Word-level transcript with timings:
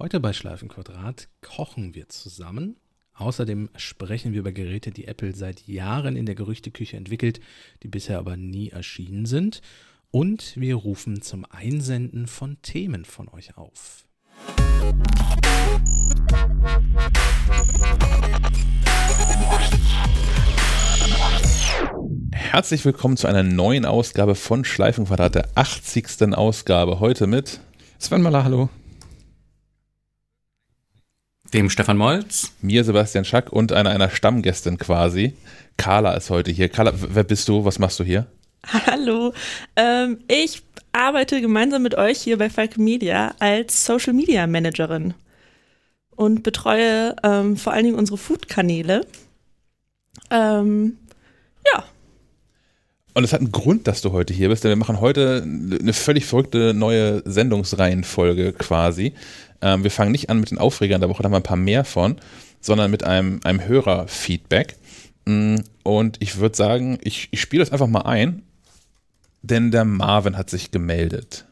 Heute 0.00 0.20
bei 0.20 0.32
Schleifenquadrat 0.32 1.28
kochen 1.40 1.92
wir 1.92 2.08
zusammen. 2.08 2.76
Außerdem 3.14 3.68
sprechen 3.74 4.32
wir 4.32 4.38
über 4.38 4.52
Geräte, 4.52 4.92
die 4.92 5.08
Apple 5.08 5.34
seit 5.34 5.66
Jahren 5.66 6.14
in 6.14 6.24
der 6.24 6.36
Gerüchteküche 6.36 6.96
entwickelt, 6.96 7.40
die 7.82 7.88
bisher 7.88 8.20
aber 8.20 8.36
nie 8.36 8.68
erschienen 8.68 9.26
sind. 9.26 9.60
Und 10.12 10.56
wir 10.56 10.76
rufen 10.76 11.20
zum 11.20 11.44
Einsenden 11.50 12.28
von 12.28 12.62
Themen 12.62 13.04
von 13.04 13.28
euch 13.28 13.56
auf. 13.56 14.06
Herzlich 22.30 22.84
willkommen 22.84 23.16
zu 23.16 23.26
einer 23.26 23.42
neuen 23.42 23.84
Ausgabe 23.84 24.36
von 24.36 24.64
Schleifenquadrat, 24.64 25.34
der 25.34 25.48
80. 25.56 26.34
Ausgabe. 26.34 27.00
Heute 27.00 27.26
mit 27.26 27.58
Sven 27.98 28.22
Maler, 28.22 28.44
hallo 28.44 28.70
dem 31.52 31.70
Stefan 31.70 31.96
Molz, 31.96 32.52
mir 32.60 32.84
Sebastian 32.84 33.24
Schack 33.24 33.52
und 33.52 33.72
einer, 33.72 33.90
einer 33.90 34.10
Stammgästin 34.10 34.78
quasi. 34.78 35.34
Carla 35.76 36.14
ist 36.14 36.30
heute 36.30 36.50
hier. 36.50 36.68
Carla, 36.68 36.92
wer 36.94 37.24
bist 37.24 37.48
du? 37.48 37.64
Was 37.64 37.78
machst 37.78 37.98
du 38.00 38.04
hier? 38.04 38.26
Hallo, 38.66 39.32
ähm, 39.76 40.18
ich 40.26 40.62
arbeite 40.92 41.40
gemeinsam 41.40 41.82
mit 41.82 41.94
euch 41.94 42.18
hier 42.18 42.36
bei 42.38 42.50
Falke 42.50 42.80
Media 42.80 43.34
als 43.38 43.84
Social 43.84 44.12
Media 44.12 44.46
Managerin 44.46 45.14
und 46.16 46.42
betreue 46.42 47.14
ähm, 47.22 47.56
vor 47.56 47.72
allen 47.72 47.84
Dingen 47.84 47.98
unsere 47.98 48.18
Food-Kanäle. 48.18 49.06
Ähm, 50.30 50.98
ja. 51.72 51.84
Und 53.14 53.24
es 53.24 53.32
hat 53.32 53.40
einen 53.40 53.52
Grund, 53.52 53.86
dass 53.86 54.02
du 54.02 54.12
heute 54.12 54.34
hier 54.34 54.48
bist, 54.48 54.64
denn 54.64 54.70
wir 54.70 54.76
machen 54.76 55.00
heute 55.00 55.42
eine 55.44 55.92
völlig 55.92 56.26
verrückte 56.26 56.74
neue 56.74 57.22
Sendungsreihenfolge 57.24 58.52
quasi. 58.52 59.14
Ähm, 59.60 59.82
wir 59.82 59.90
fangen 59.90 60.12
nicht 60.12 60.30
an 60.30 60.40
mit 60.40 60.50
den 60.50 60.58
Aufregern 60.58 61.00
der 61.00 61.10
Woche, 61.10 61.22
da 61.22 61.26
haben 61.26 61.32
wir 61.32 61.38
ein 61.38 61.42
paar 61.42 61.56
mehr 61.56 61.84
von, 61.84 62.16
sondern 62.60 62.90
mit 62.90 63.04
einem, 63.04 63.40
einem 63.44 63.66
Hörerfeedback. 63.66 64.76
Mm, 65.24 65.56
und 65.82 66.16
ich 66.20 66.38
würde 66.38 66.56
sagen, 66.56 66.98
ich, 67.02 67.28
ich 67.30 67.40
spiele 67.40 67.62
das 67.62 67.72
einfach 67.72 67.86
mal 67.86 68.02
ein, 68.02 68.42
denn 69.42 69.70
der 69.70 69.84
Marvin 69.84 70.36
hat 70.36 70.50
sich 70.50 70.70
gemeldet. 70.70 71.46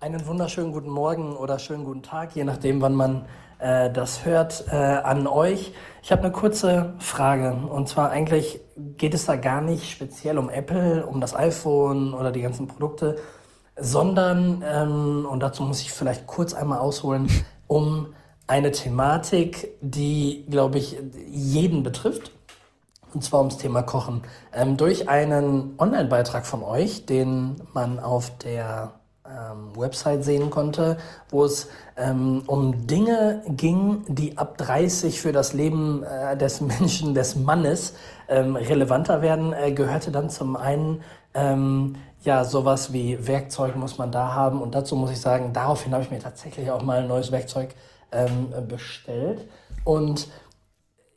Einen 0.00 0.26
wunderschönen 0.26 0.72
guten 0.72 0.88
Morgen 0.88 1.36
oder 1.36 1.58
schönen 1.58 1.84
guten 1.84 2.02
Tag, 2.02 2.34
je 2.34 2.44
nachdem, 2.44 2.80
wann 2.80 2.94
man 2.94 3.26
äh, 3.58 3.90
das 3.90 4.24
hört, 4.24 4.64
äh, 4.68 4.74
an 4.74 5.26
euch. 5.26 5.72
Ich 6.02 6.10
habe 6.10 6.22
eine 6.22 6.32
kurze 6.32 6.94
Frage 6.98 7.52
und 7.52 7.88
zwar 7.88 8.10
eigentlich 8.10 8.60
geht 8.96 9.12
es 9.12 9.26
da 9.26 9.36
gar 9.36 9.60
nicht 9.60 9.90
speziell 9.90 10.38
um 10.38 10.48
Apple, 10.48 11.06
um 11.06 11.20
das 11.20 11.36
iPhone 11.36 12.14
oder 12.14 12.32
die 12.32 12.40
ganzen 12.40 12.66
Produkte, 12.66 13.16
sondern, 13.80 14.62
ähm, 14.66 15.26
und 15.30 15.40
dazu 15.40 15.62
muss 15.62 15.80
ich 15.80 15.92
vielleicht 15.92 16.26
kurz 16.26 16.54
einmal 16.54 16.78
ausholen, 16.78 17.28
um 17.66 18.08
eine 18.46 18.72
Thematik, 18.72 19.68
die, 19.80 20.44
glaube 20.50 20.78
ich, 20.78 20.98
jeden 21.28 21.82
betrifft. 21.82 22.32
Und 23.12 23.24
zwar 23.24 23.40
ums 23.40 23.56
Thema 23.56 23.82
Kochen. 23.82 24.22
Ähm, 24.52 24.76
durch 24.76 25.08
einen 25.08 25.74
Online-Beitrag 25.78 26.46
von 26.46 26.62
euch, 26.62 27.06
den 27.06 27.60
man 27.72 27.98
auf 27.98 28.36
der 28.38 28.92
ähm, 29.30 29.76
Website 29.76 30.24
sehen 30.24 30.50
konnte, 30.50 30.96
wo 31.28 31.44
es 31.44 31.68
ähm, 31.96 32.42
um 32.46 32.86
Dinge 32.86 33.42
ging, 33.48 34.04
die 34.08 34.38
ab 34.38 34.58
30 34.58 35.20
für 35.20 35.32
das 35.32 35.52
Leben 35.52 36.02
äh, 36.02 36.36
des 36.36 36.60
Menschen, 36.60 37.14
des 37.14 37.36
Mannes 37.36 37.94
ähm, 38.28 38.56
relevanter 38.56 39.22
werden, 39.22 39.52
äh, 39.52 39.72
gehörte 39.72 40.10
dann 40.10 40.30
zum 40.30 40.56
einen 40.56 41.02
ähm, 41.34 41.96
ja, 42.22 42.44
sowas 42.44 42.92
wie 42.92 43.26
Werkzeug 43.26 43.76
muss 43.76 43.98
man 43.98 44.12
da 44.12 44.34
haben. 44.34 44.60
Und 44.60 44.74
dazu 44.74 44.96
muss 44.96 45.10
ich 45.10 45.20
sagen, 45.20 45.52
daraufhin 45.52 45.92
habe 45.92 46.04
ich 46.04 46.10
mir 46.10 46.18
tatsächlich 46.18 46.70
auch 46.70 46.82
mal 46.82 46.98
ein 47.00 47.08
neues 47.08 47.32
Werkzeug 47.32 47.74
ähm, 48.12 48.52
bestellt. 48.68 49.48
Und 49.84 50.28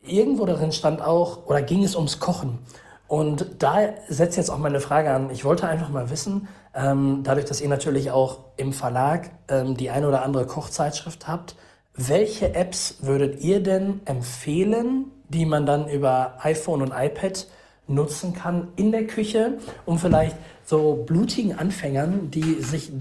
irgendwo 0.02 0.46
darin 0.46 0.72
stand 0.72 1.02
auch, 1.02 1.46
oder 1.46 1.62
ging 1.62 1.84
es 1.84 1.96
ums 1.96 2.20
Kochen. 2.20 2.60
Und 3.08 3.48
da 3.60 3.80
setzt 4.08 4.38
jetzt 4.38 4.50
auch 4.50 4.58
meine 4.58 4.80
Frage 4.80 5.12
an. 5.12 5.30
Ich 5.30 5.46
wollte 5.46 5.68
einfach 5.68 5.90
mal 5.90 6.10
wissen, 6.10 6.48
ähm, 6.74 7.22
dadurch, 7.24 7.46
dass 7.46 7.62
ihr 7.62 7.70
natürlich 7.70 8.12
auch 8.12 8.40
im 8.58 8.74
Verlag 8.74 9.30
ähm, 9.50 9.78
die 9.78 9.90
eine 9.90 10.08
oder 10.08 10.24
andere 10.24 10.48
Kochzeitschrift 10.48 11.28
habt, 11.28 11.56
welche 11.96 12.56
Apps 12.56 12.98
würdet 13.02 13.42
ihr 13.42 13.62
denn 13.62 14.02
empfehlen, 14.06 15.12
die 15.30 15.46
man 15.46 15.66
dann 15.66 15.88
über 15.88 16.38
iPhone 16.40 16.82
und 16.82 16.92
iPad 16.96 17.46
nutzen 17.88 18.34
kann 18.34 18.70
in 18.78 18.92
der 18.92 19.06
Küche, 19.06 19.58
um 19.86 20.00
vielleicht 20.00 20.36
so 20.66 21.04
blutigen 21.06 21.58
Anfängern, 21.58 22.32
die 22.32 22.62
sich 22.62 22.92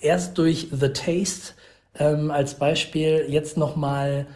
erst 0.00 0.38
durch 0.38 0.68
The 0.72 0.88
Taste 0.88 1.54
ähm, 1.98 2.30
als 2.30 2.54
Beispiel 2.54 3.26
jetzt 3.28 3.56
nochmal 3.56 4.26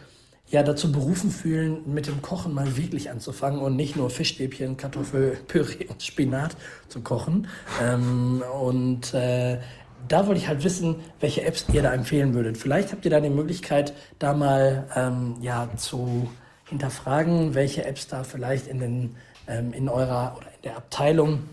ja, 0.49 0.63
dazu 0.63 0.91
berufen 0.91 1.31
fühlen, 1.31 1.81
mit 1.85 2.07
dem 2.07 2.21
Kochen 2.21 2.53
mal 2.53 2.75
wirklich 2.75 3.09
anzufangen 3.09 3.61
und 3.61 3.77
nicht 3.77 3.95
nur 3.95 4.09
Fischstäbchen, 4.09 4.75
Kartoffelpüree 4.75 5.85
und 5.89 6.03
Spinat 6.03 6.57
zu 6.89 7.01
kochen. 7.01 7.47
Ähm, 7.81 8.43
und 8.61 9.13
äh, 9.13 9.59
da 10.07 10.27
wollte 10.27 10.41
ich 10.41 10.47
halt 10.47 10.63
wissen, 10.63 10.97
welche 11.21 11.43
Apps 11.43 11.65
ihr 11.71 11.83
da 11.83 11.93
empfehlen 11.93 12.33
würdet. 12.33 12.57
Vielleicht 12.57 12.91
habt 12.91 13.05
ihr 13.05 13.11
da 13.11 13.21
die 13.21 13.29
Möglichkeit, 13.29 13.93
da 14.19 14.33
mal 14.33 14.87
ähm, 14.95 15.35
ja, 15.41 15.69
zu 15.77 16.29
hinterfragen, 16.65 17.53
welche 17.53 17.85
Apps 17.85 18.07
da 18.07 18.23
vielleicht 18.23 18.67
in, 18.67 18.79
den, 18.79 19.15
ähm, 19.47 19.71
in 19.71 19.87
eurer 19.87 20.35
oder 20.37 20.47
in 20.47 20.61
der 20.63 20.77
Abteilung 20.77 21.43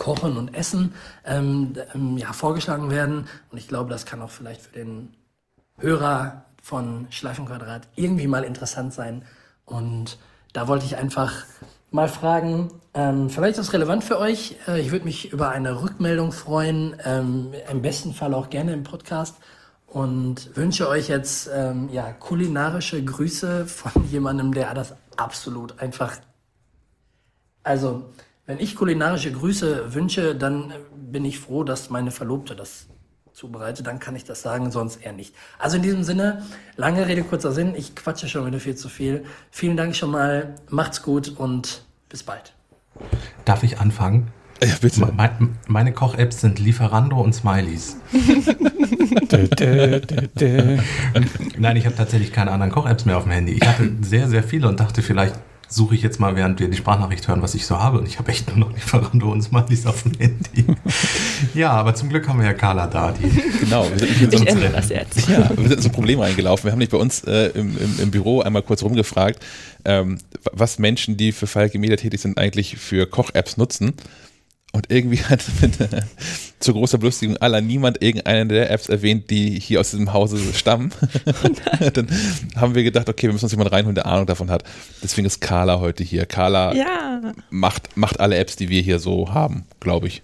Kochen 0.00 0.38
und 0.38 0.54
Essen 0.54 0.94
ähm, 1.26 1.74
ähm, 1.94 2.16
ja, 2.16 2.32
vorgeschlagen 2.32 2.90
werden. 2.90 3.28
Und 3.52 3.58
ich 3.58 3.68
glaube, 3.68 3.90
das 3.90 4.06
kann 4.06 4.22
auch 4.22 4.30
vielleicht 4.30 4.62
für 4.62 4.72
den 4.72 5.14
Hörer 5.78 6.46
von 6.62 7.06
Schleifenquadrat 7.10 7.86
irgendwie 7.94 8.26
mal 8.26 8.42
interessant 8.42 8.94
sein. 8.94 9.24
Und 9.66 10.18
da 10.54 10.66
wollte 10.68 10.86
ich 10.86 10.96
einfach 10.96 11.44
mal 11.90 12.08
fragen, 12.08 12.70
ähm, 12.94 13.28
vielleicht 13.28 13.58
ist 13.58 13.66
das 13.66 13.72
relevant 13.74 14.02
für 14.02 14.18
euch. 14.18 14.56
Äh, 14.66 14.80
ich 14.80 14.90
würde 14.90 15.04
mich 15.04 15.32
über 15.32 15.50
eine 15.50 15.82
Rückmeldung 15.82 16.32
freuen, 16.32 16.96
ähm, 17.04 17.52
im 17.70 17.82
besten 17.82 18.14
Fall 18.14 18.32
auch 18.32 18.48
gerne 18.48 18.72
im 18.72 18.84
Podcast. 18.84 19.36
Und 19.86 20.56
wünsche 20.56 20.88
euch 20.88 21.08
jetzt 21.08 21.50
ähm, 21.52 21.90
ja, 21.92 22.10
kulinarische 22.12 23.04
Grüße 23.04 23.66
von 23.66 23.92
jemandem, 24.10 24.54
der 24.54 24.72
das 24.72 24.94
absolut 25.16 25.78
einfach. 25.78 26.16
Also, 27.62 28.10
wenn 28.50 28.58
ich 28.58 28.74
kulinarische 28.74 29.30
Grüße 29.30 29.94
wünsche, 29.94 30.34
dann 30.34 30.72
bin 30.92 31.24
ich 31.24 31.38
froh, 31.38 31.62
dass 31.62 31.88
meine 31.88 32.10
Verlobte 32.10 32.56
das 32.56 32.88
zubereitet. 33.32 33.86
Dann 33.86 34.00
kann 34.00 34.16
ich 34.16 34.24
das 34.24 34.42
sagen, 34.42 34.72
sonst 34.72 34.96
eher 34.96 35.12
nicht. 35.12 35.36
Also 35.60 35.76
in 35.76 35.84
diesem 35.84 36.02
Sinne, 36.02 36.42
lange 36.74 37.06
Rede, 37.06 37.22
kurzer 37.22 37.52
Sinn. 37.52 37.76
Ich 37.76 37.94
quatsche 37.94 38.28
schon 38.28 38.44
wieder 38.44 38.58
viel 38.58 38.74
zu 38.74 38.88
viel. 38.88 39.24
Vielen 39.52 39.76
Dank 39.76 39.94
schon 39.94 40.10
mal. 40.10 40.56
Macht's 40.68 41.04
gut 41.04 41.28
und 41.28 41.84
bis 42.08 42.24
bald. 42.24 42.52
Darf 43.44 43.62
ich 43.62 43.78
anfangen? 43.78 44.32
Ja, 44.60 44.74
bitte. 44.80 45.06
Me 45.06 45.30
meine 45.68 45.92
Koch-Apps 45.92 46.40
sind 46.40 46.58
Lieferando 46.58 47.20
und 47.20 47.32
Smileys. 47.32 47.98
Nein, 51.56 51.76
ich 51.76 51.86
habe 51.86 51.94
tatsächlich 51.94 52.32
keine 52.32 52.50
anderen 52.50 52.72
Koch-Apps 52.72 53.04
mehr 53.04 53.16
auf 53.16 53.22
dem 53.22 53.32
Handy. 53.32 53.52
Ich 53.52 53.64
hatte 53.64 53.92
sehr, 54.02 54.26
sehr 54.28 54.42
viele 54.42 54.66
und 54.66 54.80
dachte, 54.80 55.02
vielleicht 55.02 55.36
suche 55.70 55.94
ich 55.94 56.02
jetzt 56.02 56.18
mal, 56.18 56.34
während 56.34 56.58
wir 56.58 56.68
die 56.68 56.76
Sprachnachricht 56.76 57.28
hören, 57.28 57.42
was 57.42 57.54
ich 57.54 57.64
so 57.64 57.78
habe. 57.78 57.98
Und 57.98 58.08
ich 58.08 58.18
habe 58.18 58.30
echt 58.30 58.48
nur 58.48 58.58
noch 58.58 58.74
Lieferando 58.74 59.30
und 59.30 59.40
Smileys 59.40 59.86
auf 59.86 60.02
dem 60.02 60.12
Handy. 60.18 60.66
ja, 61.54 61.70
aber 61.70 61.94
zum 61.94 62.08
Glück 62.08 62.28
haben 62.28 62.40
wir 62.40 62.46
ja 62.46 62.54
Carla 62.54 62.88
da. 62.88 63.12
Die 63.12 63.30
genau. 63.60 63.86
Wir 63.90 63.98
sind 63.98 64.34
ich 64.34 64.46
ändere 64.48 64.72
das 64.72 64.88
jetzt. 64.88 65.28
Ja, 65.28 65.48
wir 65.56 65.68
sind 65.68 65.76
in 65.76 65.82
so 65.82 65.88
ein 65.88 65.92
Problem 65.92 66.18
reingelaufen. 66.20 66.64
Wir 66.64 66.72
haben 66.72 66.80
nicht 66.80 66.90
bei 66.90 66.98
uns 66.98 67.22
äh, 67.24 67.46
im, 67.54 67.78
im, 67.78 68.00
im, 68.00 68.10
Büro 68.10 68.40
einmal 68.40 68.62
kurz 68.62 68.82
rumgefragt, 68.82 69.40
ähm, 69.84 70.18
was 70.52 70.80
Menschen, 70.80 71.16
die 71.16 71.30
für 71.30 71.46
Falke 71.46 71.78
Media 71.78 71.96
tätig 71.96 72.20
sind, 72.20 72.36
eigentlich 72.36 72.76
für 72.76 73.06
Koch-Apps 73.06 73.56
nutzen. 73.56 73.94
Und 74.72 74.90
irgendwie 74.90 75.18
hat 75.24 75.42
mit, 75.60 75.80
äh, 75.80 76.02
zu 76.60 76.72
großer 76.72 76.98
Belustigung 76.98 77.36
aller 77.38 77.60
niemand 77.60 78.02
irgendeine 78.02 78.46
der 78.46 78.70
Apps 78.70 78.88
erwähnt, 78.88 79.30
die 79.30 79.58
hier 79.58 79.80
aus 79.80 79.90
diesem 79.90 80.12
Hause 80.12 80.38
stammen. 80.54 80.92
dann 81.92 82.08
haben 82.56 82.74
wir 82.74 82.84
gedacht, 82.84 83.08
okay, 83.08 83.26
wir 83.26 83.32
müssen 83.32 83.46
uns 83.46 83.52
jemand 83.52 83.72
reinholen, 83.72 83.94
der 83.94 84.06
Ahnung 84.06 84.26
davon 84.26 84.50
hat. 84.50 84.62
Deswegen 85.02 85.26
ist 85.26 85.40
Carla 85.40 85.80
heute 85.80 86.04
hier. 86.04 86.26
Carla 86.26 86.74
ja. 86.74 87.32
macht, 87.50 87.96
macht 87.96 88.20
alle 88.20 88.36
Apps, 88.36 88.56
die 88.56 88.68
wir 88.68 88.80
hier 88.82 88.98
so 88.98 89.32
haben, 89.32 89.64
glaube 89.80 90.06
ich. 90.06 90.22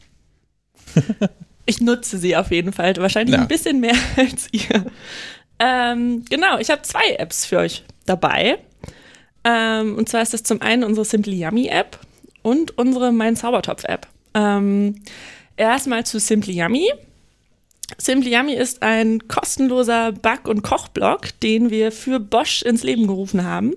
ich 1.67 1.81
nutze 1.81 2.19
sie 2.19 2.37
auf 2.37 2.51
jeden 2.51 2.73
Fall. 2.73 2.95
Wahrscheinlich 2.97 3.35
ja. 3.35 3.43
ein 3.43 3.49
bisschen 3.49 3.81
mehr 3.81 3.97
als 4.17 4.49
ihr. 4.53 4.87
Ähm, 5.59 6.25
genau, 6.29 6.59
ich 6.59 6.71
habe 6.71 6.83
zwei 6.83 7.15
Apps 7.19 7.47
für 7.47 7.59
euch 7.59 7.85
dabei. 8.05 8.59
Ähm, 9.43 9.97
und 9.97 10.09
zwar 10.09 10.23
ist 10.23 10.35
das 10.35 10.43
zum 10.43 10.63
einen 10.63 10.85
unsere 10.85 11.05
Simply 11.05 11.43
Yummy 11.43 11.69
App 11.69 11.99
und 12.43 12.77
unsere 12.79 13.13
Mein 13.13 13.37
Zaubertopf 13.37 13.85
App. 13.85 14.07
Ähm, 14.37 14.97
erstmal 15.57 16.05
zu 16.05 16.21
Simply 16.21 16.61
Yummy. 16.61 16.93
Simply 17.99 18.37
Yummy 18.37 18.53
ist 18.53 18.83
ein 18.83 19.27
kostenloser 19.27 20.13
Back- 20.13 20.47
und 20.47 20.63
Kochblog, 20.63 21.41
den 21.41 21.71
wir 21.71 21.91
für 21.91 22.21
Bosch 22.21 22.63
ins 22.63 22.83
Leben 22.83 23.07
gerufen 23.07 23.45
haben. 23.45 23.75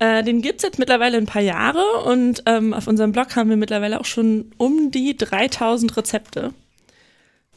Äh, 0.00 0.24
den 0.24 0.42
gibt's 0.42 0.62
jetzt 0.62 0.78
mittlerweile 0.78 1.18
ein 1.18 1.26
paar 1.26 1.42
Jahre 1.42 1.84
und 2.06 2.42
ähm, 2.46 2.74
auf 2.74 2.88
unserem 2.88 3.12
Blog 3.12 3.36
haben 3.36 3.50
wir 3.50 3.56
mittlerweile 3.56 4.00
auch 4.00 4.06
schon 4.06 4.50
um 4.56 4.90
die 4.90 5.16
3000 5.16 5.96
Rezepte. 5.96 6.52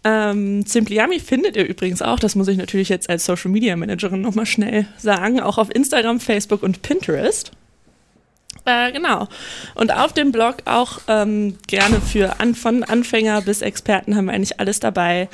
Ähm, 0.03 0.65
Simply 0.65 0.99
Yummy 0.99 1.19
findet 1.19 1.55
ihr 1.55 1.65
übrigens 1.65 2.01
auch, 2.01 2.19
das 2.19 2.35
muss 2.35 2.49
ich 2.49 2.57
natürlich 2.57 2.89
jetzt 2.89 3.09
als 3.09 3.25
Social 3.25 3.49
Media 3.49 3.75
Managerin 3.77 4.19
nochmal 4.21 4.45
schnell 4.45 4.85
sagen, 4.97 5.39
auch 5.39 5.57
auf 5.57 5.73
Instagram, 5.73 6.19
Facebook 6.19 6.61
und 6.61 6.81
Pinterest. 6.81 7.53
Äh, 8.65 8.91
genau. 8.91 9.27
Und 9.75 9.93
auf 9.93 10.13
dem 10.13 10.31
Blog 10.31 10.57
auch 10.65 10.99
ähm, 11.07 11.57
gerne 11.67 11.99
für 11.99 12.39
an, 12.39 12.55
von 12.55 12.83
Anfänger 12.83 13.41
bis 13.41 13.61
Experten 13.61 14.15
haben 14.15 14.25
wir 14.25 14.33
eigentlich 14.33 14.59
alles 14.59 14.79
dabei. 14.79 15.29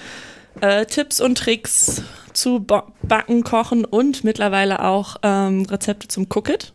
Äh, 0.61 0.85
Tipps 0.85 1.21
und 1.21 1.37
Tricks 1.37 2.01
zu 2.33 2.59
Bo 2.59 2.83
Backen, 3.03 3.43
Kochen 3.43 3.85
und 3.85 4.23
mittlerweile 4.23 4.83
auch 4.83 5.17
ähm, 5.23 5.65
Rezepte 5.65 6.07
zum 6.07 6.27
Cookit. 6.29 6.73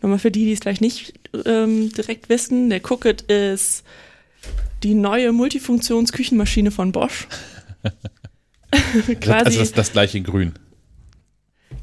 Nochmal 0.00 0.18
für 0.18 0.30
die, 0.30 0.44
die 0.44 0.52
es 0.52 0.60
vielleicht 0.60 0.80
nicht 0.80 1.14
ähm, 1.44 1.92
direkt 1.92 2.28
wissen, 2.28 2.70
der 2.70 2.80
Cookit 2.84 3.22
ist 3.22 3.84
die 4.82 4.94
neue 4.94 5.32
Multifunktions-Küchenmaschine 5.32 6.70
von 6.70 6.92
Bosch. 6.92 7.26
quasi, 9.20 9.20
also 9.44 9.58
das, 9.60 9.72
das 9.72 9.92
gleiche 9.92 10.18
in 10.18 10.24
grün. 10.24 10.54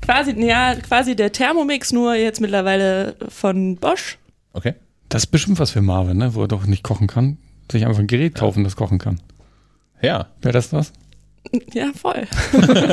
Quasi, 0.04 0.34
ja, 0.38 0.76
quasi 0.76 1.16
der 1.16 1.32
Thermomix, 1.32 1.92
nur 1.92 2.16
jetzt 2.16 2.42
mittlerweile 2.42 3.16
von 3.30 3.78
Bosch. 3.78 4.18
Okay. 4.54 4.76
Das 5.10 5.24
ist 5.24 5.28
bestimmt 5.28 5.60
was 5.60 5.72
für 5.72 5.82
Marvin, 5.82 6.18
ne? 6.18 6.34
wo 6.34 6.42
er 6.42 6.48
doch 6.48 6.66
nicht 6.66 6.84
kochen 6.84 7.08
kann. 7.08 7.38
Sich 7.72 7.86
einfach 7.86 8.00
ein 8.00 8.08
Gerät 8.08 8.36
kaufen, 8.36 8.64
das 8.64 8.76
kochen 8.76 8.98
kann. 8.98 9.20
Ja. 10.02 10.28
Wäre 10.42 10.54
das 10.54 10.74
was? 10.74 10.92
Ja, 11.74 11.92
voll. 11.94 12.24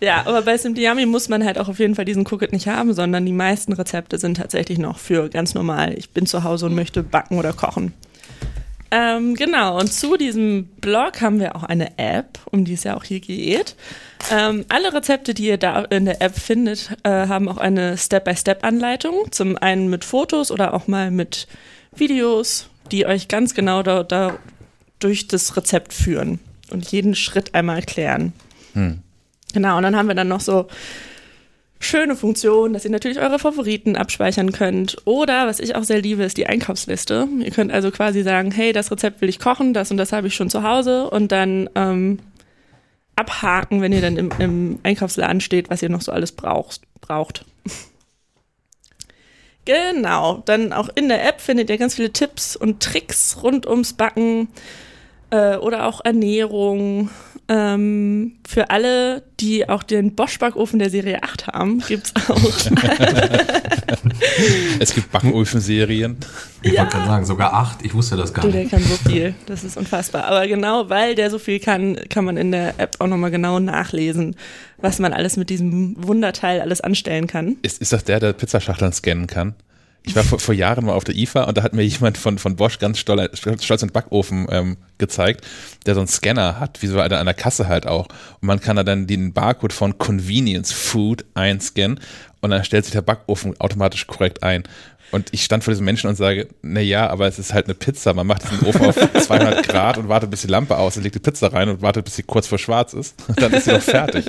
ja, 0.00 0.26
aber 0.26 0.42
bei 0.42 0.56
Simdiami 0.56 1.06
muss 1.06 1.28
man 1.28 1.44
halt 1.44 1.58
auch 1.58 1.68
auf 1.68 1.78
jeden 1.78 1.94
Fall 1.94 2.04
diesen 2.04 2.26
Cookit 2.26 2.52
nicht 2.52 2.68
haben, 2.68 2.92
sondern 2.92 3.24
die 3.24 3.32
meisten 3.32 3.72
Rezepte 3.72 4.18
sind 4.18 4.36
tatsächlich 4.36 4.78
noch 4.78 4.98
für 4.98 5.28
ganz 5.28 5.54
normal. 5.54 5.94
Ich 5.96 6.10
bin 6.10 6.26
zu 6.26 6.44
Hause 6.44 6.66
und 6.66 6.74
möchte 6.74 7.02
backen 7.02 7.38
oder 7.38 7.52
kochen. 7.52 7.94
Ähm, 8.92 9.34
genau, 9.36 9.78
und 9.78 9.92
zu 9.92 10.16
diesem 10.16 10.66
Blog 10.80 11.20
haben 11.20 11.38
wir 11.38 11.54
auch 11.54 11.62
eine 11.62 11.96
App, 11.98 12.40
um 12.50 12.64
die 12.64 12.74
es 12.74 12.84
ja 12.84 12.96
auch 12.96 13.04
hier 13.04 13.20
geht. 13.20 13.76
Ähm, 14.32 14.64
alle 14.68 14.92
Rezepte, 14.92 15.32
die 15.32 15.46
ihr 15.46 15.58
da 15.58 15.82
in 15.84 16.06
der 16.06 16.20
App 16.20 16.36
findet, 16.36 16.90
äh, 17.04 17.28
haben 17.28 17.48
auch 17.48 17.58
eine 17.58 17.96
Step-by-Step-Anleitung. 17.96 19.30
Zum 19.30 19.56
einen 19.56 19.88
mit 19.90 20.04
Fotos 20.04 20.50
oder 20.50 20.74
auch 20.74 20.88
mal 20.88 21.10
mit 21.10 21.46
Videos, 21.94 22.68
die 22.90 23.06
euch 23.06 23.28
ganz 23.28 23.54
genau 23.54 23.82
da, 23.82 24.02
da 24.02 24.38
durch 24.98 25.28
das 25.28 25.56
Rezept 25.56 25.92
führen 25.92 26.40
und 26.70 26.90
jeden 26.90 27.14
Schritt 27.14 27.54
einmal 27.54 27.76
erklären. 27.76 28.32
Hm. 28.74 29.00
Genau, 29.52 29.76
und 29.76 29.84
dann 29.84 29.96
haben 29.96 30.08
wir 30.08 30.14
dann 30.14 30.28
noch 30.28 30.40
so 30.40 30.68
schöne 31.80 32.14
Funktionen, 32.14 32.74
dass 32.74 32.84
ihr 32.84 32.90
natürlich 32.90 33.18
eure 33.18 33.38
Favoriten 33.38 33.96
abspeichern 33.96 34.52
könnt. 34.52 34.98
Oder, 35.06 35.46
was 35.46 35.58
ich 35.58 35.74
auch 35.74 35.82
sehr 35.82 36.00
liebe, 36.00 36.22
ist 36.22 36.36
die 36.36 36.46
Einkaufsliste. 36.46 37.26
Ihr 37.42 37.50
könnt 37.50 37.72
also 37.72 37.90
quasi 37.90 38.22
sagen, 38.22 38.52
hey, 38.52 38.72
das 38.72 38.92
Rezept 38.92 39.20
will 39.20 39.30
ich 39.30 39.40
kochen, 39.40 39.72
das 39.72 39.90
und 39.90 39.96
das 39.96 40.12
habe 40.12 40.28
ich 40.28 40.34
schon 40.34 40.50
zu 40.50 40.62
Hause 40.62 41.10
und 41.10 41.32
dann 41.32 41.70
ähm, 41.74 42.18
abhaken, 43.16 43.80
wenn 43.80 43.92
ihr 43.92 44.02
dann 44.02 44.18
im, 44.18 44.30
im 44.38 44.78
Einkaufsladen 44.82 45.40
steht, 45.40 45.70
was 45.70 45.82
ihr 45.82 45.88
noch 45.88 46.02
so 46.02 46.12
alles 46.12 46.32
braucht. 46.32 46.82
braucht. 47.00 47.46
genau, 49.64 50.42
dann 50.44 50.74
auch 50.74 50.90
in 50.94 51.08
der 51.08 51.26
App 51.26 51.40
findet 51.40 51.70
ihr 51.70 51.78
ganz 51.78 51.94
viele 51.94 52.12
Tipps 52.12 52.56
und 52.56 52.82
Tricks 52.82 53.38
rund 53.42 53.66
ums 53.66 53.94
Backen 53.94 54.48
äh, 55.30 55.56
oder 55.56 55.86
auch 55.86 56.04
Ernährung. 56.04 57.08
Ähm, 57.52 58.34
für 58.46 58.70
alle, 58.70 59.24
die 59.40 59.68
auch 59.68 59.82
den 59.82 60.14
Bosch-Backofen 60.14 60.78
der 60.78 60.88
Serie 60.88 61.20
8 61.24 61.48
haben, 61.48 61.80
gibt 61.80 62.06
es 62.06 62.30
auch. 62.30 62.38
es 64.78 64.94
gibt 64.94 65.10
Backofen-Serien. 65.10 66.16
Ich 66.62 66.74
ja. 66.74 66.82
wollte 66.82 66.96
gerade 66.96 67.08
sagen, 67.08 67.24
sogar 67.24 67.52
8. 67.54 67.84
Ich 67.84 67.92
wusste 67.92 68.16
das 68.16 68.32
gar 68.32 68.42
du, 68.42 68.52
nicht. 68.52 68.70
Der 68.70 68.78
kann 68.78 68.88
so 68.88 68.94
viel. 69.10 69.34
Das 69.46 69.64
ist 69.64 69.76
unfassbar. 69.76 70.26
Aber 70.26 70.46
genau, 70.46 70.90
weil 70.90 71.16
der 71.16 71.28
so 71.28 71.40
viel 71.40 71.58
kann, 71.58 71.98
kann 72.08 72.24
man 72.24 72.36
in 72.36 72.52
der 72.52 72.78
App 72.78 72.94
auch 73.00 73.08
nochmal 73.08 73.32
genau 73.32 73.58
nachlesen, 73.58 74.36
was 74.76 75.00
man 75.00 75.12
alles 75.12 75.36
mit 75.36 75.50
diesem 75.50 75.96
Wunderteil 75.98 76.60
alles 76.60 76.80
anstellen 76.80 77.26
kann. 77.26 77.56
Ist, 77.62 77.80
ist 77.80 77.92
das 77.92 78.04
der, 78.04 78.20
der 78.20 78.32
Pizzaschachteln 78.32 78.92
scannen 78.92 79.26
kann? 79.26 79.56
Ich 80.02 80.16
war 80.16 80.24
vor, 80.24 80.38
vor, 80.38 80.54
Jahren 80.54 80.86
mal 80.86 80.92
auf 80.92 81.04
der 81.04 81.14
IFA 81.14 81.44
und 81.44 81.58
da 81.58 81.62
hat 81.62 81.74
mir 81.74 81.82
jemand 81.82 82.16
von, 82.16 82.38
von 82.38 82.56
Bosch 82.56 82.78
ganz 82.78 82.98
stolz, 82.98 83.38
stolz 83.38 83.82
einen 83.82 83.92
Backofen 83.92 84.46
ähm, 84.50 84.76
gezeigt, 84.98 85.46
der 85.86 85.94
so 85.94 86.00
einen 86.00 86.08
Scanner 86.08 86.58
hat, 86.58 86.82
wie 86.82 86.86
so 86.86 86.98
an 87.00 87.26
der 87.26 87.34
Kasse 87.34 87.68
halt 87.68 87.86
auch. 87.86 88.06
Und 88.40 88.46
man 88.46 88.60
kann 88.60 88.76
da 88.76 88.82
dann 88.82 89.06
den 89.06 89.32
Barcode 89.32 89.72
von 89.72 89.98
Convenience 89.98 90.72
Food 90.72 91.24
einscannen 91.34 92.00
und 92.40 92.50
dann 92.50 92.64
stellt 92.64 92.86
sich 92.86 92.92
der 92.92 93.02
Backofen 93.02 93.60
automatisch 93.60 94.06
korrekt 94.06 94.42
ein. 94.42 94.64
Und 95.10 95.28
ich 95.32 95.44
stand 95.44 95.64
vor 95.64 95.72
diesem 95.72 95.84
Menschen 95.84 96.08
und 96.08 96.16
sage, 96.16 96.48
na 96.62 96.80
ja, 96.80 97.08
aber 97.08 97.26
es 97.26 97.38
ist 97.38 97.52
halt 97.52 97.66
eine 97.66 97.74
Pizza. 97.74 98.14
Man 98.14 98.26
macht 98.26 98.44
diesen 98.44 98.66
Ofen 98.66 98.86
auf 98.86 98.94
200 99.20 99.66
Grad 99.66 99.98
und 99.98 100.08
wartet, 100.08 100.30
bis 100.30 100.42
die 100.42 100.46
Lampe 100.46 100.76
aus 100.76 100.96
und 100.96 101.02
legt 101.02 101.16
die 101.16 101.20
Pizza 101.20 101.52
rein 101.52 101.68
und 101.68 101.82
wartet, 101.82 102.04
bis 102.04 102.16
sie 102.16 102.22
kurz 102.22 102.46
vor 102.46 102.58
schwarz 102.58 102.94
ist. 102.94 103.16
Und 103.26 103.42
dann 103.42 103.52
ist 103.52 103.64
sie 103.64 103.72
doch 103.72 103.82
fertig. 103.82 104.26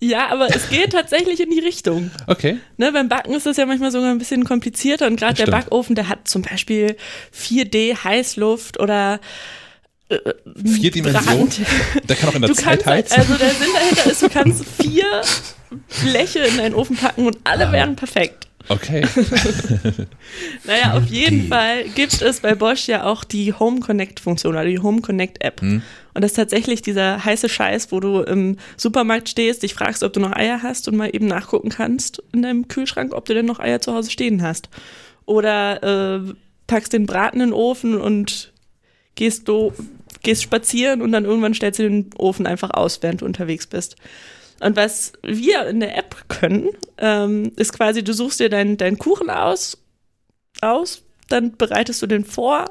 Ja, 0.00 0.28
aber 0.28 0.54
es 0.54 0.68
geht 0.68 0.92
tatsächlich 0.92 1.40
in 1.40 1.50
die 1.50 1.60
Richtung. 1.60 2.10
Okay. 2.26 2.58
Ne, 2.76 2.92
beim 2.92 3.08
Backen 3.08 3.34
ist 3.34 3.46
das 3.46 3.56
ja 3.56 3.66
manchmal 3.66 3.90
sogar 3.90 4.10
ein 4.10 4.18
bisschen 4.18 4.44
komplizierter 4.44 5.06
und 5.06 5.16
gerade 5.16 5.34
der 5.34 5.50
Backofen, 5.50 5.94
der 5.94 6.08
hat 6.08 6.28
zum 6.28 6.42
Beispiel 6.42 6.96
4D 7.34 8.04
Heißluft 8.04 8.78
oder 8.78 9.20
äh, 10.08 10.18
vier 10.64 10.90
Dimensionen. 10.90 11.50
Der 12.08 12.16
kann 12.16 12.28
auch 12.28 12.34
in 12.34 12.42
der 12.42 12.50
du 12.50 12.54
Zeit 12.54 12.82
kannst, 12.84 13.10
heizen. 13.10 13.20
Also 13.20 13.34
der 13.34 13.50
Sinn 13.50 13.68
dahinter 13.72 14.10
ist, 14.10 14.22
du 14.22 14.28
kannst 14.28 14.64
vier 14.80 15.22
Bleche 16.02 16.40
in 16.40 16.56
deinen 16.58 16.74
Ofen 16.74 16.96
packen 16.96 17.26
und 17.26 17.38
alle 17.44 17.68
ah. 17.68 17.72
werden 17.72 17.96
perfekt. 17.96 18.45
Okay. 18.68 19.02
naja, 20.64 20.94
auf 20.94 21.06
jeden 21.06 21.42
die. 21.42 21.48
Fall 21.48 21.84
gibt 21.94 22.20
es 22.20 22.40
bei 22.40 22.54
Bosch 22.54 22.88
ja 22.88 23.04
auch 23.04 23.24
die 23.24 23.52
Home 23.52 23.80
Connect 23.80 24.20
Funktion 24.20 24.54
oder 24.54 24.64
die 24.64 24.78
Home 24.78 25.02
Connect 25.02 25.42
App. 25.42 25.60
Hm. 25.60 25.82
Und 26.14 26.22
das 26.22 26.32
ist 26.32 26.36
tatsächlich 26.36 26.82
dieser 26.82 27.24
heiße 27.24 27.48
Scheiß, 27.48 27.92
wo 27.92 28.00
du 28.00 28.22
im 28.22 28.56
Supermarkt 28.76 29.28
stehst, 29.28 29.62
dich 29.62 29.74
fragst, 29.74 30.02
ob 30.02 30.12
du 30.12 30.20
noch 30.20 30.32
Eier 30.32 30.62
hast 30.62 30.88
und 30.88 30.96
mal 30.96 31.10
eben 31.14 31.26
nachgucken 31.26 31.68
kannst 31.68 32.22
in 32.32 32.42
deinem 32.42 32.68
Kühlschrank, 32.68 33.14
ob 33.14 33.26
du 33.26 33.34
denn 33.34 33.46
noch 33.46 33.60
Eier 33.60 33.80
zu 33.80 33.94
Hause 33.94 34.10
stehen 34.10 34.42
hast. 34.42 34.68
Oder 35.26 35.82
äh, 35.82 36.34
packst 36.66 36.92
den 36.92 37.06
Braten 37.06 37.40
in 37.40 37.48
den 37.48 37.52
Ofen 37.52 38.00
und 38.00 38.52
gehst 39.14 39.48
du 39.48 39.72
gehst 40.22 40.42
spazieren 40.42 41.02
und 41.02 41.12
dann 41.12 41.24
irgendwann 41.24 41.54
stellst 41.54 41.78
du 41.78 41.84
den 41.84 42.10
Ofen 42.18 42.46
einfach 42.46 42.70
aus, 42.70 43.02
während 43.02 43.20
du 43.20 43.24
unterwegs 43.24 43.66
bist. 43.66 43.96
Und 44.60 44.76
was 44.76 45.12
wir 45.22 45.66
in 45.66 45.80
der 45.80 45.96
App 45.96 46.28
können, 46.28 46.68
ähm, 46.98 47.52
ist 47.56 47.72
quasi, 47.72 48.02
du 48.02 48.14
suchst 48.14 48.40
dir 48.40 48.48
deinen 48.48 48.76
dein 48.76 48.98
Kuchen 48.98 49.30
aus, 49.30 49.78
aus, 50.60 51.02
dann 51.28 51.56
bereitest 51.56 52.00
du 52.02 52.06
den 52.06 52.24
vor 52.24 52.66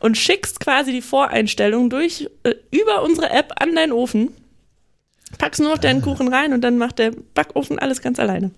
und 0.00 0.18
schickst 0.18 0.60
quasi 0.60 0.92
die 0.92 1.02
Voreinstellung 1.02 1.88
durch 1.88 2.28
äh, 2.42 2.54
über 2.70 3.02
unsere 3.02 3.30
App 3.30 3.54
an 3.56 3.74
deinen 3.74 3.92
Ofen, 3.92 4.30
packst 5.38 5.60
nur 5.60 5.70
noch 5.70 5.78
deinen 5.78 6.02
ah. 6.02 6.04
Kuchen 6.04 6.28
rein 6.32 6.52
und 6.52 6.60
dann 6.60 6.76
macht 6.76 6.98
der 6.98 7.12
Backofen 7.34 7.78
alles 7.78 8.02
ganz 8.02 8.18
alleine. 8.18 8.50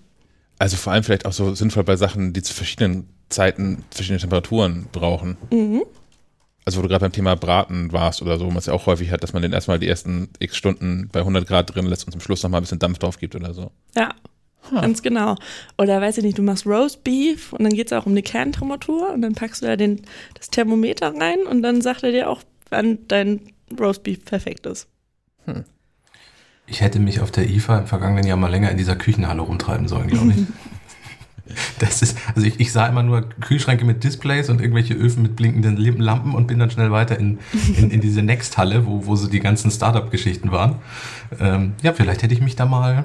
Also 0.58 0.76
vor 0.76 0.92
allem 0.92 1.04
vielleicht 1.04 1.26
auch 1.26 1.32
so 1.32 1.54
sinnvoll 1.54 1.84
bei 1.84 1.96
Sachen, 1.96 2.32
die 2.32 2.42
zu 2.42 2.54
verschiedenen 2.54 3.08
Zeiten 3.28 3.84
verschiedene 3.90 4.20
Temperaturen 4.20 4.86
brauchen. 4.90 5.36
Mhm 5.50 5.82
also 6.66 6.78
wo 6.78 6.82
du 6.82 6.88
gerade 6.88 7.04
beim 7.04 7.12
Thema 7.12 7.36
Braten 7.36 7.92
warst 7.92 8.20
oder 8.20 8.38
so, 8.38 8.52
was 8.54 8.66
ja 8.66 8.72
auch 8.72 8.86
häufig 8.86 9.12
hat, 9.12 9.22
dass 9.22 9.32
man 9.32 9.40
den 9.40 9.52
erstmal 9.52 9.78
die 9.78 9.86
ersten 9.86 10.28
x 10.40 10.56
Stunden 10.56 11.08
bei 11.12 11.20
100 11.20 11.46
Grad 11.46 11.72
drin 11.72 11.86
lässt 11.86 12.04
und 12.04 12.12
zum 12.12 12.20
Schluss 12.20 12.42
nochmal 12.42 12.60
ein 12.60 12.64
bisschen 12.64 12.80
Dampf 12.80 12.98
drauf 12.98 13.18
gibt 13.18 13.36
oder 13.36 13.54
so. 13.54 13.70
Ja, 13.94 14.12
huh. 14.70 14.80
ganz 14.80 15.00
genau. 15.00 15.36
Oder 15.78 16.00
weiß 16.00 16.18
ich 16.18 16.24
nicht, 16.24 16.38
du 16.38 16.42
machst 16.42 16.66
Roast 16.66 17.04
Beef 17.04 17.52
und 17.52 17.62
dann 17.62 17.72
geht 17.72 17.86
es 17.86 17.92
auch 17.92 18.04
um 18.04 18.16
die 18.16 18.22
Kerntemperatur 18.22 19.12
und 19.12 19.22
dann 19.22 19.34
packst 19.34 19.62
du 19.62 19.66
da 19.66 19.76
den, 19.76 20.02
das 20.34 20.50
Thermometer 20.50 21.14
rein 21.14 21.38
und 21.48 21.62
dann 21.62 21.80
sagt 21.82 22.02
er 22.02 22.10
dir 22.10 22.28
auch, 22.28 22.42
wann 22.68 22.98
dein 23.06 23.40
Roast 23.78 24.02
Beef 24.02 24.24
perfekt 24.24 24.66
ist. 24.66 24.88
Hm. 25.44 25.64
Ich 26.66 26.80
hätte 26.80 26.98
mich 26.98 27.20
auf 27.20 27.30
der 27.30 27.48
IFA 27.48 27.78
im 27.78 27.86
vergangenen 27.86 28.26
Jahr 28.26 28.36
mal 28.36 28.50
länger 28.50 28.72
in 28.72 28.76
dieser 28.76 28.96
Küchenhalle 28.96 29.42
rumtreiben 29.42 29.86
sollen, 29.86 30.08
glaube 30.08 30.32
ich. 30.32 30.38
Das 31.78 32.02
ist, 32.02 32.16
also 32.34 32.46
ich, 32.46 32.58
ich 32.58 32.72
sah 32.72 32.86
immer 32.86 33.02
nur 33.02 33.28
Kühlschränke 33.40 33.84
mit 33.84 34.02
Displays 34.02 34.50
und 34.50 34.60
irgendwelche 34.60 34.94
Öfen 34.94 35.22
mit 35.22 35.36
blinkenden 35.36 35.76
Lampen 35.76 36.34
und 36.34 36.46
bin 36.46 36.58
dann 36.58 36.70
schnell 36.70 36.90
weiter 36.90 37.18
in, 37.18 37.38
in, 37.76 37.90
in 37.90 38.00
diese 38.00 38.22
Next-Halle, 38.22 38.86
wo, 38.86 39.06
wo 39.06 39.16
so 39.16 39.28
die 39.28 39.40
ganzen 39.40 39.70
Startup-Geschichten 39.70 40.52
waren. 40.52 40.76
Ähm, 41.38 41.74
ja, 41.82 41.92
vielleicht 41.92 42.22
hätte 42.22 42.34
ich 42.34 42.40
mich 42.40 42.56
da 42.56 42.66
mal 42.66 43.04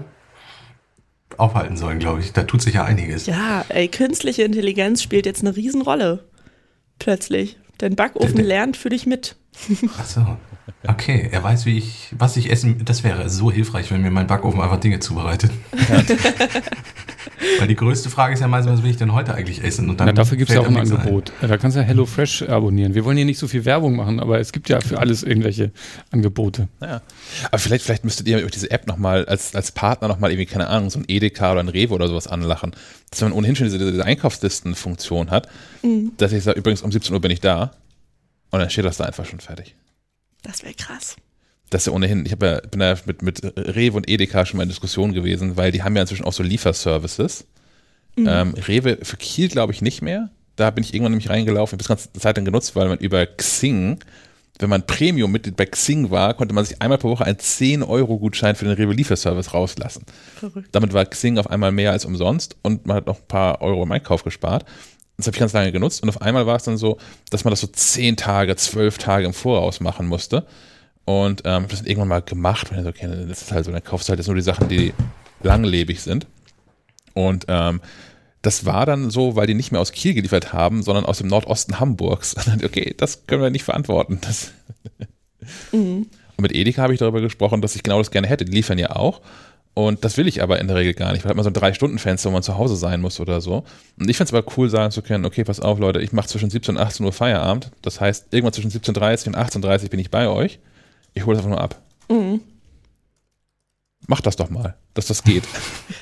aufhalten 1.37 1.77
sollen, 1.77 1.99
glaube 1.99 2.21
ich. 2.21 2.33
Da 2.33 2.43
tut 2.43 2.61
sich 2.61 2.75
ja 2.75 2.83
einiges. 2.83 3.25
Ja, 3.25 3.65
ey, 3.69 3.87
künstliche 3.87 4.43
Intelligenz 4.43 5.01
spielt 5.01 5.25
jetzt 5.25 5.41
eine 5.41 5.55
Riesenrolle. 5.55 6.23
Plötzlich. 6.99 7.57
Dein 7.77 7.95
Backofen 7.95 8.35
der, 8.35 8.45
der, 8.45 8.45
lernt 8.45 8.77
für 8.77 8.89
dich 8.89 9.05
mit. 9.05 9.35
Ach 9.99 10.05
so. 10.05 10.37
Okay, 10.87 11.29
er 11.31 11.43
weiß, 11.43 11.65
wie 11.65 11.77
ich, 11.77 12.09
was 12.17 12.37
ich 12.37 12.49
essen. 12.49 12.83
Das 12.85 13.03
wäre 13.03 13.29
so 13.29 13.51
hilfreich, 13.51 13.91
wenn 13.91 14.01
mir 14.01 14.11
mein 14.11 14.27
Backofen 14.27 14.61
einfach 14.61 14.79
Dinge 14.79 14.99
zubereitet. 14.99 15.51
Weil 17.59 17.67
die 17.67 17.75
größte 17.75 18.09
Frage 18.09 18.33
ist 18.33 18.39
ja 18.39 18.47
meistens, 18.47 18.77
was 18.77 18.83
will 18.83 18.91
ich 18.91 18.97
denn 18.97 19.13
heute 19.13 19.33
eigentlich 19.33 19.63
essen? 19.63 19.89
Und 19.89 19.99
dann 19.99 20.07
ja, 20.07 20.13
dafür 20.13 20.37
gibt 20.37 20.49
es 20.49 20.55
ja 20.55 20.61
auch 20.61 20.67
ein 20.67 20.77
Angebot. 20.77 21.31
Ein. 21.41 21.49
Da 21.49 21.57
kannst 21.57 21.75
du 21.75 21.81
ja 21.81 21.85
HelloFresh 21.85 22.43
abonnieren. 22.43 22.95
Wir 22.95 23.05
wollen 23.05 23.17
hier 23.17 23.25
nicht 23.25 23.39
so 23.39 23.47
viel 23.47 23.65
Werbung 23.65 23.95
machen, 23.95 24.19
aber 24.19 24.39
es 24.39 24.51
gibt 24.51 24.69
ja 24.69 24.79
für 24.79 24.99
alles 24.99 25.23
irgendwelche 25.23 25.71
Angebote. 26.11 26.67
Ja. 26.81 27.01
Aber 27.47 27.59
vielleicht, 27.59 27.85
vielleicht 27.85 28.03
müsstet 28.03 28.27
ihr 28.27 28.39
über 28.39 28.49
diese 28.49 28.71
App 28.71 28.87
nochmal 28.87 29.25
als, 29.25 29.55
als 29.55 29.71
Partner 29.71 30.07
nochmal 30.07 30.31
irgendwie, 30.31 30.47
keine 30.47 30.67
Ahnung, 30.67 30.89
so 30.89 30.99
ein 30.99 31.05
Edeka 31.07 31.51
oder 31.51 31.61
ein 31.61 31.69
Rewe 31.69 31.93
oder 31.93 32.07
sowas 32.07 32.27
anlachen. 32.27 32.71
Dass 33.09 33.21
man 33.21 33.31
ohnehin 33.33 33.55
schon 33.55 33.65
diese, 33.65 33.77
diese 33.77 34.05
Einkaufslistenfunktion 34.05 35.29
hat, 35.31 35.47
mhm. 35.83 36.11
dass 36.17 36.31
ich 36.31 36.43
sage, 36.43 36.59
übrigens 36.59 36.81
um 36.81 36.91
17 36.91 37.13
Uhr 37.13 37.21
bin 37.21 37.31
ich 37.31 37.41
da. 37.41 37.71
Und 38.51 38.59
dann 38.59 38.69
steht 38.69 38.85
das 38.85 38.97
da 38.97 39.05
einfach 39.05 39.25
schon 39.25 39.39
fertig. 39.39 39.75
Das 40.43 40.63
wäre 40.63 40.73
krass. 40.73 41.15
Das 41.69 41.83
ist 41.83 41.85
ja 41.87 41.93
ohnehin, 41.93 42.25
ich 42.25 42.31
ja, 42.31 42.35
bin 42.35 42.81
ja 42.81 42.95
mit, 43.05 43.21
mit 43.21 43.41
Rewe 43.57 43.95
und 43.95 44.09
Edeka 44.09 44.45
schon 44.45 44.57
mal 44.57 44.63
in 44.63 44.69
Diskussion 44.69 45.13
gewesen, 45.13 45.55
weil 45.55 45.71
die 45.71 45.83
haben 45.83 45.95
ja 45.95 46.01
inzwischen 46.01 46.25
auch 46.25 46.33
so 46.33 46.43
Lieferservices. 46.43 47.45
Mhm. 48.17 48.27
Ähm, 48.27 48.53
Rewe 48.55 48.99
für 49.03 49.17
Kiel 49.17 49.47
glaube 49.47 49.71
ich 49.71 49.81
nicht 49.81 50.01
mehr. 50.01 50.29
Da 50.57 50.69
bin 50.69 50.83
ich 50.83 50.93
irgendwann 50.93 51.13
nämlich 51.13 51.29
reingelaufen, 51.29 51.73
habe 51.73 51.83
das 51.83 51.87
ganze 51.87 52.11
Zeit 52.13 52.35
dann 52.35 52.43
genutzt, 52.43 52.75
weil 52.75 52.89
man 52.89 52.97
über 52.97 53.25
Xing, 53.25 53.99
wenn 54.59 54.69
man 54.69 54.85
Premium-Mitglied 54.85 55.55
bei 55.55 55.65
Xing 55.65 56.11
war, 56.11 56.33
konnte 56.33 56.53
man 56.53 56.65
sich 56.65 56.81
einmal 56.81 56.97
pro 56.97 57.09
Woche 57.09 57.25
einen 57.25 57.37
10-Euro-Gutschein 57.37 58.55
für 58.55 58.65
den 58.65 58.73
Rewe 58.73 58.93
Lieferservice 58.93 59.53
rauslassen. 59.53 60.03
Verrückt. 60.35 60.67
Damit 60.73 60.91
war 60.91 61.05
Xing 61.05 61.37
auf 61.37 61.49
einmal 61.49 61.71
mehr 61.71 61.93
als 61.93 62.03
umsonst 62.03 62.57
und 62.63 62.85
man 62.85 62.97
hat 62.97 63.07
noch 63.07 63.19
ein 63.19 63.27
paar 63.27 63.61
Euro 63.61 63.83
im 63.83 63.91
Einkauf 63.93 64.23
gespart. 64.25 64.65
Das 65.21 65.27
habe 65.27 65.35
ich 65.35 65.39
ganz 65.39 65.53
lange 65.53 65.71
genutzt 65.71 66.01
und 66.03 66.09
auf 66.09 66.21
einmal 66.21 66.45
war 66.47 66.55
es 66.55 66.63
dann 66.63 66.77
so, 66.77 66.97
dass 67.29 67.43
man 67.43 67.51
das 67.51 67.61
so 67.61 67.67
10 67.67 68.17
Tage, 68.17 68.55
12 68.55 68.97
Tage 68.97 69.25
im 69.25 69.33
Voraus 69.33 69.79
machen 69.79 70.07
musste. 70.07 70.45
Und 71.05 71.41
ähm, 71.45 71.65
das 71.67 71.81
irgendwann 71.81 72.07
mal 72.07 72.21
gemacht, 72.21 72.71
wenn 72.71 72.83
so, 72.83 72.89
okay, 72.89 73.07
das 73.27 73.41
ist 73.41 73.51
halt 73.51 73.65
so, 73.65 73.71
dann 73.71 73.83
kaufst 73.83 74.07
du 74.07 74.11
halt 74.11 74.19
jetzt 74.19 74.27
nur 74.27 74.35
die 74.35 74.41
Sachen, 74.41 74.67
die 74.67 74.93
langlebig 75.41 76.01
sind. 76.01 76.27
Und 77.13 77.45
ähm, 77.47 77.81
das 78.41 78.65
war 78.65 78.85
dann 78.85 79.09
so, 79.09 79.35
weil 79.35 79.47
die 79.47 79.53
nicht 79.53 79.71
mehr 79.71 79.81
aus 79.81 79.91
Kiel 79.91 80.13
geliefert 80.13 80.53
haben, 80.53 80.83
sondern 80.83 81.05
aus 81.05 81.19
dem 81.19 81.27
Nordosten 81.27 81.79
Hamburgs. 81.79 82.35
okay, 82.63 82.95
das 82.97 83.27
können 83.27 83.41
wir 83.41 83.49
nicht 83.49 83.63
verantworten. 83.63 84.19
Mhm. 85.71 86.07
Und 86.37 86.41
mit 86.41 86.55
Edeka 86.55 86.81
habe 86.83 86.93
ich 86.93 86.99
darüber 86.99 87.21
gesprochen, 87.21 87.61
dass 87.61 87.75
ich 87.75 87.83
genau 87.83 87.97
das 87.97 88.11
gerne 88.11 88.27
hätte. 88.27 88.45
Die 88.45 88.51
liefern 88.51 88.79
ja 88.79 88.95
auch. 88.95 89.21
Und 89.73 90.03
das 90.03 90.17
will 90.17 90.27
ich 90.27 90.43
aber 90.43 90.59
in 90.59 90.67
der 90.67 90.75
Regel 90.75 90.93
gar 90.93 91.13
nicht, 91.13 91.23
weil 91.23 91.33
man 91.33 91.43
so 91.43 91.49
ein 91.49 91.53
Drei-Stunden-Fenster, 91.53 92.29
wo 92.29 92.33
man 92.33 92.43
zu 92.43 92.57
Hause 92.57 92.75
sein 92.75 92.99
muss 92.99 93.19
oder 93.21 93.39
so. 93.39 93.63
Und 93.97 94.09
ich 94.09 94.17
finde 94.17 94.29
es 94.29 94.33
aber 94.33 94.57
cool, 94.57 94.69
sagen 94.69 94.91
zu 94.91 95.01
können, 95.01 95.25
okay, 95.25 95.45
pass 95.45 95.61
auf, 95.61 95.79
Leute, 95.79 96.01
ich 96.01 96.11
mache 96.11 96.27
zwischen 96.27 96.49
17 96.49 96.75
und 96.75 96.81
18 96.81 97.05
Uhr 97.05 97.13
Feierabend. 97.13 97.71
Das 97.81 98.01
heißt, 98.01 98.27
irgendwann 98.31 98.53
zwischen 98.53 98.71
17.30 98.71 99.27
und 99.27 99.37
18.30 99.37 99.89
bin 99.89 99.99
ich 99.99 100.11
bei 100.11 100.27
euch. 100.27 100.59
Ich 101.13 101.25
hole 101.25 101.37
das 101.37 101.45
einfach 101.45 101.57
nur 101.57 101.63
ab. 101.63 101.81
Mhm. 102.09 102.41
Mach 104.07 104.19
das 104.19 104.35
doch 104.35 104.49
mal, 104.49 104.75
dass 104.93 105.05
das 105.05 105.23
geht. 105.23 105.43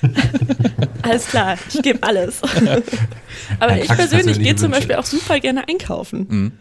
alles 1.04 1.28
klar, 1.28 1.58
ich 1.68 1.82
gebe 1.84 2.02
alles. 2.02 2.42
Aber 3.60 3.78
ich 3.78 3.88
persönlich 3.88 4.40
gehe 4.40 4.56
zum 4.56 4.72
Beispiel 4.72 4.96
auch 4.96 5.06
super 5.06 5.40
gerne 5.40 5.68
einkaufen. 5.68 6.28
Mhm. 6.30 6.52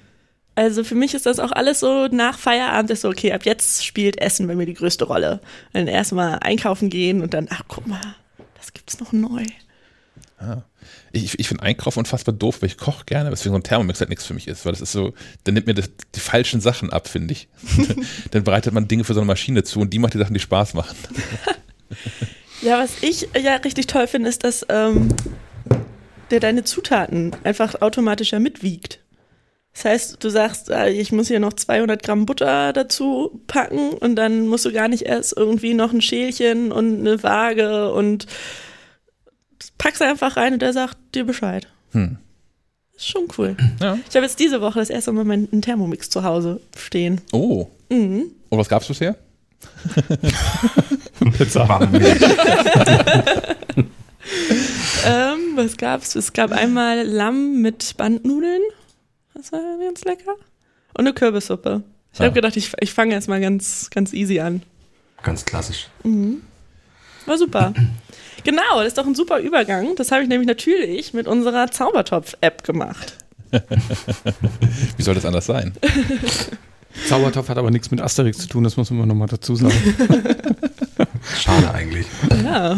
Also 0.58 0.82
für 0.82 0.94
mich 0.94 1.14
ist 1.14 1.26
das 1.26 1.38
auch 1.38 1.52
alles 1.52 1.80
so 1.80 2.08
nach 2.08 2.38
Feierabend 2.38 2.90
ist 2.90 3.02
so, 3.02 3.08
okay, 3.08 3.32
ab 3.32 3.44
jetzt 3.44 3.84
spielt 3.84 4.20
Essen 4.20 4.46
bei 4.46 4.56
mir 4.56 4.66
die 4.66 4.74
größte 4.74 5.04
Rolle. 5.04 5.40
Dann 5.72 5.86
erstmal 5.86 6.40
einkaufen 6.40 6.90
gehen 6.90 7.22
und 7.22 7.32
dann, 7.32 7.46
ach 7.50 7.62
guck 7.68 7.86
mal, 7.86 8.16
das 8.56 8.72
gibt's 8.72 8.98
noch 8.98 9.12
neu. 9.12 9.44
Ah 10.38 10.62
ich, 11.12 11.38
ich 11.38 11.48
finde 11.48 11.62
Einkaufen 11.62 12.00
unfassbar 12.00 12.34
doof, 12.34 12.60
weil 12.60 12.68
ich 12.68 12.76
koche 12.76 13.04
gerne, 13.04 13.30
weswegen 13.30 13.52
so 13.52 13.58
ein 13.58 13.62
Thermomix 13.62 14.00
halt 14.00 14.10
nichts 14.10 14.26
für 14.26 14.34
mich 14.34 14.48
ist, 14.48 14.64
weil 14.64 14.72
das 14.72 14.80
ist 14.80 14.92
so, 14.92 15.14
dann 15.44 15.54
nimmt 15.54 15.66
mir 15.66 15.74
das, 15.74 15.90
die 16.14 16.20
falschen 16.20 16.60
Sachen 16.60 16.90
ab, 16.90 17.08
finde 17.08 17.32
ich. 17.32 17.48
dann 18.30 18.44
bereitet 18.44 18.72
man 18.72 18.88
Dinge 18.88 19.04
für 19.04 19.14
so 19.14 19.20
eine 19.20 19.26
Maschine 19.26 19.62
zu 19.64 19.80
und 19.80 19.92
die 19.92 19.98
macht 19.98 20.14
die 20.14 20.18
Sachen, 20.18 20.34
die 20.34 20.40
Spaß 20.40 20.74
machen. 20.74 20.96
ja, 22.62 22.78
was 22.78 23.02
ich 23.02 23.28
ja 23.40 23.56
richtig 23.56 23.86
toll 23.86 24.06
finde, 24.06 24.28
ist, 24.28 24.44
dass 24.44 24.66
ähm, 24.68 25.08
der 26.30 26.40
deine 26.40 26.64
Zutaten 26.64 27.34
einfach 27.44 27.80
automatisch 27.80 28.32
ja 28.32 28.38
mitwiegt. 28.38 29.00
Das 29.78 29.84
heißt, 29.84 30.24
du 30.24 30.28
sagst, 30.28 30.70
äh, 30.70 30.88
ich 30.90 31.12
muss 31.12 31.28
hier 31.28 31.38
noch 31.38 31.52
200 31.52 32.02
Gramm 32.02 32.26
Butter 32.26 32.72
dazu 32.72 33.40
packen 33.46 33.90
und 33.90 34.16
dann 34.16 34.48
musst 34.48 34.64
du 34.64 34.72
gar 34.72 34.88
nicht 34.88 35.02
erst 35.02 35.36
irgendwie 35.36 35.72
noch 35.72 35.92
ein 35.92 36.00
Schälchen 36.00 36.72
und 36.72 36.98
eine 36.98 37.22
Waage 37.22 37.92
und 37.92 38.26
packst 39.78 40.02
einfach 40.02 40.36
rein 40.36 40.54
und 40.54 40.62
der 40.62 40.72
sagt 40.72 40.96
dir 41.14 41.24
Bescheid. 41.24 41.68
Hm. 41.92 42.18
Ist 42.96 43.06
schon 43.06 43.28
cool. 43.38 43.56
Ja. 43.80 43.96
Ich 44.08 44.16
habe 44.16 44.26
jetzt 44.26 44.40
diese 44.40 44.60
Woche 44.60 44.80
das 44.80 44.90
erste 44.90 45.12
Mal 45.12 45.22
meinen 45.22 45.62
Thermomix 45.62 46.10
zu 46.10 46.24
Hause 46.24 46.60
stehen. 46.76 47.20
Oh. 47.30 47.68
Mhm. 47.88 48.32
Und 48.48 48.58
was 48.58 48.68
gab 48.68 48.82
es 48.82 48.88
bisher? 48.88 49.14
Pizza. 51.38 51.88
ähm, 55.06 55.38
was 55.54 55.76
gab's? 55.76 56.16
Es 56.16 56.32
gab 56.32 56.50
einmal 56.50 57.06
Lamm 57.06 57.62
mit 57.62 57.96
Bandnudeln. 57.96 58.62
Das 59.38 59.52
war 59.52 59.60
ganz 59.78 60.04
lecker. 60.04 60.32
Und 60.94 61.06
eine 61.06 61.14
Kürbissuppe. 61.14 61.84
Ich 62.12 62.18
ja. 62.18 62.24
habe 62.24 62.34
gedacht, 62.34 62.56
ich, 62.56 62.72
ich 62.80 62.92
fange 62.92 63.14
erstmal 63.14 63.40
ganz, 63.40 63.88
ganz 63.88 64.12
easy 64.12 64.40
an. 64.40 64.62
Ganz 65.22 65.44
klassisch. 65.44 65.88
Mhm. 66.02 66.42
War 67.24 67.38
super. 67.38 67.72
Genau, 68.42 68.78
das 68.78 68.88
ist 68.88 68.98
doch 68.98 69.06
ein 69.06 69.14
super 69.14 69.38
Übergang. 69.38 69.94
Das 69.94 70.10
habe 70.10 70.24
ich 70.24 70.28
nämlich 70.28 70.48
natürlich 70.48 71.14
mit 71.14 71.28
unserer 71.28 71.70
Zaubertopf-App 71.70 72.64
gemacht. 72.64 73.16
Wie 74.96 75.02
soll 75.02 75.14
das 75.14 75.24
anders 75.24 75.46
sein? 75.46 75.72
Zaubertopf 77.08 77.48
hat 77.48 77.58
aber 77.58 77.70
nichts 77.70 77.92
mit 77.92 78.00
Asterix 78.00 78.38
zu 78.38 78.48
tun, 78.48 78.64
das 78.64 78.76
muss 78.76 78.90
man 78.90 79.06
nochmal 79.06 79.28
dazu 79.28 79.54
sagen. 79.54 79.72
Schade 81.38 81.72
eigentlich. 81.72 82.06
Ja. 82.42 82.76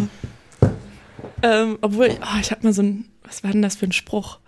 Ähm, 1.43 1.79
obwohl, 1.81 2.11
oh, 2.21 2.39
ich 2.39 2.51
habe 2.51 2.65
mal 2.65 2.75
so 2.75 2.83
ein, 2.83 3.07
was 3.23 3.43
war 3.45 3.51
denn 3.53 3.63
das 3.63 3.77
für 3.77 3.87
ein 3.87 3.93
Spruch? 3.93 4.41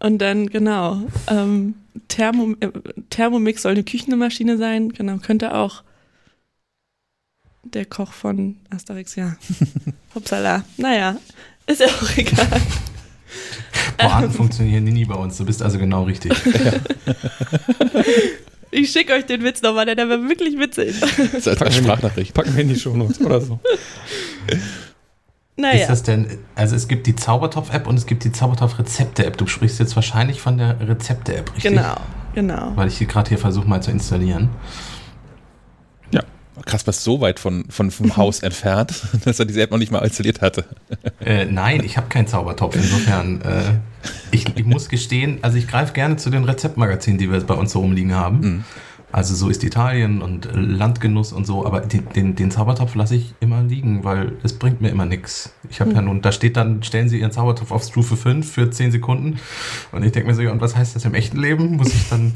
Und 0.00 0.18
dann, 0.18 0.48
genau, 0.48 1.02
ähm, 1.28 1.74
Thermo, 2.08 2.54
äh, 2.60 2.70
Thermomix 3.10 3.62
soll 3.62 3.72
eine 3.72 3.84
Küchenmaschine 3.84 4.56
sein, 4.56 4.90
genau, 4.90 5.18
könnte 5.18 5.54
auch 5.54 5.82
der 7.64 7.84
Koch 7.84 8.12
von 8.12 8.56
Asterix, 8.70 9.16
ja. 9.16 9.36
Upsala. 10.14 10.64
Naja, 10.76 11.16
ist 11.66 11.80
ja 11.80 11.86
auch 11.86 12.10
egal. 12.16 12.62
Pointen 13.98 14.24
ähm, 14.24 14.30
funktionieren 14.30 14.84
nie 14.84 15.04
bei 15.04 15.16
uns. 15.16 15.36
Du 15.36 15.44
bist 15.44 15.62
also 15.62 15.78
genau 15.78 16.04
richtig. 16.04 16.32
ich 18.70 18.90
schicke 18.90 19.12
euch 19.12 19.26
den 19.26 19.42
Witz 19.42 19.60
nochmal, 19.62 19.86
der 19.86 20.08
war 20.08 20.28
wirklich 20.28 20.58
witzig. 20.58 20.94
Das 21.00 21.46
ist 21.46 21.62
als 21.62 21.76
Sprachnachricht. 21.76 22.32
Packen 22.32 22.54
wir 22.54 22.62
in 22.62 22.68
die 22.68 22.78
Shownotes 22.78 23.20
oder 23.20 23.40
so. 23.40 23.60
Naja. 25.58 25.80
Ist 25.80 25.88
das 25.88 26.02
denn, 26.04 26.38
also 26.54 26.76
es 26.76 26.86
gibt 26.86 27.06
die 27.06 27.16
Zaubertopf-App 27.16 27.86
und 27.86 27.96
es 27.96 28.06
gibt 28.06 28.22
die 28.24 28.30
Zaubertopf-Rezepte-App. 28.30 29.36
Du 29.36 29.46
sprichst 29.46 29.80
jetzt 29.80 29.96
wahrscheinlich 29.96 30.40
von 30.40 30.56
der 30.56 30.76
Rezepte-App, 30.80 31.54
richtig? 31.54 31.74
Genau, 31.74 31.96
genau. 32.34 32.72
Weil 32.76 32.88
ich 32.88 32.98
die 32.98 33.06
gerade 33.06 33.28
hier 33.28 33.38
versuche 33.38 33.68
mal 33.68 33.82
zu 33.82 33.90
installieren. 33.90 34.50
Krass, 36.64 36.86
was 36.86 37.04
so 37.04 37.20
weit 37.20 37.38
von, 37.38 37.64
von 37.68 37.90
vom 37.90 38.16
Haus 38.16 38.40
entfernt, 38.40 38.92
dass 39.24 39.38
er 39.38 39.46
diese 39.46 39.62
App 39.62 39.70
noch 39.70 39.78
nicht 39.78 39.92
mal 39.92 40.00
installiert 40.00 40.40
hatte. 40.40 40.64
Äh, 41.20 41.46
nein, 41.46 41.82
ich 41.84 41.96
habe 41.96 42.08
keinen 42.08 42.26
Zaubertopf. 42.26 42.76
Insofern, 42.76 43.40
äh, 43.42 43.62
ich, 44.30 44.46
ich, 44.56 44.64
muss 44.64 44.88
gestehen, 44.88 45.38
also 45.42 45.56
ich 45.56 45.68
greife 45.68 45.92
gerne 45.92 46.16
zu 46.16 46.30
den 46.30 46.44
Rezeptmagazinen, 46.44 47.18
die 47.18 47.30
wir 47.30 47.40
bei 47.40 47.54
uns 47.54 47.72
so 47.72 47.80
rumliegen 47.80 48.14
haben. 48.14 48.40
Mhm. 48.40 48.64
Also 49.10 49.34
so 49.34 49.48
ist 49.48 49.64
Italien 49.64 50.20
und 50.20 50.48
Landgenuss 50.52 51.32
und 51.32 51.46
so, 51.46 51.64
aber 51.64 51.80
den, 51.80 52.06
den, 52.14 52.36
den 52.36 52.50
Zaubertopf 52.50 52.94
lasse 52.94 53.14
ich 53.14 53.34
immer 53.40 53.62
liegen, 53.62 54.04
weil 54.04 54.36
es 54.42 54.58
bringt 54.58 54.82
mir 54.82 54.90
immer 54.90 55.06
nichts. 55.06 55.52
Ich 55.70 55.80
habe 55.80 55.90
mhm. 55.90 55.96
ja 55.96 56.02
nun, 56.02 56.20
da 56.20 56.30
steht 56.30 56.58
dann, 56.58 56.82
stellen 56.82 57.08
Sie 57.08 57.18
Ihren 57.18 57.32
Zaubertopf 57.32 57.70
auf 57.70 57.84
Stufe 57.84 58.16
5 58.16 58.50
für 58.50 58.70
10 58.70 58.92
Sekunden 58.92 59.38
und 59.92 60.02
ich 60.02 60.12
denke 60.12 60.28
mir 60.28 60.34
so, 60.34 60.42
und 60.50 60.60
was 60.60 60.76
heißt 60.76 60.94
das 60.94 61.06
im 61.06 61.14
echten 61.14 61.40
Leben? 61.40 61.76
Muss 61.76 61.94
ich 61.94 62.08
dann 62.10 62.34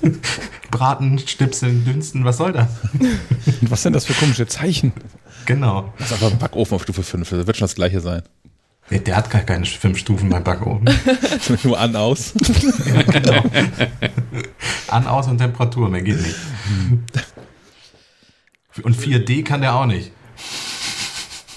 braten, 0.70 1.18
stipseln, 1.18 1.84
dünsten, 1.86 2.26
was 2.26 2.36
soll 2.36 2.52
das? 2.52 2.68
was 3.62 3.82
sind 3.82 3.94
das 3.94 4.04
für 4.04 4.12
komische 4.12 4.46
Zeichen? 4.46 4.92
Genau. 5.46 5.94
Das 5.98 6.08
ist 6.08 6.12
einfach 6.12 6.30
ein 6.30 6.38
Backofen 6.38 6.74
auf 6.74 6.82
Stufe 6.82 7.02
5, 7.02 7.30
das 7.30 7.46
wird 7.46 7.56
schon 7.56 7.64
das 7.64 7.74
gleiche 7.74 8.00
sein. 8.00 8.22
Der, 8.90 8.98
der 8.98 9.16
hat 9.16 9.30
gar 9.30 9.42
keine 9.42 9.64
fünf 9.64 9.98
Stufen 9.98 10.28
beim 10.28 10.42
Backofen. 10.42 10.90
Nur 11.62 11.78
an, 11.78 11.94
aus. 11.94 12.32
ja, 12.34 13.02
genau. 13.02 13.44
An, 14.88 15.06
aus 15.06 15.28
und 15.28 15.38
Temperatur, 15.38 15.88
mehr 15.88 16.02
geht 16.02 16.20
nicht. 16.20 16.36
Und 18.82 18.96
4D 18.96 19.44
kann 19.44 19.60
der 19.60 19.74
auch 19.74 19.84
nicht. 19.84 20.12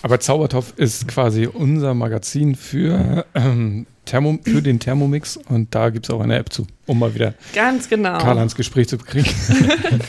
Aber 0.02 0.20
Zaubertopf 0.20 0.74
ist 0.76 1.08
quasi 1.08 1.48
unser 1.48 1.94
Magazin 1.94 2.56
für, 2.56 3.26
ähm, 3.36 3.86
Thermo, 4.04 4.38
für 4.44 4.62
den 4.62 4.80
Thermomix 4.80 5.38
und 5.38 5.74
da 5.74 5.90
gibt 5.90 6.08
es 6.08 6.10
auch 6.10 6.20
eine 6.20 6.36
App 6.36 6.52
zu, 6.52 6.68
um 6.88 7.00
mal 7.00 7.16
wieder 7.16 7.36
Ganz 7.54 7.88
genau. 7.88 8.18
Karl 8.18 8.38
ans 8.38 8.56
Gespräch 8.56 8.90
zu 8.90 8.98
kriegen. 8.98 9.30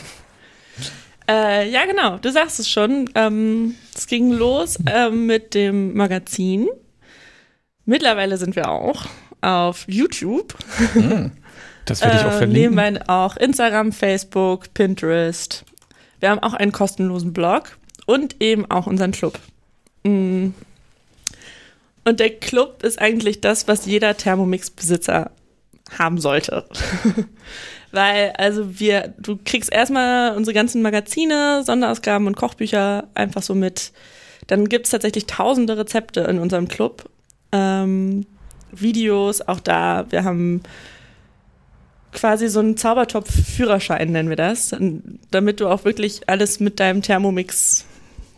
äh, 1.28 1.71
ja, 1.71 1.87
genau, 1.87 2.18
du 2.18 2.33
sagst 2.33 2.59
es 2.59 2.68
schon. 2.68 3.09
Ähm, 3.14 3.76
es 3.94 4.09
ging 4.09 4.33
los 4.33 4.78
ähm, 4.92 5.26
mit 5.26 5.54
dem 5.54 5.94
Magazin. 5.94 6.66
Mittlerweile 7.85 8.37
sind 8.37 8.56
wir 8.56 8.71
auch 8.71 9.06
auf 9.42 9.85
YouTube. 9.87 10.56
Hm. 10.94 11.30
Das 11.85 12.00
werde 12.00 12.17
ich 12.17 12.23
auch 12.23 12.29
äh, 12.29 12.38
verlinken. 12.38 12.75
Nebenbei 12.75 13.09
auch 13.09 13.37
Instagram, 13.37 13.93
Facebook, 13.93 14.73
Pinterest. 14.75 15.64
Wir 16.21 16.31
haben 16.31 16.41
auch 16.41 16.55
einen 16.55 16.73
kostenlosen 16.73 17.33
Blog 17.33 17.76
und 18.07 18.37
eben 18.41 18.71
auch 18.71 18.87
unseren 18.87 19.12
Club. 19.12 19.38
Mm. 20.05 20.49
Und 22.07 22.21
der 22.21 22.31
Club 22.31 22.83
ist 22.83 23.00
eigentlich 23.00 23.41
das, 23.41 23.67
was 23.67 23.87
jeder 23.87 24.17
Thermomix-Besitzer 24.17 25.31
haben 25.99 26.19
sollte. 26.19 26.64
Weil, 27.93 28.33
also 28.37 28.79
wir, 28.79 29.14
du 29.19 29.38
kriegst 29.43 29.73
erstmal 29.73 30.37
unsere 30.37 30.55
ganzen 30.55 30.83
Magazine, 30.83 31.62
Sonderausgaben 31.64 32.26
und 32.26 32.37
Kochbücher 32.37 33.09
einfach 33.14 33.43
so 33.43 33.55
mit. 33.55 33.93
Dann 34.49 34.69
gibt 34.69 34.87
es 34.87 34.91
tatsächlich 34.91 35.26
tausende 35.26 35.79
Rezepte 35.79 36.21
in 36.23 36.38
unserem 36.38 36.69
Club. 36.69 37.09
Ähm, 37.53 38.26
Videos, 38.73 39.41
auch 39.43 39.61
da, 39.61 40.07
wir 40.11 40.25
haben 40.25 40.62
quasi 42.14 42.49
so 42.49 42.61
einen 42.61 42.76
Zaubertopf-Führerschein, 42.76 44.11
nennen 44.11 44.28
wir 44.28 44.37
das, 44.37 44.75
damit 45.30 45.61
du 45.61 45.68
auch 45.68 45.85
wirklich 45.85 46.28
alles 46.28 46.61
mit 46.61 46.80
deinem 46.80 47.02
Thermomix, 47.02 47.85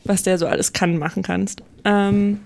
was 0.05 0.23
der 0.23 0.39
so 0.39 0.47
alles 0.47 0.73
kann, 0.73 0.99
machen 0.99 1.23
kannst. 1.23 1.63
Ähm, 1.85 2.41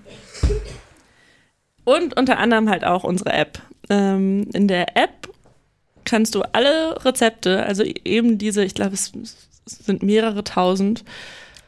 und 1.83 2.17
unter 2.17 2.37
anderem 2.37 2.69
halt 2.69 2.83
auch 2.83 3.03
unsere 3.03 3.33
App. 3.33 3.59
Ähm, 3.89 4.47
in 4.53 4.67
der 4.67 4.95
App 4.95 5.29
kannst 6.05 6.35
du 6.35 6.41
alle 6.53 7.03
Rezepte, 7.03 7.63
also 7.63 7.83
eben 7.83 8.37
diese, 8.37 8.63
ich 8.63 8.75
glaube, 8.75 8.95
es 8.95 9.11
sind 9.65 10.03
mehrere 10.03 10.43
tausend, 10.43 11.03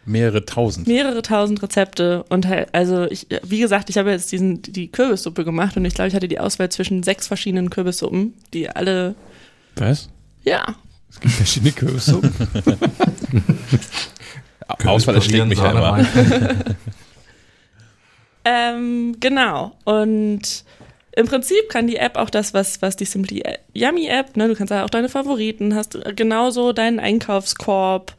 Mehrere 0.05 0.46
tausend. 0.46 0.88
Mehrere 0.88 1.22
tausend 1.22 1.63
Rezepte 1.63 2.25
und 2.27 2.46
halt, 2.48 2.67
also 2.74 3.05
ich, 3.05 3.27
wie 3.43 3.60
gesagt, 3.60 3.89
ich 3.89 3.98
habe 3.98 4.12
jetzt 4.12 4.32
diesen, 4.32 4.62
die 4.62 4.91
Kürbissuppe 4.91 5.46
gemacht 5.46 5.77
und 5.77 5.86
ich 5.86 5.93
glaube, 5.93 6.10
ich 6.10 6.15
hatte 6.15 6.27
die 6.27 6.39
Auswahl 6.39 6.70
zwischen 6.70 7.03
sechs 7.03 7.27
verschiedenen 7.27 7.70
Kürbissuppen, 7.70 8.34
die 8.53 8.70
alle. 8.70 9.15
Was? 9.75 10.10
Ja. 10.44 10.75
Es 11.10 11.20
gibt 11.20 11.34
verschiedene 11.34 11.72
Kürbissuppen. 11.72 12.34
Auswahl 14.86 15.15
erschlägt 15.15 15.48
mich 15.48 15.60
ja 15.60 15.72
immer. 15.72 16.06
ähm, 18.46 19.15
genau. 19.20 19.77
Und 19.84 20.63
im 21.12 21.27
Prinzip 21.27 21.70
kann 21.70 21.88
die 21.88 21.98
App 21.98 22.18
auch 22.18 22.30
das, 22.30 22.53
was, 22.53 22.82
was 22.82 22.96
die 22.96 23.06
Simply 23.06 23.44
Yummy 23.74 24.08
App, 24.08 24.36
ne, 24.36 24.48
du 24.48 24.56
kannst 24.56 24.74
auch 24.74 24.89
deine 24.89 25.10
Favoriten, 25.10 25.75
hast 25.75 25.98
genauso 26.15 26.74
deinen 26.74 27.00
Einkaufskorb, 27.00 28.15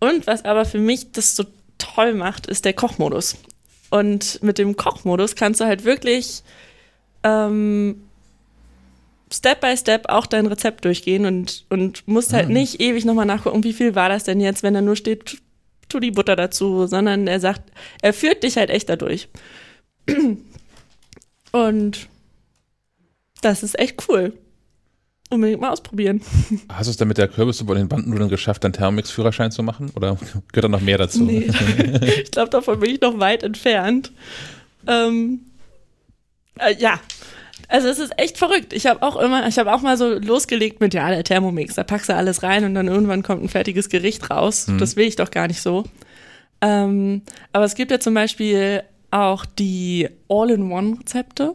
und 0.00 0.26
was 0.26 0.44
aber 0.44 0.64
für 0.64 0.78
mich 0.78 1.12
das 1.12 1.34
so 1.34 1.44
toll 1.78 2.14
macht, 2.14 2.46
ist 2.46 2.64
der 2.64 2.72
Kochmodus. 2.72 3.36
Und 3.90 4.42
mit 4.42 4.58
dem 4.58 4.76
Kochmodus 4.76 5.34
kannst 5.34 5.60
du 5.60 5.64
halt 5.64 5.84
wirklich 5.84 6.42
ähm, 7.24 8.02
Step 9.32 9.60
by 9.60 9.76
Step 9.76 10.08
auch 10.08 10.26
dein 10.26 10.46
Rezept 10.46 10.84
durchgehen 10.84 11.26
und, 11.26 11.66
und 11.68 12.06
musst 12.06 12.32
halt 12.32 12.48
mhm. 12.48 12.54
nicht 12.54 12.80
ewig 12.80 13.04
nochmal 13.04 13.26
nachgucken, 13.26 13.64
wie 13.64 13.72
viel 13.72 13.94
war 13.94 14.08
das 14.08 14.24
denn 14.24 14.40
jetzt, 14.40 14.62
wenn 14.62 14.74
da 14.74 14.80
nur 14.80 14.96
steht, 14.96 15.38
tu 15.88 16.00
die 16.00 16.10
Butter 16.10 16.36
dazu, 16.36 16.86
sondern 16.86 17.26
er 17.26 17.40
sagt, 17.40 17.70
er 18.02 18.12
führt 18.12 18.42
dich 18.42 18.56
halt 18.56 18.70
echt 18.70 18.88
dadurch. 18.88 19.28
Und 21.52 22.08
das 23.42 23.62
ist 23.62 23.78
echt 23.78 24.08
cool 24.08 24.32
unbedingt 25.30 25.60
mal 25.60 25.70
ausprobieren. 25.70 26.20
Hast 26.68 26.86
du 26.86 26.90
es 26.90 26.96
dann 26.96 27.08
mit 27.08 27.18
der 27.18 27.28
Kürbissuppe 27.28 27.72
und 27.72 27.78
den 27.78 27.88
Bandnudeln 27.88 28.28
geschafft, 28.28 28.64
deinen 28.64 28.72
Thermomix-Führerschein 28.72 29.50
zu 29.50 29.62
machen? 29.62 29.90
Oder 29.94 30.16
gehört 30.52 30.64
da 30.64 30.68
noch 30.68 30.80
mehr 30.80 30.98
dazu? 30.98 31.24
Nee. 31.24 31.50
ich 32.22 32.30
glaube, 32.30 32.50
davon 32.50 32.80
bin 32.80 32.90
ich 32.90 33.00
noch 33.00 33.18
weit 33.18 33.42
entfernt. 33.42 34.12
Ähm, 34.86 35.40
äh, 36.58 36.74
ja, 36.78 37.00
also 37.68 37.88
es 37.88 37.98
ist 37.98 38.12
echt 38.16 38.38
verrückt. 38.38 38.72
Ich 38.72 38.86
habe 38.86 39.02
auch 39.02 39.16
immer, 39.16 39.46
ich 39.46 39.58
habe 39.58 39.72
auch 39.72 39.82
mal 39.82 39.96
so 39.96 40.18
losgelegt 40.18 40.80
mit, 40.80 40.94
ja, 40.94 41.08
der 41.10 41.22
Thermomix, 41.22 41.74
da 41.74 41.84
packst 41.84 42.08
du 42.08 42.14
alles 42.14 42.42
rein 42.42 42.64
und 42.64 42.74
dann 42.74 42.88
irgendwann 42.88 43.22
kommt 43.22 43.42
ein 43.42 43.48
fertiges 43.48 43.90
Gericht 43.90 44.30
raus. 44.30 44.66
Mhm. 44.66 44.78
Das 44.78 44.96
will 44.96 45.06
ich 45.06 45.16
doch 45.16 45.30
gar 45.30 45.46
nicht 45.46 45.60
so. 45.60 45.84
Ähm, 46.60 47.22
aber 47.52 47.64
es 47.64 47.74
gibt 47.74 47.90
ja 47.90 48.00
zum 48.00 48.14
Beispiel 48.14 48.82
auch 49.10 49.44
die 49.44 50.08
All-in-One-Rezepte. 50.28 51.54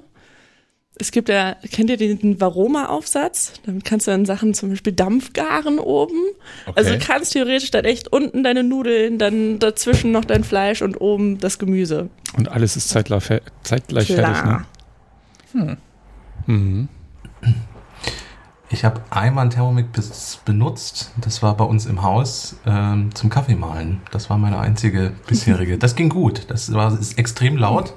Es 0.95 1.11
gibt 1.11 1.27
ja, 1.27 1.55
kennt 1.71 1.89
ihr 1.89 1.97
den 1.97 2.39
Varoma-Aufsatz? 2.39 3.53
Damit 3.65 3.83
kannst 3.83 4.05
du 4.05 4.11
dann 4.11 4.25
Sachen 4.25 4.53
zum 4.53 4.69
Beispiel 4.69 4.93
Dampf 4.93 5.33
garen 5.33 5.79
oben. 5.79 6.21
Okay. 6.67 6.73
Also 6.75 6.91
du 6.91 6.99
kannst 6.99 7.33
theoretisch 7.33 7.71
dann 7.71 7.85
echt 7.85 8.13
unten 8.13 8.43
deine 8.43 8.63
Nudeln, 8.63 9.17
dann 9.17 9.57
dazwischen 9.57 10.11
noch 10.11 10.23
dein 10.23 10.43
Fleisch 10.43 10.83
und 10.83 11.01
oben 11.01 11.39
das 11.39 11.57
Gemüse. 11.57 12.09
Und 12.37 12.49
alles 12.49 12.77
ist 12.77 12.89
zeitgleich, 12.89 13.41
zeitgleich 13.63 14.07
fertig, 14.07 14.45
ne? 14.45 14.65
Hm. 15.53 15.77
Mhm. 16.45 16.89
Ich 18.73 18.83
habe 18.83 19.01
einmal 19.11 19.43
einen 19.43 19.51
Thermomix 19.51 20.39
benutzt. 20.43 21.11
Das 21.21 21.43
war 21.43 21.55
bei 21.55 21.63
uns 21.63 21.85
im 21.85 22.01
Haus 22.01 22.55
ähm, 22.65 23.13
zum 23.13 23.29
Kaffee 23.29 23.53
mahlen. 23.53 24.01
Das 24.09 24.31
war 24.31 24.39
meine 24.39 24.57
einzige 24.57 25.11
bisherige. 25.27 25.77
Das 25.77 25.95
ging 25.95 26.09
gut. 26.09 26.45
Das 26.47 26.73
war 26.73 26.91
ist 26.91 27.19
extrem 27.19 27.55
laut, 27.55 27.93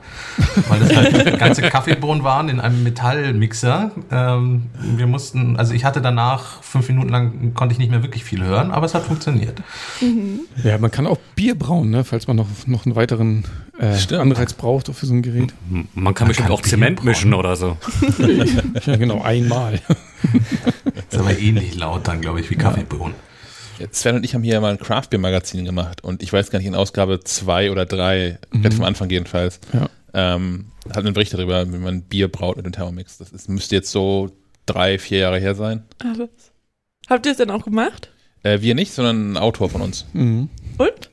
weil 0.68 0.80
das 0.80 0.94
halt 0.94 1.38
ganze 1.38 1.62
Kaffeebohnen 1.62 2.24
waren 2.24 2.50
in 2.50 2.60
einem 2.60 2.82
Metallmixer. 2.82 3.90
Ähm, 4.10 4.66
wir 4.78 5.06
mussten, 5.06 5.56
also 5.56 5.72
ich 5.72 5.86
hatte 5.86 6.02
danach 6.02 6.62
fünf 6.62 6.88
Minuten 6.88 7.08
lang 7.08 7.54
konnte 7.54 7.72
ich 7.72 7.78
nicht 7.78 7.90
mehr 7.90 8.02
wirklich 8.02 8.24
viel 8.24 8.44
hören, 8.44 8.70
aber 8.70 8.84
es 8.84 8.94
hat 8.94 9.04
funktioniert. 9.04 9.62
Mhm. 10.02 10.40
Ja, 10.62 10.76
man 10.76 10.90
kann 10.90 11.06
auch 11.06 11.18
Bier 11.36 11.58
brauen, 11.58 11.88
ne? 11.88 12.04
falls 12.04 12.26
man 12.26 12.36
noch, 12.36 12.48
noch 12.66 12.84
einen 12.84 12.96
weiteren 12.96 13.44
äh, 13.78 14.14
Anreiz 14.14 14.52
braucht 14.52 14.86
für 14.94 15.06
so 15.06 15.14
ein 15.14 15.22
Gerät. 15.22 15.52
Man 15.94 16.14
kann 16.14 16.28
bestimmt 16.28 16.50
auch 16.50 16.62
Zement 16.62 17.04
mischen 17.04 17.34
oder 17.34 17.56
so. 17.56 17.76
ja, 18.86 18.96
genau, 18.96 19.22
einmal. 19.22 19.74
ist 21.10 21.18
aber 21.18 21.38
ähnlich 21.38 21.74
laut 21.74 22.06
dann, 22.08 22.20
glaube 22.20 22.40
ich, 22.40 22.50
wie 22.50 22.56
Kaffeebohnen. 22.56 23.14
Ja, 23.78 23.86
Sven 23.90 24.16
und 24.16 24.24
ich 24.24 24.34
haben 24.34 24.42
hier 24.42 24.60
mal 24.60 24.72
ein 24.72 24.78
Craft 24.78 25.08
Beer 25.10 25.18
Magazin 25.18 25.64
gemacht 25.64 26.02
und 26.02 26.22
ich 26.22 26.32
weiß 26.32 26.50
gar 26.50 26.58
nicht, 26.58 26.68
in 26.68 26.74
Ausgabe 26.74 27.20
zwei 27.20 27.70
oder 27.70 27.84
drei, 27.84 28.38
mhm. 28.50 28.60
relativ 28.60 28.80
am 28.80 28.86
Anfang 28.86 29.10
jedenfalls, 29.10 29.60
ja. 29.72 29.88
ähm, 30.14 30.66
hat 30.88 31.04
einen 31.04 31.12
Bericht 31.12 31.34
darüber, 31.34 31.70
wie 31.70 31.78
man 31.78 32.02
Bier 32.02 32.28
braut 32.28 32.56
mit 32.56 32.64
dem 32.64 32.72
Thermomix. 32.72 33.18
Das 33.18 33.32
ist, 33.32 33.48
müsste 33.48 33.74
jetzt 33.74 33.90
so 33.90 34.30
drei, 34.64 34.98
vier 34.98 35.18
Jahre 35.18 35.38
her 35.38 35.54
sein. 35.54 35.84
Alles. 35.98 36.30
Habt 37.08 37.26
ihr 37.26 37.32
es 37.32 37.38
denn 37.38 37.50
auch 37.50 37.64
gemacht? 37.64 38.10
Äh, 38.42 38.60
wir 38.62 38.74
nicht, 38.74 38.92
sondern 38.92 39.32
ein 39.32 39.36
Autor 39.36 39.68
von 39.68 39.82
uns. 39.82 40.06
Mhm. 40.12 40.48
Und? 40.78 41.10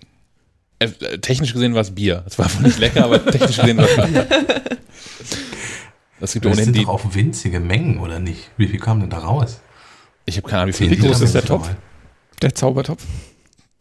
Äh, 0.83 1.19
technisch 1.19 1.53
gesehen 1.53 1.73
war 1.73 1.81
es 1.81 1.91
Bier. 1.91 2.23
Es 2.25 2.37
war 2.37 2.53
wohl 2.55 2.63
nicht 2.63 2.79
lecker, 2.79 3.05
aber 3.05 3.25
technisch 3.25 3.57
gesehen 3.57 3.77
war 3.77 3.85
es 3.85 3.95
Bier. 3.95 4.27
Das, 6.19 6.33
gibt 6.33 6.45
das 6.45 6.57
sind 6.57 6.77
doch 6.77 6.87
auch 6.87 7.15
winzige 7.15 7.59
Mengen, 7.59 7.99
oder 7.99 8.19
nicht? 8.19 8.49
Wie 8.55 8.67
viel 8.67 8.79
kam 8.79 9.01
denn 9.01 9.09
da 9.09 9.19
raus? 9.19 9.59
Ich 10.25 10.37
habe 10.37 10.47
keine 10.47 10.63
Ahnung, 10.63 10.73
wie 10.73 10.77
viel 10.77 10.91
Wie 10.91 10.95
groß 10.95 11.21
ist 11.21 11.35
der 11.35 11.43
Topf? 11.43 11.69
Der 12.41 12.55
Zaubertopf? 12.55 13.03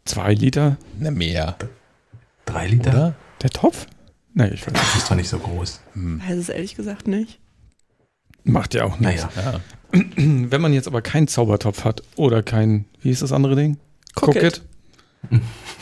Zwei 0.05 0.33
Liter? 0.33 0.77
Ne, 0.99 1.11
mehr. 1.11 1.55
Drei 2.45 2.67
Liter? 2.67 2.89
Oder? 2.91 3.15
Der 3.41 3.49
Topf? 3.49 3.87
Nein, 4.33 4.51
ich 4.53 4.65
weiß 4.65 4.73
Das 4.73 4.95
ist 4.95 5.09
doch 5.09 5.15
nicht 5.15 5.29
so 5.29 5.39
groß. 5.39 5.79
Hm. 5.93 6.21
Weiß 6.27 6.37
es 6.37 6.49
ehrlich 6.49 6.75
gesagt 6.75 7.07
nicht. 7.07 7.39
Macht 8.43 8.73
ja 8.73 8.83
auch 8.83 8.99
nichts. 8.99 9.25
Naja. 9.35 9.61
Ja. 9.93 9.99
Wenn 10.17 10.61
man 10.61 10.73
jetzt 10.73 10.87
aber 10.87 11.01
keinen 11.01 11.27
Zaubertopf 11.27 11.85
hat 11.85 12.03
oder 12.15 12.43
kein, 12.43 12.85
wie 13.01 13.11
ist 13.11 13.21
das 13.21 13.31
andere 13.31 13.55
Ding? 13.55 13.77
Cook, 14.15 14.29
Cook 14.29 14.35
it. 14.35 14.43
it. 14.57 14.61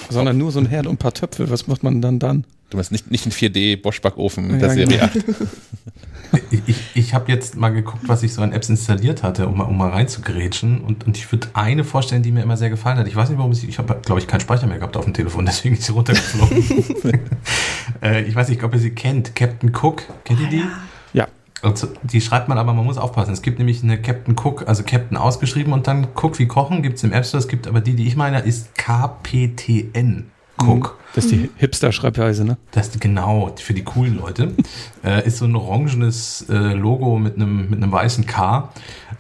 Sondern 0.10 0.38
nur 0.38 0.52
so 0.52 0.60
ein 0.60 0.66
Herd 0.66 0.88
und 0.88 0.96
ein 0.96 0.98
paar 0.98 1.14
Töpfe, 1.14 1.50
was 1.50 1.68
macht 1.68 1.84
man 1.84 2.02
dann 2.02 2.20
dann? 2.20 2.46
Du 2.70 2.78
meinst 2.78 2.92
nicht, 2.92 3.12
nicht 3.12 3.26
ein 3.26 3.32
4D 3.32 3.82
Bosch 3.82 4.02
Backofen 4.02 4.50
ja, 4.52 4.58
der 4.58 4.70
Serie 4.70 4.88
genau. 4.88 5.04
8. 5.04 6.46
ich, 6.52 6.62
ich, 6.66 6.78
ich 6.96 7.14
habe 7.14 7.30
jetzt 7.30 7.58
mal 7.58 7.70
geguckt, 7.70 8.04
was 8.08 8.24
ich 8.24 8.34
so 8.34 8.42
an 8.42 8.54
Apps 8.54 8.70
installiert 8.70 9.24
hatte, 9.24 9.48
um 9.48 9.58
mal, 9.58 9.66
um 9.66 9.78
mal 9.78 9.90
reinzugrätschen. 9.90 10.80
Und, 10.80 11.06
und 11.06 11.18
ich 11.18 11.30
würde 11.34 11.50
eine 11.54 11.84
vorstellen, 11.84 12.24
die 12.24 12.32
mir 12.32 12.44
immer 12.44 12.56
sehr 12.56 12.70
gefallen 12.70 12.98
hat. 12.98 13.08
Ich 13.08 13.16
weiß 13.16 13.28
nicht, 13.28 13.38
warum 13.38 13.52
ich, 13.52 13.68
ich 13.68 13.78
habe, 13.78 14.00
glaube 14.06 14.22
ich, 14.22 14.28
keinen 14.28 14.40
Speicher 14.40 14.68
mehr 14.68 14.78
gehabt 14.78 14.96
auf 14.96 15.04
dem 15.04 15.14
Telefon, 15.14 15.46
deswegen 15.48 15.76
ist 15.76 15.84
sie 15.84 15.92
runtergeflogen. 15.92 16.64
äh, 18.02 18.22
ich 18.24 18.34
weiß 18.34 18.48
nicht, 18.48 18.64
ob 18.64 18.74
ihr 18.74 18.80
sie 18.80 18.92
kennt. 18.92 19.36
Captain 19.36 19.74
Cook, 19.76 20.04
kennt 20.24 20.40
ihr 20.40 20.48
die? 20.48 20.60
Ja. 20.60 20.72
Die 22.04 22.21
schreibt 22.21 22.47
man 22.47 22.58
aber, 22.58 22.74
man 22.74 22.86
muss 22.86 22.97
aufpassen. 22.97 23.34
Es 23.34 23.41
gibt 23.41 23.60
nämlich 23.60 23.84
eine 23.84 24.02
Captain 24.02 24.36
Cook, 24.36 24.67
also 24.67 24.84
Captain 24.84 25.17
ausgeschrieben 25.17 25.74
und 25.74 25.88
dann 25.88 26.08
Cook 26.15 26.39
wie 26.39 26.47
Kochen 26.47 26.82
gibt 26.82 26.97
es 26.97 27.04
im 27.04 27.13
App 27.13 27.26
Store. 27.26 27.39
Es 27.39 27.47
gibt 27.47 27.67
aber 27.67 27.82
die, 27.82 27.95
die 27.95 28.08
ich 28.08 28.15
meine, 28.15 28.39
ist 28.39 28.76
KPTN. 28.76 30.32
Cook. 30.58 30.97
Das 31.13 31.26
ist 31.26 31.32
die 31.32 31.50
Hipster-Schreibweise, 31.58 32.45
ne? 32.45 32.58
Das 32.71 32.89
ist 32.89 33.02
genau, 33.02 33.54
für 33.58 33.74
die 33.74 33.84
coolen 33.84 34.17
Leute. 34.17 34.54
äh, 35.04 35.26
ist 35.26 35.38
so 35.38 35.45
ein 35.45 35.56
orangenes 35.56 36.45
äh, 36.50 36.74
Logo 36.74 37.17
mit 37.17 37.36
einem, 37.36 37.69
mit 37.69 37.82
einem 37.82 37.91
weißen 37.91 38.26
K. 38.26 38.69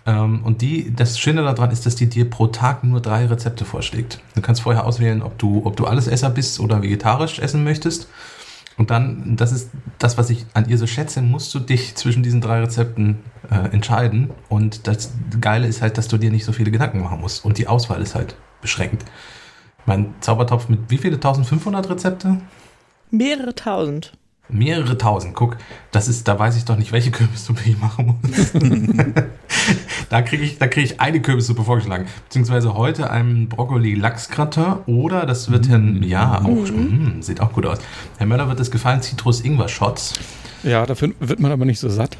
Ähm, 0.05 0.41
und 0.43 0.61
die, 0.61 0.93
das 0.95 1.19
Schöne 1.19 1.41
daran 1.41 1.71
ist, 1.71 1.85
dass 1.85 1.95
die 1.95 2.07
dir 2.07 2.29
pro 2.29 2.47
Tag 2.47 2.83
nur 2.83 3.01
drei 3.01 3.25
Rezepte 3.25 3.65
vorschlägt. 3.65 4.21
Du 4.35 4.41
kannst 4.41 4.61
vorher 4.61 4.85
auswählen, 4.85 5.21
ob 5.21 5.37
du, 5.37 5.61
ob 5.65 5.75
du 5.75 5.85
alles 5.85 6.07
Esser 6.07 6.29
bist 6.29 6.59
oder 6.59 6.81
vegetarisch 6.81 7.39
essen 7.39 7.63
möchtest. 7.63 8.07
Und 8.77 8.89
dann, 8.89 9.35
das 9.35 9.51
ist 9.51 9.69
das, 9.99 10.17
was 10.17 10.29
ich 10.29 10.45
an 10.53 10.67
ihr 10.69 10.77
so 10.77 10.87
schätze, 10.87 11.21
musst 11.21 11.53
du 11.53 11.59
dich 11.59 11.95
zwischen 11.95 12.23
diesen 12.23 12.41
drei 12.41 12.61
Rezepten 12.61 13.19
äh, 13.49 13.69
entscheiden. 13.71 14.31
Und 14.49 14.87
das 14.87 15.13
Geile 15.39 15.67
ist 15.67 15.81
halt, 15.81 15.97
dass 15.97 16.07
du 16.07 16.17
dir 16.17 16.31
nicht 16.31 16.45
so 16.45 16.53
viele 16.53 16.71
Gedanken 16.71 17.01
machen 17.01 17.19
musst. 17.19 17.43
Und 17.45 17.57
die 17.57 17.67
Auswahl 17.67 18.01
ist 18.01 18.15
halt 18.15 18.35
beschränkt. 18.61 19.05
Mein 19.85 20.13
Zaubertopf 20.21 20.69
mit 20.69 20.79
wie 20.89 20.97
viele 20.97 21.15
1500 21.15 21.89
Rezepte? 21.89 22.37
Mehrere 23.09 23.55
tausend. 23.55 24.13
Mehrere 24.51 24.97
tausend. 24.97 25.33
Guck, 25.35 25.57
das 25.91 26.07
ist, 26.07 26.27
da 26.27 26.37
weiß 26.37 26.57
ich 26.57 26.65
doch 26.65 26.77
nicht, 26.77 26.91
welche 26.91 27.11
Kürbissuppe 27.11 27.61
ich 27.65 27.79
machen 27.79 28.19
muss. 28.21 28.51
da 30.09 30.21
kriege 30.21 30.43
ich, 30.43 30.57
da 30.57 30.67
ich 30.75 30.99
eine 30.99 31.21
Kürbissuppe 31.21 31.63
vorgeschlagen. 31.63 32.07
Beziehungsweise 32.25 32.75
heute 32.75 33.09
einen 33.09 33.49
Brokkoli-Lachsgratin 33.49 34.75
oder 34.85 35.25
das 35.25 35.51
wird 35.51 35.69
Herrn, 35.69 35.99
mm. 35.99 36.03
ja, 36.03 36.39
auch, 36.39 36.71
mm. 36.71 37.15
mh, 37.17 37.21
sieht 37.21 37.41
auch 37.41 37.53
gut 37.53 37.65
aus. 37.65 37.79
Herr 38.17 38.27
Möller 38.27 38.47
wird 38.47 38.59
es 38.59 38.71
gefallen, 38.71 39.01
Zitrus-Ingwer-Shots. 39.01 40.19
Ja, 40.63 40.85
dafür 40.85 41.11
wird 41.19 41.39
man 41.39 41.51
aber 41.51 41.65
nicht 41.65 41.79
so 41.79 41.89
satt. 41.89 42.17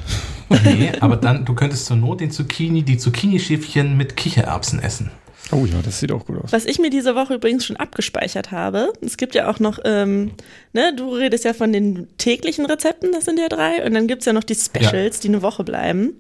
nee, 0.50 0.92
aber 1.00 1.16
dann, 1.16 1.46
du 1.46 1.54
könntest 1.54 1.86
zur 1.86 1.98
Not 1.98 2.22
den 2.22 2.32
Zucchini, 2.32 2.84
die 2.84 2.98
Zucchini-Schäfchen 2.98 3.96
mit 3.98 4.16
Kichererbsen 4.16 4.80
essen. 4.80 5.12
Oh 5.52 5.66
ja, 5.66 5.82
das 5.84 6.00
sieht 6.00 6.12
auch 6.12 6.26
gut 6.26 6.44
aus. 6.44 6.52
Was 6.52 6.66
ich 6.66 6.80
mir 6.80 6.90
diese 6.90 7.16
Woche 7.16 7.36
übrigens 7.36 7.66
schon 7.66 7.76
abgespeichert 7.76 8.52
habe, 8.52 8.94
es 9.02 9.18
gibt 9.18 9.36
ja 9.36 9.50
auch 9.50 9.60
noch, 9.60 9.80
ähm, 9.86 10.32
ne, 10.74 10.94
du 10.96 11.14
redest 11.14 11.46
ja 11.46 11.54
von 11.54 11.74
den 11.74 12.08
täglichen 12.18 12.66
Rezepten, 12.66 13.12
das 13.12 13.26
sind 13.26 13.40
ja 13.40 13.50
drei, 13.50 13.86
und 13.86 13.94
dann 13.94 14.08
gibt 14.08 14.22
es 14.22 14.26
ja 14.26 14.34
noch 14.34 14.44
die 14.44 14.56
Specials, 14.56 15.18
ja. 15.18 15.22
die 15.24 15.28
eine 15.30 15.42
Woche 15.42 15.64
bleiben. 15.64 16.16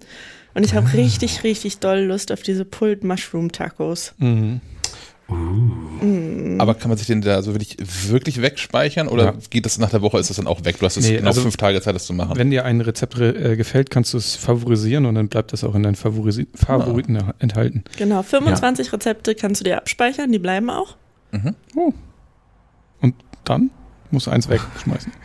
Und 0.54 0.66
ich 0.66 0.74
habe 0.74 0.92
richtig, 0.94 1.44
richtig 1.44 1.80
doll 1.80 2.00
Lust 2.00 2.32
auf 2.32 2.42
diese 2.42 2.66
Pulled 2.66 3.04
Mushroom 3.04 3.52
Tacos. 3.52 4.14
Mhm. 4.18 4.60
Aber 6.58 6.76
kann 6.76 6.90
man 6.90 6.98
sich 6.98 7.08
den 7.08 7.22
da 7.22 7.42
so 7.42 7.54
wirklich, 7.54 7.78
wirklich 8.10 8.42
wegspeichern 8.42 9.08
oder 9.08 9.26
Ja. 9.26 9.34
geht 9.50 9.66
das 9.66 9.78
nach 9.78 9.90
der 9.90 10.02
Woche, 10.02 10.18
ist 10.20 10.30
das 10.30 10.38
dann 10.38 10.48
auch 10.48 10.64
weg? 10.66 10.80
Du 10.80 10.86
hast 10.86 10.98
es 10.98 11.08
Nee, 11.08 11.18
genau 11.18 11.28
also 11.28 11.42
fünf 11.42 11.58
Tage 11.58 11.80
Zeit, 11.82 11.96
das 11.96 12.06
zu 12.06 12.14
machen. 12.14 12.38
Wenn 12.38 12.50
dir 12.52 12.66
ein 12.66 12.82
Rezept 12.82 13.18
äh, 13.20 13.56
gefällt, 13.56 13.90
kannst 13.90 14.14
du 14.14 14.18
es 14.18 14.36
favorisieren 14.36 15.06
und 15.06 15.16
dann 15.16 15.28
bleibt 15.28 15.54
das 15.54 15.64
auch 15.64 15.76
in 15.76 15.84
deinen 15.84 15.96
Favorisi 15.96 16.48
Favoriten 16.56 17.18
enthalten. 17.40 17.84
Genau, 17.98 18.24
25 18.24 18.92
Rezepte 18.94 19.36
kannst 19.36 19.62
du 19.62 19.64
dir 19.66 19.78
abspeichern, 19.78 20.32
die 20.32 20.40
bleiben 20.40 20.70
auch. 20.70 20.96
Und 23.02 23.16
dann 23.46 23.72
musst 24.12 24.28
du 24.28 24.32
eins 24.32 24.50
wegschmeißen. 24.50 25.12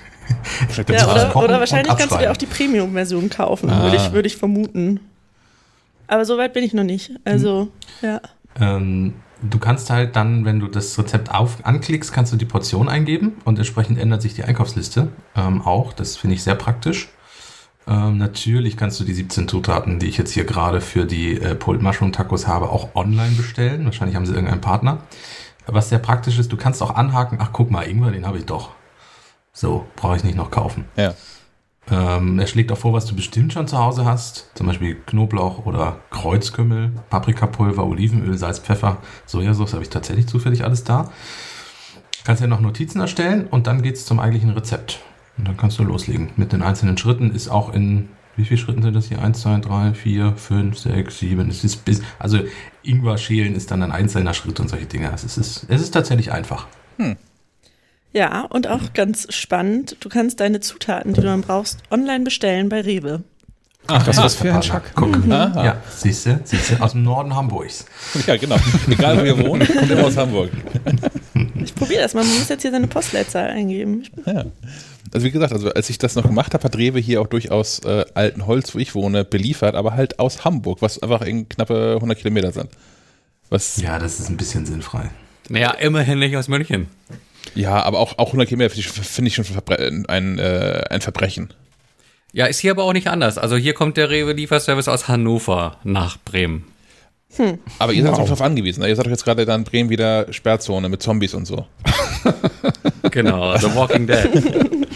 Ja, 0.89 1.09
oder, 1.09 1.37
oder 1.37 1.61
wahrscheinlich 1.61 1.97
kannst 1.97 2.11
du 2.13 2.19
dir 2.19 2.33
auch 2.33 2.37
die 2.37 2.47
Premium-Version 2.47 3.31
kaufen, 3.31 3.71
Ah. 3.71 3.85
würde 3.85 3.97
ich, 3.97 4.11
würde 4.13 4.27
ich 4.27 4.37
vermuten. 4.37 4.99
Aber 6.09 6.25
so 6.25 6.37
weit 6.37 6.53
bin 6.53 6.65
ich 6.65 6.75
noch 6.75 6.83
nicht. 6.83 7.13
Also, 7.25 7.69
ja. 8.03 8.21
Ähm, 8.61 9.13
du 9.51 9.59
kannst 9.59 9.91
halt 9.91 10.17
dann, 10.17 10.45
wenn 10.45 10.61
du 10.61 10.69
das 10.69 10.99
Rezept 10.99 11.31
auf, 11.33 11.65
anklickst, 11.65 12.13
kannst 12.13 12.33
du 12.33 12.37
die 12.37 12.45
Portion 12.45 12.89
eingeben 12.89 13.35
und 13.45 13.59
entsprechend 13.59 13.99
ändert 13.99 14.23
sich 14.23 14.35
die 14.35 14.45
Einkaufsliste 14.45 15.09
ähm, 15.35 15.63
auch. 15.63 15.93
Das 15.93 16.17
finde 16.17 16.35
ich 16.35 16.43
sehr 16.43 16.55
praktisch. 16.55 17.09
Ähm, 17.89 18.19
natürlich 18.19 18.77
kannst 18.77 18.99
du 18.99 19.05
die 19.05 19.15
17 19.15 19.49
Zutaten, 19.49 19.99
die 19.99 20.07
ich 20.07 20.19
jetzt 20.19 20.33
hier 20.33 20.45
gerade 20.45 20.81
für 20.81 21.05
die 21.05 21.41
äh, 21.41 21.55
Pulled 21.55 21.83
Mushroom 21.83 22.13
Tacos 22.13 22.47
habe, 22.47 22.71
auch 22.71 22.95
online 22.95 23.33
bestellen. 23.37 23.85
Wahrscheinlich 23.85 24.17
haben 24.17 24.27
sie 24.27 24.33
irgendeinen 24.33 24.61
Partner. 24.61 24.99
Was 25.67 25.89
sehr 25.89 25.99
praktisch 25.99 26.39
ist, 26.39 26.53
du 26.53 26.57
kannst 26.57 26.83
auch 26.83 26.95
anhaken, 26.95 27.39
ach 27.41 27.51
guck 27.53 27.71
mal, 27.71 27.83
Ingwer, 27.89 28.11
den 28.11 28.27
habe 28.27 28.39
ich 28.39 28.47
doch. 28.47 28.71
So, 29.53 29.87
brauche 29.97 30.17
ich 30.17 30.25
nicht 30.25 30.37
noch 30.37 30.51
kaufen. 30.51 30.85
Ja. 30.97 31.15
Ähm, 31.91 32.39
er 32.39 32.47
schlägt 32.47 32.73
auch 32.73 32.79
vor, 32.79 32.93
was 32.93 33.07
du 33.07 33.15
bestimmt 33.15 33.53
schon 33.53 33.69
zu 33.69 33.79
Hause 33.79 34.05
hast. 34.05 34.51
Zum 34.55 34.67
Beispiel 34.67 34.97
Knoblauch 35.07 35.67
oder 35.67 36.01
Kreuzkümmel, 36.11 36.93
Paprikapulver, 37.11 37.87
Olivenöl, 37.87 38.37
Salz, 38.37 38.59
Pfeffer, 38.59 38.99
Sojasauce 39.27 39.75
habe 39.75 39.83
ich 39.83 39.91
tatsächlich 39.91 40.27
zufällig 40.27 40.65
alles 40.65 40.85
da. 40.85 41.11
Kannst 42.25 42.43
ja 42.43 42.49
noch 42.49 42.61
Notizen 42.61 43.01
erstellen 43.01 43.47
und 43.47 43.69
dann 43.69 43.83
geht's 43.83 44.05
zum 44.05 44.19
eigentlichen 44.19 44.51
Rezept. 44.51 45.01
Und 45.39 45.47
dann 45.47 45.57
kannst 45.57 45.79
du 45.79 45.85
loslegen. 45.85 46.31
Mit 46.37 46.53
den 46.53 46.63
einzelnen 46.63 46.99
Schritten 46.99 47.31
ist 47.31 47.49
auch 47.49 47.73
in, 47.73 48.09
wie 48.35 48.45
viele 48.45 48.59
Schritten 48.59 48.83
sind 48.83 48.97
das 48.97 49.07
hier? 49.07 49.23
1, 49.23 49.41
2, 49.43 49.61
3, 49.61 49.95
4, 49.95 50.33
5, 50.33 50.79
6, 50.79 51.19
7. 51.19 51.51
Es 51.51 51.63
ist 51.63 51.85
bis, 51.85 52.03
also 52.19 52.41
Ingwer 52.83 53.19
schälen 53.19 53.55
ist 53.55 53.71
dann 53.71 53.83
ein 53.83 53.93
einzelner 53.93 54.35
Schritt 54.35 54.59
und 54.59 54.69
solche 54.69 54.87
Dinge. 54.87 55.13
Es 55.15 55.23
ist, 55.23 55.37
es 55.37 55.81
ist 55.81 55.91
tatsächlich 55.93 56.33
einfach. 56.33 56.67
Ja, 58.17 58.47
und 58.49 58.67
auch 58.67 58.95
ganz 58.95 59.27
spannend, 59.29 59.99
du 60.01 60.09
kannst 60.09 60.41
deine 60.41 60.61
Zutaten, 60.61 61.13
die 61.13 61.21
du 61.21 61.27
dann 61.27 61.43
brauchst, 61.43 61.81
online 61.91 62.25
bestellen 62.25 62.71
bei 62.71 62.81
Rewe. 62.81 63.23
Ach, 63.89 64.07
das 64.07 64.17
was 64.17 64.37
für 64.37 64.55
ein 64.55 64.63
Schack. 64.63 64.93
Guck. 64.95 65.19
Aha. 65.31 65.63
Ja, 65.63 65.83
siehst 65.95 66.25
du, 66.25 66.41
siehst 66.43 66.71
du, 66.71 66.83
aus 66.83 66.93
dem 66.93 67.03
Norden 67.03 67.37
Hamburgs. 67.37 67.85
Ja, 68.27 68.39
genau. 68.39 68.57
Egal, 68.89 69.21
wo 69.21 69.25
ihr 69.25 69.39
wohnt, 69.39 69.71
kommt 69.71 69.91
immer 69.91 70.05
aus 70.07 70.17
Hamburg. 70.17 70.51
Ich 71.63 71.75
probiere 71.75 72.01
das 72.01 72.15
mal, 72.15 72.25
man 72.25 72.39
muss 72.39 72.49
jetzt 72.49 72.63
hier 72.63 72.71
seine 72.71 72.87
Postleitzahl 72.87 73.51
eingeben. 73.51 74.05
Ja. 74.25 74.47
Also 75.13 75.27
wie 75.27 75.31
gesagt, 75.31 75.53
also 75.53 75.69
als 75.75 75.91
ich 75.91 75.99
das 75.99 76.15
noch 76.15 76.25
gemacht 76.25 76.55
habe, 76.55 76.65
hat 76.65 76.75
Rewe 76.75 76.99
hier 76.99 77.21
auch 77.21 77.27
durchaus 77.27 77.81
äh, 77.81 78.07
alten 78.15 78.47
Holz, 78.47 78.75
wo 78.75 78.79
ich 78.79 78.95
wohne, 78.95 79.25
beliefert, 79.25 79.75
aber 79.75 79.93
halt 79.93 80.19
aus 80.21 80.43
Hamburg, 80.43 80.81
was 80.81 81.03
einfach 81.03 81.21
in 81.21 81.51
knappe 81.51 81.97
100 81.97 82.17
Kilometer 82.17 82.51
sind. 82.51 82.71
Was, 83.51 83.77
ja, 83.77 83.91
Ja, 83.91 83.99
das 83.99 84.21
ist 84.21 84.31
ein 84.31 84.39
bisschen 84.39 84.65
sinnfrei. 84.65 85.11
Naja, 85.51 85.73
immerhin 85.73 86.19
nicht 86.19 86.35
aus 86.37 86.49
München. 86.49 86.89
Aber 87.67 87.99
auch, 87.99 88.19
auch 88.19 88.29
100 88.29 88.49
Kilometer 88.49 88.75
finde 88.75 89.29
ich, 89.29 89.35
schon 89.35 89.45
Verbre 89.45 89.79
ein, 90.09 90.39
äh, 90.39 90.83
ein 90.91 91.01
Verbrechen. 91.01 91.53
Ja, 92.33 92.47
ist 92.47 92.59
hier 92.61 92.73
aber 92.73 92.85
auch 92.85 92.93
nicht 92.93 93.09
anders. 93.09 93.39
Also 93.39 93.57
hier 93.57 93.73
kommt 93.75 93.97
der 93.97 94.11
Rewe-Lieferservice 94.11 94.89
aus 94.89 95.09
Hannover 95.09 95.79
nach 95.85 96.19
Bremen. 96.19 96.65
Aber 97.79 97.93
ihr 97.93 98.03
seid 98.03 98.13
Wow. 98.13 98.19
auch 98.21 98.25
darauf 98.25 98.43
angewiesen. 98.43 98.81
Ne? 98.83 98.89
Ihr 98.89 98.97
seid 98.97 99.07
doch 99.07 99.11
jetzt 99.11 99.25
gerade 99.25 99.45
da 99.45 99.55
in 99.55 99.65
Bremen 99.65 99.91
wieder 99.91 100.33
Sperrzone 100.33 100.89
mit 100.89 101.03
Zombies 101.03 101.35
und 101.35 101.45
so. 101.47 101.67
Genau, 103.11 103.57
The 103.57 103.75
Walking 103.75 104.07
Dead. 104.07 104.29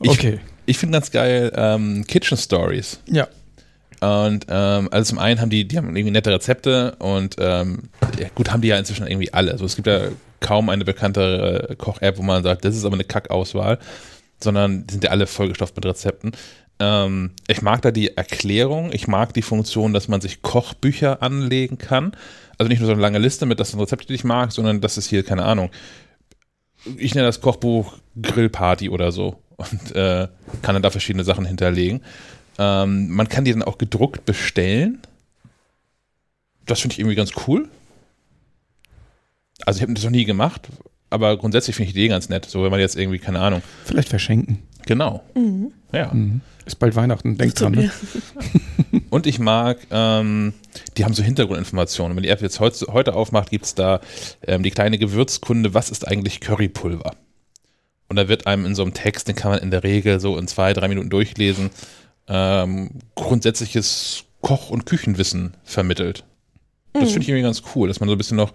Ich, 0.00 0.10
Okay. 0.10 0.40
Ich 0.66 0.78
finde 0.78 0.96
ganz 0.96 1.10
geil 1.10 1.52
ähm, 1.54 2.04
Kitchen 2.06 2.36
Stories. 2.36 3.00
Ja. 3.06 3.28
Und 4.02 4.46
ähm, 4.48 4.88
also 4.90 5.10
zum 5.10 5.20
einen 5.20 5.40
haben 5.40 5.50
die, 5.50 5.68
die 5.68 5.78
haben 5.78 5.94
irgendwie 5.94 6.10
nette 6.10 6.32
Rezepte 6.32 6.96
und 6.98 7.36
ähm, 7.38 7.84
ja, 8.18 8.26
gut, 8.34 8.50
haben 8.50 8.60
die 8.60 8.66
ja 8.66 8.76
inzwischen 8.76 9.06
irgendwie 9.06 9.32
alle. 9.32 9.52
Also 9.52 9.64
es 9.64 9.76
gibt 9.76 9.86
ja 9.86 10.08
kaum 10.40 10.70
eine 10.70 10.84
bekanntere 10.84 11.76
Koch-App, 11.78 12.18
wo 12.18 12.22
man 12.22 12.42
sagt, 12.42 12.64
das 12.64 12.74
ist 12.74 12.84
aber 12.84 12.94
eine 12.94 13.04
Kackauswahl, 13.04 13.78
sondern 14.42 14.88
die 14.88 14.94
sind 14.94 15.04
ja 15.04 15.10
alle 15.10 15.28
vollgestopft 15.28 15.76
mit 15.76 15.86
Rezepten. 15.86 16.32
Ähm, 16.80 17.30
ich 17.46 17.62
mag 17.62 17.82
da 17.82 17.92
die 17.92 18.16
Erklärung, 18.16 18.90
ich 18.92 19.06
mag 19.06 19.34
die 19.34 19.42
Funktion, 19.42 19.92
dass 19.92 20.08
man 20.08 20.20
sich 20.20 20.42
Kochbücher 20.42 21.22
anlegen 21.22 21.78
kann. 21.78 22.16
Also 22.58 22.68
nicht 22.68 22.80
nur 22.80 22.88
so 22.88 22.94
eine 22.94 23.02
lange 23.02 23.20
Liste 23.20 23.46
mit, 23.46 23.60
das 23.60 23.70
sind 23.70 23.78
Rezepte, 23.78 24.08
die 24.08 24.14
ich 24.14 24.24
mag, 24.24 24.50
sondern 24.50 24.80
das 24.80 24.98
ist 24.98 25.10
hier, 25.10 25.22
keine 25.22 25.44
Ahnung, 25.44 25.70
ich 26.96 27.14
nenne 27.14 27.28
das 27.28 27.40
Kochbuch 27.40 27.94
Grillparty 28.20 28.88
oder 28.88 29.12
so 29.12 29.40
und 29.56 29.94
äh, 29.94 30.26
kann 30.62 30.74
dann 30.74 30.82
da 30.82 30.90
verschiedene 30.90 31.22
Sachen 31.22 31.44
hinterlegen. 31.44 32.02
Ähm, 32.58 33.10
man 33.10 33.28
kann 33.28 33.44
die 33.44 33.52
dann 33.52 33.62
auch 33.62 33.78
gedruckt 33.78 34.24
bestellen. 34.24 35.00
Das 36.66 36.80
finde 36.80 36.94
ich 36.94 37.00
irgendwie 37.00 37.16
ganz 37.16 37.32
cool. 37.46 37.68
Also 39.64 39.78
ich 39.78 39.82
habe 39.82 39.94
das 39.94 40.04
noch 40.04 40.10
nie 40.10 40.24
gemacht, 40.24 40.68
aber 41.10 41.36
grundsätzlich 41.36 41.76
finde 41.76 41.88
ich 41.88 41.94
die 41.94 42.00
Idee 42.00 42.08
ganz 42.08 42.28
nett. 42.28 42.46
So 42.46 42.62
wenn 42.62 42.70
man 42.70 42.80
jetzt 42.80 42.96
irgendwie, 42.96 43.18
keine 43.18 43.40
Ahnung. 43.40 43.62
Vielleicht 43.84 44.08
verschenken. 44.08 44.62
Genau. 44.86 45.22
Ja. 45.92 46.12
Mhm. 46.12 46.40
Ist 46.64 46.78
bald 46.78 46.94
Weihnachten, 46.94 47.36
denkt 47.36 47.60
dran. 47.60 47.72
Ne? 47.72 47.90
Und 49.10 49.26
ich 49.26 49.38
mag, 49.38 49.78
ähm, 49.90 50.54
die 50.96 51.04
haben 51.04 51.14
so 51.14 51.22
Hintergrundinformationen. 51.22 52.16
Wenn 52.16 52.22
die 52.22 52.28
App 52.28 52.40
jetzt 52.40 52.60
heut, 52.60 52.74
heute 52.88 53.14
aufmacht, 53.14 53.50
gibt 53.50 53.64
es 53.64 53.74
da 53.74 54.00
ähm, 54.46 54.62
die 54.62 54.70
kleine 54.70 54.98
Gewürzkunde, 54.98 55.74
was 55.74 55.90
ist 55.90 56.06
eigentlich 56.06 56.40
Currypulver? 56.40 57.16
Und 58.08 58.16
da 58.16 58.28
wird 58.28 58.46
einem 58.46 58.66
in 58.66 58.74
so 58.74 58.82
einem 58.82 58.94
Text, 58.94 59.26
den 59.28 59.34
kann 59.34 59.50
man 59.50 59.60
in 59.60 59.70
der 59.70 59.82
Regel 59.82 60.20
so 60.20 60.38
in 60.38 60.46
zwei, 60.46 60.72
drei 60.72 60.86
Minuten 60.88 61.10
durchlesen, 61.10 61.70
ähm, 62.28 62.90
grundsätzliches 63.14 64.24
Koch- 64.40 64.70
und 64.70 64.86
Küchenwissen 64.86 65.54
vermittelt. 65.64 66.24
Das 66.92 67.10
finde 67.10 67.22
ich 67.22 67.28
irgendwie 67.28 67.42
ganz 67.42 67.62
cool, 67.74 67.88
dass 67.88 68.00
man 68.00 68.08
so 68.08 68.14
ein 68.14 68.18
bisschen 68.18 68.36
noch 68.36 68.52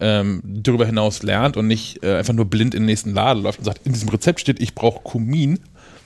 ähm, 0.00 0.42
darüber 0.44 0.86
hinaus 0.86 1.22
lernt 1.22 1.56
und 1.56 1.66
nicht 1.66 2.02
äh, 2.02 2.16
einfach 2.16 2.34
nur 2.34 2.44
blind 2.44 2.74
in 2.74 2.82
den 2.82 2.86
nächsten 2.86 3.14
Laden 3.14 3.42
läuft 3.42 3.58
und 3.58 3.64
sagt, 3.64 3.86
in 3.86 3.92
diesem 3.92 4.08
Rezept 4.08 4.40
steht, 4.40 4.60
ich 4.60 4.74
brauche 4.74 5.02
Kumin, 5.02 5.60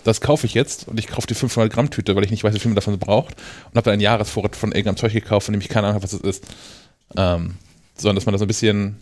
das 0.04 0.20
kaufe 0.20 0.46
ich 0.46 0.54
jetzt 0.54 0.86
und 0.86 0.98
ich 0.98 1.08
kaufe 1.08 1.26
die 1.26 1.34
500 1.34 1.72
Gramm 1.72 1.90
Tüte, 1.90 2.14
weil 2.14 2.24
ich 2.24 2.30
nicht 2.30 2.44
weiß, 2.44 2.54
wie 2.54 2.58
viel 2.58 2.70
man 2.70 2.76
davon 2.76 2.98
braucht 2.98 3.34
und 3.36 3.76
habe 3.76 3.84
dann 3.84 3.94
einen 3.94 4.02
Jahresvorrat 4.02 4.56
von 4.56 4.70
irgendeinem 4.70 4.96
Zeug 4.96 5.12
gekauft, 5.12 5.46
von 5.46 5.52
dem 5.52 5.60
ich 5.60 5.68
keine 5.68 5.86
Ahnung 5.86 5.96
habe, 5.96 6.04
was 6.04 6.12
das 6.12 6.20
ist. 6.20 6.44
Ähm, 7.16 7.54
sondern 7.96 8.16
dass 8.16 8.26
man 8.26 8.32
da 8.32 8.38
so 8.38 8.44
ein 8.44 8.48
bisschen, 8.48 8.96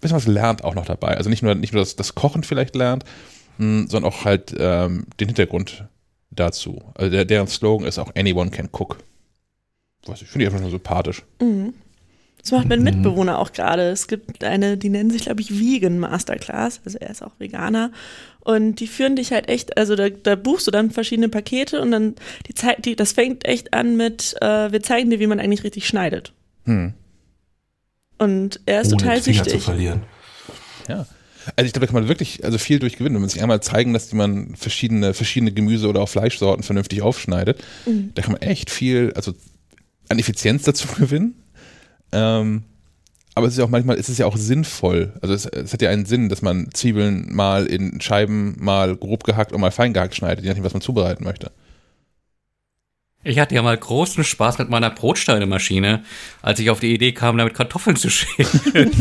bisschen 0.00 0.16
was 0.16 0.26
lernt 0.26 0.64
auch 0.64 0.74
noch 0.74 0.86
dabei. 0.86 1.16
Also 1.16 1.28
nicht 1.30 1.42
nur, 1.42 1.54
nicht 1.54 1.72
nur 1.72 1.82
das, 1.82 1.96
das 1.96 2.14
Kochen 2.14 2.44
vielleicht 2.44 2.74
lernt, 2.74 3.04
mh, 3.58 3.86
sondern 3.88 4.12
auch 4.12 4.24
halt 4.24 4.54
ähm, 4.58 5.06
den 5.20 5.28
Hintergrund 5.28 5.84
dazu. 6.34 6.82
Also 6.94 7.10
der, 7.10 7.24
deren 7.24 7.46
Slogan 7.46 7.86
ist 7.86 7.98
auch 7.98 8.14
Anyone 8.16 8.50
can 8.50 8.68
cook. 8.72 8.98
Weiß 10.06 10.22
ich, 10.22 10.28
finde 10.28 10.44
ich 10.44 10.48
einfach 10.48 10.60
nur 10.60 10.70
sympathisch. 10.70 11.22
Mhm. 11.40 11.74
Das 12.42 12.50
macht 12.50 12.68
mein 12.68 12.82
Mitbewohner 12.82 13.38
auch 13.38 13.52
gerade. 13.52 13.90
Es 13.90 14.08
gibt 14.08 14.42
eine, 14.42 14.76
die 14.76 14.88
nennen 14.88 15.10
sich, 15.10 15.22
glaube 15.22 15.40
ich, 15.40 15.60
Vegan 15.60 16.00
Masterclass. 16.00 16.80
Also 16.84 16.98
er 16.98 17.10
ist 17.10 17.22
auch 17.22 17.30
Veganer. 17.38 17.92
Und 18.40 18.80
die 18.80 18.88
führen 18.88 19.14
dich 19.14 19.32
halt 19.32 19.48
echt, 19.48 19.78
also 19.78 19.94
da, 19.94 20.10
da 20.10 20.34
buchst 20.34 20.66
du 20.66 20.72
dann 20.72 20.90
verschiedene 20.90 21.28
Pakete 21.28 21.80
und 21.80 21.92
dann, 21.92 22.16
die 22.48 22.54
Zeit, 22.54 22.84
die, 22.84 22.96
das 22.96 23.12
fängt 23.12 23.44
echt 23.44 23.72
an 23.72 23.96
mit, 23.96 24.34
äh, 24.40 24.72
wir 24.72 24.82
zeigen 24.82 25.10
dir, 25.10 25.20
wie 25.20 25.28
man 25.28 25.38
eigentlich 25.38 25.62
richtig 25.62 25.86
schneidet. 25.86 26.32
Hm. 26.64 26.94
Und 28.18 28.60
er 28.66 28.80
ist 28.80 28.92
ohne 28.92 29.02
total 29.02 29.22
Finger 29.22 29.44
zu 29.44 29.50
süchtig. 29.50 29.62
verlieren. 29.62 30.02
Ja. 30.88 31.06
Also 31.56 31.66
ich 31.66 31.72
glaube, 31.72 31.86
da 31.86 31.92
kann 31.92 32.00
man 32.02 32.08
wirklich 32.08 32.44
also 32.44 32.58
viel 32.58 32.78
durchgewinnen, 32.78 33.14
wenn 33.14 33.22
man 33.22 33.30
sich 33.30 33.42
einmal 33.42 33.62
zeigen 33.62 33.92
lässt, 33.92 34.12
wie 34.12 34.16
man 34.16 34.54
verschiedene, 34.56 35.14
verschiedene 35.14 35.52
Gemüse 35.52 35.88
oder 35.88 36.00
auch 36.00 36.08
Fleischsorten 36.08 36.62
vernünftig 36.62 37.02
aufschneidet. 37.02 37.62
Da 38.14 38.22
kann 38.22 38.32
man 38.32 38.42
echt 38.42 38.70
viel, 38.70 39.12
also 39.14 39.32
an 40.08 40.18
Effizienz 40.18 40.62
dazu 40.62 40.88
gewinnen. 40.98 41.34
Ähm, 42.12 42.64
aber 43.34 43.46
es 43.46 43.54
ist 43.54 43.58
ja 43.58 43.64
auch 43.64 43.70
manchmal, 43.70 43.96
es 43.98 44.08
ist 44.08 44.18
ja 44.18 44.26
auch 44.26 44.36
sinnvoll. 44.36 45.14
Also 45.22 45.34
es, 45.34 45.46
es 45.46 45.72
hat 45.72 45.80
ja 45.80 45.88
einen 45.88 46.04
Sinn, 46.04 46.28
dass 46.28 46.42
man 46.42 46.68
Zwiebeln 46.74 47.34
mal 47.34 47.66
in 47.66 48.00
Scheiben, 48.00 48.56
mal 48.58 48.94
grob 48.94 49.24
gehackt 49.24 49.52
und 49.52 49.60
mal 49.60 49.70
fein 49.70 49.94
gehackt 49.94 50.14
schneidet, 50.14 50.44
je 50.44 50.50
nachdem, 50.50 50.64
was 50.64 50.74
man 50.74 50.82
zubereiten 50.82 51.24
möchte. 51.24 51.50
Ich 53.24 53.38
hatte 53.38 53.54
ja 53.54 53.62
mal 53.62 53.76
großen 53.76 54.24
Spaß 54.24 54.58
mit 54.58 54.68
meiner 54.68 54.90
Brotsteinemaschine, 54.90 56.02
als 56.42 56.58
ich 56.58 56.70
auf 56.70 56.80
die 56.80 56.92
Idee 56.92 57.12
kam, 57.12 57.38
damit 57.38 57.54
Kartoffeln 57.54 57.94
zu 57.96 58.10
schälen. 58.10 58.48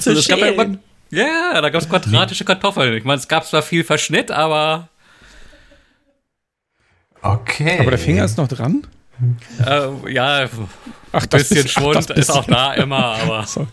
Zu 0.00 0.10
Also 0.10 0.12
es 0.12 0.28
gab 0.28 0.38
ja, 0.38 0.46
schälen. 0.46 0.78
ja, 1.10 1.60
da 1.60 1.68
gab 1.68 1.82
es 1.82 1.88
quadratische 1.88 2.44
Kartoffeln. 2.46 2.94
Ich 2.96 3.04
meine, 3.04 3.18
es 3.20 3.28
gab 3.28 3.44
zwar 3.46 3.60
viel 3.62 3.84
Verschnitt, 3.84 4.30
aber 4.30 4.88
Okay. 7.22 7.78
Aber 7.80 7.90
der 7.90 7.98
Finger 7.98 8.24
ist 8.24 8.36
noch 8.38 8.48
dran? 8.48 8.86
äh, 9.64 10.12
ja, 10.12 10.40
ein 10.40 10.48
Ach, 11.12 11.26
bisschen 11.26 11.56
ist- 11.58 11.66
ach, 11.76 11.82
Schwund 11.82 12.10
das 12.10 12.16
ist 12.18 12.30
auch 12.30 12.44
da 12.46 12.74
immer, 12.74 12.96
aber 13.22 13.42
So. 13.46 13.66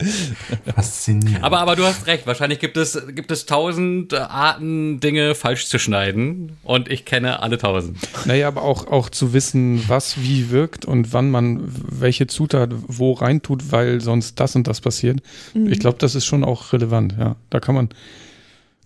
Faszinierend. 0.74 1.42
Aber, 1.42 1.58
aber 1.58 1.74
du 1.74 1.84
hast 1.84 2.06
recht, 2.06 2.26
wahrscheinlich 2.26 2.60
gibt 2.60 2.76
es, 2.76 3.00
gibt 3.14 3.30
es 3.30 3.46
tausend 3.46 4.14
Arten, 4.14 5.00
Dinge 5.00 5.34
falsch 5.34 5.66
zu 5.66 5.78
schneiden 5.78 6.56
und 6.62 6.88
ich 6.88 7.04
kenne 7.04 7.42
alle 7.42 7.58
tausend. 7.58 7.98
Naja, 8.24 8.46
aber 8.48 8.62
auch, 8.62 8.86
auch 8.86 9.08
zu 9.08 9.32
wissen, 9.32 9.82
was 9.88 10.20
wie 10.22 10.50
wirkt 10.50 10.84
und 10.84 11.12
wann 11.12 11.30
man 11.30 11.62
welche 11.66 12.28
Zutat 12.28 12.70
wo 12.86 13.12
reintut, 13.12 13.72
weil 13.72 14.00
sonst 14.00 14.38
das 14.38 14.54
und 14.54 14.68
das 14.68 14.80
passiert. 14.80 15.20
Ich 15.54 15.80
glaube, 15.80 15.98
das 15.98 16.14
ist 16.14 16.26
schon 16.26 16.44
auch 16.44 16.72
relevant, 16.72 17.14
ja. 17.18 17.36
Da 17.50 17.58
kann 17.58 17.74
man, 17.74 17.88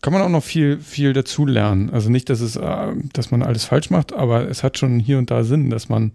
kann 0.01 0.13
man 0.15 0.23
auch 0.23 0.31
noch 0.31 0.43
viel, 0.43 0.79
viel 0.79 1.13
dazu 1.13 1.45
lernen. 1.45 1.91
Also 1.91 2.09
nicht, 2.09 2.31
dass 2.31 2.41
es, 2.41 2.57
äh, 2.57 2.93
dass 3.13 3.31
man 3.31 3.43
alles 3.43 3.65
falsch 3.65 3.91
macht, 3.91 4.15
aber 4.15 4.49
es 4.49 4.63
hat 4.63 4.79
schon 4.79 4.99
hier 4.99 5.19
und 5.19 5.31
da 5.31 5.45
Sinn, 5.45 5.69
dass 5.69 5.89
man, 5.89 6.13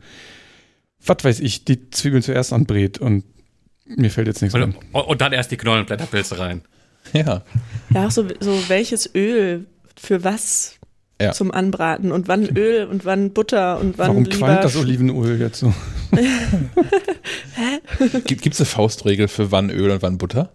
was 1.05 1.23
weiß 1.23 1.39
ich, 1.39 1.65
die 1.65 1.89
Zwiebeln 1.91 2.23
zuerst 2.23 2.51
anbrät 2.51 2.97
und 2.97 3.23
mir 3.95 4.09
fällt 4.09 4.27
jetzt 4.27 4.41
nichts 4.41 4.55
Und, 4.55 4.63
an. 4.63 4.75
und 4.91 5.21
dann 5.21 5.33
erst 5.33 5.51
die 5.51 5.57
Knollen 5.57 5.81
und 5.81 5.87
Blätterpilze 5.87 6.39
rein. 6.39 6.61
Ja. 7.13 7.43
Ja, 7.89 8.07
auch 8.07 8.11
so, 8.11 8.25
so 8.39 8.57
welches 8.67 9.13
Öl 9.15 9.65
für 9.99 10.23
was 10.23 10.75
Ja. 11.21 11.31
zum 11.31 11.51
Anbraten 11.51 12.11
und 12.11 12.27
wann 12.27 12.45
Öl 12.55 12.85
und 12.85 13.05
wann 13.05 13.31
Butter 13.33 13.79
und 13.79 13.97
wann 13.97 14.09
Warum 14.09 14.23
lieber 14.25 14.37
qualmt 14.37 14.63
das 14.63 14.75
Olivenöl 14.75 15.39
jetzt 15.39 15.59
so? 15.59 15.73
Gibt 18.25 18.53
es 18.53 18.59
eine 18.59 18.65
Faustregel 18.65 19.27
für 19.27 19.51
wann 19.51 19.69
Öl 19.69 19.91
und 19.91 20.01
wann 20.01 20.17
Butter? 20.17 20.49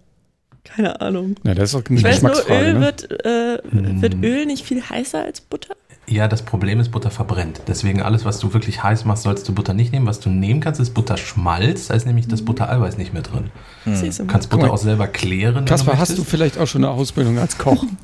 Keine 0.64 1.00
Ahnung. 1.00 1.34
Na, 1.42 1.54
das 1.54 1.70
ist 1.70 1.74
auch 1.74 1.84
eine 1.88 1.98
Ich 1.98 2.04
weiß 2.04 2.22
nur, 2.22 2.30
Geschmacksfrage. 2.30 2.66
Öl 2.66 2.74
ne? 2.74 2.80
wird, 2.80 3.26
äh, 3.26 3.58
wird 4.00 4.14
Öl 4.22 4.46
nicht 4.46 4.64
viel 4.64 4.82
heißer 4.82 5.24
als 5.24 5.40
Butter? 5.40 5.74
Ja, 6.08 6.26
das 6.26 6.42
Problem 6.42 6.80
ist, 6.80 6.90
Butter 6.90 7.12
verbrennt. 7.12 7.62
Deswegen 7.68 8.02
alles, 8.02 8.24
was 8.24 8.40
du 8.40 8.52
wirklich 8.52 8.82
heiß 8.82 9.04
machst, 9.04 9.22
sollst 9.22 9.48
du 9.48 9.54
Butter 9.54 9.72
nicht 9.72 9.92
nehmen. 9.92 10.04
Was 10.06 10.18
du 10.18 10.30
nehmen 10.30 10.60
kannst, 10.60 10.80
ist 10.80 10.94
Butterschmalz. 10.94 11.86
Da 11.86 11.94
ist 11.94 12.06
nämlich 12.06 12.26
das 12.26 12.42
Buttereiweiß 12.42 12.98
nicht 12.98 13.12
mehr 13.12 13.22
drin. 13.22 13.50
Mal. 13.84 14.26
kannst 14.26 14.50
Butter 14.50 14.66
mal. 14.66 14.72
auch 14.72 14.78
selber 14.78 15.06
klären. 15.06 15.64
Kaspar, 15.64 15.98
hast 15.98 16.18
du 16.18 16.24
vielleicht 16.24 16.58
auch 16.58 16.66
schon 16.66 16.84
eine 16.84 16.92
Ausbildung 16.92 17.38
als 17.38 17.56
Koch? 17.56 17.84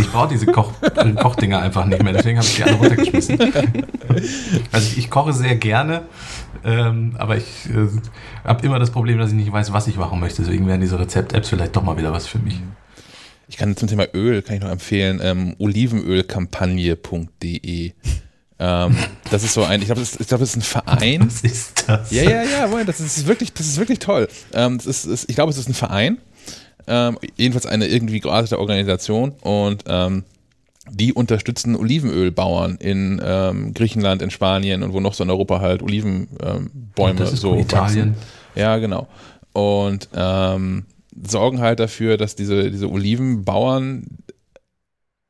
Ich 0.00 0.10
brauche 0.10 0.28
diese 0.28 0.46
Koch 0.46 0.72
äh, 0.82 1.12
Kochdinger 1.12 1.60
einfach 1.60 1.84
nicht 1.84 2.02
mehr, 2.02 2.12
deswegen 2.12 2.38
habe 2.38 2.46
ich 2.46 2.56
die 2.56 2.64
alle 2.64 2.74
runtergeschmissen. 2.74 3.38
Also 4.72 4.86
ich, 4.88 4.98
ich 4.98 5.10
koche 5.10 5.32
sehr 5.32 5.56
gerne, 5.56 6.02
ähm, 6.64 7.14
aber 7.18 7.36
ich 7.36 7.68
äh, 7.68 7.88
habe 8.44 8.64
immer 8.64 8.78
das 8.78 8.90
Problem, 8.90 9.18
dass 9.18 9.30
ich 9.30 9.36
nicht 9.36 9.52
weiß, 9.52 9.72
was 9.72 9.88
ich 9.88 9.96
machen 9.96 10.20
möchte. 10.20 10.42
Deswegen 10.42 10.66
wären 10.66 10.80
diese 10.80 10.98
Rezept-Apps 10.98 11.48
vielleicht 11.48 11.76
doch 11.76 11.82
mal 11.82 11.98
wieder 11.98 12.12
was 12.12 12.26
für 12.26 12.38
mich. 12.38 12.60
Ich 13.48 13.56
kann 13.56 13.76
zum 13.76 13.88
Thema 13.88 14.06
Öl, 14.12 14.42
kann 14.42 14.56
ich 14.56 14.62
noch 14.62 14.70
empfehlen, 14.70 15.20
ähm, 15.22 15.54
olivenölkampagne.de. 15.58 17.92
Ähm, 18.58 18.96
das 19.30 19.44
ist 19.44 19.54
so 19.54 19.64
ein, 19.64 19.80
ich 19.80 19.86
glaube, 19.86 20.00
das, 20.00 20.12
glaube, 20.12 20.40
das 20.40 20.50
ist 20.50 20.56
ein 20.56 20.62
Verein. 20.62 21.26
Was 21.26 21.42
ist 21.42 21.84
das? 21.86 22.10
Ja, 22.10 22.22
ja, 22.22 22.42
ja, 22.42 22.66
Moment, 22.66 22.88
das 22.88 23.00
ist 23.00 23.26
wirklich, 23.26 23.52
das 23.52 23.66
ist 23.66 23.78
wirklich 23.78 23.98
toll. 23.98 24.28
Ähm, 24.52 24.78
das 24.78 24.86
ist, 24.86 25.04
ist, 25.04 25.28
ich 25.28 25.36
glaube, 25.36 25.50
es 25.50 25.58
ist 25.58 25.68
ein 25.68 25.74
Verein, 25.74 26.18
ähm, 26.86 27.18
jedenfalls 27.36 27.66
eine 27.66 27.86
irgendwie 27.86 28.20
geartete 28.20 28.58
Organisation 28.58 29.32
und 29.42 29.84
ähm, 29.86 30.24
die 30.90 31.12
unterstützen 31.12 31.76
Olivenölbauern 31.76 32.76
in 32.76 33.20
ähm, 33.22 33.74
Griechenland, 33.74 34.22
in 34.22 34.30
Spanien 34.30 34.82
und 34.82 34.92
wo 34.92 35.00
noch 35.00 35.14
so 35.14 35.24
in 35.24 35.30
Europa 35.30 35.60
halt 35.60 35.82
Olivenbäume 35.82 37.26
so 37.26 37.56
Italien. 37.56 38.10
wachsen. 38.10 38.14
Ja, 38.54 38.78
genau. 38.78 39.08
Und 39.52 40.08
ähm, 40.14 40.86
sorgen 41.26 41.60
halt 41.60 41.80
dafür, 41.80 42.16
dass 42.16 42.36
diese, 42.36 42.70
diese 42.70 42.90
Olivenbauern 42.90 44.06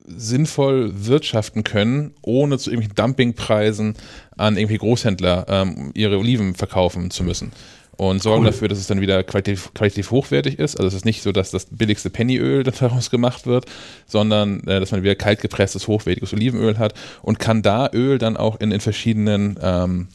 sinnvoll 0.06 0.92
wirtschaften 0.94 1.64
können, 1.64 2.14
ohne 2.22 2.58
zu 2.58 2.70
irgendwelchen 2.70 2.94
Dumpingpreisen 2.94 3.94
an 4.36 4.56
irgendwie 4.56 4.78
Großhändler 4.78 5.46
ähm, 5.48 5.90
ihre 5.94 6.18
Oliven 6.18 6.54
verkaufen 6.54 7.10
zu 7.10 7.24
müssen. 7.24 7.52
Und 7.96 8.22
sorgen 8.22 8.44
Cool. 8.44 8.50
dafür, 8.50 8.68
dass 8.68 8.78
es 8.78 8.86
dann 8.88 9.00
wieder 9.00 9.24
qualitativ, 9.24 9.72
qualitativ 9.72 10.10
hochwertig 10.10 10.58
ist. 10.58 10.76
Also 10.76 10.88
es 10.88 10.94
ist 10.94 11.06
nicht 11.06 11.22
so, 11.22 11.32
dass 11.32 11.50
das 11.50 11.66
billigste 11.70 12.10
Pennyöl 12.10 12.62
daraus 12.80 13.10
gemacht 13.10 13.46
wird, 13.46 13.64
sondern 14.06 14.60
äh, 14.66 14.80
dass 14.80 14.92
man 14.92 15.02
wieder 15.02 15.14
kaltgepresstes, 15.14 15.88
hochwertiges 15.88 16.32
Olivenöl 16.34 16.78
hat 16.78 16.92
und 17.22 17.38
kann 17.38 17.62
da 17.62 17.90
Öl 17.92 18.18
dann 18.18 18.36
auch 18.36 18.60
in, 18.60 18.70
in 18.70 18.80
verschiedenen, 18.80 19.58
ähm, 19.62 20.08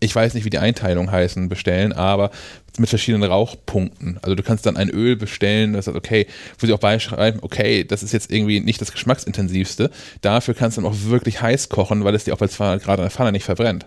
ich 0.00 0.14
weiß 0.14 0.34
nicht, 0.34 0.44
wie 0.44 0.50
die 0.50 0.58
Einteilung 0.58 1.10
heißen, 1.10 1.48
bestellen, 1.48 1.92
aber 1.92 2.30
mit 2.78 2.88
verschiedenen 2.88 3.22
Rauchpunkten. 3.30 4.18
Also 4.22 4.34
du 4.34 4.42
kannst 4.42 4.66
dann 4.66 4.76
ein 4.76 4.90
Öl 4.90 5.16
bestellen, 5.16 5.72
das 5.72 5.84
sagt, 5.86 5.96
okay, 5.96 6.26
wo 6.58 6.66
sie 6.66 6.72
auch 6.72 6.78
beischreiben, 6.78 7.40
okay, 7.42 7.84
das 7.84 8.02
ist 8.02 8.12
jetzt 8.12 8.32
irgendwie 8.32 8.60
nicht 8.60 8.80
das 8.80 8.92
geschmacksintensivste. 8.92 9.90
Dafür 10.20 10.54
kannst 10.54 10.76
du 10.76 10.82
dann 10.82 10.90
auch 10.90 10.96
wirklich 11.04 11.40
heiß 11.40 11.68
kochen, 11.68 12.04
weil 12.04 12.14
es 12.14 12.24
dir 12.24 12.34
auch 12.34 12.38
bei 12.38 12.48
zwar 12.48 12.78
gerade 12.78 13.02
in 13.02 13.06
der 13.06 13.10
Pfanne 13.10 13.32
nicht 13.32 13.44
verbrennt. 13.44 13.86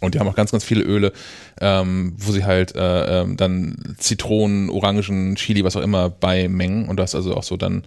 Und 0.00 0.14
die 0.14 0.20
haben 0.20 0.28
auch 0.28 0.36
ganz, 0.36 0.52
ganz 0.52 0.64
viele 0.64 0.82
Öle, 0.82 1.12
ähm, 1.60 2.14
wo 2.16 2.30
sie 2.30 2.44
halt 2.44 2.76
äh, 2.76 3.22
ähm, 3.22 3.36
dann 3.36 3.96
Zitronen, 3.98 4.70
Orangen, 4.70 5.34
Chili, 5.34 5.64
was 5.64 5.76
auch 5.76 5.82
immer 5.82 6.08
beimengen. 6.08 6.88
Und 6.88 6.98
das 6.98 7.16
also 7.16 7.34
auch 7.34 7.42
so 7.42 7.56
dann 7.56 7.84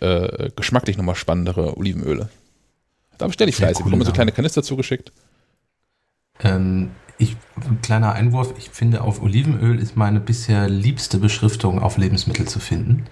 äh, 0.00 0.50
geschmacklich 0.56 0.96
nochmal 0.96 1.14
spannendere 1.14 1.76
Olivenöle. 1.76 2.28
Da 3.18 3.28
bestelle 3.28 3.50
ich 3.50 3.56
fleißig. 3.56 3.80
Ich 3.80 3.84
bekomme 3.84 4.04
so 4.04 4.10
kleine 4.10 4.32
Kanister 4.32 4.64
zugeschickt. 4.64 5.12
Ähm, 6.42 6.90
ich, 7.16 7.36
ein 7.56 7.80
kleiner 7.80 8.12
Einwurf, 8.12 8.54
ich 8.58 8.70
finde, 8.70 9.02
auf 9.02 9.22
Olivenöl 9.22 9.78
ist 9.78 9.96
meine 9.96 10.20
bisher 10.20 10.68
liebste 10.68 11.18
Beschriftung 11.18 11.80
auf 11.80 11.96
Lebensmittel 11.96 12.46
zu 12.48 12.58
finden. 12.58 13.06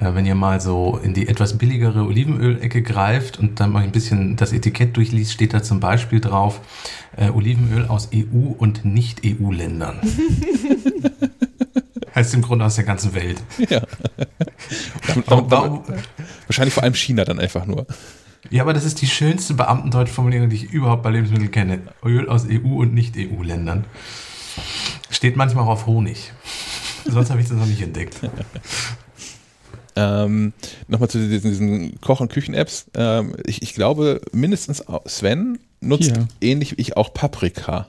Äh, 0.00 0.14
wenn 0.14 0.26
ihr 0.26 0.34
mal 0.34 0.60
so 0.60 0.98
in 1.02 1.14
die 1.14 1.28
etwas 1.28 1.58
billigere 1.58 2.04
Olivenöl-Ecke 2.04 2.82
greift 2.82 3.38
und 3.38 3.60
dann 3.60 3.70
mal 3.70 3.82
ein 3.82 3.92
bisschen 3.92 4.36
das 4.36 4.52
Etikett 4.52 4.96
durchliest, 4.96 5.32
steht 5.32 5.52
da 5.52 5.62
zum 5.62 5.80
Beispiel 5.80 6.20
drauf, 6.20 6.60
äh, 7.16 7.30
Olivenöl 7.30 7.86
aus 7.86 8.08
EU- 8.14 8.54
und 8.56 8.84
Nicht-EU-Ländern. 8.84 10.00
heißt 12.14 12.34
im 12.34 12.42
Grunde 12.42 12.64
aus 12.64 12.76
der 12.76 12.84
ganzen 12.84 13.14
Welt. 13.14 13.42
Ja. 13.68 13.82
Warum, 15.26 15.50
warum, 15.50 15.84
wahrscheinlich 16.46 16.72
vor 16.72 16.82
allem 16.82 16.94
China 16.94 17.24
dann 17.24 17.38
einfach 17.38 17.66
nur. 17.66 17.86
Ja, 18.50 18.62
aber 18.62 18.72
das 18.72 18.84
ist 18.84 19.00
die 19.00 19.06
schönste 19.06 19.54
Beamtendeutschformulierung, 19.54 20.48
die 20.50 20.56
ich 20.56 20.64
überhaupt 20.64 21.02
bei 21.02 21.10
Lebensmitteln 21.10 21.50
kenne. 21.50 21.80
Öl 22.04 22.28
aus 22.28 22.46
EU- 22.48 22.80
und 22.80 22.94
Nicht-EU-Ländern. 22.94 23.84
Steht 25.10 25.36
manchmal 25.36 25.64
auch 25.64 25.70
auf 25.70 25.86
Honig. 25.86 26.32
Sonst 27.04 27.30
habe 27.30 27.40
ich 27.40 27.48
das 27.48 27.56
noch 27.56 27.66
nicht 27.66 27.82
entdeckt. 27.82 28.20
Ähm, 29.96 30.52
Nochmal 30.88 31.08
zu 31.08 31.18
diesen, 31.18 31.50
diesen 31.50 32.00
Koch- 32.00 32.20
und 32.20 32.32
Küchen-Apps. 32.32 32.86
Ähm, 32.94 33.36
ich, 33.46 33.62
ich 33.62 33.74
glaube, 33.74 34.20
mindestens 34.32 34.82
Sven 35.06 35.60
nutzt 35.80 36.12
Hier. 36.16 36.28
ähnlich 36.40 36.72
wie 36.72 36.80
ich 36.80 36.96
auch 36.96 37.14
Paprika. 37.14 37.88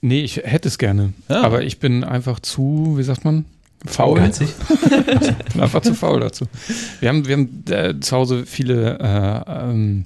Nee, 0.00 0.22
ich 0.22 0.38
hätte 0.38 0.68
es 0.68 0.78
gerne. 0.78 1.12
Ja. 1.28 1.42
Aber 1.42 1.62
ich 1.62 1.78
bin 1.78 2.04
einfach 2.04 2.40
zu, 2.40 2.94
wie 2.96 3.02
sagt 3.02 3.24
man? 3.24 3.44
Faul. 3.86 4.18
Geizig? 4.18 4.48
Ich 4.48 5.34
bin 5.52 5.60
einfach 5.60 5.82
zu 5.82 5.94
faul 5.94 6.20
dazu. 6.20 6.46
Wir 7.00 7.08
haben, 7.08 7.26
wir 7.26 7.36
haben 7.36 7.64
äh, 7.70 7.98
zu 8.00 8.16
Hause 8.16 8.46
viele 8.46 8.98
äh, 8.98 9.70
ähm, 9.70 10.04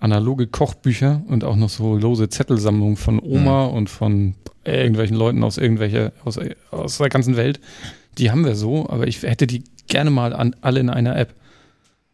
analoge 0.00 0.46
Kochbücher 0.46 1.22
und 1.26 1.44
auch 1.44 1.56
noch 1.56 1.68
so 1.68 1.96
lose 1.96 2.28
Zettelsammlungen 2.28 2.96
von 2.96 3.20
Oma 3.20 3.66
und 3.66 3.90
von 3.90 4.34
irgendwelchen 4.64 5.16
Leuten 5.16 5.42
aus 5.42 5.58
irgendwelcher, 5.58 6.12
aus, 6.24 6.38
aus 6.70 6.98
der 6.98 7.08
ganzen 7.08 7.36
Welt. 7.36 7.60
Die 8.18 8.30
haben 8.30 8.44
wir 8.44 8.54
so, 8.54 8.88
aber 8.88 9.06
ich 9.06 9.22
hätte 9.22 9.46
die 9.46 9.64
gerne 9.86 10.10
mal 10.10 10.32
an, 10.32 10.54
alle 10.60 10.80
in 10.80 10.90
einer 10.90 11.16
App. 11.16 11.34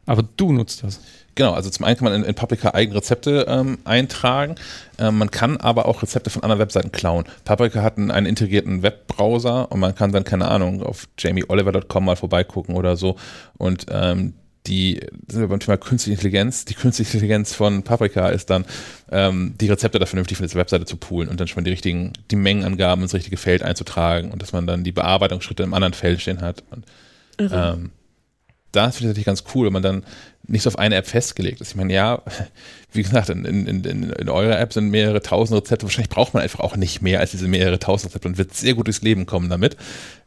Aber 0.07 0.23
du 0.37 0.53
nutzt 0.53 0.83
das. 0.83 1.01
Genau, 1.35 1.53
also 1.53 1.71
zum 1.71 1.85
einen 1.85 1.97
kann 1.97 2.05
man 2.05 2.15
in, 2.15 2.25
in 2.25 2.35
Paprika 2.35 2.71
eigene 2.75 2.99
Rezepte 2.99 3.47
ähm, 3.49 3.79
eintragen. 3.85 4.55
Ähm, 4.99 5.19
man 5.19 5.31
kann 5.31 5.57
aber 5.57 5.87
auch 5.87 6.03
Rezepte 6.03 6.31
von 6.31 6.43
anderen 6.43 6.61
Webseiten 6.61 6.93
klauen. 6.93 7.25
Paprika 7.45 7.83
hat 7.83 7.99
einen, 7.99 8.11
einen 8.11 8.27
integrierten 8.27 8.83
Webbrowser 8.83 9.71
und 9.73 9.81
man 9.81 9.95
kann 9.95 10.13
dann, 10.13 10.25
keine 10.25 10.49
Ahnung, 10.49 10.83
auf 10.83 11.09
jamieoliver.com 11.19 12.05
mal 12.05 12.17
vorbeigucken 12.17 12.77
oder 12.77 12.97
so. 12.97 13.17
Und 13.57 13.87
ähm, 13.91 14.35
die 14.67 15.01
sind 15.29 15.41
wir 15.41 15.49
beim 15.49 15.61
Thema 15.61 15.77
künstliche 15.77 16.15
Intelligenz. 16.15 16.65
Die 16.65 16.75
künstliche 16.75 17.13
Intelligenz 17.13 17.53
von 17.53 17.83
Paprika 17.83 18.29
ist 18.29 18.49
dann, 18.49 18.65
ähm, 19.11 19.55
die 19.61 19.69
Rezepte 19.69 19.99
da 19.99 20.07
vernünftig 20.07 20.39
von 20.39 20.47
dieser 20.47 20.59
Webseite 20.59 20.87
zu 20.87 20.97
poolen 20.97 21.29
und 21.29 21.39
dann 21.39 21.49
schon 21.49 21.63
mal 21.63 21.65
die 21.65 21.73
richtigen, 21.73 22.13
die 22.31 22.37
Mengenangaben 22.37 23.03
ins 23.03 23.13
richtige 23.13 23.37
Feld 23.37 23.63
einzutragen 23.63 24.31
und 24.31 24.41
dass 24.41 24.53
man 24.53 24.67
dann 24.67 24.85
die 24.85 24.93
Bearbeitungsschritte 24.93 25.65
im 25.65 25.75
anderen 25.75 25.93
Feld 25.93 26.23
stehen 26.23 26.41
hat. 26.41 26.63
Und, 26.71 26.87
ähm, 27.39 27.91
das 28.73 28.97
finde 28.97 29.11
ich 29.11 29.11
natürlich 29.11 29.27
ganz 29.27 29.45
cool, 29.55 29.67
wenn 29.67 29.73
man 29.73 29.83
dann 29.83 30.05
nicht 30.47 30.67
auf 30.67 30.79
eine 30.79 30.97
App 30.97 31.07
festgelegt 31.07 31.61
ist. 31.61 31.71
Ich 31.71 31.77
meine, 31.77 31.93
ja, 31.93 32.23
wie 32.93 33.03
gesagt, 33.03 33.29
in, 33.31 33.45
in, 33.45 33.67
in, 33.67 34.11
in 34.11 34.29
eurer 34.29 34.59
App 34.59 34.73
sind 34.73 34.91
mehrere 34.91 35.23
tausend 35.23 35.61
Rezepte. 35.61 35.85
Wahrscheinlich 35.87 36.11
braucht 36.11 36.35
man 36.35 36.43
einfach 36.43 36.61
auch 36.61 36.77
nicht 36.77 37.03
mehr 37.03 37.21
als 37.21 37.31
diese 37.31 37.49
mehrere 37.49 37.79
tausend 37.79 38.11
Rezepte 38.11 38.29
und 38.29 38.39
wird 38.39 38.55
sehr 38.55 38.75
gut 38.75 38.87
durchs 38.87 39.03
Leben 39.03 39.27
kommen 39.27 39.49
damit. 39.49 39.77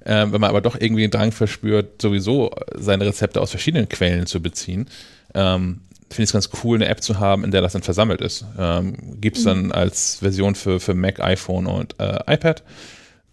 Ähm, 0.05 0.31
wenn 0.31 0.41
man 0.41 0.49
aber 0.49 0.61
doch 0.61 0.79
irgendwie 0.79 1.01
den 1.01 1.11
Drang 1.11 1.31
verspürt, 1.31 2.01
sowieso 2.01 2.51
seine 2.75 3.05
Rezepte 3.05 3.41
aus 3.41 3.51
verschiedenen 3.51 3.89
Quellen 3.89 4.25
zu 4.25 4.41
beziehen, 4.41 4.89
ähm, 5.33 5.81
finde 6.09 6.23
ich 6.23 6.29
es 6.29 6.33
ganz 6.33 6.49
cool, 6.63 6.77
eine 6.77 6.87
App 6.87 7.03
zu 7.03 7.19
haben, 7.19 7.43
in 7.43 7.51
der 7.51 7.61
das 7.61 7.73
dann 7.73 7.83
versammelt 7.83 8.21
ist. 8.21 8.45
Ähm, 8.57 9.19
Gibt 9.21 9.37
es 9.37 9.43
dann 9.43 9.71
als 9.71 10.17
Version 10.17 10.55
für, 10.55 10.79
für 10.79 10.93
Mac, 10.93 11.19
iPhone 11.19 11.67
und 11.67 11.99
äh, 11.99 12.19
iPad. 12.33 12.63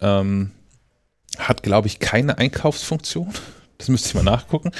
Ähm, 0.01 0.51
hat, 1.37 1.63
glaube 1.63 1.87
ich, 1.87 1.99
keine 1.99 2.37
Einkaufsfunktion. 2.37 3.29
Das 3.77 3.87
müsste 3.89 4.09
ich 4.09 4.15
mal 4.15 4.23
nachgucken. 4.23 4.71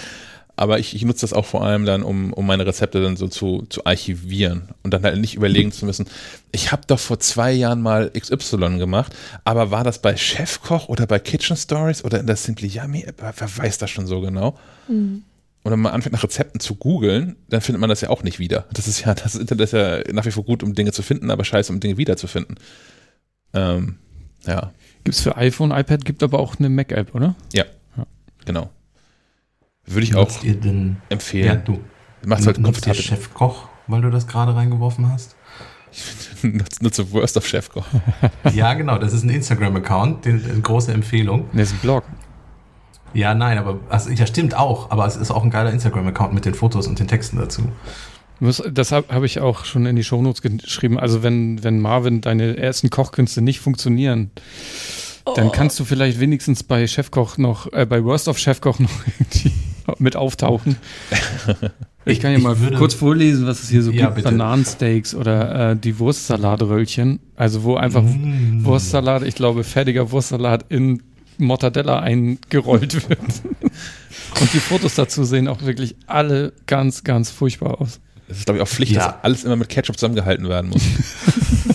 Aber 0.55 0.79
ich, 0.79 0.95
ich 0.95 1.03
nutze 1.03 1.21
das 1.21 1.33
auch 1.33 1.45
vor 1.45 1.63
allem 1.63 1.85
dann, 1.85 2.03
um, 2.03 2.33
um 2.33 2.45
meine 2.45 2.65
Rezepte 2.65 3.01
dann 3.01 3.17
so 3.17 3.27
zu, 3.27 3.65
zu 3.69 3.85
archivieren 3.85 4.69
und 4.83 4.93
dann 4.93 5.03
halt 5.03 5.19
nicht 5.19 5.35
überlegen 5.35 5.71
zu 5.71 5.85
müssen, 5.85 6.07
ich 6.51 6.71
habe 6.71 6.83
doch 6.87 6.99
vor 6.99 7.19
zwei 7.19 7.51
Jahren 7.51 7.81
mal 7.81 8.11
XY 8.11 8.77
gemacht, 8.77 9.15
aber 9.43 9.71
war 9.71 9.83
das 9.83 10.01
bei 10.01 10.15
Chefkoch 10.15 10.87
oder 10.87 11.07
bei 11.07 11.19
Kitchen 11.19 11.57
Stories 11.57 12.03
oder 12.03 12.19
in 12.19 12.27
der 12.27 12.35
Simply 12.35 12.67
Yummy 12.67 13.03
App? 13.03 13.21
Wer 13.21 13.57
weiß 13.57 13.77
das 13.77 13.89
schon 13.89 14.07
so 14.07 14.21
genau? 14.21 14.57
Mhm. 14.87 15.23
Und 15.63 15.71
wenn 15.71 15.79
man 15.79 15.93
anfängt 15.93 16.13
nach 16.13 16.23
Rezepten 16.23 16.59
zu 16.59 16.75
googeln, 16.75 17.37
dann 17.49 17.59
findet 17.59 17.81
man 17.81 17.89
das 17.89 18.01
ja 18.01 18.09
auch 18.11 18.21
nicht 18.21 18.37
wieder. 18.37 18.65
Das 18.71 18.87
ist 18.87 19.01
ja, 19.01 19.15
das 19.15 19.33
Internet 19.33 19.63
ist 19.63 19.73
ja 19.73 20.03
nach 20.13 20.25
wie 20.25 20.31
vor 20.31 20.43
gut, 20.43 20.61
um 20.61 20.75
Dinge 20.75 20.91
zu 20.91 21.01
finden, 21.01 21.31
aber 21.31 21.43
scheiße, 21.43 21.73
um 21.73 21.79
Dinge 21.79 21.97
wiederzufinden. 21.97 22.57
Ähm, 23.53 23.95
ja. 24.45 24.71
Gibt 25.03 25.15
es 25.15 25.21
für 25.23 25.35
iPhone, 25.37 25.71
iPad, 25.71 26.05
gibt 26.05 26.21
aber 26.21 26.37
auch 26.37 26.59
eine 26.59 26.69
Mac-App, 26.69 27.15
oder? 27.15 27.35
Ja, 27.51 27.65
ja. 27.97 28.05
genau. 28.45 28.69
Würde 29.87 30.03
ich 30.03 30.15
auch 30.15 30.31
denn, 30.41 30.97
empfehlen. 31.09 31.45
Ja, 31.45 31.55
du. 31.55 31.79
Machst 32.25 32.47
halt 32.47 32.61
komfortabel. 32.61 33.01
Chefkoch, 33.01 33.67
weil 33.87 34.01
du 34.01 34.09
das 34.09 34.27
gerade 34.27 34.55
reingeworfen 34.55 35.11
hast? 35.11 35.35
Ich 36.43 36.81
nutze 36.81 37.11
Worst 37.13 37.37
of 37.37 37.47
Chefkoch. 37.47 37.85
ja, 38.53 38.73
genau. 38.73 38.97
Das 38.97 39.13
ist 39.13 39.23
ein 39.23 39.29
Instagram-Account, 39.29 40.27
eine 40.27 40.39
große 40.61 40.91
Empfehlung. 40.91 41.49
Das 41.53 41.69
ist 41.69 41.75
ein 41.75 41.79
Blog. 41.79 42.03
Ja, 43.13 43.33
nein, 43.33 43.57
aber 43.57 43.79
also, 43.89 44.11
ja, 44.11 44.27
stimmt 44.27 44.55
auch. 44.55 44.91
Aber 44.91 45.05
es 45.05 45.15
ist 45.15 45.31
auch 45.31 45.43
ein 45.43 45.49
geiler 45.49 45.71
Instagram-Account 45.71 46.33
mit 46.33 46.45
den 46.45 46.53
Fotos 46.53 46.87
und 46.87 46.99
den 46.99 47.07
Texten 47.07 47.37
dazu. 47.37 47.63
Das 48.39 48.91
habe 48.91 49.13
hab 49.13 49.23
ich 49.23 49.39
auch 49.39 49.63
schon 49.63 49.85
in 49.85 49.95
die 49.95 50.03
Shownotes 50.03 50.41
geschrieben. 50.41 50.99
Also 50.99 51.23
wenn, 51.23 51.63
wenn 51.63 51.79
Marvin 51.79 52.19
deine 52.19 52.57
ersten 52.57 52.89
Kochkünste 52.89 53.41
nicht 53.41 53.61
funktionieren, 53.61 54.31
oh. 55.23 55.33
dann 55.35 55.53
kannst 55.53 55.79
du 55.79 55.85
vielleicht 55.85 56.19
wenigstens 56.19 56.63
bei 56.63 56.85
Chefkoch 56.85 57.37
noch, 57.37 57.71
äh, 57.71 57.85
bei 57.85 58.03
Worst 58.03 58.27
of 58.27 58.37
Chefkoch 58.37 58.79
noch 58.79 58.91
irgendwie 59.19 59.53
mit 59.99 60.15
auftauchen. 60.15 60.77
Ich 62.07 62.19
kann 62.19 62.33
ja 62.33 62.37
mal 62.37 62.55
kurz 62.77 62.93
vorlesen, 62.93 63.47
was 63.47 63.63
es 63.63 63.69
hier 63.69 63.81
so 63.81 63.89
ja, 63.89 64.05
gibt. 64.05 64.17
Bitte. 64.17 64.29
Bananensteaks 64.29 65.15
oder 65.15 65.71
äh, 65.71 65.75
die 65.75 65.97
Wurstsalatröllchen. 65.97 67.19
Also 67.35 67.63
wo 67.63 67.77
einfach 67.77 68.03
mm. 68.03 68.63
Wurstsalat, 68.63 69.23
ich 69.23 69.33
glaube 69.33 69.63
fertiger 69.63 70.11
Wurstsalat 70.11 70.65
in 70.69 71.01
Mortadella 71.37 71.99
eingerollt 71.99 72.93
wird. 73.09 73.19
Und 74.39 74.53
die 74.53 74.59
Fotos 74.59 74.93
dazu 74.95 75.23
sehen 75.23 75.47
auch 75.47 75.63
wirklich 75.63 75.95
alle 76.05 76.53
ganz, 76.67 77.03
ganz 77.03 77.31
furchtbar 77.31 77.81
aus. 77.81 77.99
Es 78.27 78.37
ist, 78.37 78.45
glaube 78.45 78.59
ich, 78.59 78.63
auch 78.63 78.67
Pflicht, 78.67 78.93
ja. 78.93 79.07
dass 79.07 79.23
alles 79.23 79.43
immer 79.43 79.55
mit 79.55 79.69
Ketchup 79.69 79.97
zusammengehalten 79.97 80.47
werden 80.47 80.69
muss. 80.69 80.83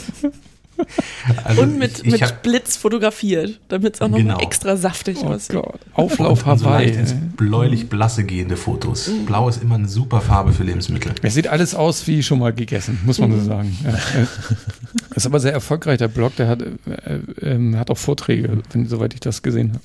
Also 1.44 1.62
und 1.62 1.78
mit, 1.78 2.04
ich, 2.04 2.20
mit 2.20 2.42
Blitz 2.42 2.76
fotografiert, 2.76 3.60
damit 3.68 3.94
es 3.94 4.00
auch 4.00 4.08
noch 4.08 4.18
genau. 4.18 4.38
extra 4.40 4.76
saftig 4.76 5.18
oh 5.22 5.28
aussieht. 5.28 5.56
Gott. 5.56 5.80
Auflauf 5.94 6.46
Hawaii. 6.46 6.92
So 7.04 7.14
bläulich-blasse 7.36 8.24
gehende 8.24 8.56
Fotos. 8.56 9.08
Mhm. 9.08 9.26
Blau 9.26 9.48
ist 9.48 9.62
immer 9.62 9.76
eine 9.76 9.88
super 9.88 10.20
Farbe 10.20 10.52
für 10.52 10.64
Lebensmittel. 10.64 11.12
Es 11.22 11.34
sieht 11.34 11.48
alles 11.48 11.74
aus 11.74 12.06
wie 12.06 12.22
schon 12.22 12.38
mal 12.38 12.52
gegessen, 12.52 12.98
muss 13.04 13.18
man 13.18 13.30
mhm. 13.30 13.40
so 13.40 13.46
sagen. 13.46 13.78
Ja. 13.84 13.94
ist 15.14 15.26
aber 15.26 15.40
sehr 15.40 15.52
erfolgreich, 15.52 15.98
der 15.98 16.08
Blog. 16.08 16.36
Der 16.36 16.48
hat, 16.48 16.62
äh, 16.62 17.14
äh, 17.42 17.76
hat 17.76 17.90
auch 17.90 17.98
Vorträge, 17.98 18.62
wenn, 18.72 18.86
soweit 18.86 19.14
ich 19.14 19.20
das 19.20 19.42
gesehen 19.42 19.72
habe. 19.72 19.80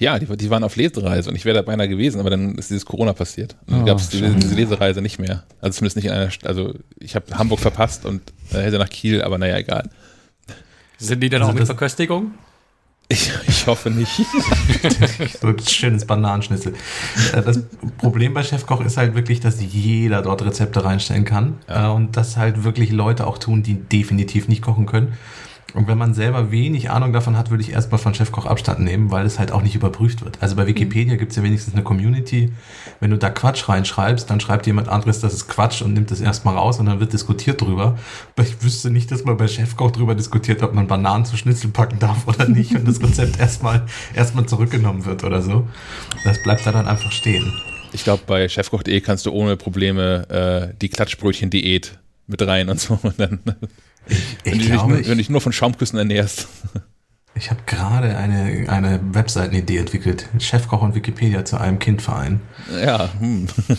Ja, 0.00 0.18
die, 0.18 0.24
die, 0.24 0.48
waren 0.48 0.64
auf 0.64 0.76
Lesereise 0.76 1.28
und 1.28 1.36
ich 1.36 1.44
wäre 1.44 1.56
da 1.56 1.62
beinahe 1.62 1.86
gewesen, 1.86 2.20
aber 2.20 2.30
dann 2.30 2.54
ist 2.54 2.70
dieses 2.70 2.86
Corona 2.86 3.12
passiert. 3.12 3.54
Und 3.66 3.74
dann 3.74 3.82
oh, 3.82 3.84
gab 3.84 3.98
es 3.98 4.08
diese, 4.08 4.30
diese, 4.30 4.54
Lesereise 4.54 5.02
nicht 5.02 5.18
mehr. 5.18 5.44
Also 5.60 5.76
zumindest 5.76 5.96
nicht 5.96 6.06
in 6.06 6.12
einer, 6.12 6.30
also 6.44 6.72
ich 6.98 7.14
habe 7.14 7.26
Hamburg 7.36 7.60
verpasst 7.60 8.06
und 8.06 8.22
äh, 8.50 8.62
hätte 8.62 8.78
nach 8.78 8.88
Kiel, 8.88 9.20
aber 9.20 9.36
naja, 9.36 9.58
egal. 9.58 9.90
Sind 11.00 11.20
die 11.20 11.28
denn 11.28 11.42
also 11.42 11.52
auch 11.52 11.58
mit 11.58 11.66
Verköstigung? 11.66 12.32
Ich, 13.12 13.32
ich 13.48 13.66
hoffe 13.66 13.90
nicht. 13.90 14.12
so 15.40 15.48
ein 15.48 15.58
schönes 15.58 16.04
Bananenschnitzel. 16.04 16.74
Äh, 17.32 17.42
das 17.42 17.60
Problem 17.98 18.34
bei 18.34 18.44
Chefkoch 18.44 18.80
ist 18.82 18.96
halt 18.96 19.16
wirklich, 19.16 19.40
dass 19.40 19.60
jeder 19.60 20.22
dort 20.22 20.44
Rezepte 20.44 20.84
reinstellen 20.84 21.24
kann. 21.24 21.58
Ja. 21.68 21.88
Äh, 21.88 21.92
und 21.92 22.16
das 22.16 22.36
halt 22.36 22.62
wirklich 22.62 22.92
Leute 22.92 23.26
auch 23.26 23.38
tun, 23.38 23.64
die 23.64 23.74
definitiv 23.74 24.46
nicht 24.46 24.62
kochen 24.62 24.86
können. 24.86 25.14
Und 25.74 25.88
wenn 25.88 25.98
man 25.98 26.14
selber 26.14 26.52
wenig 26.52 26.90
Ahnung 26.90 27.12
davon 27.12 27.36
hat, 27.36 27.50
würde 27.50 27.62
ich 27.62 27.72
erstmal 27.72 27.98
von 27.98 28.14
Chefkoch 28.14 28.46
Abstand 28.46 28.80
nehmen, 28.80 29.10
weil 29.10 29.26
es 29.26 29.38
halt 29.38 29.50
auch 29.50 29.62
nicht 29.62 29.74
überprüft 29.74 30.24
wird. 30.24 30.38
Also 30.40 30.54
bei 30.54 30.66
Wikipedia 30.66 31.16
gibt 31.16 31.32
es 31.32 31.36
ja 31.36 31.42
wenigstens 31.42 31.74
eine 31.74 31.82
Community. 31.82 32.52
Wenn 33.00 33.10
du 33.10 33.18
da 33.18 33.30
Quatsch 33.30 33.68
reinschreibst, 33.68 34.28
dann 34.28 34.40
schreibt 34.40 34.66
jemand 34.66 34.88
anderes, 34.88 35.20
das 35.20 35.32
ist 35.32 35.48
Quatsch 35.48 35.80
und 35.82 35.94
nimmt 35.94 36.10
das 36.10 36.20
erstmal 36.20 36.56
raus 36.56 36.78
und 36.78 36.86
dann 36.86 37.00
wird 37.00 37.12
diskutiert 37.12 37.60
drüber. 37.60 37.98
Aber 38.36 38.46
ich 38.46 38.62
wüsste 38.62 38.90
nicht, 38.90 39.10
dass 39.10 39.24
man 39.24 39.38
bei 39.38 39.48
Chefkoch 39.48 39.90
drüber 39.90 40.14
diskutiert, 40.14 40.62
ob 40.62 40.74
man 40.74 40.86
Bananen 40.86 41.24
zu 41.24 41.36
Schnitzel 41.36 41.70
packen 41.70 41.98
darf 41.98 42.28
oder 42.28 42.46
nicht 42.46 42.74
und 42.74 42.86
das 42.86 43.02
Rezept 43.02 43.40
erstmal 43.40 43.86
erstmal 44.14 44.46
zurückgenommen 44.46 45.06
wird 45.06 45.24
oder 45.24 45.40
so. 45.40 45.66
Das 46.24 46.42
bleibt 46.42 46.66
da 46.66 46.72
dann 46.72 46.86
einfach 46.86 47.10
stehen. 47.10 47.50
Ich 47.92 48.04
glaube, 48.04 48.22
bei 48.26 48.48
chefkoch.de 48.48 49.00
kannst 49.00 49.26
du 49.26 49.32
ohne 49.32 49.56
Probleme 49.56 50.70
äh, 50.70 50.76
die 50.80 50.88
Klatschbrötchen-Diät 50.88 51.98
mit 52.26 52.46
rein 52.46 52.68
und 52.68 52.78
so. 52.78 52.98
Und 53.02 53.18
dann 53.18 53.40
ich, 54.06 54.18
ich 54.44 54.52
wenn, 54.52 54.58
du 54.58 54.64
dich, 54.64 54.82
wenn 54.82 55.02
du 55.04 55.16
dich 55.16 55.30
nur 55.30 55.40
von 55.40 55.52
Schaumküssen 55.52 55.98
ernährst. 55.98 56.48
Ich 57.34 57.50
habe 57.50 57.60
gerade 57.64 58.16
eine, 58.16 58.68
eine 58.68 59.00
Webseitenidee 59.14 59.78
entwickelt. 59.78 60.28
Chefkoch 60.38 60.82
und 60.82 60.94
Wikipedia 60.94 61.44
zu 61.44 61.58
einem 61.58 61.78
Kindverein. 61.78 62.40
Ja. 62.82 63.08
Hm. 63.18 63.46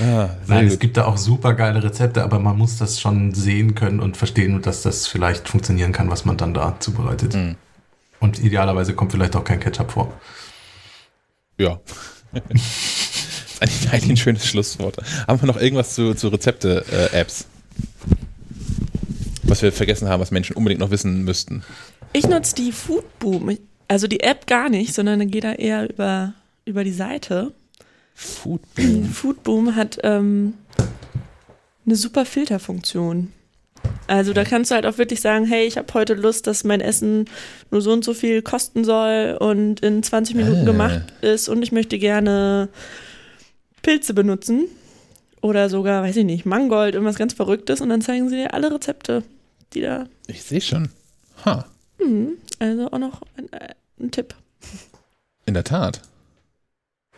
ah, 0.00 0.28
Nein, 0.46 0.64
gut. 0.64 0.72
es 0.72 0.78
gibt 0.78 0.96
da 0.96 1.06
auch 1.06 1.16
super 1.16 1.54
geile 1.54 1.82
Rezepte, 1.82 2.22
aber 2.22 2.38
man 2.38 2.58
muss 2.58 2.76
das 2.76 3.00
schon 3.00 3.34
sehen 3.34 3.74
können 3.74 4.00
und 4.00 4.16
verstehen, 4.16 4.60
dass 4.60 4.82
das 4.82 5.06
vielleicht 5.06 5.48
funktionieren 5.48 5.92
kann, 5.92 6.10
was 6.10 6.24
man 6.24 6.36
dann 6.36 6.52
da 6.52 6.78
zubereitet. 6.78 7.34
Hm. 7.34 7.56
Und 8.20 8.38
idealerweise 8.38 8.94
kommt 8.94 9.12
vielleicht 9.12 9.34
auch 9.34 9.44
kein 9.44 9.60
Ketchup 9.60 9.92
vor. 9.92 10.12
Ja. 11.58 11.80
das 12.32 13.70
ist 13.70 13.92
eigentlich, 13.92 14.10
ein 14.10 14.16
schönes 14.18 14.46
Schlusswort. 14.46 14.98
Haben 15.26 15.40
wir 15.40 15.46
noch 15.46 15.56
irgendwas 15.56 15.94
zu, 15.94 16.14
zu 16.14 16.28
Rezepte-Apps? 16.28 17.40
Äh, 17.40 17.59
was 19.50 19.62
wir 19.62 19.72
vergessen 19.72 20.08
haben, 20.08 20.20
was 20.20 20.30
Menschen 20.30 20.56
unbedingt 20.56 20.80
noch 20.80 20.90
wissen 20.90 21.24
müssten. 21.24 21.62
Ich 22.12 22.28
nutze 22.28 22.54
die 22.54 22.72
Foodboom. 22.72 23.58
Also 23.88 24.06
die 24.06 24.20
App 24.20 24.46
gar 24.46 24.68
nicht, 24.68 24.94
sondern 24.94 25.30
geht 25.30 25.44
da 25.44 25.52
eher 25.52 25.90
über, 25.90 26.32
über 26.64 26.84
die 26.84 26.92
Seite. 26.92 27.52
Foodboom. 28.14 29.04
Foodboom 29.06 29.76
hat 29.76 29.98
ähm, 30.04 30.54
eine 31.84 31.96
super 31.96 32.24
Filterfunktion. 32.24 33.32
Also 34.06 34.32
da 34.32 34.44
kannst 34.44 34.70
du 34.70 34.74
halt 34.74 34.86
auch 34.86 34.98
wirklich 34.98 35.20
sagen, 35.20 35.46
hey, 35.46 35.66
ich 35.66 35.76
habe 35.76 35.92
heute 35.94 36.14
Lust, 36.14 36.46
dass 36.46 36.64
mein 36.64 36.80
Essen 36.80 37.26
nur 37.70 37.80
so 37.80 37.92
und 37.92 38.04
so 38.04 38.14
viel 38.14 38.42
kosten 38.42 38.84
soll 38.84 39.36
und 39.40 39.80
in 39.80 40.02
20 40.02 40.36
Minuten 40.36 40.62
äh. 40.62 40.66
gemacht 40.66 41.12
ist 41.22 41.48
und 41.48 41.62
ich 41.62 41.72
möchte 41.72 41.98
gerne 41.98 42.68
Pilze 43.82 44.12
benutzen 44.12 44.66
oder 45.40 45.70
sogar, 45.70 46.02
weiß 46.02 46.16
ich 46.16 46.24
nicht, 46.24 46.44
Mangold, 46.44 46.94
irgendwas 46.94 47.16
ganz 47.16 47.32
Verrücktes 47.32 47.80
und 47.80 47.88
dann 47.88 48.02
zeigen 48.02 48.28
sie 48.28 48.36
dir 48.36 48.52
alle 48.52 48.72
Rezepte 48.72 49.22
die 49.72 49.82
da. 49.82 50.06
Ich 50.26 50.42
sehe 50.42 50.60
schon. 50.60 50.90
Ha. 51.44 51.64
Hm, 51.98 52.32
also 52.58 52.90
auch 52.90 52.98
noch 52.98 53.22
ein, 53.36 53.52
äh, 53.52 53.74
ein 54.00 54.10
Tipp. 54.10 54.34
In 55.46 55.54
der 55.54 55.64
Tat. 55.64 56.02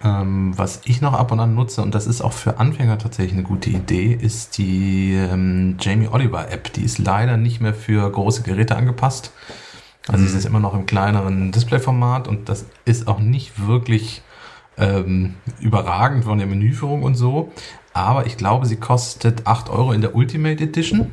Ähm, 0.05 0.53
was 0.57 0.81
ich 0.85 1.01
noch 1.01 1.13
ab 1.13 1.31
und 1.31 1.39
an 1.39 1.55
nutze, 1.55 1.81
und 1.81 1.95
das 1.95 2.07
ist 2.07 2.23
auch 2.23 2.33
für 2.33 2.59
Anfänger 2.59 2.99
tatsächlich 2.99 3.35
eine 3.35 3.45
gute 3.45 3.71
Idee, 3.71 4.13
ist 4.13 4.59
die 4.59 5.15
ähm, 5.15 5.77
Jamie 5.79 6.09
Oliver 6.09 6.51
App. 6.51 6.73
Die 6.73 6.83
ist 6.83 6.99
leider 6.99 7.37
nicht 7.37 7.61
mehr 7.61 7.75
für 7.75 8.11
große 8.11 8.43
Geräte 8.43 8.77
angepasst. 8.77 9.33
Also 10.09 10.25
mhm. 10.25 10.29
sie 10.29 10.39
ist 10.39 10.45
immer 10.45 10.59
noch 10.59 10.75
im 10.75 10.87
kleineren 10.87 11.53
Displayformat 11.53 12.27
und 12.27 12.49
das 12.49 12.67
ist 12.85 13.07
auch 13.07 13.21
nicht 13.21 13.67
wirklich 13.67 14.23
ähm, 14.77 15.35
überragend 15.61 16.25
von 16.25 16.39
der 16.39 16.49
Menüführung 16.49 17.05
und 17.05 17.15
so. 17.15 17.53
Aber 17.93 18.27
ich 18.27 18.37
glaube, 18.37 18.67
sie 18.67 18.77
kostet 18.77 19.47
8 19.47 19.69
Euro 19.69 19.93
in 19.93 20.01
der 20.01 20.17
Ultimate 20.17 20.65
Edition. 20.65 21.13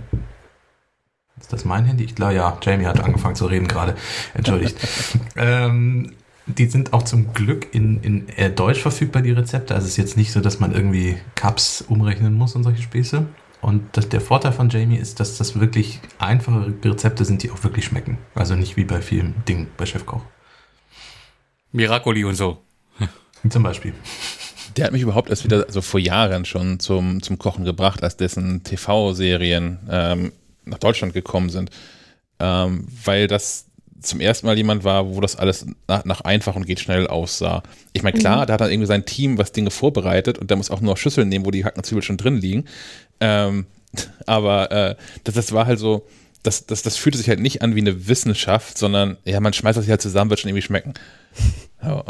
Ist 1.39 1.53
das 1.53 1.65
mein 1.65 1.85
Handy? 1.85 2.03
Ich 2.03 2.15
glaube, 2.15 2.33
ja, 2.33 2.57
Jamie 2.61 2.85
hat 2.85 2.99
angefangen 2.99 3.35
zu 3.35 3.45
reden 3.45 3.67
gerade. 3.67 3.95
Entschuldigt. 4.33 4.77
ähm, 5.35 6.13
die 6.45 6.65
sind 6.65 6.93
auch 6.93 7.03
zum 7.03 7.33
Glück 7.33 7.67
in, 7.73 8.01
in 8.01 8.29
äh, 8.29 8.49
Deutsch 8.49 8.81
verfügbar, 8.81 9.21
die 9.21 9.31
Rezepte. 9.31 9.75
Also 9.75 9.85
es 9.85 9.91
ist 9.91 9.97
jetzt 9.97 10.17
nicht 10.17 10.31
so, 10.31 10.41
dass 10.41 10.59
man 10.59 10.73
irgendwie 10.73 11.17
Cups 11.35 11.81
umrechnen 11.81 12.33
muss 12.33 12.55
und 12.55 12.63
solche 12.63 12.81
Späße. 12.81 13.25
Und 13.61 13.83
das, 13.93 14.09
der 14.09 14.21
Vorteil 14.21 14.53
von 14.53 14.69
Jamie 14.69 14.97
ist, 14.97 15.19
dass 15.19 15.37
das 15.37 15.59
wirklich 15.59 15.99
einfache 16.17 16.73
Rezepte 16.83 17.25
sind, 17.25 17.43
die 17.43 17.51
auch 17.51 17.63
wirklich 17.63 17.85
schmecken. 17.85 18.17
Also 18.33 18.55
nicht 18.55 18.77
wie 18.77 18.85
bei 18.85 19.01
vielen 19.01 19.35
Dingen 19.47 19.67
bei 19.77 19.85
Chefkoch. 19.85 20.21
Miracoli 21.71 22.23
und 22.23 22.35
so. 22.35 22.59
Zum 23.49 23.63
Beispiel. 23.63 23.93
Der 24.77 24.85
hat 24.85 24.93
mich 24.93 25.01
überhaupt 25.01 25.29
erst 25.29 25.43
wieder, 25.43 25.65
also 25.65 25.81
vor 25.81 25.99
Jahren 25.99 26.45
schon 26.45 26.79
zum, 26.79 27.21
zum 27.21 27.37
Kochen 27.37 27.65
gebracht, 27.65 28.03
als 28.03 28.17
dessen 28.17 28.63
TV-Serien 28.63 29.79
ähm, 29.89 30.31
nach 30.69 30.79
Deutschland 30.79 31.13
gekommen 31.13 31.49
sind, 31.49 31.69
ähm, 32.39 32.87
weil 33.03 33.27
das 33.27 33.65
zum 34.01 34.21
ersten 34.21 34.47
Mal 34.47 34.57
jemand 34.57 34.83
war, 34.83 35.13
wo 35.13 35.19
das 35.19 35.35
alles 35.35 35.65
nach, 35.87 36.05
nach 36.05 36.21
einfach 36.21 36.55
und 36.55 36.65
geht 36.65 36.79
schnell 36.79 37.07
aussah. 37.07 37.63
Ich 37.93 38.03
meine, 38.03 38.17
klar, 38.17 38.43
mhm. 38.43 38.47
da 38.47 38.53
hat 38.53 38.61
dann 38.61 38.71
irgendwie 38.71 38.87
sein 38.87 39.05
Team 39.05 39.37
was 39.37 39.51
Dinge 39.51 39.71
vorbereitet 39.71 40.37
und 40.37 40.49
der 40.49 40.57
muss 40.57 40.71
auch 40.71 40.81
nur 40.81 40.95
Schüsseln 40.97 41.29
nehmen, 41.29 41.45
wo 41.45 41.51
die 41.51 41.65
Hacken 41.65 41.83
Zwiebeln 41.83 42.03
schon 42.03 42.17
drin 42.17 42.37
liegen. 42.37 42.65
Ähm, 43.19 43.65
aber 44.25 44.71
äh, 44.71 44.95
das, 45.23 45.35
das 45.35 45.51
war 45.51 45.65
halt 45.65 45.79
so, 45.79 46.07
das, 46.43 46.65
das, 46.65 46.81
das 46.81 46.95
fühlte 46.95 47.17
sich 47.17 47.27
halt 47.27 47.39
nicht 47.39 47.61
an 47.61 47.75
wie 47.75 47.81
eine 47.81 48.07
Wissenschaft, 48.07 48.77
sondern 48.77 49.17
ja, 49.25 49.39
man 49.41 49.53
schmeißt 49.53 49.77
das 49.77 49.87
halt 49.87 50.01
zusammen, 50.01 50.29
wird 50.29 50.39
schon 50.39 50.49
irgendwie 50.49 50.65
schmecken. 50.65 50.93
Ja, 51.81 52.03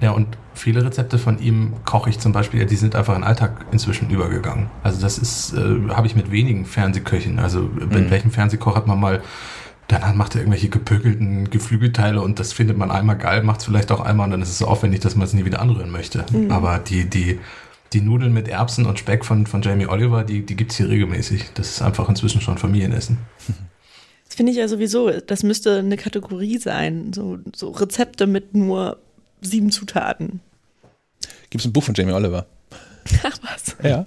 Ja, 0.00 0.12
und 0.12 0.38
viele 0.54 0.82
Rezepte 0.84 1.18
von 1.18 1.38
ihm 1.38 1.74
koche 1.84 2.08
ich 2.10 2.18
zum 2.18 2.32
Beispiel, 2.32 2.64
die 2.64 2.76
sind 2.76 2.94
einfach 2.96 3.14
in 3.14 3.20
den 3.20 3.28
Alltag 3.28 3.66
inzwischen 3.72 4.08
übergegangen. 4.10 4.68
Also 4.82 5.00
das 5.00 5.18
ist, 5.18 5.52
äh, 5.52 5.90
habe 5.90 6.06
ich 6.06 6.16
mit 6.16 6.30
wenigen 6.30 6.64
Fernsehköchen. 6.64 7.38
Also 7.38 7.60
mit 7.60 7.90
Mhm. 7.90 8.10
welchem 8.10 8.30
Fernsehkoch 8.30 8.74
hat 8.74 8.86
man 8.86 8.98
mal, 8.98 9.22
dann 9.88 10.16
macht 10.16 10.34
er 10.34 10.40
irgendwelche 10.40 10.70
gepökelten 10.70 11.50
Geflügelteile 11.50 12.22
und 12.22 12.38
das 12.40 12.54
findet 12.54 12.78
man 12.78 12.90
einmal 12.90 13.18
geil, 13.18 13.42
macht 13.42 13.60
es 13.60 13.66
vielleicht 13.66 13.92
auch 13.92 14.00
einmal 14.00 14.24
und 14.26 14.30
dann 14.30 14.40
ist 14.42 14.48
es 14.48 14.58
so 14.58 14.66
aufwendig, 14.66 15.00
dass 15.00 15.14
man 15.14 15.26
es 15.26 15.34
nie 15.34 15.44
wieder 15.44 15.60
anrühren 15.60 15.90
möchte. 15.90 16.24
Aber 16.48 16.78
die, 16.78 17.04
die, 17.10 17.38
die 17.92 18.00
Nudeln 18.00 18.32
mit 18.32 18.48
Erbsen 18.48 18.86
und 18.86 18.98
Speck 18.98 19.26
von, 19.26 19.46
von 19.46 19.60
Jamie 19.60 19.86
Oliver, 19.86 20.24
die, 20.24 20.46
die 20.46 20.56
gibt's 20.56 20.76
hier 20.78 20.88
regelmäßig. 20.88 21.50
Das 21.52 21.68
ist 21.68 21.82
einfach 21.82 22.08
inzwischen 22.08 22.40
schon 22.40 22.56
Familienessen. 22.56 23.18
Das 24.26 24.36
finde 24.36 24.52
ich 24.52 24.58
ja 24.58 24.66
sowieso, 24.68 25.10
das 25.10 25.42
müsste 25.42 25.80
eine 25.80 25.98
Kategorie 25.98 26.56
sein. 26.56 27.12
So, 27.12 27.40
so 27.54 27.70
Rezepte 27.72 28.26
mit 28.26 28.54
nur 28.54 28.96
sieben 29.42 29.70
Zutaten. 29.70 30.40
Gibt 31.50 31.62
es 31.62 31.66
ein 31.66 31.72
Buch 31.72 31.84
von 31.84 31.94
Jamie 31.94 32.12
Oliver? 32.12 32.46
Ach 33.24 33.38
was. 33.42 33.76
Ja. 33.82 34.06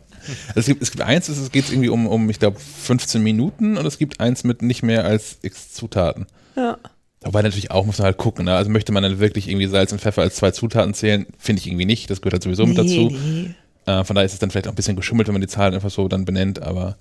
Also 0.50 0.60
es, 0.62 0.66
gibt, 0.66 0.82
es 0.82 0.92
gibt 0.92 1.04
eins, 1.04 1.28
es 1.30 1.52
geht 1.52 1.70
irgendwie 1.70 1.90
um, 1.90 2.08
um 2.08 2.30
ich 2.30 2.40
glaube, 2.40 2.60
15 2.60 3.22
Minuten 3.22 3.78
und 3.78 3.86
es 3.86 3.98
gibt 3.98 4.20
eins 4.20 4.44
mit 4.44 4.62
nicht 4.62 4.82
mehr 4.82 5.06
als 5.06 5.38
x 5.42 5.74
Zutaten. 5.74 6.26
Ja. 6.56 6.78
Wobei 7.22 7.42
natürlich 7.42 7.72
auch 7.72 7.86
muss 7.86 7.98
man 7.98 8.06
halt 8.06 8.18
gucken. 8.18 8.46
Ne? 8.46 8.56
Also 8.56 8.70
möchte 8.70 8.92
man 8.92 9.04
dann 9.04 9.20
wirklich 9.20 9.48
irgendwie 9.48 9.68
Salz 9.68 9.92
und 9.92 10.00
Pfeffer 10.00 10.22
als 10.22 10.36
zwei 10.36 10.52
Zutaten 10.52 10.94
zählen, 10.94 11.26
finde 11.38 11.60
ich 11.60 11.68
irgendwie 11.68 11.86
nicht. 11.86 12.10
Das 12.10 12.22
gehört 12.22 12.34
halt 12.34 12.44
sowieso 12.44 12.66
mit 12.66 12.78
dazu. 12.78 13.10
nee. 13.12 13.56
Äh, 13.86 14.04
von 14.04 14.16
daher 14.16 14.26
ist 14.26 14.34
es 14.34 14.40
dann 14.40 14.50
vielleicht 14.50 14.68
auch 14.68 14.72
ein 14.72 14.76
bisschen 14.76 14.96
geschummelt, 14.96 15.28
wenn 15.28 15.34
man 15.34 15.42
die 15.42 15.48
Zahlen 15.48 15.74
einfach 15.74 15.92
so 15.92 16.08
dann 16.08 16.26
benennt, 16.26 16.62
aber 16.62 16.98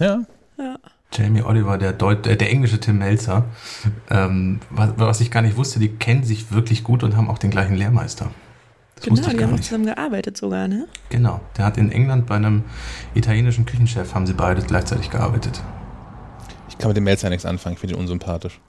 ja. 0.00 0.24
Ja. 0.58 0.78
Jamie 1.12 1.42
Oliver, 1.42 1.78
der, 1.78 1.92
Deut 1.92 2.26
äh, 2.26 2.36
der 2.36 2.50
englische 2.50 2.78
Tim 2.80 2.98
Melzer, 2.98 3.46
ähm, 4.10 4.60
was, 4.70 4.90
was 4.96 5.20
ich 5.20 5.30
gar 5.30 5.42
nicht 5.42 5.56
wusste, 5.56 5.78
die 5.78 5.88
kennen 5.88 6.22
sich 6.24 6.52
wirklich 6.52 6.84
gut 6.84 7.02
und 7.02 7.16
haben 7.16 7.28
auch 7.30 7.38
den 7.38 7.50
gleichen 7.50 7.74
Lehrmeister. 7.76 8.30
Das 8.96 9.04
Genau, 9.04 9.16
wusste 9.16 9.30
ich 9.30 9.36
die 9.38 9.44
haben 9.44 9.54
auch 9.54 9.60
zusammen 9.60 9.86
gearbeitet 9.86 10.36
sogar, 10.36 10.68
ne? 10.68 10.86
Genau, 11.08 11.40
der 11.56 11.64
hat 11.64 11.78
in 11.78 11.90
England 11.90 12.26
bei 12.26 12.36
einem 12.36 12.64
italienischen 13.14 13.64
Küchenchef, 13.64 14.14
haben 14.14 14.26
sie 14.26 14.34
beide 14.34 14.60
gleichzeitig 14.62 15.08
gearbeitet. 15.10 15.62
Ich 16.68 16.76
kann 16.78 16.88
mit 16.88 16.96
dem 16.96 17.04
Melzer 17.04 17.30
nichts 17.30 17.46
anfangen, 17.46 17.74
ich 17.74 17.80
finde 17.80 17.94
ihn 17.94 18.00
unsympathisch. 18.00 18.60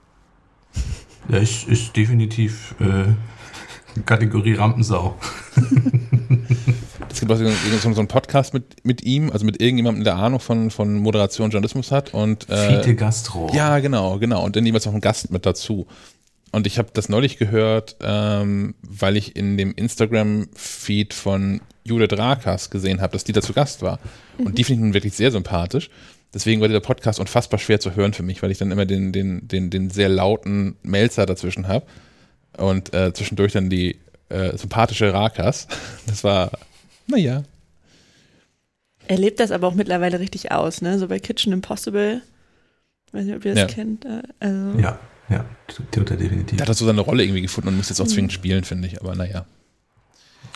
Der 1.28 1.40
ist, 1.40 1.68
ist 1.68 1.94
definitiv 1.96 2.74
äh, 2.80 4.00
Kategorie 4.06 4.54
Rampensau. 4.54 5.16
Es 7.12 7.20
gibt 7.20 7.32
auch 7.32 7.36
so, 7.36 7.88
einen 7.88 8.08
Podcast 8.08 8.54
mit, 8.54 8.84
mit 8.84 9.02
ihm, 9.02 9.30
also 9.30 9.44
mit 9.44 9.60
irgendjemandem, 9.60 10.04
der 10.04 10.16
Ahnung 10.16 10.40
von, 10.40 10.70
von 10.70 10.94
Moderation, 10.94 11.50
Journalismus 11.50 11.90
hat 11.90 12.14
und 12.14 12.48
äh, 12.48 12.76
Fiete 12.76 12.94
Gastro. 12.94 13.50
Ja, 13.52 13.78
genau, 13.80 14.18
genau. 14.18 14.44
Und 14.44 14.56
dann 14.56 14.64
jeweils 14.64 14.86
noch 14.86 14.94
ein 14.94 15.00
Gast 15.00 15.30
mit 15.30 15.44
dazu. 15.44 15.86
Und 16.52 16.66
ich 16.66 16.78
habe 16.78 16.88
das 16.92 17.08
neulich 17.08 17.36
gehört, 17.38 17.96
ähm, 18.02 18.74
weil 18.82 19.16
ich 19.16 19.36
in 19.36 19.56
dem 19.56 19.72
Instagram-Feed 19.72 21.14
von 21.14 21.60
Judith 21.84 22.18
Rakas 22.18 22.70
gesehen 22.70 23.00
habe, 23.00 23.12
dass 23.12 23.24
die 23.24 23.32
da 23.32 23.40
zu 23.40 23.52
Gast 23.52 23.82
war. 23.82 23.98
Und 24.38 24.58
die 24.58 24.64
finde 24.64 24.80
ich 24.80 24.84
nun 24.84 24.94
wirklich 24.94 25.14
sehr 25.14 25.30
sympathisch. 25.30 25.90
Deswegen 26.32 26.60
war 26.60 26.68
dieser 26.68 26.80
Podcast 26.80 27.18
unfassbar 27.18 27.58
schwer 27.58 27.80
zu 27.80 27.96
hören 27.96 28.12
für 28.12 28.22
mich, 28.22 28.42
weil 28.42 28.50
ich 28.50 28.58
dann 28.58 28.70
immer 28.70 28.86
den, 28.86 29.12
den, 29.12 29.48
den, 29.48 29.70
den 29.70 29.90
sehr 29.90 30.08
lauten 30.08 30.76
Melzer 30.82 31.26
dazwischen 31.26 31.66
habe. 31.66 31.86
Und 32.56 32.94
äh, 32.94 33.12
zwischendurch 33.12 33.52
dann 33.52 33.70
die 33.70 33.98
äh, 34.28 34.56
sympathische 34.56 35.12
Rakas. 35.12 35.66
Das 36.06 36.24
war, 36.24 36.52
naja. 37.10 37.42
Er 39.08 39.18
lebt 39.18 39.40
das 39.40 39.50
aber 39.50 39.66
auch 39.66 39.74
mittlerweile 39.74 40.20
richtig 40.20 40.52
aus, 40.52 40.82
ne? 40.82 40.98
So 40.98 41.08
bei 41.08 41.18
Kitchen 41.18 41.52
Impossible. 41.52 42.22
Weiß 43.12 43.24
nicht, 43.24 43.34
ob 43.36 43.44
ihr 43.44 43.54
das 43.54 43.60
Ja. 43.62 43.66
kennt. 43.66 44.04
äh, 44.04 44.22
Also, 44.38 44.78
Ja, 44.78 44.98
ja, 45.28 45.44
tut 45.90 46.10
er 46.10 46.16
definitiv. 46.16 46.58
Der 46.58 46.66
hat 46.66 46.76
so 46.76 46.86
seine 46.86 47.00
Rolle 47.00 47.24
irgendwie 47.24 47.42
gefunden 47.42 47.68
und 47.68 47.76
muss 47.76 47.88
jetzt 47.88 48.00
auch 48.00 48.06
zwingend 48.06 48.32
spielen, 48.32 48.62
finde 48.64 48.86
ich. 48.86 49.00
Aber 49.00 49.14
naja. 49.16 49.46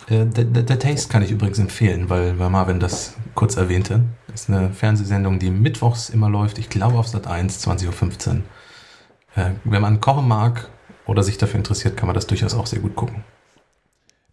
Äh, 0.08 0.26
der, 0.26 0.44
der, 0.44 0.62
der 0.62 0.78
Taste 0.78 1.08
kann 1.08 1.22
ich 1.22 1.30
übrigens 1.30 1.58
empfehlen, 1.58 2.10
weil, 2.10 2.38
weil 2.38 2.50
Marvin 2.50 2.78
das 2.78 3.14
kurz 3.34 3.56
erwähnte. 3.56 4.02
Ist 4.32 4.48
eine 4.50 4.72
Fernsehsendung, 4.72 5.38
die 5.38 5.50
mittwochs 5.50 6.10
immer 6.10 6.28
läuft. 6.28 6.58
Ich 6.58 6.68
glaube 6.68 6.98
auf 6.98 7.08
Sat 7.08 7.26
1, 7.26 7.66
20.15 7.66 8.28
Uhr. 8.28 8.36
Äh, 9.36 9.50
wenn 9.64 9.82
man 9.82 10.00
kochen 10.00 10.28
mag 10.28 10.68
oder 11.06 11.22
sich 11.24 11.38
dafür 11.38 11.58
interessiert, 11.58 11.96
kann 11.96 12.06
man 12.06 12.14
das 12.14 12.26
durchaus 12.26 12.54
auch 12.54 12.66
sehr 12.66 12.80
gut 12.80 12.94
gucken. 12.94 13.24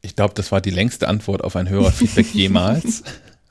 Ich 0.02 0.16
glaube, 0.16 0.34
das 0.34 0.52
war 0.52 0.62
die 0.62 0.70
längste 0.72 1.08
Antwort 1.08 1.43
auf 1.43 1.56
ein 1.56 1.70
Hörerfeedback 1.70 2.28
jemals. 2.34 3.04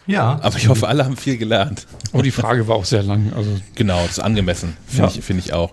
Ja, 0.07 0.41
Aber 0.43 0.57
ich 0.57 0.69
hoffe, 0.69 0.89
alle 0.89 1.05
haben 1.05 1.17
viel 1.17 1.37
gelernt. 1.37 1.87
Aber 2.13 2.23
die 2.23 2.31
Frage 2.33 2.67
war 2.67 2.77
auch 2.77 2.85
sehr 2.85 3.03
lang. 3.03 3.33
Also 3.35 3.51
Genau, 3.77 4.01
das 4.03 4.13
ist 4.13 4.19
angemessen, 4.21 4.77
finde 4.87 5.09
Ja. 5.13 5.15
ich, 5.19 5.25
finde 5.25 5.43
ich 5.45 5.53
auch. 5.53 5.73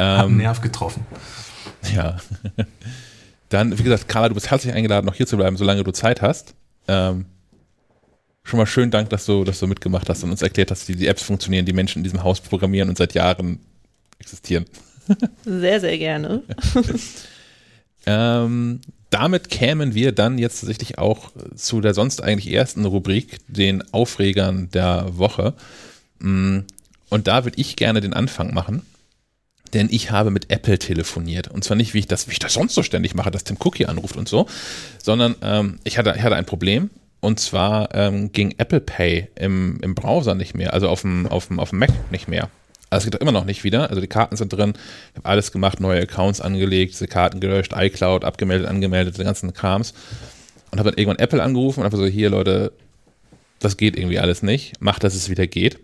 hab 0.00 0.24
einen 0.26 0.30
Ähm, 0.32 0.36
Nerv 0.38 0.60
getroffen. 0.60 1.06
ja. 1.94 2.16
Dann, 3.50 3.76
wie 3.78 3.82
gesagt, 3.82 4.08
Carla, 4.08 4.28
du 4.28 4.34
bist 4.34 4.50
herzlich 4.50 4.72
eingeladen, 4.74 5.06
noch 5.06 5.14
hier 5.14 5.26
zu 5.26 5.36
bleiben, 5.36 5.56
solange 5.56 5.82
du 5.84 5.90
Zeit 5.92 6.22
hast. 6.22 6.54
Ähm, 6.88 7.26
schon 8.44 8.58
mal 8.58 8.66
schönen 8.66 8.90
Dank, 8.92 9.10
dass 9.10 9.26
du, 9.26 9.44
dass 9.44 9.58
du 9.60 9.66
mitgemacht 9.66 10.08
hast 10.08 10.22
und 10.24 10.30
uns 10.30 10.42
erklärt 10.42 10.70
hast, 10.70 10.88
wie 10.88 10.94
die 10.96 11.06
Apps 11.08 11.22
funktionieren, 11.24 11.66
die 11.66 11.72
Menschen 11.72 11.98
in 11.98 12.04
diesem 12.04 12.22
Haus 12.22 12.40
programmieren 12.40 12.88
und 12.88 12.96
seit 12.98 13.12
Jahren 13.14 13.58
existieren. 14.18 14.64
sehr, 15.44 15.80
sehr 15.80 15.98
gerne. 15.98 16.42
Ähm, 18.06 18.80
damit 19.10 19.50
kämen 19.50 19.94
wir 19.94 20.12
dann 20.12 20.38
jetzt 20.38 20.60
tatsächlich 20.60 20.98
auch 20.98 21.32
zu 21.54 21.80
der 21.80 21.94
sonst 21.94 22.22
eigentlich 22.22 22.52
ersten 22.52 22.84
Rubrik, 22.84 23.38
den 23.48 23.82
Aufregern 23.92 24.70
der 24.72 25.18
Woche. 25.18 25.54
Mm, 26.20 26.60
Und 27.08 27.26
da 27.26 27.44
würde 27.44 27.58
ich 27.60 27.76
gerne 27.76 28.00
den 28.00 28.12
Anfang 28.12 28.54
machen, 28.54 28.82
denn 29.72 29.88
ich 29.90 30.10
habe 30.10 30.30
mit 30.30 30.50
Apple 30.50 30.78
telefoniert. 30.78 31.48
Und 31.48 31.64
zwar 31.64 31.76
nicht, 31.76 31.92
wie 31.92 31.98
ich 31.98 32.06
das, 32.06 32.28
wie 32.28 32.32
ich 32.32 32.38
das 32.38 32.54
sonst 32.54 32.74
so 32.74 32.82
ständig 32.82 33.14
mache, 33.14 33.30
dass 33.30 33.44
Tim 33.44 33.56
Cook 33.58 33.76
hier 33.76 33.88
anruft 33.88 34.16
und 34.16 34.28
so, 34.28 34.46
sondern 35.02 35.34
ähm, 35.42 35.78
ich, 35.84 35.98
hatte, 35.98 36.14
ich 36.16 36.22
hatte 36.22 36.36
ein 36.36 36.46
Problem. 36.46 36.90
Und 37.20 37.38
zwar 37.38 37.94
ähm, 37.94 38.32
ging 38.32 38.54
Apple 38.56 38.80
Pay 38.80 39.28
im, 39.34 39.78
im 39.82 39.94
Browser 39.94 40.34
nicht 40.34 40.54
mehr, 40.54 40.72
also 40.72 40.88
auf 40.88 41.02
dem, 41.02 41.26
auf 41.26 41.48
dem, 41.48 41.60
auf 41.60 41.70
dem 41.70 41.80
Mac 41.80 41.90
nicht 42.10 42.28
mehr. 42.28 42.48
Also 42.90 43.06
es 43.06 43.10
geht 43.10 43.20
immer 43.20 43.32
noch 43.32 43.44
nicht 43.44 43.64
wieder. 43.64 43.88
Also 43.88 44.00
die 44.00 44.08
Karten 44.08 44.36
sind 44.36 44.52
drin. 44.52 44.74
Ich 45.12 45.16
habe 45.18 45.28
alles 45.28 45.52
gemacht, 45.52 45.80
neue 45.80 46.02
Accounts 46.02 46.40
angelegt, 46.40 46.92
diese 46.92 47.06
Karten 47.06 47.40
gelöscht, 47.40 47.72
iCloud 47.74 48.24
abgemeldet, 48.24 48.68
angemeldet, 48.68 49.16
den 49.16 49.24
ganzen 49.24 49.52
Krams. 49.54 49.94
Und 50.70 50.78
habe 50.78 50.90
dann 50.90 50.98
irgendwann 50.98 51.18
Apple 51.18 51.42
angerufen 51.42 51.80
und 51.80 51.86
einfach 51.86 51.98
so, 51.98 52.06
hier 52.06 52.30
Leute, 52.30 52.72
das 53.60 53.76
geht 53.76 53.96
irgendwie 53.96 54.18
alles 54.18 54.42
nicht. 54.42 54.80
Macht, 54.80 55.04
dass 55.04 55.14
es 55.14 55.30
wieder 55.30 55.46
geht. 55.46 55.78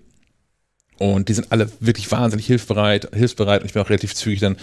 Und 0.99 1.29
die 1.29 1.35
sind 1.35 1.53
alle 1.53 1.71
wirklich 1.81 2.11
wahnsinnig 2.11 2.47
hilfsbereit, 2.47 3.15
hilfsbereit 3.15 3.61
und 3.61 3.67
ich 3.67 3.75
bin 3.75 3.83
auch 3.83 3.91
relativ 3.91 4.15
zügig 4.15 4.41
dann 4.41 4.57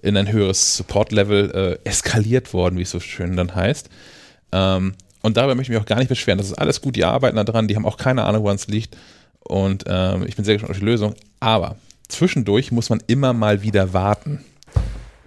in 0.00 0.16
ein 0.16 0.30
höheres 0.30 0.76
Support-Level 0.76 1.78
äh, 1.84 1.88
eskaliert 1.88 2.52
worden, 2.52 2.78
wie 2.78 2.82
es 2.82 2.90
so 2.90 3.00
schön 3.00 3.36
dann 3.36 3.54
heißt. 3.54 3.88
Ähm, 4.52 4.94
und 5.22 5.36
dabei 5.36 5.54
möchte 5.54 5.72
ich 5.72 5.78
mich 5.78 5.82
auch 5.82 5.88
gar 5.88 5.98
nicht 5.98 6.08
beschweren. 6.08 6.38
Das 6.38 6.48
ist 6.48 6.54
alles 6.54 6.80
gut, 6.80 6.96
die 6.96 7.04
arbeiten 7.04 7.36
da 7.36 7.44
dran, 7.44 7.68
die 7.68 7.76
haben 7.76 7.86
auch 7.86 7.96
keine 7.96 8.24
Ahnung, 8.24 8.42
woran 8.42 8.56
es 8.56 8.66
liegt. 8.66 8.96
Und 9.44 9.84
ähm, 9.86 10.24
ich 10.26 10.36
bin 10.36 10.44
sehr 10.44 10.54
gespannt 10.54 10.72
auf 10.72 10.78
die 10.78 10.84
Lösung. 10.84 11.14
Aber 11.40 11.76
zwischendurch 12.08 12.72
muss 12.72 12.90
man 12.90 13.02
immer 13.06 13.32
mal 13.32 13.62
wieder 13.62 13.92
warten. 13.92 14.44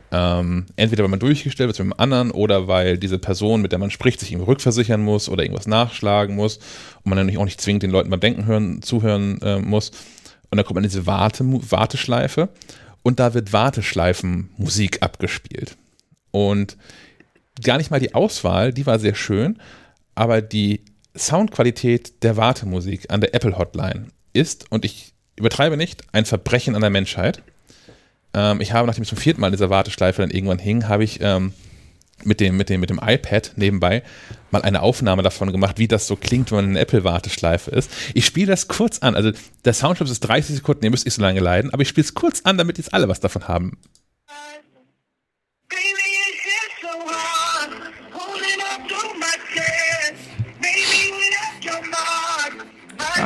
Ähm, 0.09 0.67
entweder 0.77 1.03
weil 1.03 1.09
man 1.09 1.19
durchgestellt 1.19 1.67
wird 1.67 1.79
mit 1.79 1.85
einem 1.85 1.99
anderen 1.99 2.31
oder 2.31 2.67
weil 2.67 2.97
diese 2.97 3.19
Person, 3.19 3.61
mit 3.61 3.73
der 3.73 3.79
man 3.79 3.91
spricht, 3.91 4.21
sich 4.21 4.31
irgendwie 4.31 4.49
rückversichern 4.49 5.01
muss 5.01 5.27
oder 5.27 5.43
irgendwas 5.43 5.67
nachschlagen 5.67 6.35
muss 6.35 6.57
und 7.03 7.09
man 7.09 7.17
dann 7.17 7.37
auch 7.37 7.43
nicht 7.43 7.59
zwingend 7.59 7.83
den 7.83 7.91
Leuten 7.91 8.09
beim 8.09 8.21
Denken 8.21 8.45
hören, 8.45 8.81
zuhören 8.81 9.41
äh, 9.41 9.59
muss. 9.59 9.89
Und 10.49 10.57
dann 10.57 10.65
kommt 10.65 10.75
man 10.75 10.85
in 10.85 10.89
diese 10.89 11.05
Warte, 11.07 11.43
Warteschleife 11.45 12.47
und 13.03 13.19
da 13.19 13.33
wird 13.33 13.51
Warteschleifenmusik 13.51 15.03
abgespielt. 15.03 15.75
Und 16.31 16.77
gar 17.61 17.77
nicht 17.77 17.91
mal 17.91 17.99
die 17.99 18.15
Auswahl, 18.15 18.71
die 18.71 18.85
war 18.85 18.99
sehr 18.99 19.15
schön, 19.15 19.59
aber 20.15 20.41
die 20.41 20.81
Soundqualität 21.17 22.23
der 22.23 22.37
Wartemusik 22.37 23.11
an 23.11 23.21
der 23.21 23.33
Apple 23.33 23.57
Hotline 23.57 24.07
ist, 24.33 24.71
und 24.71 24.85
ich 24.85 25.13
übertreibe 25.35 25.77
nicht, 25.77 26.03
ein 26.11 26.25
Verbrechen 26.25 26.75
an 26.75 26.81
der 26.81 26.89
Menschheit. 26.89 27.41
Ähm, 28.33 28.61
ich 28.61 28.73
habe, 28.73 28.87
nachdem 28.87 29.03
ich 29.03 29.09
zum 29.09 29.17
vierten 29.17 29.41
Mal 29.41 29.47
in 29.47 29.53
dieser 29.53 29.69
Warteschleife 29.69 30.21
dann 30.21 30.31
irgendwann 30.31 30.59
hing, 30.59 30.87
habe 30.87 31.03
ich 31.03 31.19
ähm, 31.21 31.53
mit, 32.23 32.39
dem, 32.39 32.57
mit, 32.57 32.69
dem, 32.69 32.79
mit 32.79 32.89
dem 32.89 32.99
iPad 33.03 33.53
nebenbei 33.55 34.03
mal 34.51 34.61
eine 34.61 34.81
Aufnahme 34.81 35.21
davon 35.21 35.51
gemacht, 35.51 35.77
wie 35.77 35.87
das 35.87 36.07
so 36.07 36.15
klingt, 36.15 36.51
wenn 36.51 36.57
man 36.57 36.65
in 36.65 36.71
einer 36.71 36.81
Apple-Warteschleife 36.81 37.71
ist. 37.71 37.91
Ich 38.13 38.25
spiele 38.25 38.47
das 38.47 38.67
kurz 38.67 38.99
an. 38.99 39.15
Also 39.15 39.31
der 39.65 39.73
Soundclip 39.73 40.09
ist 40.09 40.21
30 40.21 40.55
Sekunden, 40.57 40.83
ihr 40.83 40.91
müsst 40.91 41.05
nicht 41.05 41.13
so 41.13 41.21
lange 41.21 41.39
leiden, 41.39 41.71
aber 41.71 41.81
ich 41.81 41.89
spiele 41.89 42.05
es 42.05 42.13
kurz 42.13 42.41
an, 42.43 42.57
damit 42.57 42.77
jetzt 42.77 42.93
alle 42.93 43.07
was 43.07 43.19
davon 43.19 43.47
haben. 43.47 43.77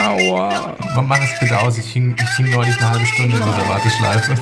Aua. 0.02 0.76
Aber 0.93 1.02
Mach 1.02 1.20
es 1.22 1.39
bitte 1.39 1.60
aus, 1.60 1.78
ich 1.78 1.91
hing, 1.91 2.16
ich 2.18 2.38
hing 2.38 2.52
neulich 2.52 2.78
eine 2.78 2.89
halbe 2.89 3.06
Stunde 3.06 3.38
in 3.38 3.43
dieser 3.43 3.70
Warteschleife. 3.70 4.36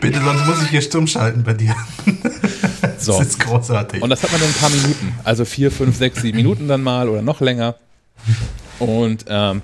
Bitte, 0.00 0.20
sonst 0.20 0.46
muss 0.46 0.62
ich 0.62 0.68
hier 0.70 0.82
stumm 0.82 1.06
schalten 1.06 1.42
bei 1.42 1.54
dir. 1.54 1.74
So. 2.98 3.18
Das 3.18 3.28
ist 3.28 3.40
großartig. 3.40 4.02
Und 4.02 4.10
das 4.10 4.22
hat 4.22 4.32
man 4.32 4.40
dann 4.40 4.50
ein 4.50 4.54
paar 4.54 4.70
Minuten. 4.70 5.14
Also 5.24 5.44
vier, 5.44 5.70
fünf, 5.72 5.96
sechs, 5.96 6.22
sieben 6.22 6.36
Minuten 6.36 6.68
dann 6.68 6.82
mal 6.82 7.08
oder 7.08 7.22
noch 7.22 7.40
länger. 7.40 7.74
Und 8.78 9.24
ähm, 9.28 9.62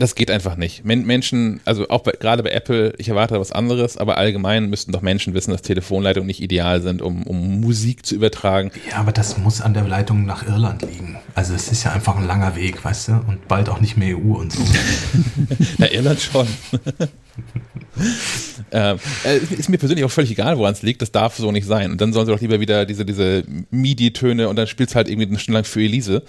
Das 0.00 0.14
geht 0.14 0.30
einfach 0.30 0.56
nicht. 0.56 0.82
Men 0.82 1.04
Menschen, 1.04 1.60
also 1.66 1.90
auch 1.90 2.00
bei, 2.00 2.12
gerade 2.12 2.42
bei 2.42 2.52
Apple, 2.52 2.94
ich 2.96 3.10
erwarte 3.10 3.38
was 3.38 3.52
anderes, 3.52 3.98
aber 3.98 4.16
allgemein 4.16 4.70
müssten 4.70 4.92
doch 4.92 5.02
Menschen 5.02 5.34
wissen, 5.34 5.50
dass 5.50 5.60
Telefonleitungen 5.60 6.26
nicht 6.26 6.40
ideal 6.40 6.80
sind, 6.80 7.02
um, 7.02 7.24
um 7.24 7.60
Musik 7.60 8.06
zu 8.06 8.14
übertragen. 8.14 8.70
Ja, 8.88 8.96
aber 8.96 9.12
das 9.12 9.36
muss 9.36 9.60
an 9.60 9.74
der 9.74 9.86
Leitung 9.86 10.24
nach 10.24 10.48
Irland 10.48 10.80
liegen. 10.80 11.18
Also 11.34 11.52
es 11.52 11.70
ist 11.70 11.84
ja 11.84 11.92
einfach 11.92 12.16
ein 12.16 12.26
langer 12.26 12.56
Weg, 12.56 12.82
weißt 12.82 13.08
du? 13.08 13.12
Und 13.28 13.46
bald 13.46 13.68
auch 13.68 13.82
nicht 13.82 13.98
mehr 13.98 14.16
EU 14.16 14.38
und 14.38 14.54
so. 14.54 14.62
Na, 15.76 15.92
Irland 15.92 16.18
schon. 16.18 16.46
ähm, 18.72 18.98
äh, 19.24 19.36
ist 19.36 19.68
mir 19.68 19.76
persönlich 19.76 20.06
auch 20.06 20.10
völlig 20.10 20.30
egal, 20.30 20.56
woran 20.56 20.72
es 20.72 20.80
liegt. 20.80 21.02
Das 21.02 21.12
darf 21.12 21.36
so 21.36 21.52
nicht 21.52 21.66
sein. 21.66 21.90
Und 21.90 22.00
dann 22.00 22.14
sollen 22.14 22.24
sie 22.24 22.32
doch 22.32 22.40
lieber 22.40 22.58
wieder 22.58 22.86
diese, 22.86 23.04
diese 23.04 23.44
MIDI-Töne 23.70 24.48
und 24.48 24.56
dann 24.56 24.66
spielt 24.66 24.88
es 24.88 24.94
halt 24.94 25.08
irgendwie 25.08 25.28
eine 25.28 25.38
Stunde 25.38 25.58
lang 25.58 25.64
für 25.64 25.82
Elise. 25.82 26.22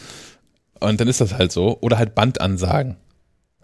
Und 0.82 1.00
dann 1.00 1.08
ist 1.08 1.22
das 1.22 1.36
halt 1.36 1.54
so. 1.54 1.78
Oder 1.80 1.98
halt 1.98 2.16
Bandansagen. 2.16 2.98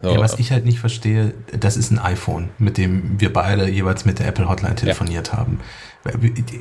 So. 0.01 0.11
Ja, 0.11 0.19
was 0.19 0.37
ich 0.37 0.51
halt 0.51 0.63
nicht 0.63 0.79
verstehe, 0.79 1.33
das 1.59 1.75
ist 1.75 1.91
ein 1.91 1.97
iPhone, 1.97 2.49
mit 2.59 2.77
dem 2.77 3.19
wir 3.19 3.33
beide 3.33 3.67
jeweils 3.67 4.05
mit 4.05 4.19
der 4.19 4.27
Apple 4.27 4.47
Hotline 4.47 4.75
telefoniert 4.75 5.29
ja. 5.29 5.37
haben. 5.37 5.59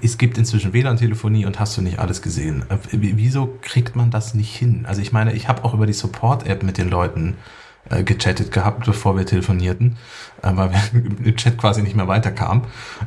Es 0.03 0.17
gibt 0.17 0.39
inzwischen 0.39 0.73
WLAN-Telefonie 0.73 1.45
und 1.45 1.61
hast 1.61 1.77
du 1.77 1.83
nicht 1.83 1.99
alles 1.99 2.23
gesehen. 2.23 2.65
Wieso 2.91 3.59
kriegt 3.61 3.95
man 3.95 4.11
das 4.11 4.35
nicht 4.35 4.57
hin? 4.57 4.87
Also 4.89 5.03
ich 5.03 5.13
meine, 5.13 5.35
ich 5.35 5.49
habe 5.49 5.65
auch 5.65 5.75
über 5.75 5.87
die 5.87 5.93
Support-App 5.93 6.63
mit 6.63 6.79
den 6.79 6.89
Leuten 6.89 7.37
äh, 7.91 8.03
gechattet 8.03 8.53
gehabt, 8.53 8.87
bevor 8.87 9.17
wir 9.17 9.27
telefonierten, 9.27 9.97
äh, 10.43 10.51
weil 10.55 10.71
wir 10.73 10.81
im 11.25 11.37
Chat 11.37 11.59
quasi 11.59 11.83
nicht 11.83 11.97
mehr 11.97 12.09
weiterkam. 12.09 12.65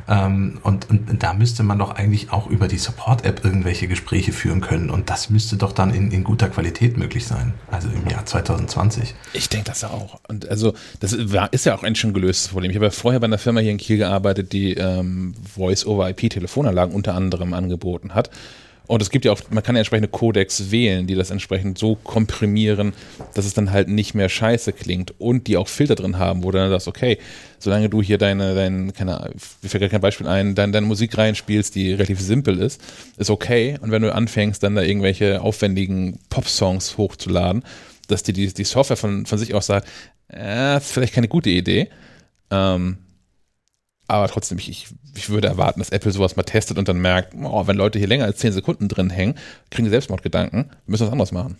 Ähm, 0.08 0.58
und, 0.62 0.88
und 0.90 1.22
da 1.22 1.34
müsste 1.34 1.62
man 1.62 1.78
doch 1.78 1.94
eigentlich 1.94 2.32
auch 2.32 2.46
über 2.48 2.68
die 2.68 2.78
Support-App 2.78 3.44
irgendwelche 3.44 3.88
Gespräche 3.88 4.32
führen 4.32 4.60
können. 4.60 4.90
Und 4.90 5.10
das 5.10 5.30
müsste 5.30 5.56
doch 5.56 5.72
dann 5.72 5.92
in, 5.92 6.10
in 6.10 6.24
guter 6.24 6.48
Qualität 6.48 6.96
möglich 6.96 7.26
sein. 7.26 7.54
Also 7.70 7.88
im 7.88 8.08
Jahr 8.08 8.24
2020. 8.24 9.14
Ich 9.32 9.48
denke 9.48 9.66
das 9.66 9.84
auch. 9.84 10.20
Und 10.28 10.48
also 10.48 10.74
das 11.00 11.12
ist 11.12 11.66
ja 11.66 11.74
auch 11.74 11.82
ein 11.82 11.94
schon 11.94 12.12
gelöstes 12.12 12.48
Problem. 12.48 12.70
Ich 12.70 12.76
habe 12.76 12.86
ja 12.86 12.90
vorher 12.90 13.20
bei 13.20 13.26
einer 13.26 13.38
Firma 13.38 13.60
hier 13.60 13.72
in 13.72 13.78
Kiel 13.78 13.98
gearbeitet, 13.98 14.52
die 14.52 14.74
ähm, 14.74 15.34
Voice-over-IP-Telefonanlagen 15.54 16.94
unter 16.94 17.14
anderem 17.14 17.54
angeboten 17.54 18.14
hat. 18.14 18.30
Und 18.90 19.02
es 19.02 19.10
gibt 19.10 19.24
ja 19.24 19.30
auch, 19.30 19.40
man 19.50 19.62
kann 19.62 19.76
ja 19.76 19.78
entsprechende 19.82 20.08
Codecs 20.08 20.72
wählen, 20.72 21.06
die 21.06 21.14
das 21.14 21.30
entsprechend 21.30 21.78
so 21.78 21.94
komprimieren, 21.94 22.92
dass 23.34 23.44
es 23.44 23.54
dann 23.54 23.70
halt 23.70 23.86
nicht 23.86 24.14
mehr 24.14 24.28
scheiße 24.28 24.72
klingt 24.72 25.14
und 25.20 25.46
die 25.46 25.56
auch 25.56 25.68
Filter 25.68 25.94
drin 25.94 26.18
haben, 26.18 26.42
wo 26.42 26.50
du 26.50 26.58
dann 26.58 26.70
sagst, 26.70 26.88
okay, 26.88 27.18
solange 27.60 27.88
du 27.88 28.02
hier 28.02 28.18
deine, 28.18 28.56
dein, 28.56 28.92
keine 28.92 29.20
Ahnung, 29.20 29.36
mir 29.62 29.68
fällt 29.68 29.82
gar 29.82 29.90
kein 29.90 30.00
Beispiel 30.00 30.26
ein, 30.26 30.56
deine, 30.56 30.72
deine 30.72 30.86
Musik 30.86 31.16
reinspielst, 31.16 31.72
die 31.76 31.92
relativ 31.92 32.18
simpel 32.20 32.58
ist, 32.58 32.82
ist 33.16 33.30
okay. 33.30 33.78
Und 33.80 33.92
wenn 33.92 34.02
du 34.02 34.12
anfängst, 34.12 34.60
dann 34.60 34.74
da 34.74 34.82
irgendwelche 34.82 35.40
aufwendigen 35.40 36.18
Pop-Songs 36.28 36.98
hochzuladen, 36.98 37.62
dass 38.08 38.24
dir 38.24 38.32
die, 38.32 38.52
die 38.52 38.64
Software 38.64 38.96
von, 38.96 39.24
von 39.24 39.38
sich 39.38 39.54
aus 39.54 39.66
sagt, 39.66 39.86
äh, 40.32 40.78
ist 40.78 40.90
vielleicht 40.90 41.14
keine 41.14 41.28
gute 41.28 41.50
Idee. 41.50 41.90
Ähm, 42.50 42.98
aber 44.08 44.26
trotzdem, 44.26 44.58
ich, 44.58 44.68
ich, 44.68 44.88
ich 45.14 45.30
würde 45.30 45.48
erwarten, 45.48 45.80
dass 45.80 45.90
Apple 45.90 46.12
sowas 46.12 46.36
mal 46.36 46.42
testet 46.42 46.78
und 46.78 46.88
dann 46.88 47.00
merkt, 47.00 47.34
oh, 47.34 47.66
wenn 47.66 47.76
Leute 47.76 47.98
hier 47.98 48.08
länger 48.08 48.24
als 48.24 48.38
10 48.38 48.52
Sekunden 48.52 48.88
drin 48.88 49.10
hängen, 49.10 49.34
kriegen 49.70 49.86
sie 49.86 49.90
Selbstmordgedanken, 49.90 50.70
müssen 50.86 51.06
was 51.06 51.12
anderes 51.12 51.32
machen. 51.32 51.58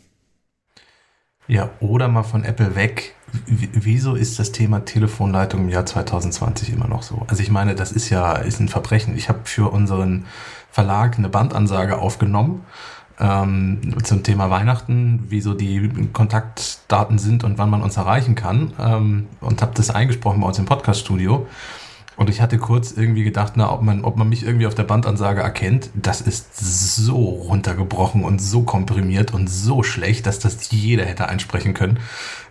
Ja, 1.46 1.70
oder 1.80 2.07
mal 2.07 2.22
von 2.22 2.44
Apple 2.44 2.76
weg. 2.76 3.16
W 3.46 3.68
wieso 3.72 4.14
ist 4.14 4.38
das 4.38 4.53
Thema 4.53 4.84
Telefonleitung 4.84 5.62
im 5.62 5.68
Jahr 5.68 5.84
2020 5.84 6.72
immer 6.72 6.86
noch 6.86 7.03
so? 7.03 7.24
Also 7.26 7.42
ich 7.42 7.51
meine, 7.51 7.74
das 7.74 7.90
ist 7.90 8.09
ja 8.09 8.34
ist 8.34 8.61
ein 8.61 8.68
Verbrechen. 8.68 9.16
Ich 9.16 9.28
habe 9.28 9.40
für 9.44 9.72
unseren 9.72 10.26
Verlag 10.70 11.18
eine 11.18 11.28
Bandansage 11.28 11.98
aufgenommen 11.98 12.64
ähm, 13.18 13.80
zum 14.03 14.22
Thema 14.22 14.51
Weihnachten, 14.51 15.26
wie 15.28 15.40
so 15.40 15.55
die 15.55 15.90
Kontaktdaten 16.12 17.18
sind 17.18 17.44
und 17.44 17.59
wann 17.59 17.68
man 17.68 17.82
uns 17.82 17.96
erreichen 17.96 18.34
kann 18.34 18.72
ähm, 18.80 19.26
und 19.40 19.61
habe 19.61 19.72
das 19.74 19.90
eingesprochen 19.90 20.40
bei 20.40 20.46
uns 20.46 20.59
im 20.59 20.66
Podcaststudio. 20.66 21.46
Und 22.16 22.28
ich 22.28 22.40
hatte 22.40 22.58
kurz 22.58 22.92
irgendwie 22.92 23.24
gedacht, 23.24 23.54
na, 23.56 23.72
ob 23.72 23.82
man, 23.82 24.04
ob 24.04 24.16
man 24.16 24.28
mich 24.28 24.44
irgendwie 24.44 24.66
auf 24.66 24.74
der 24.74 24.82
Bandansage 24.82 25.40
erkennt. 25.40 25.90
Das 25.94 26.20
ist 26.20 26.54
so 26.96 27.16
runtergebrochen 27.16 28.24
und 28.24 28.42
so 28.42 28.62
komprimiert 28.62 29.32
und 29.32 29.48
so 29.48 29.82
schlecht, 29.82 30.26
dass 30.26 30.38
das 30.38 30.70
jeder 30.70 31.04
hätte 31.06 31.28
einsprechen 31.28 31.72
können. 31.72 31.98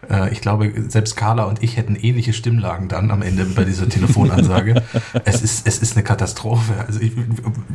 Äh, 0.09 0.31
ich 0.31 0.41
glaube, 0.41 0.73
selbst 0.87 1.15
Carla 1.15 1.43
und 1.43 1.61
ich 1.61 1.77
hätten 1.77 1.95
ähnliche 1.95 2.33
Stimmlagen 2.33 2.87
dann 2.87 3.11
am 3.11 3.21
Ende 3.21 3.45
bei 3.45 3.63
dieser 3.63 3.87
Telefonansage. 3.87 4.81
es 5.25 5.41
ist, 5.41 5.67
es 5.67 5.79
ist 5.79 5.95
eine 5.95 6.03
Katastrophe. 6.03 6.73
Also 6.87 6.99
ich, 6.99 7.13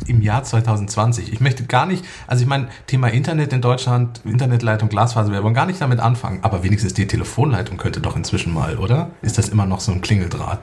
im 0.07 0.21
Jahr 0.21 0.43
2020. 0.43 1.31
Ich 1.31 1.39
möchte 1.39 1.63
gar 1.65 1.85
nicht, 1.85 2.03
also 2.27 2.43
ich 2.43 2.47
meine, 2.47 2.67
Thema 2.87 3.07
Internet 3.07 3.53
in 3.53 3.61
Deutschland, 3.61 4.21
Internetleitung, 4.25 4.89
Glasfaser, 4.89 5.31
wir 5.31 5.43
wollen 5.43 5.53
gar 5.53 5.65
nicht 5.65 5.81
damit 5.81 5.99
anfangen. 5.99 6.39
Aber 6.41 6.63
wenigstens 6.63 6.93
die 6.93 7.07
Telefonleitung 7.07 7.77
könnte 7.77 8.01
doch 8.01 8.15
inzwischen 8.15 8.53
mal, 8.53 8.77
oder? 8.77 9.11
Ist 9.21 9.37
das 9.37 9.49
immer 9.49 9.65
noch 9.65 9.79
so 9.79 9.91
ein 9.91 10.01
Klingeldraht? 10.01 10.59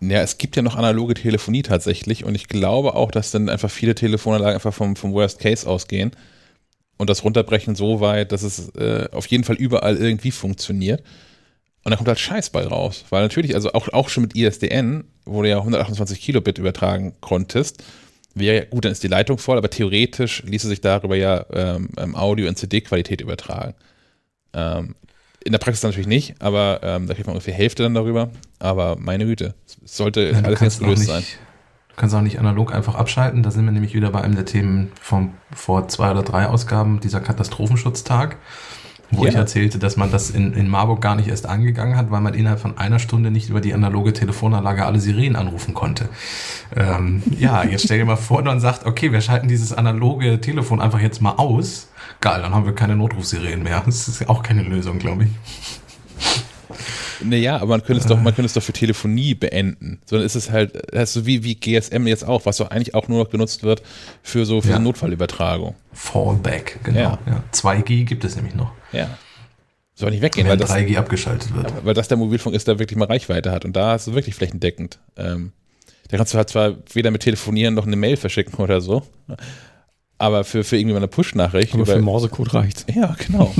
Ja, 0.00 0.20
es 0.20 0.38
gibt 0.38 0.56
ja 0.56 0.62
noch 0.62 0.76
analoge 0.76 1.14
Telefonie 1.14 1.62
tatsächlich 1.62 2.24
und 2.24 2.34
ich 2.34 2.48
glaube 2.48 2.94
auch, 2.94 3.10
dass 3.10 3.30
dann 3.30 3.48
einfach 3.48 3.70
viele 3.70 3.94
Telefonanlagen 3.94 4.54
einfach 4.54 4.74
vom, 4.74 4.94
vom 4.94 5.12
Worst 5.12 5.38
Case 5.38 5.66
ausgehen 5.68 6.10
und 6.98 7.10
das 7.10 7.24
runterbrechen 7.24 7.74
so 7.74 8.00
weit, 8.00 8.32
dass 8.32 8.42
es 8.42 8.70
äh, 8.76 9.08
auf 9.12 9.26
jeden 9.26 9.44
Fall 9.44 9.56
überall 9.56 9.96
irgendwie 9.96 10.30
funktioniert. 10.30 11.02
Und 11.84 11.90
dann 11.90 11.98
kommt 11.98 12.08
halt 12.08 12.18
Scheiß 12.18 12.50
bei 12.50 12.66
raus. 12.66 13.04
Weil 13.10 13.22
natürlich, 13.22 13.54
also 13.54 13.72
auch, 13.72 13.88
auch 13.90 14.08
schon 14.08 14.22
mit 14.24 14.34
ISDN, 14.34 15.04
wo 15.24 15.42
du 15.42 15.48
ja 15.48 15.58
128 15.58 16.20
Kilobit 16.20 16.58
übertragen 16.58 17.14
konntest, 17.20 17.84
wäre 18.34 18.56
ja, 18.56 18.64
gut, 18.64 18.84
dann 18.84 18.92
ist 18.92 19.02
die 19.02 19.08
Leitung 19.08 19.38
voll, 19.38 19.56
aber 19.56 19.70
theoretisch 19.70 20.42
ließe 20.42 20.68
sich 20.68 20.80
darüber 20.80 21.16
ja 21.16 21.46
ähm, 21.52 21.90
ähm 21.96 22.16
Audio 22.16 22.48
in 22.48 22.56
CD-Qualität 22.56 23.20
übertragen. 23.20 23.74
Ähm, 24.52 24.96
in 25.46 25.52
der 25.52 25.58
Praxis 25.58 25.82
natürlich 25.82 26.06
nicht, 26.06 26.34
aber 26.40 26.80
ähm, 26.82 27.06
da 27.06 27.14
kriegt 27.14 27.26
man 27.26 27.34
ungefähr 27.34 27.54
Hälfte 27.54 27.84
dann 27.84 27.94
darüber. 27.94 28.30
Aber 28.58 28.96
meine 28.98 29.24
Güte, 29.24 29.54
es 29.84 29.96
sollte 29.96 30.30
ja, 30.32 30.40
alles 30.40 30.60
jetzt 30.60 30.80
gelöst 30.80 31.06
sein. 31.06 31.22
Du 31.88 31.94
kannst 31.96 32.14
auch 32.14 32.20
nicht 32.20 32.38
analog 32.38 32.74
einfach 32.74 32.94
abschalten. 32.94 33.42
Da 33.42 33.50
sind 33.50 33.64
wir 33.64 33.72
nämlich 33.72 33.94
wieder 33.94 34.10
bei 34.10 34.20
einem 34.20 34.34
der 34.34 34.44
Themen 34.44 34.92
von 35.00 35.32
vor 35.54 35.88
zwei 35.88 36.10
oder 36.10 36.22
drei 36.22 36.46
Ausgaben, 36.46 37.00
dieser 37.00 37.20
Katastrophenschutztag, 37.20 38.36
wo 39.10 39.24
ja. 39.24 39.30
ich 39.30 39.36
erzählte, 39.36 39.78
dass 39.78 39.96
man 39.96 40.10
das 40.10 40.30
in, 40.30 40.52
in 40.54 40.68
Marburg 40.68 41.00
gar 41.00 41.14
nicht 41.14 41.28
erst 41.28 41.46
angegangen 41.46 41.96
hat, 41.96 42.10
weil 42.10 42.20
man 42.20 42.34
innerhalb 42.34 42.60
von 42.60 42.76
einer 42.76 42.98
Stunde 42.98 43.30
nicht 43.30 43.48
über 43.50 43.60
die 43.60 43.72
analoge 43.72 44.12
Telefonanlage 44.12 44.84
alle 44.84 45.00
Sirenen 45.00 45.36
anrufen 45.36 45.74
konnte. 45.74 46.08
Ähm, 46.74 47.22
ja, 47.38 47.64
jetzt 47.64 47.84
stell 47.84 47.98
dir 47.98 48.04
mal 48.04 48.16
vor, 48.16 48.42
man 48.42 48.60
sagt, 48.60 48.84
okay, 48.84 49.12
wir 49.12 49.20
schalten 49.20 49.48
dieses 49.48 49.72
analoge 49.72 50.40
Telefon 50.40 50.80
einfach 50.80 51.00
jetzt 51.00 51.22
mal 51.22 51.32
aus 51.32 51.88
Geil, 52.20 52.40
dann 52.42 52.54
haben 52.54 52.66
wir 52.66 52.74
keine 52.74 52.96
Notrufsirenen 52.96 53.62
mehr. 53.62 53.82
Das 53.84 54.08
ist 54.08 54.28
auch 54.28 54.42
keine 54.42 54.62
Lösung, 54.62 54.98
glaube 54.98 55.24
ich. 55.24 55.30
Naja, 57.22 57.56
aber 57.56 57.68
man 57.68 57.82
könnte 57.82 58.02
es 58.02 58.06
doch, 58.06 58.20
man 58.20 58.34
könnte 58.34 58.46
es 58.46 58.52
doch 58.52 58.62
für 58.62 58.72
Telefonie 58.72 59.34
beenden. 59.34 60.00
Sondern 60.04 60.26
ist 60.26 60.34
es 60.34 60.50
halt, 60.50 60.94
also 60.94 61.24
wie, 61.26 61.44
wie 61.44 61.54
GSM 61.54 62.06
jetzt 62.06 62.24
auch, 62.26 62.44
was 62.44 62.58
doch 62.58 62.70
eigentlich 62.70 62.94
auch 62.94 63.08
nur 63.08 63.22
noch 63.24 63.30
genutzt 63.30 63.62
wird 63.62 63.82
für 64.22 64.44
so, 64.44 64.60
für 64.60 64.70
ja. 64.70 64.78
Notfallübertragung. 64.78 65.74
Fallback, 65.92 66.78
genau. 66.82 66.98
Ja. 66.98 67.18
Ja. 67.26 67.42
2G 67.52 68.04
gibt 68.04 68.24
es 68.24 68.36
nämlich 68.36 68.54
noch. 68.54 68.72
Ja. 68.96 69.18
Soll 69.94 70.10
nicht 70.10 70.20
weggehen, 70.20 70.46
weil 70.46 70.58
das 70.58 70.70
3G 70.70 70.98
abgeschaltet 70.98 71.54
wird. 71.54 71.72
Weil 71.84 71.94
das 71.94 72.08
der 72.08 72.18
Mobilfunk 72.18 72.54
ist, 72.54 72.68
der 72.68 72.78
wirklich 72.78 72.98
mal 72.98 73.06
Reichweite 73.06 73.50
hat. 73.50 73.64
Und 73.64 73.74
da 73.74 73.94
ist 73.94 74.06
es 74.06 74.14
wirklich 74.14 74.34
flächendeckend. 74.34 74.98
Ähm, 75.16 75.52
da 76.08 76.18
kannst 76.18 76.34
du 76.34 76.38
halt 76.38 76.50
zwar 76.50 76.76
weder 76.92 77.10
mit 77.10 77.22
telefonieren 77.22 77.74
noch 77.74 77.86
eine 77.86 77.96
Mail 77.96 78.18
verschicken 78.18 78.56
oder 78.56 78.82
so. 78.82 79.02
Aber 80.18 80.44
für, 80.44 80.64
für 80.64 80.76
irgendwie 80.76 80.92
mal 80.92 80.98
eine 80.98 81.08
Push-Nachricht. 81.08 81.74
Aber 81.74 81.86
für 81.86 81.98
Morsecode 81.98 82.54
reicht. 82.54 82.86
Ja, 82.94 83.16
genau. 83.26 83.54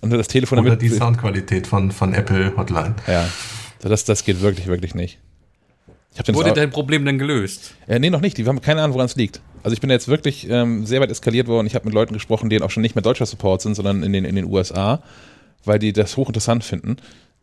Und 0.00 0.10
das 0.10 0.28
Telefon 0.28 0.60
Oder 0.60 0.76
die 0.76 0.88
Soundqualität 0.88 1.66
von, 1.66 1.90
von 1.90 2.14
Apple 2.14 2.54
Hotline. 2.56 2.94
Ja. 3.06 3.28
Das, 3.80 4.04
das 4.04 4.24
geht 4.24 4.40
wirklich, 4.40 4.66
wirklich 4.66 4.94
nicht. 4.94 5.18
Wurde 6.28 6.52
dein 6.52 6.70
Problem 6.70 7.04
denn 7.04 7.18
gelöst? 7.18 7.74
Ja, 7.86 7.98
nee, 7.98 8.10
noch 8.10 8.20
nicht. 8.20 8.38
Die 8.38 8.46
haben 8.46 8.60
keine 8.60 8.82
Ahnung, 8.82 8.94
woran 8.94 9.06
es 9.06 9.16
liegt. 9.16 9.40
Also 9.62 9.74
ich 9.74 9.80
bin 9.80 9.90
jetzt 9.90 10.08
wirklich 10.08 10.48
ähm, 10.50 10.84
sehr 10.84 11.00
weit 11.00 11.10
eskaliert 11.10 11.46
worden. 11.46 11.66
Ich 11.66 11.74
habe 11.74 11.84
mit 11.84 11.94
Leuten 11.94 12.12
gesprochen, 12.12 12.50
die 12.50 12.60
auch 12.60 12.70
schon 12.70 12.82
nicht 12.82 12.94
mehr 12.94 13.02
deutscher 13.02 13.26
Support 13.26 13.62
sind, 13.62 13.74
sondern 13.74 14.02
in 14.02 14.12
den, 14.12 14.24
in 14.24 14.34
den 14.34 14.46
USA, 14.46 15.02
weil 15.64 15.78
die 15.78 15.92
das 15.92 16.16
hochinteressant 16.16 16.64
finden. 16.64 16.96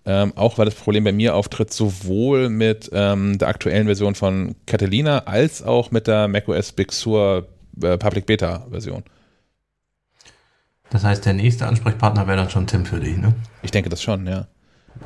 Ähm, 0.08 0.34
auch 0.36 0.58
weil 0.58 0.66
das 0.66 0.76
Problem 0.76 1.04
bei 1.04 1.12
mir 1.12 1.36
auftritt, 1.36 1.74
sowohl 1.74 2.50
mit 2.50 2.90
ähm, 2.94 3.40
der 3.40 3.48
aktuellen 3.48 3.88
Version 3.88 4.14
von 4.14 4.56
Catalina 4.68 5.20
als 5.20 5.64
auch 5.64 5.90
mit 5.90 6.06
der 6.06 6.28
macOS 6.28 6.74
Big 6.74 6.92
Sur 6.92 7.48
äh, 7.82 7.98
Public 7.98 8.28
Beta 8.28 8.68
Version. 8.70 9.04
Das 10.92 11.04
heißt, 11.04 11.26
der 11.26 11.34
nächste 11.34 11.66
Ansprechpartner 11.66 12.28
wäre 12.28 12.38
dann 12.38 12.50
schon 12.52 12.68
Tim 12.68 12.86
für 12.86 13.00
dich, 13.00 13.18
ne? 13.18 13.34
Ich 13.64 13.72
denke 13.72 13.90
das 13.90 14.04
schon, 14.04 14.28
ja. 14.28 14.48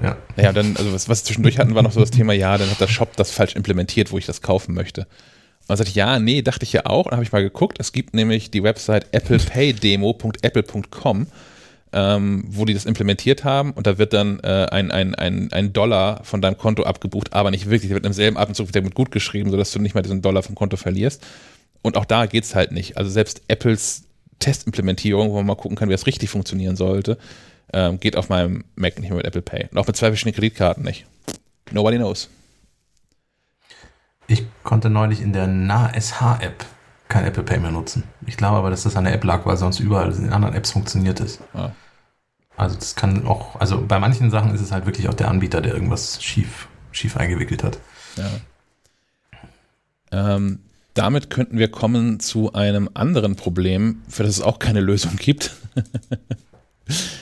Ja. 0.02 0.18
Naja, 0.36 0.54
dann, 0.54 0.76
also 0.78 0.94
was, 0.94 1.10
was 1.10 1.24
zwischendurch 1.24 1.60
hatten, 1.60 1.76
war 1.76 1.84
noch 1.84 1.92
so 1.92 2.00
das 2.00 2.12
Thema, 2.12 2.34
ja, 2.34 2.58
dann 2.58 2.70
hat 2.70 2.80
der 2.80 2.88
Shop 2.88 3.16
das 3.16 3.32
falsch 3.32 3.56
implementiert, 3.56 4.12
wo 4.12 4.18
ich 4.18 4.26
das 4.26 4.42
kaufen 4.42 4.74
möchte. 4.74 5.02
Und 5.02 5.70
dann 5.70 5.78
sagte 5.78 5.90
ich, 5.90 5.96
ja, 5.96 6.20
nee, 6.20 6.42
dachte 6.42 6.64
ich 6.64 6.74
ja 6.74 6.86
auch. 6.86 7.06
Und 7.06 7.14
habe 7.14 7.24
ich 7.24 7.32
mal 7.32 7.44
geguckt, 7.44 7.78
es 7.80 7.92
gibt 7.92 8.14
nämlich 8.14 8.52
die 8.52 8.64
Website 8.64 9.14
applepaydemo.apple.com, 9.14 11.28
ähm, 11.92 12.44
wo 12.48 12.66
die 12.66 12.74
das 12.74 12.86
implementiert 12.86 13.44
haben 13.44 13.72
und 13.72 13.88
da 13.88 13.98
wird 13.98 14.14
dann 14.14 14.40
äh, 14.42 14.68
ein, 14.72 14.92
ein, 14.92 15.16
ein, 15.16 15.52
ein 15.52 15.74
Dollar 15.74 16.24
von 16.24 16.42
deinem 16.42 16.58
Konto 16.58 16.84
abgebucht, 16.84 17.34
aber 17.34 17.52
nicht 17.52 17.70
wirklich. 17.70 17.90
Der 17.90 17.96
wird 17.96 18.06
im 18.06 18.14
selben 18.14 18.38
Atemzug 18.38 18.68
wieder 18.68 18.82
mit 18.82 18.96
gut 18.96 19.12
geschrieben, 19.12 19.50
sodass 19.50 19.72
du 19.72 19.80
nicht 19.80 19.96
mal 19.96 20.02
diesen 20.02 20.22
Dollar 20.22 20.44
vom 20.44 20.56
Konto 20.56 20.78
verlierst. 20.78 21.24
Und 21.82 21.98
auch 21.98 22.06
da 22.06 22.26
geht 22.26 22.44
es 22.44 22.56
halt 22.56 22.72
nicht. 22.72 22.98
Also 22.98 23.10
selbst 23.10 23.42
Apples 23.48 24.04
Testimplementierung, 24.40 25.32
wo 25.32 25.36
man 25.36 25.46
mal 25.46 25.56
gucken 25.56 25.78
kann, 25.78 25.90
wie 25.90 25.94
das 25.94 26.08
richtig 26.08 26.30
funktionieren 26.30 26.76
sollte, 26.76 27.18
Ähm, 27.72 28.00
geht 28.00 28.16
auf 28.16 28.30
meinem 28.30 28.66
Mac 28.76 29.00
nicht 29.00 29.10
mehr 29.10 29.18
mit 29.18 29.26
Apple 29.26 29.42
Pay. 29.42 29.68
Und 29.72 29.78
auch 29.78 29.88
mit 29.88 29.96
zwei 29.96 30.08
verschiedenen 30.08 30.36
Kreditkarten 30.36 30.84
nicht. 30.84 31.06
Nobody 31.72 31.98
knows. 31.98 32.30
Ich 34.28 34.46
konnte 34.64 34.90
neulich 34.90 35.22
in 35.22 35.34
der 35.34 35.48
Nah-SH-App 35.48 36.66
kein 37.08 37.26
Apple 37.26 37.44
Pay 37.44 37.60
mehr 37.60 37.72
nutzen. 37.72 38.04
Ich 38.28 38.38
glaube 38.38 38.58
aber, 38.58 38.70
dass 38.70 38.84
das 38.84 38.96
an 38.96 39.04
der 39.04 39.14
App 39.14 39.24
lag, 39.24 39.46
weil 39.46 39.58
sonst 39.58 39.80
überall 39.80 40.14
in 40.14 40.32
anderen 40.32 40.56
Apps 40.56 40.72
funktioniert 40.72 41.20
es. 41.20 41.40
Ah. 41.54 41.72
Also 42.56 42.76
das 42.76 42.96
kann 42.96 43.26
auch, 43.26 43.60
also 43.60 43.84
bei 43.86 44.00
manchen 44.00 44.30
Sachen 44.30 44.54
ist 44.54 44.62
es 44.62 44.72
halt 44.72 44.86
wirklich 44.86 45.10
auch 45.10 45.16
der 45.16 45.30
Anbieter, 45.30 45.62
der 45.62 45.74
irgendwas 45.74 46.24
schief, 46.24 46.68
schief 46.92 47.18
eingewickelt 47.18 47.64
hat. 47.64 47.80
Ja. 48.18 50.36
Ähm, 50.36 50.60
damit 50.94 51.30
könnten 51.30 51.58
wir 51.58 51.72
kommen 51.72 52.20
zu 52.20 52.54
einem 52.54 52.90
anderen 52.94 53.36
Problem, 53.36 54.02
für 54.08 54.24
das 54.24 54.38
es 54.38 54.42
auch 54.42 54.60
keine 54.60 54.82
Lösung 54.82 55.16
gibt. 55.16 55.56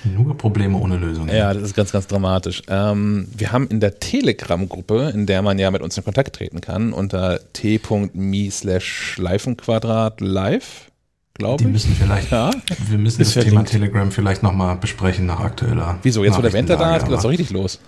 Nur 0.04 0.38
Probleme 0.38 0.78
ohne 0.78 0.98
Lösung. 0.98 1.28
Ja, 1.30 1.54
das 1.54 1.64
ist 1.64 1.76
ganz, 1.76 1.92
ganz 1.92 2.08
dramatisch. 2.08 2.62
Ähm, 2.70 3.28
wir 3.36 3.52
haben 3.52 3.68
in 3.68 3.80
der 3.80 4.00
Telegram-Gruppe, 4.00 5.12
in 5.14 5.26
der 5.26 5.42
man 5.42 5.60
ja 5.60 5.70
mit 5.72 5.82
uns 5.82 5.98
in 5.98 6.04
Kontakt 6.04 6.36
treten 6.36 6.62
kann, 6.62 6.94
unter 6.94 7.40
t.me 7.54 8.50
slash 8.52 9.18
Leifenquadrat 9.18 10.22
live, 10.22 10.90
glaube 11.34 11.58
Die 11.58 11.66
ich. 11.66 11.72
müssen 11.74 11.96
vielleicht, 11.96 12.32
Ja. 12.32 12.52
wir 12.88 12.98
müssen 12.98 13.22
Ist 13.22 13.36
das 13.36 13.44
Thema 13.44 13.62
verlinkt. 13.66 13.72
Telegram 13.72 14.12
vielleicht 14.12 14.44
nochmal 14.44 14.76
besprechen 14.78 15.26
nach 15.26 15.40
aktueller. 15.40 15.98
Wieso? 16.04 16.24
Jetzt, 16.24 16.38
wo 16.38 16.42
der 16.42 16.54
Wendler 16.54 16.78
da 16.78 16.96
ist, 16.96 17.04
geht 17.06 17.14
das 17.14 17.24
doch 17.24 17.30
richtig 17.30 17.50
los. 17.52 17.80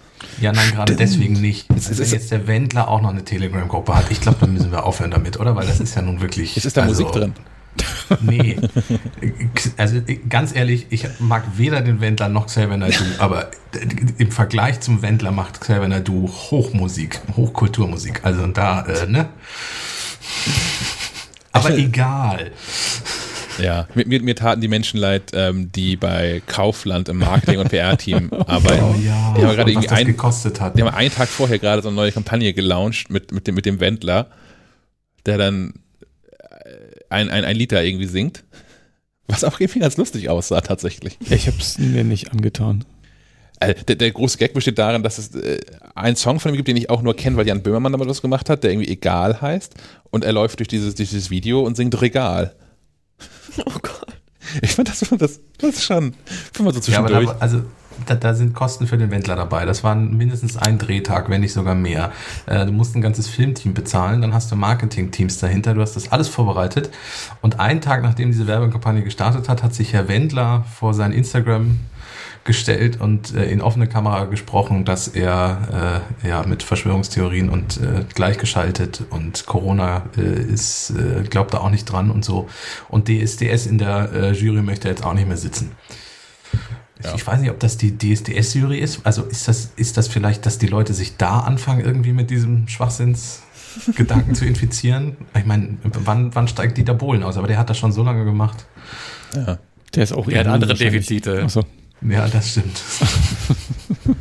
Ja, 0.41 0.51
nein, 0.51 0.71
gerade 0.71 0.95
deswegen 0.95 1.39
nicht. 1.39 1.65
Es 1.75 1.89
ist- 1.89 1.99
Wenn 1.99 2.09
jetzt 2.19 2.31
der 2.31 2.45
Wendler 2.47 2.89
auch 2.89 3.01
noch 3.01 3.09
eine 3.11 3.23
Telegram-Gruppe 3.23 3.95
hat, 3.95 4.11
ich 4.11 4.19
glaube, 4.19 4.37
dann 4.41 4.53
müssen 4.53 4.71
wir 4.71 4.85
aufhören 4.85 5.11
damit, 5.11 5.39
oder? 5.39 5.55
Weil 5.55 5.65
das 5.65 5.79
ist 5.79 5.95
ja 5.95 6.01
nun 6.01 6.19
wirklich. 6.21 6.55
Jetzt 6.55 6.65
ist 6.65 6.75
da 6.77 6.81
also, 6.81 7.03
Musik 7.03 7.13
drin. 7.19 7.33
Nee. 8.21 8.57
Also 9.77 10.01
ganz 10.27 10.55
ehrlich, 10.55 10.87
ich 10.89 11.05
mag 11.19 11.43
weder 11.57 11.81
den 11.81 12.01
Wendler 12.01 12.27
noch 12.27 12.47
Xavier 12.47 12.77
Naidoo, 12.77 13.05
aber 13.19 13.51
im 14.17 14.31
Vergleich 14.31 14.79
zum 14.79 15.01
Wendler 15.01 15.31
macht 15.31 15.61
Xavier 15.61 15.87
Naidoo 15.87 16.27
Hochmusik, 16.27 17.21
Hochkulturmusik. 17.35 18.21
Also 18.23 18.47
da, 18.47 18.85
äh, 18.85 19.05
ne? 19.05 19.29
Aber 21.51 21.69
egal. 21.77 22.51
Ja, 23.61 23.87
mir, 23.93 24.07
mir, 24.07 24.21
mir 24.21 24.35
taten 24.35 24.61
die 24.61 24.67
Menschen 24.67 24.99
leid, 24.99 25.31
ähm, 25.33 25.71
die 25.71 25.97
bei 25.97 26.41
Kaufland 26.47 27.09
im 27.09 27.17
Marketing- 27.17 27.59
und 27.59 27.69
PR-Team 27.69 28.31
arbeiten. 28.47 28.83
Oh 28.83 28.95
ja, 29.03 29.33
Die 29.37 29.45
haben 29.45 29.55
gerade 29.55 29.71
irgendwie 29.71 29.89
ein, 29.89 30.05
gekostet 30.07 30.61
hat. 30.61 30.77
Die 30.77 30.81
haben 30.81 30.93
einen 30.93 31.11
Tag 31.11 31.27
vorher 31.27 31.59
gerade 31.59 31.81
so 31.81 31.89
eine 31.89 31.95
neue 31.95 32.11
Kampagne 32.11 32.53
gelauncht 32.53 33.09
mit, 33.09 33.31
mit, 33.31 33.47
dem, 33.47 33.55
mit 33.55 33.65
dem 33.65 33.79
Wendler, 33.79 34.27
der 35.25 35.37
dann 35.37 35.73
ein, 37.09 37.29
ein, 37.29 37.45
ein 37.45 37.55
Lied 37.55 37.71
da 37.71 37.81
irgendwie 37.81 38.05
singt. 38.07 38.43
Was 39.27 39.43
auch 39.43 39.59
irgendwie 39.59 39.79
ganz 39.79 39.97
lustig 39.97 40.29
aussah, 40.29 40.61
tatsächlich. 40.61 41.17
Ich 41.29 41.47
habe 41.47 41.57
es 41.59 41.77
mir 41.77 42.03
nicht 42.03 42.31
angetan. 42.31 42.83
Äh, 43.59 43.75
der, 43.75 43.95
der 43.95 44.11
große 44.11 44.37
Gag 44.37 44.53
besteht 44.53 44.79
darin, 44.79 45.03
dass 45.03 45.17
es 45.17 45.35
äh, 45.35 45.59
einen 45.93 46.15
Song 46.15 46.39
von 46.39 46.51
ihm 46.51 46.55
gibt, 46.55 46.67
den 46.67 46.77
ich 46.77 46.89
auch 46.89 47.01
nur 47.01 47.15
kenne, 47.15 47.35
weil 47.37 47.47
Jan 47.47 47.61
Böhmermann 47.61 47.91
damit 47.91 48.07
was 48.07 48.21
gemacht 48.21 48.49
hat, 48.49 48.63
der 48.63 48.71
irgendwie 48.71 48.89
Egal 48.89 49.41
heißt. 49.41 49.75
Und 50.09 50.23
er 50.23 50.31
läuft 50.31 50.59
durch 50.59 50.67
dieses, 50.67 50.95
durch 50.95 51.09
dieses 51.09 51.29
Video 51.29 51.61
und 51.61 51.75
singt 51.75 51.99
Regal. 52.01 52.55
Oh 53.65 53.79
Gott. 53.81 54.13
Ich 54.61 54.71
fand 54.71 54.87
das, 54.87 54.99
das, 54.99 55.41
das 55.57 55.69
ist 55.69 55.83
schon, 55.83 56.13
find 56.53 56.65
mal 56.65 56.73
so 56.73 56.91
Ja, 56.91 56.99
aber 56.99 57.09
zwischendurch. 57.09 57.37
da, 57.37 57.37
also 57.39 57.63
da, 58.05 58.15
da 58.15 58.33
sind 58.33 58.53
Kosten 58.53 58.87
für 58.87 58.97
den 58.97 59.11
Wendler 59.11 59.35
dabei. 59.35 59.65
Das 59.65 59.83
waren 59.83 60.15
mindestens 60.17 60.57
ein 60.57 60.77
Drehtag, 60.77 61.29
wenn 61.29 61.41
nicht 61.41 61.53
sogar 61.53 61.75
mehr. 61.75 62.11
Äh, 62.45 62.65
du 62.65 62.71
musst 62.71 62.95
ein 62.95 63.01
ganzes 63.01 63.27
Filmteam 63.27 63.73
bezahlen, 63.73 64.21
dann 64.21 64.33
hast 64.33 64.51
du 64.51 64.55
Marketingteams 64.55 65.39
dahinter, 65.39 65.73
du 65.73 65.81
hast 65.81 65.95
das 65.95 66.11
alles 66.11 66.27
vorbereitet. 66.27 66.89
Und 67.41 67.59
einen 67.59 67.81
Tag, 67.81 68.03
nachdem 68.03 68.31
diese 68.31 68.47
Werbekampagne 68.47 69.03
gestartet 69.03 69.49
hat, 69.49 69.63
hat 69.63 69.73
sich 69.73 69.93
Herr 69.93 70.07
Wendler 70.07 70.65
vor 70.77 70.93
sein 70.93 71.11
Instagram 71.11 71.79
gestellt 72.43 72.99
und 72.99 73.35
äh, 73.35 73.45
in 73.51 73.61
offene 73.61 73.87
Kamera 73.87 74.25
gesprochen, 74.25 74.85
dass 74.85 75.07
er 75.07 76.01
äh, 76.23 76.27
ja 76.27 76.43
mit 76.47 76.63
Verschwörungstheorien 76.63 77.49
und 77.49 77.77
äh, 77.77 78.05
gleichgeschaltet 78.13 79.03
und 79.09 79.45
Corona 79.45 80.03
äh, 80.17 80.21
ist, 80.21 80.91
äh, 80.91 81.23
glaubt 81.29 81.53
da 81.53 81.59
auch 81.59 81.69
nicht 81.69 81.85
dran 81.85 82.09
und 82.09 82.23
so. 82.25 82.47
Und 82.87 83.07
DSDS 83.07 83.67
in 83.67 83.77
der 83.77 84.11
äh, 84.13 84.31
Jury 84.31 84.61
möchte 84.61 84.87
jetzt 84.87 85.05
auch 85.05 85.13
nicht 85.13 85.27
mehr 85.27 85.37
sitzen. 85.37 85.71
Ja. 87.03 87.15
Ich 87.15 87.25
weiß 87.25 87.39
nicht, 87.39 87.49
ob 87.49 87.59
das 87.59 87.77
die 87.77 87.97
DSDS-Jury 87.97 88.77
ist. 88.77 89.05
Also 89.05 89.23
ist 89.23 89.47
das, 89.47 89.71
ist 89.77 89.95
das 89.95 90.09
vielleicht, 90.09 90.45
dass 90.45 90.57
die 90.57 90.67
Leute 90.67 90.93
sich 90.93 91.15
da 91.15 91.39
anfangen, 91.39 91.79
irgendwie 91.83 92.11
mit 92.11 92.29
diesem 92.29 92.67
Schwachsinnsgedanken 92.67 94.35
zu 94.35 94.45
infizieren? 94.45 95.15
Ich 95.33 95.45
meine, 95.45 95.77
wann, 95.83 96.35
wann 96.35 96.47
steigt 96.49 96.77
Dieter 96.77 96.93
Bohlen 96.93 97.23
aus? 97.23 97.37
Aber 97.37 97.47
der 97.47 97.57
hat 97.57 97.69
das 97.69 97.77
schon 97.77 97.93
so 97.93 98.03
lange 98.03 98.25
gemacht. 98.25 98.65
Ja. 99.33 99.59
Der 99.95 100.03
ist 100.03 100.11
auch 100.11 100.27
Er 100.27 100.41
hat 100.41 100.47
andere. 100.47 100.73
Defizite. 100.73 101.43
Achso. 101.43 101.63
Ja, 102.01 102.27
das 102.27 102.51
stimmt. 102.51 102.81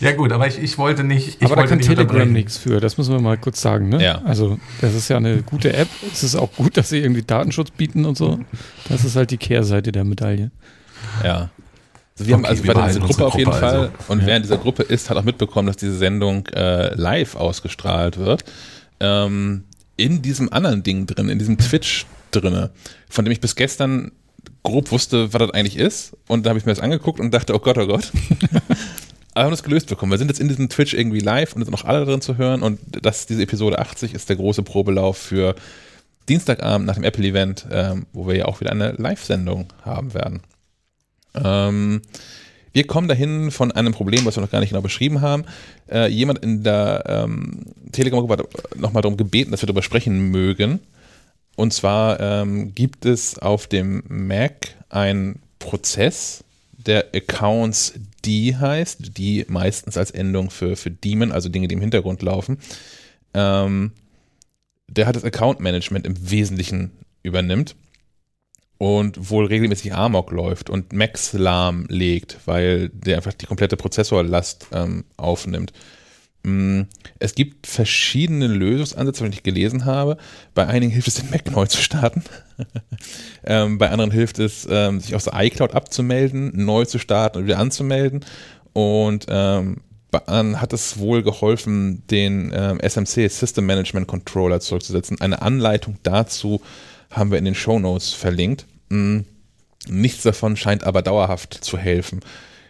ja. 0.00 0.12
gut, 0.12 0.32
aber 0.32 0.46
ich, 0.46 0.58
ich 0.58 0.78
wollte 0.78 1.04
nicht. 1.04 1.28
Ich 1.28 1.42
Aber 1.44 1.56
da 1.56 1.60
wollte 1.60 1.70
kann 1.70 1.78
nicht 1.78 1.88
Telegram 1.88 2.32
nichts 2.32 2.56
für, 2.56 2.80
das 2.80 2.98
müssen 2.98 3.12
wir 3.12 3.20
mal 3.20 3.36
kurz 3.36 3.60
sagen. 3.60 3.88
Ne? 3.88 4.02
Ja. 4.02 4.22
Also, 4.24 4.58
das 4.80 4.94
ist 4.94 5.08
ja 5.08 5.18
eine 5.18 5.42
gute 5.42 5.72
App. 5.72 5.88
Es 6.12 6.22
ist 6.22 6.34
auch 6.34 6.52
gut, 6.52 6.76
dass 6.76 6.88
sie 6.88 6.98
irgendwie 6.98 7.22
Datenschutz 7.22 7.70
bieten 7.70 8.04
und 8.04 8.16
so. 8.16 8.40
Das 8.88 9.04
ist 9.04 9.16
halt 9.16 9.30
die 9.30 9.38
Kehrseite 9.38 9.92
der 9.92 10.04
Medaille. 10.04 10.50
Ja. 11.24 11.50
Also 12.18 12.28
wir 12.28 12.34
haben 12.34 12.44
Okay, 12.44 12.50
also 12.50 12.64
wir 12.64 12.74
bei 12.74 12.86
dieser 12.88 13.00
Gruppe 13.00 13.26
auf 13.26 13.34
jeden 13.36 13.50
Gruppe 13.50 13.60
Fall 13.60 13.76
also. 13.78 13.92
und 14.08 14.20
Ja. 14.20 14.26
während 14.26 14.44
dieser 14.44 14.58
Gruppe 14.58 14.82
ist, 14.84 15.10
hat 15.10 15.16
auch 15.18 15.24
mitbekommen, 15.24 15.66
dass 15.66 15.76
diese 15.76 15.96
Sendung 15.96 16.46
äh, 16.48 16.94
live 16.94 17.36
ausgestrahlt 17.36 18.16
wird. 18.18 18.44
Ähm, 19.00 19.64
in 19.96 20.22
diesem 20.22 20.52
anderen 20.52 20.82
Ding 20.82 21.06
drin, 21.06 21.28
in 21.28 21.38
diesem 21.38 21.58
Twitch 21.58 22.06
drinne, 22.30 22.70
von 23.08 23.24
dem 23.24 23.32
ich 23.32 23.40
bis 23.40 23.54
gestern 23.54 24.12
grob 24.62 24.90
wusste, 24.92 25.32
was 25.32 25.38
das 25.40 25.50
eigentlich 25.52 25.76
ist. 25.76 26.16
Und 26.26 26.44
da 26.44 26.50
habe 26.50 26.58
ich 26.58 26.66
mir 26.66 26.72
das 26.72 26.80
angeguckt 26.80 27.20
und 27.20 27.32
dachte, 27.32 27.54
oh 27.54 27.58
Gott, 27.58 27.78
oh 27.78 27.86
Gott. 27.86 28.10
Aber 29.34 29.42
wir 29.42 29.44
haben 29.44 29.50
das 29.50 29.62
gelöst 29.62 29.88
bekommen. 29.88 30.10
Wir 30.12 30.18
sind 30.18 30.28
jetzt 30.28 30.40
in 30.40 30.48
diesem 30.48 30.70
Twitch 30.70 30.94
irgendwie 30.94 31.20
live 31.20 31.54
und 31.54 31.62
sind 31.62 31.70
noch 31.72 31.84
alle 31.84 32.04
drin 32.06 32.22
zu 32.22 32.38
hören. 32.38 32.62
Und 32.62 32.78
das, 33.02 33.26
diese 33.26 33.42
Episode 33.42 33.78
80 33.78 34.14
ist 34.14 34.28
der 34.30 34.36
große 34.36 34.62
Probelauf 34.62 35.18
für 35.18 35.54
Dienstagabend 36.28 36.86
nach 36.86 36.94
dem 36.94 37.04
Apple-Event, 37.04 37.66
ähm, 37.70 38.06
wo 38.14 38.26
wir 38.26 38.34
ja 38.36 38.44
auch 38.46 38.60
wieder 38.60 38.72
eine 38.72 38.92
Live-Sendung 38.92 39.72
haben 39.84 40.14
werden. 40.14 40.40
Ähm, 41.44 42.02
wir 42.72 42.86
kommen 42.86 43.08
dahin 43.08 43.50
von 43.50 43.72
einem 43.72 43.92
Problem, 43.92 44.26
was 44.26 44.36
wir 44.36 44.42
noch 44.42 44.50
gar 44.50 44.60
nicht 44.60 44.68
genau 44.68 44.82
beschrieben 44.82 45.22
haben. 45.22 45.44
Äh, 45.90 46.08
jemand 46.08 46.40
in 46.40 46.62
der 46.62 47.04
ähm, 47.06 47.64
Telegram-Gruppe 47.92 48.34
hat 48.34 48.76
nochmal 48.76 49.00
darum 49.02 49.16
gebeten, 49.16 49.50
dass 49.50 49.62
wir 49.62 49.66
darüber 49.66 49.82
sprechen 49.82 50.30
mögen. 50.30 50.80
Und 51.56 51.72
zwar 51.72 52.20
ähm, 52.20 52.74
gibt 52.74 53.06
es 53.06 53.38
auf 53.38 53.66
dem 53.66 54.02
Mac 54.08 54.74
einen 54.90 55.40
Prozess, 55.58 56.44
der 56.72 57.06
Accounts 57.14 57.94
D 58.24 58.54
heißt, 58.54 59.16
die 59.16 59.46
meistens 59.48 59.96
als 59.96 60.10
Endung 60.10 60.50
für, 60.50 60.76
für 60.76 60.90
Daemon, 60.90 61.32
also 61.32 61.48
Dinge, 61.48 61.68
die 61.68 61.74
im 61.74 61.80
Hintergrund 61.80 62.20
laufen. 62.22 62.58
Ähm, 63.32 63.92
der 64.86 65.06
hat 65.06 65.16
das 65.16 65.24
Account 65.24 65.60
Management 65.60 66.06
im 66.06 66.30
Wesentlichen 66.30 66.92
übernimmt 67.22 67.74
und 68.78 69.30
wohl 69.30 69.46
regelmäßig 69.46 69.94
Amok 69.94 70.30
läuft 70.30 70.68
und 70.70 70.92
Max 70.92 71.32
lahmlegt, 71.32 72.38
weil 72.44 72.90
der 72.90 73.16
einfach 73.16 73.32
die 73.32 73.46
komplette 73.46 73.76
Prozessorlast 73.76 74.66
ähm, 74.72 75.04
aufnimmt. 75.16 75.72
Mm, 76.42 76.82
Es 77.18 77.34
gibt 77.34 77.66
verschiedene 77.66 78.46
Lösungsansätze, 78.46 79.24
wenn 79.24 79.32
ich 79.32 79.42
gelesen 79.42 79.84
habe. 79.84 80.18
Bei 80.54 80.66
einigen 80.66 80.92
hilft 80.92 81.08
es, 81.08 81.14
den 81.14 81.30
Mac 81.30 81.50
neu 81.50 81.66
zu 81.66 81.82
starten. 81.82 82.22
ähm, 83.44 83.78
bei 83.78 83.90
anderen 83.90 84.10
hilft 84.10 84.38
es, 84.38 84.66
ähm, 84.70 85.00
sich 85.00 85.14
aus 85.14 85.24
der 85.24 85.34
iCloud 85.42 85.74
abzumelden, 85.74 86.52
neu 86.54 86.84
zu 86.84 86.98
starten 86.98 87.38
und 87.38 87.44
wieder 87.46 87.58
anzumelden. 87.58 88.24
Und 88.74 89.26
ähm, 89.28 89.80
hat 90.12 90.72
es 90.72 90.98
wohl 90.98 91.22
geholfen, 91.22 92.06
den 92.10 92.52
ähm, 92.54 92.80
SMC 92.80 93.28
System 93.28 93.66
Management 93.66 94.06
Controller 94.06 94.60
zurückzusetzen. 94.60 95.20
Eine 95.20 95.42
Anleitung 95.42 95.98
dazu 96.02 96.62
haben 97.10 97.30
wir 97.30 97.38
in 97.38 97.44
den 97.44 97.54
Show 97.54 97.78
Notes 97.78 98.12
verlinkt. 98.12 98.66
Mm, 98.88 99.20
Nichts 99.88 100.22
davon 100.22 100.56
scheint 100.56 100.84
aber 100.84 101.02
dauerhaft 101.02 101.54
zu 101.54 101.78
helfen. 101.78 102.20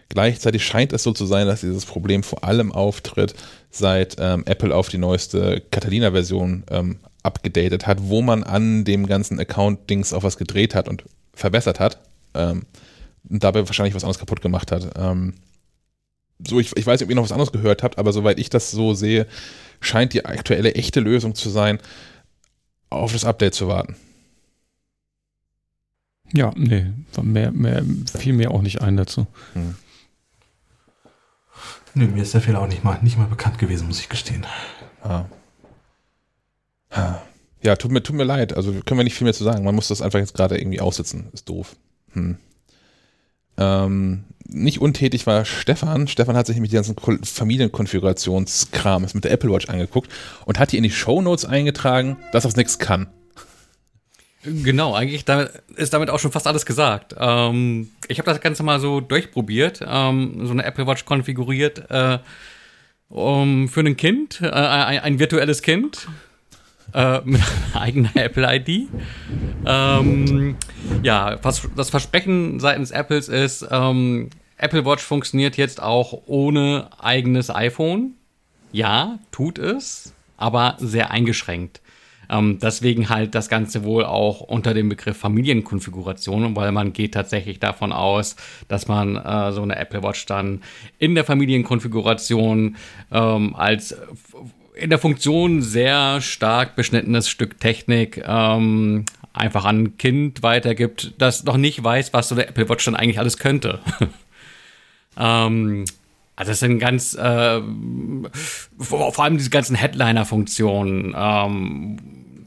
Gleichzeitig 0.09 0.65
scheint 0.65 0.93
es 0.93 1.03
so 1.03 1.13
zu 1.13 1.27
sein, 1.27 1.47
dass 1.47 1.63
dieses 1.63 1.87
Problem 1.87 2.23
vor 2.23 2.45
allem 2.45 2.73
auftritt, 2.73 3.35
seit 3.71 4.17
ähm, 4.19 4.45
Apple 4.47 4.75
auf 4.75 4.89
die 4.89 4.99
neueste 4.99 5.63
Catalina-Version 5.71 6.65
ähm, 6.71 6.99
abgedatet 7.23 7.87
hat, 7.87 7.99
wo 8.03 8.23
man 8.23 8.45
an 8.45 8.85
dem 8.85 9.07
ganzen 9.07 9.41
Account-Dings 9.41 10.13
auch 10.13 10.23
was 10.23 10.37
gedreht 10.37 10.75
hat 10.75 10.89
und 10.89 11.05
verbessert 11.35 11.81
hat. 11.81 11.99
Ähm, 12.35 12.67
und 13.29 13.43
dabei 13.43 13.67
wahrscheinlich 13.67 13.95
was 13.95 14.05
anderes 14.05 14.21
kaputt 14.21 14.41
gemacht 14.41 14.71
hat. 14.71 14.91
Ähm, 14.97 15.35
so, 16.47 16.61
ich, 16.61 16.77
ich 16.77 16.87
weiß 16.87 17.01
nicht, 17.01 17.07
ob 17.07 17.11
ihr 17.11 17.17
noch 17.17 17.25
was 17.25 17.33
anderes 17.33 17.51
gehört 17.51 17.83
habt, 17.83 17.99
aber 17.99 18.13
soweit 18.13 18.39
ich 18.39 18.51
das 18.51 18.71
so 18.71 18.95
sehe, 18.95 19.27
scheint 19.81 20.13
die 20.13 20.25
aktuelle 20.25 20.75
echte 20.75 21.01
Lösung 21.01 21.35
zu 21.35 21.51
sein, 21.51 21.79
auf 22.91 23.13
das 23.13 23.25
Update 23.25 23.55
zu 23.55 23.67
warten. 23.67 23.97
Ja, 26.33 26.53
nee, 26.57 26.87
mehr, 27.23 27.53
mehr, 27.53 27.83
fiel 28.19 28.33
mir 28.33 28.51
auch 28.51 28.63
nicht 28.63 28.83
ein 28.83 28.97
dazu. 28.97 29.27
Nö, 31.95 32.07
mir 32.09 32.23
ist 32.23 32.35
der 32.35 32.41
Fehler 32.43 32.61
auch 32.61 32.67
nicht 32.69 32.85
mal, 32.85 32.99
nicht 33.03 33.17
mal 33.17 33.27
bekannt 33.27 33.59
gewesen, 33.59 33.87
muss 33.87 34.01
ich 34.01 34.09
gestehen. 34.09 34.45
Ja. 35.05 35.29
Ja, 37.63 37.77
tut 37.77 37.91
mir, 37.91 38.03
tut 38.03 38.17
mir 38.17 38.25
leid. 38.25 38.55
Also 38.57 38.73
können 38.73 38.99
wir 38.99 39.05
nicht 39.05 39.15
viel 39.15 39.25
mehr 39.25 39.35
zu 39.35 39.45
sagen. 39.45 39.65
Man 39.65 39.75
muss 39.75 39.89
das 39.89 40.03
einfach 40.03 40.19
jetzt 40.19 40.35
gerade 40.35 40.59
irgendwie 40.59 40.81
aussitzen. 40.81 41.29
Ist 41.33 41.49
doof. 41.49 41.75
Hm. 42.13 42.37
Ähm, 43.59 44.25
nicht 44.49 44.81
untätig 44.81 45.27
war 45.27 45.45
Stefan. 45.45 46.07
Stefan 46.07 46.37
hat 46.37 46.47
sich 46.47 46.57
nämlich 46.57 46.71
die 46.71 46.77
ganzen 46.77 46.95
Ko- 46.97 47.17
Familienkonfigurationskrams 47.23 49.15
mit 49.15 49.25
der 49.25 49.33
Apple 49.33 49.51
Watch 49.51 49.69
angeguckt 49.69 50.11
und 50.45 50.59
hat 50.59 50.73
die 50.73 50.77
in 50.77 50.83
die 50.85 50.91
Shownotes 50.91 51.45
eingetragen, 51.45 52.17
dass 52.33 52.45
das 52.45 52.57
nichts 52.57 52.79
kann. 52.79 53.09
Genau, 54.47 54.95
eigentlich 54.95 55.25
damit, 55.25 55.51
ist 55.77 55.93
damit 55.93 56.11
auch 56.11 56.19
schon 56.19 56.33
fast 56.33 56.47
alles 56.47 56.65
gesagt. 56.67 57.15
Ähm, 57.19 57.91
ich 58.09 58.19
habe 58.19 58.31
das 58.31 58.41
Ganze 58.41 58.63
mal 58.63 58.79
so 58.81 59.01
durchprobiert, 59.01 59.81
ähm, 59.87 60.47
so 60.47 60.53
eine 60.53 60.65
Apple 60.65 60.87
Watch 60.87 61.05
konfiguriert 61.05 61.91
äh, 61.91 62.19
um, 63.09 63.69
für 63.69 63.81
ein 63.81 63.97
Kind, 63.97 64.41
äh, 64.43 64.49
ein, 64.49 65.01
ein 65.01 65.19
virtuelles 65.19 65.63
Kind 65.63 66.09
äh, 66.95 67.21
mit 67.25 67.41
einer 67.73 67.83
eigenen 67.83 68.17
Apple 68.17 68.57
ID. 68.57 68.89
Ähm, 69.67 70.57
ja, 71.03 71.39
was 71.43 71.69
das 71.77 71.91
Versprechen 71.91 72.61
seitens 72.61 72.91
Apples 72.91 73.29
ist, 73.29 73.67
ähm, 73.71 74.31
Apple 74.59 74.85
Watch 74.85 75.03
funktioniert 75.03 75.57
jetzt 75.57 75.83
auch 75.83 76.23
ohne 76.27 76.89
eigenes 76.99 77.51
iPhone. 77.51 78.15
Ja, 78.73 79.19
tut 79.31 79.59
es, 79.59 80.13
aber 80.37 80.77
sehr 80.79 81.11
eingeschränkt. 81.11 81.81
Ähm, 82.31 82.59
deswegen 82.61 83.09
halt 83.09 83.35
das 83.35 83.49
Ganze 83.49 83.85
wohl 83.85 84.05
auch 84.05 84.41
unter 84.41 84.75
dem 84.75 84.89
Begriff 84.89 85.17
Familienkonfiguration, 85.17 86.57
weil 86.57 86.73
man 86.73 86.93
geht 86.93 87.15
tatsächlich 87.15 87.61
davon 87.61 87.93
aus, 87.93 88.37
dass 88.69 88.89
man 88.89 89.17
äh, 89.17 89.53
so 89.53 89.63
eine 89.63 89.77
Apple 89.77 90.03
Watch 90.03 90.27
dann 90.27 90.63
in 90.99 91.15
der 91.15 91.25
Familienkonfiguration 91.25 92.77
ähm, 93.13 93.55
als 93.55 93.97
in 94.75 94.91
der 94.91 94.99
Funktion 94.99 95.63
sehr 95.63 96.21
stark 96.21 96.77
beschnittenes 96.77 97.29
Stück 97.29 97.59
Technik 97.59 98.23
ähm, 98.27 99.07
einfach 99.33 99.65
an 99.65 99.83
ein 99.83 99.97
Kind 99.99 100.43
weitergibt, 100.43 101.15
das 101.19 101.45
noch 101.45 101.57
nicht 101.57 101.83
weiß, 101.83 102.13
was 102.13 102.29
so 102.29 102.35
eine 102.35 102.47
Apple 102.47 102.69
Watch 102.69 102.85
dann 102.85 102.97
eigentlich 102.97 103.19
alles 103.19 103.39
könnte. 103.39 103.81
ähm, 105.19 105.85
also 106.37 106.53
das 106.53 106.61
sind 106.61 106.79
ganz, 106.79 107.15
äh, 107.15 107.61
vor, 108.79 109.13
vor 109.13 109.25
allem 109.25 109.39
diese 109.39 109.51
ganzen 109.51 109.75
Headliner-Funktionen, 109.75 111.15
ähm, 111.17 111.97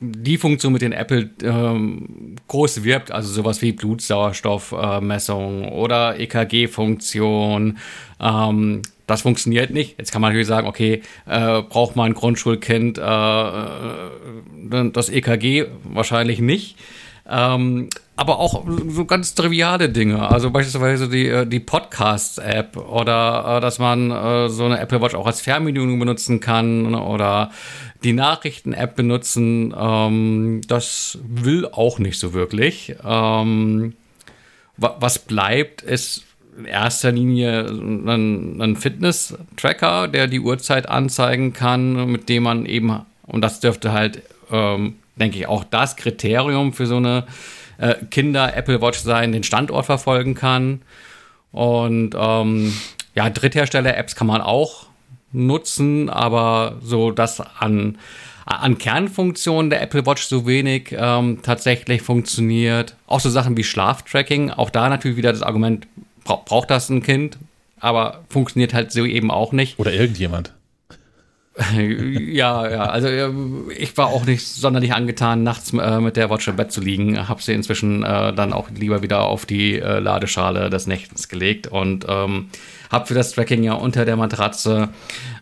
die 0.01 0.37
Funktion 0.37 0.73
mit 0.73 0.81
den 0.81 0.93
Apple 0.93 1.29
ähm, 1.43 2.35
groß 2.47 2.83
wirbt, 2.83 3.11
also 3.11 3.31
sowas 3.31 3.61
wie 3.61 3.73
Blutsauerstoffmessung 3.73 5.69
oder 5.69 6.19
EKG-Funktion, 6.19 7.77
ähm, 8.19 8.81
das 9.07 9.23
funktioniert 9.23 9.71
nicht. 9.71 9.97
Jetzt 9.97 10.11
kann 10.11 10.21
man 10.21 10.31
natürlich 10.31 10.47
sagen, 10.47 10.67
okay, 10.67 11.01
äh, 11.25 11.61
braucht 11.63 11.95
man 11.95 12.11
ein 12.11 12.13
Grundschulkind 12.13 12.97
äh, 12.97 13.01
äh, 13.01 14.91
das 14.93 15.09
EKG 15.09 15.65
wahrscheinlich 15.83 16.39
nicht. 16.39 16.77
Ähm, 17.27 17.89
aber 18.15 18.39
auch 18.39 18.65
so 18.89 19.05
ganz 19.05 19.33
triviale 19.33 19.87
Dinge, 19.89 20.29
also 20.29 20.51
beispielsweise 20.51 21.07
die, 21.07 21.27
äh, 21.27 21.45
die 21.45 21.59
Podcasts-App 21.59 22.75
oder 22.75 23.57
äh, 23.57 23.61
dass 23.61 23.79
man 23.79 24.11
äh, 24.11 24.49
so 24.49 24.65
eine 24.65 24.79
Apple 24.79 25.01
Watch 25.01 25.15
auch 25.15 25.27
als 25.27 25.39
Fernbedienung 25.39 25.99
benutzen 25.99 26.39
kann 26.39 26.95
oder 26.95 27.51
die 28.03 28.13
Nachrichten-App 28.13 28.95
benutzen, 28.95 29.73
ähm, 29.77 30.61
das 30.67 31.17
will 31.23 31.65
auch 31.65 31.99
nicht 31.99 32.19
so 32.19 32.33
wirklich. 32.33 32.95
Ähm, 33.05 33.93
wa- 34.77 34.97
was 34.99 35.19
bleibt, 35.19 35.81
ist 35.81 36.23
in 36.57 36.65
erster 36.65 37.11
Linie 37.11 37.65
ein, 37.69 38.61
ein 38.61 38.75
Fitness-Tracker, 38.75 40.07
der 40.07 40.27
die 40.27 40.39
Uhrzeit 40.39 40.89
anzeigen 40.89 41.53
kann, 41.53 42.11
mit 42.11 42.29
dem 42.29 42.43
man 42.43 42.65
eben, 42.65 43.01
und 43.23 43.41
das 43.41 43.59
dürfte 43.59 43.91
halt, 43.91 44.21
ähm, 44.51 44.95
denke 45.15 45.37
ich, 45.37 45.47
auch 45.47 45.63
das 45.63 45.95
Kriterium 45.95 46.73
für 46.73 46.85
so 46.85 46.97
eine 46.97 47.25
äh, 47.77 47.95
Kinder-Apple 48.09 48.81
Watch 48.81 48.99
sein, 48.99 49.31
den 49.31 49.43
Standort 49.43 49.85
verfolgen 49.85 50.35
kann. 50.35 50.81
Und 51.51 52.15
ähm, 52.17 52.73
ja, 53.15 53.29
Dritthersteller-Apps 53.29 54.15
kann 54.15 54.27
man 54.27 54.41
auch 54.41 54.88
nutzen, 55.31 56.09
aber 56.09 56.77
so 56.81 57.11
das 57.11 57.41
an, 57.41 57.97
an 58.45 58.77
Kernfunktionen 58.77 59.69
der 59.69 59.81
Apple 59.81 60.05
Watch 60.05 60.23
so 60.23 60.47
wenig 60.47 60.95
ähm, 60.97 61.39
tatsächlich 61.43 62.01
funktioniert. 62.01 62.95
Auch 63.07 63.19
so 63.19 63.29
Sachen 63.29 63.57
wie 63.57 63.63
Schlaftracking, 63.63 64.51
auch 64.51 64.69
da 64.69 64.89
natürlich 64.89 65.17
wieder 65.17 65.31
das 65.31 65.43
Argument, 65.43 65.87
bra 66.23 66.41
braucht 66.43 66.69
das 66.69 66.89
ein 66.89 67.03
Kind? 67.03 67.37
Aber 67.79 68.25
funktioniert 68.29 68.73
halt 68.73 68.91
so 68.91 69.05
eben 69.05 69.31
auch 69.31 69.53
nicht. 69.53 69.79
Oder 69.79 69.93
irgendjemand. 69.93 70.53
ja, 71.75 72.69
ja, 72.69 72.83
also 72.85 73.07
äh, 73.07 73.31
ich 73.77 73.97
war 73.97 74.07
auch 74.07 74.25
nicht 74.25 74.45
sonderlich 74.45 74.93
angetan, 74.93 75.43
nachts 75.43 75.73
äh, 75.73 75.99
mit 75.99 76.15
der 76.15 76.29
Watch 76.29 76.47
im 76.47 76.55
Bett 76.55 76.71
zu 76.71 76.81
liegen. 76.81 77.27
Hab 77.27 77.41
sie 77.41 77.53
inzwischen 77.53 78.03
äh, 78.03 78.33
dann 78.33 78.53
auch 78.53 78.69
lieber 78.69 79.01
wieder 79.01 79.23
auf 79.23 79.45
die 79.45 79.79
äh, 79.79 79.99
Ladeschale 79.99 80.69
des 80.69 80.87
Nächtens 80.87 81.27
gelegt 81.27 81.67
und 81.67 82.05
ähm, 82.07 82.49
hab 82.89 83.07
für 83.07 83.13
das 83.13 83.31
Tracking 83.33 83.63
ja 83.63 83.73
unter 83.73 84.05
der 84.05 84.15
Matratze 84.15 84.89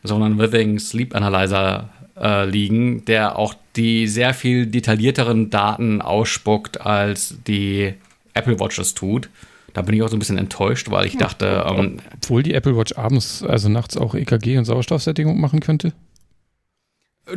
so 0.04 0.16
einen 0.16 0.40
Withing 0.40 0.80
Sleep 0.80 1.16
Analyzer 1.16 1.90
äh, 2.20 2.46
liegen, 2.46 3.06
der 3.06 3.38
auch 3.38 3.54
die 3.76 4.08
sehr 4.08 4.34
viel 4.34 4.66
detaillierteren 4.66 5.50
Daten 5.50 6.02
ausspuckt, 6.02 6.82
als 6.82 7.36
die 7.46 7.94
Apple 8.34 8.60
Watch 8.60 8.80
es 8.80 8.94
tut. 8.94 9.30
Da 9.74 9.84
bin 9.84 9.94
ich 9.94 10.02
auch 10.02 10.10
so 10.10 10.16
ein 10.16 10.20
bisschen 10.20 10.40
enttäuscht, 10.40 10.90
weil 10.90 11.06
ich 11.06 11.18
dachte, 11.18 11.64
ähm, 11.68 12.00
Obwohl 12.16 12.42
die 12.42 12.56
Apple 12.56 12.76
Watch 12.76 12.98
abends, 12.98 13.44
also 13.44 13.70
nachts 13.70 13.96
auch 13.96 14.16
EKG 14.16 14.58
und 14.58 14.66
Sauerstoffsättigung 14.66 15.40
machen 15.40 15.60
könnte. 15.60 15.94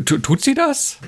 Tu- 0.05 0.19
tut 0.19 0.43
sie 0.43 0.55
das? 0.55 0.99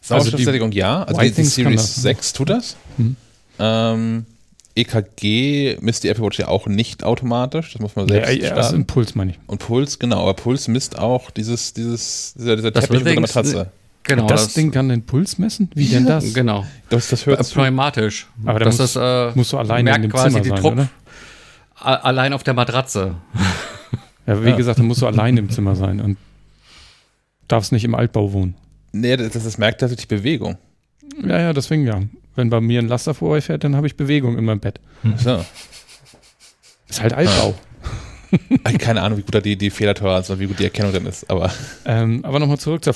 Sauerstoffsättigung 0.00 0.72
ja, 0.72 1.04
also 1.04 1.20
die, 1.20 1.30
die 1.30 1.44
Series 1.44 1.80
das, 1.82 1.96
ne? 1.98 2.02
6 2.02 2.32
tut 2.32 2.50
das. 2.50 2.76
Mhm. 2.98 3.16
Ähm, 3.58 4.26
EKG 4.74 5.76
misst 5.80 6.02
die 6.04 6.08
Apple 6.08 6.24
Watch 6.24 6.38
ja 6.38 6.48
auch 6.48 6.66
nicht 6.66 7.04
automatisch, 7.04 7.72
das 7.72 7.80
muss 7.82 7.94
man 7.94 8.08
Ja, 8.08 8.24
selbst 8.26 8.42
ja, 8.42 8.50
also 8.50 8.60
starten. 8.62 8.76
Impuls 8.76 9.14
meine 9.14 9.30
ich. 9.32 9.38
Und 9.46 9.58
Puls, 9.58 9.98
genau, 9.98 10.22
aber 10.22 10.34
Puls 10.34 10.66
misst 10.68 10.98
auch 10.98 11.30
dieses, 11.30 11.72
dieses, 11.74 12.34
dieser, 12.38 12.56
dieser 12.56 12.70
Das 12.70 12.84
Teppich 12.84 12.98
unter 13.00 13.04
der 13.10 13.22
Withings- 13.22 13.34
Matratze. 13.34 13.70
Genau, 14.04 14.26
das, 14.26 14.52
Ding 14.54 14.72
kann 14.72 14.88
den 14.88 15.06
Puls 15.06 15.38
messen? 15.38 15.70
Wie 15.76 15.86
denn 15.86 16.06
das? 16.06 16.34
Genau. 16.34 16.66
Das, 16.88 17.08
das 17.08 17.24
hört 17.26 17.44
zu. 17.44 17.54
Pneumatisch. 17.54 18.26
Aber 18.44 18.58
da 18.58 18.64
das 18.64 18.78
muss- 18.78 18.90
ist, 18.90 18.96
äh, 18.96 19.30
musst 19.36 19.52
du 19.52 19.58
alleine 19.58 19.84
merkt 19.84 19.96
in 19.98 20.02
dem 20.02 20.10
quasi 20.10 20.42
Zimmer 20.42 20.56
die 20.56 20.62
sein, 20.62 20.72
oder? 20.72 20.88
allein 21.76 22.32
auf 22.32 22.42
der 22.42 22.54
Matratze. 22.54 23.14
Ja, 24.26 24.42
wie 24.44 24.50
Ja. 24.50 24.56
gesagt, 24.56 24.78
da 24.78 24.82
musst 24.82 25.02
du 25.02 25.06
allein 25.06 25.36
im 25.36 25.50
Zimmer 25.50 25.76
sein 25.76 26.00
und 26.00 26.16
darfst 27.52 27.72
nicht 27.72 27.84
im 27.84 27.94
Altbau 27.94 28.32
wohnen. 28.32 28.54
Nee, 28.92 29.16
das, 29.16 29.32
das 29.32 29.58
merkt 29.58 29.80
tatsächlich 29.80 30.08
Bewegung. 30.08 30.58
Ja, 31.22 31.38
ja, 31.38 31.52
deswegen 31.52 31.86
ja. 31.86 32.02
Wenn 32.34 32.48
bei 32.48 32.60
mir 32.60 32.78
ein 32.78 32.88
Laster 32.88 33.14
vorbeifährt, 33.14 33.62
dann 33.64 33.76
habe 33.76 33.86
ich 33.86 33.96
Bewegung 33.96 34.38
in 34.38 34.44
meinem 34.44 34.60
Bett. 34.60 34.80
So. 35.18 35.44
Ist 36.88 37.02
halt 37.02 37.12
Altbau. 37.12 37.54
Ich 38.68 38.78
keine 38.78 39.02
Ahnung, 39.02 39.18
wie 39.18 39.22
gut 39.22 39.34
da 39.34 39.40
die, 39.40 39.56
die 39.56 39.68
Fehlertoleranz 39.68 40.30
und 40.30 40.40
wie 40.40 40.46
gut 40.46 40.58
die 40.58 40.64
Erkennung 40.64 40.92
dann 40.92 41.04
ist, 41.04 41.28
aber 41.30 41.52
Ähm, 41.84 42.24
aber 42.24 42.38
nochmal 42.38 42.58
zurück 42.58 42.82
zur 42.82 42.94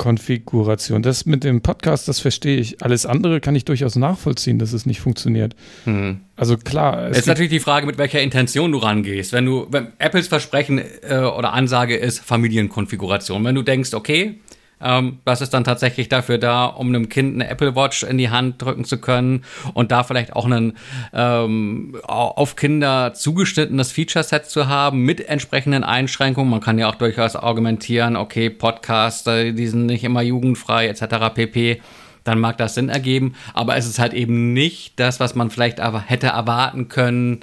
Familienkonfiguration. 0.00 1.02
Das 1.02 1.26
mit 1.26 1.44
dem 1.44 1.60
Podcast, 1.60 2.08
das 2.08 2.20
verstehe 2.20 2.58
ich. 2.58 2.82
Alles 2.82 3.06
andere 3.06 3.40
kann 3.40 3.54
ich 3.54 3.64
durchaus 3.64 3.96
nachvollziehen, 3.96 4.58
dass 4.58 4.72
es 4.72 4.86
nicht 4.86 5.00
funktioniert. 5.00 5.54
Hm. 5.84 6.20
Also 6.36 6.56
klar, 6.56 7.08
Es 7.08 7.12
es 7.12 7.18
ist 7.18 7.26
natürlich 7.26 7.50
die 7.50 7.60
Frage, 7.60 7.86
mit 7.86 7.98
welcher 7.98 8.20
Intention 8.20 8.72
du 8.72 8.78
rangehst. 8.78 9.32
Wenn 9.32 9.44
du, 9.44 9.66
wenn 9.70 9.88
Apples 9.98 10.28
Versprechen 10.28 10.78
äh, 10.78 11.18
oder 11.18 11.52
Ansage 11.52 11.96
ist 11.96 12.20
Familienkonfiguration. 12.20 13.44
Wenn 13.44 13.54
du 13.54 13.62
denkst, 13.62 13.92
okay, 13.92 14.40
ähm, 14.82 15.18
das 15.24 15.40
ist 15.40 15.54
dann 15.54 15.64
tatsächlich 15.64 16.08
dafür 16.08 16.38
da, 16.38 16.66
um 16.66 16.88
einem 16.88 17.08
Kind 17.08 17.34
eine 17.34 17.48
Apple 17.50 17.74
Watch 17.76 18.02
in 18.02 18.18
die 18.18 18.30
Hand 18.30 18.60
drücken 18.62 18.84
zu 18.84 18.98
können 18.98 19.44
und 19.74 19.92
da 19.92 20.04
vielleicht 20.04 20.34
auch 20.34 20.46
ein 20.46 20.74
ähm, 21.12 21.96
au- 22.06 22.32
auf 22.36 22.56
Kinder 22.56 23.12
zugeschnittenes 23.14 23.92
Feature-Set 23.92 24.46
zu 24.46 24.68
haben 24.68 25.02
mit 25.02 25.28
entsprechenden 25.28 25.84
Einschränkungen. 25.84 26.50
Man 26.50 26.60
kann 26.60 26.78
ja 26.78 26.88
auch 26.88 26.94
durchaus 26.94 27.36
argumentieren, 27.36 28.16
okay, 28.16 28.50
Podcasts, 28.50 29.26
äh, 29.26 29.52
die 29.52 29.66
sind 29.66 29.86
nicht 29.86 30.04
immer 30.04 30.22
jugendfrei 30.22 30.88
etc. 30.88 31.04
pp 31.34 31.80
dann 32.24 32.38
mag 32.38 32.58
das 32.58 32.74
Sinn 32.74 32.90
ergeben, 32.90 33.34
aber 33.54 33.76
es 33.76 33.86
ist 33.86 33.98
halt 33.98 34.12
eben 34.12 34.52
nicht 34.52 35.00
das, 35.00 35.20
was 35.20 35.34
man 35.34 35.50
vielleicht 35.50 35.80
aber 35.80 36.00
hätte 36.02 36.26
erwarten 36.26 36.88
können. 36.88 37.40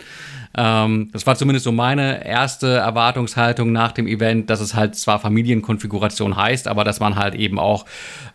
Ähm, 0.57 1.09
das 1.13 1.27
war 1.27 1.35
zumindest 1.35 1.65
so 1.65 1.71
meine 1.71 2.25
erste 2.25 2.67
Erwartungshaltung 2.77 3.71
nach 3.71 3.91
dem 3.91 4.07
Event, 4.07 4.49
dass 4.49 4.59
es 4.59 4.73
halt 4.73 4.95
zwar 4.95 5.19
Familienkonfiguration 5.19 6.35
heißt, 6.35 6.67
aber 6.67 6.83
dass 6.83 6.99
man 6.99 7.15
halt 7.15 7.35
eben 7.35 7.59
auch 7.59 7.85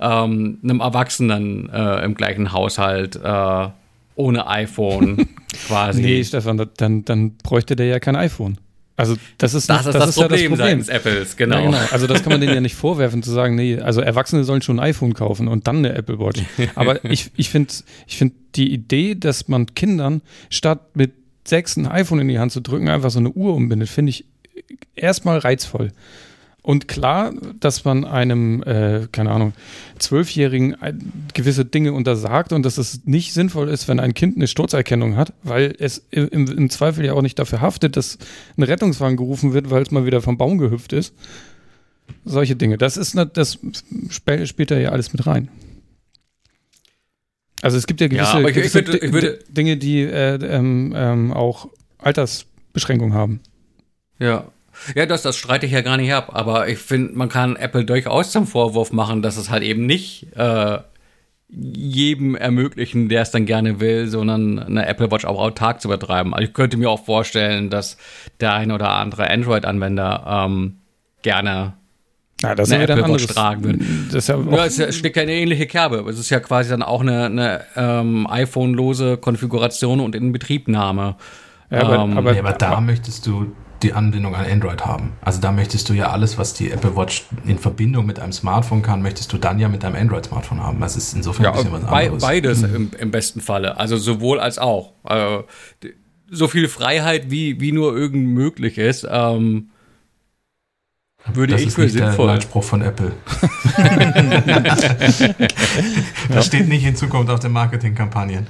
ähm, 0.01 0.59
einem 0.63 0.81
Erwachsenen 0.81 1.69
äh, 1.71 2.05
im 2.05 2.15
gleichen 2.15 2.53
Haushalt 2.53 3.17
äh, 3.17 3.69
ohne 4.15 4.47
iPhone 4.47 5.27
quasi. 5.67 6.01
nee, 6.03 6.23
Stefan, 6.25 6.57
da- 6.59 6.67
dann, 6.77 7.05
dann 7.05 7.37
bräuchte 7.43 7.77
der 7.77 7.87
ja 7.87 7.99
kein 7.99 8.17
iPhone. 8.17 8.59
Also 8.95 9.17
das 9.39 9.55
ist, 9.55 9.71
das 9.71 9.87
ist 9.87 9.95
das, 9.95 10.17
ja 10.17 10.23
Problem, 10.29 10.55
seitens 10.55 10.89
Apples, 10.89 11.37
genau. 11.37 11.57
Ja, 11.57 11.65
genau. 11.65 11.79
Also 11.91 12.07
das 12.07 12.23
kann 12.23 12.31
man 12.31 12.41
denen 12.43 12.55
ja 12.55 12.61
nicht 12.61 12.75
vorwerfen, 12.77 13.23
zu 13.23 13.31
sagen, 13.31 13.55
nee, 13.57 13.81
also 13.81 14.03
Erwachsene 14.03 14.45
sollen 14.45 14.61
schon 14.61 14.79
ein 14.79 14.91
iPhone 14.91 15.15
kaufen 15.15 15.49
und 15.49 15.67
dann 15.67 15.79
eine 15.79 15.95
Apple 15.95 16.19
Watch. 16.19 16.43
Aber 16.75 17.03
ich, 17.11 17.31
ich 17.37 17.49
finde 17.49 17.73
ich 18.07 18.19
find 18.19 18.35
die 18.55 18.71
Idee, 18.73 19.15
dass 19.15 19.49
man 19.49 19.67
Kindern 19.75 20.21
statt 20.51 20.95
mit 20.95 21.13
sechs 21.45 21.77
ein 21.77 21.87
iPhone 21.87 22.21
in 22.21 22.29
die 22.29 22.39
Hand 22.39 22.53
zu 22.53 22.61
drücken, 22.61 22.89
einfach 22.89 23.11
so 23.11 23.19
eine 23.19 23.31
Uhr 23.31 23.55
umbindet, 23.55 23.89
finde 23.89 24.11
ich 24.11 24.25
erstmal 24.95 25.39
reizvoll. 25.39 25.93
Und 26.65 26.87
klar, 26.87 27.33
dass 27.59 27.85
man 27.85 28.05
einem, 28.05 28.63
äh, 28.63 29.09
keine 29.11 29.33
Ahnung, 29.33 29.53
Zwölfjährigen 29.99 30.77
gewisse 31.35 31.65
Dinge 31.65 31.93
untersagt 31.93 32.53
und 32.53 32.65
dass 32.65 32.79
es 32.79 33.05
nicht 33.05 33.35
sinnvoll 33.35 33.69
ist, 33.69 33.89
wenn 33.89 33.99
ein 33.99 34.15
Kind 34.15 34.37
eine 34.37 34.47
Sturzerkennung 34.47 35.17
hat, 35.17 35.33
weil 35.43 35.75
es 35.81 36.07
im, 36.13 36.47
im 36.47 36.71
Zweifel 36.71 37.05
ja 37.05 37.15
auch 37.15 37.23
nicht 37.23 37.39
dafür 37.41 37.61
haftet, 37.61 37.97
dass 37.97 38.17
ein 38.57 38.63
Rettungswagen 38.63 39.17
gerufen 39.17 39.55
wird, 39.55 39.71
weil 39.71 39.83
es 39.83 39.91
mal 39.91 40.07
wieder 40.07 40.23
vom 40.23 40.39
Baum 40.39 40.59
gehüpft 40.59 40.93
ist. 40.93 41.15
Solche 42.25 42.55
Dinge. 42.55 42.79
Das 42.79 42.97
ist, 42.97 43.17
das 43.33 43.59
spielt 44.11 44.71
da 44.71 44.79
ja 44.79 44.91
alles 44.91 45.13
mit 45.13 45.27
rein. 45.27 45.49
Also 47.63 47.79
es 47.79 47.87
gibt 47.87 48.01
ja 48.03 48.09
gewisse, 48.09 48.33
aber 48.33 48.43
ich- 48.51 48.57
ich 48.57 48.63
gewisse 48.73 48.87
würde- 48.87 48.99
ich 48.99 49.13
würde- 49.13 49.39
Di- 49.49 49.53
Dinge, 49.55 49.77
die 49.79 50.03
äh, 50.03 50.35
ähm, 50.35 50.93
ähm, 50.95 51.33
auch 51.33 51.69
Altersbeschränkungen 51.99 53.15
haben. 53.15 53.41
Ja. 54.19 54.45
Ja, 54.95 55.07
das, 55.07 55.23
das 55.23 55.37
streite 55.37 55.67
ich 55.67 55.73
ja 55.73 55.81
gar 55.83 55.97
nicht 55.97 56.13
ab, 56.13 56.31
aber 56.33 56.67
ich 56.69 56.79
finde, 56.79 57.13
man 57.15 57.29
kann 57.29 57.57
Apple 57.57 57.85
durchaus 57.85 58.33
zum 58.33 58.47
Vorwurf 58.47 58.91
machen, 58.93 59.23
dass 59.23 59.37
es 59.37 59.49
halt 59.51 59.63
eben 59.63 59.87
nicht 59.87 60.27
äh, 60.35 60.79
jedem 61.51 62.35
ermöglichen, 62.35 63.09
der 63.11 63.23
es 63.23 63.31
dann 63.31 63.45
gerne 63.45 63.79
will, 63.81 64.09
sondern 64.09 64.59
eine 64.59 64.87
Apple 64.87 65.11
Watch 65.11 65.27
auch 65.27 65.39
autark 65.39 65.81
zu 65.83 65.89
betreiben. 65.89 66.33
Also 66.35 66.49
ich 66.49 66.55
könnte 66.55 66.79
mir 66.79 66.89
auch 66.91 67.05
vorstellen, 67.05 67.69
dass 67.69 67.99
der 68.41 68.55
ein 68.55 68.73
oder 68.73 68.91
andere 68.93 69.29
Android-Anwender 69.31 70.25
ähm, 70.47 70.79
gerne 71.21 71.75
Ja, 72.43 72.55
das 72.55 72.71
eine 72.71 72.83
ist 72.85 72.89
ja 72.89 72.95
ein 72.95 73.01
Apple 73.01 73.13
Watch 73.15 73.23
anderes. 73.23 73.35
tragen 73.35 73.65
würde. 73.65 73.79
Das 74.09 74.15
ist 74.17 74.29
ja 74.29 74.39
Ja, 74.39 74.65
es 74.67 74.79
ist- 74.79 74.97
steckt 74.97 75.17
ja 75.17 75.23
eine 75.23 75.33
ähnliche 75.35 75.67
Kerbe. 75.67 76.05
Es 76.09 76.19
ist 76.19 76.31
ja 76.31 76.41
quasi 76.41 76.71
dann 76.71 76.83
auch 76.83 77.01
eine, 77.01 77.27
eine 77.27 77.61
ähm, 77.77 78.27
iPhone-lose 78.29 79.17
Konfiguration 79.17 80.01
und 80.01 80.15
Inbetriebnahme. 80.15 81.17
Ja, 81.71 81.81
aber- 81.83 82.05
Ähm, 82.05 82.19
aber- 82.19 82.33
Nee, 82.33 82.41
aber 82.41 82.53
da 82.53 82.81
möchtest 82.81 83.27
du 83.27 83.53
die 83.83 83.93
Anbindung 83.95 84.37
an 84.37 84.47
Android 84.47 84.87
haben. 84.87 85.15
Also 85.23 85.41
da 85.41 85.51
möchtest 85.51 85.89
du 85.89 85.93
ja 85.95 86.11
alles, 86.11 86.39
was 86.39 86.55
die 86.55 86.71
Apple 86.71 86.95
Watch 86.97 87.25
in 87.45 87.59
Verbindung 87.59 88.07
mit 88.07 88.21
einem 88.21 88.31
Smartphone 88.33 88.81
kann, 88.83 89.03
möchtest 89.03 89.33
du 89.33 89.39
dann 89.39 89.59
ja 89.59 89.69
mit 89.69 89.83
deinem 89.83 89.97
Android-Smartphone 89.97 90.63
haben. 90.63 90.79
Das 90.81 90.97
ist 90.97 91.15
insofern 91.15 91.45
Ja, 91.47 91.51
ein 91.51 91.57
bisschen 91.57 91.73
was 91.73 91.85
anderes. 91.85 92.23
beides 92.23 92.63
im, 92.63 92.91
im 92.97 93.11
besten 93.11 93.41
Falle. 93.41 93.79
Also 93.81 93.97
sowohl 93.97 94.39
als 94.39 94.59
auch. 94.59 94.93
D- 95.83 95.95
so 96.31 96.47
viel 96.49 96.69
Freiheit, 96.69 97.31
wie, 97.31 97.61
wie 97.61 97.73
nur 97.73 97.97
irgend 97.97 98.29
möglich 98.29 98.79
ist, 98.79 99.05
ähm, 99.11 99.71
würde 101.33 101.53
das 101.53 101.61
ich 101.63 101.69
ist 101.69 101.75
für 101.75 101.83
nicht 101.83 101.99
der 101.99 102.09
sinnvoll. 102.09 102.27
Leitspruch 102.27 102.65
von 102.65 102.83
Apple. 102.83 103.13
das 106.29 106.47
steht 106.47 106.69
nicht 106.69 106.85
in 106.85 106.97
Zukunft 106.97 107.31
auf 107.31 107.41
den 107.41 107.53
Marketingkampagnen. 107.53 108.47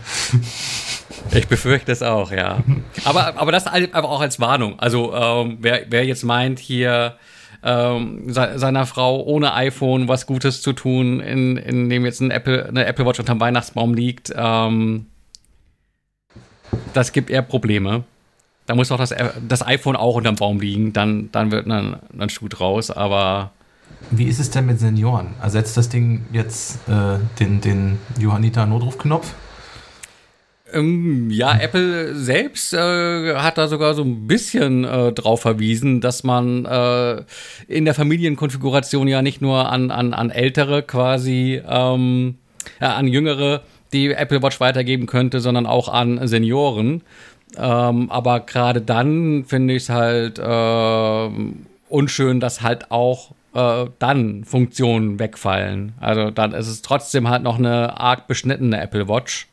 Ich 1.35 1.47
befürchte 1.49 1.93
es 1.93 2.03
auch, 2.03 2.33
ja. 2.33 2.63
aber, 3.05 3.37
aber 3.37 3.53
das 3.53 3.67
aber 3.67 4.09
auch 4.09 4.21
als 4.21 4.41
Warnung. 4.41 4.79
Also 4.79 5.15
ähm, 5.15 5.59
wer, 5.61 5.83
wer 5.89 6.05
jetzt 6.05 6.25
meint, 6.25 6.59
hier 6.59 7.17
ähm, 7.63 8.25
se 8.33 8.59
seiner 8.59 8.87
Frau 8.87 9.23
ohne 9.23 9.55
iPhone 9.55 10.09
was 10.09 10.27
Gutes 10.27 10.63
zu 10.63 10.73
tun, 10.73 11.21
in, 11.21 11.57
in 11.57 11.89
dem 11.89 12.05
jetzt 12.05 12.21
ein 12.21 12.31
Apple, 12.31 12.67
eine 12.69 12.87
Apple 12.87 13.07
Watch 13.07 13.21
unterm 13.21 13.41
Weihnachtsbaum 13.41 13.95
liegt, 13.95 14.33
ähm, 14.37 15.07
das 16.95 17.13
gibt 17.13 17.31
eher 17.31 17.43
Probleme. 17.43 18.05
Da 18.67 18.75
muss 18.75 18.93
auch 18.93 18.99
das, 18.99 19.15
das 19.47 19.67
iPhone 19.67 19.97
auch 19.97 20.15
unterm 20.15 20.37
Baum 20.37 20.61
liegen, 20.61 20.93
dann, 20.93 21.31
dann 21.33 21.51
wird 21.51 21.67
ein, 21.67 21.97
ein 22.17 22.29
Schuh 22.29 22.49
draus, 22.49 22.91
aber 22.91 23.53
Wie 24.11 24.27
ist 24.27 24.39
es 24.39 24.51
denn 24.51 24.67
mit 24.67 24.79
Senioren? 24.79 25.35
Ersetzt 25.43 25.77
das 25.77 25.89
Ding 25.89 26.25
jetzt 26.33 26.77
äh, 26.89 27.19
den, 27.41 27.61
den 27.61 27.99
Johanniter-Notrufknopf? 28.19 29.35
Ähm, 30.73 31.29
ja, 31.31 31.59
Apple 31.59 32.15
selbst 32.15 32.73
äh, 32.73 33.35
hat 33.37 33.59
da 33.59 33.69
sogar 33.69 33.95
so 33.95 34.03
ein 34.03 34.27
bisschen 34.27 34.85
äh, 34.85 35.13
drauf 35.13 35.43
verwiesen, 35.43 36.01
dass 36.01 36.25
man 36.25 36.65
äh, 36.65 37.23
in 37.69 37.85
der 37.85 37.95
Familienkonfiguration 37.95 39.07
ja 39.09 39.23
nicht 39.23 39.43
nur 39.43 39.71
an, 39.71 39.91
an, 39.91 40.15
an 40.15 40.31
Ältere 40.31 40.83
quasi, 40.83 41.61
ähm, 41.69 42.39
ja, 42.81 42.95
an 42.95 43.07
Jüngere 43.07 43.63
die 43.93 44.13
Apple 44.13 44.43
Watch 44.43 44.61
weitergeben 44.61 45.07
könnte, 45.07 45.41
sondern 45.41 45.67
auch 45.67 45.89
an 45.91 46.27
Senioren. 46.27 47.03
Ähm, 47.57 48.11
aber 48.11 48.41
gerade 48.41 48.81
dann 48.81 49.45
finde 49.47 49.75
ich 49.75 49.85
es 49.85 49.89
halt 49.89 50.41
ähm, 50.43 51.67
unschön, 51.89 52.41
dass 52.41 52.63
halt 52.63 52.91
auch 52.91 53.33
äh, 53.55 53.87
dann 53.99 54.45
Funktionen 54.45 55.19
wegfallen. 55.19 55.93
Also 56.01 56.31
dann 56.31 56.53
ist 56.53 56.69
es 56.69 56.83
trotzdem 56.83 57.29
halt 57.29 57.43
noch 57.43 57.59
eine 57.59 57.99
arg 58.01 58.27
beschnittene 58.27 58.81
Apple 58.81 59.09
Watch. 59.09 59.49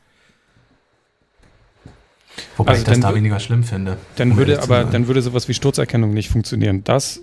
Wobei 2.56 2.70
Also 2.70 2.80
ich 2.80 2.86
das 2.86 3.00
dann 3.00 3.10
da 3.10 3.14
weniger 3.14 3.40
schlimm 3.40 3.64
finde. 3.64 3.98
dann 4.16 4.32
um 4.32 4.36
würde 4.38 4.62
aber 4.62 4.84
dann 4.84 5.06
würde 5.06 5.20
sowas 5.20 5.48
wie 5.48 5.54
Sturzerkennung 5.54 6.14
nicht 6.14 6.30
funktionieren. 6.30 6.84
Das 6.84 7.20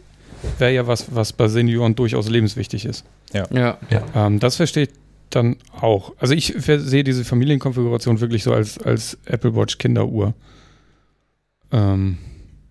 wäre 0.60 0.72
ja 0.72 0.88
was, 0.88 1.16
was 1.16 1.34
bei 1.34 1.48
Senioren 1.48 1.96
durchaus 1.96 2.30
lebenswichtig 2.30 2.86
ist. 2.86 3.06
Ja. 3.34 3.46
ja. 3.52 3.78
Ähm, 4.16 4.40
das 4.40 4.58
verstehe 4.58 4.84
ich 4.84 4.90
dann 5.30 5.58
auch. 5.82 6.14
Also 6.20 6.34
ich 6.34 6.54
sehe 6.58 7.04
diese 7.04 7.26
Familienkonfiguration 7.26 8.22
wirklich 8.22 8.44
so 8.44 8.54
als, 8.54 8.78
als 8.78 9.18
Apple 9.26 9.56
Watch 9.56 9.78
Kinderuhr. 9.78 10.34
Ähm, 11.72 12.18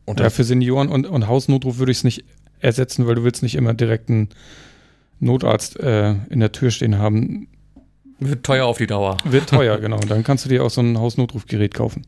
Und 0.04 0.20
ja, 0.20 0.30
für 0.30 0.44
Senioren 0.44 0.88
und, 0.88 1.06
und 1.06 1.26
Hausnotruf 1.26 1.78
würde 1.78 1.92
ich 1.92 1.98
es 1.98 2.04
nicht 2.04 2.24
ersetzen, 2.60 3.06
weil 3.06 3.16
du 3.16 3.24
willst 3.24 3.42
nicht 3.42 3.54
immer 3.54 3.74
direkt 3.74 4.08
einen 4.08 4.28
Notarzt 5.20 5.78
äh, 5.80 6.14
in 6.30 6.40
der 6.40 6.52
Tür 6.52 6.70
stehen 6.70 6.98
haben. 6.98 7.48
Wird 8.18 8.44
teuer 8.44 8.66
auf 8.66 8.78
die 8.78 8.86
Dauer. 8.86 9.18
Wird 9.24 9.48
teuer, 9.50 9.78
genau. 9.78 9.98
Dann 9.98 10.24
kannst 10.24 10.44
du 10.44 10.48
dir 10.48 10.64
auch 10.64 10.70
so 10.70 10.80
ein 10.80 10.98
Hausnotrufgerät 10.98 11.74
kaufen. 11.74 12.04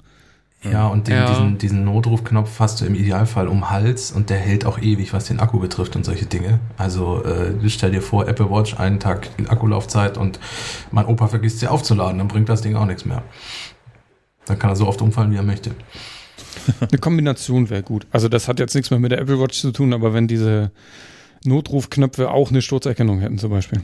Ja, 0.65 0.89
und 0.89 1.07
den, 1.07 1.15
Ja. 1.15 1.29
Diesen, 1.29 1.59
diesen 1.59 1.85
Notrufknopf 1.85 2.59
hast 2.59 2.81
du 2.81 2.85
im 2.85 2.95
Idealfall 2.97 3.47
um 3.47 3.71
Hals 3.71 4.11
und 4.11 4.29
der 4.29 4.39
hält 4.39 4.65
auch 4.67 4.79
ewig, 4.81 5.13
was 5.13 5.27
den 5.27 5.39
Akku 5.39 5.61
betrifft 5.61 5.95
und 5.95 6.05
solche 6.05 6.27
Dinge. 6.27 6.59
Also 6.77 7.23
äh, 7.25 7.53
stell 7.69 7.93
dir 7.93 8.03
vor, 8.03 8.27
Apple 8.27 8.51
Watch, 8.51 8.75
einen 8.75 8.99
Tag 8.99 9.29
Akkulaufzeit 9.49 10.19
und 10.19 10.41
mein 10.91 11.07
Opa 11.07 11.29
vergisst 11.29 11.61
sie 11.61 11.69
aufzuladen, 11.69 12.19
dann 12.19 12.27
bringt 12.27 12.49
das 12.49 12.61
Ding 12.63 12.75
auch 12.75 12.87
nichts 12.87 13.05
mehr. 13.05 13.23
Dann 14.47 14.59
kann 14.59 14.71
er 14.71 14.77
so 14.77 14.89
oft 14.89 15.01
umfallen, 15.01 15.31
wie 15.31 15.37
er 15.37 15.45
möchte. 15.45 15.71
Eine 16.81 16.99
Kombination 16.99 17.71
wäre 17.71 17.83
gut. 17.83 18.07
Also 18.11 18.29
das 18.29 18.49
hat 18.49 18.59
jetzt 18.61 18.75
nichts 18.75 18.91
mehr 18.91 19.01
mit 19.01 19.13
der 19.13 19.21
Apple 19.21 19.41
Watch 19.41 19.61
zu 19.61 19.71
tun, 19.73 19.93
aber 19.93 20.15
wenn 20.15 20.29
diese 20.29 20.71
Notrufknöpfe 21.45 22.31
auch 22.31 22.51
eine 22.51 22.63
Sturzerkennung 22.63 23.21
hätten 23.21 23.39
zum 23.39 23.51
Beispiel. 23.51 23.83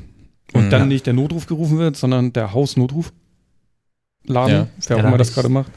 Und 0.52 0.66
Mhm. 0.66 0.70
dann 0.70 0.88
nicht 0.88 1.06
der 1.06 1.14
Notruf 1.14 1.46
gerufen 1.46 1.78
wird, 1.78 1.96
sondern 1.96 2.32
der 2.32 2.52
Hausnotruf. 2.52 3.12
Laden, 4.26 4.50
Ja. 4.54 4.66
wer 4.86 4.96
auch 4.96 4.98
Ja, 4.98 5.02
da 5.02 5.08
immer 5.08 5.18
das 5.18 5.28
hab 5.28 5.34
gerade 5.34 5.48
ich- 5.48 5.54
macht. 5.54 5.72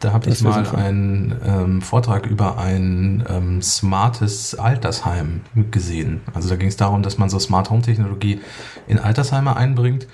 Da 0.00 0.12
habe 0.14 0.30
ich 0.30 0.40
mal 0.40 0.54
sinnvoll. 0.54 0.78
einen 0.78 1.36
ähm, 1.44 1.82
Vortrag 1.82 2.24
über 2.26 2.56
ein 2.56 3.22
ähm, 3.28 3.60
smartes 3.60 4.54
Altersheim 4.54 5.42
gesehen. 5.70 6.22
Also 6.32 6.48
da 6.48 6.56
ging 6.56 6.68
es 6.68 6.76
darum, 6.78 7.02
dass 7.02 7.18
man 7.18 7.28
so 7.28 7.38
Smart 7.38 7.68
Home 7.68 7.82
Technologie 7.82 8.40
in 8.88 8.98
Altersheime 8.98 9.54
einbringt. 9.54 10.06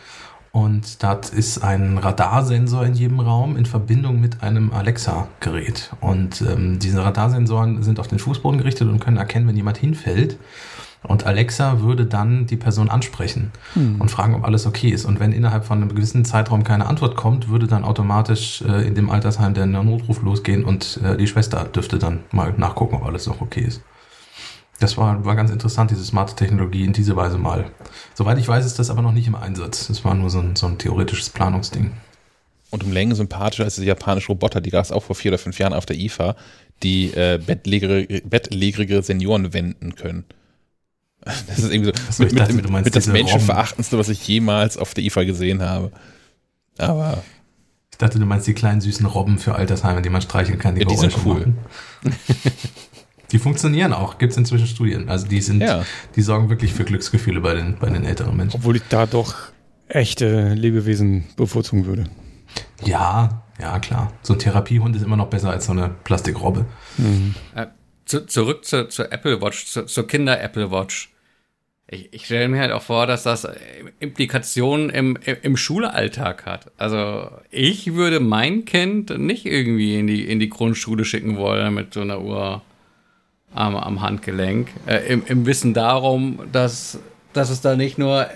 Und 0.53 1.03
da 1.03 1.19
ist 1.35 1.65
ein 1.65 1.97
Radarsensor 1.97 2.85
in 2.85 2.93
jedem 2.93 3.21
Raum 3.21 3.57
in 3.57 3.65
Verbindung 3.65 4.21
mit 4.21 4.43
einem 4.43 4.71
Alexa-Gerät. 4.73 5.91
Und 6.01 6.43
ähm, 6.43 6.79
diese 6.79 7.03
Radarsensoren 7.03 7.83
sind 7.83 7.99
auf 7.99 8.09
den 8.09 8.19
Fußboden 8.19 8.59
gerichtet 8.59 8.89
und 8.89 9.01
können 9.01 9.17
erkennen, 9.17 9.49
wenn 9.49 9.57
jemand 9.57 9.79
hinfällt. 9.79 10.39
Und 11.05 11.27
Alexa 11.27 11.81
würde 11.81 12.07
dann 12.07 12.47
die 12.47 12.57
Person 12.57 12.89
ansprechen 12.89 13.51
und 13.99 14.11
fragen, 14.11 14.35
ob 14.35 14.45
alles 14.45 14.67
okay 14.67 14.91
ist. 14.91 15.05
Und 15.05 15.19
wenn 15.19 15.33
innerhalb 15.33 15.65
von 15.65 15.79
einem 15.79 15.89
gewissen 15.89 16.25
Zeitraum 16.25 16.63
keine 16.63 16.87
Antwort 16.87 17.17
kommt, 17.17 17.49
würde 17.49 17.67
dann 17.67 17.83
automatisch 17.83 18.63
äh, 18.63 18.87
in 18.87 18.95
dem 18.95 19.11
Altersheim 19.11 19.55
der 19.55 19.67
Notruf 19.67 20.23
losgehen 20.23 20.65
und 20.65 21.01
äh, 21.03 21.17
die 21.17 21.27
Schwester 21.27 21.65
dürfte 21.65 21.99
dann 21.99 22.21
mal 22.31 22.55
nachgucken, 22.57 22.97
ob 22.97 23.07
alles 23.07 23.27
noch 23.27 23.41
okay 23.41 23.63
ist. 23.63 23.83
Das 24.83 24.97
war, 24.97 25.25
war 25.25 25.37
ganz 25.37 25.53
interessant, 25.53 25.93
diese 25.93 26.05
smarte 26.05 26.35
Technologie 26.35 26.85
in 26.85 26.93
diese 26.93 27.15
Weise 27.15 27.39
mal. 27.39 27.71
Soweit 28.15 28.37
ich 28.39 28.49
weiß, 28.49 28.67
ist 28.67 28.81
das 28.81 28.91
aber 28.91 29.01
noch 29.01 29.13
nicht 29.13 29.29
im 29.29 29.37
Einsatz. 29.37 29.87
Das 29.87 30.05
war 30.05 30.13
nur 30.15 30.29
so 30.29 30.41
ein, 30.41 30.57
so 30.57 30.67
ein 30.67 30.77
theoretisches 30.77 31.31
Planungsding. 31.31 31.93
und 32.71 32.83
um 32.83 32.91
Längen 32.91 33.15
sympathischer 33.15 33.63
als 33.63 33.77
die 33.77 33.85
japanische 33.85 34.29
Roboter, 34.29 34.61
die 34.61 34.71
gab 34.71 34.85
es 34.85 34.91
auch 34.91 35.05
vor 35.05 35.15
vier 35.15 35.31
oder 35.31 35.39
fünf 35.39 35.57
Jahren 35.61 35.73
auf 35.73 35.87
der 35.87 35.97
IFA, 35.97 36.35
die 36.83 37.15
äh, 37.15 37.39
bettlägerige, 37.39 38.23
bettlägerige 38.23 39.03
Senioren 39.03 39.53
wenden 39.53 39.95
können. 39.95 40.25
Das 41.47 41.61
ist 41.61 41.73
irgendwie 41.73 41.93
so, 41.95 42.13
so, 42.15 42.25
mit, 42.25 42.37
dachte, 42.37 42.53
mit, 42.55 42.69
mit 42.69 42.87
das 42.87 43.05
diese. 43.05 43.13
Menschenverachtendste, 43.13 43.97
was 43.97 44.09
ich 44.09 44.27
jemals 44.27 44.77
auf 44.77 44.95
der 44.95 45.05
IFA 45.05 45.23
gesehen 45.23 45.63
habe. 45.63 45.93
Aber 46.79 47.23
Ich 47.93 47.99
dachte, 47.99 48.19
du 48.19 48.27
meinst 48.27 48.49
die 48.49 48.55
kleinen 48.55 48.81
süßen 48.81 49.07
Robben 49.07 49.39
für 49.39 49.55
Altersheime, 49.55 50.03
die 50.03 50.09
man 50.09 50.23
streicheln 50.23 50.59
kann. 50.59 50.77
Ja, 50.77 50.85
die 50.85 50.97
sind 50.97 51.15
cool. 51.25 51.55
Die 53.33 53.39
funktionieren 53.39 53.93
auch, 53.93 54.19
gibt 54.19 54.33
es 54.33 54.39
inzwischen 54.39 54.67
Studien. 54.67 55.09
Also 55.09 55.27
die 55.27 55.41
sind, 55.41 55.63
Ja. 55.63 55.85
die 56.15 56.23
sorgen 56.23 56.51
wirklich 56.51 56.73
für 56.75 56.85
Glücksgefühle 56.85 57.41
bei 57.41 57.55
den, 57.55 57.79
bei 57.79 57.89
den 57.89 58.05
älteren 58.05 58.37
Menschen. 58.37 58.59
Obwohl 58.59 58.77
ich 58.77 58.83
da 58.89 59.07
doch 59.07 59.35
echte 59.89 60.55
Lebewesen 60.55 61.25
bevorzugen 61.37 61.87
würde. 61.87 62.05
Ja, 62.85 63.43
ja, 63.61 63.79
klar. 63.79 64.13
So 64.23 64.35
ein 64.35 64.39
Therapiehund 64.39 64.97
ist 64.97 65.03
immer 65.03 65.17
noch 65.17 65.29
besser 65.29 65.51
als 65.51 65.67
so 65.67 65.73
eine 65.73 65.91
Plastikrobbe. 66.05 66.67
Äh, 67.55 67.67
zu, 68.05 68.27
zurück 68.27 68.65
zu, 68.65 68.89
zur 68.89 69.13
Apple 69.13 69.41
Watch, 69.41 69.67
zu, 69.67 69.87
zur 69.87 70.07
Kinder-Apple 70.07 70.71
Watch. 70.71 71.11
Ich, 71.89 72.13
ich 72.13 72.25
stelle 72.27 72.49
mir 72.49 72.61
halt 72.61 72.73
auch 72.73 72.83
vor, 72.83 73.07
dass 73.07 73.23
das 73.23 73.45
äh, 73.45 73.55
Implikationen 74.01 74.91
im, 74.91 75.17
im, 75.25 75.37
im 75.43 75.57
Schulalltag 75.57 76.45
hat. 76.47 76.71
Also 76.77 77.31
ich 77.51 77.95
würde 77.95 78.21
mein 78.21 78.65
Kind 78.65 79.17
nicht 79.19 79.47
irgendwie 79.47 79.99
in 79.99 80.07
die, 80.07 80.25
in 80.29 80.41
die 80.41 80.49
Grundschule 80.51 81.05
schicken 81.05 81.37
wollen 81.37 81.73
mit 81.75 81.95
so 81.95 82.01
einer 82.01 82.21
Uhr. 82.21 82.63
Am, 83.55 83.77
am 83.77 84.01
Handgelenk. 84.01 84.69
Äh, 84.87 85.13
im, 85.13 85.25
Im 85.27 85.47
Wissen 85.47 85.75
darum, 85.75 86.41
dass, 86.53 86.99
dass 87.33 87.51
es 87.51 87.61
da 87.61 87.77
nicht 87.77 87.99
nur 87.99 88.27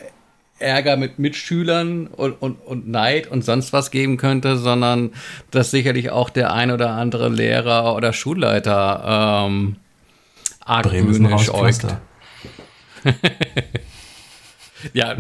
Ärger 0.59 0.97
mit 0.97 1.19
Mitschülern 1.19 2.07
und, 2.07 2.33
und, 2.41 2.55
und 2.55 2.89
Neid 2.89 3.31
und 3.31 3.45
sonst 3.45 3.73
was 3.73 3.91
geben 3.91 4.17
könnte, 4.17 4.57
sondern 4.57 5.11
dass 5.51 5.71
sicherlich 5.71 6.11
auch 6.11 6.31
der 6.31 6.53
ein 6.53 6.71
oder 6.71 6.91
andere 6.91 7.29
Lehrer 7.29 7.95
oder 7.95 8.12
Schulleiter 8.12 9.47
ähm, 9.47 9.77
argwöhnisch 10.64 11.51
äugt. 11.51 11.87
Ja, 14.93 15.17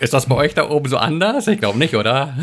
ist 0.00 0.14
das 0.14 0.26
bei 0.26 0.34
euch 0.36 0.54
da 0.54 0.68
oben 0.68 0.88
so 0.88 0.96
anders? 0.96 1.46
Ich 1.48 1.58
glaube 1.58 1.78
nicht, 1.78 1.94
oder? 1.94 2.34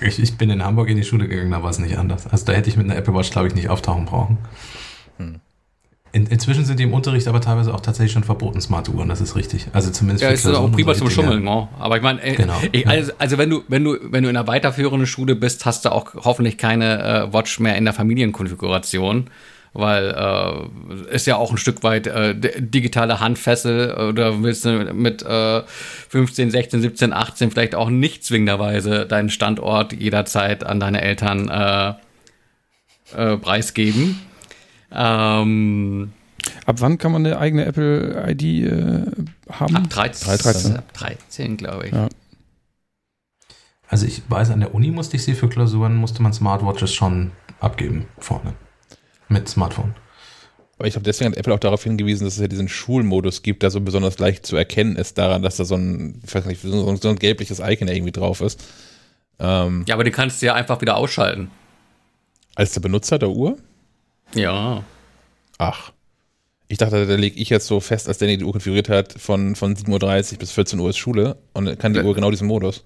Ich, 0.00 0.22
ich 0.22 0.38
bin 0.38 0.50
in 0.50 0.64
Hamburg 0.64 0.88
in 0.88 0.96
die 0.96 1.04
Schule 1.04 1.26
gegangen, 1.28 1.50
da 1.50 1.62
war 1.62 1.70
es 1.70 1.78
nicht 1.78 1.98
anders. 1.98 2.26
Also 2.26 2.46
da 2.46 2.52
hätte 2.52 2.70
ich 2.70 2.76
mit 2.76 2.86
einer 2.86 2.96
Apple 2.96 3.12
Watch, 3.14 3.30
glaube 3.30 3.48
ich, 3.48 3.54
nicht 3.54 3.68
auftauchen 3.68 4.04
brauchen. 4.04 4.38
In, 6.12 6.26
inzwischen 6.26 6.64
sind 6.64 6.78
die 6.80 6.84
im 6.84 6.94
Unterricht 6.94 7.28
aber 7.28 7.40
teilweise 7.40 7.74
auch 7.74 7.80
tatsächlich 7.80 8.12
schon 8.12 8.24
verboten, 8.24 8.60
smarte 8.60 8.92
Uhren, 8.92 9.08
das 9.08 9.20
ist 9.20 9.36
richtig. 9.36 9.66
Also 9.72 9.90
zumindest 9.90 10.22
Ja, 10.22 10.28
für 10.28 10.34
ist 10.34 10.46
auch 10.46 10.52
Klausuren 10.52 10.72
prima 10.72 10.94
zum. 10.94 11.10
Schummeln, 11.10 11.44
ne? 11.44 11.68
Aber 11.78 11.96
ich 11.96 12.02
meine, 12.02 12.22
äh, 12.22 12.34
Genau, 12.34 12.54
ich, 12.72 12.84
ja. 12.84 12.90
also, 12.90 13.12
also 13.18 13.38
wenn 13.38 13.50
du, 13.50 13.62
wenn 13.68 13.84
du, 13.84 13.98
wenn 14.02 14.22
du 14.22 14.30
in 14.30 14.36
einer 14.36 14.46
weiterführenden 14.46 15.06
Schule 15.06 15.34
bist, 15.36 15.66
hast 15.66 15.84
du 15.84 15.92
auch 15.92 16.14
hoffentlich 16.14 16.56
keine 16.56 17.02
äh, 17.28 17.32
Watch 17.32 17.60
mehr 17.60 17.76
in 17.76 17.84
der 17.84 17.92
Familienkonfiguration, 17.92 19.28
weil 19.74 20.14
äh, 20.16 21.14
ist 21.14 21.26
ja 21.26 21.36
auch 21.36 21.50
ein 21.50 21.58
Stück 21.58 21.82
weit 21.82 22.06
äh, 22.06 22.34
digitale 22.34 23.20
Handfessel 23.20 23.94
oder 24.08 24.42
willst 24.42 24.64
du 24.64 24.70
mit 24.94 25.22
äh, 25.22 25.62
15, 26.08 26.50
16, 26.50 26.80
17, 26.80 27.12
18 27.12 27.50
vielleicht 27.50 27.74
auch 27.74 27.90
nicht 27.90 28.24
zwingenderweise 28.24 29.04
deinen 29.04 29.28
Standort 29.28 29.92
jederzeit 29.92 30.64
an 30.64 30.80
deine 30.80 31.02
Eltern 31.02 31.48
äh, 31.50 31.92
äh, 33.14 33.36
preisgeben. 33.36 34.18
Ähm, 34.92 36.12
Ab 36.64 36.76
wann 36.80 36.98
kann 36.98 37.12
man 37.12 37.26
eine 37.26 37.38
eigene 37.38 37.64
Apple-ID 37.66 38.42
äh, 38.42 39.02
haben? 39.50 39.76
ab 39.76 39.90
13, 39.90 40.38
13. 40.38 40.76
ab 40.76 40.92
13 40.94 41.56
glaube 41.56 41.86
ich. 41.88 41.92
Ja. 41.92 42.08
Also 43.88 44.06
ich 44.06 44.22
weiß, 44.28 44.50
an 44.50 44.60
der 44.60 44.74
Uni 44.74 44.90
musste 44.90 45.16
ich 45.16 45.24
sie 45.24 45.34
für 45.34 45.48
Klausuren, 45.48 45.96
musste 45.96 46.22
man 46.22 46.32
Smartwatches 46.32 46.92
schon 46.94 47.32
abgeben 47.60 48.06
vorne. 48.18 48.54
Mit 49.28 49.48
Smartphone. 49.48 49.94
Aber 50.78 50.86
ich 50.86 50.92
glaube, 50.94 51.04
deswegen 51.04 51.32
hat 51.32 51.38
Apple 51.38 51.52
auch 51.54 51.58
darauf 51.58 51.82
hingewiesen, 51.82 52.24
dass 52.24 52.34
es 52.34 52.40
ja 52.40 52.48
diesen 52.48 52.68
Schulmodus 52.68 53.42
gibt, 53.42 53.62
der 53.62 53.70
so 53.70 53.80
besonders 53.80 54.18
leicht 54.18 54.46
zu 54.46 54.56
erkennen 54.56 54.94
ist, 54.96 55.18
daran, 55.18 55.42
dass 55.42 55.56
da 55.56 55.64
so 55.64 55.74
ein, 55.74 56.20
ich 56.24 56.34
weiß 56.34 56.44
nicht, 56.46 56.62
so 56.62 56.88
ein, 56.88 56.96
so 56.98 57.08
ein 57.08 57.16
gelbliches 57.18 57.58
Icon 57.60 57.88
irgendwie 57.88 58.12
drauf 58.12 58.40
ist. 58.40 58.62
Ähm, 59.40 59.84
Ja, 59.88 59.94
aber 59.96 60.04
die 60.04 60.10
kannst 60.12 60.40
du 60.40 60.46
ja 60.46 60.54
einfach 60.54 60.80
wieder 60.80 60.96
ausschalten. 60.96 61.50
als 62.54 62.72
der 62.72 62.80
Benutzer 62.80 63.18
der 63.18 63.30
Uhr? 63.30 63.58
Ja. 64.34 64.82
Ach. 65.58 65.92
Ich 66.70 66.76
dachte, 66.78 67.06
da 67.06 67.14
lege 67.14 67.38
ich 67.40 67.48
jetzt 67.48 67.66
so 67.66 67.80
fest, 67.80 68.08
als 68.08 68.18
Danny 68.18 68.36
die 68.36 68.44
Uhr 68.44 68.52
konfiguriert 68.52 68.90
hat, 68.90 69.14
von, 69.14 69.56
von 69.56 69.74
7.30 69.74 70.32
Uhr 70.32 70.38
bis 70.38 70.52
14 70.52 70.78
Uhr 70.78 70.90
ist 70.90 70.98
Schule 70.98 71.36
und 71.54 71.78
kann 71.78 71.94
die 71.94 72.00
Ja. 72.00 72.04
Uhr 72.04 72.14
genau 72.14 72.30
diesen 72.30 72.46
Modus. 72.46 72.84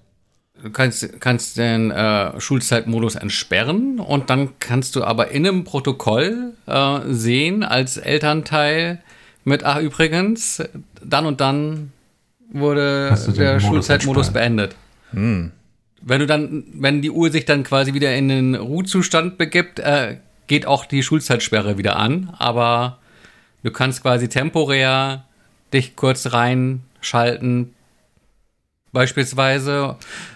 Du 0.61 0.69
kannst, 0.69 1.19
kannst 1.19 1.57
den 1.57 1.91
äh, 1.91 2.39
Schulzeitmodus 2.39 3.15
entsperren 3.15 3.99
und 3.99 4.29
dann 4.29 4.51
kannst 4.59 4.95
du 4.95 5.03
aber 5.03 5.31
in 5.31 5.45
einem 5.45 5.65
Protokoll 5.65 6.53
äh, 6.65 6.99
sehen 7.07 7.63
als 7.63 7.97
Elternteil 7.97 9.01
mit, 9.43 9.65
ach 9.65 9.81
übrigens, 9.81 10.63
dann 11.03 11.25
und 11.25 11.41
dann 11.41 11.91
wurde 12.53 13.13
der 13.35 13.55
Modus 13.55 13.63
Schulzeitmodus 13.67 14.31
beendet. 14.31 14.75
Hm. 15.11 15.51
Wenn 16.01 16.19
du 16.19 16.27
dann, 16.27 16.63
wenn 16.73 17.01
die 17.01 17.11
Uhr 17.11 17.29
sich 17.31 17.43
dann 17.43 17.63
quasi 17.63 17.93
wieder 17.93 18.15
in 18.15 18.29
den 18.29 18.55
Ruhezustand 18.55 19.37
begibt, 19.37 19.79
äh, 19.79 20.17
geht 20.47 20.65
auch 20.65 20.85
die 20.85 21.03
Schulzeitsperre 21.03 21.77
wieder 21.77 21.97
an, 21.97 22.33
aber 22.37 22.99
du 23.63 23.71
kannst 23.71 24.01
quasi 24.01 24.29
temporär 24.29 25.25
dich 25.73 25.95
kurz 25.95 26.33
reinschalten. 26.33 27.73
Beispielsweise 28.91 29.95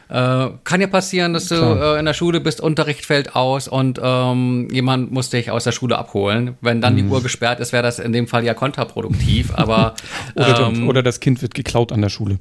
äh, 0.09 0.47
kann 0.63 0.81
ja 0.81 0.87
passieren, 0.87 1.33
dass 1.33 1.47
du 1.47 1.55
äh, 1.55 1.99
in 1.99 2.05
der 2.05 2.15
Schule 2.15 2.39
bist, 2.39 2.59
Unterricht 2.59 3.05
fällt 3.05 3.35
aus 3.35 3.67
und 3.67 3.99
ähm, 4.01 4.67
jemand 4.71 5.11
muss 5.11 5.29
dich 5.29 5.51
aus 5.51 5.65
der 5.65 5.73
Schule 5.73 5.95
abholen. 5.95 6.57
Wenn 6.61 6.81
dann 6.81 6.95
die 6.95 7.03
Uhr 7.03 7.21
gesperrt 7.21 7.59
ist, 7.59 7.71
wäre 7.71 7.83
das 7.83 7.99
in 7.99 8.13
dem 8.13 8.27
Fall 8.27 8.43
ja 8.43 8.55
kontraproduktiv. 8.55 9.53
Aber 9.53 9.93
Oder, 10.35 10.71
ähm, 10.73 10.87
oder 10.89 11.03
das 11.03 11.19
Kind 11.19 11.41
wird 11.43 11.53
geklaut 11.53 11.91
an 11.91 12.01
der 12.01 12.09
Schule. 12.09 12.39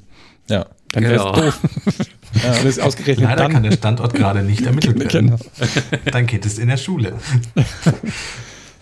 Ja. 0.49 0.65
Dann 0.91 1.03
wäre 1.03 1.15
es 1.15 1.21
Genau. 1.21 1.53
doof. 2.33 2.43
Das 2.43 2.63
ist 2.65 2.79
ausgerechnet 2.79 3.29
Leider 3.29 3.43
dann. 3.43 3.51
kann 3.53 3.63
der 3.63 3.71
Standort 3.71 4.13
gerade 4.13 4.43
nicht 4.43 4.65
ermittelt 4.65 4.99
werden. 4.99 5.27
Genau. 5.37 5.37
Dein 6.11 6.27
Kind 6.27 6.45
ist 6.45 6.59
in 6.59 6.67
der 6.69 6.77
Schule. 6.77 7.13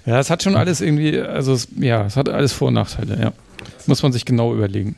Ja, 0.07 0.19
es 0.19 0.29
hat 0.29 0.43
schon 0.43 0.55
alles 0.55 0.81
irgendwie, 0.81 1.19
also 1.19 1.53
es, 1.53 1.67
ja, 1.79 2.05
es 2.05 2.15
hat 2.15 2.29
alles 2.29 2.53
Vor- 2.53 2.67
und 2.67 2.75
Nachteile, 2.75 3.19
ja. 3.19 3.33
Muss 3.87 4.03
man 4.03 4.11
sich 4.13 4.23
genau 4.23 4.53
überlegen. 4.53 4.95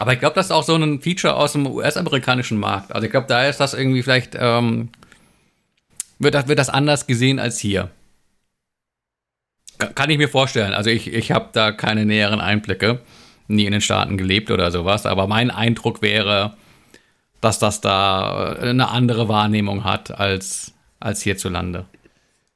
Aber 0.00 0.12
ich 0.12 0.18
glaube, 0.18 0.34
das 0.34 0.46
ist 0.46 0.50
auch 0.50 0.64
so 0.64 0.74
ein 0.74 1.00
Feature 1.00 1.36
aus 1.36 1.52
dem 1.52 1.64
US-amerikanischen 1.68 2.58
Markt. 2.58 2.92
Also 2.92 3.04
ich 3.04 3.12
glaube, 3.12 3.28
da 3.28 3.46
ist 3.46 3.58
das 3.60 3.74
irgendwie 3.74 4.02
vielleicht, 4.02 4.36
ähm, 4.36 4.88
wird, 6.18 6.34
das, 6.34 6.48
wird 6.48 6.58
das 6.58 6.68
anders 6.68 7.06
gesehen 7.06 7.38
als 7.38 7.60
hier. 7.60 7.90
Ka- 9.78 9.86
Kann 9.94 10.10
ich 10.10 10.18
mir 10.18 10.28
vorstellen. 10.28 10.72
Also 10.72 10.90
ich, 10.90 11.12
ich 11.12 11.30
habe 11.30 11.50
da 11.52 11.70
keine 11.70 12.04
näheren 12.04 12.40
Einblicke, 12.40 12.98
nie 13.46 13.66
in 13.66 13.72
den 13.72 13.80
Staaten 13.80 14.18
gelebt 14.18 14.50
oder 14.50 14.72
sowas. 14.72 15.06
Aber 15.06 15.28
mein 15.28 15.52
Eindruck 15.52 16.02
wäre, 16.02 16.54
dass 17.40 17.58
das 17.58 17.80
da 17.80 18.54
äh, 18.54 18.70
eine 18.70 18.88
andere 18.88 19.28
Wahrnehmung 19.28 19.84
hat 19.84 20.10
als, 20.10 20.72
als 21.00 21.22
hierzulande. 21.22 21.86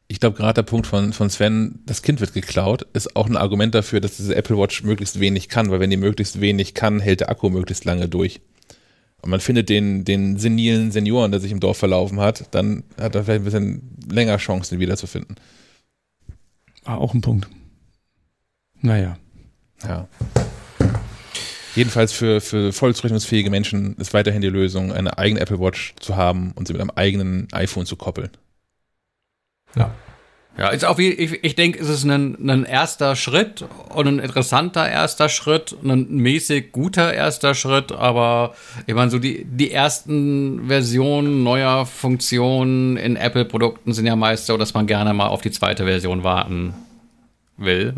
Ich 0.09 0.21
glaube, 0.21 0.37
gerade 0.37 0.55
der 0.55 0.63
Punkt 0.63 0.87
von, 0.87 1.13
von 1.13 1.31
Sven, 1.31 1.81
das 1.87 2.03
Kind 2.03 2.21
wird 2.21 2.35
geklaut, 2.35 2.87
ist 2.93 3.17
auch 3.17 3.27
ein 3.27 3.37
Argument 3.37 3.75
dafür, 3.75 4.01
dass 4.01 4.19
diese 4.19 4.35
Apple 4.37 4.59
Watch 4.59 4.83
möglichst 4.83 5.21
wenig 5.21 5.49
kann, 5.49 5.71
weil 5.71 5.81
wenn 5.81 5.91
die 5.91 5.97
möglichst 5.97 6.41
wenig 6.41 6.75
kann, 6.75 7.01
hält 7.01 7.21
der 7.21 7.31
Akku 7.31 7.49
möglichst 7.49 7.85
lange 7.87 8.09
durch. 8.09 8.41
Und 9.23 9.31
man 9.31 9.41
findet 9.41 9.69
den, 9.69 10.05
den 10.05 10.37
senilen 10.37 10.91
Senioren, 10.91 11.31
der 11.31 11.41
sich 11.41 11.53
im 11.53 11.61
Dorf 11.61 11.79
verlaufen 11.79 12.21
hat, 12.21 12.47
dann 12.51 12.83
hat 13.01 13.15
er 13.15 13.25
vielleicht 13.25 13.41
ein 13.41 13.45
bisschen 13.45 13.97
länger 14.11 14.37
Chancen, 14.37 14.75
ihn 14.75 14.81
wiederzufinden. 14.81 15.37
Ah, 16.85 16.97
auch 16.97 17.15
ein 17.15 17.21
Punkt. 17.21 17.49
Naja. 18.81 19.17
Ja. 19.85 20.09
Jedenfalls 21.75 22.13
für, 22.13 22.41
für 22.41 22.73
voll 22.73 22.95
zurechnungsfähige 22.95 23.51
Menschen 23.51 23.97
ist 23.97 24.13
weiterhin 24.13 24.43
die 24.43 24.49
Lösung, 24.49 24.93
eine 24.93 25.17
eigene 25.19 25.41
Apple 25.41 25.59
Watch 25.59 25.95
zu 26.01 26.17
haben 26.17 26.53
und 26.55 26.67
sie 26.67 26.75
mit 26.75 26.83
einem 26.83 26.93
eigenen 26.95 27.49
iPhone 27.53 27.87
zu 27.87 27.97
koppeln. 27.97 28.31
Ja. 29.75 29.95
Ja, 30.59 30.69
ist 30.69 30.85
auch 30.85 30.99
wie, 30.99 31.09
ich, 31.09 31.43
ich 31.43 31.55
denke, 31.55 31.79
es 31.81 31.89
ist 31.89 32.05
ein, 32.05 32.37
ein 32.47 32.65
erster 32.65 33.17
Schritt 33.17 33.65
und 33.89 34.07
ein 34.07 34.19
interessanter 34.19 34.87
erster 34.87 35.31
Schritt, 35.31 35.75
ein 35.83 36.15
mäßig 36.15 36.73
guter 36.73 37.15
erster 37.15 37.55
Schritt, 37.55 37.91
aber 37.91 38.55
ich 38.87 38.95
meine, 38.95 39.11
so 39.11 39.19
die, 39.19 39.47
die 39.47 39.71
ersten 39.71 40.67
Versionen 40.69 41.43
neuer 41.43 41.87
Funktionen 41.87 42.99
in 42.99 43.17
Apple-Produkten 43.17 43.95
sind 43.95 44.05
ja 44.05 44.15
meist 44.15 44.45
so, 44.45 44.59
dass 44.59 44.75
man 44.75 44.87
gerne 44.87 45.15
mal 45.15 45.29
auf 45.29 45.41
die 45.41 45.51
zweite 45.51 45.87
Version 45.87 46.23
warten 46.23 46.75
will. 47.57 47.95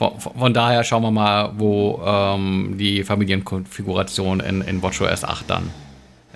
Von, 0.00 0.18
von 0.18 0.54
daher 0.54 0.82
schauen 0.82 1.02
wir 1.02 1.10
mal, 1.10 1.52
wo 1.58 2.00
ähm, 2.02 2.76
die 2.78 3.04
Familienkonfiguration 3.04 4.40
in, 4.40 4.62
in 4.62 4.80
WatchOS 4.80 5.24
8 5.24 5.50
dann 5.50 5.70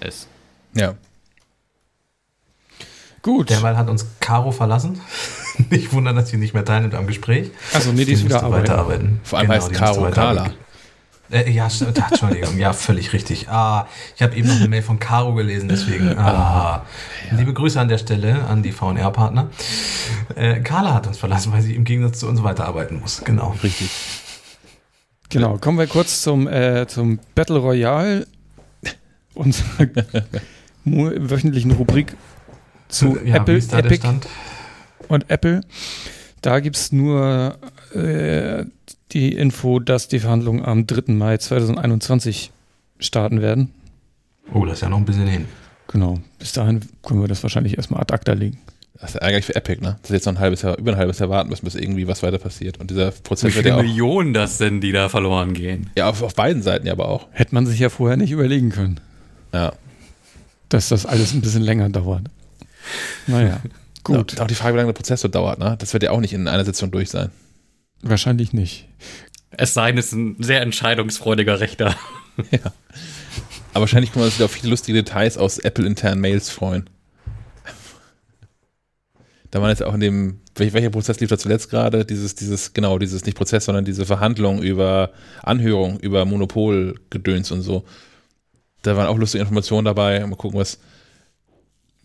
ist. 0.06 0.28
Ja. 0.74 0.92
Gut. 3.22 3.48
Derweil 3.48 3.78
hat 3.78 3.88
uns 3.88 4.06
Caro 4.20 4.50
verlassen. 4.50 5.00
Nicht 5.70 5.94
wundern, 5.94 6.14
dass 6.14 6.28
sie 6.28 6.36
nicht 6.36 6.52
mehr 6.52 6.66
teilnimmt 6.66 6.94
am 6.94 7.06
Gespräch. 7.06 7.52
Also, 7.72 7.92
nee, 7.92 8.04
die 8.04 8.12
ist 8.12 8.24
wieder 8.24 8.42
arbeiten. 8.42 8.64
weiterarbeiten. 8.64 9.20
Vor 9.22 9.38
allem 9.38 9.48
heißt 9.48 9.70
die 9.70 9.74
Caro 9.74 10.10
Carla. 10.10 10.50
Äh, 11.30 11.50
ja. 11.50 11.66
Ah, 11.66 12.06
Entschuldigung. 12.10 12.58
Ja, 12.58 12.72
völlig 12.72 13.12
richtig. 13.12 13.48
Ah, 13.48 13.86
ich 14.14 14.22
habe 14.22 14.36
eben 14.36 14.48
noch 14.48 14.56
eine 14.56 14.68
Mail 14.68 14.82
von 14.82 14.98
Caro 14.98 15.34
gelesen, 15.34 15.68
deswegen. 15.68 16.16
Ah, 16.18 16.84
Liebe 17.30 17.52
Grüße 17.52 17.80
an 17.80 17.88
der 17.88 17.98
Stelle 17.98 18.44
an 18.44 18.62
die 18.62 18.72
VNR-Partner. 18.72 19.50
Äh, 20.34 20.60
Carla 20.60 20.94
hat 20.94 21.06
uns 21.06 21.18
verlassen, 21.18 21.52
weil 21.52 21.62
sie 21.62 21.74
im 21.74 21.84
Gegensatz 21.84 22.20
zu 22.20 22.28
uns 22.28 22.42
weiterarbeiten 22.42 23.00
muss. 23.00 23.22
Genau. 23.24 23.56
Richtig. 23.62 23.90
Genau, 25.30 25.58
kommen 25.58 25.78
wir 25.78 25.86
kurz 25.86 26.22
zum, 26.22 26.46
äh, 26.46 26.86
zum 26.86 27.18
Battle 27.34 27.58
Royale, 27.58 28.26
unserer 29.34 29.88
wöchentlichen 30.84 31.72
Rubrik 31.72 32.14
zu 32.88 33.18
Ja, 33.24 33.36
Apple, 33.36 33.56
ist 33.56 33.72
da 33.72 33.82
der 33.82 33.90
Epic 33.90 34.06
und 35.08 35.30
Apple. 35.30 35.62
Da 36.40 36.60
gibt 36.60 36.76
es 36.76 36.92
nur 36.92 37.58
äh, 37.94 38.64
die 39.14 39.32
Info, 39.32 39.78
dass 39.78 40.08
die 40.08 40.18
Verhandlungen 40.18 40.64
am 40.64 40.86
3. 40.86 41.12
Mai 41.12 41.38
2021 41.38 42.50
starten 42.98 43.40
werden. 43.40 43.70
Oh, 44.52 44.64
das 44.64 44.74
ist 44.74 44.80
ja 44.82 44.88
noch 44.88 44.98
ein 44.98 45.04
bisschen 45.04 45.26
hin. 45.26 45.46
Genau, 45.88 46.18
bis 46.38 46.52
dahin 46.52 46.80
können 47.02 47.20
wir 47.20 47.28
das 47.28 47.42
wahrscheinlich 47.42 47.76
erstmal 47.76 48.00
ad 48.00 48.12
acta 48.12 48.32
legen. 48.32 48.58
Das 49.00 49.10
ist 49.14 49.16
ärgerlich 49.20 49.44
für 49.44 49.54
Epic, 49.56 49.80
ne? 49.82 49.96
Dass 50.02 50.10
jetzt 50.12 50.24
noch 50.26 50.34
ein 50.34 50.38
halbes 50.38 50.62
Jahr, 50.62 50.78
über 50.78 50.92
ein 50.92 50.96
halbes 50.98 51.18
Jahr 51.18 51.28
warten 51.28 51.50
müssen, 51.50 51.64
bis 51.64 51.74
irgendwie 51.74 52.06
was 52.06 52.22
weiter 52.22 52.38
passiert. 52.38 52.78
Und 52.78 52.90
dieser 52.90 53.12
Wie 53.14 53.20
Prozess 53.22 53.54
wird 53.54 53.64
viele 53.64 53.68
ja 53.70 53.76
auch. 53.76 53.82
Millionen 53.82 54.32
das 54.32 54.56
sind, 54.58 54.80
die 54.82 54.92
da 54.92 55.08
verloren 55.08 55.52
gehen? 55.52 55.90
Ja, 55.96 56.08
auf, 56.08 56.22
auf 56.22 56.34
beiden 56.34 56.62
Seiten 56.62 56.86
ja 56.86 56.92
aber 56.92 57.08
auch. 57.08 57.26
Hätte 57.32 57.54
man 57.54 57.66
sich 57.66 57.78
ja 57.80 57.88
vorher 57.90 58.16
nicht 58.16 58.30
überlegen 58.30 58.70
können, 58.70 59.00
Ja. 59.52 59.72
dass 60.68 60.88
das 60.88 61.06
alles 61.06 61.34
ein 61.34 61.40
bisschen 61.40 61.62
länger 61.62 61.88
dauert. 61.90 62.22
Naja, 63.26 63.60
gut. 64.04 64.34
Ja, 64.36 64.42
auch 64.44 64.46
die 64.46 64.54
Frage, 64.54 64.74
wie 64.74 64.78
lange 64.78 64.88
der 64.92 64.96
Prozess 64.98 65.20
so 65.20 65.28
dauert, 65.28 65.58
ne? 65.58 65.76
Das 65.78 65.92
wird 65.92 66.02
ja 66.02 66.10
auch 66.12 66.20
nicht 66.20 66.32
in 66.32 66.48
einer 66.48 66.64
Sitzung 66.64 66.90
durch 66.90 67.10
sein. 67.10 67.30
Wahrscheinlich 68.04 68.52
nicht. 68.52 68.86
Es 69.50 69.74
sei 69.74 69.90
denn, 69.90 69.98
es 69.98 70.06
ist 70.06 70.12
ein 70.12 70.36
sehr 70.42 70.60
entscheidungsfreudiger 70.62 71.60
Rechter. 71.60 71.94
Ja. 72.50 72.72
Aber 73.72 73.82
wahrscheinlich 73.82 74.10
kann 74.12 74.22
man 74.22 74.28
sich 74.28 74.42
auf 74.42 74.50
viele 74.50 74.70
lustige 74.70 75.04
Details 75.04 75.38
aus 75.38 75.58
Apple-internen 75.58 76.20
Mails 76.20 76.50
freuen. 76.50 76.90
Da 79.52 79.62
waren 79.62 79.70
jetzt 79.70 79.84
auch 79.84 79.94
in 79.94 80.00
dem, 80.00 80.40
welch- 80.56 80.72
welcher 80.72 80.90
Prozess 80.90 81.20
lief 81.20 81.30
da 81.30 81.38
zuletzt 81.38 81.70
gerade? 81.70 82.04
Dieses, 82.04 82.34
dieses, 82.34 82.72
genau, 82.72 82.98
dieses 82.98 83.24
nicht 83.24 83.36
Prozess, 83.36 83.66
sondern 83.66 83.84
diese 83.84 84.04
Verhandlung 84.04 84.60
über 84.62 85.12
Anhörung, 85.44 86.00
über 86.00 86.24
Monopolgedöns 86.24 87.52
und 87.52 87.62
so. 87.62 87.84
Da 88.82 88.96
waren 88.96 89.06
auch 89.06 89.16
lustige 89.16 89.42
Informationen 89.42 89.84
dabei. 89.84 90.26
Mal 90.26 90.34
gucken, 90.34 90.58
was, 90.58 90.80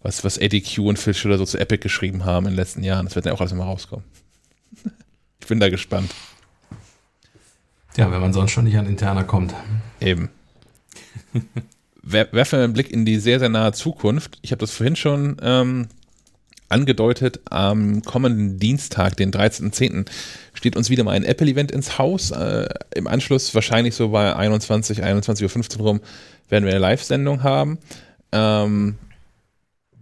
was, 0.03 0.23
was 0.23 0.37
ADQ 0.39 0.77
und 0.79 0.99
Phil 0.99 1.15
Schiller 1.15 1.39
so 1.39 1.45
zu 1.45 1.57
Epic 1.57 1.81
geschrieben 1.81 2.23
haben 2.23 2.45
in 2.45 2.51
den 2.51 2.57
letzten 2.57 2.83
Jahren. 2.83 3.05
Das 3.07 3.15
wird 3.15 3.25
ja 3.25 3.33
auch 3.33 3.41
alles 3.41 3.53
mal 3.53 3.63
rauskommen. 3.63 4.05
Bin 5.49 5.59
da 5.59 5.69
gespannt. 5.69 6.11
Ja, 7.97 8.11
wenn 8.11 8.21
man 8.21 8.33
sonst 8.33 8.51
schon 8.51 8.65
nicht 8.65 8.77
an 8.77 8.85
interner 8.85 9.23
kommt. 9.23 9.53
Eben. 9.99 10.29
Wer- 12.03 12.31
Werfen 12.31 12.59
wir 12.59 12.63
einen 12.63 12.73
Blick 12.73 12.91
in 12.91 13.03
die 13.03 13.19
sehr, 13.19 13.39
sehr 13.39 13.49
nahe 13.49 13.73
Zukunft. 13.73 14.37
Ich 14.43 14.51
habe 14.51 14.59
das 14.59 14.71
vorhin 14.71 14.95
schon 14.95 15.37
ähm, 15.41 15.87
angedeutet. 16.69 17.39
Am 17.49 18.03
kommenden 18.03 18.59
Dienstag, 18.59 19.17
den 19.17 19.31
13.10., 19.31 20.05
steht 20.53 20.75
uns 20.77 20.89
wieder 20.91 21.03
mal 21.03 21.11
ein 21.15 21.23
Apple-Event 21.23 21.71
ins 21.71 21.97
Haus. 21.97 22.29
Äh, 22.31 22.69
Im 22.95 23.07
Anschluss, 23.07 23.53
wahrscheinlich 23.55 23.95
so 23.95 24.09
bei 24.09 24.35
21, 24.35 25.03
21.15 25.03 25.77
Uhr 25.79 25.85
rum, 25.85 26.01
werden 26.47 26.65
wir 26.65 26.71
eine 26.71 26.79
Live-Sendung 26.79 27.41
haben. 27.43 27.79
Ähm, 28.31 28.99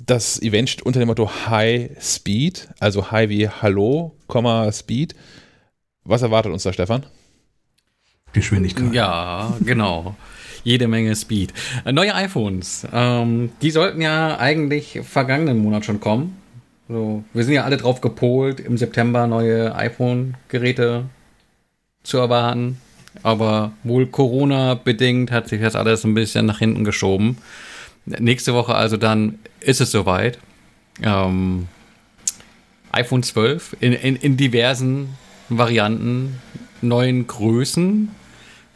das 0.07 0.41
Event 0.41 0.69
steht 0.69 0.85
unter 0.85 0.99
dem 0.99 1.07
Motto 1.07 1.29
High 1.47 1.91
Speed, 2.01 2.69
also 2.79 3.11
High 3.11 3.29
wie 3.29 3.49
Hallo, 3.49 4.15
Komma, 4.27 4.71
Speed. 4.71 5.13
Was 6.03 6.21
erwartet 6.21 6.53
uns 6.53 6.63
da, 6.63 6.73
Stefan? 6.73 7.05
Geschwindigkeit. 8.33 8.93
Ja, 8.93 9.53
genau. 9.63 10.15
Jede 10.63 10.87
Menge 10.87 11.15
Speed. 11.15 11.53
Äh, 11.85 11.91
Neue 11.91 12.15
iPhones. 12.15 12.87
Ähm, 12.91 13.51
die 13.61 13.71
sollten 13.71 14.01
ja 14.01 14.37
eigentlich 14.37 15.01
vergangenen 15.03 15.57
Monat 15.57 15.85
schon 15.85 15.99
kommen. 15.99 16.37
So, 16.87 17.23
wir 17.33 17.43
sind 17.43 17.53
ja 17.53 17.65
alle 17.65 17.75
drauf 17.75 17.99
gepolt, 17.99 18.61
im 18.61 18.77
September 18.77 19.27
neue 19.27 19.75
iPhone-Geräte 19.75 21.03
zu 22.03 22.17
erwarten. 22.17 22.79
Aber 23.23 23.73
wohl 23.83 24.07
Corona-bedingt 24.07 25.31
hat 25.31 25.49
sich 25.49 25.59
das 25.61 25.75
alles 25.75 26.05
ein 26.05 26.13
bisschen 26.13 26.45
nach 26.45 26.59
hinten 26.59 26.85
geschoben. 26.85 27.37
Nächste 28.05 28.53
Woche 28.53 28.73
also 28.73 28.95
dann 28.95 29.39
ist 29.67 29.81
es 29.81 29.91
soweit. 29.91 30.39
Ähm, 31.03 31.67
iPhone 32.91 33.21
12 33.21 33.75
in, 33.79 33.93
in, 33.93 34.15
in 34.15 34.37
diversen 34.37 35.09
Varianten, 35.49 36.39
neuen 36.81 37.27
Größen. 37.27 38.09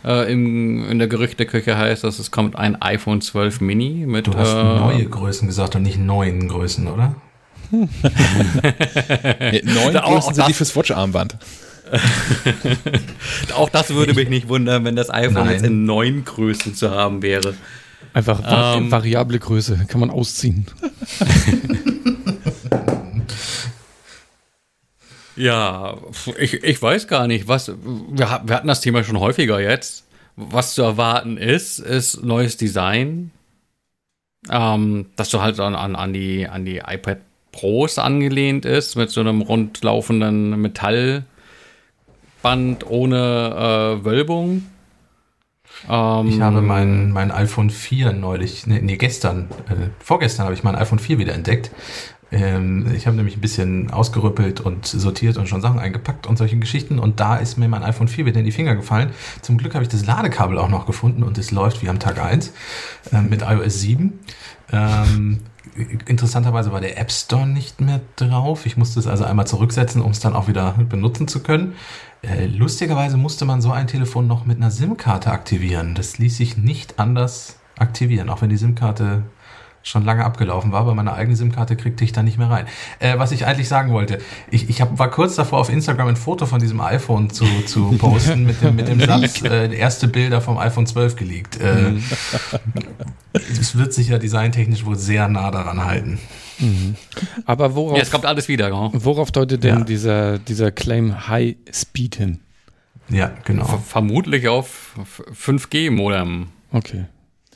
Äh, 0.04 0.32
im, 0.34 0.90
in 0.90 1.00
der 1.00 1.08
Gerüchteküche 1.08 1.78
heißt 1.78 2.04
das, 2.04 2.20
es 2.20 2.32
kommt 2.32 2.56
ein 2.56 2.82
iPhone 2.82 3.22
12 3.22 3.62
Mini 3.62 4.06
mit. 4.08 4.28
Du 4.28 4.34
hast 4.36 4.54
äh, 4.54 4.64
neue 4.64 5.06
Größen 5.06 5.48
gesagt 5.48 5.76
und 5.76 5.84
nicht 5.84 5.98
neuen 6.00 6.48
Größen, 6.48 6.88
oder? 6.88 7.16
Nee, 7.72 9.62
neun 9.64 9.96
Auch- 9.98 10.04
Größen 10.04 10.04
auch 10.04 10.22
sind 10.34 10.38
die 10.48 10.52
das- 10.52 10.58
fürs 10.58 10.76
Watch-Armband. 10.76 11.38
Auch 13.56 13.70
das 13.70 13.90
würde 13.94 14.14
mich 14.14 14.30
nicht 14.30 14.48
wundern, 14.48 14.86
wenn 14.86 14.96
das 14.96 15.10
iPhone 15.10 15.44
Nein. 15.46 15.52
jetzt 15.52 15.66
in 15.66 15.84
neun 15.86 16.24
Größen 16.24 16.74
zu 16.74 16.90
haben 16.92 17.22
wäre. 17.22 17.54
Einfach 18.14 18.42
Ähm. 18.78 18.92
variable 18.92 19.40
Größe, 19.40 19.86
kann 19.88 20.00
man 20.02 20.10
ausziehen. 20.10 20.66
Ja, 25.36 25.98
ich, 26.38 26.56
ich 26.64 26.82
weiß 26.82 27.08
gar 27.08 27.26
nicht, 27.26 27.48
was. 27.48 27.72
Wir 27.84 28.30
hatten 28.30 28.68
das 28.68 28.82
Thema 28.82 29.04
schon 29.04 29.20
häufiger 29.20 29.60
jetzt. 29.60 30.06
Was 30.36 30.74
zu 30.76 30.82
erwarten 30.84 31.38
ist, 31.38 31.80
ist 31.80 32.24
neues 32.24 32.58
Design. 32.58 33.32
Ähm, 34.50 35.08
dass 35.16 35.30
du 35.30 35.42
halt 35.42 35.60
an, 35.60 35.76
an, 35.76 35.96
an, 35.96 36.14
die, 36.14 36.48
an 36.48 36.66
die 36.66 36.78
iPad 36.86 37.20
Pros 37.52 37.98
angelehnt 38.00 38.66
ist, 38.66 38.96
mit 38.96 39.10
so 39.10 39.22
einem 39.22 39.42
rundlaufenden 39.42 40.60
Metallband 40.62 41.26
ohne 42.88 44.00
äh, 44.02 44.06
Wölbung. 44.06 44.68
Ähm, 45.90 46.28
Ich 46.28 46.42
habe 46.42 46.62
mein, 46.62 47.12
mein 47.12 47.32
iPhone 47.32 47.70
4 47.70 48.14
neulich, 48.14 48.68
nee, 48.68 48.80
nee 48.82 48.98
gestern, 48.98 49.48
äh, 49.70 49.90
vorgestern 50.00 50.46
habe 50.46 50.54
ich 50.54 50.64
mein 50.64 50.76
iPhone 50.76 51.00
4 51.00 51.18
wieder 51.18 51.34
entdeckt. 51.34 51.72
Ähm, 52.32 52.92
ich 52.96 53.08
habe 53.08 53.18
nämlich 53.18 53.36
ein 53.36 53.42
bisschen 53.42 53.92
ausgerüppelt 53.92 54.62
und 54.62 54.86
sortiert 54.86 55.38
und 55.38 55.50
schon 55.50 55.62
Sachen 55.62 55.80
eingepackt 55.80 56.28
und 56.28 56.38
solche 56.38 56.58
Geschichten. 56.58 56.98
Und 56.98 57.20
da 57.20 57.36
ist 57.36 57.58
mir 57.58 57.68
mein 57.68 57.84
iPhone 57.84 58.08
4 58.08 58.26
wieder 58.26 58.40
in 58.40 58.46
die 58.46 58.54
Finger 58.54 58.76
gefallen. 58.76 59.12
Zum 59.42 59.58
Glück 59.58 59.74
habe 59.74 59.84
ich 59.84 59.90
das 59.90 60.06
Ladekabel 60.06 60.58
auch 60.58 60.70
noch 60.70 60.86
gefunden 60.86 61.24
und 61.24 61.38
es 61.38 61.52
läuft 61.52 61.82
wie 61.82 61.90
am 61.90 62.00
Tag 62.00 62.22
1 62.22 62.54
äh, 63.12 63.22
mit 63.22 63.42
iOS 63.42 63.82
7. 63.82 64.20
Ähm, 64.72 65.40
interessanterweise 66.06 66.72
war 66.72 66.82
der 66.82 66.98
App 66.98 67.12
Store 67.12 67.46
nicht 67.46 67.82
mehr 67.82 68.00
drauf. 68.16 68.66
Ich 68.66 68.78
musste 68.78 69.00
es 69.00 69.08
also 69.08 69.26
einmal 69.26 69.48
zurücksetzen, 69.48 70.02
um 70.02 70.12
es 70.12 70.20
dann 70.20 70.34
auch 70.34 70.48
wieder 70.48 70.76
benutzen 70.90 71.28
zu 71.28 71.44
können. 71.44 71.74
Äh, 72.24 72.46
lustigerweise 72.46 73.18
musste 73.18 73.46
man 73.46 73.62
so 73.62 73.72
ein 73.72 73.88
Telefon 73.88 74.28
noch 74.28 74.46
mit 74.46 74.58
einer 74.58 74.72
SIM-Karte 74.72 75.32
aktivieren. 75.32 75.96
Das 75.96 76.18
ließ 76.20 76.38
sich 76.38 76.58
nicht 76.58 77.00
anders 77.00 77.58
aktivieren, 77.78 78.30
auch 78.30 78.42
wenn 78.42 78.50
die 78.50 78.58
SIM-Karte 78.58 79.24
schon 79.84 80.06
lange 80.06 80.24
abgelaufen 80.24 80.72
war, 80.72 80.82
aber 80.82 80.94
meine 80.94 81.14
eigene 81.14 81.36
SIM-Karte 81.36 81.76
kriegte 81.76 82.04
ich 82.04 82.12
da 82.12 82.22
nicht 82.24 82.38
mehr 82.38 82.50
rein. 82.50 82.66
Äh, 83.00 83.18
was 83.18 83.32
ich 83.32 83.46
eigentlich 83.48 83.68
sagen 83.68 83.92
wollte, 83.92 84.20
ich, 84.52 84.70
ich 84.70 84.80
hab, 84.82 85.00
war 85.00 85.10
kurz 85.10 85.36
davor, 85.36 85.60
auf 85.60 85.70
Instagram 85.70 86.10
ein 86.10 86.16
Foto 86.16 86.46
von 86.46 86.60
diesem 86.60 86.80
iPhone 86.82 87.30
zu, 87.32 87.46
zu 87.66 87.92
posten 87.98 88.44
mit 88.46 88.62
dem, 88.62 88.76
mit 88.76 88.88
dem 88.88 89.00
Satz, 89.00 89.42
äh, 89.42 89.76
erste 89.76 90.08
Bilder 90.08 90.40
vom 90.42 90.58
iPhone 90.58 90.86
12 90.86 91.16
geleakt. 91.16 91.60
Äh, 91.60 91.94
es 93.34 93.76
wird 93.78 93.94
sich 93.94 94.10
ja 94.10 94.18
designtechnisch 94.20 94.86
wohl 94.86 94.98
sehr 94.98 95.28
nah 95.28 95.52
daran 95.52 95.84
halten. 95.86 96.20
Aber 97.46 97.74
worauf, 97.76 97.98
ja, 97.98 98.04
es 98.04 98.12
kommt 98.12 98.26
alles 98.26 98.48
wieder. 98.48 98.66
Genau. 98.70 98.92
worauf 98.94 99.32
deutet 99.32 99.64
denn 99.64 99.80
Ja. 99.80 99.84
dieser, 99.84 100.38
dieser 100.38 100.72
Claim 100.72 101.28
High 101.28 101.56
Speed 101.74 102.16
hin? 102.16 102.40
Ja, 103.10 103.32
genau. 103.46 103.66
Ver- 103.66 103.80
Vermutlich 103.80 104.48
auf 104.48 104.96
5G-Modem. 105.36 106.48
Okay. 106.72 107.06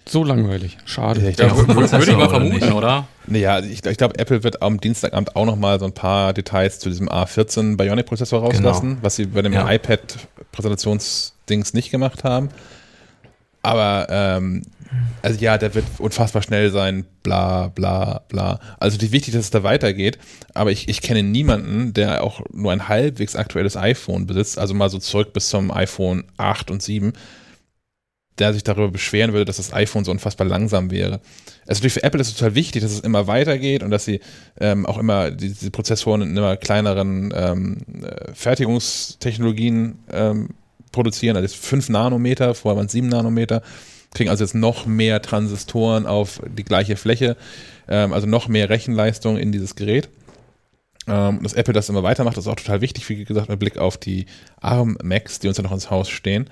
So 0.08 0.24
langweilig. 0.24 0.78
Schade. 0.86 1.28
ich 1.28 1.36
glaube, 1.36 1.66
Ja, 1.68 1.76
Würde 1.76 1.86
ich 2.03 2.08
mal 2.12 2.16
oder 2.18 2.30
vermuten, 2.30 2.56
nicht? 2.56 2.72
oder? 2.72 3.08
Naja, 3.28 3.60
ich, 3.60 3.84
ich 3.86 3.97
glaube, 3.97 4.18
Apple 4.20 4.43
wird 4.43 4.62
am 4.62 4.80
Dienstagabend 4.80 5.36
auch 5.36 5.45
nochmal 5.45 5.80
so 5.80 5.86
ein 5.86 5.93
paar 5.93 6.34
Details 6.34 6.80
zu 6.80 6.89
diesem 6.89 7.10
A14 7.10 7.76
Bionic-Prozessor 7.76 8.39
rauslassen, 8.41 8.99
was 9.01 9.16
sie 9.16 9.26
bei 9.26 9.41
dem 9.41 9.53
Ja. 9.53 9.70
iPad-Präsentationsdings 9.72 11.74
nicht 11.74 11.89
gemacht 11.91 12.24
haben. 12.24 12.49
Aber, 13.64 14.06
ähm, 14.12 14.62
also 15.24 15.39
ja, 15.39 15.58
der 15.58 15.74
wird 15.74 15.86
unfassbar 15.97 16.43
schnell 16.43 16.70
sein, 16.70 17.03
bla, 17.24 17.70
bla, 17.70 18.22
bla. 18.30 18.60
Also 18.80 18.99
die 18.99 19.12
wichtig, 19.12 19.34
dass 19.34 19.45
es 19.45 19.49
da 19.49 19.64
weitergeht, 19.64 20.20
aber 20.53 20.72
ich, 20.72 20.88
ich 20.88 21.01
kenne 21.01 21.24
niemanden, 21.24 21.91
der 21.93 22.24
auch 22.24 22.41
nur 22.53 22.72
ein 22.72 22.88
halbwegs 22.88 23.36
aktuelles 23.36 23.76
iPhone 23.76 24.28
besitzt, 24.28 24.60
also 24.60 24.76
mal 24.76 24.91
so 24.91 24.99
zurück 24.99 25.34
bis 25.34 25.49
zum 25.49 25.72
iPhone 25.72 26.26
8 26.38 26.70
und 26.70 26.84
7, 26.84 27.14
der 28.40 28.54
sich 28.54 28.64
darüber 28.64 28.90
beschweren 28.90 29.32
würde, 29.32 29.46
dass 29.46 29.58
das 29.58 29.74
iPhone 29.74 30.04
so 30.04 30.12
unfassbar 30.12 30.46
langsam 30.46 30.92
wäre. 30.92 31.22
Also 31.68 31.80
natürlich 31.80 31.94
für 31.94 32.04
Apple 32.04 32.20
ist 32.20 32.30
es 32.30 32.36
total 32.36 32.56
wichtig, 32.56 32.82
dass 32.82 32.92
es 32.92 33.00
immer 33.00 33.28
weitergeht 33.28 33.82
und 33.82 33.92
dass 33.92 34.06
sie 34.06 34.20
ähm, 34.60 34.86
auch 34.86 34.98
immer 34.98 35.32
diese 35.32 35.72
Prozessoren 35.72 36.22
in 36.22 36.36
immer 36.36 36.58
kleineren 36.58 37.34
ähm, 37.36 37.78
äh, 38.04 38.34
Fertigungstechnologien 38.34 40.00
ähm, 40.12 40.50
produzieren. 40.92 41.38
Also 41.38 41.46
jetzt 41.46 41.66
5 41.66 41.90
Nanometer, 41.90 42.56
vorher 42.56 42.78
waren 42.78 42.88
es 42.88 42.92
7 42.92 43.08
Nanometer, 43.08 43.62
kriegen 44.14 44.30
also 44.30 44.43
jetzt 44.43 44.55
noch 44.55 44.86
mehr 44.86 45.22
Transistoren 45.22 46.05
auf 46.05 46.42
die 46.58 46.64
gleiche 46.64 46.97
Fläche, 46.97 47.38
ähm, 47.88 48.12
also 48.14 48.28
noch 48.28 48.47
mehr 48.47 48.70
Rechenleistung 48.70 49.38
in 49.38 49.51
dieses 49.51 49.76
Gerät. 49.76 50.09
Ähm, 51.08 51.39
dass 51.43 51.54
Apple 51.54 51.74
das 51.74 51.89
immer 51.89 52.04
weitermacht, 52.04 52.38
ist 52.38 52.47
auch 52.47 52.55
total 52.55 52.82
wichtig, 52.82 53.08
wie 53.09 53.24
gesagt, 53.24 53.47
mit 53.47 53.59
Blick 53.59 53.78
auf 53.78 53.97
die 53.97 54.26
ARM-Macs, 54.62 55.39
die 55.39 55.47
uns 55.47 55.58
ja 55.58 55.64
noch 55.64 55.72
ins 55.72 55.92
Haus 55.92 56.09
stehen. 56.09 56.50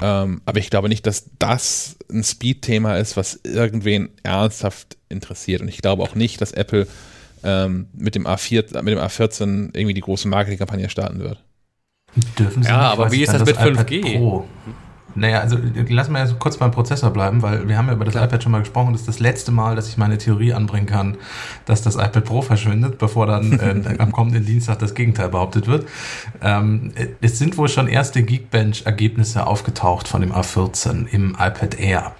Ähm, 0.00 0.40
aber 0.44 0.58
ich 0.58 0.70
glaube 0.70 0.88
nicht, 0.88 1.06
dass 1.06 1.30
das 1.38 1.96
ein 2.10 2.24
Speed-Thema 2.24 2.96
ist, 2.96 3.16
was 3.16 3.40
irgendwen 3.44 4.10
ernsthaft 4.22 4.96
interessiert. 5.08 5.60
Und 5.60 5.68
ich 5.68 5.78
glaube 5.78 6.02
auch 6.02 6.14
nicht, 6.14 6.40
dass 6.40 6.52
Apple 6.52 6.86
ähm, 7.44 7.88
mit, 7.92 8.14
dem 8.14 8.26
A4, 8.26 8.82
mit 8.82 8.94
dem 8.94 9.00
A14 9.00 9.70
irgendwie 9.74 9.94
die 9.94 10.00
große 10.00 10.28
Marketingkampagne 10.28 10.88
starten 10.88 11.20
wird. 11.20 11.42
Dürfen 12.38 12.62
Sie 12.62 12.68
Ja, 12.68 12.76
nicht, 12.76 12.86
aber 12.92 13.12
wie 13.12 13.22
ist 13.22 13.32
dann 13.32 13.44
das 13.44 13.48
mit 13.48 13.56
iPad 13.56 13.88
5G? 13.88 14.42
Naja, 15.14 15.40
also 15.40 15.58
lassen 15.88 16.12
wir 16.12 16.20
jetzt 16.20 16.38
kurz 16.38 16.56
beim 16.56 16.70
Prozessor 16.70 17.10
bleiben, 17.10 17.42
weil 17.42 17.68
wir 17.68 17.76
haben 17.76 17.88
ja 17.88 17.92
über 17.92 18.04
das 18.04 18.14
iPad 18.14 18.42
schon 18.42 18.52
mal 18.52 18.60
gesprochen. 18.60 18.92
Das 18.92 19.02
ist 19.02 19.08
das 19.08 19.20
letzte 19.20 19.52
Mal, 19.52 19.76
dass 19.76 19.88
ich 19.88 19.98
meine 19.98 20.16
Theorie 20.16 20.54
anbringen 20.54 20.86
kann, 20.86 21.18
dass 21.66 21.82
das 21.82 21.96
iPad 21.96 22.24
Pro 22.24 22.42
verschwindet, 22.42 22.98
bevor 22.98 23.26
dann 23.26 23.52
äh, 23.58 23.94
am 23.98 24.12
kommenden 24.12 24.46
Dienstag 24.46 24.78
das 24.78 24.94
Gegenteil 24.94 25.28
behauptet 25.28 25.66
wird. 25.66 25.86
Ähm, 26.40 26.92
es 27.20 27.38
sind 27.38 27.58
wohl 27.58 27.68
schon 27.68 27.88
erste 27.88 28.22
Geekbench-Ergebnisse 28.22 29.46
aufgetaucht 29.46 30.08
von 30.08 30.22
dem 30.22 30.32
A14 30.32 31.06
im 31.08 31.32
iPad 31.32 31.78
Air. 31.78 32.12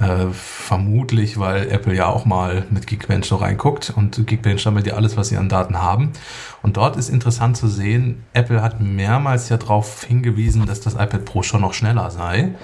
Äh, 0.00 0.28
vermutlich, 0.32 1.38
weil 1.38 1.68
Apple 1.68 1.94
ja 1.94 2.06
auch 2.06 2.24
mal 2.24 2.64
mit 2.70 2.86
Geekbench 2.86 3.26
so 3.26 3.36
reinguckt 3.36 3.92
und 3.94 4.26
Geekbench 4.26 4.62
sammelt 4.62 4.86
ja 4.86 4.94
alles, 4.94 5.18
was 5.18 5.28
sie 5.28 5.36
an 5.36 5.50
Daten 5.50 5.82
haben. 5.82 6.12
Und 6.62 6.78
dort 6.78 6.96
ist 6.96 7.10
interessant 7.10 7.58
zu 7.58 7.68
sehen, 7.68 8.24
Apple 8.32 8.62
hat 8.62 8.80
mehrmals 8.80 9.50
ja 9.50 9.58
darauf 9.58 10.04
hingewiesen, 10.04 10.64
dass 10.64 10.80
das 10.80 10.94
iPad 10.94 11.26
Pro 11.26 11.42
schon 11.42 11.60
noch 11.60 11.74
schneller 11.74 12.10
sei. 12.10 12.54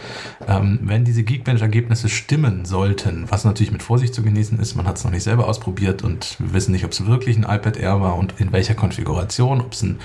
Ähm, 0.49 0.79
wenn 0.83 1.05
diese 1.05 1.25
Geekbench-Ergebnisse 1.25 2.09
stimmen 2.09 2.65
sollten, 2.65 3.27
was 3.31 3.45
natürlich 3.45 3.73
mit 3.73 3.83
Vorsicht 3.83 4.15
zu 4.15 4.23
genießen 4.23 4.59
ist, 4.59 4.75
man 4.75 4.87
hat 4.87 4.97
es 4.97 5.05
noch 5.05 5.11
nicht 5.11 5.25
selber 5.25 5.47
ausprobiert 5.47 6.03
und 6.03 6.37
wir 6.39 6.55
wissen 6.55 6.73
nicht, 6.73 6.87
ob 6.87 6.93
es 6.93 7.05
wirklich 7.05 7.37
ein 7.37 7.43
iPad 7.43 7.77
Air 7.77 8.01
war 8.01 8.17
und 8.17 8.41
in 8.41 8.53
welcher 8.53 8.75
Konfiguration, 8.75 9.61
ob 9.61 9.75
es 9.75 9.83
ein 9.83 9.99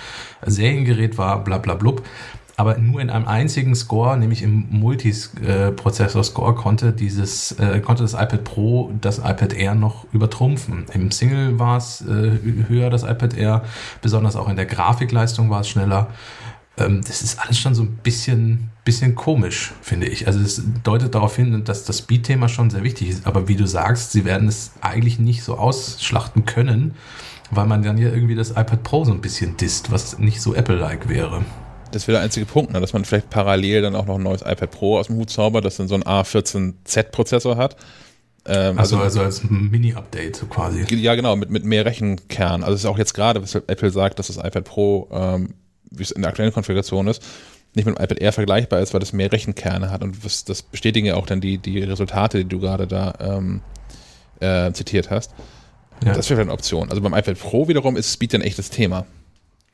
Seriengerät 0.45 1.17
war, 1.17 1.41
bla 1.45 1.59
bla 1.59 1.75
blub 1.75 2.03
aber 2.61 2.77
nur 2.77 3.01
in 3.01 3.09
einem 3.09 3.27
einzigen 3.27 3.73
Score, 3.73 4.15
nämlich 4.15 4.43
im 4.43 4.67
Multiprozessor-Score, 4.69 6.53
konnte 6.53 6.93
dieses, 6.93 7.53
äh, 7.53 7.79
konnte 7.79 8.03
das 8.03 8.13
iPad 8.13 8.43
Pro 8.43 8.91
das 9.01 9.17
iPad 9.17 9.53
Air 9.53 9.73
noch 9.73 10.05
übertrumpfen. 10.13 10.85
Im 10.93 11.09
Single 11.09 11.57
war 11.57 11.77
es 11.77 12.01
äh, 12.01 12.37
höher, 12.67 12.91
das 12.91 13.01
iPad 13.01 13.35
Air, 13.35 13.63
besonders 14.03 14.35
auch 14.35 14.47
in 14.47 14.57
der 14.57 14.67
Grafikleistung 14.67 15.49
war 15.49 15.61
es 15.61 15.69
schneller. 15.69 16.09
Ähm, 16.77 17.01
das 17.01 17.23
ist 17.23 17.39
alles 17.39 17.57
schon 17.57 17.73
so 17.73 17.81
ein 17.81 17.95
bisschen, 18.03 18.69
bisschen 18.85 19.15
komisch, 19.15 19.73
finde 19.81 20.05
ich. 20.05 20.27
Also 20.27 20.39
es 20.39 20.61
deutet 20.83 21.15
darauf 21.15 21.35
hin, 21.35 21.63
dass 21.63 21.83
das 21.85 21.97
Speed-Thema 21.97 22.47
schon 22.47 22.69
sehr 22.69 22.83
wichtig 22.83 23.09
ist. 23.09 23.25
Aber 23.25 23.47
wie 23.47 23.55
du 23.55 23.65
sagst, 23.65 24.11
sie 24.11 24.23
werden 24.23 24.47
es 24.47 24.73
eigentlich 24.81 25.17
nicht 25.17 25.41
so 25.41 25.57
ausschlachten 25.57 26.45
können, 26.45 26.93
weil 27.49 27.65
man 27.65 27.81
dann 27.81 27.97
ja 27.97 28.09
irgendwie 28.09 28.35
das 28.35 28.51
iPad 28.51 28.83
Pro 28.83 29.03
so 29.03 29.13
ein 29.13 29.21
bisschen 29.21 29.57
disst, 29.57 29.91
was 29.91 30.19
nicht 30.19 30.43
so 30.43 30.53
Apple-like 30.53 31.09
wäre. 31.09 31.41
Das 31.91 32.07
wäre 32.07 32.17
der 32.17 32.23
einzige 32.23 32.45
Punkt, 32.45 32.73
ne? 32.73 32.81
dass 32.81 32.93
man 32.93 33.05
vielleicht 33.05 33.29
parallel 33.29 33.81
dann 33.81 33.95
auch 33.95 34.05
noch 34.05 34.15
ein 34.15 34.23
neues 34.23 34.41
iPad 34.41 34.71
Pro 34.71 34.97
aus 34.97 35.07
dem 35.07 35.17
Hut 35.17 35.29
zaubert, 35.29 35.65
das 35.65 35.77
dann 35.77 35.87
so 35.87 35.95
einen 35.95 36.03
A14Z-Prozessor 36.03 37.57
hat. 37.57 37.75
Ähm, 38.45 38.79
also, 38.79 38.97
also, 38.97 39.21
als 39.21 39.43
Mini-Update 39.43 40.35
so 40.35 40.45
quasi. 40.47 40.83
Ja, 40.95 41.15
genau, 41.15 41.35
mit, 41.35 41.49
mit 41.51 41.63
mehr 41.63 41.85
Rechenkern. 41.85 42.63
Also 42.63 42.73
es 42.73 42.81
ist 42.81 42.85
auch 42.85 42.97
jetzt 42.97 43.13
gerade, 43.13 43.41
was 43.41 43.53
Apple 43.53 43.91
sagt, 43.91 44.19
dass 44.19 44.27
das 44.27 44.37
iPad 44.37 44.63
Pro, 44.63 45.07
ähm, 45.11 45.53
wie 45.91 46.03
es 46.03 46.11
in 46.11 46.21
der 46.21 46.29
aktuellen 46.29 46.53
Konfiguration 46.53 47.07
ist, 47.07 47.21
nicht 47.75 47.85
mit 47.85 47.97
dem 47.97 48.03
iPad 48.03 48.19
Air 48.19 48.33
vergleichbar 48.33 48.79
ist, 48.79 48.93
weil 48.93 49.01
es 49.01 49.13
mehr 49.13 49.31
Rechenkerne 49.31 49.91
hat. 49.91 50.01
Und 50.01 50.25
das, 50.25 50.43
das 50.43 50.63
bestätigen 50.63 51.05
ja 51.05 51.15
auch 51.15 51.25
dann 51.25 51.39
die, 51.39 51.57
die 51.57 51.79
Resultate, 51.83 52.39
die 52.39 52.49
du 52.49 52.59
gerade 52.59 52.87
da 52.87 53.13
ähm, 53.19 53.61
äh, 54.39 54.71
zitiert 54.73 55.11
hast. 55.11 55.31
Ja. 56.03 56.13
Das 56.13 56.29
wäre 56.29 56.41
eine 56.41 56.51
Option. 56.51 56.89
Also 56.89 57.01
beim 57.01 57.13
iPad 57.13 57.37
Pro 57.37 57.67
wiederum 57.67 57.95
ist 57.95 58.11
Speed 58.11 58.35
ein 58.35 58.41
echtes 58.41 58.71
Thema. 58.71 59.05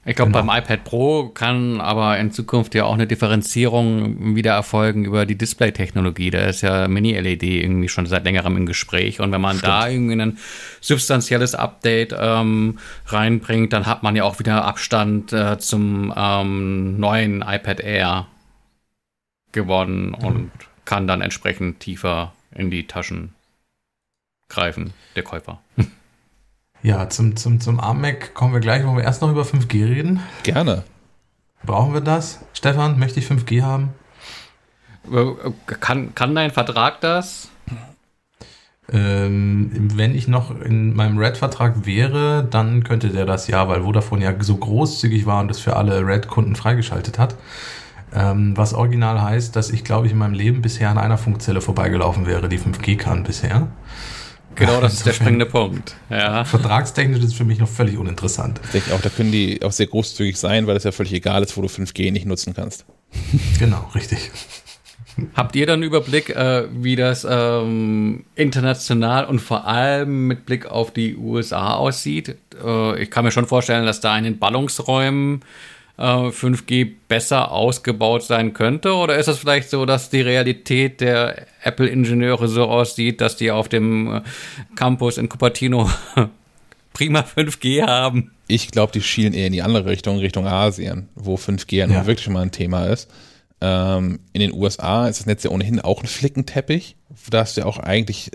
Ich 0.07 0.15
glaube, 0.15 0.31
genau. 0.31 0.45
beim 0.45 0.63
iPad 0.63 0.85
Pro 0.85 1.27
kann 1.27 1.81
aber 1.81 2.17
in 2.17 2.31
Zukunft 2.31 2.73
ja 2.75 2.85
auch 2.85 2.93
eine 2.93 3.07
Differenzierung 3.07 4.38
wieder 4.38 4.53
erfolgen 4.53 5.03
über 5.03 5.25
die 5.25 5.38
Display-Technologie. 5.38 6.29
Da 6.29 6.45
ist 6.45 6.61
ja 6.61 6.88
Mini-LED 6.88 7.43
irgendwie 7.43 7.89
schon 7.89 8.05
seit 8.05 8.23
längerem 8.23 8.55
im 8.55 8.65
Gespräch. 8.65 9.19
Und 9.19 9.34
wenn 9.34 9.41
man 9.41 9.57
Stimmt. 9.57 9.69
da 9.69 9.89
irgendwie 9.89 10.21
ein 10.21 10.38
substanzielles 10.79 11.55
Update 11.55 12.15
ähm, 12.17 12.79
reinbringt, 13.07 13.73
dann 13.73 13.85
hat 13.85 14.01
man 14.01 14.15
ja 14.15 14.23
auch 14.23 14.39
wieder 14.39 14.63
Abstand 14.63 15.34
äh, 15.34 15.59
zum 15.59 16.13
ähm, 16.15 16.97
neuen 16.97 17.41
iPad 17.41 17.81
Air 17.81 18.27
gewonnen 19.51 20.15
mhm. 20.17 20.25
und 20.25 20.51
kann 20.85 21.07
dann 21.07 21.19
entsprechend 21.19 21.81
tiefer 21.81 22.34
in 22.55 22.71
die 22.71 22.88
Taschen 22.88 23.34
greifen, 24.47 24.93
der 25.17 25.23
Käufer. 25.23 25.59
Ja, 26.88 27.09
zum, 27.09 27.35
zum, 27.35 27.59
zum 27.59 27.81
ARM-Mac 27.81 28.34
kommen 28.34 28.53
wir 28.53 28.61
gleich. 28.61 28.85
Wollen 28.85 28.95
wir 28.95 29.03
erst 29.03 29.22
noch 29.22 29.30
über 29.30 29.41
5G 29.41 29.89
reden? 29.89 30.22
Gerne. 30.43 30.84
Brauchen 31.65 31.93
wir 31.93 31.99
das? 31.99 32.39
Stefan, 32.53 32.97
möchte 32.97 33.19
ich 33.19 33.26
5G 33.26 33.61
haben? 33.61 33.89
Kann, 35.81 36.15
kann 36.15 36.34
dein 36.34 36.49
Vertrag 36.51 37.01
das? 37.01 37.49
Ähm, 38.89 39.89
wenn 39.95 40.15
ich 40.15 40.30
noch 40.30 40.61
in 40.61 40.95
meinem 40.95 41.18
Red-Vertrag 41.18 41.85
wäre, 41.85 42.47
dann 42.49 42.85
könnte 42.85 43.09
der 43.09 43.26
das 43.26 43.49
ja, 43.49 43.68
weil 43.68 43.81
Vodafone 43.81 44.23
ja 44.23 44.34
so 44.41 44.55
großzügig 44.55 45.26
war 45.26 45.41
und 45.41 45.49
das 45.49 45.59
für 45.59 45.76
alle 45.76 46.07
Red-Kunden 46.07 46.55
freigeschaltet 46.55 47.19
hat. 47.19 47.35
Ähm, 48.15 48.55
was 48.55 48.73
original 48.73 49.22
heißt, 49.22 49.57
dass 49.57 49.72
ich, 49.72 49.84
glaube 49.84 50.05
ich, 50.05 50.14
in 50.14 50.19
meinem 50.19 50.35
Leben 50.35 50.61
bisher 50.61 50.89
an 50.89 50.97
einer 50.97 51.18
Funkzelle 51.18 51.59
vorbeigelaufen 51.59 52.26
wäre, 52.26 52.47
die 52.47 52.59
5G 52.59 52.95
kann 52.95 53.26
bisher. 53.26 53.68
Genau, 54.57 54.81
das 54.81 54.95
ist 54.95 55.05
der 55.05 55.13
springende 55.13 55.45
Punkt. 55.45 55.95
Ja. 56.09 56.43
Vertragstechnisch 56.43 57.19
ist 57.19 57.25
es 57.25 57.34
für 57.34 57.45
mich 57.45 57.59
noch 57.59 57.69
völlig 57.69 57.97
uninteressant. 57.97 58.59
Ich 58.65 58.71
denke 58.71 58.93
auch, 58.93 59.01
da 59.01 59.09
können 59.09 59.31
die 59.31 59.61
auch 59.63 59.71
sehr 59.71 59.88
großzügig 59.88 60.38
sein, 60.38 60.67
weil 60.67 60.75
es 60.75 60.84
ja 60.84 60.91
völlig 60.91 61.13
egal 61.13 61.43
ist, 61.43 61.55
wo 61.57 61.61
du 61.61 61.67
5G 61.67 62.11
nicht 62.11 62.25
nutzen 62.25 62.53
kannst. 62.53 62.85
Genau, 63.59 63.89
richtig. 63.95 64.31
Habt 65.35 65.55
ihr 65.55 65.65
dann 65.65 65.81
Überblick, 65.81 66.29
äh, 66.29 66.67
wie 66.71 66.95
das 66.95 67.25
ähm, 67.29 68.25
international 68.35 69.25
und 69.25 69.39
vor 69.39 69.65
allem 69.65 70.27
mit 70.27 70.45
Blick 70.45 70.67
auf 70.67 70.91
die 70.91 71.15
USA 71.15 71.73
aussieht? 71.73 72.38
Äh, 72.63 73.01
ich 73.01 73.09
kann 73.09 73.25
mir 73.25 73.31
schon 73.31 73.47
vorstellen, 73.47 73.85
dass 73.85 73.99
da 73.99 74.17
in 74.17 74.25
den 74.25 74.38
Ballungsräumen 74.38 75.41
5G 75.98 76.82
äh, 76.82 76.91
besser 77.07 77.52
ausgebaut 77.52 78.24
sein 78.24 78.53
könnte? 78.53 78.94
Oder 78.94 79.18
ist 79.18 79.28
es 79.28 79.40
vielleicht 79.40 79.69
so, 79.69 79.86
dass 79.86 80.10
die 80.10 80.22
Realität 80.22 81.02
der 81.02 81.48
Apple-Ingenieure 81.64 82.48
so 82.48 82.65
aussieht, 82.65 83.22
dass 83.22 83.36
die 83.36 83.52
auf 83.52 83.68
dem 83.68 84.15
äh, 84.15 84.22
Campus 84.76 85.18
in 85.18 85.28
Cupertino 85.28 85.90
prima 86.94 87.22
5G 87.22 87.86
haben? 87.86 88.32
Ich 88.48 88.72
glaube, 88.72 88.91
die 88.91 89.02
schielen 89.02 89.34
eher 89.34 89.48
in 89.48 89.53
die 89.53 89.64
andere 89.64 89.86
Richtung, 89.86 90.19
Richtung 90.19 90.48
Asien, 90.48 91.10
wo 91.15 91.36
5G 91.36 91.76
ja, 91.76 91.88
ja. 91.88 92.06
wirklich 92.06 92.24
schon 92.24 92.34
mal 92.34 92.41
ein 92.41 92.52
Thema 92.52 92.86
ist. 92.86 93.10
Ähm, 93.60 94.19
in 94.34 94.41
den 94.41 94.53
USA 94.53 95.07
ist 95.07 95.19
das 95.19 95.26
Netz 95.26 95.44
ja 95.44 95.49
ohnehin 95.49 95.82
auch 95.82 96.02
ein 96.02 96.07
Flickenteppich. 96.07 96.95
Da 97.30 97.40
hast 97.40 97.57
du 97.57 97.61
ja 97.61 97.68
auch 97.68 97.80
eigentlich, 97.80 98.30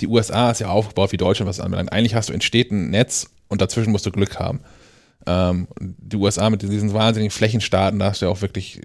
die 0.00 0.08
USA 0.08 0.50
ist 0.50 0.60
ja 0.60 0.68
aufgebaut 0.68 1.12
wie 1.12 1.16
Deutschland, 1.16 1.48
was 1.48 1.60
anbelangt. 1.60 1.92
Eigentlich 1.92 2.16
hast 2.16 2.28
du 2.28 2.40
Städten 2.40 2.86
ein 2.86 2.90
Netz 2.90 3.30
und 3.48 3.60
dazwischen 3.60 3.92
musst 3.92 4.04
du 4.04 4.10
Glück 4.10 4.40
haben. 4.40 4.60
Ähm, 5.26 5.68
die 5.80 6.16
USA 6.16 6.50
mit 6.50 6.62
diesen 6.62 6.92
wahnsinnigen 6.92 7.30
Flächenstaaten, 7.30 7.98
da 7.98 8.06
hast 8.06 8.22
du 8.22 8.26
ja 8.26 8.32
auch 8.32 8.42
wirklich 8.42 8.80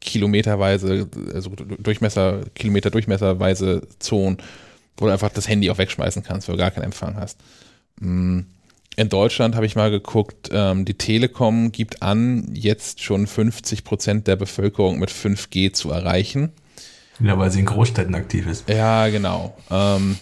kilometerweise, 0.00 1.08
also 1.32 1.50
Durchmesser, 1.50 2.42
Kilometer 2.54 2.90
Durchmesserweise 2.90 3.82
Zonen, 3.98 4.38
wo 4.96 5.06
du 5.06 5.12
einfach 5.12 5.30
das 5.30 5.48
Handy 5.48 5.70
auch 5.70 5.78
wegschmeißen 5.78 6.22
kannst, 6.22 6.48
weil 6.48 6.56
du 6.56 6.62
gar 6.62 6.70
keinen 6.70 6.84
Empfang 6.84 7.16
hast. 7.16 7.40
Mm, 8.00 8.40
in 8.96 9.08
Deutschland 9.08 9.56
habe 9.56 9.66
ich 9.66 9.74
mal 9.74 9.90
geguckt, 9.90 10.50
ähm, 10.52 10.84
die 10.84 10.94
Telekom 10.94 11.72
gibt 11.72 12.02
an, 12.02 12.48
jetzt 12.52 13.02
schon 13.02 13.26
50 13.26 13.82
Prozent 13.82 14.28
der 14.28 14.36
Bevölkerung 14.36 14.98
mit 14.98 15.10
5G 15.10 15.72
zu 15.72 15.90
erreichen. 15.90 16.52
Ja, 17.20 17.38
weil 17.38 17.50
sie 17.50 17.60
in 17.60 17.66
Großstädten 17.66 18.14
aktiv 18.14 18.46
ist. 18.46 18.68
Ja, 18.68 19.08
genau. 19.08 19.56
Ähm, 19.70 20.16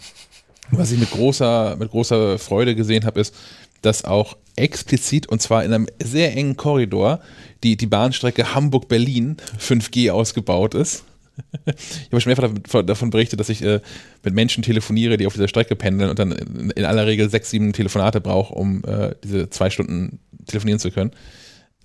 was 0.71 0.91
ich 0.91 0.99
mit 0.99 1.11
großer, 1.11 1.77
mit 1.79 1.91
großer 1.91 2.39
Freude 2.39 2.75
gesehen 2.75 3.05
habe, 3.05 3.21
ist, 3.21 3.35
dass 3.83 4.05
auch 4.05 4.37
explizit 4.57 5.29
und 5.29 5.41
zwar 5.41 5.65
in 5.65 5.73
einem 5.73 5.89
sehr 6.03 6.37
engen 6.37 6.57
Korridor 6.57 7.21
die, 7.63 7.77
die 7.77 7.87
Bahnstrecke 7.87 8.55
Hamburg-Berlin 8.55 9.37
5G 9.59 10.11
ausgebaut 10.11 10.75
ist. 10.75 11.05
Ich 11.65 12.13
habe 12.13 12.21
schon 12.21 12.35
mehrfach 12.35 12.83
davon 12.83 13.09
berichtet, 13.09 13.41
dass 13.41 13.49
ich 13.49 13.63
äh, 13.63 13.81
mit 14.23 14.35
Menschen 14.35 14.63
telefoniere, 14.63 15.17
die 15.17 15.27
auf 15.27 15.33
dieser 15.33 15.49
Strecke 15.49 15.75
pendeln 15.75 16.11
und 16.11 16.19
dann 16.19 16.33
in, 16.33 16.71
in 16.71 16.85
aller 16.85 17.07
Regel 17.07 17.31
sechs, 17.31 17.49
sieben 17.49 17.73
Telefonate 17.73 18.21
brauche, 18.21 18.53
um 18.55 18.85
äh, 18.85 19.15
diese 19.25 19.49
zwei 19.49 19.71
Stunden 19.71 20.19
telefonieren 20.47 20.79
zu 20.79 20.91
können. 20.91 21.13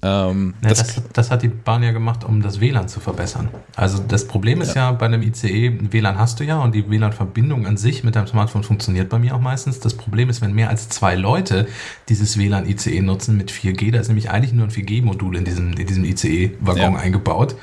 Ähm, 0.04 0.54
ja, 0.62 0.70
das, 0.70 0.78
das, 0.78 1.04
das, 1.12 1.32
hat 1.32 1.42
die 1.42 1.48
Bahn 1.48 1.82
ja 1.82 1.92
gemacht, 1.92 2.24
um 2.24 2.44
das 2.44 2.62
WLAN 2.62 2.88
zu 2.88 3.00
verbessern. 3.00 3.50
Also 3.76 3.98
das 3.98 4.28
Problem 4.28 4.62
ist 4.62 4.76
ja, 4.76 4.90
ja 4.90 4.92
bei 4.92 5.08
einem 5.08 5.24
ICE, 5.24 5.92
WLAN 5.92 6.20
hast 6.20 6.40
du 6.40 6.44
ja 6.44 6.60
und 6.60 6.76
die 6.76 6.88
WLAN-Verbindung 6.88 7.66
an 7.66 7.78
sich 7.78 8.04
mit 8.04 8.16
deinem 8.16 8.28
Smartphone 8.28 8.64
funktioniert 8.64 9.10
bei 9.10 9.18
mir 9.18 9.36
auch 9.36 9.42
meistens. 9.42 9.80
Das 9.80 9.96
Problem 9.96 10.30
ist, 10.30 10.40
wenn 10.42 10.54
mehr 10.54 10.70
als 10.70 10.90
zwei 10.90 11.16
Leute 11.16 11.68
dieses 12.10 12.38
WLAN-ICE 12.38 13.02
nutzen 13.02 13.38
mit 13.38 13.52
4G, 13.52 13.92
da 13.92 14.00
ist 14.00 14.08
nämlich 14.08 14.30
eigentlich 14.30 14.54
nur 14.54 14.68
ein 14.68 14.72
4G-Modul 14.72 15.36
in 15.36 15.46
diesem, 15.46 15.74
in 15.74 15.88
diesem 15.88 16.06
ICE-Waggon 16.06 16.94
ja. 16.94 17.00
eingebaut, 17.00 17.56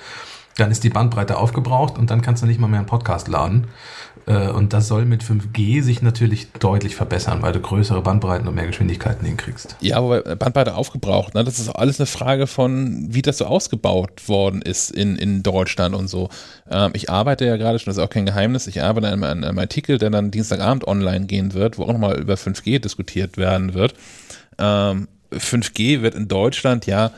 dann 0.56 0.72
ist 0.72 0.82
die 0.82 0.90
Bandbreite 0.90 1.36
aufgebraucht 1.36 1.98
und 1.98 2.10
dann 2.10 2.20
kannst 2.20 2.42
du 2.42 2.46
nicht 2.46 2.58
mal 2.58 2.66
mehr 2.66 2.80
einen 2.80 2.86
Podcast 2.88 3.28
laden. 3.28 3.68
Äh, 4.26 4.48
und 4.48 4.72
das 4.72 4.88
soll 4.88 5.04
mit 5.04 5.22
5G 5.22 5.82
sich 5.82 6.02
natürlich 6.02 6.52
deutlich 6.52 6.96
verbessern, 6.96 7.42
weil 7.42 7.52
du 7.52 7.60
größere 7.60 8.00
Bandbreiten 8.02 8.48
und 8.48 8.54
mehr 8.54 8.66
Geschwindigkeiten 8.66 9.26
hinkriegst. 9.26 9.76
Ja, 9.80 9.98
aber 9.98 10.22
Bandbreite 10.36 10.74
aufgebraucht, 10.74 11.34
ne? 11.34 11.44
das 11.44 11.58
ist 11.58 11.68
alles 11.68 12.00
eine 12.00 12.06
Frage 12.06 12.46
von, 12.46 13.06
wie 13.10 13.22
das 13.22 13.38
so 13.38 13.46
ausgebaut 13.46 14.28
worden 14.28 14.62
ist 14.62 14.90
in, 14.90 15.16
in 15.16 15.42
Deutschland 15.42 15.94
und 15.94 16.08
so. 16.08 16.28
Ähm, 16.70 16.92
ich 16.94 17.10
arbeite 17.10 17.44
ja 17.44 17.56
gerade 17.56 17.78
schon, 17.78 17.90
das 17.90 17.98
ist 17.98 18.02
auch 18.02 18.10
kein 18.10 18.26
Geheimnis, 18.26 18.66
ich 18.66 18.82
arbeite 18.82 19.08
an 19.08 19.22
einem, 19.24 19.44
einem 19.44 19.58
Artikel, 19.58 19.98
der 19.98 20.10
dann 20.10 20.30
Dienstagabend 20.30 20.86
online 20.86 21.26
gehen 21.26 21.52
wird, 21.52 21.78
wo 21.78 21.84
auch 21.84 21.92
nochmal 21.92 22.18
über 22.18 22.34
5G 22.34 22.78
diskutiert 22.78 23.36
werden 23.36 23.74
wird. 23.74 23.94
Ähm, 24.58 25.08
5G 25.32 26.02
wird 26.02 26.14
in 26.14 26.28
Deutschland 26.28 26.86
ja 26.86 27.10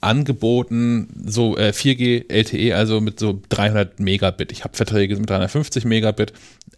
angeboten, 0.00 1.08
so 1.26 1.56
äh, 1.56 1.70
4G 1.72 2.30
LTE, 2.32 2.74
also 2.76 3.00
mit 3.00 3.18
so 3.18 3.40
300 3.48 3.98
Megabit. 4.00 4.52
Ich 4.52 4.64
habe 4.64 4.76
Verträge 4.76 5.16
mit 5.16 5.28
350 5.28 5.84
Megabit. 5.84 6.32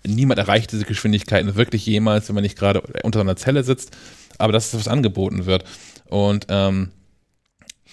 Niemand 0.06 0.38
erreicht 0.38 0.72
diese 0.72 0.84
Geschwindigkeiten 0.84 1.54
wirklich 1.56 1.84
jemals, 1.86 2.28
wenn 2.28 2.34
man 2.34 2.42
nicht 2.44 2.58
gerade 2.58 2.80
unter 3.02 3.20
einer 3.20 3.36
Zelle 3.36 3.62
sitzt. 3.62 3.96
Aber 4.38 4.52
das 4.52 4.68
ist, 4.72 4.80
was 4.80 4.88
angeboten 4.88 5.44
wird. 5.46 5.64
Und 6.08 6.46
ähm, 6.48 6.90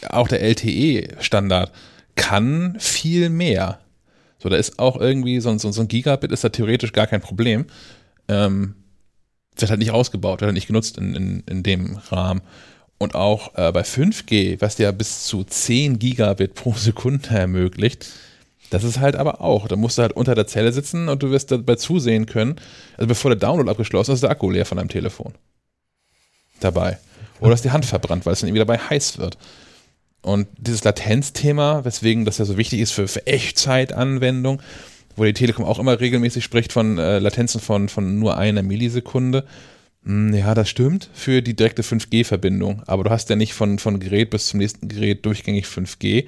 auch 0.10 0.28
der 0.28 0.42
LTE-Standard 0.42 1.72
kann 2.16 2.78
viel 2.80 3.30
mehr. 3.30 3.80
So, 4.40 4.50
da 4.50 4.56
ist 4.56 4.80
auch 4.80 5.00
irgendwie 5.00 5.40
so, 5.40 5.50
ein- 5.50 5.60
so, 5.60 5.72
so 5.72 5.82
ein 5.82 5.88
Gigabit 5.88 6.32
ist 6.32 6.44
da 6.44 6.50
theoretisch 6.50 6.94
gar 6.94 7.08
kein 7.08 7.22
Problem. 7.22 7.66
Ähm, 8.28 8.76
wird 9.58 9.72
halt 9.72 9.80
nicht 9.80 9.92
ausgebaut, 9.92 10.40
wird 10.42 10.48
halt 10.48 10.54
nicht 10.56 10.68
genutzt 10.68 10.98
in, 10.98 11.16
in, 11.16 11.40
in 11.48 11.64
dem 11.64 11.98
Rahmen. 12.12 12.42
Und 12.98 13.14
auch 13.14 13.56
äh, 13.56 13.72
bei 13.72 13.82
5G, 13.82 14.60
was 14.60 14.78
ja 14.80 14.92
bis 14.92 15.26
zu 15.26 15.44
10 15.44 16.00
Gigabit 16.00 16.56
pro 16.56 16.74
Sekunde 16.74 17.30
ermöglicht, 17.30 18.08
das 18.70 18.84
ist 18.84 19.00
halt 19.00 19.16
aber 19.16 19.42
auch, 19.42 19.68
da 19.68 19.76
musst 19.76 19.98
du 19.98 20.02
halt 20.02 20.14
unter 20.14 20.36
der 20.36 20.48
Zelle 20.48 20.74
sitzen 20.74 21.08
und 21.08 21.24
du 21.24 21.32
wirst 21.32 21.52
dabei 21.52 21.76
zusehen 21.76 22.26
können, 22.26 22.56
also 22.98 23.08
bevor 23.08 23.32
der 23.32 23.40
Download 23.40 23.70
abgeschlossen 23.70 24.12
ist, 24.12 24.18
ist 24.18 24.24
der 24.24 24.32
Akku 24.32 24.50
leer 24.50 24.66
von 24.66 24.78
deinem 24.78 24.90
Telefon. 24.90 25.34
Dabei. 26.60 26.98
Oder 27.40 27.54
ist 27.54 27.64
die 27.64 27.72
Hand 27.72 27.86
verbrannt, 27.86 28.26
weil 28.26 28.34
es 28.34 28.40
dann 28.40 28.50
irgendwie 28.50 28.66
dabei 28.66 28.78
heiß 28.78 29.20
wird. 29.20 29.38
Und 30.22 30.48
dieses 30.58 30.84
Latenzthema, 30.84 31.86
weswegen 31.86 32.26
das 32.26 32.40
ja 32.40 32.46
so 32.46 32.58
wichtig 32.58 32.80
ist 32.80 32.92
für, 32.92 33.08
für 33.08 33.26
Echtzeitanwendung, 33.28 34.62
wo 35.16 35.24
die 35.24 35.34
Telekom 35.34 35.64
auch 35.64 35.80
immer 35.80 36.00
regelmäßig 36.00 36.44
spricht 36.44 36.74
von 36.74 36.98
äh, 36.98 37.20
Latenzen 37.20 37.62
von, 37.62 37.90
von 37.90 38.20
nur 38.20 38.38
einer 38.38 38.64
Millisekunde. 38.64 39.46
Hm, 40.04 40.34
Ja, 40.34 40.54
das 40.54 40.70
stimmt 40.70 41.10
für 41.14 41.42
die 41.42 41.56
direkte 41.56 41.84
5G-Verbindung, 41.84 42.84
aber 42.88 43.04
du 43.04 43.10
hast 43.10 43.30
ja 43.30 43.36
nicht 43.36 43.54
von, 43.54 43.80
von 43.80 44.00
Gerät 44.00 44.30
bis 44.30 44.48
zum 44.48 44.60
nächsten 44.60 44.88
Gerät 44.88 45.26
durchgängig 45.26 45.66
5G, 45.66 46.28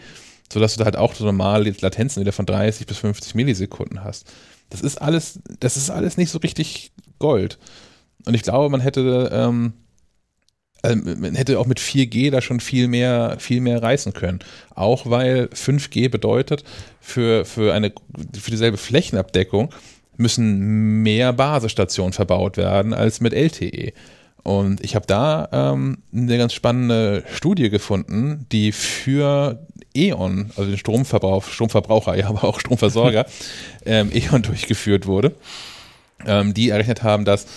sodass 0.51 0.73
du 0.73 0.79
da 0.79 0.85
halt 0.85 0.97
auch 0.97 1.13
so 1.13 1.25
normale 1.25 1.73
Latenzen 1.81 2.21
wieder 2.21 2.31
von 2.31 2.45
30 2.45 2.87
bis 2.87 2.97
50 2.97 3.35
Millisekunden 3.35 4.03
hast. 4.03 4.31
Das 4.69 4.81
ist 4.81 5.01
alles, 5.01 5.39
das 5.59 5.77
ist 5.77 5.89
alles 5.89 6.17
nicht 6.17 6.29
so 6.31 6.39
richtig 6.39 6.91
Gold. 7.19 7.57
Und 8.25 8.33
ich 8.33 8.43
glaube, 8.43 8.69
man 8.69 8.81
hätte, 8.81 9.29
ähm, 9.33 9.73
ähm, 10.83 11.19
man 11.19 11.35
hätte 11.35 11.59
auch 11.59 11.65
mit 11.65 11.79
4G 11.79 12.31
da 12.31 12.41
schon 12.41 12.59
viel 12.59 12.87
mehr, 12.87 13.37
viel 13.39 13.61
mehr 13.61 13.81
reißen 13.83 14.13
können. 14.13 14.39
Auch 14.73 15.09
weil 15.09 15.49
5G 15.53 16.09
bedeutet, 16.09 16.63
für, 17.01 17.45
für 17.45 17.73
eine, 17.73 17.93
für 18.39 18.51
dieselbe 18.51 18.77
Flächenabdeckung 18.77 19.73
müssen 20.19 21.01
mehr 21.01 21.33
Basisstationen 21.33 22.13
verbaut 22.13 22.57
werden 22.57 22.93
als 22.93 23.21
mit 23.21 23.33
LTE. 23.33 23.93
Und 24.43 24.83
ich 24.83 24.95
habe 24.95 25.05
da 25.07 25.49
ähm, 25.51 25.99
eine 26.13 26.37
ganz 26.37 26.53
spannende 26.53 27.23
Studie 27.33 27.69
gefunden, 27.69 28.45
die 28.51 28.71
für 28.71 29.65
E.ON, 29.95 30.51
also 30.55 30.69
den 30.69 30.77
Stromverbrauch, 30.77 31.45
Stromverbraucher, 31.45 32.15
ja, 32.17 32.27
aber 32.27 32.43
auch 32.43 32.59
Stromversorger, 32.59 33.25
ähm, 33.85 34.11
E.ON 34.13 34.41
durchgeführt 34.41 35.07
wurde. 35.07 35.33
Ähm, 36.25 36.53
die 36.53 36.69
errechnet 36.69 37.03
haben, 37.03 37.23
dass 37.25 37.47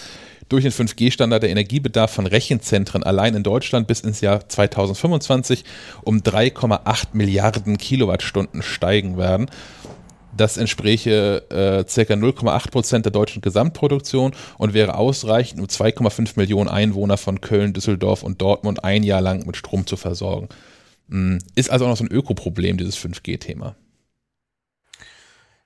durch 0.48 0.64
den 0.64 0.72
5G-Standard 0.72 1.42
der 1.42 1.50
Energiebedarf 1.50 2.12
von 2.12 2.26
Rechenzentren 2.26 3.02
allein 3.02 3.34
in 3.34 3.42
Deutschland 3.42 3.86
bis 3.86 4.00
ins 4.00 4.20
Jahr 4.20 4.48
2025 4.48 5.64
um 6.02 6.18
3,8 6.18 7.08
Milliarden 7.14 7.78
Kilowattstunden 7.78 8.62
steigen 8.62 9.16
werden. 9.16 9.50
Das 10.36 10.56
entspräche 10.56 11.44
äh, 11.50 11.84
ca. 11.84 12.14
0,8 12.14 12.70
Prozent 12.70 13.04
der 13.04 13.12
deutschen 13.12 13.42
Gesamtproduktion 13.42 14.32
und 14.58 14.74
wäre 14.74 14.94
ausreichend, 14.94 15.60
um 15.60 15.66
2,5 15.66 16.32
Millionen 16.36 16.68
Einwohner 16.68 17.18
von 17.18 17.40
Köln, 17.40 17.72
Düsseldorf 17.72 18.22
und 18.22 18.40
Dortmund 18.40 18.82
ein 18.84 19.02
Jahr 19.02 19.20
lang 19.20 19.46
mit 19.46 19.56
Strom 19.56 19.86
zu 19.86 19.96
versorgen. 19.96 20.48
Mm, 21.08 21.38
Ist 21.54 21.70
also 21.70 21.84
auch 21.84 21.90
noch 21.90 21.96
so 21.96 22.04
ein 22.04 22.10
Ökoproblem, 22.12 22.78
dieses 22.78 22.96
5G-Thema. 22.96 23.76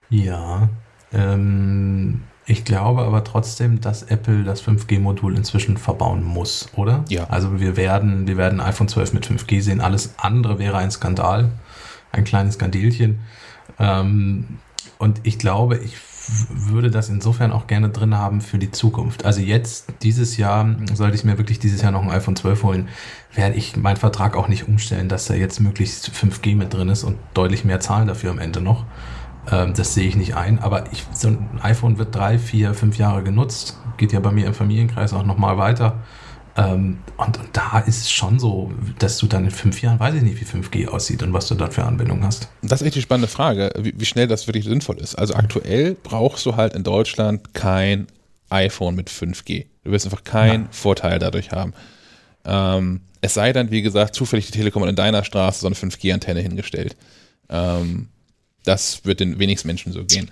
Ja, 0.08 0.68
ähm, 1.12 2.22
ich 2.46 2.64
glaube 2.64 3.02
aber 3.02 3.24
trotzdem, 3.24 3.80
dass 3.80 4.04
Apple 4.04 4.44
das 4.44 4.62
5G-Modul 4.62 5.36
inzwischen 5.36 5.76
verbauen 5.76 6.22
muss, 6.22 6.68
oder? 6.76 7.04
Ja. 7.08 7.24
Also 7.28 7.60
wir 7.60 7.76
werden, 7.76 8.26
wir 8.26 8.36
werden 8.36 8.60
iPhone 8.60 8.88
12 8.88 9.12
mit 9.14 9.26
5G 9.26 9.60
sehen. 9.62 9.80
Alles 9.80 10.14
andere 10.16 10.58
wäre 10.58 10.78
ein 10.78 10.90
Skandal, 10.90 11.50
ein 12.12 12.24
kleines 12.24 12.54
Skandelchen. 12.54 13.20
Ähm, 13.78 14.58
und 14.98 15.20
ich 15.24 15.38
glaube, 15.38 15.76
ich 15.76 15.96
würde 16.48 16.90
das 16.90 17.08
insofern 17.08 17.52
auch 17.52 17.66
gerne 17.66 17.90
drin 17.90 18.16
haben 18.16 18.40
für 18.40 18.58
die 18.58 18.70
Zukunft. 18.70 19.24
Also 19.24 19.40
jetzt, 19.40 19.86
dieses 20.02 20.36
Jahr, 20.36 20.74
sollte 20.92 21.16
ich 21.16 21.24
mir 21.24 21.38
wirklich 21.38 21.58
dieses 21.58 21.82
Jahr 21.82 21.92
noch 21.92 22.02
ein 22.02 22.10
iPhone 22.10 22.36
12 22.36 22.62
holen, 22.62 22.88
werde 23.34 23.54
ich 23.54 23.76
meinen 23.76 23.96
Vertrag 23.96 24.36
auch 24.36 24.48
nicht 24.48 24.66
umstellen, 24.66 25.08
dass 25.08 25.26
da 25.26 25.34
jetzt 25.34 25.60
möglichst 25.60 26.10
5G 26.10 26.56
mit 26.56 26.74
drin 26.74 26.88
ist 26.88 27.04
und 27.04 27.16
deutlich 27.34 27.64
mehr 27.64 27.80
zahlen 27.80 28.08
dafür 28.08 28.30
am 28.30 28.38
Ende 28.38 28.60
noch. 28.60 28.84
Ähm, 29.50 29.74
das 29.74 29.94
sehe 29.94 30.08
ich 30.08 30.16
nicht 30.16 30.34
ein. 30.34 30.58
Aber 30.58 30.84
ich, 30.92 31.04
so 31.12 31.28
ein 31.28 31.60
iPhone 31.62 31.98
wird 31.98 32.14
drei, 32.14 32.38
vier, 32.38 32.74
fünf 32.74 32.98
Jahre 32.98 33.22
genutzt. 33.22 33.78
Geht 33.96 34.12
ja 34.12 34.20
bei 34.20 34.32
mir 34.32 34.46
im 34.46 34.54
Familienkreis 34.54 35.12
auch 35.12 35.24
nochmal 35.24 35.58
weiter. 35.58 35.98
Ähm, 36.56 36.98
und, 37.18 37.38
und 37.38 37.48
da 37.52 37.80
ist 37.80 38.02
es 38.02 38.10
schon 38.10 38.38
so, 38.38 38.72
dass 38.98 39.18
du 39.18 39.26
dann 39.26 39.44
in 39.44 39.50
fünf 39.50 39.82
Jahren, 39.82 40.00
weiß 40.00 40.14
ich 40.14 40.22
nicht, 40.22 40.40
wie 40.40 40.44
5G 40.44 40.88
aussieht 40.88 41.22
und 41.22 41.32
was 41.32 41.48
du 41.48 41.54
dann 41.54 41.70
für 41.70 41.84
Anwendungen 41.84 42.24
hast. 42.24 42.48
Das 42.62 42.80
ist 42.80 42.86
echt 42.86 42.96
die 42.96 43.02
spannende 43.02 43.28
Frage, 43.28 43.72
wie, 43.78 43.92
wie 43.96 44.06
schnell 44.06 44.26
das 44.26 44.46
wirklich 44.46 44.64
sinnvoll 44.64 44.98
ist. 44.98 45.16
Also 45.16 45.34
aktuell 45.34 45.96
brauchst 46.02 46.46
du 46.46 46.56
halt 46.56 46.74
in 46.74 46.82
Deutschland 46.82 47.52
kein 47.52 48.06
iPhone 48.48 48.94
mit 48.94 49.10
5G. 49.10 49.66
Du 49.84 49.90
wirst 49.90 50.06
einfach 50.06 50.24
keinen 50.24 50.68
Vorteil 50.70 51.18
dadurch 51.18 51.50
haben. 51.50 51.74
Ähm, 52.44 53.02
es 53.20 53.34
sei 53.34 53.52
denn, 53.52 53.70
wie 53.70 53.82
gesagt, 53.82 54.14
zufällig 54.14 54.46
die 54.46 54.52
Telekom 54.52 54.84
in 54.84 54.96
deiner 54.96 55.24
Straße 55.24 55.60
so 55.60 55.66
eine 55.66 55.76
5G-Antenne 55.76 56.40
hingestellt. 56.40 56.96
Ähm, 57.48 58.08
das 58.64 59.04
wird 59.04 59.20
den 59.20 59.38
wenigsten 59.38 59.68
Menschen 59.68 59.92
so 59.92 60.04
gehen. 60.04 60.30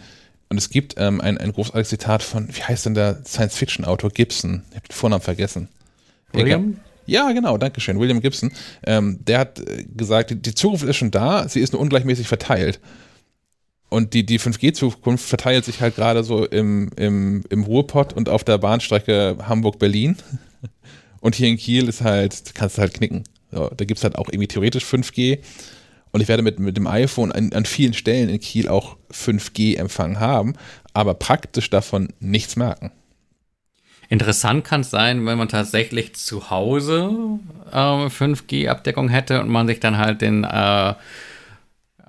Und 0.48 0.59
es 0.59 0.70
gibt 0.70 0.94
ähm, 0.96 1.20
ein, 1.20 1.38
ein 1.38 1.52
großartiges 1.52 1.88
Zitat 1.88 2.22
von, 2.22 2.48
wie 2.48 2.62
heißt 2.62 2.86
denn 2.86 2.94
der 2.94 3.24
Science-Fiction-Autor 3.24 4.10
Gibson? 4.10 4.62
Ich 4.70 4.76
habe 4.76 4.88
den 4.88 4.94
Vornamen 4.94 5.22
vergessen. 5.22 5.68
William? 6.35 6.77
Ja, 7.06 7.32
genau, 7.32 7.59
danke 7.59 7.81
schön. 7.81 8.01
William 8.01 8.20
Gibson. 8.20 8.51
Ähm, 8.86 9.19
der 9.24 9.39
hat 9.40 9.61
äh, 9.61 9.85
gesagt, 9.94 10.31
die, 10.31 10.36
die 10.40 10.55
Zukunft 10.55 10.85
ist 10.85 10.97
schon 10.97 11.11
da, 11.11 11.48
sie 11.48 11.61
ist 11.61 11.73
nur 11.73 11.82
ungleichmäßig 11.82 12.27
verteilt. 12.27 12.81
Und 13.90 14.15
die, 14.15 14.27
die 14.27 14.40
5G-Zukunft 14.40 15.24
verteilt 15.24 15.65
sich 15.65 15.81
halt 15.81 15.97
gerade 15.97 16.24
so 16.24 16.47
im, 16.47 16.90
im, 16.97 17.44
im 17.48 17.62
Ruhrpott 17.62 18.12
und 18.12 18.28
auf 18.28 18.43
der 18.43 18.59
Bahnstrecke 18.59 19.36
Hamburg-Berlin. 19.47 20.16
Und 21.20 21.36
hier 21.36 21.48
in 21.48 21.56
Kiel 21.56 21.89
ist 21.89 22.02
halt, 22.02 22.55
kannst 22.55 22.77
du 22.77 22.82
halt 22.82 22.93
knicken. 22.93 23.24
So, 23.51 23.70
da 23.74 23.86
gibt 23.86 23.97
es 23.97 24.05
halt 24.05 24.16
auch 24.16 24.28
irgendwie 24.28 24.48
theoretisch 24.48 24.85
5G. 24.85 25.39
Und 26.12 26.20
ich 26.20 26.28
werde 26.28 26.43
mit, 26.43 26.59
mit 26.59 26.77
dem 26.77 26.86
iPhone 26.86 27.32
an, 27.32 27.52
an 27.55 27.65
vielen 27.65 27.94
Stellen 27.94 28.28
in 28.28 28.40
Kiel 28.40 28.69
auch 28.69 28.98
5G-Empfang 29.11 30.20
haben, 30.20 30.52
aber 30.93 31.15
praktisch 31.15 31.70
davon 31.70 32.12
nichts 32.20 32.56
merken. 32.56 32.93
Interessant 34.14 34.64
kann 34.64 34.82
es 34.82 34.90
sein, 34.90 35.26
wenn 35.26 35.36
man 35.36 35.48
tatsächlich 35.48 36.14
zu 36.14 36.48
Hause 36.48 37.10
ähm, 37.72 38.06
5G-Abdeckung 38.06 39.08
hätte 39.08 39.40
und 39.40 39.48
man 39.48 39.66
sich 39.66 39.80
dann 39.80 39.98
halt 39.98 40.20
den 40.20 40.44
äh, 40.44 40.94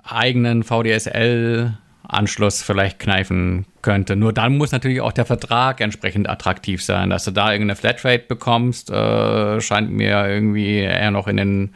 eigenen 0.04 0.62
VDSL-Anschluss 0.62 2.62
vielleicht 2.62 3.00
kneifen 3.00 3.66
könnte. 3.82 4.16
Nur 4.16 4.34
dann 4.34 4.56
muss 4.56 4.72
natürlich 4.72 5.02
auch 5.02 5.14
der 5.14 5.26
Vertrag 5.26 5.82
entsprechend 5.82 6.30
attraktiv 6.30 6.84
sein. 6.84 7.10
Dass 7.10 7.26
du 7.26 7.32
da 7.32 7.52
irgendeine 7.52 7.76
Flatrate 7.76 8.26
bekommst, 8.28 8.92
äh, 8.92 9.60
scheint 9.60 9.90
mir 9.90 10.28
irgendwie 10.28 10.82
eher 10.82 11.10
noch 11.10 11.28
in 11.28 11.38
den 11.38 11.74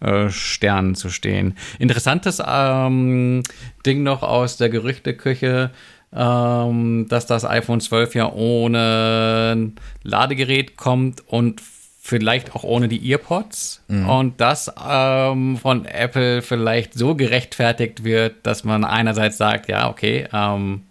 äh, 0.00 0.30
Sternen 0.30 0.96
zu 0.96 1.10
stehen. 1.10 1.54
Interessantes 1.78 2.42
ähm, 2.44 3.44
Ding 3.86 4.02
noch 4.02 4.24
aus 4.24 4.56
der 4.56 4.68
Gerüchteküche, 4.68 5.70
ähm, 6.14 7.06
dass 7.08 7.26
das 7.26 7.44
iPhone 7.44 7.80
12 7.80 8.14
ja 8.14 8.32
ohne 8.32 9.72
Ladegerät 10.02 10.76
kommt 10.76 11.26
und 11.26 11.60
vielleicht 12.02 12.56
auch 12.56 12.64
ohne 12.64 12.88
die 12.88 13.10
EarPods 13.10 13.84
und 13.88 14.40
das 14.40 14.72
ähm, 14.88 15.58
von 15.58 15.84
Apple 15.84 16.42
vielleicht 16.42 16.94
so 16.94 17.14
gerechtfertigt 17.14 18.04
wird, 18.04 18.36
dass 18.44 18.64
man 18.64 18.84
einerseits 18.84 19.36
sagt, 19.36 19.68
ja, 19.68 19.88
okay, 19.88 20.26
ähm, 20.32 20.82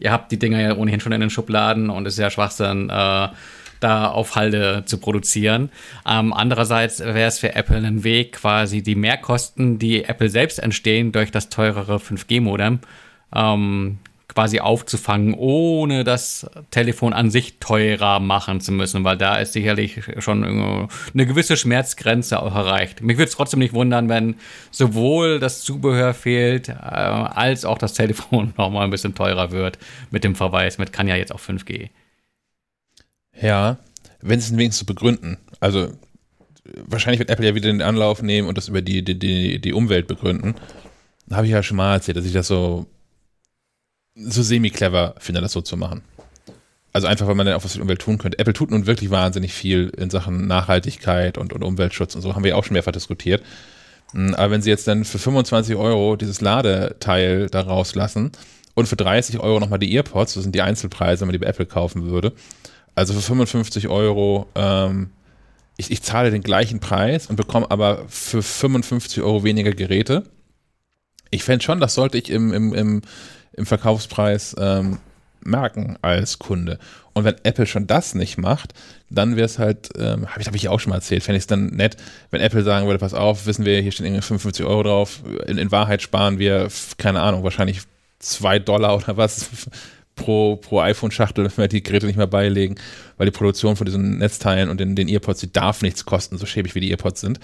ihr 0.00 0.10
habt 0.10 0.32
die 0.32 0.38
Dinger 0.38 0.60
ja 0.60 0.76
ohnehin 0.76 1.00
schon 1.00 1.12
in 1.12 1.20
den 1.20 1.30
Schubladen 1.30 1.88
und 1.88 2.06
es 2.06 2.14
ist 2.14 2.18
ja 2.18 2.30
Schwachsinn, 2.30 2.90
äh, 2.90 3.28
da 3.78 4.08
auf 4.08 4.36
Halde 4.36 4.82
zu 4.86 4.98
produzieren. 4.98 5.70
Ähm, 6.06 6.32
andererseits 6.32 7.00
wäre 7.00 7.28
es 7.28 7.38
für 7.38 7.54
Apple 7.54 7.78
ein 7.78 8.04
Weg, 8.04 8.32
quasi 8.32 8.82
die 8.82 8.94
Mehrkosten, 8.94 9.78
die 9.78 10.04
Apple 10.04 10.28
selbst 10.28 10.58
entstehen 10.58 11.12
durch 11.12 11.30
das 11.30 11.48
teurere 11.48 11.96
5G-Modem, 11.96 12.80
ähm, 13.34 13.98
quasi 14.34 14.60
aufzufangen, 14.60 15.34
ohne 15.34 16.04
das 16.04 16.48
Telefon 16.70 17.12
an 17.12 17.30
sich 17.30 17.58
teurer 17.58 18.20
machen 18.20 18.60
zu 18.60 18.72
müssen, 18.72 19.04
weil 19.04 19.16
da 19.16 19.36
ist 19.36 19.52
sicherlich 19.52 20.00
schon 20.18 20.44
eine 20.44 21.26
gewisse 21.26 21.56
Schmerzgrenze 21.56 22.40
auch 22.40 22.54
erreicht. 22.54 23.02
Mich 23.02 23.16
würde 23.16 23.28
es 23.28 23.34
trotzdem 23.34 23.60
nicht 23.60 23.74
wundern, 23.74 24.08
wenn 24.08 24.36
sowohl 24.70 25.40
das 25.40 25.62
Zubehör 25.62 26.14
fehlt, 26.14 26.68
äh, 26.68 26.74
als 26.74 27.64
auch 27.64 27.78
das 27.78 27.94
Telefon 27.94 28.54
nochmal 28.58 28.84
ein 28.84 28.90
bisschen 28.90 29.14
teurer 29.14 29.50
wird 29.50 29.78
mit 30.10 30.24
dem 30.24 30.34
Verweis, 30.34 30.78
mit 30.78 30.92
kann 30.92 31.08
ja 31.08 31.16
jetzt 31.16 31.34
auch 31.34 31.40
5G. 31.40 31.90
Ja, 33.40 33.78
wenn 34.20 34.38
es 34.38 34.52
wenigstens 34.52 34.78
so 34.78 34.84
begründen. 34.86 35.38
Also 35.60 35.92
wahrscheinlich 36.86 37.18
wird 37.18 37.30
Apple 37.30 37.46
ja 37.46 37.54
wieder 37.54 37.70
den 37.70 37.82
Anlauf 37.82 38.22
nehmen 38.22 38.48
und 38.48 38.56
das 38.58 38.68
über 38.68 38.82
die, 38.82 39.02
die, 39.02 39.18
die, 39.18 39.58
die 39.60 39.72
Umwelt 39.72 40.06
begründen. 40.06 40.54
Habe 41.30 41.46
ich 41.46 41.52
ja 41.52 41.62
schon 41.62 41.76
mal 41.76 41.94
erzählt, 41.94 42.16
dass 42.16 42.24
ich 42.24 42.32
das 42.32 42.48
so, 42.48 42.86
so 44.20 44.42
semi-clever 44.42 45.14
finde, 45.18 45.40
das 45.40 45.52
so 45.52 45.60
zu 45.60 45.76
machen. 45.76 46.02
Also 46.92 47.06
einfach, 47.06 47.26
weil 47.28 47.36
man 47.36 47.46
dann 47.46 47.54
auch 47.54 47.64
was 47.64 47.72
für 47.72 47.78
die 47.78 47.82
Umwelt 47.82 48.00
tun 48.00 48.18
könnte. 48.18 48.38
Apple 48.38 48.52
tut 48.52 48.70
nun 48.70 48.86
wirklich 48.86 49.10
wahnsinnig 49.10 49.52
viel 49.52 49.92
in 49.96 50.10
Sachen 50.10 50.46
Nachhaltigkeit 50.46 51.38
und, 51.38 51.52
und 51.52 51.62
Umweltschutz 51.62 52.14
und 52.16 52.22
so, 52.22 52.34
haben 52.34 52.44
wir 52.44 52.56
auch 52.56 52.64
schon 52.64 52.74
mehrfach 52.74 52.92
diskutiert. 52.92 53.42
Mm, 54.12 54.34
Aber 54.34 54.50
wenn 54.50 54.62
sie 54.62 54.70
jetzt 54.70 54.88
dann 54.88 55.04
für 55.04 55.18
25 55.18 55.76
Euro 55.76 56.16
dieses 56.16 56.40
Ladeteil 56.40 57.48
da 57.48 57.60
rauslassen 57.60 58.32
und 58.74 58.86
für 58.86 58.96
30 58.96 59.38
Euro 59.38 59.60
nochmal 59.60 59.78
die 59.78 59.94
Earpods, 59.94 60.34
das 60.34 60.42
sind 60.42 60.54
die 60.54 60.62
Einzelpreise, 60.62 61.20
wenn 61.20 61.28
man 61.28 61.32
die 61.34 61.38
bei 61.38 61.46
Apple 61.46 61.66
kaufen 61.66 62.06
würde, 62.10 62.32
also 62.96 63.14
für 63.14 63.20
55 63.22 63.88
Euro, 63.88 64.48
ähm, 64.56 65.10
ich, 65.76 65.90
ich 65.90 66.02
zahle 66.02 66.30
den 66.30 66.42
gleichen 66.42 66.80
Preis 66.80 67.28
und 67.28 67.36
bekomme 67.36 67.70
aber 67.70 68.04
für 68.08 68.42
55 68.42 69.22
Euro 69.22 69.44
weniger 69.44 69.72
Geräte. 69.72 70.24
Ich 71.30 71.44
fände 71.44 71.64
schon, 71.64 71.80
das 71.80 71.94
sollte 71.94 72.18
ich 72.18 72.28
im, 72.30 72.52
im, 72.52 72.74
im, 72.74 73.02
im 73.52 73.66
Verkaufspreis 73.66 74.54
ähm, 74.58 74.98
merken 75.42 75.96
als 76.02 76.38
Kunde. 76.38 76.78
Und 77.12 77.24
wenn 77.24 77.36
Apple 77.42 77.66
schon 77.66 77.86
das 77.86 78.14
nicht 78.14 78.38
macht, 78.38 78.72
dann 79.08 79.36
wäre 79.36 79.46
es 79.46 79.58
halt, 79.58 79.90
ähm, 79.98 80.30
habe 80.30 80.40
ich, 80.40 80.46
hab 80.46 80.54
ich 80.54 80.68
auch 80.68 80.78
schon 80.78 80.90
mal 80.90 80.96
erzählt, 80.96 81.22
fände 81.22 81.38
ich 81.38 81.42
es 81.42 81.46
dann 81.46 81.66
nett, 81.66 81.96
wenn 82.30 82.40
Apple 82.40 82.62
sagen 82.62 82.86
würde, 82.86 82.98
pass 82.98 83.14
auf, 83.14 83.46
wissen 83.46 83.64
wir, 83.64 83.80
hier 83.80 83.92
stehen 83.92 84.06
irgendwie 84.06 84.22
55 84.22 84.64
Euro 84.64 84.82
drauf, 84.82 85.22
in, 85.46 85.58
in 85.58 85.72
Wahrheit 85.72 86.02
sparen 86.02 86.38
wir, 86.38 86.68
keine 86.98 87.20
Ahnung, 87.20 87.42
wahrscheinlich 87.42 87.82
zwei 88.20 88.58
Dollar 88.58 88.96
oder 88.96 89.16
was 89.16 89.48
pro, 90.14 90.56
pro 90.56 90.80
iPhone-Schachtel, 90.80 91.44
wenn 91.44 91.56
wir 91.56 91.68
die 91.68 91.82
Geräte 91.82 92.06
nicht 92.06 92.16
mehr 92.16 92.26
beilegen, 92.26 92.76
weil 93.16 93.26
die 93.26 93.36
Produktion 93.36 93.76
von 93.76 93.86
diesen 93.86 94.18
Netzteilen 94.18 94.68
und 94.68 94.78
den, 94.78 94.94
den 94.94 95.08
Earpods, 95.08 95.40
die 95.40 95.52
darf 95.52 95.82
nichts 95.82 96.04
kosten, 96.04 96.38
so 96.38 96.46
schäbig 96.46 96.74
wie 96.74 96.80
die 96.80 96.90
Earpods 96.90 97.20
sind. 97.20 97.40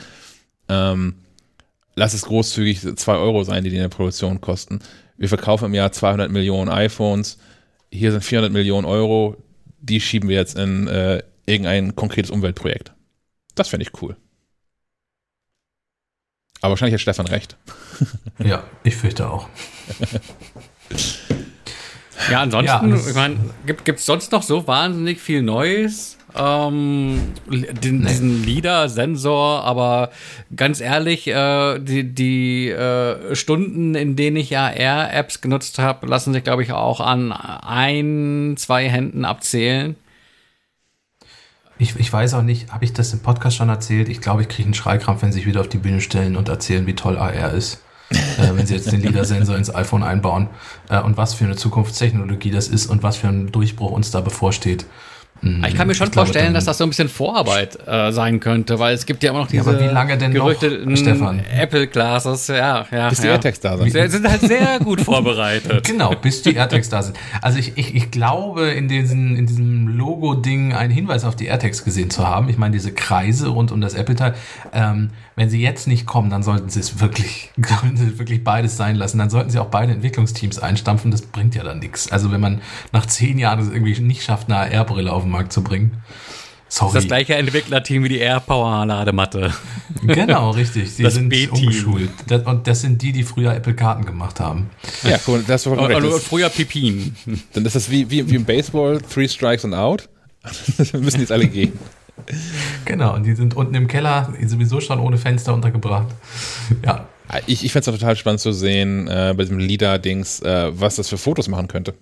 Ähm, 0.69 1.17
lass 1.97 2.15
es 2.15 2.27
großzügig 2.27 2.97
2 2.97 3.17
Euro 3.17 3.43
sein, 3.43 3.65
die 3.65 3.71
die 3.71 3.77
in 3.77 3.83
der 3.83 3.89
Produktion 3.89 4.41
kosten. 4.41 4.79
Wir 5.17 5.29
verkaufen 5.29 5.65
im 5.67 5.75
Jahr 5.75 5.91
200 5.91 6.31
Millionen 6.31 6.71
iPhones. 6.71 7.39
Hier 7.91 8.13
sind 8.13 8.23
400 8.23 8.53
Millionen 8.53 8.87
Euro. 8.87 9.43
Die 9.81 10.01
schieben 10.01 10.29
wir 10.29 10.37
jetzt 10.37 10.57
in 10.57 10.87
äh, 10.89 11.23
irgendein 11.47 11.97
konkretes 11.97 12.31
Umweltprojekt. 12.31 12.93
Das 13.55 13.69
fände 13.69 13.85
ich 13.85 14.03
cool. 14.03 14.17
Aber 16.61 16.71
wahrscheinlich 16.71 16.95
hat 16.95 17.01
Stefan 17.01 17.27
recht. 17.27 17.57
Ja, 18.39 18.65
ich 18.85 18.97
fürchte 18.97 19.31
auch. 19.31 19.49
Ja, 22.31 22.43
ansonsten, 22.43 22.91
Ja, 22.91 22.97
ich 22.97 23.15
meine, 23.15 23.37
gibt 23.67 23.89
es 23.89 24.07
sonst 24.07 24.33
noch 24.33 24.43
so 24.43 24.67
wahnsinnig 24.67 25.21
viel 25.21 25.43
Neues? 25.43 26.17
Ähm, 26.37 27.33
den, 27.51 28.01
Nee. 28.01 28.09
Diesen 28.09 28.45
LIDAR-Sensor, 28.45 29.65
aber 29.65 30.11
ganz 30.55 30.81
ehrlich, 30.81 31.27
äh, 31.29 31.79
die, 31.79 32.13
die 32.15 32.69
äh, 32.69 33.35
Stunden, 33.35 33.95
in 33.95 34.17
denen 34.17 34.37
ich 34.37 34.57
AR-Apps 34.57 35.41
genutzt 35.41 35.79
habe, 35.79 36.07
lassen 36.07 36.33
sich, 36.35 36.45
glaube 36.45 36.63
ich, 36.63 36.73
auch 36.73 37.01
an 37.01 37.33
ein, 37.33 38.55
zwei 38.59 38.89
Händen 38.89 39.25
abzählen. 39.25 39.97
Ich, 41.79 41.97
ich 41.97 42.13
weiß 42.13 42.35
auch 42.35 42.43
nicht, 42.43 42.73
habe 42.73 42.85
ich 42.85 42.93
das 42.93 43.13
im 43.13 43.21
Podcast 43.21 43.57
schon 43.57 43.69
erzählt? 43.69 44.09
Ich 44.09 44.21
glaube, 44.21 44.43
ich 44.43 44.49
kriege 44.49 44.67
einen 44.67 44.75
Schreikrampf, 44.75 45.23
wenn 45.23 45.33
sie 45.33 45.39
sich 45.39 45.47
wieder 45.47 45.61
auf 45.61 45.69
die 45.69 45.79
Bühne 45.79 46.01
stellen 46.01 46.37
und 46.37 46.49
erzählen, 46.49 46.87
wie 46.87 46.95
toll 46.95 47.17
AR 47.19 47.53
ist. 47.53 47.83
Äh, 48.11 48.17
wenn 48.55 48.67
sie 48.67 48.75
jetzt 48.75 48.91
den 48.93 49.01
LIDAR-Sensor 49.03 49.57
ins 49.57 49.75
iPhone 49.75 50.03
einbauen 50.03 50.49
äh, 50.89 51.01
und 51.01 51.17
was 51.17 51.35
für 51.35 51.45
eine 51.45 51.57
Zukunftstechnologie 51.57 52.51
das 52.51 52.69
ist 52.69 52.87
und 52.87 53.03
was 53.03 53.17
für 53.17 53.29
ein 53.29 53.51
Durchbruch 53.53 53.91
uns 53.91 54.11
da 54.11 54.21
bevorsteht. 54.21 54.87
Mm, 55.43 55.63
Ich 55.65 55.75
kann 55.75 55.87
mir 55.87 55.95
schon 55.95 56.11
glaube, 56.11 56.27
vorstellen, 56.29 56.55
dass 56.55 56.65
das 56.65 56.79
so 56.79 56.85
ein 56.85 56.89
bisschen 56.89 57.11
Vorarbeit 57.11 57.79
äh, 57.87 58.11
sein 58.11 58.41
könnte, 58.41 58.79
weil 58.79 58.95
es 58.95 59.05
gibt 59.05 59.23
ja 59.23 59.31
immer 59.31 59.41
noch 59.41 59.51
Ja, 59.51 59.63
diese 59.63 59.71
aber 59.71 59.81
wie 59.81 59.93
lange 59.93 60.17
denn 60.17 60.33
noch, 60.33 60.47
gerüchteten 60.47 60.97
Stefan? 60.97 61.41
Apple 61.55 61.89
Classes, 61.89 62.47
ja, 62.49 62.87
ja. 62.91 63.09
Bis 63.11 63.21
die 63.21 63.27
ja. 63.27 63.33
AirTags 63.33 63.61
da 63.61 63.77
sind. 63.77 63.93
Sie 63.93 64.09
sind 64.09 64.29
halt 64.29 64.41
sehr 64.41 64.79
gut 64.79 65.01
vorbereitet. 65.03 65.85
Genau, 65.85 66.15
bis 66.15 66.43
die 66.43 66.55
AirTags 66.55 66.89
da 66.89 67.03
sind. 67.03 67.19
Also 67.43 67.59
ich, 67.59 67.77
ich, 67.77 67.95
ich 67.95 68.11
glaube, 68.11 68.69
in, 68.69 68.89
diesen, 68.89 69.37
in 69.37 69.47
diesem 69.47 69.89
Logo-Ding 69.89 70.73
einen 70.73 70.91
Hinweis 70.93 71.25
auf 71.25 71.37
die 71.37 71.47
AirTags 71.47 71.85
gesehen 71.85 72.09
zu 72.09 72.27
haben. 72.27 72.49
Ich 72.49 72.57
meine, 72.57 72.73
diese 72.73 72.93
Kreise 72.93 73.49
rund 73.49 73.73
um 73.73 73.83
das 73.83 73.93
Apple-Teil. 73.93 74.35
Ähm, 74.73 75.11
wenn 75.37 75.51
sie 75.51 75.61
jetzt 75.61 75.87
nicht 75.87 76.07
kommen, 76.07 76.31
dann 76.31 76.43
sollten 76.43 76.71
sie 76.71 76.81
es 76.81 76.99
wirklich, 76.99 77.51
sollten 77.57 77.97
sie 77.97 78.19
wirklich 78.19 78.43
beides 78.43 78.77
sein 78.77 78.97
lassen. 78.97 79.19
Dann 79.19 79.31
sollten 79.31 79.51
sie 79.51 79.59
auch 79.59 79.67
beide 79.67 79.93
Entwicklungsteams 79.93 80.59
einstampfen. 80.59 81.11
Das 81.11 81.23
bringt 81.23 81.55
ja 81.55 81.63
dann 81.63 81.79
nichts. 81.79 82.11
Also 82.11 82.33
wenn 82.33 82.41
man 82.41 82.63
nach 82.93 83.07
zehn 83.07 83.39
Jahren 83.39 83.61
es 83.61 83.69
irgendwie 83.69 84.01
nicht 84.01 84.25
schafft, 84.25 84.51
eine 84.51 84.57
AR-Brille 84.77 85.13
auf 85.13 85.23
den 85.23 85.31
Markt 85.31 85.53
zu 85.53 85.63
bringen. 85.63 86.03
Sorry. 86.69 86.95
Das 86.95 87.07
gleiche 87.07 87.37
Entwicklerteam 87.37 88.03
wie 88.03 88.09
die 88.09 88.19
AirPower-Ladematte. 88.19 89.53
Genau, 90.03 90.51
richtig. 90.51 90.93
Sie 90.93 91.03
Das 91.03 91.15
sind 91.15 91.33
umgeschult. 91.51 92.11
Das, 92.29 92.43
und 92.45 92.67
das 92.67 92.83
sind 92.83 93.01
die, 93.03 93.13
die 93.13 93.23
früher 93.23 93.55
Apple-Karten 93.55 94.05
gemacht 94.05 94.39
haben. 94.41 94.71
Ja, 95.03 95.19
cool, 95.27 95.43
das 95.47 95.67
war 95.67 95.79
Und, 95.79 95.93
und 95.95 96.05
Das, 96.05 96.23
früher 96.25 96.49
Pipin. 96.49 97.17
dann 97.55 97.65
ist 97.65 97.75
das 97.75 97.91
wie, 97.91 98.09
wie, 98.11 98.29
wie 98.31 98.35
im 98.37 98.45
Baseball, 98.45 99.01
three 99.01 99.27
strikes 99.27 99.65
and 99.65 99.75
out. 99.75 100.09
Wir 100.77 101.01
müssen 101.01 101.21
jetzt 101.21 101.33
alle 101.33 101.49
gehen. 101.49 101.73
Genau, 102.85 103.15
und 103.15 103.25
die 103.25 103.35
sind 103.35 103.55
unten 103.55 103.75
im 103.75 103.89
Keller 103.89 104.33
sowieso 104.47 104.81
schon 104.81 105.01
ohne 105.01 105.19
Fenster 105.19 105.53
untergebracht. 105.55 106.09
Ja, 106.85 107.07
Ich, 107.47 107.65
ich 107.65 107.73
fände 107.73 107.91
es 107.91 107.99
total 107.99 108.17
spannend 108.17 108.41
zu 108.41 108.53
sehen, 108.53 109.07
äh, 109.09 109.35
bei 109.37 109.43
diesem 109.45 109.59
LIDAR-Dings, 109.59 110.41
äh, 110.41 110.71
was 110.73 110.97
das 110.97 111.09
für 111.09 111.19
Fotos 111.19 111.49
machen 111.49 111.69
könnte. 111.69 111.95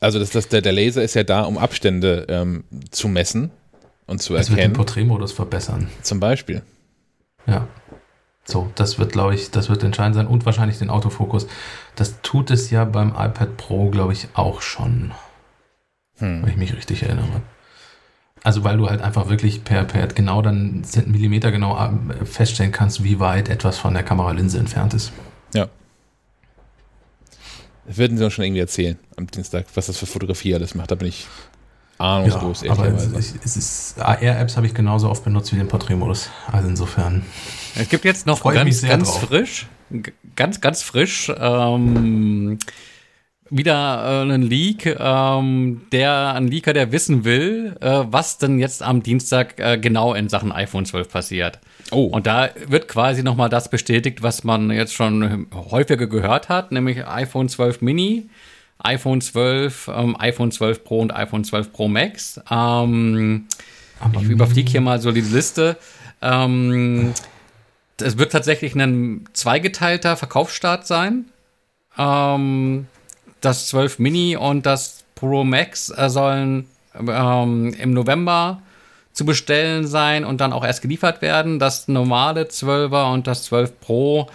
Also 0.00 0.18
das, 0.18 0.30
das, 0.30 0.48
der, 0.48 0.62
der 0.62 0.72
Laser 0.72 1.02
ist 1.02 1.14
ja 1.14 1.22
da, 1.24 1.42
um 1.42 1.58
Abstände 1.58 2.26
ähm, 2.28 2.64
zu 2.90 3.08
messen 3.08 3.50
und 4.06 4.22
zu 4.22 4.32
das 4.32 4.48
wird 4.48 4.56
den 4.56 4.62
erkennen, 4.62 4.74
Porträtmodus 4.74 5.32
verbessern. 5.32 5.90
zum 6.02 6.18
Beispiel. 6.20 6.62
Ja. 7.46 7.66
So, 8.46 8.70
das 8.74 8.98
wird, 8.98 9.12
glaube 9.12 9.34
ich, 9.34 9.50
das 9.50 9.68
wird 9.68 9.84
entscheidend 9.84 10.14
sein 10.16 10.26
und 10.26 10.46
wahrscheinlich 10.46 10.78
den 10.78 10.88
Autofokus. 10.90 11.46
Das 11.94 12.20
tut 12.22 12.50
es 12.50 12.70
ja 12.70 12.84
beim 12.84 13.10
iPad 13.10 13.56
Pro, 13.58 13.90
glaube 13.90 14.12
ich, 14.14 14.28
auch 14.34 14.62
schon, 14.62 15.12
Hm. 16.18 16.42
wenn 16.42 16.50
ich 16.50 16.56
mich 16.56 16.74
richtig 16.74 17.02
erinnere. 17.02 17.42
Also, 18.42 18.64
weil 18.64 18.78
du 18.78 18.88
halt 18.88 19.02
einfach 19.02 19.28
wirklich 19.28 19.64
per, 19.64 19.84
per 19.84 20.06
genau 20.08 20.40
dann 20.40 20.82
Millimeter 21.06 21.52
genau 21.52 21.76
äh, 21.78 22.24
feststellen 22.24 22.72
kannst, 22.72 23.04
wie 23.04 23.20
weit 23.20 23.48
etwas 23.48 23.78
von 23.78 23.92
der 23.92 24.02
Kameralinse 24.02 24.58
entfernt 24.58 24.94
ist. 24.94 25.12
Ja. 25.54 25.68
Das 27.86 27.98
würden 27.98 28.16
sie 28.16 28.24
uns 28.24 28.32
schon 28.32 28.44
irgendwie 28.44 28.60
erzählen 28.60 28.98
am 29.16 29.26
Dienstag, 29.26 29.66
was 29.74 29.86
das 29.86 29.98
für 29.98 30.06
Fotografie 30.06 30.54
alles 30.54 30.74
macht. 30.74 30.90
Da 30.90 30.94
bin 30.94 31.08
ich 31.08 31.26
ahnungslos, 31.98 32.66
aber 32.66 32.86
es, 32.88 33.56
ist, 33.56 34.00
AR-Apps 34.00 34.56
habe 34.56 34.66
ich 34.66 34.72
genauso 34.72 35.10
oft 35.10 35.22
benutzt 35.22 35.52
wie 35.52 35.56
den 35.56 35.68
Porträtmodus. 35.68 36.30
Also 36.50 36.68
insofern. 36.68 37.24
Es 37.74 37.88
gibt 37.90 38.04
jetzt 38.04 38.26
noch 38.26 38.42
ganz, 38.42 38.80
sehr 38.80 38.88
ganz 38.88 39.10
drauf. 39.10 39.28
frisch, 39.28 39.66
ganz, 40.34 40.62
ganz 40.62 40.82
frisch, 40.82 41.30
ähm, 41.36 42.58
wieder 43.50 44.04
äh, 44.04 44.22
einen 44.22 44.42
Leak, 44.42 44.86
ähm, 44.98 45.82
der, 45.92 46.34
ein 46.34 46.48
Leaker, 46.48 46.72
der 46.72 46.92
wissen 46.92 47.24
will, 47.24 47.76
äh, 47.80 48.04
was 48.06 48.38
denn 48.38 48.58
jetzt 48.58 48.82
am 48.82 49.02
Dienstag 49.02 49.58
äh, 49.58 49.78
genau 49.78 50.14
in 50.14 50.28
Sachen 50.28 50.52
iPhone 50.52 50.86
12 50.86 51.08
passiert. 51.08 51.58
Oh, 51.90 52.04
Und 52.04 52.26
da 52.26 52.50
wird 52.68 52.88
quasi 52.88 53.22
nochmal 53.22 53.48
das 53.48 53.68
bestätigt, 53.68 54.22
was 54.22 54.44
man 54.44 54.70
jetzt 54.70 54.94
schon 54.94 55.46
häufiger 55.52 56.06
gehört 56.06 56.48
hat, 56.48 56.70
nämlich 56.70 57.06
iPhone 57.06 57.48
12 57.48 57.80
Mini, 57.82 58.30
iPhone 58.78 59.20
12, 59.20 59.90
ähm, 59.94 60.16
iPhone 60.18 60.52
12 60.52 60.84
Pro 60.84 61.00
und 61.00 61.14
iPhone 61.14 61.44
12 61.44 61.72
Pro 61.72 61.88
Max. 61.88 62.40
Ähm, 62.50 63.46
ich 64.14 64.28
überfliege 64.28 64.70
hier 64.70 64.80
mal 64.80 65.00
so 65.00 65.12
die 65.12 65.20
Liste. 65.20 65.76
Ähm, 66.22 67.12
es 67.98 68.16
wird 68.16 68.32
tatsächlich 68.32 68.74
ein 68.74 69.28
zweigeteilter 69.32 70.16
Verkaufsstart 70.16 70.86
sein. 70.86 71.26
Ähm, 71.98 72.86
das 73.40 73.68
12 73.68 73.98
Mini 73.98 74.36
und 74.36 74.66
das 74.66 75.04
Pro 75.14 75.44
Max 75.44 75.90
äh, 75.90 76.08
sollen 76.08 76.66
ähm, 76.94 77.74
im 77.78 77.92
November 77.92 78.62
zu 79.12 79.24
bestellen 79.24 79.86
sein 79.86 80.24
und 80.24 80.40
dann 80.40 80.52
auch 80.52 80.64
erst 80.64 80.82
geliefert 80.82 81.20
werden. 81.20 81.58
Das 81.58 81.88
normale 81.88 82.44
12er 82.44 83.12
und 83.12 83.26
das 83.26 83.44
12 83.44 83.80
Pro 83.80 84.28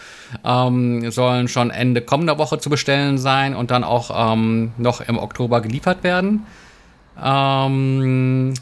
ähm, 0.43 1.09
sollen 1.11 1.47
schon 1.47 1.71
Ende 1.71 2.01
kommender 2.01 2.37
Woche 2.37 2.59
zu 2.59 2.69
bestellen 2.69 3.17
sein 3.17 3.55
und 3.55 3.71
dann 3.71 3.83
auch 3.83 4.33
ähm, 4.33 4.73
noch 4.77 5.01
im 5.01 5.17
Oktober 5.17 5.61
geliefert 5.61 6.03
werden. 6.03 6.45
Ähm, 7.23 8.53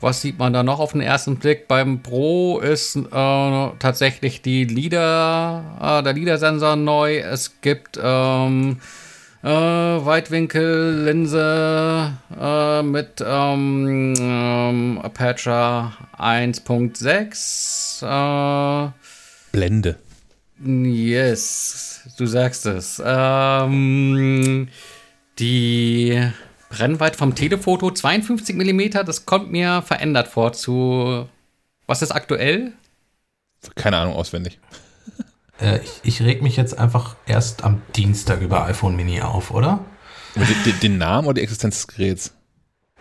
was 0.00 0.22
sieht 0.22 0.38
man 0.38 0.52
da 0.52 0.62
noch 0.62 0.80
auf 0.80 0.92
den 0.92 1.00
ersten 1.00 1.36
Blick? 1.36 1.68
Beim 1.68 2.02
Pro 2.02 2.58
ist 2.58 2.96
äh, 2.96 3.00
tatsächlich 3.10 4.42
die 4.42 4.64
LIDAR, 4.64 6.00
äh, 6.00 6.02
der 6.02 6.12
LIDAR-Sensor 6.12 6.76
neu. 6.76 7.18
Es 7.18 7.60
gibt 7.60 7.98
ähm, 8.02 8.78
äh, 9.42 9.48
Weitwinkellinse 9.48 12.12
äh, 12.38 12.82
mit 12.82 13.24
ähm, 13.24 14.12
ähm, 14.18 15.00
Aperture 15.02 15.94
1.6. 16.18 18.86
Äh, 18.86 18.90
Blende. 19.52 19.96
Yes, 20.62 22.02
du 22.18 22.26
sagst 22.26 22.66
es. 22.66 23.02
Ähm, 23.04 24.68
die 25.38 26.22
Brennweite 26.68 27.16
vom 27.16 27.34
Telefoto 27.34 27.90
52 27.90 28.56
mm, 28.56 28.90
das 29.06 29.24
kommt 29.24 29.50
mir 29.50 29.80
verändert 29.82 30.28
vor 30.28 30.52
zu. 30.52 31.26
Was 31.86 32.02
ist 32.02 32.12
aktuell? 32.12 32.74
Keine 33.74 33.96
Ahnung, 33.96 34.14
auswendig. 34.14 34.58
Äh, 35.60 35.80
ich, 35.84 36.00
ich 36.02 36.22
reg 36.22 36.42
mich 36.42 36.56
jetzt 36.56 36.78
einfach 36.78 37.16
erst 37.26 37.64
am 37.64 37.82
Dienstag 37.96 38.40
über 38.40 38.64
iPhone 38.64 38.96
Mini 38.96 39.20
auf, 39.20 39.50
oder? 39.50 39.80
Den, 40.34 40.46
den- 40.64 40.80
den 40.80 40.98
Namen 40.98 41.26
oder 41.26 41.34
die 41.36 41.42
Existenz 41.42 41.76
des 41.76 41.86
Geräts? 41.88 42.32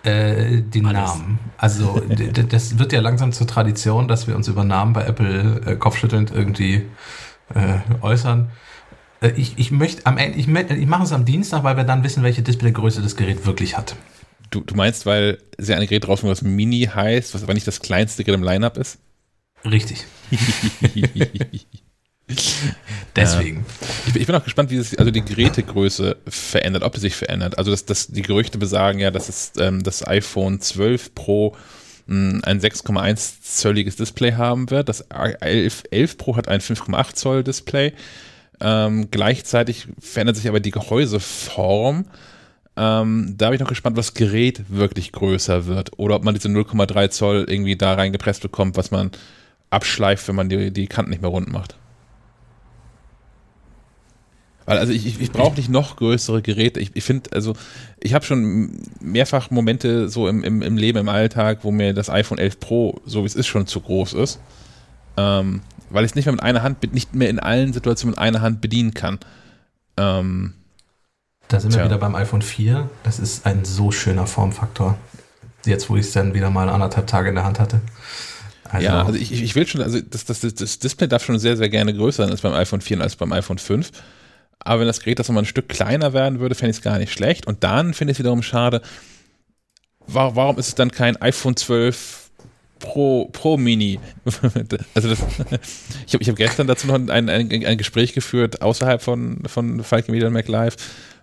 Äh, 0.04 0.62
die 0.62 0.84
Alles. 0.84 0.94
Namen. 1.16 1.40
Also 1.58 2.02
das 2.50 2.80
wird 2.80 2.94
ja 2.94 3.02
langsam 3.02 3.32
zur 3.34 3.48
Tradition, 3.48 4.08
dass 4.08 4.28
wir 4.28 4.36
uns 4.36 4.48
über 4.48 4.64
Namen 4.64 4.94
bei 4.94 5.04
Apple 5.04 5.62
äh, 5.66 5.76
kopfschüttelnd 5.76 6.32
irgendwie 6.32 6.86
äh, 7.54 7.80
äußern. 8.02 8.50
Äh, 9.22 9.32
ich, 9.36 9.58
ich 9.58 9.72
möchte 9.72 10.06
am 10.06 10.18
Ende, 10.18 10.38
ich, 10.40 10.48
ich 10.48 10.88
mache 10.88 11.04
es 11.04 11.12
am 11.12 11.26
Dienstag, 11.26 11.64
weil 11.64 11.76
wir 11.76 11.84
dann 11.84 12.04
wissen, 12.04 12.24
welche 12.24 12.42
Displaygröße 12.42 13.02
das 13.02 13.16
Gerät 13.18 13.46
wirklich 13.46 13.78
hat. 13.78 13.96
Du, 14.52 14.62
du 14.62 14.74
meinst, 14.74 15.06
weil 15.06 15.38
sie 15.58 15.74
ein 15.76 15.82
Gerät 15.86 16.08
rausbringen, 16.08 16.32
was 16.32 16.42
Mini 16.42 16.90
heißt, 16.94 17.34
was 17.36 17.44
aber 17.44 17.54
nicht 17.54 17.68
das 17.68 17.82
kleinste 17.82 18.24
Gerät 18.24 18.40
im 18.40 18.44
Lineup 18.44 18.78
ist? 18.78 18.98
Richtig. 19.66 20.06
Deswegen. 23.16 23.66
Ich, 24.08 24.14
bin- 24.14 24.22
ich 24.22 24.28
bin 24.28 24.36
auch 24.36 24.44
gespannt, 24.44 24.70
wie 24.72 24.80
sich 24.82 25.00
also 25.00 25.12
die 25.12 25.24
Gerätegröße 25.24 26.18
verändert, 26.28 26.84
ob 26.84 26.96
sie 26.96 27.02
sich 27.02 27.16
verändert. 27.16 27.58
Also 27.58 27.72
das, 27.72 27.86
das, 27.86 28.08
die 28.08 28.22
Gerüchte 28.22 28.58
besagen 28.58 29.00
ja, 29.00 29.12
dass 29.12 29.30
es, 29.30 29.52
ähm, 29.60 29.84
das 29.84 30.06
iPhone 30.08 30.62
12 30.62 31.16
Pro 31.16 31.56
mh, 32.08 32.42
ein 32.44 32.60
6,1 32.62 33.42
zölliges 33.42 33.96
Display 33.96 34.34
haben 34.34 34.70
wird. 34.70 34.90
Das 34.90 35.02
11, 35.02 35.84
11 35.92 36.18
Pro 36.18 36.36
hat 36.36 36.48
ein 36.48 36.60
5,8 36.62 37.14
Zoll 37.16 37.44
Display. 37.44 37.94
Ähm, 38.62 39.10
gleichzeitig 39.10 39.88
verändert 40.00 40.36
sich 40.36 40.48
aber 40.48 40.60
die 40.60 40.72
Gehäuseform. 40.72 42.06
Ähm, 42.78 43.34
da 43.38 43.48
bin 43.48 43.56
ich 43.56 43.62
noch 43.62 43.68
gespannt, 43.70 43.98
was 43.98 44.14
Gerät 44.14 44.64
wirklich 44.70 45.12
größer 45.12 45.66
wird. 45.66 45.98
Oder 45.98 46.16
ob 46.16 46.24
man 46.24 46.36
diese 46.36 46.50
0,3 46.50 47.10
Zoll 47.10 47.46
irgendwie 47.48 47.76
da 47.76 47.94
reingepresst 47.96 48.42
bekommt, 48.42 48.78
was 48.78 48.92
man 48.92 49.12
abschleift, 49.70 50.28
wenn 50.28 50.36
man 50.36 50.50
die, 50.50 50.72
die 50.72 50.88
Kanten 50.88 51.10
nicht 51.12 51.22
mehr 51.22 51.32
rund 51.32 51.52
macht. 51.52 51.76
Weil 54.70 54.78
also 54.78 54.94
ich, 54.94 55.08
ich, 55.08 55.20
ich 55.20 55.32
brauche 55.32 55.56
nicht 55.56 55.68
noch 55.68 55.96
größere 55.96 56.44
Geräte. 56.44 56.80
Ich, 56.80 56.92
ich 56.94 57.04
finde, 57.04 57.32
also 57.34 57.56
ich 58.00 58.14
habe 58.14 58.24
schon 58.24 58.84
mehrfach 59.02 59.50
Momente 59.50 60.10
so 60.10 60.28
im, 60.28 60.44
im, 60.44 60.62
im 60.62 60.78
Leben, 60.78 61.00
im 61.00 61.10
Alltag, 61.10 61.64
wo 61.64 61.72
mir 61.72 61.96
das 61.96 62.08
iPhone 62.08 62.38
11 62.38 62.60
Pro, 62.60 63.02
so 63.04 63.24
wie 63.24 63.26
es 63.26 63.34
ist, 63.34 63.48
schon 63.48 63.66
zu 63.66 63.82
groß 63.82 64.14
ist. 64.14 64.40
Ähm, 65.18 65.62
weil 65.90 66.06
ich 66.06 66.12
es 66.12 66.16
nicht 66.16 66.26
mehr 66.26 66.34
mit 66.34 66.44
einer 66.44 66.62
Hand, 66.62 66.94
nicht 66.94 67.16
mehr 67.16 67.32
in 67.32 67.40
allen 67.40 67.74
Situationen 67.74 68.12
mit 68.12 68.20
einer 68.20 68.42
Hand 68.42 68.62
bedienen 68.62 68.94
kann. 68.94 69.18
Ähm, 69.98 70.54
Da 71.48 71.60
sind 71.60 71.72
wir 71.72 71.78
Tja. 71.78 71.86
wieder 71.86 71.98
beim 71.98 72.14
iPhone 72.14 72.44
4. 72.44 72.92
Das 73.02 73.18
ist 73.18 73.48
ein 73.48 73.66
so 73.66 73.90
schöner 73.90 74.28
Formfaktor. 74.28 75.00
Jetzt, 75.66 75.90
wo 75.90 75.96
ich 75.96 76.06
es 76.06 76.12
dann 76.12 76.36
wieder 76.36 76.52
mal 76.52 76.70
anderthalb 76.70 77.08
Tage 77.08 77.30
in 77.30 77.36
der 77.36 77.44
Hand 77.44 77.60
hatte. 77.60 77.82
Also, 78.66 78.86
ja, 78.86 79.04
also 79.04 79.18
ich, 79.18 79.32
ich 79.32 79.56
will 79.56 79.66
schon, 79.66 79.82
also 79.82 80.00
das, 80.00 80.26
das, 80.26 80.42
das 80.42 80.78
Display 80.78 81.08
darf 81.08 81.26
schon 81.26 81.40
sehr, 81.40 81.58
sehr 81.58 81.70
gerne 81.70 81.92
größer 81.92 82.22
sein 82.22 82.30
als 82.30 82.42
beim 82.42 82.54
iPhone 82.54 82.82
4 82.82 82.98
und 82.98 83.02
als 83.02 83.16
beim 83.16 83.34
iPhone 83.34 83.58
5. 83.58 83.92
Aber 84.60 84.82
wenn 84.82 84.88
das 84.88 85.00
Gerät 85.00 85.20
das 85.20 85.28
nochmal 85.30 85.44
ein 85.44 85.48
Stück 85.48 85.70
kleiner 85.70 86.14
werden 86.14 86.40
würde, 86.40 86.56
fände 86.56 86.72
ich 86.72 86.78
es 86.78 86.84
gar 86.84 86.98
nicht 87.00 87.14
schlecht. 87.14 87.48
Und 87.48 87.64
dann 87.64 87.94
finde 87.94 88.12
ich 88.12 88.16
es 88.16 88.20
wiederum 88.20 88.44
schade, 88.44 88.82
wa- 90.08 90.36
warum 90.36 90.58
ist 90.58 90.68
es 90.68 90.76
dann 90.76 90.92
kein 90.92 91.16
iPhone 91.22 91.56
12 91.56 92.30
Pro, 92.80 93.26
Pro 93.32 93.58
Mini? 93.58 94.00
also 94.94 95.10
das, 95.10 95.20
ich 96.08 96.14
habe 96.14 96.24
ich 96.24 96.30
hab 96.30 96.36
gestern 96.36 96.68
dazu 96.68 96.88
noch 96.88 96.96
ein, 96.96 97.10
ein, 97.10 97.30
ein 97.30 97.78
Gespräch 97.78 98.14
geführt 98.14 98.62
außerhalb 98.62 99.02
von, 99.02 99.44
von 99.48 99.84
Falcon 99.84 100.14
Media 100.14 100.28
und 100.28 100.34
Mac 100.34 100.48
Live. 100.48 100.76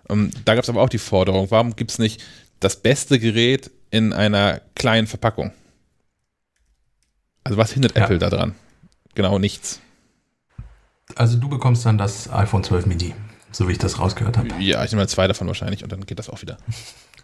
Um, 0.07 0.31
da 0.45 0.55
gab 0.55 0.63
es 0.63 0.69
aber 0.69 0.81
auch 0.81 0.89
die 0.89 0.99
Forderung, 0.99 1.51
warum 1.51 1.75
gibt 1.75 1.91
es 1.91 1.99
nicht 1.99 2.23
das 2.59 2.77
beste 2.77 3.19
Gerät 3.19 3.69
in 3.91 4.13
einer 4.13 4.61
kleinen 4.75 5.05
Verpackung? 5.05 5.51
Also 7.43 7.57
was 7.57 7.71
hindert 7.73 7.95
Ja. 7.97 8.03
Apple 8.05 8.17
da 8.17 8.29
dran? 8.29 8.55
Genau 9.15 9.37
nichts. 9.39 9.79
also 11.15 11.37
du 11.37 11.49
bekommst 11.49 11.85
dann 11.85 11.97
das 11.97 12.29
iPhone 12.31 12.63
12 12.63 12.85
Mini, 12.85 13.15
so 13.51 13.67
wie 13.67 13.73
ich 13.73 13.77
das 13.77 13.99
rausgehört 13.99 14.37
habe. 14.37 14.47
Ja, 14.59 14.83
ich 14.83 14.91
nehme 14.91 15.01
mal 15.03 15.07
zwei 15.07 15.27
davon 15.27 15.47
wahrscheinlich 15.47 15.83
und 15.83 15.91
dann 15.91 16.05
geht 16.05 16.19
das 16.19 16.29
auch 16.29 16.41
wieder. 16.41 16.57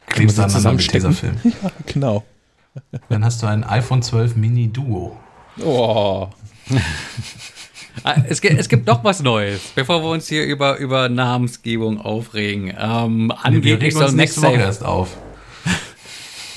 Klebst 0.07 0.35
sie 0.35 0.43
aneinander 0.43 0.71
mit 0.73 0.81
zusammenstecken? 0.81 1.09
Tesafilm. 1.41 1.71
Genau. 1.87 2.23
Dann 3.09 3.23
hast 3.23 3.41
du 3.43 3.47
ein 3.47 3.63
iPhone 3.63 4.01
12 4.01 4.35
Mini 4.35 4.71
Duo. 4.71 5.17
Oh. 5.63 6.27
Ah, 8.03 8.15
Es 8.27 8.41
gibt, 8.41 8.59
es 8.59 8.67
gibt 8.69 8.87
noch 8.87 9.03
was 9.03 9.21
Neues, 9.21 9.61
bevor 9.75 10.01
wir 10.01 10.09
uns 10.09 10.27
hier 10.27 10.43
über, 10.45 10.77
über 10.77 11.09
Namensgebung 11.09 12.01
aufregen. 12.01 12.73
Ähm, 12.75 13.27
wir 13.27 13.45
angeblich 13.45 13.79
regen 13.81 13.91
soll 13.95 14.05
uns 14.05 14.13
nächste 14.15 14.41
Woche 14.41 14.55
erst 14.57 14.83
auf. 14.83 15.15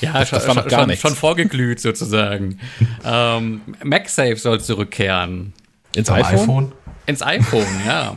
Ja, 0.01 0.13
Das- 0.13 0.29
schon, 0.29 0.39
das 0.39 0.47
war 0.47 0.55
noch 0.55 0.67
gar 0.67 0.79
schon, 0.81 0.87
nichts. 0.89 1.01
schon 1.03 1.13
vorgeglüht 1.15 1.79
sozusagen. 1.79 2.59
ähm, 3.05 3.61
MagSafe 3.83 4.35
soll 4.37 4.59
zurückkehren. 4.61 5.53
Ins 5.95 6.09
iPhone? 6.09 6.39
iPhone. 6.39 6.71
Ins 7.05 7.21
iPhone, 7.21 7.67
ja. 7.85 8.15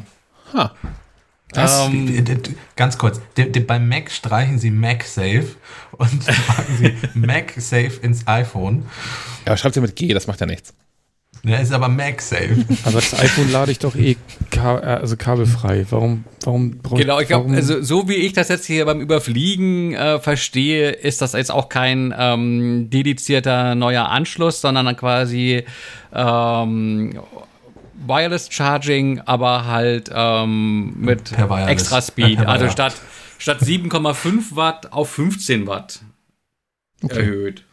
Ha. 0.55 0.75
Das, 1.53 1.87
Ähm, 1.87 2.25
ganz 2.77 2.97
kurz, 2.99 3.21
d- 3.37 3.47
d- 3.51 3.61
beim 3.61 3.89
Mac 3.89 4.11
streichen 4.11 4.59
sie 4.59 4.71
MagSafe 4.71 5.47
und 5.93 6.27
packen 6.47 6.77
sie 6.79 6.95
MagSafe 7.19 7.99
ins 8.03 8.27
iPhone. 8.29 8.85
Ja, 9.47 9.57
schreibt 9.57 9.75
sie 9.75 9.81
mit 9.81 9.97
G, 9.97 10.13
das 10.15 10.27
macht 10.27 10.41
ja 10.41 10.47
nichts. 10.47 10.73
Ja, 11.43 11.57
ist 11.57 11.73
aber 11.73 11.89
MagSafe. 11.89 12.67
Aber 12.85 12.97
das 13.01 13.19
iPhone 13.19 13.51
lade 13.51 13.73
ich 13.73 13.79
doch 13.79 13.97
eh 13.97 14.17
ka 14.51 14.79
äh, 14.79 14.83
also 15.01 15.17
kabelfrei. 15.17 15.87
Warum, 15.89 16.25
warum 16.45 16.79
brauche 16.79 17.01
Genau, 17.01 17.19
ich 17.19 17.29
glaube, 17.29 17.55
also 17.55 17.81
so 17.81 18.11
wie 18.11 18.15
ich 18.17 18.35
das 18.35 18.49
jetzt 18.49 18.67
hier 18.67 18.85
beim 18.85 19.01
Überfliegen 19.01 19.95
äh, 19.95 20.19
verstehe, 20.21 20.91
ist 20.91 21.23
das 21.23 21.33
jetzt 21.33 21.51
auch 21.51 21.71
kein 21.71 22.13
ähm, 22.17 22.91
dedizierter 22.91 23.75
neuer 23.75 24.11
Anschluss, 24.11 24.61
sondern 24.61 24.85
dann 24.85 24.97
quasi 24.99 25.65
ähm, 26.13 27.19
Wireless 28.07 28.49
Charging, 28.51 29.21
aber 29.21 29.67
halt 29.67 30.11
ähm, 30.13 30.95
mit 30.99 31.33
extra 31.67 31.99
Äh, 31.99 32.03
Speed. 32.03 32.47
also 32.47 32.69
statt, 32.69 32.95
statt 33.39 33.61
7,5 33.61 34.57
Watt 34.57 34.93
auf 34.93 35.11
15 35.11 35.67
Watt 35.67 36.01
erhöht. 37.09 37.65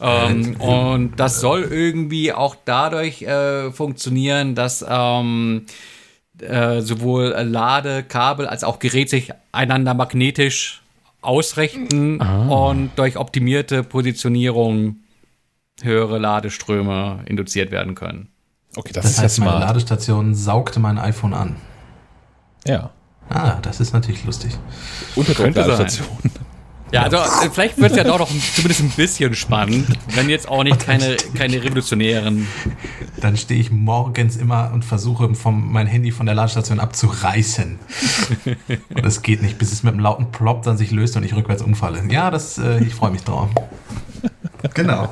Ähm, 0.00 0.56
und 0.56 1.16
das 1.16 1.40
soll 1.40 1.62
irgendwie 1.62 2.32
auch 2.32 2.56
dadurch 2.64 3.22
äh, 3.22 3.70
funktionieren, 3.70 4.54
dass 4.54 4.84
ähm, 4.88 5.66
äh, 6.40 6.80
sowohl 6.80 7.28
Ladekabel 7.28 8.46
als 8.46 8.64
auch 8.64 8.80
Gerät 8.80 9.08
sich 9.08 9.30
einander 9.52 9.94
magnetisch 9.94 10.82
ausrichten 11.20 12.20
und 12.20 12.90
durch 12.96 13.16
optimierte 13.16 13.82
Positionierung 13.82 14.96
höhere 15.82 16.18
Ladeströme 16.18 17.22
induziert 17.26 17.70
werden 17.70 17.94
können. 17.94 18.28
Okay, 18.76 18.92
das, 18.92 19.04
Das 19.04 19.12
ist 19.12 19.18
heißt, 19.20 19.38
ja 19.38 19.44
meine. 19.44 19.60
Ladestation 19.60 20.34
saugte 20.34 20.80
mein 20.80 20.98
iPhone 20.98 21.34
an. 21.34 21.56
Ja. 22.66 22.90
Ah, 23.28 23.58
das 23.62 23.80
ist 23.80 23.92
natürlich 23.92 24.24
lustig. 24.24 24.56
Unterdruckladestation. 25.16 26.06
Ja, 26.92 27.02
also 27.02 27.16
äh, 27.16 27.50
vielleicht 27.50 27.76
wird 27.80 27.90
es 27.90 27.96
ja 27.96 28.04
doch 28.04 28.20
noch 28.20 28.28
zumindest 28.54 28.80
ein 28.80 28.90
bisschen 28.90 29.34
spannend, 29.34 29.88
wenn 30.14 30.28
jetzt 30.30 30.46
auch 30.48 30.62
nicht 30.62 30.78
keine, 30.78 31.16
keine 31.34 31.60
revolutionären. 31.62 32.46
Dann 33.20 33.36
stehe 33.36 33.58
ich 33.58 33.72
morgens 33.72 34.36
immer 34.36 34.70
und 34.72 34.84
versuche, 34.84 35.34
vom, 35.34 35.72
mein 35.72 35.88
Handy 35.88 36.12
von 36.12 36.26
der 36.26 36.36
Ladestation 36.36 36.78
abzureißen. 36.78 37.80
und 38.94 39.04
es 39.04 39.22
geht 39.22 39.42
nicht, 39.42 39.58
bis 39.58 39.72
es 39.72 39.82
mit 39.82 39.94
einem 39.94 40.02
lauten 40.02 40.30
Plop 40.30 40.62
dann 40.62 40.76
sich 40.76 40.92
löst 40.92 41.16
und 41.16 41.24
ich 41.24 41.34
rückwärts 41.34 41.62
umfalle. 41.62 42.00
Ja, 42.10 42.30
das, 42.30 42.58
äh, 42.58 42.84
ich 42.84 42.94
freue 42.94 43.10
mich 43.10 43.24
drauf. 43.24 43.48
genau. 44.74 45.08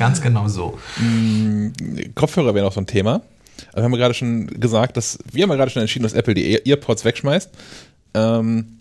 Ganz 0.00 0.22
genau 0.22 0.48
so. 0.48 0.78
Kopfhörer 2.14 2.54
wäre 2.54 2.64
noch 2.64 2.72
so 2.72 2.80
ein 2.80 2.86
Thema. 2.86 3.20
Wir 3.74 3.82
haben 3.82 3.92
gerade 3.92 4.14
schon 4.14 4.46
gesagt, 4.46 4.96
dass 4.96 5.18
wir 5.30 5.42
haben 5.42 5.50
gerade 5.50 5.70
schon 5.70 5.82
entschieden, 5.82 6.04
dass 6.04 6.14
Apple 6.14 6.32
die 6.32 6.50
Ear- 6.52 6.66
Earpods 6.66 7.04
wegschmeißt. 7.04 7.50
Ähm, 8.14 8.78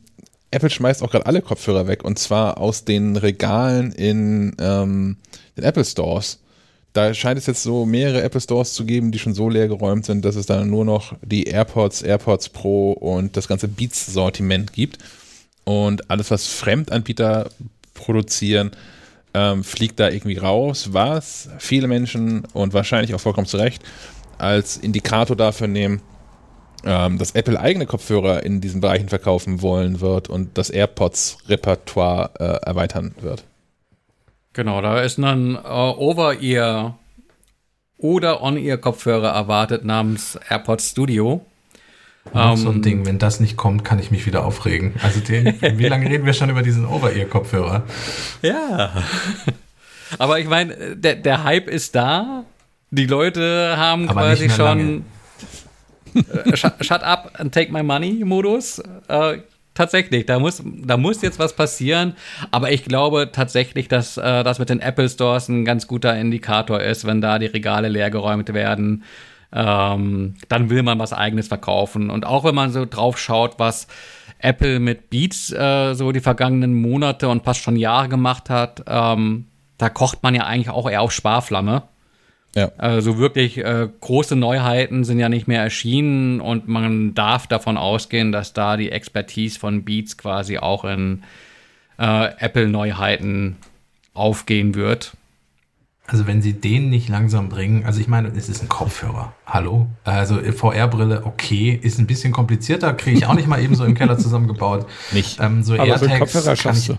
Apple 0.52 0.70
schmeißt 0.70 1.04
auch 1.04 1.12
gerade 1.12 1.26
alle 1.26 1.42
Kopfhörer 1.42 1.88
weg 1.88 2.06
und 2.06 2.18
zwar 2.20 2.58
aus 2.58 2.86
den 2.86 3.18
Regalen 3.18 3.92
in 3.92 4.56
ähm, 4.62 5.18
den 5.58 5.66
Apple 5.66 5.84
Stores. 5.84 6.40
Da 6.94 7.14
scheint 7.14 7.38
es 7.38 7.48
jetzt 7.48 7.64
so 7.64 7.86
mehrere 7.86 8.22
Apple 8.22 8.40
Stores 8.40 8.74
zu 8.74 8.86
geben, 8.86 9.12
die 9.12 9.20
schon 9.20 9.34
so 9.34 9.50
leer 9.50 9.68
geräumt 9.68 10.06
sind, 10.06 10.24
dass 10.24 10.38
es 10.38 10.46
dann 10.46 10.70
nur 10.70 10.86
noch 10.86 11.18
die 11.22 11.44
AirPods, 11.44 12.02
AirPods 12.02 12.48
Pro 12.48 12.94
und 12.94 13.36
das 13.36 13.50
ganze 13.50 13.68
Beats-Sortiment 13.68 14.72
gibt. 14.72 15.00
Und 15.66 16.10
alles, 16.10 16.32
was 16.32 16.48
Fremdanbieter 16.48 17.50
produzieren, 17.94 18.72
ähm, 19.34 19.64
fliegt 19.64 20.00
da 20.00 20.10
irgendwie 20.10 20.38
raus, 20.38 20.90
was 20.92 21.50
viele 21.60 21.88
Menschen 21.88 22.44
und 22.54 22.74
wahrscheinlich 22.74 23.14
auch 23.14 23.20
vollkommen 23.20 23.48
zu 23.48 23.58
Recht 23.58 23.84
als 24.38 24.78
Indikator 24.78 25.36
dafür 25.36 25.68
nehmen, 25.68 26.02
ähm, 26.86 27.18
dass 27.18 27.32
Apple 27.32 27.60
eigene 27.60 27.86
Kopfhörer 27.86 28.44
in 28.44 28.62
diesen 28.62 28.82
Bereichen 28.82 29.10
verkaufen 29.10 29.62
wollen 29.62 30.02
wird 30.02 30.30
und 30.30 30.58
das 30.58 30.70
AirPods-Repertoire 30.70 32.32
äh, 32.40 32.66
erweitern 32.66 33.14
wird. 33.20 33.44
Genau, 34.54 34.82
da 34.82 35.02
ist 35.02 35.20
dann 35.20 35.56
äh, 35.56 35.60
Over-Ear 35.68 36.98
oder 37.98 38.42
On-Ear-Kopfhörer 38.42 39.30
erwartet 39.30 39.84
namens 39.84 40.40
AirPods 40.50 40.92
Studio. 40.92 41.46
Noch 42.34 42.58
so 42.58 42.70
ein 42.70 42.76
Ähm, 42.78 42.82
Ding, 42.82 43.06
wenn 43.06 43.20
das 43.20 43.40
nicht 43.40 43.58
kommt, 43.58 43.84
kann 43.84 44.00
ich 44.00 44.12
mich 44.12 44.26
wieder 44.26 44.46
aufregen. 44.46 44.94
Also 45.04 45.20
den, 45.20 45.56
wie 45.62 45.88
lange 45.88 46.10
reden 46.10 46.26
wir 46.26 46.34
schon 46.34 46.50
über 46.50 46.62
diesen 46.62 46.86
Over-Ear-Kopfhörer? 46.86 47.84
Ja. 48.42 48.92
Aber 50.18 50.40
ich 50.40 50.48
meine, 50.48 50.96
der, 50.96 51.16
der 51.16 51.44
Hype 51.44 51.68
ist 51.68 51.96
da. 51.96 52.44
Die 52.92 53.06
Leute 53.06 53.76
haben 53.78 54.10
Aber 54.10 54.22
quasi 54.22 54.50
schon 54.50 55.06
äh, 56.16 56.58
shut, 56.58 56.74
shut 56.82 57.04
up 57.04 57.32
and 57.36 57.54
take 57.54 57.72
my 57.72 57.84
money 57.84 58.24
Modus. 58.26 58.82
Äh, 59.08 59.40
tatsächlich, 59.76 60.26
da 60.26 60.40
muss, 60.40 60.62
da 60.66 60.98
muss 60.98 61.22
jetzt 61.22 61.40
was 61.40 61.56
passieren. 61.56 62.16
Aber 62.52 62.72
ich 62.72 62.84
glaube 62.86 63.30
tatsächlich, 63.32 63.88
dass 63.88 64.18
äh, 64.18 64.44
das 64.44 64.60
mit 64.60 64.70
den 64.70 64.80
Apple 64.80 65.08
Stores 65.08 65.48
ein 65.48 65.66
ganz 65.66 65.88
guter 65.88 66.18
Indikator 66.18 66.82
ist, 66.82 67.06
wenn 67.06 67.22
da 67.22 67.40
die 67.40 67.46
Regale 67.46 67.88
leergeräumt 67.90 68.54
werden. 68.54 69.04
Ähm, 69.52 70.36
dann 70.48 70.70
will 70.70 70.84
man 70.84 71.00
was 71.00 71.14
eigenes 71.14 71.48
verkaufen. 71.48 72.10
Und 72.10 72.26
auch 72.26 72.44
wenn 72.44 72.56
man 72.56 72.72
so 72.72 72.86
drauf 72.86 73.18
schaut, 73.18 73.58
was 73.58 73.88
Apple 74.40 74.80
mit 74.80 75.10
Beats 75.10 75.52
äh, 75.52 75.94
so 75.94 76.12
die 76.12 76.20
vergangenen 76.20 76.80
Monate 76.80 77.28
und 77.28 77.44
fast 77.44 77.62
schon 77.62 77.76
Jahre 77.76 78.10
gemacht 78.10 78.50
hat, 78.50 78.84
ähm, 78.88 79.46
da 79.78 79.90
kocht 79.90 80.24
man 80.24 80.36
ja 80.36 80.44
eigentlich 80.44 80.70
auch 80.70 80.90
eher 80.90 81.02
auf 81.02 81.12
Sparflamme. 81.12 81.84
Ja. 82.56 82.72
Also 82.78 83.18
wirklich 83.18 83.58
äh, 83.58 83.88
große 84.02 84.36
Neuheiten 84.36 85.04
sind 85.04 85.20
ja 85.20 85.30
nicht 85.30 85.48
mehr 85.48 85.62
erschienen 85.62 86.42
und 86.42 86.68
man 86.68 87.14
darf 87.14 87.48
davon 87.48 87.78
ausgehen, 87.78 88.32
dass 88.32 88.54
da 88.54 88.76
die 88.76 88.92
Expertise 88.92 89.60
von 89.60 89.84
Beats 89.84 90.18
quasi 90.18 90.58
auch 90.58 90.84
in 90.84 91.24
äh, 92.00 92.30
Apple-Neuheiten 92.38 93.58
aufgehen 94.14 94.74
wird. 94.74 95.14
Also 96.12 96.26
wenn 96.26 96.42
sie 96.42 96.54
den 96.54 96.90
nicht 96.90 97.08
langsam 97.08 97.50
bringen, 97.50 97.86
also 97.86 98.00
ich 98.02 98.08
meine, 98.08 98.30
es 98.30 98.50
ist 98.50 98.64
ein 98.64 98.68
Kopfhörer. 98.68 99.32
Hallo? 99.46 99.86
Also 100.06 100.40
VR-Brille, 100.40 101.24
okay, 101.26 101.80
ist 101.80 102.00
ein 102.00 102.08
bisschen 102.08 102.34
komplizierter, 102.34 102.94
kriege 102.94 103.20
ich 103.20 103.26
auch 103.28 103.36
nicht 103.36 103.48
mal 103.48 103.62
eben 103.62 103.76
so 103.76 103.86
im 103.86 103.94
Keller 103.94 104.18
zusammengebaut. 104.18 104.88
Nicht. 105.12 105.40
Ähm, 105.40 105.62
so 105.62 105.76
Aber 105.76 106.00
so 106.00 106.06
AirTags 106.06 106.20
Kopfhörer 106.20 106.46
kann 106.46 106.58
schaffst 106.58 106.90
ich, 106.90 106.98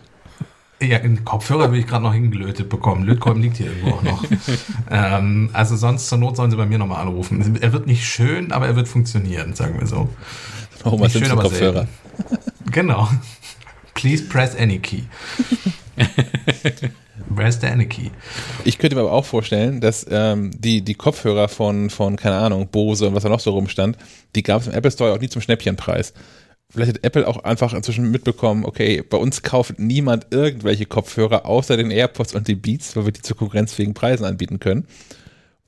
du. 0.78 0.86
Ja, 0.86 0.98
einen 0.98 1.24
Kopfhörer 1.24 1.72
will 1.72 1.80
ich 1.80 1.88
gerade 1.88 2.04
noch 2.04 2.14
hingelötet 2.14 2.68
bekommen. 2.68 3.02
Lötkolben 3.02 3.42
liegt 3.42 3.56
hier 3.56 3.66
irgendwo 3.66 3.96
auch 3.96 4.02
noch. 4.04 4.24
ähm, 4.90 5.50
also 5.54 5.74
sonst 5.74 6.08
zur 6.08 6.18
Not 6.18 6.36
sollen 6.36 6.52
sie 6.52 6.56
bei 6.56 6.66
mir 6.66 6.78
nochmal 6.78 7.02
anrufen. 7.02 7.58
Er 7.60 7.72
wird 7.72 7.88
nicht 7.88 8.06
schön, 8.06 8.52
aber 8.52 8.68
er 8.68 8.76
wird 8.76 8.86
funktionieren, 8.86 9.54
sagen 9.54 9.80
wir 9.80 9.88
so. 9.88 10.08
Homer 10.84 11.06
Nicht 11.06 11.14
Simpson 11.14 11.32
aber 11.32 11.42
Kopfhörer. 11.42 11.88
selten. 12.28 12.70
Genau. 12.70 13.08
Please 13.94 14.22
press 14.22 14.54
any 14.56 14.78
key. 14.78 15.02
Press 17.34 17.60
the 17.60 17.86
key. 17.86 18.10
Ich 18.64 18.78
könnte 18.78 18.96
mir 18.96 19.02
aber 19.02 19.12
auch 19.12 19.24
vorstellen, 19.24 19.80
dass 19.80 20.06
ähm, 20.10 20.50
die, 20.58 20.82
die 20.82 20.94
Kopfhörer 20.94 21.48
von, 21.48 21.90
von, 21.90 22.16
keine 22.16 22.36
Ahnung, 22.36 22.68
Bose 22.68 23.06
und 23.08 23.14
was 23.14 23.22
da 23.22 23.28
noch 23.28 23.40
so 23.40 23.50
rumstand, 23.50 23.96
die 24.34 24.42
gab 24.42 24.62
es 24.62 24.68
im 24.68 24.74
Apple 24.74 24.90
Store 24.90 25.12
auch 25.12 25.20
nie 25.20 25.28
zum 25.28 25.42
Schnäppchenpreis. 25.42 26.12
Vielleicht 26.70 26.94
hat 26.94 27.04
Apple 27.04 27.26
auch 27.26 27.42
einfach 27.42 27.74
inzwischen 27.74 28.10
mitbekommen, 28.10 28.64
okay, 28.64 29.02
bei 29.02 29.16
uns 29.16 29.42
kauft 29.42 29.78
niemand 29.78 30.28
irgendwelche 30.30 30.86
Kopfhörer 30.86 31.44
außer 31.44 31.76
den 31.76 31.90
AirPods 31.90 32.34
und 32.34 32.46
den 32.46 32.60
Beats, 32.60 32.94
weil 32.94 33.06
wir 33.06 33.12
die 33.12 33.22
zu 33.22 33.34
konkurrenzfähigen 33.34 33.94
Preisen 33.94 34.24
anbieten 34.24 34.60
können. 34.60 34.86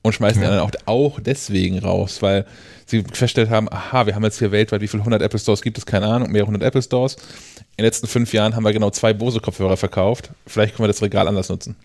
Und 0.02 0.12
schmeißen 0.12 0.40
die 0.40 0.46
anderen 0.46 0.68
auch, 0.68 0.72
auch 0.86 1.20
deswegen 1.20 1.78
raus, 1.78 2.22
weil 2.22 2.44
sie 2.86 3.02
festgestellt 3.02 3.50
haben, 3.50 3.68
aha, 3.70 4.06
wir 4.06 4.14
haben 4.14 4.24
jetzt 4.24 4.38
hier 4.38 4.50
weltweit, 4.50 4.80
wie 4.80 4.88
viele 4.88 5.02
100 5.02 5.22
Apple 5.22 5.38
Stores 5.38 5.62
gibt 5.62 5.78
es, 5.78 5.86
keine 5.86 6.06
Ahnung, 6.06 6.30
mehrere 6.30 6.48
hundert 6.48 6.62
Apple 6.62 6.82
Stores. 6.82 7.14
In 7.76 7.78
den 7.78 7.86
letzten 7.86 8.08
fünf 8.08 8.32
Jahren 8.32 8.56
haben 8.56 8.64
wir 8.64 8.72
genau 8.72 8.90
zwei 8.90 9.12
Bose-Kopfhörer 9.12 9.76
verkauft. 9.76 10.30
Vielleicht 10.46 10.74
können 10.74 10.84
wir 10.84 10.88
das 10.88 11.02
Regal 11.02 11.28
anders 11.28 11.48
nutzen. 11.48 11.76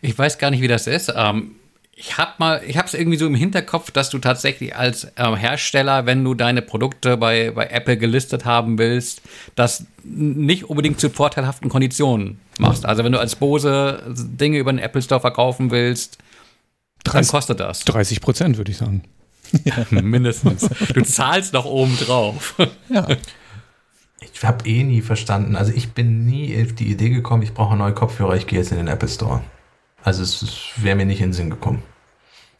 Ich 0.00 0.18
weiß 0.18 0.38
gar 0.38 0.50
nicht, 0.50 0.62
wie 0.62 0.68
das 0.68 0.86
ist. 0.86 1.12
Ähm, 1.14 1.52
ich 1.94 2.16
habe 2.16 2.32
mal, 2.38 2.62
ich 2.64 2.76
habe 2.78 2.86
es 2.86 2.94
irgendwie 2.94 3.18
so 3.18 3.26
im 3.26 3.34
Hinterkopf, 3.34 3.90
dass 3.90 4.08
du 4.08 4.18
tatsächlich 4.18 4.76
als 4.76 5.08
ähm, 5.16 5.34
Hersteller, 5.34 6.06
wenn 6.06 6.24
du 6.24 6.34
deine 6.34 6.62
Produkte 6.62 7.16
bei, 7.16 7.50
bei 7.50 7.66
Apple 7.66 7.96
gelistet 7.96 8.44
haben 8.44 8.78
willst, 8.78 9.20
das 9.56 9.84
nicht 10.04 10.64
unbedingt 10.64 11.00
zu 11.00 11.10
vorteilhaften 11.10 11.68
Konditionen 11.68 12.40
machst. 12.58 12.86
Also 12.86 13.02
wenn 13.02 13.12
du 13.12 13.18
als 13.18 13.36
Bose 13.36 14.02
Dinge 14.08 14.58
über 14.58 14.72
den 14.72 14.78
Apple 14.78 15.02
Store 15.02 15.20
verkaufen 15.20 15.72
willst, 15.72 16.18
dann 17.04 17.12
30, 17.12 17.30
kostet 17.30 17.60
das 17.60 17.80
30 17.84 18.20
Prozent, 18.20 18.56
würde 18.56 18.70
ich 18.70 18.78
sagen. 18.78 19.02
mindestens. 19.90 20.68
Du 20.92 21.02
zahlst 21.02 21.52
noch 21.54 21.64
oben 21.64 21.96
drauf. 21.98 22.54
Ich 24.20 24.44
habe 24.44 24.68
eh 24.68 24.84
nie 24.84 25.00
verstanden. 25.00 25.56
Also 25.56 25.72
ich 25.72 25.92
bin 25.92 26.26
nie 26.26 26.60
auf 26.62 26.74
die 26.74 26.90
Idee 26.90 27.10
gekommen, 27.10 27.42
ich 27.42 27.54
brauche 27.54 27.76
neue 27.76 27.94
Kopfhörer, 27.94 28.36
ich 28.36 28.46
gehe 28.46 28.58
jetzt 28.58 28.72
in 28.72 28.78
den 28.78 28.88
Apple 28.88 29.08
Store. 29.08 29.42
Also 30.02 30.22
es 30.22 30.72
wäre 30.76 30.96
mir 30.96 31.06
nicht 31.06 31.20
in 31.20 31.28
den 31.28 31.32
Sinn 31.32 31.50
gekommen. 31.50 31.82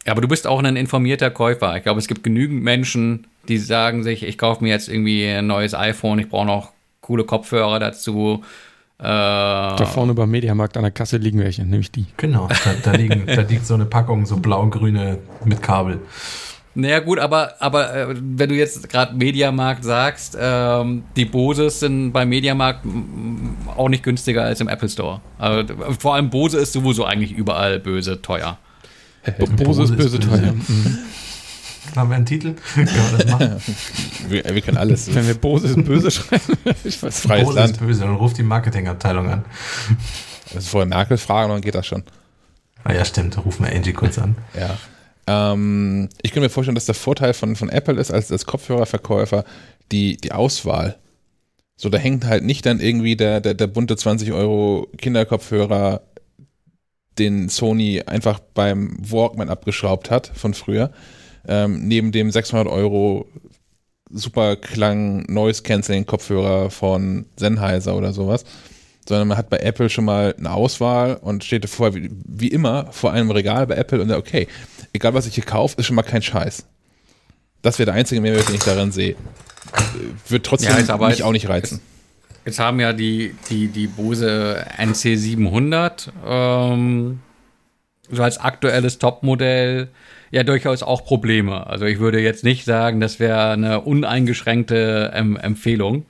Ja, 0.07 0.13
aber 0.13 0.23
du 0.23 0.29
bist 0.29 0.47
auch 0.47 0.63
ein 0.63 0.77
informierter 0.77 1.31
Käufer. 1.31 1.77
Ich 1.77 1.83
glaube, 1.83 1.99
es 1.99 2.09
gibt 2.09 2.23
genügend 2.23 2.63
Menschen, 2.63 3.27
die 3.49 3.59
sagen 3.59 4.03
sich, 4.03 4.23
ich 4.23 4.39
kaufe 4.39 4.63
mir 4.63 4.71
jetzt 4.71 4.89
irgendwie 4.89 5.27
ein 5.27 5.47
neues 5.47 5.75
iPhone, 5.75 6.19
ich 6.19 6.29
brauche 6.29 6.47
noch 6.47 6.73
coole 7.01 7.25
Kopfhörer 7.25 7.79
dazu. 7.79 8.43
Äh, 9.01 9.05
Da 9.05 9.87
vorne 9.87 10.13
beim 10.13 10.31
Mediamarkt 10.31 10.77
an 10.77 10.83
der 10.83 10.91
Kasse 10.91 11.19
liegen 11.19 11.39
welche, 11.39 11.65
nämlich 11.65 11.93
die. 11.93 12.07
Genau, 12.17 12.49
da, 12.49 12.75
da, 12.83 12.93
liegen, 12.93 13.27
da 13.27 13.43
liegt 13.43 13.65
so 13.65 13.75
eine 13.75 13.85
Packung, 13.85 14.27
so 14.27 14.39
blau-grüne 14.39 15.19
mit 15.45 15.63
Kabel. 15.63 16.01
Naja, 16.75 16.99
gut, 17.01 17.19
aber, 17.19 17.55
aber 17.61 17.95
äh, 17.95 18.15
wenn 18.19 18.49
du 18.49 18.55
jetzt 18.57 18.89
gerade 18.89 19.15
Mediamarkt 19.15 19.85
sagst, 19.85 20.37
ähm, 20.41 21.05
die 21.17 21.25
Boses 21.25 21.81
sind 21.81 22.13
bei 22.13 22.27
Mediamarkt 22.27 22.85
auch 23.77 23.89
nicht 23.89 24.03
günstiger 24.03 24.45
als 24.45 24.61
im 24.61 24.69
Apple 24.69 24.89
Store. 24.89 25.21
Also, 25.39 25.75
vor 25.99 26.15
allem 26.15 26.31
Bose 26.31 26.59
ist 26.59 26.73
sowieso 26.73 27.05
eigentlich 27.05 27.33
überall 27.33 27.79
böse 27.79 28.21
teuer. 28.21 28.59
Bose 29.57 29.85
ist 29.85 29.97
böse 29.97 30.19
teuer. 30.19 30.53
Mhm. 30.53 30.99
Haben 31.97 32.11
wir 32.11 32.17
einen 32.17 32.27
Titel? 32.27 32.55
Können 32.75 32.89
wir 32.89 33.19
das 33.19 33.31
machen? 33.31 33.57
Wir, 34.29 34.45
wir 34.45 34.61
können 34.61 34.77
alles. 34.77 35.15
Wenn 35.15 35.27
wir 35.27 35.35
Bose 35.35 35.69
ist 35.69 35.85
böse 35.85 36.11
schreiben, 36.11 36.59
ich 36.85 37.03
weiß 37.03 37.21
Freies 37.21 37.47
Bose 37.47 37.59
Land. 37.59 37.71
ist 37.73 37.79
böse, 37.81 38.01
dann 38.03 38.15
ruft 38.17 38.37
die 38.37 38.43
Marketingabteilung 38.43 39.31
an. 39.31 39.45
Also 40.55 40.69
vorher 40.69 40.87
Merkel 40.87 41.17
fragen, 41.17 41.51
dann 41.51 41.63
geht 41.63 41.75
das 41.75 41.87
schon. 41.87 42.03
Ah 42.85 42.93
ja, 42.93 43.05
stimmt, 43.07 43.37
da 43.37 43.41
rufen 43.41 43.65
wir 43.65 43.75
Angie 43.75 43.95
kurz 43.95 44.19
an. 44.19 44.37
Ja. 44.59 44.77
Ähm, 45.53 46.11
ich 46.21 46.33
kann 46.33 46.43
mir 46.43 46.51
vorstellen, 46.51 46.75
dass 46.75 46.87
der 46.87 46.95
Vorteil 46.95 47.33
von, 47.33 47.57
von 47.57 47.71
Apple 47.71 47.99
ist, 47.99 48.11
als, 48.11 48.31
als 48.31 48.45
Kopfhörerverkäufer, 48.45 49.45
die, 49.93 50.17
die 50.19 50.33
Auswahl. 50.33 50.97
So, 51.77 51.89
da 51.89 51.97
hängt 51.99 52.27
halt 52.27 52.45
nicht 52.45 52.67
dann 52.67 52.81
irgendwie 52.81 53.17
der, 53.17 53.41
der, 53.41 53.55
der 53.55 53.67
bunte 53.67 53.97
20 53.97 54.33
Euro 54.33 54.89
Kinderkopfhörer, 54.99 56.03
den 57.19 57.49
Sony 57.49 58.03
einfach 58.07 58.41
beim 58.41 58.97
Walkman 59.01 59.49
abgeschraubt 59.49 60.11
hat 60.11 60.31
von 60.35 60.55
früher, 60.55 60.91
ähm, 61.49 61.87
neben 61.89 62.13
dem 62.13 62.31
600 62.31 62.69
Euro 62.69 63.27
Superklang 64.11 65.25
Noise 65.29 65.63
Cancelling 65.63 66.07
Kopfhörer 66.07 66.71
von 66.71 67.27
Sennheiser 67.37 67.95
oder 67.97 68.13
sowas, 68.13 68.45
sondern 69.07 69.29
man 69.29 69.37
hat 69.39 69.51
bei 69.51 69.59
Apple 69.59 69.91
schon 69.91 70.05
mal 70.05 70.35
eine 70.39 70.51
Auswahl 70.53 71.17
und 71.17 71.45
steht 71.45 71.69
vorher 71.69 71.95
wie, 71.95 72.11
wie 72.27 72.49
immer 72.49 72.91
vor 72.93 73.13
einem 73.13 73.31
Regal 73.31 73.67
bei 73.67 73.75
Apple 73.77 74.01
und 74.01 74.09
sagt, 74.09 74.21
okay, 74.21 74.49
egal 74.93 75.15
was 75.15 75.27
ich 75.27 75.35
hier 75.35 75.45
kaufe, 75.45 75.77
ist 75.79 75.87
schon 75.87 75.97
mal 75.97 76.03
kein 76.03 76.23
Scheiß. 76.23 76.65
Das 77.63 77.79
wäre 77.79 77.87
der 77.87 77.95
einzige 77.95 78.21
Mehrwert, 78.21 78.49
den 78.49 78.55
ich 78.55 78.63
darin 78.65 78.93
sehe. 78.93 79.17
Wird 80.29 80.47
trotzdem 80.47 80.71
Ja, 80.71 80.97
mich 80.97 81.09
jetzt- 81.11 81.23
auch 81.23 81.33
nicht 81.33 81.49
reizen. 81.49 81.81
Jetzt 82.47 82.61
haben 82.61 82.81
ja 82.81 82.95
die, 82.95 83.35
die, 83.51 83.69
die 83.69 83.89
Bose 83.89 84.65
NC700 84.79 86.09
ähm, 86.27 87.21
so 88.11 88.23
als 88.23 88.39
aktuelles 88.39 88.99
Topmodell 88.99 89.89
ja 90.31 90.43
durchaus 90.45 90.83
auch 90.83 91.05
Probleme. 91.05 91.67
Also 91.67 91.85
ich 91.87 91.99
würde 91.99 92.21
jetzt 92.21 92.45
nicht 92.45 92.65
sagen, 92.65 93.01
das 93.01 93.19
wäre 93.21 93.51
eine 93.51 93.81
uneingeschränkte 93.81 95.13
ähm, 95.15 95.37
Empfehlung 95.37 96.05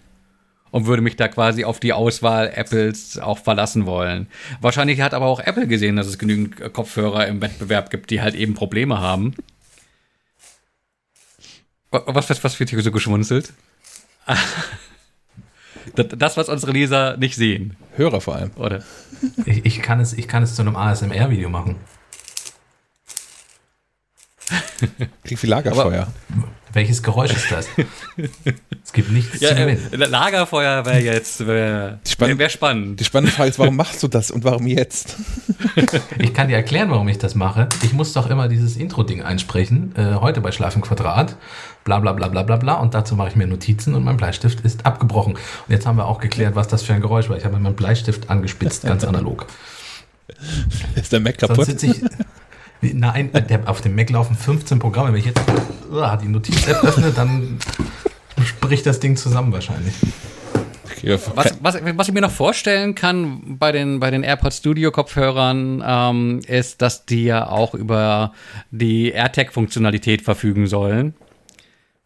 und 0.70 0.86
würde 0.86 1.03
mich 1.03 1.16
da 1.16 1.28
quasi 1.28 1.65
auf 1.65 1.81
die 1.81 1.93
Auswahl 1.93 2.51
Apples 2.55 3.19
auch 3.19 3.39
verlassen 3.39 3.86
wollen. 3.86 4.27
Wahrscheinlich 4.61 5.01
hat 5.01 5.15
aber 5.15 5.27
auch 5.27 5.40
Apple 5.40 5.66
gesehen, 5.66 5.97
dass 5.97 6.07
es 6.07 6.19
genügend 6.19 6.61
äh, 6.61 6.69
Kopfhörer 6.69 7.27
im 7.27 7.40
Wettbewerb 7.40 7.90
gibt, 7.90 8.11
die 8.11 8.20
halt 8.20 8.35
eben 8.35 8.55
Probleme 8.55 9.01
haben. 9.01 9.35
Wa- 11.90 12.03
Was, 12.07 12.28
was, 12.28 12.43
was 12.45 12.61
wird 12.61 12.70
hier 12.70 12.82
so 12.82 12.93
geschmunzelt? 12.93 13.53
Das, 15.95 16.07
das, 16.19 16.36
was 16.36 16.51
unsere 16.51 16.73
Leser 16.73 17.16
nicht 17.16 17.35
sehen, 17.35 17.74
Hörer 17.97 18.20
vor 18.20 18.36
allem. 18.36 18.51
oder? 18.57 18.82
Ich, 19.47 19.65
ich, 19.65 19.81
kann 19.81 20.01
es, 20.01 20.12
ich 20.12 20.28
kann 20.28 20.43
es 20.43 20.55
zu 20.55 20.61
einem 20.61 20.77
ASMR-Video 20.77 21.49
machen. 21.49 21.77
Klingt 25.25 25.43
wie 25.43 25.47
Lagerfeuer. 25.47 26.09
Welches 26.73 27.03
Geräusch 27.03 27.33
ist 27.33 27.51
das? 27.51 27.66
es 28.85 28.93
gibt 28.93 29.11
nichts 29.11 29.41
Ja, 29.41 29.49
zu 29.51 29.55
äh, 29.57 29.61
gewinnen. 29.75 29.89
Wäre 29.91 30.11
wäre 30.85 30.99
jetzt 31.01 31.47
wär, 31.47 31.99
Spannend. 32.07 32.39
wär, 32.39 32.45
wär 32.45 32.49
spannend. 32.51 33.01
Die 33.01 33.05
spannende 33.05 33.33
Frage 33.33 33.49
ist, 33.51 33.59
warum 33.59 33.77
machst 33.77 34.03
du 34.03 34.09
das 34.09 34.31
und 34.31 34.45
warum 34.45 34.66
jetzt? 34.66 35.16
Ich 36.19 36.35
kann 36.35 36.49
dir 36.49 36.57
erklären, 36.57 36.91
warum 36.91 37.09
ich 37.09 37.19
das 37.19 37.35
mache. 37.35 37.69
Ich 37.83 37.93
muss 37.93 38.12
doch 38.12 38.29
immer 38.29 38.49
dieses 38.49 38.77
Intro-Ding 38.77 39.23
einsprechen. 39.23 39.95
Äh, 39.97 40.15
heute 40.16 40.41
bei 40.41 40.51
Schlaf 40.53 40.75
im 40.77 40.83
Quadrat. 40.83 41.37
Bla 41.85 42.01
bla 42.01 42.12
bla 42.12 42.29
bla 42.29 42.43
bla 42.43 42.57
bla. 42.57 42.75
Und 42.75 42.95
dazu 42.95 43.15
mache 43.16 43.29
ich 43.29 43.37
mir 43.37 43.47
Notizen 43.47 43.95
und 43.95 44.05
mein 44.05 44.16
Bleistift 44.16 44.61
ist 44.61 44.85
abgebrochen. 44.87 45.35
Und 45.35 45.73
jetzt 45.73 45.87
haben 45.87 45.97
wir 45.97 46.07
auch 46.07 46.19
geklärt, 46.20 46.55
was 46.57 46.69
das 46.69 46.83
für 46.83 46.95
ein 46.95 47.01
Geräusch 47.01 47.29
war. 47.29 47.37
Ich 47.37 47.45
habe 47.45 47.59
meinen 47.59 47.77
Bleistift 47.77 48.29
angespitzt, 48.29 48.83
ganz 48.85 49.05
analog. 49.05 49.47
Ist 50.97 51.12
der 51.12 51.20
Mac 51.20 51.37
Sonst 51.41 51.49
kaputt? 51.49 51.66
sitze 51.66 51.87
ich. 51.87 52.03
Nein, 52.81 53.31
der, 53.33 53.69
auf 53.69 53.81
dem 53.81 53.97
Mac 53.97 54.11
laufen 54.11 54.37
15 54.37 54.79
Programme. 54.79 55.13
Wenn 55.13 55.19
ich 55.21 55.27
jetzt 55.27 55.41
uh, 55.91 56.17
die 56.23 56.29
Notiz-App 56.29 56.85
öffne, 56.85 57.11
dann 57.11 57.59
bricht 58.61 58.87
das 58.87 59.01
Ding 59.01 59.17
zusammen 59.17 59.53
wahrscheinlich. 59.53 59.95
Was, 61.03 61.57
was, 61.63 61.79
was 61.97 62.09
ich 62.09 62.15
mir 62.15 62.21
noch 62.21 62.31
vorstellen 62.31 62.95
kann 62.95 63.57
bei 63.59 63.73
den, 63.73 64.01
bei 64.01 64.11
den 64.11 64.25
AirPods 64.25 64.59
Studio 64.59 64.91
Kopfhörern, 64.91 65.83
ähm, 65.87 66.41
ist, 66.47 66.83
dass 66.83 67.07
die 67.07 67.25
ja 67.25 67.49
auch 67.49 67.75
über 67.75 68.33
die 68.71 69.11
AirTag-Funktionalität 69.11 70.23
verfügen 70.23 70.67
sollen. 70.67 71.15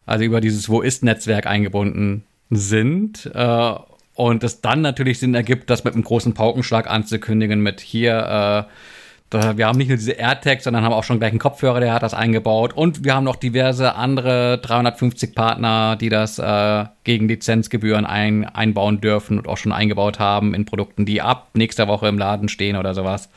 Also 0.05 0.25
über 0.25 0.41
dieses 0.41 0.69
Wo 0.69 0.81
ist 0.81 1.03
Netzwerk 1.03 1.47
eingebunden 1.47 2.23
sind. 2.49 3.31
Äh, 3.33 3.73
und 4.15 4.43
es 4.43 4.61
dann 4.61 4.81
natürlich 4.81 5.19
Sinn 5.19 5.33
ergibt, 5.33 5.69
das 5.69 5.83
mit 5.83 5.95
einem 5.95 6.03
großen 6.03 6.33
Paukenschlag 6.33 6.87
anzukündigen, 6.89 7.61
mit 7.61 7.81
hier, 7.81 8.67
äh, 8.67 8.71
wir 9.37 9.67
haben 9.67 9.77
nicht 9.77 9.87
nur 9.89 9.97
diese 9.97 10.13
AirTags, 10.13 10.63
sondern 10.63 10.83
haben 10.83 10.93
auch 10.93 11.03
schon 11.03 11.19
gleich 11.19 11.31
einen 11.31 11.39
Kopfhörer, 11.39 11.79
der 11.79 11.93
hat 11.93 12.03
das 12.03 12.13
eingebaut. 12.13 12.73
Und 12.73 13.03
wir 13.03 13.15
haben 13.15 13.23
noch 13.23 13.35
diverse 13.35 13.95
andere 13.95 14.59
350 14.59 15.35
Partner, 15.35 15.95
die 15.95 16.09
das 16.09 16.39
äh, 16.39 16.85
gegen 17.03 17.27
Lizenzgebühren 17.27 18.05
ein, 18.05 18.45
einbauen 18.45 19.01
dürfen 19.01 19.37
und 19.39 19.47
auch 19.47 19.57
schon 19.57 19.71
eingebaut 19.71 20.19
haben 20.19 20.53
in 20.53 20.65
Produkten, 20.65 21.05
die 21.05 21.21
ab 21.21 21.49
nächster 21.53 21.87
Woche 21.87 22.07
im 22.07 22.17
Laden 22.17 22.49
stehen 22.49 22.75
oder 22.75 22.93
sowas. 22.93 23.29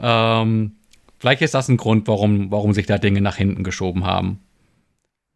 Ähm, 0.00 0.72
vielleicht 1.18 1.42
ist 1.42 1.54
das 1.54 1.68
ein 1.68 1.76
Grund, 1.76 2.06
warum, 2.08 2.50
warum 2.50 2.72
sich 2.72 2.86
da 2.86 2.98
Dinge 2.98 3.20
nach 3.20 3.36
hinten 3.36 3.64
geschoben 3.64 4.04
haben. 4.06 4.40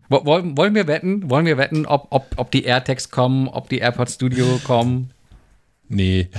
Wo- 0.09 0.25
Wollen, 0.25 0.57
wollen 0.57 0.75
wir 0.75 0.87
wetten? 0.87 1.31
Wollen 1.31 1.47
wir 1.47 1.59
wetten, 1.59 1.87
ob, 1.87 2.09
ob, 2.11 2.27
ob 2.37 2.51
die 2.51 2.65
AirTags 2.65 3.11
kommen, 3.11 3.49
ob 3.49 3.69
die 3.69 3.79
AirPods 3.79 4.15
Studio 4.15 4.61
kommen? 4.65 5.11
Nee. 5.93 6.31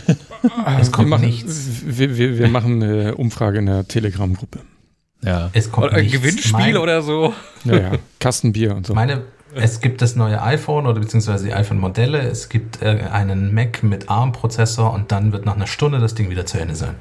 Es 0.79 0.91
kommt 0.91 1.07
wir 1.09 1.17
machen, 1.17 1.25
nichts. 1.25 1.83
Wir, 1.85 2.17
wir, 2.17 2.39
wir 2.39 2.47
machen 2.47 2.81
eine 2.81 3.15
Umfrage 3.15 3.59
in 3.59 3.67
der 3.67 3.87
Telegram-Gruppe. 3.87 4.59
Ja. 5.23 5.51
Es 5.53 5.71
kommt 5.71 5.87
Oder 5.87 5.97
ein 5.97 6.03
nichts. 6.05 6.19
Gewinnspiel 6.19 6.51
Mein- 6.59 6.77
oder 6.77 7.01
so? 7.03 7.33
Ja, 7.63 7.77
ja. 7.79 7.91
Kastenbier 8.19 8.75
und 8.75 8.87
so. 8.87 8.93
Meine, 8.95 9.21
es 9.55 9.79
gibt 9.79 10.01
das 10.01 10.15
neue 10.15 10.41
iPhone 10.41 10.87
oder 10.87 10.99
beziehungsweise 10.99 11.45
die 11.45 11.53
iPhone-Modelle. 11.53 12.19
Es 12.19 12.49
gibt 12.49 12.81
äh, 12.81 13.05
einen 13.11 13.53
Mac 13.53 13.83
mit 13.83 14.09
ARM-Prozessor 14.09 14.91
und 14.91 15.11
dann 15.11 15.31
wird 15.31 15.45
nach 15.45 15.55
einer 15.55 15.67
Stunde 15.67 15.99
das 15.99 16.15
Ding 16.15 16.31
wieder 16.31 16.45
zu 16.47 16.59
Ende 16.59 16.75
sein. 16.75 16.95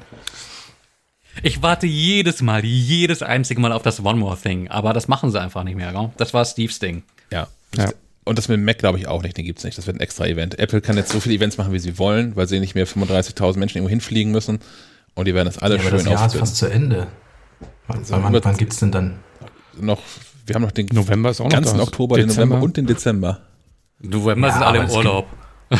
Ich 1.41 1.63
warte 1.63 1.87
jedes 1.87 2.43
Mal, 2.43 2.63
jedes 2.63 3.23
einzige 3.23 3.59
Mal 3.59 3.71
auf 3.71 3.81
das 3.81 3.99
One 4.05 4.19
More 4.19 4.37
Thing, 4.37 4.67
aber 4.67 4.93
das 4.93 5.07
machen 5.07 5.31
sie 5.31 5.41
einfach 5.41 5.63
nicht 5.63 5.75
mehr. 5.75 5.91
Gell? 5.91 6.11
Das 6.17 6.33
war 6.35 6.45
Steves 6.45 6.77
Ding. 6.77 7.01
Ja. 7.31 7.47
Ja. 7.75 7.89
Und 8.25 8.37
das 8.37 8.47
mit 8.47 8.57
dem 8.57 8.65
Mac 8.65 8.77
glaube 8.77 8.97
ich 8.97 9.07
auch 9.07 9.21
nicht, 9.21 9.37
den 9.37 9.45
gibt's 9.45 9.63
nicht. 9.63 9.77
Das 9.77 9.85
wird 9.87 9.97
ein 9.97 9.99
extra 9.99 10.25
Event. 10.25 10.57
Apple 10.59 10.81
kann 10.81 10.95
jetzt 10.95 11.11
so 11.11 11.19
viele 11.19 11.35
Events 11.35 11.57
machen, 11.57 11.73
wie 11.73 11.79
sie 11.79 11.97
wollen, 11.97 12.35
weil 12.35 12.47
sie 12.47 12.59
nicht 12.59 12.75
mehr 12.75 12.87
35.000 12.87 13.57
Menschen 13.57 13.77
irgendwo 13.77 13.89
hinfliegen 13.89 14.31
müssen. 14.31 14.59
Und 15.15 15.27
die 15.27 15.33
werden 15.33 15.47
das 15.47 15.59
alle 15.59 15.75
Ja, 15.75 15.81
aber 15.81 15.89
schön 15.89 15.97
das 15.99 16.07
Jahr 16.07 16.27
ist 16.27 16.35
fast 16.35 16.55
zu 16.57 16.67
Ende. 16.67 17.07
Wann, 17.87 18.03
So, 18.05 18.13
wann, 18.13 18.33
wann, 18.33 18.43
wann 18.43 18.57
gibt's 18.57 18.77
denn 18.77 18.91
dann? 18.91 19.19
Noch, 19.79 19.99
wir 20.45 20.55
haben 20.55 20.61
noch 20.61 20.71
den 20.71 20.87
November 20.91 21.29
ist 21.31 21.41
auch 21.41 21.45
noch 21.45 21.51
ganzen 21.51 21.77
da. 21.77 21.83
Oktober, 21.83 22.17
den 22.17 22.27
Dezember. 22.27 22.55
November 22.55 22.65
und 22.65 22.77
den 22.77 22.85
Dezember. 22.87 23.41
November 23.99 24.47
Ja, 24.47 24.53
sind 24.53 24.63
alle 24.63 24.79
aber 24.79 24.85
im 24.85 24.89
es 24.89 24.95
Urlaub. 24.95 25.27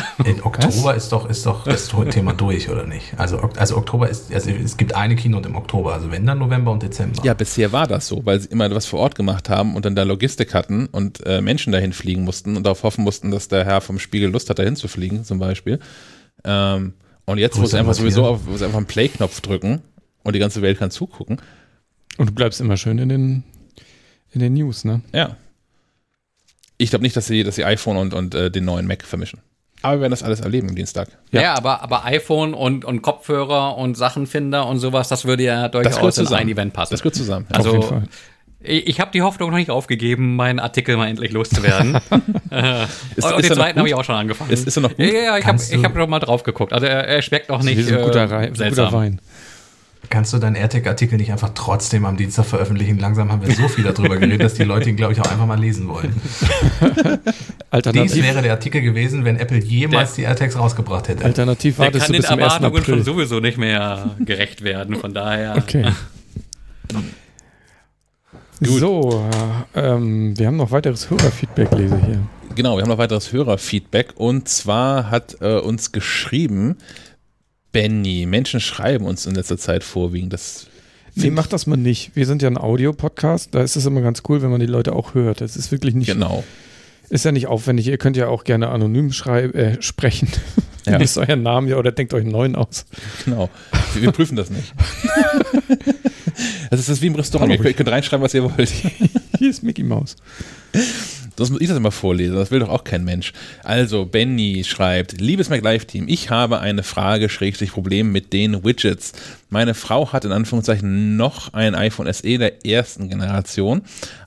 In 0.24 0.42
Oktober 0.42 0.94
ist 0.94 1.12
doch, 1.12 1.28
ist 1.28 1.46
doch 1.46 1.64
das 1.64 1.88
Thema 2.10 2.32
durch, 2.36 2.68
oder 2.68 2.86
nicht? 2.86 3.14
Also, 3.18 3.38
also 3.56 3.76
Oktober 3.76 4.08
ist, 4.08 4.32
also 4.32 4.50
es 4.50 4.76
gibt 4.76 4.94
eine 4.94 5.16
Keynote 5.16 5.48
im 5.48 5.56
Oktober, 5.56 5.94
also 5.94 6.10
wenn 6.10 6.26
dann 6.26 6.38
November 6.38 6.72
und 6.72 6.82
Dezember. 6.82 7.22
Ja, 7.24 7.34
bisher 7.34 7.72
war 7.72 7.86
das 7.86 8.06
so, 8.06 8.24
weil 8.24 8.40
sie 8.40 8.48
immer 8.48 8.70
was 8.74 8.86
vor 8.86 9.00
Ort 9.00 9.14
gemacht 9.14 9.48
haben 9.48 9.76
und 9.76 9.84
dann 9.84 9.94
da 9.94 10.02
Logistik 10.02 10.54
hatten 10.54 10.86
und 10.86 11.24
äh, 11.26 11.40
Menschen 11.40 11.72
dahin 11.72 11.92
fliegen 11.92 12.24
mussten 12.24 12.56
und 12.56 12.64
darauf 12.64 12.82
hoffen 12.82 13.04
mussten, 13.04 13.30
dass 13.30 13.48
der 13.48 13.64
Herr 13.64 13.80
vom 13.80 13.98
Spiegel 13.98 14.30
Lust 14.30 14.50
hat, 14.50 14.58
dahin 14.58 14.76
zu 14.76 14.88
fliegen, 14.88 15.24
zum 15.24 15.38
Beispiel. 15.38 15.78
Ähm, 16.44 16.94
und 17.26 17.38
jetzt, 17.38 17.56
sie 17.56 17.78
einfach 17.78 17.94
sowieso 17.94 18.26
auf, 18.26 18.40
sie 18.54 18.64
einfach 18.64 18.78
einen 18.78 18.86
Play-Knopf 18.86 19.40
drücken 19.40 19.82
und 20.22 20.34
die 20.34 20.40
ganze 20.40 20.62
Welt 20.62 20.78
kann 20.78 20.90
zugucken. 20.90 21.40
Und 22.18 22.30
du 22.30 22.34
bleibst 22.34 22.60
immer 22.60 22.76
schön 22.76 22.98
in 22.98 23.08
den, 23.08 23.44
in 24.32 24.40
den 24.40 24.54
News, 24.54 24.84
ne? 24.84 25.00
Ja. 25.12 25.36
Ich 26.76 26.90
glaube 26.90 27.02
nicht, 27.02 27.16
dass 27.16 27.26
sie, 27.26 27.44
dass 27.44 27.54
sie 27.54 27.64
iPhone 27.64 27.96
und, 27.96 28.14
und 28.14 28.34
äh, 28.34 28.50
den 28.50 28.64
neuen 28.64 28.86
Mac 28.86 29.04
vermischen. 29.04 29.40
Aber 29.84 29.96
wir 29.96 30.00
werden 30.02 30.10
das 30.12 30.22
alles 30.22 30.40
erleben 30.40 30.68
am 30.70 30.74
Dienstag. 30.74 31.08
Ja. 31.30 31.42
Ja, 31.42 31.54
aber, 31.56 31.82
aber 31.82 32.04
iPhone 32.06 32.54
und, 32.54 32.84
und 32.84 33.02
Kopfhörer 33.02 33.76
und 33.76 33.96
Sachenfinder 33.96 34.66
und 34.66 34.78
sowas, 34.78 35.08
das 35.08 35.24
würde 35.24 35.42
ja 35.44 35.68
durchaus 35.68 36.18
in 36.18 36.26
ein 36.28 36.48
Event 36.48 36.72
passen. 36.72 36.94
Das 36.94 37.02
gehört 37.02 37.14
zusammen. 37.14 37.46
Auf 37.52 37.64
jeden 37.66 37.76
Also, 37.76 37.88
Fall. 37.88 38.02
ich, 38.60 38.86
ich 38.86 39.00
habe 39.00 39.10
die 39.12 39.22
Hoffnung 39.22 39.50
noch 39.50 39.58
nicht 39.58 39.70
aufgegeben, 39.70 40.36
meinen 40.36 40.58
Artikel 40.58 40.96
mal 40.96 41.06
endlich 41.08 41.32
loszuwerden. 41.32 41.94
äh, 42.50 42.84
Ist- 43.16 43.24
und 43.24 43.40
ist 43.40 43.48
den 43.50 43.54
zweiten 43.56 43.78
habe 43.78 43.88
ich 43.88 43.94
auch 43.94 44.04
schon 44.04 44.14
angefangen. 44.16 44.50
Ist- 44.50 44.66
ist 44.66 44.76
er 44.76 44.80
noch 44.82 44.90
gut? 44.96 44.98
Ja, 45.00 45.12
ja, 45.12 45.38
ich 45.38 45.44
habe 45.46 45.58
hab 45.58 45.94
noch 45.94 46.08
mal 46.08 46.18
drauf 46.20 46.42
geguckt. 46.42 46.72
Also 46.72 46.86
er, 46.86 47.06
er 47.06 47.20
schmeckt 47.22 47.48
noch 47.50 47.62
nicht 47.62 47.76
Wie 47.76 47.82
so 47.82 47.96
ein 47.98 48.02
guter, 48.04 48.20
äh, 48.20 48.24
Rei- 48.24 48.46
guter 48.48 48.56
seltsam. 48.58 48.92
Wein. 48.92 49.20
Kannst 50.10 50.32
du 50.32 50.38
deinen 50.38 50.56
AirTag-Artikel 50.56 51.16
nicht 51.18 51.32
einfach 51.32 51.50
trotzdem 51.54 52.04
am 52.04 52.16
Dienstag 52.16 52.46
veröffentlichen? 52.46 52.98
Langsam 52.98 53.30
haben 53.32 53.46
wir 53.46 53.54
so 53.54 53.68
viel 53.68 53.84
darüber 53.84 54.16
geredet, 54.16 54.42
dass 54.42 54.54
die 54.54 54.64
Leute 54.64 54.90
ihn, 54.90 54.96
glaube 54.96 55.12
ich, 55.12 55.20
auch 55.20 55.30
einfach 55.30 55.46
mal 55.46 55.58
lesen 55.58 55.88
wollen. 55.88 56.14
Dies 56.80 57.34
Alternativ, 57.70 58.22
wäre 58.22 58.42
der 58.42 58.52
Artikel 58.52 58.82
gewesen, 58.82 59.24
wenn 59.24 59.36
Apple 59.36 59.58
jemals 59.58 60.14
die 60.14 60.22
AirTags 60.22 60.58
rausgebracht 60.58 61.08
hätte. 61.08 61.24
alternativ 61.24 61.76
Der 61.76 61.86
wartest 61.86 62.06
kann 62.06 62.12
du 62.12 62.12
den 62.12 62.20
bis 62.22 62.30
zum 62.30 62.38
1. 62.38 62.52
Erwartungen 62.54 62.84
schon 62.84 62.94
April. 62.94 63.04
sowieso 63.04 63.40
nicht 63.40 63.58
mehr 63.58 64.16
gerecht 64.20 64.62
werden. 64.62 64.96
Von 64.96 65.14
daher. 65.14 65.56
Okay. 65.56 65.92
So, 68.60 69.28
äh, 69.74 69.80
ähm, 69.80 70.38
wir 70.38 70.46
haben 70.46 70.56
noch 70.56 70.70
weiteres 70.70 71.10
Hörerfeedback, 71.10 71.72
lese 71.72 71.98
ich 71.98 72.06
hier. 72.06 72.20
Genau, 72.54 72.76
wir 72.76 72.82
haben 72.82 72.88
noch 72.88 72.98
weiteres 72.98 73.32
Hörerfeedback 73.32 74.14
und 74.16 74.48
zwar 74.48 75.10
hat 75.10 75.36
äh, 75.40 75.58
uns 75.58 75.90
geschrieben 75.92 76.76
Benny. 77.74 78.24
Menschen 78.24 78.60
schreiben 78.60 79.04
uns 79.04 79.26
in 79.26 79.34
letzter 79.34 79.58
Zeit 79.58 79.84
vorwiegend. 79.84 80.32
Das 80.32 80.68
Nee, 81.16 81.30
macht 81.30 81.52
das 81.52 81.66
mal 81.66 81.76
nicht. 81.76 82.16
Wir 82.16 82.26
sind 82.26 82.42
ja 82.42 82.48
ein 82.48 82.56
Audio-Podcast, 82.58 83.54
da 83.54 83.62
ist 83.62 83.76
es 83.76 83.86
immer 83.86 84.00
ganz 84.00 84.22
cool, 84.28 84.42
wenn 84.42 84.50
man 84.50 84.60
die 84.60 84.66
Leute 84.66 84.94
auch 84.94 85.14
hört. 85.14 85.40
Das 85.40 85.56
ist 85.56 85.70
wirklich 85.70 85.94
nicht, 85.94 86.06
genau. 86.08 86.42
ist 87.08 87.24
ja 87.24 87.30
nicht 87.30 87.46
aufwendig. 87.46 87.86
Ihr 87.86 87.98
könnt 87.98 88.16
ja 88.16 88.28
auch 88.28 88.42
gerne 88.44 88.68
anonym 88.68 89.12
schreiben, 89.12 89.54
äh, 89.54 89.82
sprechen. 89.82 90.28
Ja. 90.86 90.96
Lest 90.98 91.18
euren 91.18 91.42
Namen 91.42 91.68
ja 91.68 91.76
oder 91.76 91.92
denkt 91.92 92.14
euch 92.14 92.22
einen 92.22 92.32
neuen 92.32 92.56
aus. 92.56 92.84
Genau. 93.24 93.48
Wir, 93.92 94.02
wir 94.02 94.12
prüfen 94.12 94.36
das 94.36 94.50
nicht. 94.50 94.72
Das 96.70 96.80
ist 96.80 96.88
das 96.88 97.00
wie 97.00 97.06
im 97.06 97.14
Restaurant. 97.14 97.52
Ihr 97.52 97.58
könnt, 97.58 97.68
ihr 97.68 97.74
könnt 97.74 97.90
reinschreiben, 97.90 98.24
was 98.24 98.34
ihr 98.34 98.42
wollt. 98.42 98.68
Hier 99.38 99.50
ist 99.50 99.62
Mickey 99.62 99.84
Mouse. 99.84 100.16
Sonst 101.36 101.50
muss 101.50 101.60
ich 101.60 101.68
das 101.68 101.76
immer 101.76 101.90
vorlesen. 101.90 102.36
Das 102.36 102.50
will 102.50 102.60
doch 102.60 102.68
auch 102.68 102.84
kein 102.84 103.04
Mensch. 103.04 103.32
Also, 103.64 104.04
Benny 104.04 104.62
schreibt, 104.64 105.20
liebes 105.20 105.48
MacLife-Team, 105.48 106.06
ich 106.08 106.30
habe 106.30 106.60
eine 106.60 106.82
Frage, 106.82 107.28
Schrägstrich 107.28 107.72
Problem 107.72 108.12
mit 108.12 108.32
den 108.32 108.64
Widgets. 108.64 109.12
Meine 109.50 109.74
Frau 109.74 110.12
hat 110.12 110.24
in 110.24 110.32
Anführungszeichen 110.32 111.16
noch 111.16 111.52
ein 111.52 111.74
iPhone 111.74 112.12
SE 112.12 112.38
der 112.38 112.64
ersten 112.64 113.08
Generation. 113.08 113.82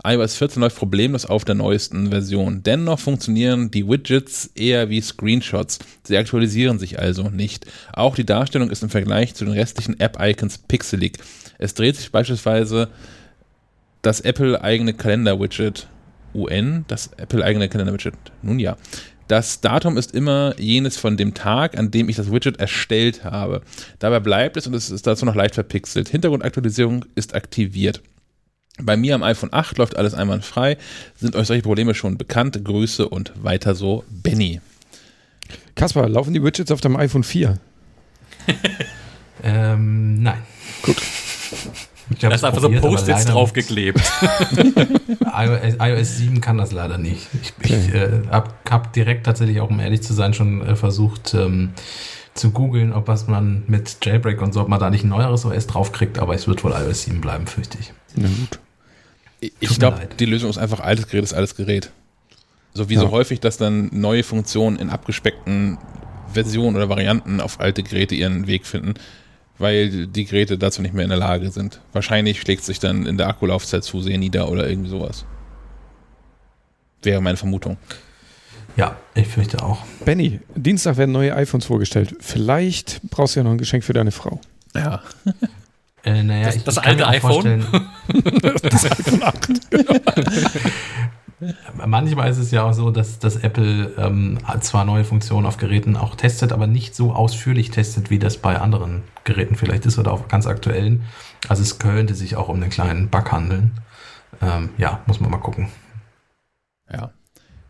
iOS 0.06 0.36
14 0.36 0.62
läuft 0.62 0.78
problemlos 0.78 1.26
auf 1.26 1.46
der 1.46 1.56
neuesten 1.56 2.10
Version. 2.10 2.64
Dennoch 2.64 3.00
funktionieren 3.00 3.72
die 3.72 3.88
Widgets 3.88 4.52
eher 4.56 4.90
wie 4.90 5.02
Screenshots. 5.02 5.80
Sie 6.04 6.18
aktualisieren 6.18 6.78
sich 6.78 7.00
also 7.00 7.30
nicht. 7.30 7.66
Auch 7.94 8.16
die 8.16 8.26
Darstellung 8.26 8.70
ist 8.70 8.84
im 8.84 8.90
Vergleich 8.90 9.34
zu 9.34 9.46
den 9.46 9.54
restlichen 9.54 10.00
App-Icons 10.00 10.60
pixelig. 10.60 11.18
Es 11.58 11.74
dreht 11.74 11.96
sich 11.96 12.12
beispielsweise 12.12 12.90
das 14.02 14.22
Apple-eigene 14.22 14.94
Kalender-Widget 14.94 15.88
UN, 16.38 16.86
das 16.88 17.08
Apple-eigene 17.18 17.70
Kalender-Widget. 17.70 18.14
Nun 18.42 18.60
ja. 18.60 18.78
Das 19.28 19.60
Datum 19.60 19.98
ist 19.98 20.14
immer 20.14 20.56
jenes 20.58 20.96
von 20.96 21.18
dem 21.18 21.34
Tag, 21.34 21.78
an 21.78 21.92
dem 21.92 22.08
ich 22.08 22.16
das 22.16 22.32
Widget 22.32 22.60
erstellt 22.62 23.26
habe. 23.26 23.62
Dabei 24.00 24.22
bleibt 24.22 24.56
es 24.56 24.68
und 24.68 24.74
es 24.74 24.90
ist 24.90 25.06
dazu 25.06 25.26
noch 25.26 25.36
leicht 25.36 25.56
verpixelt. 25.56 26.08
Hintergrundaktualisierung 26.08 27.04
ist 27.16 27.36
aktiviert. 27.36 28.02
Bei 28.80 28.96
mir 28.96 29.16
am 29.16 29.24
iPhone 29.24 29.52
8 29.52 29.78
läuft 29.80 29.98
alles 29.98 30.14
einwandfrei. 30.14 30.78
Sind 31.16 31.36
euch 31.36 31.48
solche 31.48 31.64
Probleme 31.64 31.94
schon 31.94 32.18
bekannt? 32.18 32.64
Grüße 32.64 33.10
und 33.10 33.34
weiter 33.44 33.76
so, 33.76 34.06
Benny. 34.10 34.62
Kaspar, 35.76 36.08
laufen 36.08 36.34
die 36.34 36.44
Widgets 36.44 36.72
auf 36.72 36.80
deinem 36.80 36.96
iPhone 36.96 37.24
4? 37.24 37.60
Ähm, 39.44 40.24
nein. 40.24 40.42
Gut. 40.82 40.98
Ich 42.10 42.20
Da 42.20 42.28
hab's 42.28 42.38
ist 42.38 42.44
einfach 42.46 42.62
so 42.62 42.70
Post-its 42.70 43.26
draufgeklebt. 43.26 44.00
iOS, 45.22 45.76
iOS 45.80 46.18
7 46.18 46.42
kann 46.42 46.58
das 46.58 46.72
leider 46.72 46.98
nicht. 46.98 47.28
Ich, 47.42 47.54
ich 47.70 47.94
äh, 47.94 48.22
habe 48.32 48.52
hab 48.70 48.94
direkt 48.94 49.26
tatsächlich 49.26 49.60
auch, 49.62 49.70
um 49.70 49.80
ehrlich 49.80 50.02
zu 50.02 50.14
sein, 50.14 50.34
schon 50.34 50.62
äh, 50.66 50.76
versucht 50.76 51.34
ähm, 51.34 51.72
zu 52.34 52.52
googeln, 52.52 52.94
ob 52.94 53.08
was 53.08 53.28
man 53.28 53.64
mit 53.68 53.98
Jailbreak 54.04 54.42
und 54.42 54.54
so, 54.54 54.62
ob 54.62 54.68
man 54.70 54.80
da 54.80 54.90
nicht 54.90 55.04
ein 55.04 55.10
neueres 55.10 55.44
OS 55.46 55.68
draufkriegt, 55.68 56.20
aber 56.20 56.34
es 56.36 56.48
wird 56.48 56.64
wohl 56.64 56.72
iOS 56.72 57.04
7 57.04 57.20
bleiben, 57.22 57.48
fürchte 57.48 57.78
ich. 57.80 57.92
Na 58.16 58.28
gut. 58.28 58.60
Ich 59.40 59.50
Tut 59.52 59.62
mir 59.70 59.76
glaube, 59.78 60.08
die 60.20 60.26
Lösung 60.26 60.50
ist 60.50 60.58
einfach 60.58 60.80
altes 60.80 61.08
Gerät 61.08 61.24
ist 61.24 61.34
alles 61.34 61.56
Gerät. 61.56 61.92
So 62.74 62.90
wie 62.90 62.96
Ja. 62.96 63.02
so 63.02 63.12
häufig, 63.12 63.40
dass 63.40 63.58
dann 63.58 63.90
neue 63.92 64.24
Funktionen 64.24 64.78
in 64.78 64.90
abgespeckten 64.90 65.78
Versionen 66.32 66.76
oder 66.76 66.90
Varianten 66.90 67.40
auf 67.42 67.60
alte 67.60 67.84
Geräte 67.84 68.16
ihren 68.16 68.48
Weg 68.48 68.66
finden, 68.66 68.96
weil 69.60 70.08
die 70.08 70.26
Geräte 70.26 70.58
dazu 70.58 70.82
nicht 70.82 70.94
mehr 70.94 71.04
in 71.04 71.10
der 71.10 71.18
Lage 71.20 71.50
sind. 71.52 71.80
Wahrscheinlich 71.94 72.40
schlägt 72.42 72.64
sich 72.64 72.80
dann 72.80 73.06
in 73.06 73.18
der 73.18 73.28
Akkulaufzeit 73.28 73.84
zu 73.84 74.02
sehr 74.02 74.18
nieder 74.18 74.50
oder 74.50 74.70
irgendwie 74.70 74.90
sowas. 74.90 75.26
Wäre 77.04 77.22
meine 77.22 77.38
Vermutung. 77.38 77.78
Ja, 78.76 78.96
ich 79.16 79.28
fürchte 79.28 79.64
auch. 79.64 79.84
Benny, 80.06 80.40
Dienstag 80.56 80.98
werden 80.98 81.12
neue 81.12 81.36
iPhones 81.36 81.66
vorgestellt. 81.66 82.16
Vielleicht 82.20 83.02
brauchst 83.10 83.36
du 83.36 83.40
ja 83.40 83.44
noch 83.44 83.52
ein 83.52 83.58
Geschenk 83.58 83.84
für 83.84 83.94
deine 83.94 84.12
Frau. 84.12 84.40
Ja. 84.76 85.02
Äh, 86.04 86.22
naja, 86.24 86.46
Das- 86.46 86.56
ich, 86.58 86.64
das 86.64 86.78
alte 86.78 86.98
mir 87.04 87.08
auch 87.08 87.12
iPhone? 87.12 87.62
vorstellen- 87.64 87.90
Manchmal 91.86 92.32
ist 92.32 92.40
es 92.40 92.50
ja 92.50 92.64
auch 92.64 92.74
so, 92.74 92.90
dass, 92.90 93.20
dass 93.20 93.36
Apple 93.36 93.94
ähm, 93.98 94.40
zwar 94.62 94.86
neue 94.86 95.04
Funktionen 95.04 95.46
auf 95.46 95.58
Geräten 95.58 95.96
auch 95.96 96.16
testet, 96.16 96.52
aber 96.52 96.66
nicht 96.66 96.96
so 96.96 97.14
ausführlich 97.14 97.70
testet, 97.70 98.10
wie 98.10 98.18
das 98.18 98.38
bei 98.38 98.60
anderen 98.60 99.04
Geräten 99.24 99.56
vielleicht 99.56 99.86
ist 99.86 100.00
oder 100.00 100.12
auch 100.14 100.28
ganz 100.30 100.48
aktuellen. 100.48 101.04
Also 101.48 101.62
es 101.62 101.78
könnte 101.78 102.16
sich 102.16 102.36
auch 102.36 102.50
um 102.50 102.56
einen 102.56 102.72
kleinen 102.72 103.10
Bug 103.10 103.32
handeln. 103.32 103.72
Ähm, 104.42 104.70
ja, 104.78 105.02
muss 105.06 105.20
man 105.20 105.30
mal 105.30 105.38
gucken. 105.38 105.68
Ja. 106.92 107.12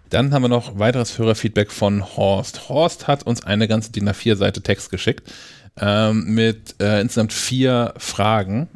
Dann 0.09 0.33
haben 0.33 0.43
wir 0.43 0.49
noch 0.49 0.79
weiteres 0.79 1.17
Hörerfeedback 1.19 1.71
von 1.71 2.15
Horst. 2.15 2.69
Horst 2.69 3.07
hat 3.07 3.23
uns 3.23 3.43
eine 3.43 3.67
ganze 3.67 3.91
DIN 3.91 4.07
A4-Seite 4.07 4.61
Text 4.61 4.89
geschickt 4.89 5.29
ähm, 5.77 6.33
mit 6.33 6.81
äh, 6.81 7.01
insgesamt 7.01 7.33
vier 7.33 7.93
Fragen 7.97 8.69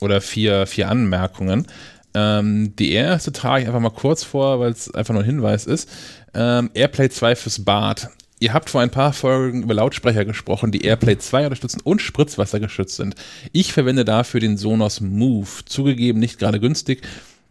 oder 0.00 0.20
vier, 0.20 0.66
vier 0.66 0.90
Anmerkungen. 0.90 1.66
Ähm, 2.14 2.74
die 2.76 2.92
erste 2.92 3.32
trage 3.32 3.62
ich 3.62 3.68
einfach 3.68 3.80
mal 3.80 3.90
kurz 3.90 4.22
vor, 4.24 4.60
weil 4.60 4.70
es 4.70 4.92
einfach 4.94 5.14
nur 5.14 5.22
ein 5.22 5.26
Hinweis 5.26 5.66
ist. 5.66 5.88
Ähm, 6.32 6.70
Airplay 6.74 7.08
2 7.08 7.36
fürs 7.36 7.64
Bad. 7.64 8.08
Ihr 8.40 8.52
habt 8.52 8.70
vor 8.70 8.80
ein 8.80 8.90
paar 8.90 9.12
Folgen 9.12 9.62
über 9.62 9.74
Lautsprecher 9.74 10.24
gesprochen, 10.24 10.70
die 10.70 10.82
Airplay 10.84 11.16
2 11.18 11.44
unterstützen 11.44 11.80
und 11.82 12.02
Spritzwasser 12.02 12.60
geschützt 12.60 12.96
sind. 12.96 13.14
Ich 13.52 13.72
verwende 13.72 14.04
dafür 14.04 14.40
den 14.40 14.56
Sonos 14.56 15.00
Move. 15.00 15.48
Zugegeben 15.64 16.18
nicht 16.20 16.38
gerade 16.38 16.60
günstig, 16.60 17.02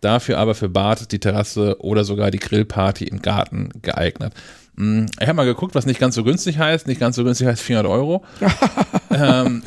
dafür 0.01 0.37
aber 0.37 0.55
für 0.55 0.69
Bad, 0.69 1.11
die 1.11 1.19
Terrasse 1.19 1.77
oder 1.79 2.03
sogar 2.03 2.31
die 2.31 2.39
Grillparty 2.39 3.05
im 3.05 3.21
Garten 3.21 3.69
geeignet. 3.81 4.33
Hm, 4.77 5.07
Ich 5.19 5.27
habe 5.27 5.35
mal 5.37 5.45
geguckt, 5.45 5.73
was 5.75 5.85
nicht 5.85 5.99
ganz 5.99 6.15
so 6.15 6.23
günstig 6.23 6.57
heißt. 6.57 6.87
Nicht 6.87 6.99
ganz 6.99 7.15
so 7.15 7.23
günstig 7.23 7.47
heißt 7.47 7.61
400 7.61 7.91
Euro. 7.91 8.23
ähm, 9.11 9.63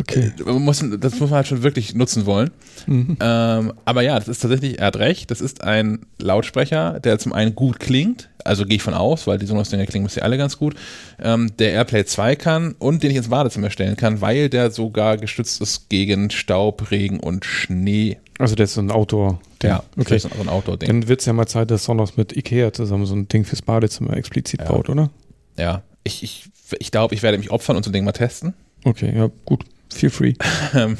Okay. 0.00 0.32
muss, 0.44 0.84
das 0.98 1.20
muss 1.20 1.30
man 1.30 1.36
halt 1.38 1.46
schon 1.46 1.62
wirklich 1.62 1.94
nutzen 1.94 2.26
wollen. 2.26 2.50
Mhm. 2.86 3.16
Ähm, 3.20 3.72
aber 3.84 4.02
ja, 4.02 4.18
das 4.18 4.28
ist 4.28 4.40
tatsächlich, 4.40 4.78
er 4.78 4.86
hat 4.86 4.96
recht, 4.96 5.30
das 5.30 5.40
ist 5.40 5.62
ein 5.62 6.06
Lautsprecher, 6.18 6.98
der 7.00 7.18
zum 7.18 7.32
einen 7.32 7.54
gut 7.54 7.78
klingt, 7.78 8.28
also 8.44 8.64
gehe 8.64 8.76
ich 8.76 8.82
von 8.82 8.94
aus, 8.94 9.26
weil 9.26 9.38
die 9.38 9.46
Sonos-Dinger 9.46 9.86
klingen 9.86 10.04
bisher 10.04 10.24
alle 10.24 10.36
ganz 10.36 10.58
gut, 10.58 10.74
ähm, 11.22 11.56
der 11.58 11.72
AirPlay 11.72 12.04
2 12.04 12.36
kann 12.36 12.74
und 12.78 13.02
den 13.02 13.10
ich 13.12 13.16
ins 13.16 13.28
Badezimmer 13.28 13.70
stellen 13.70 13.96
kann, 13.96 14.20
weil 14.20 14.48
der 14.48 14.70
sogar 14.70 15.16
gestützt 15.16 15.60
ist 15.60 15.88
gegen 15.88 16.30
Staub, 16.30 16.90
Regen 16.90 17.20
und 17.20 17.44
Schnee. 17.44 18.18
Also 18.38 18.56
der 18.56 18.64
ist 18.64 18.74
so 18.74 18.80
ein 18.80 18.90
Outdoor. 18.90 19.40
Ja, 19.62 19.82
okay. 19.96 20.16
ist 20.16 20.26
ein 20.26 20.48
Outdoor-Ding. 20.48 20.88
Dann 20.88 21.08
wird 21.08 21.20
es 21.20 21.26
ja 21.26 21.32
mal 21.32 21.46
Zeit, 21.46 21.70
dass 21.70 21.84
Sonos 21.84 22.16
mit 22.16 22.36
Ikea 22.36 22.72
zusammen 22.72 23.06
so 23.06 23.14
ein 23.14 23.28
Ding 23.28 23.44
fürs 23.44 23.62
Badezimmer 23.62 24.14
explizit 24.16 24.60
Ja. 24.60 24.66
baut, 24.66 24.90
oder? 24.90 25.10
Ja, 25.56 25.82
ich, 26.02 26.22
ich, 26.22 26.50
ich 26.78 26.90
glaube, 26.90 27.14
ich 27.14 27.22
werde 27.22 27.38
mich 27.38 27.50
opfern 27.50 27.76
und 27.76 27.84
so 27.84 27.90
ein 27.90 27.92
Ding 27.94 28.04
mal 28.04 28.12
testen. 28.12 28.52
Okay, 28.84 29.12
ja, 29.16 29.30
gut. 29.46 29.64
Feel 29.94 30.10
free. 30.10 30.34
Ähm, 30.74 30.96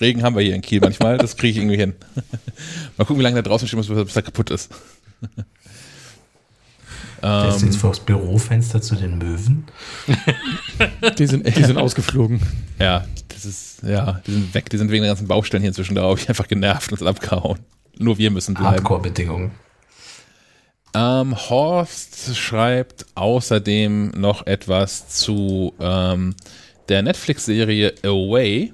Regen 0.00 0.22
haben 0.22 0.34
wir 0.34 0.42
hier 0.42 0.54
in 0.54 0.62
Kiel 0.62 0.80
manchmal, 0.80 1.18
das 1.18 1.36
kriege 1.36 1.50
ich 1.50 1.56
irgendwie 1.58 1.76
hin. 1.76 1.94
Mal 2.96 3.04
gucken, 3.04 3.18
wie 3.18 3.22
lange 3.22 3.36
da 3.36 3.42
draußen 3.42 3.68
stehen 3.68 3.76
muss, 3.78 3.88
bis 3.88 4.16
er 4.16 4.22
kaputt 4.22 4.50
ist. 4.50 4.70
Der 7.22 7.48
ist 7.48 7.60
ähm, 7.60 7.68
jetzt 7.68 7.76
vors 7.76 8.00
Bürofenster 8.00 8.80
zu 8.80 8.94
den 8.94 9.18
Möwen. 9.18 9.66
Die 11.18 11.26
sind, 11.26 11.46
die 11.46 11.64
sind 11.64 11.76
ausgeflogen. 11.76 12.40
ja, 12.78 13.04
das 13.28 13.44
ist, 13.44 13.82
ja, 13.82 14.22
die 14.26 14.32
sind 14.32 14.54
weg, 14.54 14.70
die 14.70 14.78
sind 14.78 14.90
wegen 14.90 15.02
der 15.02 15.10
ganzen 15.10 15.28
Baustellen 15.28 15.62
hier 15.62 15.68
inzwischen, 15.68 15.94
glaube 15.94 16.18
ich, 16.18 16.28
einfach 16.30 16.48
genervt 16.48 16.90
und 16.90 16.98
sind 16.98 17.08
abgehauen. 17.08 17.58
Nur 17.98 18.16
wir 18.16 18.30
müssen 18.30 18.54
bleiben. 18.54 18.76
Hardcore-Bedingungen. 18.76 19.50
Ähm, 20.94 21.36
Horst 21.36 22.36
schreibt 22.36 23.06
außerdem 23.14 24.12
noch 24.16 24.46
etwas 24.46 25.08
zu 25.08 25.74
ähm, 25.78 26.34
der 26.90 27.02
Netflix-Serie 27.02 27.94
Away. 28.02 28.72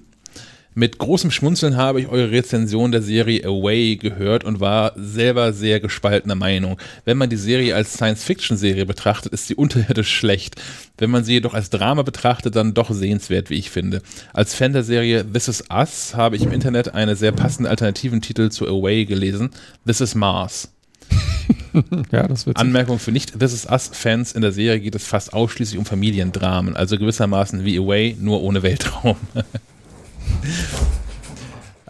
Mit 0.75 0.99
großem 0.99 1.31
Schmunzeln 1.31 1.77
habe 1.77 2.01
ich 2.01 2.09
eure 2.09 2.31
Rezension 2.31 2.93
der 2.93 3.01
Serie 3.01 3.45
Away 3.45 3.97
gehört 3.97 4.45
und 4.45 4.61
war 4.61 4.93
selber 4.97 5.53
sehr 5.53 5.81
gespaltener 5.81 6.35
Meinung. 6.35 6.79
Wenn 7.05 7.17
man 7.17 7.31
die 7.31 7.37
Serie 7.37 7.75
als 7.75 7.95
Science-Fiction-Serie 7.95 8.85
betrachtet, 8.85 9.33
ist 9.33 9.47
sie 9.47 9.55
unterirdisch 9.55 10.13
schlecht. 10.13 10.57
Wenn 10.99 11.11
man 11.11 11.25
sie 11.25 11.35
jedoch 11.35 11.55
als 11.55 11.71
Drama 11.71 12.03
betrachtet, 12.03 12.57
dann 12.57 12.75
doch 12.75 12.91
sehenswert, 12.91 13.49
wie 13.49 13.55
ich 13.55 13.71
finde. 13.71 14.03
Als 14.33 14.55
Fan 14.55 14.73
der 14.73 14.83
Serie 14.83 15.25
This 15.31 15.49
Is 15.49 15.65
Us 15.71 16.15
habe 16.15 16.37
ich 16.37 16.43
im 16.43 16.53
Internet 16.53 16.95
eine 16.95 17.17
sehr 17.17 17.33
passende 17.33 17.71
alternativen 17.71 18.21
Titel 18.21 18.51
zu 18.51 18.67
Away 18.67 19.05
gelesen. 19.05 19.51
This 19.87 20.01
Is 20.01 20.15
Mars. 20.15 20.76
Ja, 22.11 22.27
das 22.27 22.47
wird 22.47 22.57
Anmerkung 22.57 22.99
für 22.99 23.13
nicht 23.13 23.39
This 23.39 23.53
Is 23.53 23.67
Us-Fans, 23.67 24.33
in 24.33 24.41
der 24.41 24.53
Serie 24.53 24.81
geht 24.81 24.95
es 24.95 25.07
fast 25.07 25.35
ausschließlich 25.35 25.79
um 25.79 25.85
Familiendramen, 25.85 26.75
also 26.75 26.97
gewissermaßen 26.99 27.65
wie 27.65 27.79
Away, 27.79 28.17
nur 28.19 28.43
ohne 28.43 28.63
Weltraum. 28.63 29.17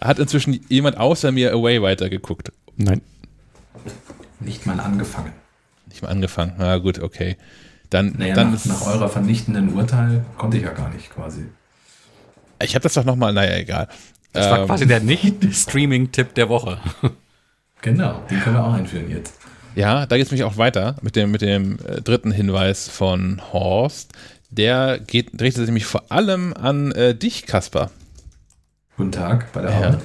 Hat 0.00 0.18
inzwischen 0.18 0.60
jemand 0.68 0.98
außer 0.98 1.32
mir 1.32 1.52
Away 1.52 1.80
weitergeguckt? 1.82 2.52
Nein. 2.76 3.00
Nicht 4.40 4.66
mal 4.66 4.78
angefangen. 4.80 5.32
Nicht 5.88 6.02
mal 6.02 6.08
angefangen. 6.08 6.54
Na 6.58 6.76
gut, 6.78 6.98
okay. 6.98 7.36
Dann, 7.88 8.14
Naja, 8.18 8.34
dann 8.34 8.48
nach, 8.50 8.56
ist, 8.56 8.66
nach 8.66 8.82
eurer 8.86 9.08
vernichtenden 9.08 9.72
Urteil 9.74 10.24
konnte 10.36 10.56
ich 10.58 10.64
ja 10.64 10.72
gar 10.72 10.90
nicht 10.92 11.10
quasi. 11.10 11.46
ich 12.60 12.74
habe 12.74 12.82
das 12.82 12.94
doch 12.94 13.04
nochmal, 13.04 13.32
naja, 13.32 13.56
egal. 13.56 13.88
Das 14.32 14.50
war 14.50 14.60
Ähm, 14.60 14.66
quasi 14.66 14.86
der 14.86 15.00
Nicht-Streaming-Tipp 15.12 16.34
der 16.34 16.48
Woche. 16.48 16.78
Genau, 17.82 18.22
den 18.30 18.40
können 18.40 18.56
wir 18.56 18.64
auch 18.64 18.72
einführen 18.72 19.10
jetzt. 19.10 19.34
Ja, 19.74 20.06
da 20.06 20.16
geht 20.16 20.26
es 20.26 20.32
mich 20.32 20.44
auch 20.44 20.56
weiter 20.56 20.96
mit 21.02 21.16
dem, 21.16 21.30
mit 21.30 21.42
dem 21.42 21.78
äh, 21.86 22.00
dritten 22.00 22.30
Hinweis 22.30 22.88
von 22.88 23.42
Horst. 23.52 24.12
Der 24.50 24.98
geht, 24.98 25.32
richtet 25.40 25.56
sich 25.56 25.66
nämlich 25.66 25.84
vor 25.84 26.10
allem 26.10 26.54
an 26.54 26.92
äh, 26.92 27.14
dich, 27.14 27.46
Kasper. 27.46 27.90
Guten 28.96 29.12
Tag 29.12 29.52
bei 29.52 29.60
der 29.62 29.70
Ja. 29.70 29.76
Arbeit. 29.76 30.00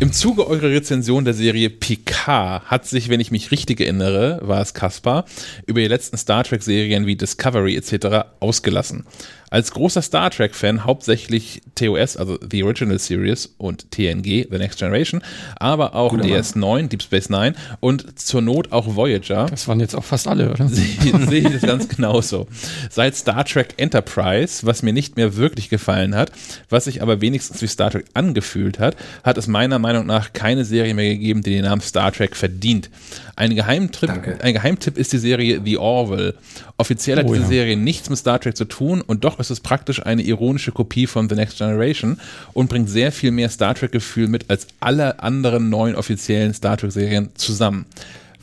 Im 0.00 0.12
Zuge 0.12 0.46
eurer 0.48 0.70
Rezension 0.70 1.24
der 1.24 1.34
Serie 1.34 1.70
Picard 1.70 2.64
hat 2.64 2.86
sich, 2.86 3.08
wenn 3.08 3.20
ich 3.20 3.30
mich 3.30 3.50
richtig 3.52 3.80
erinnere, 3.80 4.40
war 4.42 4.60
es 4.60 4.74
Kaspar, 4.74 5.24
über 5.66 5.80
die 5.80 5.86
letzten 5.86 6.16
Star 6.16 6.42
Trek-Serien 6.42 7.06
wie 7.06 7.16
Discovery 7.16 7.76
etc. 7.76 8.26
ausgelassen. 8.40 9.06
Als 9.52 9.70
großer 9.72 10.00
Star 10.00 10.30
Trek-Fan 10.30 10.86
hauptsächlich 10.86 11.60
TOS, 11.74 12.16
also 12.16 12.38
The 12.50 12.62
Original 12.62 12.98
Series 12.98 13.54
und 13.58 13.90
TNG, 13.90 14.46
The 14.50 14.56
Next 14.56 14.78
Generation, 14.78 15.22
aber 15.56 15.94
auch 15.94 16.08
Guter 16.08 16.26
Mann. 16.26 16.40
DS9, 16.40 16.88
Deep 16.88 17.02
Space 17.02 17.28
Nine 17.28 17.54
und 17.80 18.18
zur 18.18 18.40
Not 18.40 18.72
auch 18.72 18.96
Voyager 18.96 19.44
Das 19.50 19.68
waren 19.68 19.78
jetzt 19.78 19.94
auch 19.94 20.04
fast 20.04 20.26
alle, 20.26 20.50
oder? 20.50 20.68
sehe 20.68 21.26
sehe 21.28 21.40
ich 21.40 21.52
das 21.52 21.60
ganz 21.60 21.86
genauso. 21.86 22.46
Seit 22.88 23.14
Star 23.14 23.44
Trek 23.44 23.74
Enterprise, 23.76 24.66
was 24.66 24.82
mir 24.82 24.94
nicht 24.94 25.16
mehr 25.16 25.36
wirklich 25.36 25.68
gefallen 25.68 26.14
hat, 26.14 26.32
was 26.70 26.84
sich 26.84 27.02
aber 27.02 27.20
wenigstens 27.20 27.60
wie 27.60 27.66
Star 27.66 27.90
Trek 27.90 28.06
angefühlt 28.14 28.78
hat, 28.78 28.96
hat 29.22 29.36
es 29.36 29.48
meiner 29.48 29.78
Meinung 29.78 30.06
nach 30.06 30.32
keine 30.32 30.64
Serie 30.64 30.94
mehr 30.94 31.10
gegeben, 31.10 31.42
die 31.42 31.50
den 31.50 31.64
Namen 31.66 31.82
Star 31.82 32.10
Trek 32.10 32.36
verdient. 32.36 32.88
Ein 33.42 33.56
Geheimtipp, 33.56 34.06
Danke. 34.06 34.38
ein 34.40 34.54
Geheimtipp 34.54 34.96
ist 34.96 35.12
die 35.12 35.18
Serie 35.18 35.60
The 35.64 35.76
Orville. 35.76 36.36
Offiziell 36.76 37.18
hat 37.18 37.26
Oh 37.26 37.32
diese 37.32 37.42
ja. 37.42 37.48
Serie 37.48 37.76
nichts 37.76 38.08
mit 38.08 38.16
Star 38.16 38.38
Trek 38.38 38.56
zu 38.56 38.66
tun 38.66 39.00
und 39.00 39.24
doch 39.24 39.40
ist 39.40 39.50
es 39.50 39.58
praktisch 39.58 40.00
eine 40.06 40.22
ironische 40.22 40.70
Kopie 40.70 41.08
von 41.08 41.28
The 41.28 41.34
Next 41.34 41.58
Generation 41.58 42.20
und 42.52 42.68
bringt 42.68 42.88
sehr 42.88 43.10
viel 43.10 43.32
mehr 43.32 43.48
Star 43.48 43.74
Trek-Gefühl 43.74 44.28
mit 44.28 44.48
als 44.48 44.68
alle 44.78 45.18
anderen 45.24 45.70
neuen 45.70 45.96
offiziellen 45.96 46.54
Star 46.54 46.76
Trek-Serien 46.76 47.30
zusammen. 47.34 47.86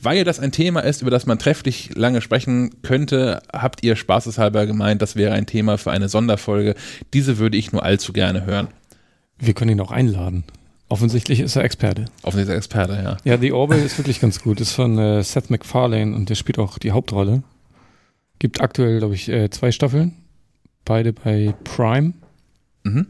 Weil 0.02 0.26
das 0.26 0.42
ein 0.42 0.52
Thema 0.52 0.82
ist, 0.82 1.02
über 1.02 1.12
das 1.12 1.26
man 1.26 1.40
trefflich 1.40 1.92
lange 1.96 2.20
sprechen 2.20 2.82
könnte, 2.82 3.42
habt 3.54 3.82
ihr 3.86 3.96
spaßeshalber 3.96 4.66
gemeint, 4.66 5.02
das 5.02 5.16
wäre 5.16 5.32
ein 5.34 5.46
Thema 5.46 5.78
für 5.78 5.92
eine 5.92 6.10
Sonderfolge. 6.10 6.76
Diese 7.14 7.38
würde 7.38 7.56
ich 7.56 7.72
nur 7.72 7.84
allzu 7.84 8.12
gerne 8.12 8.46
hören. 8.46 8.68
Wir 9.38 9.54
können 9.54 9.72
ihn 9.72 9.80
auch 9.80 9.92
einladen. 9.92 10.44
Offensichtlich 10.90 11.40
ist 11.40 11.56
er 11.56 11.64
Experte. 11.64 12.06
Offensichtlich 12.24 12.58
Experte, 12.58 12.94
ja. 12.94 13.18
Ja, 13.24 13.38
The 13.38 13.52
Orville 13.52 13.84
ist 13.84 13.98
wirklich 14.00 14.20
ganz 14.20 14.42
gut. 14.42 14.60
Ist 14.60 14.72
von 14.72 14.98
äh, 14.98 15.24
Seth 15.24 15.52
MacFarlane 15.52 16.16
und 16.16 16.30
der 16.30 16.36
spielt 16.36 16.58
auch 16.58 16.80
die 16.80 16.92
Hauptrolle. 16.92 17.44
Gibt 18.40 18.60
aktuell, 18.62 18.98
glaube 18.98 19.14
ich, 19.14 19.30
äh, 19.30 19.50
zwei 19.52 19.72
Staffeln. 19.72 20.14
Beide 20.86 21.14
bei 21.14 21.54
Prime. 21.64 22.14
Mhm. 22.84 23.06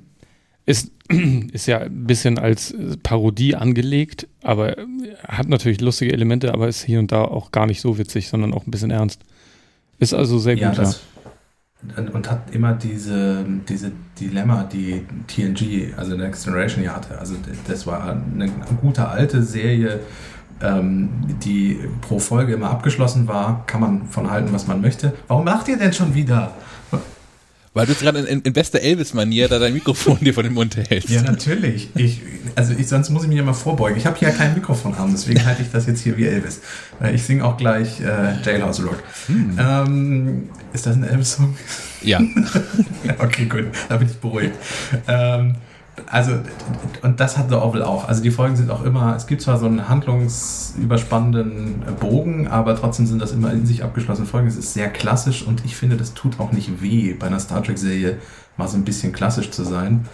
Ist, 0.65 0.91
ist 1.53 1.67
ja 1.67 1.79
ein 1.79 2.05
bisschen 2.05 2.37
als 2.37 2.71
äh, 2.71 2.97
Parodie 3.01 3.55
angelegt, 3.55 4.27
aber 4.43 4.77
äh, 4.77 4.85
hat 5.25 5.47
natürlich 5.47 5.79
lustige 5.79 6.11
Elemente, 6.11 6.53
aber 6.53 6.67
ist 6.67 6.83
hier 6.83 6.99
und 6.99 7.11
da 7.13 7.23
auch 7.23 7.51
gar 7.51 7.65
nicht 7.65 7.79
so 7.79 7.97
witzig, 7.97 8.27
sondern 8.27 8.53
auch 8.53 8.67
ein 8.67 8.71
bisschen 8.71 8.91
ernst. 8.91 9.21
Ist 9.99 10.13
also 10.13 10.37
sehr 10.37 10.55
Ja, 10.55 10.69
gut, 10.69 10.79
ja. 10.79 10.93
Und 11.81 12.29
hat 12.29 12.53
immer 12.53 12.73
diese, 12.73 13.45
diese 13.69 13.91
Dilemma, 14.19 14.63
die 14.63 15.05
TNG, 15.27 15.93
also 15.95 16.15
Next 16.15 16.43
Generation 16.43 16.83
ja 16.83 16.95
hatte. 16.95 17.17
Also 17.17 17.35
das 17.67 17.87
war 17.87 18.03
eine 18.11 18.51
gute 18.81 19.07
alte 19.07 19.41
Serie, 19.43 20.01
ähm, 20.61 21.09
die 21.41 21.79
pro 22.01 22.19
Folge 22.19 22.53
immer 22.53 22.69
abgeschlossen 22.69 23.29
war. 23.29 23.63
Kann 23.65 23.79
man 23.79 24.07
von 24.07 24.29
halten, 24.29 24.49
was 24.51 24.67
man 24.67 24.81
möchte. 24.81 25.13
Warum 25.27 25.45
macht 25.45 25.69
ihr 25.69 25.77
denn 25.77 25.93
schon 25.93 26.13
wieder? 26.13 26.51
Weil 27.73 27.85
du 27.85 27.91
jetzt 27.91 28.01
gerade 28.01 28.19
in, 28.19 28.41
in 28.41 28.53
bester 28.53 28.79
Elvis-Manier 28.79 29.47
da 29.47 29.59
dein 29.59 29.73
Mikrofon 29.73 30.17
dir 30.21 30.33
vor 30.33 30.43
den 30.43 30.53
Mund 30.53 30.75
hältst. 30.75 31.09
Ja, 31.09 31.21
natürlich. 31.21 31.89
Ich, 31.95 32.21
also 32.55 32.73
ich, 32.77 32.87
sonst 32.87 33.09
muss 33.09 33.23
ich 33.23 33.29
mich 33.29 33.37
ja 33.37 33.43
mal 33.43 33.53
vorbeugen. 33.53 33.97
Ich 33.97 34.05
habe 34.05 34.17
hier 34.17 34.29
ja 34.29 34.33
kein 34.33 34.53
Mikrofon 34.55 34.97
haben, 34.97 35.11
deswegen 35.11 35.45
halte 35.45 35.61
ich 35.61 35.71
das 35.71 35.85
jetzt 35.85 36.01
hier 36.01 36.17
wie 36.17 36.25
Elvis. 36.25 36.61
Äh, 37.01 37.13
Ich 37.13 37.23
singe 37.23 37.45
auch 37.45 37.57
gleich 37.57 38.01
äh, 38.01 38.41
Jailhouse 38.43 38.83
Rock. 38.83 39.03
Ähm, 39.29 40.49
ist 40.73 40.85
das 40.85 40.95
ein 40.95 41.03
Elvis-Song? 41.03 41.55
Ja. 42.01 42.19
okay, 43.19 43.45
gut, 43.45 43.65
da 43.87 43.97
bin 43.97 44.07
ich 44.07 44.15
beruhigt. 44.17 44.55
Ähm, 45.07 45.55
also, 46.11 46.31
und 47.03 47.19
das 47.19 47.37
hat 47.37 47.49
The 47.49 47.55
Orville 47.55 47.85
auch. 47.87 48.07
Also 48.07 48.23
die 48.23 48.31
Folgen 48.31 48.55
sind 48.55 48.71
auch 48.71 48.83
immer, 48.83 49.15
es 49.15 49.27
gibt 49.27 49.43
zwar 49.43 49.59
so 49.59 49.67
einen 49.67 49.87
handlungsüberspannenden 49.87 51.83
Bogen, 51.99 52.47
aber 52.47 52.75
trotzdem 52.75 53.05
sind 53.05 53.21
das 53.21 53.31
immer 53.31 53.51
in 53.51 53.67
sich 53.67 53.83
abgeschlossene 53.83 54.25
Folgen. 54.25 54.47
Es 54.47 54.57
ist 54.57 54.73
sehr 54.73 54.89
klassisch 54.89 55.43
und 55.45 55.63
ich 55.65 55.75
finde, 55.75 55.97
das 55.97 56.15
tut 56.15 56.39
auch 56.39 56.51
nicht 56.51 56.81
weh, 56.81 57.13
bei 57.13 57.27
einer 57.27 57.39
Star 57.39 57.63
Trek-Serie 57.63 58.17
mal 58.57 58.67
so 58.67 58.77
ein 58.77 58.85
bisschen 58.85 59.13
klassisch 59.13 59.51
zu 59.51 59.63
sein. 59.63 60.07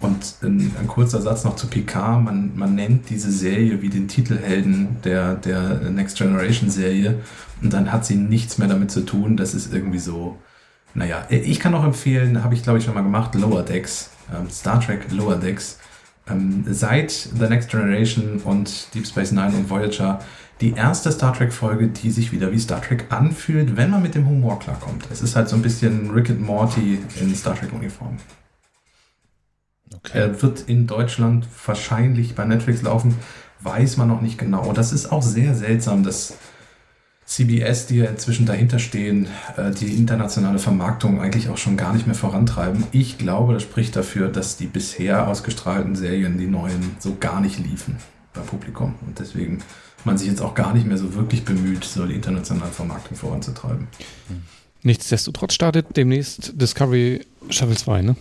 Und 0.00 0.36
ein, 0.42 0.72
ein 0.80 0.88
kurzer 0.88 1.20
Satz 1.20 1.44
noch 1.44 1.54
zu 1.54 1.68
Picard. 1.68 2.24
Man, 2.24 2.56
man 2.56 2.74
nennt 2.74 3.10
diese 3.10 3.30
Serie 3.30 3.82
wie 3.82 3.90
den 3.90 4.08
Titelhelden 4.08 4.96
der, 5.04 5.34
der 5.34 5.90
Next 5.90 6.16
Generation 6.16 6.70
Serie. 6.70 7.20
Und 7.62 7.72
dann 7.72 7.92
hat 7.92 8.04
sie 8.06 8.16
nichts 8.16 8.58
mehr 8.58 8.68
damit 8.68 8.90
zu 8.90 9.02
tun. 9.02 9.36
Das 9.36 9.54
ist 9.54 9.72
irgendwie 9.72 10.00
so. 10.00 10.38
Naja, 10.94 11.24
ich 11.30 11.60
kann 11.60 11.74
auch 11.74 11.84
empfehlen, 11.84 12.42
habe 12.42 12.54
ich 12.54 12.62
glaube 12.62 12.78
ich 12.78 12.84
schon 12.84 12.94
mal 12.94 13.02
gemacht, 13.02 13.34
Lower 13.34 13.62
Decks. 13.62 14.11
Ähm, 14.34 14.50
Star 14.50 14.80
Trek 14.80 15.10
Lower 15.10 15.36
Decks. 15.36 15.78
Ähm, 16.28 16.64
seit 16.68 17.10
The 17.10 17.48
Next 17.48 17.70
Generation 17.70 18.40
und 18.44 18.94
Deep 18.94 19.06
Space 19.06 19.32
Nine 19.32 19.52
und 19.56 19.70
Voyager 19.70 20.20
die 20.60 20.74
erste 20.74 21.10
Star 21.10 21.32
Trek-Folge, 21.32 21.88
die 21.88 22.10
sich 22.10 22.30
wieder 22.30 22.52
wie 22.52 22.58
Star 22.58 22.80
Trek 22.80 23.06
anfühlt, 23.10 23.76
wenn 23.76 23.90
man 23.90 24.00
mit 24.00 24.14
dem 24.14 24.28
Humor 24.28 24.60
klarkommt. 24.60 25.08
Es 25.10 25.20
ist 25.20 25.34
halt 25.34 25.48
so 25.48 25.56
ein 25.56 25.62
bisschen 25.62 26.10
Rick 26.10 26.30
and 26.30 26.40
Morty 26.40 27.00
in 27.20 27.34
Star 27.34 27.56
Trek-Uniform. 27.56 28.16
Okay. 29.96 30.18
Er 30.18 30.42
wird 30.42 30.62
in 30.68 30.86
Deutschland 30.86 31.46
wahrscheinlich 31.66 32.34
bei 32.34 32.44
Netflix 32.44 32.82
laufen, 32.82 33.16
weiß 33.60 33.96
man 33.96 34.08
noch 34.08 34.20
nicht 34.20 34.38
genau. 34.38 34.72
Das 34.72 34.92
ist 34.92 35.10
auch 35.10 35.22
sehr 35.22 35.54
seltsam, 35.54 36.04
dass 36.04 36.34
CBS, 37.32 37.86
die 37.86 37.96
ja 37.96 38.06
inzwischen 38.06 38.44
dahinter 38.44 38.78
stehen, 38.78 39.26
äh, 39.56 39.70
die 39.70 39.94
internationale 39.94 40.58
Vermarktung 40.58 41.20
eigentlich 41.22 41.48
auch 41.48 41.56
schon 41.56 41.78
gar 41.78 41.94
nicht 41.94 42.06
mehr 42.06 42.14
vorantreiben. 42.14 42.84
Ich 42.92 43.16
glaube, 43.16 43.54
das 43.54 43.62
spricht 43.62 43.96
dafür, 43.96 44.28
dass 44.28 44.58
die 44.58 44.66
bisher 44.66 45.26
ausgestrahlten 45.28 45.96
Serien, 45.96 46.36
die 46.36 46.46
neuen, 46.46 46.96
so 46.98 47.16
gar 47.18 47.40
nicht 47.40 47.58
liefen 47.58 47.96
beim 48.34 48.44
Publikum. 48.44 48.96
Und 49.06 49.18
deswegen 49.18 49.62
man 50.04 50.18
sich 50.18 50.28
jetzt 50.28 50.42
auch 50.42 50.54
gar 50.54 50.74
nicht 50.74 50.86
mehr 50.86 50.98
so 50.98 51.14
wirklich 51.14 51.42
bemüht, 51.44 51.84
so 51.84 52.06
die 52.06 52.14
internationale 52.14 52.70
Vermarktung 52.70 53.16
voranzutreiben. 53.16 53.88
Nichtsdestotrotz 54.82 55.54
startet 55.54 55.96
demnächst 55.96 56.60
Discovery 56.60 57.24
Staffel 57.48 57.78
2, 57.78 58.02
ne? 58.02 58.16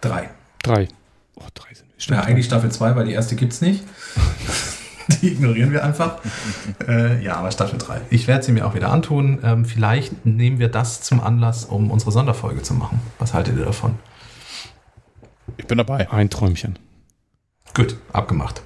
Drei. 0.00 0.30
Drei. 0.62 0.88
Oh, 1.36 1.44
drei 1.54 1.72
sind 1.72 1.88
wir. 1.96 2.16
Ja, 2.16 2.22
eigentlich 2.22 2.46
Staffel 2.46 2.72
2, 2.72 2.96
weil 2.96 3.06
die 3.06 3.12
erste 3.12 3.36
gibt's 3.36 3.60
nicht. 3.60 3.84
die 5.22 5.28
ignorieren 5.32 5.72
wir 5.72 5.84
einfach. 5.84 6.18
äh, 6.86 7.22
ja, 7.22 7.36
aber 7.36 7.50
Staffel 7.50 7.78
3. 7.78 8.00
Ich 8.10 8.26
werde 8.26 8.44
sie 8.44 8.52
mir 8.52 8.66
auch 8.66 8.74
wieder 8.74 8.90
antun. 8.90 9.38
Ähm, 9.42 9.64
vielleicht 9.64 10.26
nehmen 10.26 10.58
wir 10.58 10.68
das 10.68 11.00
zum 11.00 11.20
Anlass, 11.20 11.64
um 11.64 11.90
unsere 11.90 12.12
Sonderfolge 12.12 12.62
zu 12.62 12.74
machen. 12.74 13.00
Was 13.18 13.34
haltet 13.34 13.56
ihr 13.58 13.64
davon? 13.64 13.94
Ich 15.56 15.66
bin 15.66 15.78
dabei. 15.78 16.10
Ein 16.10 16.30
Träumchen. 16.30 16.78
Gut, 17.74 17.96
abgemacht. 18.12 18.62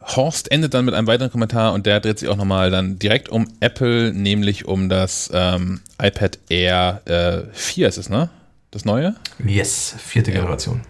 Horst 0.00 0.50
endet 0.52 0.72
dann 0.74 0.84
mit 0.84 0.94
einem 0.94 1.06
weiteren 1.08 1.30
Kommentar 1.32 1.72
und 1.72 1.84
der 1.86 1.98
dreht 2.00 2.18
sich 2.20 2.28
auch 2.28 2.36
nochmal 2.36 2.70
dann 2.70 2.98
direkt 2.98 3.28
um 3.28 3.48
Apple, 3.60 4.12
nämlich 4.12 4.64
um 4.66 4.88
das 4.88 5.30
ähm, 5.34 5.80
iPad 6.00 6.38
Air 6.48 7.02
äh, 7.06 7.52
4 7.52 7.88
ist 7.88 7.96
es, 7.98 8.08
ne? 8.08 8.30
Das 8.70 8.84
neue? 8.84 9.16
Yes, 9.44 9.96
vierte 9.98 10.30
Ja. 10.30 10.38
Generation. 10.40 10.82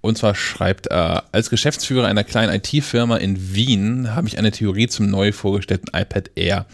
Und 0.00 0.16
zwar 0.16 0.34
schreibt 0.34 0.86
er, 0.86 1.24
als 1.32 1.50
Geschäftsführer 1.50 2.06
einer 2.06 2.24
kleinen 2.24 2.54
IT-Firma 2.54 3.16
in 3.16 3.54
Wien 3.54 4.14
habe 4.14 4.28
ich 4.28 4.38
eine 4.38 4.50
Theorie 4.50 4.88
zum 4.88 5.10
neu 5.10 5.32
vorgestellten 5.32 5.88
iPad 5.94 6.30
Air. 6.36 6.66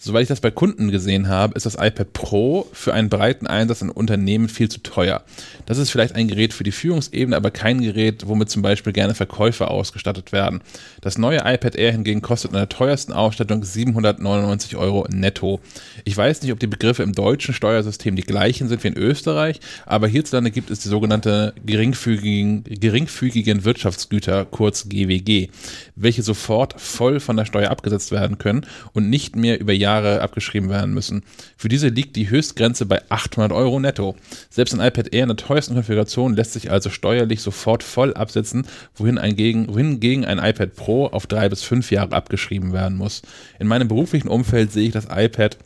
Soweit 0.00 0.22
ich 0.22 0.28
das 0.28 0.40
bei 0.40 0.52
Kunden 0.52 0.92
gesehen 0.92 1.26
habe, 1.26 1.54
ist 1.56 1.66
das 1.66 1.74
iPad 1.74 2.12
Pro 2.12 2.68
für 2.72 2.94
einen 2.94 3.08
breiten 3.08 3.48
Einsatz 3.48 3.82
in 3.82 3.90
Unternehmen 3.90 4.48
viel 4.48 4.68
zu 4.68 4.78
teuer. 4.78 5.24
Das 5.66 5.76
ist 5.78 5.90
vielleicht 5.90 6.14
ein 6.14 6.28
Gerät 6.28 6.52
für 6.52 6.62
die 6.62 6.70
Führungsebene, 6.70 7.36
aber 7.36 7.50
kein 7.50 7.80
Gerät, 7.80 8.28
womit 8.28 8.48
zum 8.48 8.62
Beispiel 8.62 8.92
gerne 8.92 9.16
Verkäufer 9.16 9.72
ausgestattet 9.72 10.30
werden. 10.30 10.60
Das 11.00 11.18
neue 11.18 11.38
iPad 11.38 11.74
Air 11.74 11.90
hingegen 11.90 12.22
kostet 12.22 12.52
in 12.52 12.58
der 12.58 12.68
teuersten 12.68 13.12
Ausstattung 13.12 13.64
799 13.64 14.76
Euro 14.76 15.04
netto. 15.10 15.58
Ich 16.04 16.16
weiß 16.16 16.42
nicht, 16.42 16.52
ob 16.52 16.60
die 16.60 16.68
Begriffe 16.68 17.02
im 17.02 17.12
deutschen 17.12 17.52
Steuersystem 17.52 18.14
die 18.14 18.22
gleichen 18.22 18.68
sind 18.68 18.84
wie 18.84 18.88
in 18.88 18.96
Österreich, 18.96 19.58
aber 19.84 20.06
hierzulande 20.06 20.52
gibt 20.52 20.70
es 20.70 20.78
die 20.78 20.88
sogenannte 20.88 21.54
geringfügigen, 21.66 22.62
geringfügigen 22.62 23.64
Wirtschaftsgüter, 23.64 24.44
kurz 24.44 24.88
GWG, 24.88 25.48
welche 25.96 26.22
sofort 26.22 26.80
voll 26.80 27.18
von 27.18 27.36
der 27.36 27.46
Steuer 27.46 27.70
abgesetzt 27.70 28.12
werden 28.12 28.38
können 28.38 28.64
und 28.92 29.10
nicht 29.10 29.34
mehr 29.34 29.60
über 29.60 29.72
Jahre 29.72 29.87
abgeschrieben 29.88 30.68
werden 30.68 30.94
müssen. 30.94 31.22
Für 31.56 31.68
diese 31.68 31.88
liegt 31.88 32.16
die 32.16 32.30
Höchstgrenze 32.30 32.86
bei 32.86 33.02
800 33.08 33.52
Euro 33.52 33.80
netto. 33.80 34.16
Selbst 34.50 34.74
ein 34.74 34.86
iPad 34.86 35.12
Air 35.12 35.24
in 35.24 35.28
der 35.28 35.36
teuersten 35.36 35.74
Konfiguration 35.74 36.34
lässt 36.34 36.52
sich 36.52 36.70
also 36.70 36.90
steuerlich 36.90 37.42
sofort 37.42 37.82
voll 37.82 38.14
absetzen, 38.14 38.66
wohin 38.94 39.18
ein 39.18 39.36
gegen, 39.36 39.68
wohingegen 39.68 40.24
ein 40.24 40.38
iPad 40.38 40.74
Pro 40.74 41.06
auf 41.06 41.26
drei 41.26 41.48
bis 41.48 41.62
fünf 41.62 41.90
Jahre 41.90 42.14
abgeschrieben 42.14 42.72
werden 42.72 42.96
muss. 42.96 43.22
In 43.58 43.66
meinem 43.66 43.88
beruflichen 43.88 44.28
Umfeld 44.28 44.72
sehe 44.72 44.86
ich 44.86 44.92
das 44.92 45.08
iPad 45.10 45.58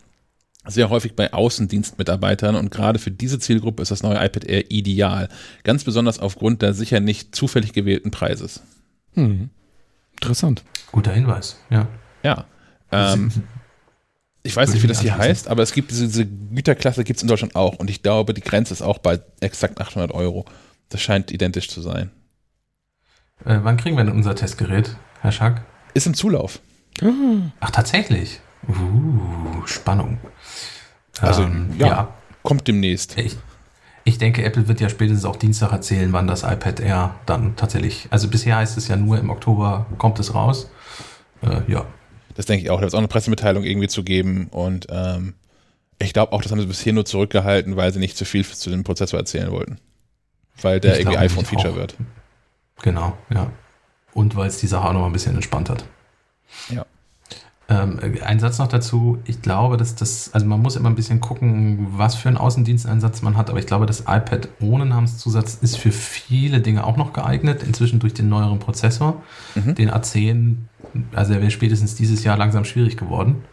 sehr 0.66 0.90
häufig 0.90 1.16
bei 1.16 1.32
Außendienstmitarbeitern 1.32 2.54
und 2.54 2.70
gerade 2.70 2.98
für 2.98 3.10
diese 3.10 3.38
Zielgruppe 3.38 3.82
ist 3.82 3.90
das 3.90 4.02
neue 4.02 4.24
iPad 4.24 4.44
Air 4.44 4.70
ideal. 4.70 5.28
Ganz 5.64 5.84
besonders 5.84 6.20
aufgrund 6.20 6.62
der 6.62 6.72
sicher 6.72 7.00
nicht 7.00 7.34
zufällig 7.34 7.72
gewählten 7.72 8.10
Preises. 8.10 8.62
Hm. 9.14 9.50
Interessant. 10.12 10.62
Guter 10.92 11.12
Hinweis, 11.12 11.58
ja. 11.70 11.88
Ja. 12.22 12.44
Ähm, 12.92 13.32
ich 14.42 14.56
weiß 14.56 14.72
nicht, 14.72 14.82
wie 14.82 14.86
das 14.86 15.00
hier 15.00 15.12
anschließen. 15.12 15.30
heißt, 15.30 15.48
aber 15.48 15.62
es 15.62 15.72
gibt 15.72 15.90
diese, 15.90 16.06
diese 16.06 16.26
Güterklasse 16.26 17.04
gibt 17.04 17.18
es 17.18 17.22
in 17.22 17.28
Deutschland 17.28 17.54
auch 17.54 17.76
und 17.76 17.88
ich 17.90 18.02
glaube, 18.02 18.34
die 18.34 18.40
Grenze 18.40 18.74
ist 18.74 18.82
auch 18.82 18.98
bei 18.98 19.20
exakt 19.40 19.80
800 19.80 20.12
Euro. 20.12 20.44
Das 20.88 21.00
scheint 21.00 21.30
identisch 21.30 21.68
zu 21.68 21.80
sein. 21.80 22.10
Äh, 23.44 23.58
wann 23.62 23.76
kriegen 23.76 23.96
wir 23.96 24.04
denn 24.04 24.14
unser 24.14 24.34
Testgerät, 24.34 24.96
Herr 25.20 25.32
Schack? 25.32 25.62
Ist 25.94 26.06
im 26.06 26.14
Zulauf. 26.14 26.60
Ach, 27.60 27.70
tatsächlich. 27.70 28.40
Uh, 28.68 29.66
Spannung. 29.66 30.18
Also, 31.20 31.42
Ähm, 31.42 31.74
ja. 31.78 32.14
Kommt 32.42 32.66
demnächst. 32.68 33.16
Ich, 33.18 33.36
ich 34.04 34.18
denke, 34.18 34.42
Apple 34.44 34.68
wird 34.68 34.80
ja 34.80 34.88
spätestens 34.88 35.24
auch 35.24 35.36
Dienstag 35.36 35.72
erzählen, 35.72 36.12
wann 36.12 36.26
das 36.26 36.42
iPad 36.42 36.80
Air 36.80 37.14
dann 37.26 37.56
tatsächlich. 37.56 38.08
Also 38.10 38.28
bisher 38.28 38.56
heißt 38.56 38.76
es 38.76 38.88
ja 38.88 38.96
nur 38.96 39.18
im 39.18 39.30
Oktober 39.30 39.86
kommt 39.98 40.18
es 40.18 40.34
raus. 40.34 40.70
Äh, 41.42 41.60
ja. 41.70 41.86
Das 42.34 42.46
denke 42.46 42.64
ich 42.64 42.70
auch. 42.70 42.76
Da 42.76 42.82
wird 42.82 42.90
es 42.90 42.94
auch 42.94 42.98
eine 42.98 43.08
Pressemitteilung 43.08 43.64
irgendwie 43.64 43.88
zu 43.88 44.02
geben 44.02 44.48
und 44.50 44.86
ähm, 44.90 45.34
ich 45.98 46.12
glaube 46.12 46.32
auch, 46.32 46.42
das 46.42 46.50
haben 46.50 46.60
sie 46.60 46.66
bisher 46.66 46.92
nur 46.92 47.04
zurückgehalten, 47.04 47.76
weil 47.76 47.92
sie 47.92 48.00
nicht 48.00 48.16
zu 48.16 48.24
viel 48.24 48.44
zu 48.44 48.70
dem 48.70 48.84
Prozessor 48.84 49.18
erzählen 49.18 49.50
wollten. 49.50 49.78
Weil 50.60 50.80
der 50.80 50.94
Ich 50.94 51.00
irgendwie 51.00 51.18
iPhone-Feature 51.18 51.76
wird. 51.76 51.96
Genau, 52.82 53.16
ja. 53.32 53.50
Und 54.12 54.36
weil 54.36 54.48
es 54.48 54.58
die 54.58 54.66
Sache 54.66 54.88
auch 54.88 54.92
noch 54.92 55.06
ein 55.06 55.12
bisschen 55.12 55.34
entspannt 55.34 55.70
hat. 55.70 55.84
Ja. 56.68 56.84
Ähm, 57.68 57.98
ein 58.22 58.40
Satz 58.40 58.58
noch 58.58 58.68
dazu. 58.68 59.18
Ich 59.24 59.40
glaube, 59.40 59.76
dass 59.76 59.94
das, 59.94 60.34
also 60.34 60.44
man 60.46 60.60
muss 60.60 60.76
immer 60.76 60.90
ein 60.90 60.94
bisschen 60.94 61.20
gucken, 61.20 61.86
was 61.92 62.16
für 62.16 62.28
einen 62.28 62.36
Außendiensteinsatz 62.36 63.22
man 63.22 63.36
hat, 63.36 63.48
aber 63.48 63.60
ich 63.60 63.66
glaube, 63.66 63.86
das 63.86 64.00
iPad 64.00 64.48
ohne 64.60 64.84
Namenszusatz 64.84 65.58
ist 65.62 65.78
für 65.78 65.92
viele 65.92 66.60
Dinge 66.60 66.84
auch 66.84 66.96
noch 66.96 67.12
geeignet, 67.12 67.62
inzwischen 67.62 68.00
durch 68.00 68.12
den 68.12 68.28
neueren 68.28 68.58
Prozessor. 68.58 69.22
Mhm. 69.54 69.74
Den 69.76 69.90
A10, 69.90 70.56
also 71.14 71.32
der 71.32 71.40
wäre 71.40 71.50
spätestens 71.50 71.94
dieses 71.94 72.24
Jahr 72.24 72.36
langsam 72.36 72.64
schwierig 72.64 72.96
geworden. 72.96 73.44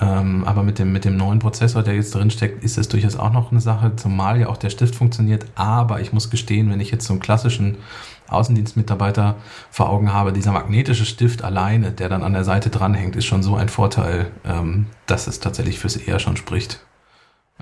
Ähm, 0.00 0.44
aber 0.44 0.62
mit 0.62 0.78
dem, 0.78 0.92
mit 0.92 1.04
dem 1.04 1.16
neuen 1.16 1.38
Prozessor, 1.38 1.82
der 1.82 1.94
jetzt 1.94 2.14
drin 2.14 2.30
steckt, 2.30 2.64
ist 2.64 2.76
das 2.76 2.88
durchaus 2.88 3.16
auch 3.16 3.32
noch 3.32 3.52
eine 3.52 3.60
Sache, 3.60 3.94
zumal 3.94 4.40
ja 4.40 4.48
auch 4.48 4.56
der 4.56 4.70
Stift 4.70 4.94
funktioniert. 4.96 5.46
Aber 5.54 6.00
ich 6.00 6.12
muss 6.12 6.30
gestehen, 6.30 6.70
wenn 6.70 6.80
ich 6.80 6.90
jetzt 6.90 7.06
so 7.06 7.12
einen 7.12 7.20
klassischen 7.20 7.76
Außendienstmitarbeiter 8.28 9.36
vor 9.70 9.90
Augen 9.90 10.12
habe, 10.12 10.32
dieser 10.32 10.52
magnetische 10.52 11.04
Stift 11.04 11.44
alleine, 11.44 11.92
der 11.92 12.08
dann 12.08 12.22
an 12.22 12.32
der 12.32 12.44
Seite 12.44 12.70
dranhängt, 12.70 13.14
ist 13.14 13.26
schon 13.26 13.42
so 13.42 13.54
ein 13.54 13.68
Vorteil, 13.68 14.32
ähm, 14.44 14.86
dass 15.06 15.26
es 15.26 15.40
tatsächlich 15.40 15.78
fürs 15.78 15.96
eher 15.96 16.18
schon 16.18 16.36
spricht. 16.36 16.80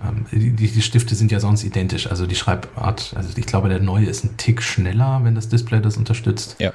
Ähm, 0.03 0.27
die, 0.32 0.53
die 0.53 0.70
die 0.70 0.82
Stifte 0.82 1.15
sind 1.15 1.32
ja 1.32 1.41
sonst 1.41 1.65
identisch, 1.65 2.07
also 2.07 2.27
die 2.27 2.37
Schreibart, 2.37 3.12
also 3.16 3.28
ich 3.37 3.47
glaube, 3.47 3.69
der 3.69 3.81
neue 3.81 4.07
ist 4.07 4.24
ein 4.24 4.37
Tick 4.37 4.62
schneller, 4.62 5.20
wenn 5.24 5.35
das 5.35 5.49
Display 5.49 5.81
das 5.81 5.97
unterstützt. 5.97 6.57
Ja. 6.59 6.73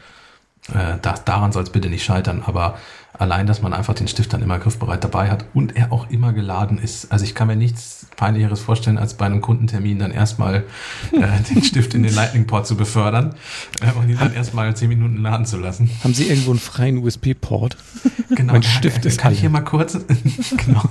Äh, 0.73 0.97
da, 1.01 1.13
daran 1.13 1.51
soll 1.51 1.63
es 1.63 1.69
bitte 1.69 1.89
nicht 1.89 2.03
scheitern, 2.03 2.41
aber 2.45 2.77
allein, 3.13 3.45
dass 3.47 3.61
man 3.61 3.73
einfach 3.73 3.93
den 3.93 4.07
Stift 4.07 4.33
dann 4.33 4.41
immer 4.41 4.59
griffbereit 4.59 5.03
dabei 5.03 5.29
hat 5.29 5.45
und 5.53 5.75
er 5.75 5.91
auch 5.91 6.09
immer 6.09 6.33
geladen 6.33 6.77
ist. 6.77 7.11
Also 7.11 7.23
ich 7.23 7.35
kann 7.35 7.47
mir 7.47 7.55
nichts 7.55 8.07
peinlicheres 8.15 8.61
vorstellen, 8.61 8.97
als 8.97 9.13
bei 9.13 9.25
einem 9.25 9.41
Kundentermin 9.41 9.99
dann 9.99 10.11
erstmal 10.11 10.63
äh, 11.11 11.53
den 11.53 11.63
Stift 11.63 11.93
in 11.93 12.03
den 12.03 12.13
Lightning-Port 12.13 12.65
zu 12.65 12.75
befördern 12.75 13.35
äh, 13.81 13.91
und 13.97 14.09
ihn 14.09 14.17
dann 14.17 14.33
erstmal 14.33 14.75
zehn 14.75 14.89
Minuten 14.89 15.17
laden 15.17 15.45
zu 15.45 15.57
lassen. 15.57 15.89
Haben 16.03 16.13
Sie 16.13 16.27
irgendwo 16.27 16.51
einen 16.51 16.59
freien 16.59 16.97
USB-Port? 16.97 17.77
Genau, 18.29 18.53
Mein 18.53 18.63
Stift 18.63 19.05
ist 19.05 19.19
Kann 19.19 19.33
ich 19.33 19.41
hier 19.41 19.51
mal 19.51 19.61
kurz? 19.61 19.93
genau. 20.65 20.81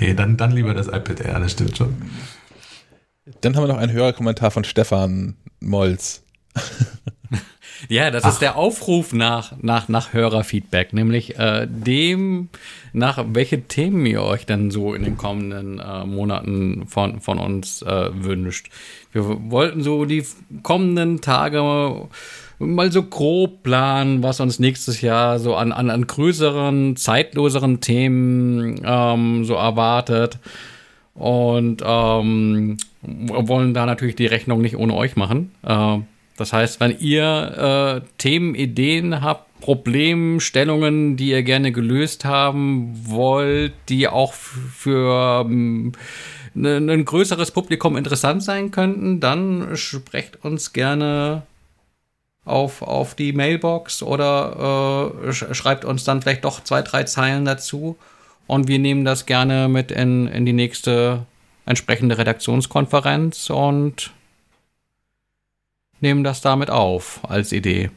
nee, 0.00 0.14
dann, 0.14 0.36
dann 0.36 0.52
lieber 0.52 0.74
das 0.74 0.86
iPad 0.86 1.20
Air, 1.20 1.40
das 1.40 1.52
stimmt 1.52 1.76
schon. 1.76 1.96
Dann 3.40 3.56
haben 3.56 3.64
wir 3.64 3.68
noch 3.68 3.78
einen 3.78 3.92
Hörerkommentar 3.92 4.52
von 4.52 4.62
Stefan 4.62 5.34
Molz. 5.60 6.22
Ja, 7.88 8.10
das 8.10 8.24
ist 8.24 8.40
der 8.40 8.56
Aufruf 8.56 9.12
nach, 9.12 9.52
nach, 9.60 9.88
nach 9.88 10.12
Hörerfeedback, 10.12 10.92
nämlich 10.92 11.38
äh, 11.38 11.66
dem, 11.68 12.48
nach 12.92 13.24
welche 13.32 13.62
Themen 13.62 14.04
ihr 14.06 14.22
euch 14.22 14.46
dann 14.46 14.70
so 14.70 14.94
in 14.94 15.04
den 15.04 15.16
kommenden 15.16 15.78
äh, 15.78 16.04
Monaten 16.04 16.86
von, 16.86 17.20
von 17.20 17.38
uns 17.38 17.82
äh, 17.82 18.10
wünscht. 18.12 18.70
Wir 19.12 19.50
wollten 19.50 19.82
so 19.82 20.04
die 20.04 20.24
kommenden 20.62 21.20
Tage 21.20 22.08
mal 22.58 22.92
so 22.92 23.02
grob 23.02 23.62
planen, 23.62 24.22
was 24.22 24.40
uns 24.40 24.58
nächstes 24.58 25.00
Jahr 25.00 25.38
so 25.38 25.54
an, 25.54 25.72
an, 25.72 25.90
an 25.90 26.06
größeren, 26.06 26.96
zeitloseren 26.96 27.80
Themen 27.80 28.80
ähm, 28.84 29.44
so 29.44 29.54
erwartet. 29.54 30.38
Und 31.14 31.82
ähm, 31.84 32.76
wollen 33.02 33.72
da 33.72 33.86
natürlich 33.86 34.16
die 34.16 34.26
Rechnung 34.26 34.60
nicht 34.60 34.76
ohne 34.76 34.94
euch 34.94 35.16
machen. 35.16 35.50
Äh, 35.62 35.98
das 36.36 36.52
heißt, 36.52 36.80
wenn 36.80 36.98
ihr 36.98 38.02
äh, 38.02 38.08
Themen, 38.18 38.54
Ideen 38.54 39.22
habt, 39.22 39.46
Problemstellungen, 39.60 41.16
die 41.16 41.30
ihr 41.30 41.42
gerne 41.42 41.72
gelöst 41.72 42.24
haben 42.24 42.92
wollt, 43.08 43.72
die 43.88 44.06
auch 44.06 44.34
für 44.34 45.44
ähm, 45.46 45.92
ein 46.54 47.04
größeres 47.04 47.50
Publikum 47.50 47.96
interessant 47.96 48.42
sein 48.42 48.70
könnten, 48.70 49.20
dann 49.20 49.76
sprecht 49.76 50.44
uns 50.44 50.72
gerne 50.72 51.42
auf, 52.44 52.80
auf 52.82 53.14
die 53.14 53.32
Mailbox 53.32 54.02
oder 54.02 55.12
äh, 55.24 55.32
sch 55.32 55.46
schreibt 55.52 55.84
uns 55.84 56.04
dann 56.04 56.22
vielleicht 56.22 56.44
doch 56.44 56.62
zwei, 56.62 56.82
drei 56.82 57.04
Zeilen 57.04 57.44
dazu. 57.44 57.96
Und 58.46 58.68
wir 58.68 58.78
nehmen 58.78 59.04
das 59.04 59.26
gerne 59.26 59.68
mit 59.68 59.90
in, 59.90 60.28
in 60.28 60.46
die 60.46 60.52
nächste 60.52 61.26
entsprechende 61.66 62.16
Redaktionskonferenz 62.16 63.50
und 63.50 64.12
nehmen 66.06 66.22
das 66.24 66.40
damit 66.40 66.70
auf 66.70 67.20
als 67.28 67.50
Idee. 67.52 67.90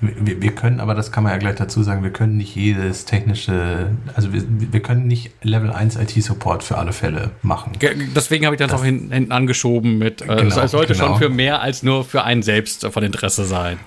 Wir, 0.00 0.42
wir 0.42 0.52
können, 0.54 0.80
aber 0.80 0.94
das 0.94 1.12
kann 1.12 1.22
man 1.24 1.32
ja 1.32 1.38
gleich 1.38 1.54
dazu 1.54 1.82
sagen, 1.82 2.02
wir 2.02 2.10
können 2.12 2.36
nicht 2.36 2.54
jedes 2.56 3.04
technische, 3.06 3.90
also 4.14 4.32
wir, 4.32 4.42
wir 4.48 4.80
können 4.80 5.06
nicht 5.06 5.30
Level 5.42 5.70
1 5.72 5.96
IT-Support 5.96 6.62
für 6.62 6.76
alle 6.78 6.92
Fälle 6.92 7.30
machen. 7.42 7.72
Ge- 7.78 7.94
Deswegen 8.14 8.44
habe 8.44 8.56
ich 8.56 8.58
das, 8.60 8.70
Das- 8.70 8.82
hin, 8.82 9.10
hinten 9.12 9.32
angeschoben 9.32 9.96
mit, 9.98 10.20
äh, 10.22 10.26
Genau, 10.26 10.60
es 10.60 10.70
sollte 10.72 10.92
genau. 10.94 11.06
schon 11.10 11.18
für 11.18 11.28
mehr 11.28 11.60
als 11.62 11.82
nur 11.82 12.04
für 12.04 12.22
einen 12.24 12.42
selbst 12.42 12.84
von 12.86 13.02
Interesse 13.02 13.44
sein. 13.44 13.78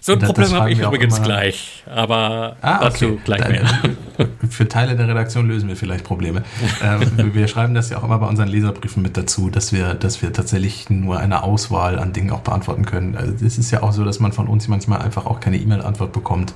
So 0.00 0.12
ein 0.12 0.20
Das- 0.20 0.28
Problem 0.28 0.52
habe 0.52 0.70
ich 0.70 0.78
übrigens 0.78 1.20
gleich, 1.22 1.82
aber 1.86 2.56
Ah, 2.62 2.78
dazu 2.80 3.06
okay. 3.06 3.18
gleich 3.24 3.48
mehr. 3.48 3.64
Für 4.48 4.68
Teile 4.68 4.96
der 4.96 5.08
Redaktion 5.08 5.48
lösen 5.48 5.68
wir 5.68 5.76
vielleicht 5.76 6.04
Probleme. 6.04 6.42
ähm, 6.82 7.00
wir 7.34 7.48
schreiben 7.48 7.74
das 7.74 7.90
ja 7.90 7.98
auch 7.98 8.04
immer 8.04 8.18
bei 8.18 8.26
unseren 8.26 8.48
Leserbriefen 8.48 9.02
mit 9.02 9.16
dazu, 9.16 9.50
dass 9.50 9.72
wir, 9.72 9.94
dass 9.94 10.22
wir 10.22 10.32
tatsächlich 10.32 10.88
nur 10.88 11.18
eine 11.18 11.42
Auswahl 11.42 11.98
an 11.98 12.12
Dingen 12.12 12.30
auch 12.30 12.40
beantworten 12.40 12.84
können. 12.84 13.16
Also 13.16 13.44
es 13.44 13.58
ist 13.58 13.70
ja 13.70 13.82
auch 13.82 13.92
so, 13.92 14.04
dass 14.04 14.20
man 14.20 14.32
von 14.32 14.46
uns 14.46 14.68
manchmal 14.68 15.00
einfach 15.02 15.26
auch 15.26 15.40
keine 15.40 15.56
E-Mail-Antwort 15.58 16.12
bekommt. 16.12 16.54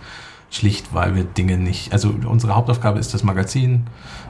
Schlicht, 0.50 0.92
weil 0.92 1.14
wir 1.16 1.24
Dinge 1.24 1.56
nicht. 1.56 1.94
Also 1.94 2.14
unsere 2.26 2.54
Hauptaufgabe 2.54 2.98
ist 2.98 3.14
das 3.14 3.22
Magazin, 3.24 3.86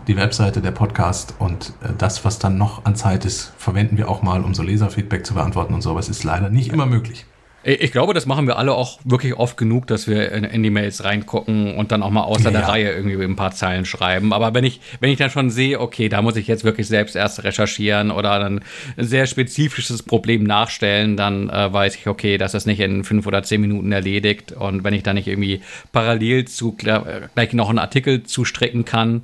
die 0.07 0.17
Webseite, 0.17 0.61
der 0.61 0.71
Podcast 0.71 1.35
und 1.41 1.73
äh, 1.83 1.89
das, 1.99 2.25
was 2.25 2.39
dann 2.39 2.57
noch 2.59 2.85
an 2.85 2.95
Zeit 2.95 3.25
ist, 3.25 3.53
verwenden 3.59 3.97
wir 3.97 4.09
auch 4.09 4.23
mal, 4.23 4.43
um 4.45 4.55
so 4.55 4.63
Leserfeedback 4.63 5.27
zu 5.27 5.35
beantworten 5.35 5.75
und 5.75 5.83
so. 5.83 5.91
Aber 5.91 5.99
es 6.01 6.09
ist 6.09 6.23
leider 6.23 6.49
nicht 6.49 6.73
immer 6.73 6.87
möglich. 6.87 7.27
Ich 7.65 7.93
glaube, 7.93 8.13
das 8.13 8.27
machen 8.27 8.47
wir 8.47 8.59
alle 8.59 8.73
auch 8.73 8.99
wirklich 9.05 9.35
oft 9.35 9.57
genug, 9.57 9.87
dass 9.87 10.09
wir 10.09 10.33
in, 10.33 10.63
die 10.63 10.71
Mails 10.71 11.05
reingucken 11.05 11.77
und 11.77 11.93
dann 11.93 12.03
auch 12.03 12.11
mal 12.11 12.23
außer 12.23 12.51
Ja, 12.51 12.59
der. 12.59 12.69
Reihe 12.69 12.93
irgendwie 12.93 13.23
ein 13.23 13.37
paar 13.37 13.53
Zeilen 13.53 13.85
schreiben. 13.85 14.33
Aber 14.33 14.53
wenn 14.55 14.65
ich, 14.65 14.81
wenn 15.01 15.11
ich 15.11 15.19
dann 15.19 15.31
schon 15.31 15.51
sehe, 15.51 15.81
okay, 15.81 16.09
da 16.09 16.23
muss 16.23 16.37
ich 16.37 16.49
jetzt 16.49 16.65
wirklich 16.65 16.89
selbst 16.89 17.15
erst 17.15 17.45
recherchieren 17.45 18.11
oder 18.11 18.39
dann 18.41 18.63
ein 18.97 19.05
sehr 19.05 19.27
spezifisches 19.27 20.03
Problem 20.03 20.43
nachstellen, 20.43 21.17
dann 21.17 21.51
äh, 21.51 21.73
weiß 21.73 21.95
ich, 21.97 22.09
okay, 22.09 22.37
das 22.37 22.55
ist 22.55 22.67
nicht 22.67 22.81
in 22.81 23.05
fünf 23.05 23.27
oder 23.27 23.43
zehn 23.45 23.61
Minuten 23.61 23.93
erledigt. 23.93 24.53
Und 24.53 24.83
wenn 24.83 24.95
ich 24.95 25.05
dann 25.05 25.15
nicht 25.15 25.29
irgendwie 25.29 25.63
parallel 25.93 26.47
zu 26.47 26.77
äh, 26.85 27.29
gleich 27.35 27.53
noch 27.53 27.69
einen 27.69 27.79
Artikel 27.79 28.25
zustricken 28.25 28.85
kann, 28.85 29.23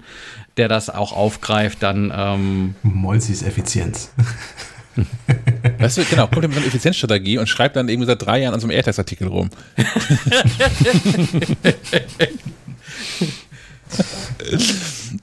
der 0.57 0.69
das 0.69 0.91
auch 0.91 1.13
aufgreift, 1.13 1.83
dann 1.83 2.13
ähm, 2.15 2.75
Molzis 2.83 3.43
Effizienz. 3.43 4.13
Weißt 5.79 5.99
du, 5.99 6.05
genau, 6.05 6.27
kommt 6.27 6.43
mit 6.43 6.53
so 6.53 6.59
einer 6.59 6.67
Effizienzstrategie 6.67 7.39
und 7.39 7.49
schreibt 7.49 7.77
dann 7.77 7.89
irgendwie 7.89 8.07
seit 8.07 8.25
drei 8.25 8.41
Jahren 8.41 8.55
an 8.55 8.61
so 8.61 8.67
einem 8.67 8.77
Airtags-Artikel 8.77 9.29
rum. 9.29 9.51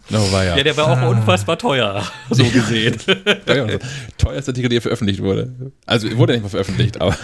no, 0.10 0.32
war 0.32 0.44
ja. 0.44 0.58
ja, 0.58 0.64
der 0.64 0.78
war 0.78 0.88
auch 0.88 1.10
unfassbar 1.10 1.58
teuer, 1.58 2.04
so 2.30 2.44
gesehen. 2.46 2.98
Teuerster 4.18 4.52
Artikel, 4.52 4.70
der 4.70 4.82
veröffentlicht 4.82 5.22
wurde. 5.22 5.54
Also 5.86 6.16
wurde 6.18 6.34
nicht 6.34 6.44
mal 6.44 6.50
veröffentlicht, 6.50 7.00
aber 7.02 7.18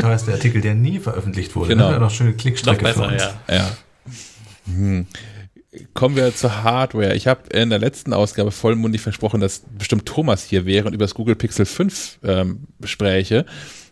Teuerste 0.00 0.32
Artikel, 0.32 0.60
der 0.60 0.74
nie 0.74 0.98
veröffentlicht 0.98 1.54
wurde. 1.56 1.70
Genau. 1.70 1.86
Ne? 1.86 1.92
Wäre 1.92 2.00
doch 2.00 2.10
schöne 2.10 2.30
Noch 2.30 2.36
Klickstrecke 2.38 2.78
für 2.78 2.84
besser, 2.84 3.08
uns. 3.08 3.22
ja. 3.48 3.54
ja. 3.54 3.70
Hm. 4.66 5.06
Kommen 5.94 6.16
wir 6.16 6.34
zur 6.34 6.62
Hardware. 6.62 7.14
Ich 7.14 7.26
habe 7.26 7.48
in 7.50 7.70
der 7.70 7.78
letzten 7.78 8.12
Ausgabe 8.12 8.50
vollmundig 8.50 9.00
versprochen, 9.00 9.40
dass 9.40 9.62
bestimmt 9.78 10.06
Thomas 10.06 10.44
hier 10.44 10.66
wäre 10.66 10.86
und 10.86 10.94
über 10.94 11.04
das 11.04 11.14
Google 11.14 11.34
Pixel 11.36 11.66
5 11.66 12.18
ähm, 12.24 12.60
spräche. 12.84 13.46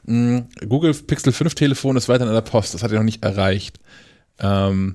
Hm, 0.06 0.46
Google 0.68 0.94
Pixel 0.94 1.32
5 1.32 1.54
Telefon 1.54 1.96
ist 1.96 2.08
weiter 2.08 2.26
in 2.26 2.32
der 2.32 2.40
Post. 2.40 2.74
Das 2.74 2.82
hat 2.82 2.92
er 2.92 2.98
noch 2.98 3.04
nicht 3.04 3.24
erreicht. 3.24 3.78
Ähm, 4.38 4.94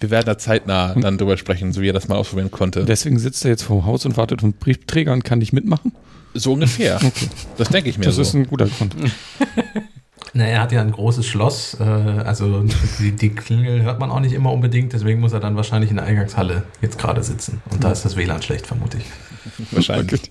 wir 0.00 0.10
werden 0.10 0.26
da 0.26 0.38
zeitnah 0.38 0.94
dann 0.94 1.18
drüber 1.18 1.36
sprechen, 1.36 1.72
so 1.72 1.80
wie 1.80 1.88
er 1.88 1.92
das 1.92 2.06
mal 2.08 2.16
ausprobieren 2.16 2.50
konnte. 2.50 2.84
Deswegen 2.84 3.18
sitzt 3.18 3.44
er 3.44 3.50
jetzt 3.50 3.62
vor 3.62 3.80
dem 3.80 3.86
Haus 3.86 4.06
und 4.06 4.16
wartet 4.16 4.44
auf 4.44 4.50
Briefträger 4.60 5.12
und 5.12 5.24
kann 5.24 5.40
nicht 5.40 5.52
mitmachen. 5.52 5.92
So 6.34 6.52
ungefähr. 6.52 7.00
Das 7.56 7.68
denke 7.70 7.90
ich 7.90 7.98
mir 7.98 8.04
Das 8.04 8.16
so. 8.16 8.22
ist 8.22 8.34
ein 8.34 8.46
guter 8.46 8.66
Grund. 8.66 8.94
Na, 10.34 10.44
er 10.44 10.60
hat 10.60 10.72
ja 10.72 10.80
ein 10.80 10.92
großes 10.92 11.26
Schloss, 11.26 11.76
äh, 11.80 11.82
also 11.84 12.64
die, 12.98 13.12
die 13.12 13.30
Klingel 13.30 13.82
hört 13.82 13.98
man 13.98 14.10
auch 14.10 14.20
nicht 14.20 14.32
immer 14.32 14.52
unbedingt, 14.52 14.92
deswegen 14.92 15.20
muss 15.20 15.32
er 15.32 15.40
dann 15.40 15.56
wahrscheinlich 15.56 15.90
in 15.90 15.96
der 15.96 16.04
Eingangshalle 16.06 16.64
jetzt 16.82 16.98
gerade 16.98 17.22
sitzen. 17.22 17.62
Und 17.70 17.82
da 17.82 17.90
ist 17.92 18.04
das 18.04 18.16
WLAN 18.16 18.42
schlecht, 18.42 18.66
vermute 18.66 18.98
ich. 18.98 19.04
Wahrscheinlich. 19.72 20.30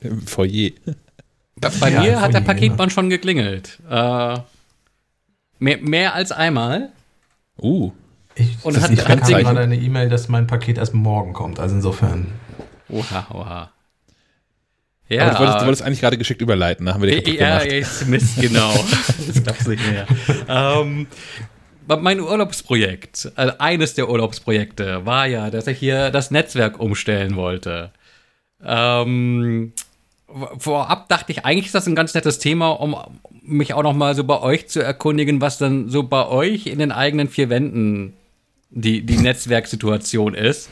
Im 0.00 0.26
Foyer. 0.26 0.70
Bei 1.80 1.90
Ja, 1.90 2.00
mir 2.02 2.20
hat 2.20 2.32
der 2.34 2.42
vorhin, 2.42 2.44
Paketbahn 2.44 2.90
schon 2.90 3.10
geklingelt. 3.10 3.80
Äh, 3.88 4.38
mehr, 5.58 5.78
mehr 5.80 6.14
als 6.14 6.32
einmal. 6.32 6.90
Uh. 7.60 7.92
Ich, 8.36 8.56
Und 8.64 8.80
hat- 8.80 8.90
ich 8.90 9.06
hat 9.06 9.26
gerade 9.26 9.60
eine 9.60 9.76
E-Mail, 9.76 10.08
dass 10.08 10.28
mein 10.28 10.46
Paket 10.46 10.78
erst 10.78 10.94
morgen 10.94 11.32
kommt, 11.32 11.60
also 11.60 11.76
insofern. 11.76 12.26
Oha, 12.88 13.26
oha. 13.32 13.70
Aber 15.10 15.30
du 15.30 15.38
wolltest, 15.38 15.60
du 15.60 15.64
wolltest 15.66 15.82
eigentlich 15.82 16.00
gerade 16.00 16.18
geschickt 16.18 16.40
überleiten, 16.40 16.86
da 16.86 16.94
haben 16.94 17.02
wir 17.02 17.10
dich 17.10 17.24
kaputt 17.24 17.40
ja, 17.40 17.58
gemacht. 17.58 17.72
jetzt 17.72 18.08
Mist, 18.08 18.40
genau. 18.40 18.72
das 19.26 19.44
gab's 19.44 19.66
nicht 19.66 19.82
mehr. 19.90 20.06
ähm, 20.48 21.06
mein 21.86 22.20
Urlaubsprojekt, 22.20 23.30
also 23.34 23.54
eines 23.58 23.94
der 23.94 24.08
Urlaubsprojekte, 24.08 25.04
war 25.04 25.26
ja, 25.26 25.50
dass 25.50 25.66
ich 25.66 25.78
hier 25.78 26.10
das 26.10 26.30
Netzwerk 26.30 26.80
umstellen 26.80 27.36
wollte. 27.36 27.90
Ähm, 28.64 29.72
vorab 30.58 31.08
dachte 31.08 31.32
ich, 31.32 31.44
eigentlich 31.44 31.66
ist 31.66 31.74
das 31.74 31.86
ein 31.86 31.94
ganz 31.94 32.14
nettes 32.14 32.38
Thema, 32.38 32.70
um 32.70 32.96
mich 33.42 33.74
auch 33.74 33.82
noch 33.82 33.92
mal 33.92 34.14
so 34.14 34.24
bei 34.24 34.40
euch 34.40 34.68
zu 34.68 34.80
erkundigen, 34.82 35.40
was 35.40 35.58
dann 35.58 35.90
so 35.90 36.02
bei 36.02 36.26
euch 36.26 36.66
in 36.66 36.78
den 36.78 36.92
eigenen 36.92 37.28
vier 37.28 37.50
Wänden 37.50 38.14
die, 38.70 39.02
die 39.02 39.18
Netzwerksituation 39.18 40.34
ist. 40.34 40.70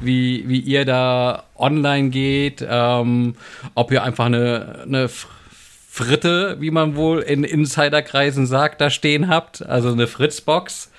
Wie, 0.00 0.48
wie 0.48 0.60
ihr 0.60 0.84
da 0.84 1.44
online 1.56 2.10
geht, 2.10 2.64
ähm, 2.68 3.36
ob 3.74 3.90
ihr 3.92 4.02
einfach 4.02 4.26
eine, 4.26 4.82
eine 4.82 5.08
Fritte, 5.08 6.56
wie 6.60 6.70
man 6.70 6.96
wohl 6.96 7.20
in 7.20 7.44
Insiderkreisen 7.44 8.46
sagt, 8.46 8.80
da 8.80 8.90
stehen 8.90 9.28
habt, 9.28 9.64
also 9.64 9.92
eine 9.92 10.06
Fritzbox 10.06 10.90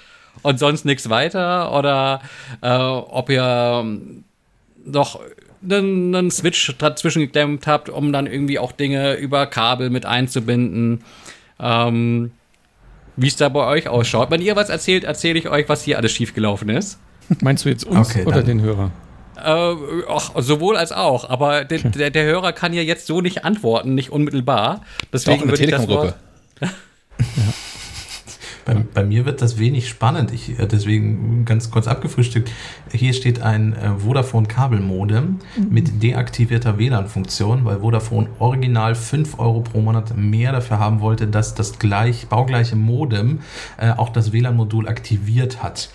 und 0.42 0.60
sonst 0.60 0.86
nichts 0.86 1.10
weiter, 1.10 1.74
oder 1.78 2.22
äh, 2.62 2.70
ob 2.70 3.30
ihr 3.30 3.86
noch 4.86 5.20
einen, 5.64 6.16
einen 6.16 6.32
Switch 6.32 6.76
dazwischen 6.78 7.20
geklemmt 7.20 7.68
habt, 7.68 7.90
um 7.90 8.14
dann 8.14 8.28
irgendwie 8.28 8.60
auch 8.60 8.72
Dinge 8.72 9.16
über 9.16 9.48
Kabel 9.48 9.90
mit 9.90 10.06
einzubinden. 10.06 11.04
Ähm, 11.60 12.32
wie 13.18 13.28
es 13.28 13.36
da 13.36 13.50
bei 13.50 13.66
euch 13.66 13.88
ausschaut. 13.88 14.32
Wenn 14.32 14.42
ihr 14.42 14.56
was 14.56 14.70
erzählt, 14.70 15.04
erzähle 15.04 15.40
ich 15.40 15.50
euch, 15.50 15.70
was 15.70 15.84
hier 15.84 15.98
alles 15.98 16.12
schiefgelaufen 16.12 16.70
ist. 16.70 17.00
Meinst 17.42 17.66
du 17.66 17.70
jetzt 17.70 17.86
uns 17.86 18.10
Okay, 18.10 18.24
oder 18.26 18.38
dann- 18.38 18.46
den 18.46 18.62
Hörer? 18.62 18.92
Äh, 19.38 19.76
ach, 20.10 20.32
sowohl 20.38 20.78
als 20.78 20.92
auch. 20.94 21.30
Aber 21.30 21.66
der, 21.66 21.80
der, 21.80 22.10
der 22.10 22.24
Hörer 22.26 22.54
kann 22.54 22.74
ja 22.74 22.82
jetzt 22.82 23.06
so 23.06 23.20
nicht 23.20 23.44
antworten, 23.44 23.94
nicht 23.94 24.12
unmittelbar. 24.12 24.76
Doch 24.76 25.08
Deswegen 25.12 25.42
in 25.42 25.48
der 25.50 25.52
würde 25.52 25.64
ich 25.66 25.72
das 25.72 25.82
Telekom-Gruppe. 25.86 26.16
Wort. 26.62 26.72
Bei, 28.66 28.74
bei 28.74 29.04
mir 29.04 29.26
wird 29.26 29.44
das 29.44 29.60
wenig 29.60 29.88
spannend. 29.88 30.34
Ich, 30.34 30.58
äh, 30.60 30.66
deswegen 30.66 31.46
ganz 31.46 31.70
kurz 31.70 31.88
abgefrühstückt. 31.88 32.50
Hier 32.92 33.14
steht 33.14 33.44
ein 33.44 33.74
äh, 33.74 33.92
Vodafone 34.00 34.48
Kabelmodem 34.48 35.38
mit 35.70 36.02
deaktivierter 36.02 36.80
WLAN-Funktion, 36.80 37.64
weil 37.64 37.82
Vodafone 37.82 38.28
original 38.40 38.96
5 38.96 39.38
Euro 39.38 39.62
pro 39.62 39.82
Monat 39.82 40.18
mehr 40.18 40.52
dafür 40.52 40.80
haben 40.80 41.00
wollte, 41.00 41.28
dass 41.28 41.54
das 41.54 41.78
gleich, 41.78 42.26
baugleiche 42.28 42.76
Modem 42.76 43.42
äh, 43.78 43.92
auch 43.92 44.10
das 44.10 44.34
WLAN-Modul 44.34 44.88
aktiviert 44.88 45.62
hat. 45.62 45.90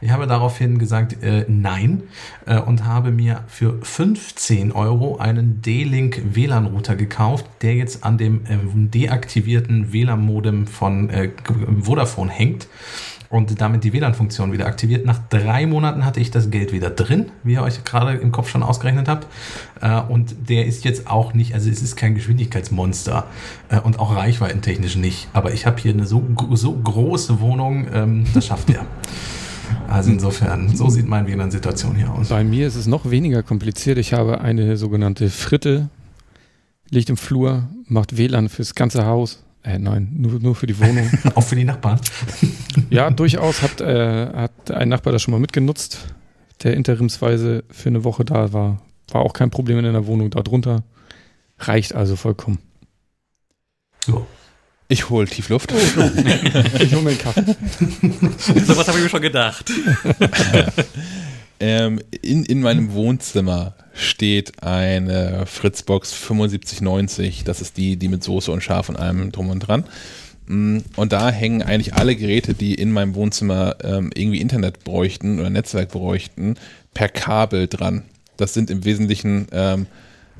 Ich 0.00 0.10
habe 0.10 0.26
daraufhin 0.26 0.78
gesagt, 0.78 1.22
äh, 1.22 1.44
nein, 1.48 2.02
äh, 2.46 2.58
und 2.58 2.84
habe 2.84 3.10
mir 3.10 3.44
für 3.48 3.78
15 3.82 4.72
Euro 4.72 5.18
einen 5.18 5.60
D-Link 5.60 6.22
WLAN-Router 6.34 6.96
gekauft, 6.96 7.46
der 7.60 7.74
jetzt 7.74 8.02
an 8.04 8.16
dem 8.16 8.46
äh, 8.46 8.58
deaktivierten 8.74 9.92
WLAN-Modem 9.92 10.66
von 10.66 11.10
äh, 11.10 11.30
Vodafone 11.82 12.30
hängt 12.30 12.66
und 13.30 13.60
damit 13.60 13.84
die 13.84 13.92
WLAN-Funktion 13.92 14.52
wieder 14.52 14.66
aktiviert. 14.66 15.06
Nach 15.06 15.20
drei 15.28 15.66
Monaten 15.66 16.04
hatte 16.04 16.18
ich 16.18 16.30
das 16.30 16.50
Geld 16.50 16.72
wieder 16.72 16.90
drin, 16.90 17.30
wie 17.44 17.54
ihr 17.54 17.62
euch 17.62 17.84
gerade 17.84 18.14
im 18.14 18.32
Kopf 18.32 18.48
schon 18.48 18.62
ausgerechnet 18.62 19.06
habt. 19.06 19.26
Äh, 19.80 20.00
und 20.00 20.48
der 20.48 20.66
ist 20.66 20.84
jetzt 20.84 21.08
auch 21.08 21.34
nicht, 21.34 21.54
also 21.54 21.70
es 21.70 21.82
ist 21.82 21.96
kein 21.96 22.14
Geschwindigkeitsmonster 22.14 23.26
äh, 23.68 23.78
und 23.80 23.98
auch 23.98 24.16
reichweitentechnisch 24.16 24.96
nicht. 24.96 25.28
Aber 25.32 25.52
ich 25.52 25.66
habe 25.66 25.80
hier 25.80 25.92
eine 25.92 26.06
so, 26.06 26.26
so 26.52 26.72
große 26.72 27.40
Wohnung, 27.40 27.86
ähm, 27.92 28.24
das 28.34 28.46
schafft 28.46 28.70
er. 28.70 28.84
Also 29.88 30.10
insofern, 30.10 30.74
so 30.74 30.88
sieht 30.88 31.06
meine 31.06 31.26
WLAN-Situation 31.28 31.96
hier 31.96 32.12
aus. 32.12 32.28
Bei 32.28 32.44
mir 32.44 32.66
ist 32.66 32.76
es 32.76 32.86
noch 32.86 33.10
weniger 33.10 33.42
kompliziert. 33.42 33.98
Ich 33.98 34.12
habe 34.12 34.40
eine 34.40 34.76
sogenannte 34.76 35.30
Fritte, 35.30 35.88
liegt 36.90 37.10
im 37.10 37.16
Flur, 37.16 37.68
macht 37.86 38.16
WLAN 38.16 38.48
fürs 38.48 38.74
ganze 38.74 39.06
Haus. 39.06 39.42
Äh, 39.62 39.78
nein, 39.78 40.10
nur, 40.16 40.40
nur 40.40 40.54
für 40.54 40.66
die 40.66 40.78
Wohnung. 40.78 41.10
Auch 41.34 41.42
für 41.42 41.56
die 41.56 41.64
Nachbarn. 41.64 42.00
ja, 42.90 43.10
durchaus 43.10 43.62
hat, 43.62 43.80
äh, 43.80 44.26
hat 44.32 44.70
ein 44.70 44.88
Nachbar 44.88 45.12
das 45.12 45.22
schon 45.22 45.32
mal 45.32 45.40
mitgenutzt, 45.40 46.14
der 46.62 46.74
interimsweise 46.74 47.64
für 47.70 47.90
eine 47.90 48.04
Woche 48.04 48.24
da 48.24 48.52
war. 48.52 48.80
War 49.12 49.22
auch 49.22 49.32
kein 49.32 49.50
Problem 49.50 49.78
in 49.78 49.92
der 49.92 50.06
Wohnung 50.06 50.30
darunter. 50.30 50.84
Reicht 51.58 51.94
also 51.94 52.16
vollkommen. 52.16 52.58
So. 54.06 54.26
Ich 54.90 55.08
hole 55.08 55.26
Tiefluft. 55.26 55.72
Ich 56.80 56.92
hole 56.92 57.02
mir 57.02 57.10
einen 57.10 57.18
Kaffee. 57.18 57.44
So 58.66 58.76
was 58.76 58.88
habe 58.88 58.98
ich 58.98 59.04
mir 59.04 59.08
schon 59.08 59.22
gedacht. 59.22 59.70
ähm, 61.60 62.00
in, 62.22 62.44
in 62.44 62.60
meinem 62.60 62.92
Wohnzimmer 62.92 63.74
steht 63.94 64.64
eine 64.64 65.46
Fritzbox 65.46 66.10
7590. 66.10 67.44
Das 67.44 67.60
ist 67.60 67.76
die, 67.76 67.96
die 67.96 68.08
mit 68.08 68.24
Soße 68.24 68.50
und 68.50 68.62
Schaf 68.64 68.88
und 68.88 68.96
allem 68.96 69.30
drum 69.30 69.50
und 69.50 69.60
dran. 69.60 69.84
Mm, 70.46 70.78
Und 70.96 71.12
da 71.12 71.30
hängen 71.30 71.62
eigentlich 71.62 71.94
alle 71.94 72.16
Geräte, 72.16 72.54
die 72.54 72.74
in 72.74 72.90
meinem 72.90 73.14
Wohnzimmer 73.14 73.76
ähm, 73.84 74.10
irgendwie 74.12 74.40
Internet 74.40 74.82
bräuchten 74.82 75.38
oder 75.38 75.50
Netzwerk 75.50 75.90
bräuchten, 75.90 76.56
per 76.94 77.08
Kabel 77.08 77.68
dran. 77.68 78.02
Das 78.36 78.54
sind 78.54 78.70
im 78.70 78.84
Wesentlichen 78.84 79.46
ähm, 79.52 79.86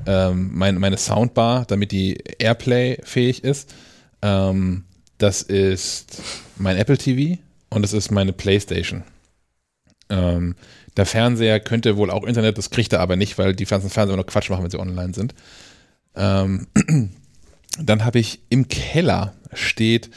ähm, 0.05 0.49
mein, 0.53 0.77
meine 0.77 0.97
Soundbar, 0.97 1.63
damit 1.67 1.93
die 1.93 2.17
Airplay-fähig 2.37 3.45
ist. 3.45 3.73
Ähm, 4.21 4.85
das 5.17 5.41
ist 5.41 6.21
mein 6.57 6.77
Apple 6.77 6.97
TV 6.97 7.41
und 7.69 7.81
das 7.83 7.93
ist 7.93 8.11
meine 8.11 8.33
Playstation. 8.33 9.03
Ähm, 10.09 10.55
der 10.97 11.05
Fernseher 11.05 11.59
könnte 11.59 11.95
wohl 11.95 12.11
auch 12.11 12.23
Internet, 12.23 12.57
das 12.57 12.69
kriegt 12.69 12.91
er 12.93 12.99
aber 12.99 13.15
nicht, 13.15 13.37
weil 13.37 13.55
die 13.55 13.65
ganzen 13.65 13.89
Fernseher 13.89 14.17
nur 14.17 14.25
Quatsch 14.25 14.49
machen, 14.49 14.63
wenn 14.63 14.71
sie 14.71 14.79
online 14.79 15.13
sind. 15.13 15.33
Ähm, 16.15 16.67
dann 17.81 18.03
habe 18.03 18.19
ich 18.19 18.41
im 18.49 18.67
Keller 18.67 19.33
steht 19.53 20.09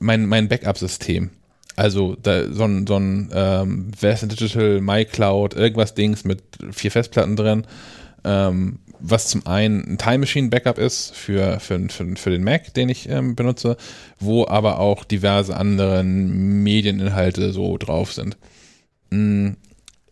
mein, 0.00 0.26
mein 0.26 0.48
Backup-System. 0.48 1.30
Also 1.76 2.16
da, 2.16 2.52
so 2.52 2.64
ein, 2.64 2.86
so 2.86 2.96
ein 2.96 3.30
ähm, 3.32 3.92
Western 3.98 4.28
Digital, 4.28 4.80
MyCloud, 4.80 5.54
irgendwas 5.54 5.94
Dings 5.94 6.24
mit 6.24 6.42
vier 6.70 6.90
Festplatten 6.90 7.36
drin, 7.36 7.66
ähm, 8.24 8.80
was 9.04 9.28
zum 9.28 9.46
einen 9.46 9.82
ein 9.92 9.98
Time 9.98 10.18
Machine 10.18 10.48
Backup 10.48 10.78
ist 10.78 11.14
für, 11.14 11.58
für, 11.60 11.88
für, 11.88 12.16
für 12.16 12.30
den 12.30 12.44
Mac, 12.44 12.72
den 12.74 12.88
ich 12.88 13.08
ähm, 13.08 13.34
benutze, 13.34 13.76
wo 14.20 14.46
aber 14.46 14.78
auch 14.78 15.04
diverse 15.04 15.56
andere 15.56 16.04
Medieninhalte 16.04 17.52
so 17.52 17.76
drauf 17.78 18.12
sind. 18.12 18.36
Mm, 19.10 19.50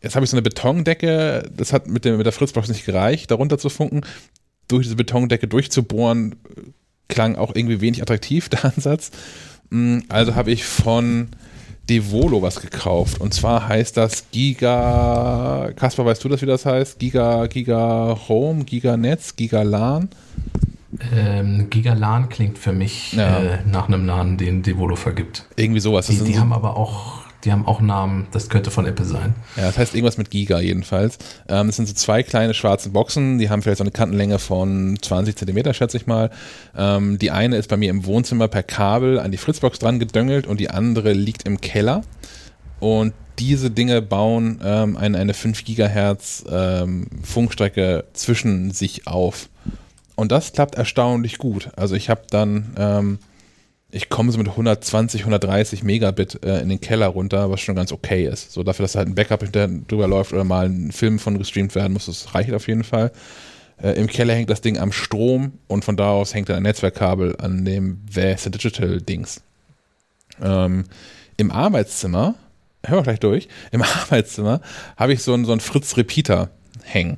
Jetzt 0.02 0.14
habe 0.16 0.24
ich 0.24 0.30
so 0.30 0.36
eine 0.36 0.42
Betondecke, 0.42 1.50
das 1.54 1.72
hat 1.74 1.86
mit, 1.86 2.04
dem, 2.06 2.16
mit 2.16 2.24
der 2.24 2.32
Fritzbox 2.32 2.68
nicht 2.68 2.86
gereicht, 2.86 3.30
darunter 3.30 3.58
zu 3.58 3.68
funken. 3.68 4.00
Durch 4.66 4.84
diese 4.86 4.96
Betondecke 4.96 5.46
durchzubohren, 5.46 6.36
klang 7.08 7.36
auch 7.36 7.54
irgendwie 7.54 7.80
wenig 7.82 8.00
attraktiv, 8.00 8.48
der 8.50 8.64
Ansatz. 8.64 9.10
Mm, 9.68 9.98
Also 10.08 10.34
habe 10.34 10.50
ich 10.50 10.64
von 10.64 11.28
Devolo 11.90 12.40
was 12.40 12.60
gekauft. 12.60 13.20
Und 13.20 13.34
zwar 13.34 13.68
heißt 13.68 13.96
das 13.96 14.30
Giga. 14.30 15.70
Kaspar, 15.76 16.06
weißt 16.06 16.22
du 16.24 16.28
das, 16.28 16.40
wie 16.40 16.46
das 16.46 16.64
heißt? 16.64 16.98
Giga, 16.98 17.46
Giga 17.46 18.16
Home, 18.28 18.64
Giga 18.64 18.96
Netz, 18.96 19.34
Giga 19.36 19.62
LAN. 19.62 20.08
Ähm, 21.14 21.68
Gigalan 21.70 22.28
klingt 22.28 22.58
für 22.58 22.72
mich 22.72 23.12
Ja. 23.12 23.38
äh, 23.40 23.58
nach 23.70 23.88
einem 23.88 24.06
Namen, 24.06 24.36
den 24.38 24.62
Devolo 24.62 24.96
vergibt. 24.96 25.46
Irgendwie 25.56 25.80
sowas. 25.80 26.06
Das 26.06 26.18
Die, 26.18 26.24
die 26.24 26.34
so- 26.34 26.40
haben 26.40 26.52
aber 26.52 26.76
auch, 26.76 27.22
die 27.44 27.52
haben 27.52 27.66
auch 27.66 27.80
Namen, 27.80 28.26
das 28.32 28.48
könnte 28.48 28.70
von 28.70 28.86
Apple 28.86 29.04
sein. 29.04 29.34
Ja, 29.56 29.64
das 29.64 29.78
heißt 29.78 29.94
irgendwas 29.94 30.18
mit 30.18 30.30
Giga 30.30 30.60
jedenfalls. 30.60 31.18
Ähm, 31.48 31.68
das 31.68 31.76
sind 31.76 31.88
so 31.88 31.94
zwei 31.94 32.22
kleine 32.22 32.54
schwarze 32.54 32.90
Boxen, 32.90 33.38
die 33.38 33.50
haben 33.50 33.62
vielleicht 33.62 33.78
so 33.78 33.84
eine 33.84 33.90
Kantenlänge 33.90 34.38
von 34.38 34.98
20 35.00 35.36
Zentimeter, 35.36 35.74
schätze 35.74 35.96
ich 35.96 36.06
mal. 36.06 36.30
Ähm, 36.76 37.18
die 37.18 37.30
eine 37.30 37.56
ist 37.56 37.68
bei 37.68 37.76
mir 37.76 37.90
im 37.90 38.04
Wohnzimmer 38.04 38.48
per 38.48 38.62
Kabel 38.62 39.18
an 39.18 39.30
die 39.30 39.38
Fritzbox 39.38 39.78
dran 39.78 39.98
gedöngelt 39.98 40.46
und 40.46 40.60
die 40.60 40.70
andere 40.70 41.12
liegt 41.12 41.44
im 41.46 41.60
Keller. 41.60 42.02
Und 42.78 43.14
diese 43.38 43.70
Dinge 43.70 44.02
bauen 44.02 44.60
ähm, 44.62 44.96
eine, 44.96 45.18
eine 45.18 45.34
5 45.34 45.64
Gigahertz 45.64 46.44
ähm, 46.50 47.06
Funkstrecke 47.22 48.04
zwischen 48.12 48.70
sich 48.70 49.06
auf. 49.06 49.48
Und 50.14 50.30
das 50.30 50.52
klappt 50.52 50.74
erstaunlich 50.74 51.38
gut. 51.38 51.70
Also 51.76 51.94
ich 51.94 52.10
habe 52.10 52.22
dann, 52.28 52.74
ähm, 52.76 53.18
ich 53.92 54.08
komme 54.08 54.30
so 54.30 54.38
mit 54.38 54.48
120, 54.48 55.22
130 55.22 55.82
Megabit 55.82 56.44
äh, 56.44 56.60
in 56.60 56.68
den 56.68 56.80
Keller 56.80 57.08
runter, 57.08 57.50
was 57.50 57.60
schon 57.60 57.74
ganz 57.74 57.92
okay 57.92 58.26
ist. 58.26 58.52
So 58.52 58.62
dafür, 58.62 58.84
dass 58.84 58.94
halt 58.94 59.08
ein 59.08 59.14
Backup 59.14 59.44
drüber 59.52 60.06
läuft 60.06 60.32
oder 60.32 60.44
mal 60.44 60.66
ein 60.66 60.92
Film 60.92 61.18
von 61.18 61.38
gestreamt 61.38 61.74
werden 61.74 61.92
muss, 61.92 62.06
das 62.06 62.34
reicht 62.34 62.52
auf 62.52 62.68
jeden 62.68 62.84
Fall. 62.84 63.10
Äh, 63.82 63.92
Im 63.92 64.06
Keller 64.06 64.34
hängt 64.34 64.50
das 64.50 64.60
Ding 64.60 64.78
am 64.78 64.92
Strom 64.92 65.52
und 65.66 65.84
von 65.84 65.96
da 65.96 66.10
aus 66.10 66.34
hängt 66.34 66.48
dann 66.48 66.56
ein 66.56 66.62
Netzwerkkabel 66.62 67.36
an 67.38 67.64
dem 67.64 68.00
Western 68.10 68.52
Digital 68.52 69.00
Dings. 69.00 69.42
Ähm, 70.40 70.84
Im 71.36 71.50
Arbeitszimmer, 71.50 72.34
hören 72.84 72.98
wir 72.98 73.02
gleich 73.02 73.20
durch, 73.20 73.48
im 73.72 73.82
Arbeitszimmer 74.02 74.60
habe 74.96 75.12
ich 75.12 75.22
so 75.22 75.34
einen, 75.34 75.44
so 75.44 75.52
einen 75.52 75.60
Fritz 75.60 75.96
Repeater 75.96 76.50
hängen. 76.82 77.16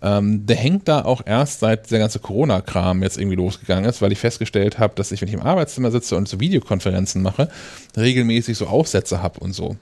Ähm, 0.00 0.46
der 0.46 0.56
hängt 0.56 0.86
da 0.86 1.04
auch 1.04 1.22
erst 1.26 1.60
seit 1.60 1.90
der 1.90 1.98
ganze 1.98 2.20
Corona-Kram 2.20 3.02
jetzt 3.02 3.18
irgendwie 3.18 3.36
losgegangen 3.36 3.84
ist, 3.84 4.00
weil 4.00 4.12
ich 4.12 4.18
festgestellt 4.18 4.78
habe, 4.78 4.94
dass 4.94 5.10
ich, 5.10 5.20
wenn 5.20 5.28
ich 5.28 5.34
im 5.34 5.42
Arbeitszimmer 5.42 5.90
sitze 5.90 6.16
und 6.16 6.28
so 6.28 6.38
Videokonferenzen 6.38 7.20
mache, 7.22 7.48
regelmäßig 7.96 8.56
so 8.56 8.66
Aufsätze 8.66 9.22
habe 9.22 9.40
und 9.40 9.52
so. 9.52 9.76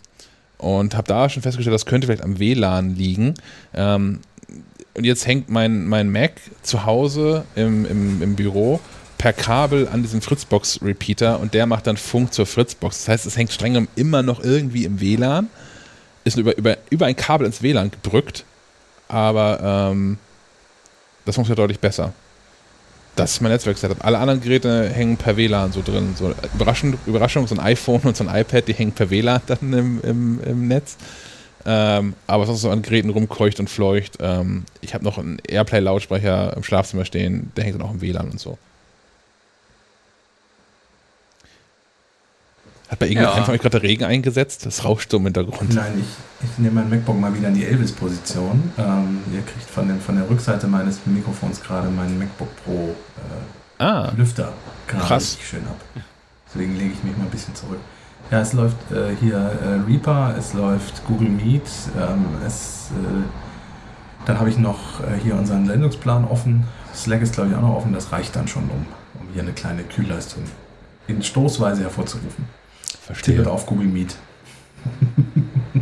Und 0.58 0.96
habe 0.96 1.06
da 1.06 1.28
schon 1.28 1.42
festgestellt, 1.42 1.74
das 1.74 1.84
könnte 1.84 2.06
vielleicht 2.06 2.24
am 2.24 2.38
WLAN 2.38 2.94
liegen. 2.94 3.34
Ähm, 3.74 4.20
und 4.94 5.04
jetzt 5.04 5.26
hängt 5.26 5.50
mein, 5.50 5.86
mein 5.86 6.10
Mac 6.10 6.32
zu 6.62 6.86
Hause 6.86 7.44
im, 7.54 7.84
im, 7.84 8.22
im 8.22 8.36
Büro 8.36 8.80
per 9.18 9.34
Kabel 9.34 9.88
an 9.88 10.02
diesem 10.02 10.22
Fritzbox-Repeater 10.22 11.40
und 11.40 11.52
der 11.52 11.66
macht 11.66 11.86
dann 11.86 11.96
Funk 11.96 12.32
zur 12.32 12.46
Fritzbox. 12.46 13.00
Das 13.00 13.08
heißt, 13.08 13.26
es 13.26 13.36
hängt 13.36 13.52
streng 13.52 13.88
immer 13.96 14.22
noch 14.22 14.42
irgendwie 14.42 14.84
im 14.84 15.00
WLAN, 15.00 15.48
ist 16.24 16.38
über, 16.38 16.56
über, 16.56 16.78
über 16.90 17.06
ein 17.06 17.16
Kabel 17.16 17.46
ins 17.46 17.62
WLAN 17.62 17.90
gedrückt, 17.90 18.44
aber 19.08 19.90
ähm, 19.92 20.18
das 21.24 21.34
funktioniert 21.34 21.58
deutlich 21.58 21.80
besser. 21.80 22.12
Das 23.16 23.32
ist 23.32 23.40
mein 23.40 23.50
Netzwerk-Setup. 23.50 24.04
Alle 24.04 24.18
anderen 24.18 24.42
Geräte 24.42 24.90
hängen 24.90 25.16
per 25.16 25.36
WLAN 25.36 25.72
so 25.72 25.82
drin. 25.82 26.14
So, 26.16 26.34
Überraschung, 26.54 26.98
Überraschung, 27.06 27.46
so 27.46 27.54
ein 27.54 27.60
iPhone 27.60 28.02
und 28.02 28.16
so 28.16 28.26
ein 28.26 28.40
iPad, 28.40 28.68
die 28.68 28.74
hängen 28.74 28.92
per 28.92 29.08
WLAN 29.08 29.40
dann 29.46 29.72
im, 29.72 30.00
im, 30.02 30.40
im 30.44 30.68
Netz. 30.68 30.98
Ähm, 31.64 32.14
aber 32.26 32.46
sonst 32.46 32.60
so 32.60 32.70
an 32.70 32.82
Geräten 32.82 33.10
rumkreucht 33.10 33.58
und 33.58 33.70
fleucht. 33.70 34.18
Ähm, 34.20 34.64
ich 34.82 34.94
habe 34.94 35.02
noch 35.02 35.18
einen 35.18 35.38
Airplay-Lautsprecher 35.48 36.54
im 36.56 36.62
Schlafzimmer 36.62 37.06
stehen, 37.06 37.50
der 37.56 37.64
hängt 37.64 37.74
dann 37.74 37.82
auch 37.82 37.92
im 37.92 38.02
WLAN 38.02 38.30
und 38.30 38.38
so. 38.38 38.58
Hat 42.88 42.98
bei 43.00 43.06
irgendjemand 43.06 43.48
Ja. 43.48 43.52
euch 43.52 43.60
gerade 43.60 43.80
der 43.80 43.82
Regen 43.82 44.04
eingesetzt? 44.04 44.64
Das 44.64 44.84
rauscht 44.84 45.10
so 45.10 45.16
im 45.16 45.24
Hintergrund. 45.24 45.74
Nein, 45.74 45.92
ich, 45.98 46.46
ich 46.48 46.58
nehme 46.58 46.80
mein 46.80 46.90
MacBook 46.90 47.18
mal 47.18 47.34
wieder 47.34 47.48
in 47.48 47.54
die 47.54 47.64
Elvis-Position. 47.64 48.70
Ähm, 48.78 49.18
ihr 49.34 49.42
kriegt 49.42 49.68
von, 49.68 49.88
dem, 49.88 50.00
von 50.00 50.16
der 50.16 50.28
Rückseite 50.30 50.66
meines 50.68 51.00
Mikrofons 51.04 51.60
gerade 51.62 51.88
meinen 51.88 52.18
MacBook 52.18 52.48
Pro 52.64 52.94
äh, 53.78 53.82
Ah, 53.82 54.12
Lüfter 54.16 54.52
gerade 54.86 55.20
schön 55.22 55.64
ab. 55.66 55.80
Deswegen 56.48 56.76
lege 56.76 56.92
ich 56.94 57.02
mich 57.04 57.16
mal 57.16 57.24
ein 57.24 57.30
bisschen 57.30 57.54
zurück. 57.54 57.78
Ja, 58.30 58.40
es 58.40 58.52
läuft 58.54 58.76
äh, 58.90 59.14
hier 59.20 59.36
äh, 59.36 59.86
Reaper, 59.90 60.34
es 60.38 60.54
läuft 60.54 61.04
Google 61.06 61.28
Meet, 61.28 61.62
ähm, 61.98 62.24
es, 62.46 62.88
äh, 62.92 63.22
dann 64.26 64.38
habe 64.40 64.48
ich 64.48 64.58
noch 64.58 65.00
äh, 65.00 65.18
hier 65.22 65.34
unseren 65.36 65.66
Sendungsplan 65.66 66.24
offen. 66.24 66.64
Slack 66.94 67.20
ist 67.20 67.34
glaube 67.34 67.50
ich 67.50 67.56
auch 67.56 67.60
noch 67.62 67.76
offen, 67.76 67.92
das 67.92 68.10
reicht 68.12 68.34
dann 68.34 68.48
schon, 68.48 68.62
um, 68.64 68.86
um 69.20 69.28
hier 69.32 69.42
eine 69.42 69.52
kleine 69.52 69.82
Kühlleistung 69.82 70.42
in 71.06 71.22
Stoßweise 71.22 71.82
hervorzurufen. 71.82 72.46
Verstehe. 73.02 73.36
Tippet 73.36 73.50
auf 73.50 73.66
Google 73.66 73.86
Meet. 73.86 74.16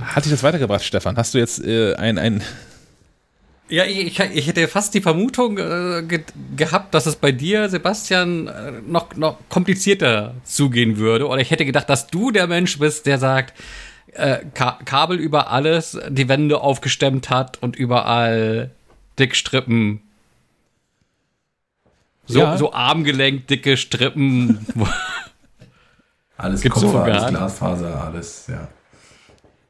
Hat 0.02 0.24
dich 0.24 0.32
das 0.32 0.42
weitergebracht, 0.42 0.82
Stefan? 0.84 1.16
Hast 1.16 1.34
du 1.34 1.38
jetzt 1.38 1.64
äh, 1.64 1.94
ein, 1.94 2.18
ein. 2.18 2.42
Ja, 3.68 3.84
ich, 3.84 4.18
ich 4.18 4.46
hätte 4.46 4.68
fast 4.68 4.92
die 4.94 5.00
Vermutung 5.00 5.56
äh, 5.58 6.02
ge 6.06 6.20
gehabt, 6.56 6.94
dass 6.94 7.06
es 7.06 7.16
bei 7.16 7.32
dir, 7.32 7.68
Sebastian, 7.70 8.46
äh, 8.46 8.72
noch, 8.86 9.14
noch 9.16 9.38
komplizierter 9.48 10.34
zugehen 10.44 10.98
würde. 10.98 11.26
Oder 11.28 11.40
ich 11.40 11.50
hätte 11.50 11.64
gedacht, 11.64 11.88
dass 11.88 12.06
du 12.06 12.30
der 12.30 12.46
Mensch 12.46 12.78
bist, 12.78 13.06
der 13.06 13.18
sagt, 13.18 13.54
äh, 14.12 14.38
Ka 14.54 14.78
Kabel 14.84 15.18
über 15.18 15.50
alles, 15.50 15.98
die 16.08 16.28
Wände 16.28 16.60
aufgestemmt 16.60 17.30
hat 17.30 17.62
und 17.62 17.74
überall 17.76 18.70
Dickstrippen. 19.18 20.00
So, 22.26 22.40
Ja. 22.40 22.56
so 22.56 22.72
armgelenkt, 22.72 23.50
dicke 23.50 23.76
Strippen. 23.76 24.66
Alles 26.36 26.62
Gibt's 26.62 26.80
Kupfer, 26.80 26.98
sogar. 27.00 27.22
alles 27.22 27.28
Glasfaser, 27.28 28.04
alles, 28.04 28.46
ja. 28.48 28.68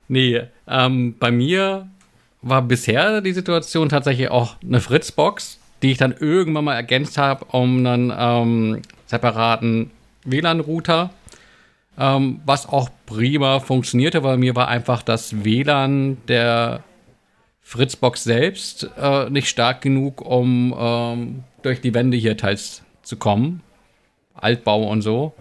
Nee, 0.08 0.42
ähm, 0.68 1.16
bei 1.18 1.30
mir 1.30 1.88
war 2.42 2.62
bisher 2.62 3.20
die 3.20 3.32
Situation 3.32 3.88
tatsächlich 3.88 4.30
auch 4.30 4.56
eine 4.62 4.80
Fritzbox, 4.80 5.58
die 5.82 5.92
ich 5.92 5.98
dann 5.98 6.12
irgendwann 6.12 6.64
mal 6.64 6.74
ergänzt 6.74 7.18
habe 7.18 7.44
um 7.46 7.86
einen 7.86 8.12
ähm, 8.16 8.82
separaten 9.06 9.90
WLAN-Router. 10.24 11.10
ähm, 11.98 12.40
was 12.44 12.66
auch 12.68 12.88
prima 13.06 13.60
funktionierte, 13.60 14.22
weil 14.22 14.36
mir 14.36 14.56
war 14.56 14.68
einfach 14.68 15.02
das 15.02 15.44
WLAN 15.44 16.18
der 16.28 16.82
Fritzbox 17.62 18.24
selbst 18.24 18.90
äh, 19.00 19.30
nicht 19.30 19.48
stark 19.48 19.80
genug, 19.80 20.20
um 20.20 20.74
ähm, 20.78 21.44
durch 21.62 21.80
die 21.80 21.94
Wände 21.94 22.16
hier 22.16 22.36
teils 22.36 22.82
zu 23.02 23.16
kommen. 23.16 23.62
Altbau 24.34 24.88
und 24.88 25.02
so. 25.02 25.34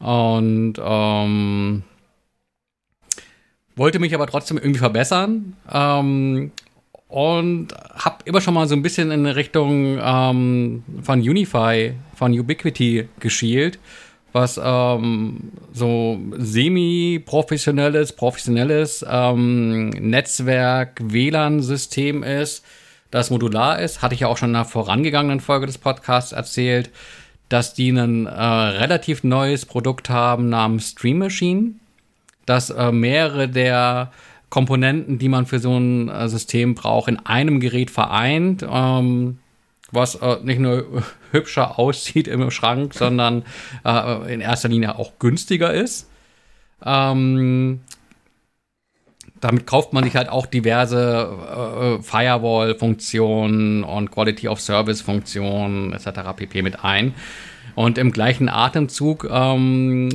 Und 0.00 0.74
ähm, 0.82 1.82
wollte 3.76 3.98
mich 3.98 4.14
aber 4.14 4.26
trotzdem 4.26 4.56
irgendwie 4.58 4.80
verbessern. 4.80 5.56
Ähm, 5.72 6.52
und 7.08 7.68
habe 7.94 8.18
immer 8.24 8.40
schon 8.40 8.54
mal 8.54 8.66
so 8.68 8.76
ein 8.76 8.82
bisschen 8.82 9.10
in 9.10 9.26
Richtung 9.26 9.98
ähm, 10.00 10.84
von 11.02 11.20
Unify, 11.20 11.94
von 12.14 12.38
Ubiquity 12.38 13.08
geschielt, 13.18 13.80
was 14.32 14.60
ähm, 14.62 15.50
so 15.72 16.20
semi-professionelles, 16.36 18.12
professionelles 18.12 19.04
ähm, 19.08 19.90
Netzwerk-WLAN-System 19.90 22.22
ist, 22.22 22.64
das 23.10 23.30
modular 23.30 23.80
ist. 23.80 24.02
Hatte 24.02 24.14
ich 24.14 24.20
ja 24.20 24.28
auch 24.28 24.36
schon 24.36 24.50
in 24.50 24.56
einer 24.56 24.64
vorangegangenen 24.64 25.40
Folge 25.40 25.66
des 25.66 25.78
Podcasts 25.78 26.30
erzählt, 26.30 26.90
dass 27.50 27.74
die 27.74 27.90
ein 27.90 28.26
äh, 28.26 28.30
relativ 28.30 29.22
neues 29.22 29.66
Produkt 29.66 30.08
haben 30.08 30.48
namens 30.48 30.92
Stream 30.92 31.18
Machine, 31.18 31.72
das 32.46 32.70
äh, 32.70 32.90
mehrere 32.92 33.48
der 33.48 34.12
Komponenten, 34.48 35.18
die 35.18 35.28
man 35.28 35.46
für 35.46 35.58
so 35.58 35.76
ein 35.76 36.08
äh, 36.08 36.28
System 36.28 36.74
braucht, 36.74 37.08
in 37.08 37.18
einem 37.18 37.60
Gerät 37.60 37.90
vereint, 37.90 38.64
ähm, 38.68 39.38
was 39.90 40.14
äh, 40.14 40.36
nicht 40.42 40.60
nur 40.60 41.02
hübscher 41.32 41.78
aussieht 41.78 42.28
im 42.28 42.50
Schrank, 42.50 42.94
sondern 42.94 43.44
äh, 43.84 44.32
in 44.32 44.40
erster 44.40 44.68
Linie 44.68 44.96
auch 44.96 45.18
günstiger 45.18 45.74
ist. 45.74 46.08
Ähm, 46.84 47.80
damit 49.40 49.66
kauft 49.66 49.92
man 49.92 50.04
sich 50.04 50.16
halt 50.16 50.28
auch 50.28 50.46
diverse 50.46 51.98
äh, 51.98 52.02
Firewall-Funktionen 52.02 53.84
und 53.84 54.10
Quality 54.10 54.48
of 54.48 54.60
Service-Funktionen 54.60 55.92
etc. 55.92 56.20
pp. 56.36 56.62
mit 56.62 56.84
ein. 56.84 57.14
Und 57.74 57.98
im 57.98 58.12
gleichen 58.12 58.48
Atemzug 58.48 59.28
ähm, 59.30 60.10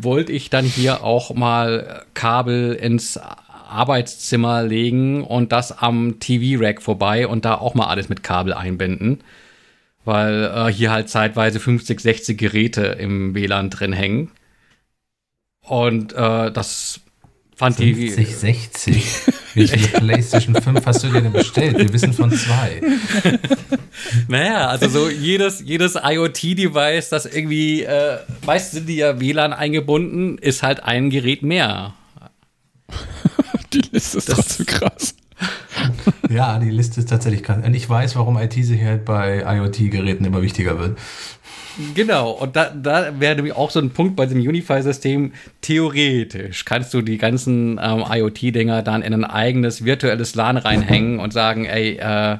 wollte 0.00 0.32
ich 0.32 0.50
dann 0.50 0.64
hier 0.64 1.04
auch 1.04 1.34
mal 1.34 2.04
Kabel 2.14 2.72
ins 2.72 3.18
Arbeitszimmer 3.68 4.62
legen 4.62 5.24
und 5.24 5.52
das 5.52 5.78
am 5.78 6.20
TV-Rack 6.20 6.82
vorbei 6.82 7.26
und 7.26 7.44
da 7.44 7.56
auch 7.56 7.74
mal 7.74 7.86
alles 7.86 8.08
mit 8.08 8.22
Kabel 8.22 8.52
einbinden. 8.52 9.20
Weil 10.04 10.44
äh, 10.44 10.72
hier 10.72 10.90
halt 10.90 11.08
zeitweise 11.08 11.60
50, 11.60 12.00
60 12.00 12.38
Geräte 12.38 12.82
im 12.82 13.34
WLAN 13.34 13.70
drin 13.70 13.92
hängen. 13.92 14.30
Und 15.60 16.12
äh, 16.12 16.50
das 16.50 17.00
fand 17.56 17.76
50, 17.76 18.14
die. 18.16 18.24
60. 18.24 19.04
Wie 19.54 19.68
viele 19.68 19.88
PlayStation 20.00 20.54
5 20.54 20.86
hast 20.86 21.04
du 21.04 21.08
dir 21.08 21.20
denn 21.20 21.32
bestellt? 21.32 21.78
Wir 21.78 21.92
wissen 21.92 22.12
von 22.12 22.30
zwei. 22.32 22.80
Naja, 24.28 24.68
also 24.68 24.88
so 24.88 25.10
jedes, 25.10 25.60
jedes 25.60 25.96
IoT-Device, 25.96 27.10
das 27.10 27.26
irgendwie, 27.26 27.82
äh, 27.82 28.18
meist 28.46 28.72
sind 28.72 28.88
die 28.88 28.96
ja 28.96 29.20
WLAN 29.20 29.52
eingebunden, 29.52 30.38
ist 30.38 30.62
halt 30.62 30.82
ein 30.82 31.10
Gerät 31.10 31.42
mehr. 31.42 31.94
Die 33.72 33.82
Liste 33.92 34.18
ist 34.18 34.28
trotzdem 34.28 34.66
krass. 34.66 35.14
Ja, 36.30 36.58
die 36.58 36.70
Liste 36.70 37.00
ist 37.00 37.10
tatsächlich 37.10 37.42
krass. 37.42 37.58
Und 37.64 37.74
ich 37.74 37.88
weiß, 37.88 38.16
warum 38.16 38.38
IT-Sicherheit 38.38 39.04
bei 39.04 39.44
IoT-Geräten 39.46 40.24
immer 40.24 40.40
wichtiger 40.40 40.78
wird. 40.78 40.98
Genau, 41.94 42.30
und 42.30 42.56
da, 42.56 42.70
da 42.70 43.18
wäre 43.18 43.36
nämlich 43.36 43.54
auch 43.54 43.70
so 43.70 43.80
ein 43.80 43.90
Punkt 43.90 44.16
bei 44.16 44.26
dem 44.26 44.38
Unify-System. 44.40 45.32
Theoretisch 45.62 46.64
kannst 46.64 46.92
du 46.92 47.00
die 47.00 47.18
ganzen 47.18 47.80
ähm, 47.82 48.04
IoT-Dinger 48.08 48.82
dann 48.82 49.02
in 49.02 49.14
ein 49.14 49.24
eigenes 49.24 49.84
virtuelles 49.84 50.34
LAN 50.34 50.58
reinhängen 50.58 51.18
und 51.18 51.32
sagen, 51.32 51.64
ey, 51.64 51.96
äh, 51.96 52.38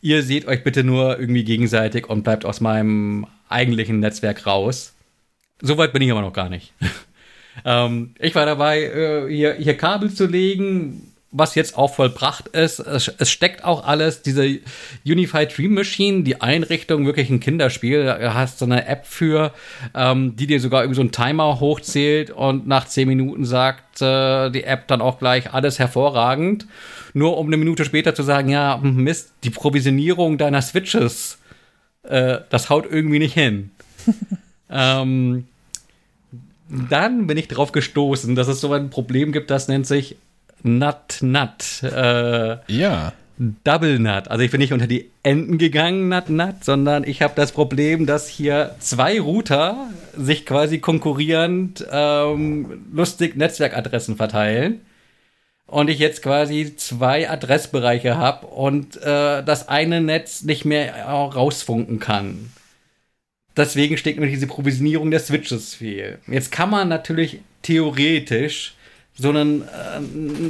ihr 0.00 0.22
seht 0.22 0.46
euch 0.46 0.62
bitte 0.62 0.84
nur 0.84 1.18
irgendwie 1.18 1.44
gegenseitig 1.44 2.08
und 2.08 2.22
bleibt 2.22 2.44
aus 2.44 2.60
meinem 2.60 3.26
eigentlichen 3.48 4.00
Netzwerk 4.00 4.46
raus. 4.46 4.94
Soweit 5.60 5.92
bin 5.92 6.02
ich 6.02 6.10
aber 6.12 6.22
noch 6.22 6.32
gar 6.32 6.48
nicht. 6.48 6.72
ähm, 7.64 8.14
ich 8.20 8.34
war 8.34 8.46
dabei, 8.46 8.82
äh, 8.82 9.28
hier, 9.28 9.54
hier 9.54 9.76
Kabel 9.76 10.12
zu 10.12 10.26
legen, 10.26 11.12
was 11.30 11.54
jetzt 11.54 11.76
auch 11.76 11.94
vollbracht 11.94 12.48
ist. 12.48 12.78
Es, 12.78 13.08
es 13.08 13.30
steckt 13.30 13.62
auch 13.62 13.86
alles, 13.86 14.22
diese 14.22 14.60
Unified 15.04 15.56
Dream 15.56 15.74
Machine, 15.74 16.22
die 16.22 16.40
Einrichtung, 16.40 17.04
wirklich 17.04 17.28
ein 17.28 17.40
Kinderspiel. 17.40 18.04
Du 18.04 18.34
hast 18.34 18.58
so 18.58 18.64
eine 18.64 18.86
App 18.86 19.04
für, 19.06 19.52
ähm, 19.94 20.36
die 20.36 20.46
dir 20.46 20.60
sogar 20.60 20.82
irgendwie 20.82 20.96
so 20.96 21.02
einen 21.02 21.12
Timer 21.12 21.60
hochzählt 21.60 22.30
und 22.30 22.66
nach 22.66 22.86
zehn 22.86 23.08
Minuten 23.08 23.44
sagt 23.44 24.00
äh, 24.00 24.50
die 24.50 24.64
App 24.64 24.88
dann 24.88 25.02
auch 25.02 25.18
gleich 25.18 25.52
alles 25.52 25.78
hervorragend. 25.78 26.66
Nur 27.12 27.36
um 27.36 27.46
eine 27.48 27.58
Minute 27.58 27.84
später 27.84 28.14
zu 28.14 28.22
sagen, 28.22 28.48
ja, 28.48 28.78
Mist, 28.78 29.32
die 29.44 29.50
Provisionierung 29.50 30.38
deiner 30.38 30.62
Switches, 30.62 31.38
äh, 32.04 32.38
das 32.48 32.70
haut 32.70 32.86
irgendwie 32.90 33.18
nicht 33.18 33.34
hin. 33.34 33.70
ähm, 34.70 35.46
dann 36.70 37.26
bin 37.26 37.36
ich 37.36 37.48
drauf 37.48 37.72
gestoßen, 37.72 38.34
dass 38.34 38.48
es 38.48 38.60
so 38.60 38.72
ein 38.72 38.88
Problem 38.88 39.32
gibt, 39.32 39.50
das 39.50 39.68
nennt 39.68 39.86
sich 39.86 40.16
Nut 40.62 41.18
Nut. 41.20 41.82
Äh, 41.82 42.56
Ja. 42.68 43.12
Double 43.62 44.00
Nut. 44.00 44.26
Also 44.28 44.42
ich 44.42 44.50
bin 44.50 44.58
nicht 44.60 44.72
unter 44.72 44.88
die 44.88 45.10
Enden 45.22 45.58
gegangen, 45.58 46.08
Nut 46.08 46.28
Nut, 46.28 46.64
sondern 46.64 47.04
ich 47.04 47.22
habe 47.22 47.34
das 47.36 47.52
Problem, 47.52 48.04
dass 48.04 48.28
hier 48.28 48.74
zwei 48.80 49.20
Router 49.20 49.90
sich 50.16 50.44
quasi 50.44 50.80
konkurrierend 50.80 51.86
ähm, 51.90 52.86
lustig 52.92 53.36
Netzwerkadressen 53.36 54.16
verteilen. 54.16 54.80
Und 55.68 55.90
ich 55.90 55.98
jetzt 55.98 56.22
quasi 56.22 56.74
zwei 56.76 57.28
Adressbereiche 57.30 58.16
habe 58.16 58.46
und 58.46 58.96
äh, 59.02 59.44
das 59.44 59.68
eine 59.68 60.00
Netz 60.00 60.42
nicht 60.42 60.64
mehr 60.64 61.04
rausfunken 61.04 62.00
kann. 62.00 62.50
Deswegen 63.54 63.98
steht 63.98 64.18
mir 64.18 64.28
diese 64.28 64.46
Provisionierung 64.46 65.10
der 65.10 65.20
Switches 65.20 65.74
fehl. 65.74 66.18
Jetzt 66.26 66.50
kann 66.52 66.70
man 66.70 66.88
natürlich 66.88 67.40
theoretisch 67.62 68.74
so 69.18 69.30
einen 69.30 69.62
äh, 69.62 70.00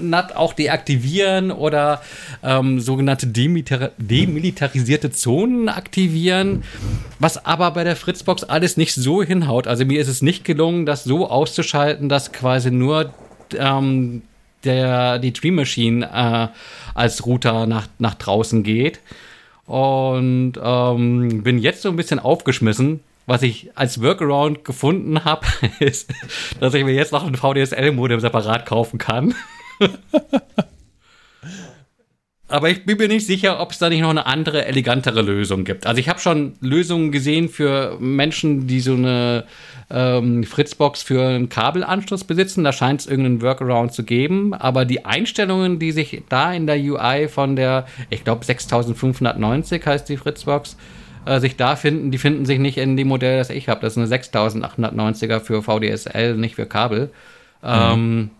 NAT 0.03 0.37
auch 0.37 0.53
deaktivieren 0.53 1.51
oder 1.51 2.03
ähm, 2.43 2.81
sogenannte 2.81 3.27
demilita 3.27 3.91
demilitarisierte 3.97 5.11
Zonen 5.11 5.69
aktivieren, 5.71 6.65
was 7.19 7.45
aber 7.47 7.71
bei 7.71 7.83
der 7.85 7.97
Fritzbox 7.97 8.45
alles 8.45 8.77
nicht 8.77 8.95
so 8.95 9.23
hinhaut. 9.23 9.67
Also 9.67 9.87
mir 9.87 10.01
ist 10.01 10.09
es 10.09 10.21
nicht 10.21 10.45
gelungen, 10.45 10.85
das 10.85 11.05
so 11.05 11.29
auszuschalten, 11.31 12.11
dass 12.11 12.33
quasi 12.33 12.71
nur 12.71 13.15
ähm, 13.57 14.23
der, 14.65 15.19
die 15.19 15.33
Dream 15.33 15.55
Machine 15.55 16.07
äh, 16.07 16.49
als 16.95 17.25
Router 17.25 17.67
nach, 17.67 17.89
nach 17.99 18.15
draußen 18.15 18.63
geht. 18.63 19.01
Und 19.65 20.55
ähm, 20.63 21.43
bin 21.43 21.59
jetzt 21.59 21.83
so 21.83 21.91
ein 21.91 21.97
bisschen 21.97 22.19
aufgeschmissen. 22.19 23.01
Was 23.29 23.43
ich 23.43 23.71
als 23.75 24.01
Workaround 24.01 24.65
gefunden 24.65 25.23
habe, 25.23 25.47
ist, 25.81 26.11
dass 26.61 26.73
ich 26.73 26.83
mir 26.83 26.95
jetzt 26.95 27.13
noch 27.13 27.27
ein 27.27 27.35
VDSL-Modem 27.35 28.21
separat 28.21 28.65
kaufen 28.65 28.97
kann. 28.97 29.35
Aber 32.49 32.71
ich 32.71 32.87
bin 32.87 32.97
mir 32.97 33.09
nicht 33.09 33.27
sicher, 33.27 33.61
ob 33.61 33.73
es 33.73 33.79
da 33.79 33.91
nicht 33.91 34.01
noch 34.01 34.09
eine 34.09 34.25
andere, 34.25 34.65
elegantere 34.65 35.21
Lösung 35.21 35.65
gibt. 35.65 35.87
Also 35.87 36.01
ich 36.01 36.09
habe 36.09 36.21
schon 36.21 36.55
Lösungen 36.63 37.13
gesehen 37.13 37.51
für 37.51 37.99
Menschen, 38.01 38.67
die 38.67 38.81
so 38.81 38.95
eine 38.95 39.45
ähm, 39.91 40.45
Fritzbox 40.45 41.03
für 41.03 41.23
einen 41.23 41.51
Kabelanschluss 41.51 42.25
besitzen. 42.25 42.65
Da 42.65 42.73
scheint 42.73 43.03
es 43.03 43.07
irgendeinen 43.07 43.43
Workaround 43.43 43.93
zu 43.93 44.05
geben. 44.05 44.55
Aber 44.55 44.87
die 44.87 45.05
Einstellungen, 45.05 45.79
die 45.79 45.93
sich 45.93 46.23
da 46.31 46.55
in 46.55 46.67
der 46.67 46.79
UI 46.79 47.29
von 47.29 47.57
der, 47.57 47.85
ich 48.09 48.25
glaube 48.25 48.47
6590 48.47 49.85
heißt 49.85 50.09
die 50.09 50.17
Fritzbox, 50.17 50.79
äh, 51.29 51.41
sich 51.41 51.57
da 51.57 51.77
finden, 51.77 52.11
die 52.11 52.19
finden 52.19 52.47
sich 52.47 52.59
nicht 52.59 52.79
in 52.79 52.97
dem 52.97 53.09
Modell, 53.09 53.39
das 53.39 53.51
ich 53.51 53.69
habe. 53.69 53.81
Das 53.83 53.97
ist 53.97 53.99
eine 53.99 54.07
6890er 54.07 55.41
für 55.41 55.63
VDSL, 55.63 56.37
nicht 56.37 56.55
für 56.55 56.67
Kabel. 56.67 57.11
Ähm, 57.63 58.31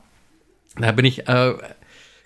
da 0.77 0.93
bin 0.93 1.05
ich 1.05 1.29
äh, 1.29 1.55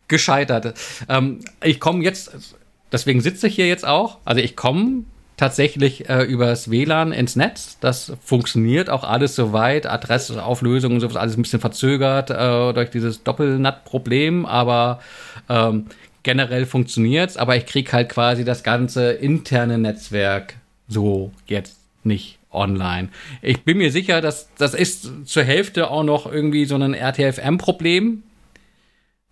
gescheitert. 0.08 0.74
Ähm, 1.08 1.40
ich 1.62 1.80
komme 1.80 2.04
jetzt, 2.04 2.54
deswegen 2.92 3.20
sitze 3.20 3.48
ich 3.48 3.54
hier 3.54 3.66
jetzt 3.66 3.86
auch. 3.86 4.18
Also 4.24 4.40
ich 4.40 4.56
komme 4.56 5.04
tatsächlich 5.36 6.08
äh, 6.08 6.22
übers 6.22 6.70
WLAN 6.70 7.10
ins 7.12 7.34
Netz. 7.34 7.78
Das 7.80 8.12
funktioniert 8.22 8.90
auch 8.90 9.02
alles 9.02 9.34
soweit. 9.34 9.86
Adressauflösung 9.86 10.92
und 10.92 11.00
sowas 11.00 11.16
alles 11.16 11.36
ein 11.36 11.42
bisschen 11.42 11.60
verzögert 11.60 12.30
äh, 12.30 12.72
durch 12.72 12.90
dieses 12.90 13.24
Doppelnut-Problem, 13.24 14.46
aber 14.46 15.00
ähm, 15.48 15.86
generell 16.22 16.66
funktioniert's. 16.66 17.36
Aber 17.36 17.56
ich 17.56 17.66
krieg 17.66 17.92
halt 17.92 18.08
quasi 18.08 18.44
das 18.44 18.62
ganze 18.62 19.12
interne 19.12 19.78
Netzwerk 19.78 20.56
so 20.88 21.32
jetzt 21.46 21.78
nicht 22.04 22.38
online. 22.50 23.08
Ich 23.40 23.64
bin 23.64 23.78
mir 23.78 23.90
sicher, 23.90 24.20
dass 24.20 24.48
das 24.58 24.74
ist 24.74 25.10
zur 25.24 25.44
Hälfte 25.44 25.90
auch 25.90 26.02
noch 26.02 26.30
irgendwie 26.30 26.64
so 26.64 26.76
ein 26.76 26.94
RTFM-Problem. 26.94 28.22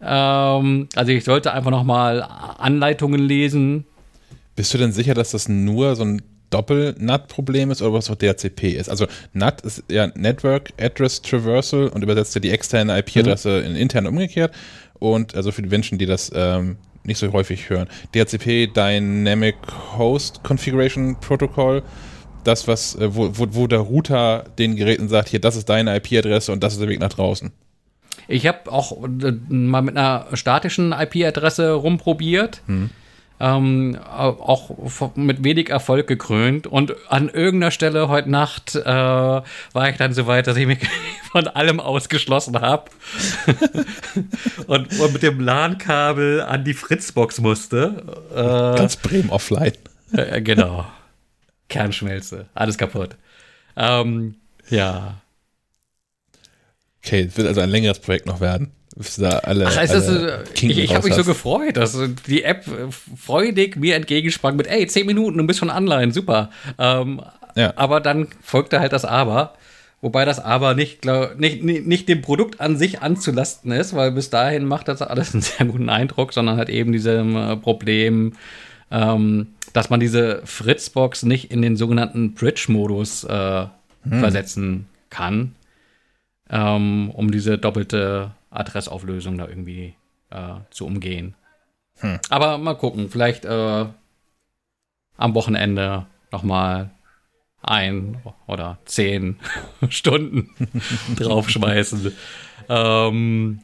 Ähm, 0.01 0.89
also 0.95 1.13
ich 1.13 1.25
sollte 1.25 1.53
einfach 1.53 1.71
noch 1.71 1.85
mal 1.85 2.23
Anleitungen 2.23 3.21
lesen. 3.21 3.85
Bist 4.57 4.73
du 4.75 4.79
denn 4.79 4.93
sicher, 4.93 5.15
dass 5.15 5.33
das 5.33 5.49
nur 5.49 5.97
so 5.97 6.05
ein 6.05 6.23
Doppel-NAT-Problem 6.51 7.71
ist 7.71 7.81
oder 7.81 7.93
was 7.93 8.11
auch 8.11 8.17
DHCP 8.17 8.73
ist. 8.73 8.89
Also 8.91 9.07
NAT 9.33 9.61
ist 9.63 9.85
ja 9.89 10.09
Network 10.15 10.71
Address 10.81 11.23
Traversal 11.23 11.89
und 11.89 12.03
übersetzt 12.03 12.35
ja 12.35 12.41
die 12.41 12.51
externe 12.51 12.99
IP-Adresse 12.99 13.61
in 13.61 13.77
intern 13.77 14.07
umgekehrt. 14.07 14.53
Und 15.01 15.35
also 15.35 15.51
für 15.51 15.63
die 15.63 15.69
Menschen, 15.69 15.99
die 15.99 16.07
das 16.07 16.31
ähm, 16.35 16.77
nicht 17.03 17.19
so 17.19 17.33
häufig 17.33 17.69
hören. 17.69 17.89
DHCP 18.15 18.69
Dynamic 18.69 19.57
Host 19.99 20.43
Configuration 20.45 21.17
Protocol. 21.19 21.83
Das, 22.45 22.69
was, 22.69 22.95
äh, 22.95 23.15
wo, 23.15 23.31
wo, 23.33 23.47
wo 23.51 23.67
der 23.67 23.81
Router 23.81 24.45
den 24.59 24.77
Geräten 24.77 25.09
sagt, 25.09 25.29
hier, 25.29 25.41
das 25.41 25.57
ist 25.57 25.69
deine 25.69 25.97
IP-Adresse 25.97 26.53
und 26.53 26.63
das 26.63 26.75
ist 26.75 26.81
der 26.81 26.89
Weg 26.89 27.01
nach 27.01 27.11
draußen. 27.11 27.51
Ich 28.29 28.47
habe 28.47 28.71
auch 28.71 29.03
äh, 29.03 29.33
mal 29.49 29.83
mit 29.83 29.97
einer 29.97 30.27
statischen 30.35 30.93
IP-Adresse 30.93 31.73
rumprobiert. 31.73 32.63
Ähm, 33.41 33.99
auch 34.07 35.17
mit 35.17 35.43
wenig 35.43 35.71
Erfolg 35.71 36.07
gekrönt. 36.07 36.67
Und 36.67 36.95
an 37.09 37.31
irgendeiner 37.31 37.71
Stelle 37.71 38.09
heute 38.09 38.31
Nacht 38.31 38.75
äh, 38.75 38.85
war 38.85 39.89
ich 39.89 39.97
dann 39.97 40.13
so 40.13 40.27
weit, 40.27 40.47
dass 40.47 40.59
ich 40.59 40.67
mich 40.67 40.79
von 41.33 41.49
allem 41.49 41.81
ausgeschlossen 41.81 42.61
habe. 42.61 42.91
und, 44.67 45.01
und 45.01 45.13
mit 45.15 45.23
dem 45.23 45.41
LAN-Kabel 45.41 46.43
an 46.43 46.65
die 46.65 46.75
Fritzbox 46.75 47.41
musste. 47.41 48.05
Äh, 48.33 48.79
Ganz 48.79 48.97
Bremen 48.97 49.31
offline. 49.31 49.73
äh, 50.13 50.43
genau. 50.43 50.87
Kernschmelze. 51.71 52.47
Alles 52.55 52.77
kaputt. 52.77 53.17
Ähm, 53.77 54.35
ja. 54.69 55.23
Okay, 57.03 57.23
es 57.23 57.37
wird 57.39 57.49
also 57.49 57.63
ein 57.63 57.71
längeres 57.71 58.01
Projekt 58.01 58.27
noch 58.27 58.41
werden. 58.41 58.73
Da 59.19 59.39
alle, 59.39 59.67
Ach, 59.67 59.77
alle 59.77 60.45
Kinken 60.55 60.79
ich 60.79 60.85
ich 60.85 60.95
habe 60.95 61.07
mich 61.07 61.15
so 61.15 61.25
gefreut, 61.25 61.77
dass 61.77 61.97
die 62.27 62.43
App 62.43 62.65
freudig 63.17 63.77
mir 63.77 63.95
entgegensprang 63.95 64.57
mit, 64.57 64.67
ey, 64.67 64.87
10 64.87 65.07
Minuten, 65.07 65.39
du 65.39 65.47
bist 65.47 65.61
schon 65.61 65.71
online, 65.71 66.13
super. 66.13 66.51
Ähm, 66.79 67.23
Ja. 67.55 67.73
Aber 67.77 68.01
dann 68.01 68.29
folgte 68.43 68.81
halt 68.81 68.93
das 68.93 69.05
Aber. 69.05 69.55
Wobei 70.03 70.25
das 70.25 70.41
Aber 70.41 70.75
nicht, 70.75 71.03
glaub, 71.03 71.39
nicht, 71.39 71.63
nicht, 71.63 71.87
nicht 71.87 72.09
dem 72.09 72.23
Produkt 72.23 72.61
an 72.61 72.77
sich 72.77 73.03
anzulasten 73.03 73.71
ist, 73.71 73.95
weil 73.95 74.13
bis 74.13 74.31
dahin 74.31 74.65
macht 74.65 74.89
das 74.89 75.03
alles 75.03 75.35
einen 75.35 75.43
sehr 75.43 75.67
guten 75.67 75.89
Eindruck, 75.89 76.33
sondern 76.33 76.57
halt 76.57 76.71
eben 76.71 76.91
diesem 76.93 77.37
äh, 77.37 77.57
Problem, 77.57 78.33
ähm, 78.91 79.49
dass 79.73 79.91
man 79.91 80.01
diese 80.01 80.41
Fritzbox 80.45 81.23
nicht 81.25 81.53
in 81.53 81.61
den 81.63 81.77
sogenannten 81.77 82.35
Bridge-Modus 82.35 83.25
äh, 83.25 83.67
versetzen 84.09 84.87
kann, 85.11 85.55
ähm, 86.51 87.11
um 87.11 87.31
diese 87.31 87.59
doppelte 87.59 88.31
Adressauflösung 88.51 89.39
da 89.39 89.49
irgendwie 89.49 89.95
äh, 90.31 90.55
zu 90.71 90.87
umgehen. 90.87 91.35
Aber 92.31 92.59
mal 92.59 92.75
gucken, 92.75 93.09
vielleicht 93.11 93.45
äh, 93.45 93.87
am 95.17 95.35
Wochenende 95.35 96.07
noch 96.33 96.43
mal 96.43 96.91
ein 97.63 98.23
oder 98.47 98.79
zehn 98.85 99.39
Stunden 99.89 100.51
draufschmeißen. 101.17 102.13
ähm, 102.69 103.61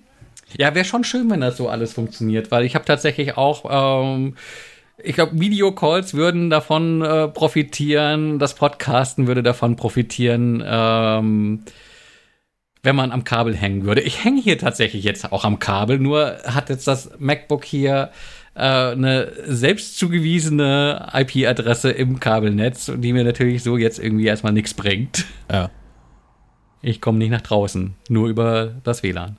ja, 0.57 0.75
wäre 0.75 0.85
schon 0.85 1.05
schön, 1.05 1.31
wenn 1.31 1.41
das 1.41 1.57
so 1.57 1.69
alles 1.69 1.95
funktioniert, 1.95 2.51
weil 2.51 2.65
ich 2.65 2.75
habe 2.75 2.85
tatsächlich 2.85 3.37
auch, 3.37 3.65
ähm, 4.15 4.37
ich 5.03 5.15
glaube, 5.15 5.39
Videocalls 5.39 6.15
würden 6.15 6.51
davon 6.51 7.03
äh, 7.03 7.29
profitieren, 7.29 8.39
das 8.39 8.55
Podcasten 8.55 9.27
würde 9.27 9.43
davon 9.43 9.77
profitieren, 9.77 10.63
ähm, 10.65 11.65
wenn 12.82 12.97
man 12.97 13.12
am 13.12 13.24
Kabel 13.24 13.57
hängen 13.57 13.85
würde. 13.85 14.01
Ich 14.01 14.24
hänge 14.24 14.40
hier 14.40 14.59
tatsächlich 14.59 15.05
jetzt 15.05 15.32
auch 15.32 15.44
am 15.44 15.59
Kabel, 15.59 15.98
nur 15.98 16.36
hat 16.44 16.69
jetzt 16.69 16.86
das 16.86 17.11
MacBook 17.19 17.65
hier 17.65 18.11
äh, 18.55 18.61
eine 18.61 19.32
selbst 19.44 19.98
zugewiesene 19.98 21.11
IP-Adresse 21.12 21.90
im 21.90 22.20
Kabelnetz, 22.20 22.90
die 22.97 23.12
mir 23.12 23.24
natürlich 23.24 23.62
so 23.62 23.77
jetzt 23.77 23.98
irgendwie 23.98 24.27
erstmal 24.27 24.53
nichts 24.53 24.74
bringt. 24.74 25.27
Ja. 25.51 25.70
Ich 26.82 27.01
komme 27.01 27.19
nicht 27.19 27.31
nach 27.31 27.40
draußen, 27.40 27.94
nur 28.09 28.28
über 28.28 28.74
das 28.85 29.03
WLAN. 29.03 29.39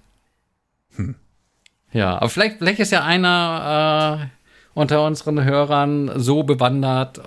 Ja, 1.93 2.18
aber 2.18 2.30
vielleicht, 2.30 2.57
vielleicht 2.57 2.80
ist 2.80 2.91
ja 2.91 3.03
einer 3.03 4.22
äh, 4.22 4.27
unter 4.73 5.05
unseren 5.05 5.43
Hörern 5.43 6.11
so 6.15 6.43
bewandert 6.43 7.22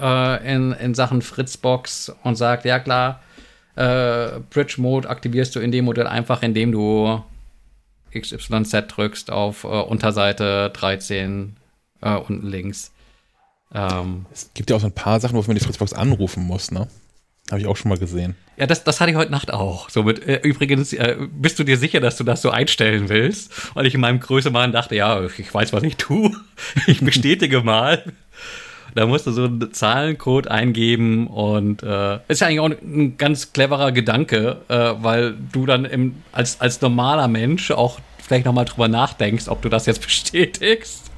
äh, 0.00 0.54
in, 0.54 0.72
in 0.72 0.94
Sachen 0.94 1.22
Fritzbox 1.22 2.16
und 2.24 2.36
sagt, 2.36 2.64
ja 2.64 2.80
klar, 2.80 3.20
äh, 3.76 4.40
Bridge 4.50 4.74
Mode 4.78 5.08
aktivierst 5.08 5.54
du 5.54 5.60
in 5.60 5.70
dem 5.72 5.84
Modell 5.84 6.06
einfach, 6.06 6.42
indem 6.42 6.72
du 6.72 7.22
XYZ 8.12 8.72
drückst 8.88 9.30
auf 9.30 9.64
äh, 9.64 9.66
Unterseite 9.66 10.70
13 10.70 11.56
äh, 12.02 12.14
unten 12.16 12.46
links. 12.46 12.92
Ähm, 13.74 14.26
Es 14.32 14.50
gibt 14.54 14.70
ja 14.70 14.76
auch 14.76 14.80
so 14.80 14.86
ein 14.86 14.92
paar 14.92 15.20
Sachen, 15.20 15.36
wofür 15.36 15.48
man 15.52 15.58
die 15.58 15.64
Fritzbox 15.64 15.92
anrufen 15.92 16.44
muss, 16.44 16.70
ne? 16.70 16.88
Habe 17.50 17.60
ich 17.60 17.66
auch 17.66 17.76
schon 17.76 17.90
mal 17.90 17.98
gesehen. 17.98 18.34
Ja, 18.56 18.66
das, 18.66 18.82
das 18.82 19.00
hatte 19.00 19.12
ich 19.12 19.16
heute 19.16 19.30
Nacht 19.30 19.52
auch. 19.52 19.88
So 19.88 20.02
mit, 20.02 20.26
äh, 20.26 20.40
übrigens, 20.42 20.92
äh, 20.92 21.16
bist 21.30 21.58
du 21.58 21.64
dir 21.64 21.76
sicher, 21.76 22.00
dass 22.00 22.16
du 22.16 22.24
das 22.24 22.42
so 22.42 22.50
einstellen 22.50 23.08
willst? 23.08 23.52
Weil 23.74 23.86
ich 23.86 23.94
in 23.94 24.00
meinem 24.00 24.18
Größenwahn 24.18 24.72
dachte, 24.72 24.96
ja, 24.96 25.22
ich 25.24 25.54
weiß, 25.54 25.72
was 25.72 25.82
ich 25.82 25.96
tue. 25.96 26.32
Ich 26.86 27.00
bestätige 27.00 27.60
mal. 27.60 28.02
Da 28.96 29.04
musst 29.04 29.26
du 29.26 29.30
so 29.30 29.44
einen 29.44 29.74
Zahlencode 29.74 30.48
eingeben 30.48 31.26
und 31.26 31.82
äh, 31.82 32.18
ist 32.28 32.40
ja 32.40 32.46
eigentlich 32.46 32.60
auch 32.60 32.70
ein 32.70 33.18
ganz 33.18 33.52
cleverer 33.52 33.92
Gedanke, 33.92 34.56
äh, 34.68 34.94
weil 34.98 35.34
du 35.52 35.66
dann 35.66 35.84
im, 35.84 36.16
als, 36.32 36.62
als 36.62 36.80
normaler 36.80 37.28
Mensch 37.28 37.70
auch 37.70 38.00
vielleicht 38.16 38.46
nochmal 38.46 38.64
drüber 38.64 38.88
nachdenkst, 38.88 39.48
ob 39.48 39.60
du 39.60 39.68
das 39.68 39.84
jetzt 39.84 40.00
bestätigst. 40.06 41.10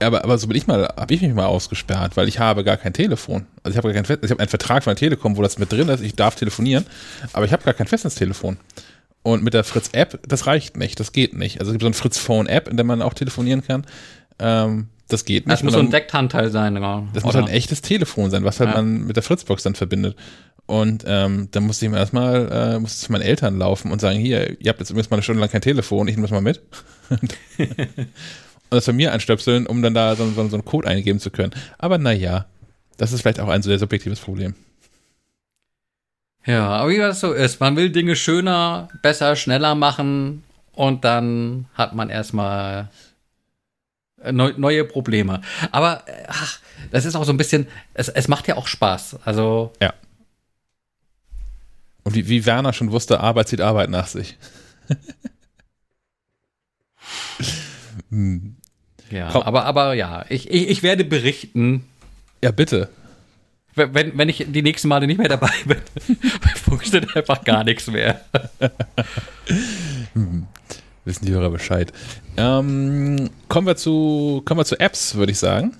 Aber, 0.00 0.24
aber 0.24 0.38
so 0.38 0.48
bin 0.48 0.56
ich 0.56 0.66
mal, 0.66 0.92
habe 0.96 1.14
ich 1.14 1.22
mich 1.22 1.32
mal 1.32 1.46
ausgesperrt, 1.46 2.16
weil 2.16 2.26
ich 2.26 2.40
habe 2.40 2.64
gar 2.64 2.76
kein 2.76 2.92
Telefon. 2.92 3.46
Also 3.62 3.74
ich 3.74 3.76
habe 3.76 3.92
gar 3.92 4.02
kein 4.02 4.18
ich 4.20 4.30
habe 4.32 4.40
einen 4.40 4.48
Vertrag 4.48 4.82
von 4.82 4.90
der 4.90 4.98
Telekom, 4.98 5.36
wo 5.36 5.42
das 5.42 5.56
mit 5.56 5.70
drin 5.70 5.88
ist, 5.88 6.02
ich 6.02 6.16
darf 6.16 6.34
telefonieren, 6.34 6.84
aber 7.32 7.46
ich 7.46 7.52
habe 7.52 7.62
gar 7.62 7.74
kein 7.74 7.86
Festnetztelefon. 7.86 8.56
Und 9.22 9.44
mit 9.44 9.54
der 9.54 9.62
Fritz-App, 9.62 10.18
das 10.26 10.48
reicht 10.48 10.76
nicht, 10.76 10.98
das 10.98 11.12
geht 11.12 11.36
nicht. 11.36 11.60
Also 11.60 11.70
es 11.70 11.74
gibt 11.74 11.82
so 11.82 11.86
eine 11.86 11.94
Fritz-Phone-App, 11.94 12.66
in 12.66 12.76
der 12.76 12.84
man 12.84 13.02
auch 13.02 13.14
telefonieren 13.14 13.62
kann. 13.62 13.86
Ähm, 14.40 14.88
das 15.08 15.24
geht 15.24 15.46
nicht. 15.46 15.52
Das 15.54 15.62
muss 15.62 15.72
so 15.74 15.80
ein 15.80 15.90
Deckhandteil 15.90 16.50
sein. 16.50 16.76
Ja. 16.76 17.02
Das 17.14 17.24
muss 17.24 17.34
Oder- 17.34 17.42
halt 17.44 17.50
ein 17.52 17.56
echtes 17.56 17.80
Telefon 17.82 18.30
sein, 18.30 18.44
was 18.44 18.60
halt 18.60 18.70
Ja. 18.70 18.76
man 18.76 19.06
mit 19.06 19.16
der 19.16 19.22
Fritzbox 19.22 19.62
dann 19.62 19.74
verbindet. 19.74 20.16
Und 20.66 21.04
ähm, 21.06 21.48
dann 21.50 21.64
musste 21.64 21.86
ich 21.86 21.90
mir 21.90 21.96
erstmal, 21.96 22.74
äh, 22.76 22.78
musste 22.78 23.06
zu 23.06 23.10
meinen 23.12 23.22
Eltern 23.22 23.56
laufen 23.58 23.90
und 23.90 24.00
sagen, 24.02 24.18
hier, 24.18 24.60
ihr 24.60 24.68
habt 24.68 24.80
jetzt 24.80 24.90
übrigens 24.90 25.08
mal 25.08 25.16
eine 25.16 25.22
Stunde 25.22 25.40
lang 25.40 25.50
kein 25.50 25.62
Telefon, 25.62 26.08
ich 26.08 26.14
nehme 26.16 26.26
das 26.28 26.30
mal 26.32 26.42
mit. 26.42 26.60
und 27.08 27.34
das 28.68 28.84
von 28.84 28.96
mir 28.96 29.12
anstöpseln, 29.14 29.66
um 29.66 29.80
dann 29.80 29.94
da 29.94 30.14
so, 30.14 30.26
so, 30.30 30.46
so 30.48 30.56
einen 30.56 30.64
Code 30.66 30.86
eingeben 30.86 31.20
zu 31.20 31.30
können. 31.30 31.52
Aber 31.78 31.96
naja, 31.96 32.44
das 32.98 33.12
ist 33.12 33.22
vielleicht 33.22 33.40
auch 33.40 33.48
ein 33.48 33.62
so 33.62 33.70
sehr 33.70 33.78
subjektives 33.78 34.20
Problem. 34.20 34.54
Ja, 36.44 36.68
aber 36.68 36.90
wie 36.90 36.98
das 36.98 37.20
so 37.20 37.32
ist, 37.32 37.60
man 37.60 37.76
will 37.76 37.90
Dinge 37.90 38.16
schöner, 38.16 38.88
besser, 39.02 39.36
schneller 39.36 39.74
machen 39.74 40.42
und 40.72 41.04
dann 41.04 41.66
hat 41.74 41.94
man 41.94 42.10
erstmal 42.10 42.88
neu, 44.32 44.52
neue 44.56 44.84
Probleme. 44.84 45.40
Aber 45.70 46.02
äh, 46.06 46.24
ach, 46.28 46.60
das 46.90 47.04
ist 47.04 47.14
auch 47.16 47.24
so 47.24 47.32
ein 47.32 47.36
bisschen, 47.36 47.66
es, 47.94 48.08
es 48.08 48.28
macht 48.28 48.46
ja 48.48 48.56
auch 48.56 48.66
Spaß. 48.66 49.18
Also, 49.24 49.72
Und 52.04 52.14
wie, 52.14 52.28
wie 52.28 52.46
Werner 52.46 52.72
schon 52.72 52.90
wusste, 52.92 53.20
Arbeit 53.20 53.48
zieht 53.48 53.60
Arbeit 53.60 53.90
nach 53.90 54.06
sich. 54.06 54.36
Hm. 58.10 58.56
ja, 59.10 59.30
Komm. 59.32 59.42
aber, 59.42 59.64
aber 59.64 59.94
ja, 59.94 60.24
ich, 60.28 60.48
ich, 60.50 60.68
ich 60.68 60.82
werde 60.82 61.04
berichten, 61.04 61.84
Ja, 62.42 62.50
bitte. 62.50 62.88
wenn, 63.74 64.16
wenn 64.16 64.28
ich 64.28 64.46
die 64.48 64.62
nächsten 64.62 64.88
Male 64.88 65.06
nicht 65.06 65.18
mehr 65.18 65.28
dabei 65.28 65.50
bin, 65.66 65.78
funktioniert 66.56 67.14
einfach 67.16 67.44
gar 67.44 67.64
nichts 67.64 67.86
mehr. 67.88 68.20
Wissen 71.04 71.26
die 71.26 71.32
Hörer 71.32 71.50
Bescheid. 71.50 71.92
Ähm, 72.38 73.30
kommen, 73.48 73.66
wir 73.66 73.76
zu, 73.76 74.42
kommen 74.44 74.60
wir 74.60 74.64
zu 74.64 74.78
Apps, 74.78 75.16
würde 75.16 75.32
ich 75.32 75.38
sagen. 75.38 75.76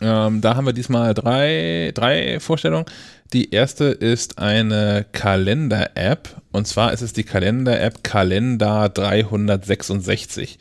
Ähm, 0.00 0.40
da 0.40 0.56
haben 0.56 0.66
wir 0.66 0.72
diesmal 0.72 1.14
drei, 1.14 1.92
drei 1.94 2.40
Vorstellungen. 2.40 2.86
Die 3.32 3.52
erste 3.52 3.84
ist 3.84 4.38
eine 4.38 5.06
Kalender-App. 5.12 6.42
Und 6.50 6.66
zwar 6.66 6.92
ist 6.92 7.02
es 7.02 7.12
die 7.12 7.22
Kalender-App 7.22 8.02
Kalender 8.02 8.88
366. 8.88 10.58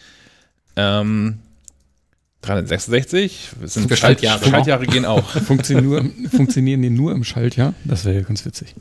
Ähm, 0.76 1.40
366 2.42 3.50
sind 3.64 3.98
Schaltjahre. 3.98 4.46
Schaltjahre 4.46 4.86
gehen 4.86 5.06
auch. 5.06 5.28
Funktionieren, 5.46 6.30
funktionieren 6.32 6.84
die 6.84 6.92
nur 6.92 7.12
im 7.14 7.24
Schaltjahr? 7.24 7.74
Das 7.84 8.06
wäre 8.06 8.18
ja 8.18 8.22
ganz 8.22 8.46
witzig. 8.46 8.76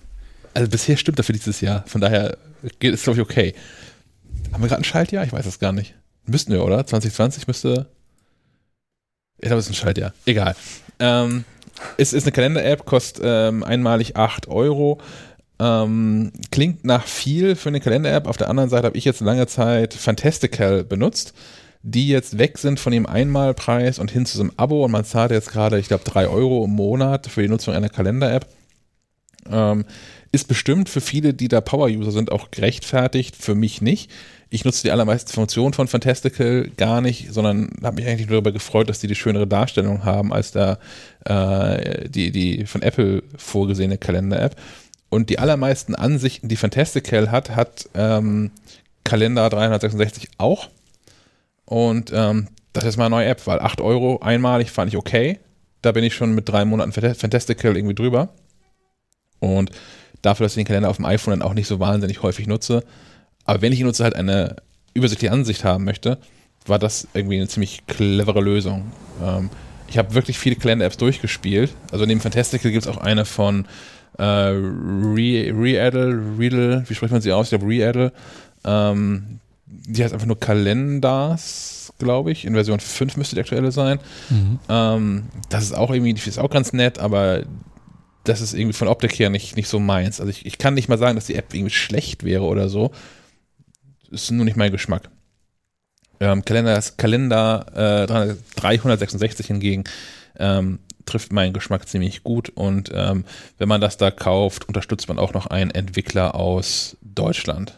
Also 0.53 0.69
bisher 0.69 0.99
stimmt 0.99 1.19
das 1.19 1.25
für 1.27 1.33
dieses 1.33 1.63
Jahr. 1.63 1.85
Von 1.87 2.03
daher 2.03 2.37
geht 2.79 2.93
es, 2.93 3.03
glaube 3.03 3.21
ich, 3.21 3.23
okay. 3.23 3.55
Haben 4.55 4.63
wir 4.63 4.69
gerade 4.69 4.83
ein 4.83 4.85
Schaltjahr? 4.85 5.25
Ich 5.25 5.33
weiß 5.33 5.47
es 5.47 5.59
gar 5.59 5.73
nicht. 5.73 5.97
Müssten 6.27 6.53
wir, 6.53 6.65
oder? 6.65 6.87
2020 6.87 7.49
müsste. 7.49 7.87
Ich 9.39 9.49
glaube, 9.49 9.59
es 9.59 9.67
ist 9.67 9.73
ein 9.73 9.75
Schaltjahr. 9.75 10.15
Egal. 10.27 10.55
Ähm, 11.01 11.45
es 11.99 12.13
ist 12.13 12.23
eine 12.23 12.31
Kalender-App, 12.31 12.85
kostet 12.85 13.25
ähm, 13.27 13.65
einmalig 13.65 14.17
8 14.17 14.47
Euro. 14.47 15.01
Ähm, 15.59 16.31
klingt 16.53 16.85
nach 16.85 17.05
viel 17.05 17.57
für 17.57 17.69
eine 17.69 17.81
Kalender-App. 17.81 18.29
Auf 18.29 18.37
der 18.37 18.49
anderen 18.49 18.71
Seite 18.71 18.87
habe 18.87 18.97
ich 18.97 19.05
jetzt 19.05 19.21
lange 19.21 19.49
Zeit 19.49 19.93
Fantastical 19.93 20.85
benutzt. 20.85 21.35
die 21.83 22.09
jetzt 22.09 22.39
weg 22.39 22.57
sind 22.59 22.79
von 22.79 22.93
dem 22.93 23.07
Einmalpreis 23.07 23.99
und 23.99 24.13
hin 24.13 24.25
zu 24.25 24.37
so 24.39 24.45
einem 24.45 24.53
Abo 24.57 24.85
und 24.85 24.93
man 24.93 25.05
zahlt 25.05 25.33
jetzt 25.33 25.51
gerade, 25.51 25.81
ich 25.81 25.89
glaube, 25.89 26.05
drei 26.05 26.29
Euro 26.29 26.65
im 26.65 26.71
Monat 26.71 27.27
für 27.27 27.43
die 27.43 27.49
Nutzung 27.49 27.75
einer 27.75 27.89
Kalender-App. 27.89 28.47
Ähm, 29.51 29.85
ist 30.33 30.49
bestimmt 30.49 30.89
für 30.89 31.01
viele, 31.01 31.35
die 31.35 31.49
da 31.49 31.61
Power-User 31.61 32.11
sind, 32.11 32.33
auch 32.33 32.51
gerechtfertigt, 32.51 33.37
für 33.37 33.55
mich 33.55 33.83
nicht. 33.83 34.11
Ich 34.55 34.65
nutze 34.65 34.85
die 34.85 34.93
allermeisten 34.93 35.33
Funktionen 35.33 35.73
von 35.73 35.89
Fantastical 35.89 36.71
gar 36.77 37.01
nicht, 37.01 37.33
sondern 37.33 37.73
habe 37.83 37.97
mich 37.97 38.07
eigentlich 38.07 38.29
nur 38.29 38.37
darüber 38.37 38.53
gefreut, 38.53 38.89
dass 38.89 39.01
die 39.01 39.09
die 39.09 39.17
schönere 39.17 39.49
Darstellung 39.49 40.05
haben 40.05 40.33
als 40.33 40.53
da 40.53 40.79
äh, 41.25 42.09
die, 42.09 42.31
die 42.31 42.65
von 42.65 42.81
Apple 42.81 43.25
vorgesehene 43.37 43.99
Kalender-App. 43.99 44.55
Und 45.09 45.29
die 45.29 45.41
allermeisten 45.41 45.97
Ansichten, 45.97 46.49
die 46.49 46.55
Fantastical 46.55 47.33
hat, 47.33 47.57
hat 47.57 47.91
ähm, 47.95 48.53
Kalender 49.03 49.51
366 49.51 50.29
auch. 50.39 50.69
Und 51.65 52.13
ähm, 52.15 52.47
das 52.75 52.85
ist 52.85 52.97
mal 52.97 53.07
eine 53.07 53.17
neue 53.17 53.27
App, 53.27 53.45
weil 53.49 53.59
8 53.59 53.81
Euro 53.81 54.21
einmalig 54.21 54.71
fand 54.71 54.89
ich 54.89 54.97
okay. 54.97 55.41
Da 55.83 55.91
bin 55.91 56.05
ich 56.05 56.15
schon 56.15 56.33
mit 56.33 56.49
drei 56.49 56.65
Monaten 56.65 56.93
Fantastical 56.93 57.77
irgendwie 57.77 57.97
drüber. 57.97 58.29
Und 59.41 59.73
dafür, 60.23 60.45
dass 60.45 60.53
ich 60.53 60.61
den 60.61 60.67
Kalender 60.69 60.91
auf 60.91 60.99
dem 60.99 61.07
iPhone 61.07 61.33
dann 61.33 61.43
auch 61.43 61.55
nicht 61.55 61.67
so 61.67 61.81
wahnsinnig 61.81 62.23
häufig 62.23 62.47
nutze. 62.47 62.85
Aber 63.45 63.63
wenn 63.63 63.73
ich 63.73 63.81
ihn 63.81 63.87
nutze, 63.87 64.05
halt 64.05 64.15
eine 64.15 64.57
übersichtliche 64.95 65.33
Ansicht 65.33 65.65
haben 65.65 65.85
möchte, 65.85 66.19
war 66.67 66.79
das 66.79 67.09
irgendwie 67.15 67.37
eine 67.37 67.49
ziemlich 67.49 67.87
clevere 67.87 68.41
Lösung. 68.41 68.93
Ähm, 69.23 69.51
ich 69.89 69.99
habe 69.99 70.15
wirklich 70.15 70.39
viele 70.39 70.57
Kalender-Apps 70.57 70.97
durchgespielt. 70.97 71.75
Also 71.93 72.07
neben 72.07 72.21
Fantastical 72.21 72.71
gibt 72.71 72.87
es 72.87 72.91
auch 72.91 72.97
eine 72.97 73.25
von 73.25 73.67
äh, 74.19 74.23
Re 74.23 75.53
Readdle, 75.55 76.39
Readle, 76.39 76.85
wie 76.87 76.95
spricht 76.95 77.13
man 77.13 77.21
sie 77.21 77.33
aus? 77.33 77.47
Ich 77.47 77.51
glaube 77.51 77.67
Readdle. 77.67 78.13
Ähm, 78.65 79.41
die 79.67 80.03
heißt 80.03 80.15
einfach 80.15 80.27
nur 80.27 80.39
Kalendars, 80.39 81.93
glaube 81.99 82.33
ich. 82.33 82.45
In 82.45 82.55
Version 82.55 82.81
5 82.81 83.17
müsste 83.17 83.35
die 83.35 83.41
aktuelle 83.41 83.73
sein. 83.73 83.99
Mhm. 84.31 84.59
Ähm, 84.69 85.23
das 85.51 85.65
ist 85.65 85.73
auch 85.73 85.91
irgendwie, 85.91 86.15
die 86.15 86.29
ist 86.29 86.39
auch 86.39 86.51
ganz 86.51 86.73
nett, 86.73 86.99
aber 86.99 87.43
das 88.25 88.41
ist 88.41 88.55
irgendwie 88.55 88.73
von 88.73 88.89
Optik 88.89 89.19
her 89.19 89.31
nicht, 89.31 89.57
nicht 89.57 89.69
so 89.69 89.79
meins. 89.79 90.21
Also 90.21 90.31
ich, 90.31 90.47
ich 90.47 90.59
kann 90.59 90.75
nicht 90.75 90.89
mal 90.89 90.99
sagen, 90.99 91.17
dass 91.17 91.27
die 91.27 91.35
App 91.35 91.53
irgendwie 91.53 91.75
schlecht 91.75 92.25
wäre 92.25 92.45
oder 92.45 92.69
so. 92.69 92.91
Ist 94.15 94.31
nur 94.31 94.45
nicht 94.45 94.57
mein 94.57 94.73
Geschmack. 94.73 95.11
Ähm, 96.21 96.45
Kalender, 96.45 96.81
Kalender 96.97 97.67
äh, 98.05 98.35
366 98.61 99.47
hingegen 99.47 99.85
ähm, 100.39 100.79
trifft 101.05 101.33
meinen 101.33 101.53
Geschmack 101.53 101.87
ziemlich 101.89 102.23
gut 102.23 102.49
und 102.49 102.91
ähm, 102.95 103.25
wenn 103.59 103.69
man 103.69 103.81
das 103.81 103.97
da 103.99 104.11
kauft, 104.11 104.67
unterstützt 104.69 105.09
man 105.09 105.19
auch 105.19 105.35
noch 105.35 105.47
einen 105.49 105.71
Entwickler 105.71 106.35
aus 106.35 106.97
Deutschland. 107.03 107.75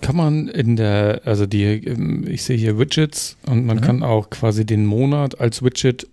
Kann 0.00 0.16
man 0.16 0.48
in 0.48 0.76
der, 0.76 1.22
also 1.24 1.46
die, 1.46 1.64
ähm, 1.64 2.26
ich 2.28 2.42
sehe 2.42 2.56
hier 2.56 2.78
Widgets 2.78 3.36
und 3.46 3.64
man 3.66 3.76
Mhm. 3.78 3.82
kann 3.82 4.02
auch 4.02 4.30
quasi 4.30 4.64
den 4.64 4.86
Monat 4.86 5.38
als 5.40 5.62
Widget 5.62 6.06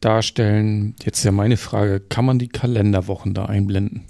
darstellen. 0.00 0.94
Jetzt 1.02 1.18
ist 1.18 1.24
ja 1.24 1.32
meine 1.32 1.56
Frage, 1.56 2.00
kann 2.00 2.24
man 2.24 2.38
die 2.38 2.48
Kalenderwochen 2.48 3.34
da 3.34 3.46
einblenden? 3.46 4.04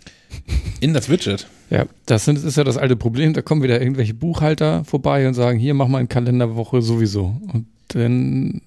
In 0.80 0.92
das 0.94 1.08
Widget. 1.08 1.46
Ja, 1.70 1.86
das 2.06 2.28
ist 2.28 2.56
ja 2.56 2.64
das 2.64 2.76
alte 2.76 2.96
Problem. 2.96 3.32
Da 3.32 3.42
kommen 3.42 3.62
wieder 3.62 3.80
irgendwelche 3.80 4.14
Buchhalter 4.14 4.84
vorbei 4.84 5.26
und 5.26 5.34
sagen, 5.34 5.58
hier, 5.58 5.74
mach 5.74 5.88
mal 5.88 5.98
eine 5.98 6.08
Kalenderwoche 6.08 6.82
sowieso. 6.82 7.36
Und 7.52 7.66
dann, 7.88 8.60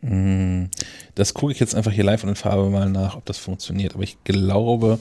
Hm, 0.00 0.68
Das 1.14 1.34
gucke 1.34 1.52
ich 1.52 1.60
jetzt 1.60 1.74
einfach 1.74 1.92
hier 1.92 2.04
live 2.04 2.22
und 2.24 2.30
in 2.30 2.34
Farbe 2.36 2.68
mal 2.70 2.88
nach, 2.88 3.16
ob 3.16 3.24
das 3.24 3.38
funktioniert. 3.38 3.94
Aber 3.94 4.02
ich 4.02 4.16
glaube, 4.24 4.98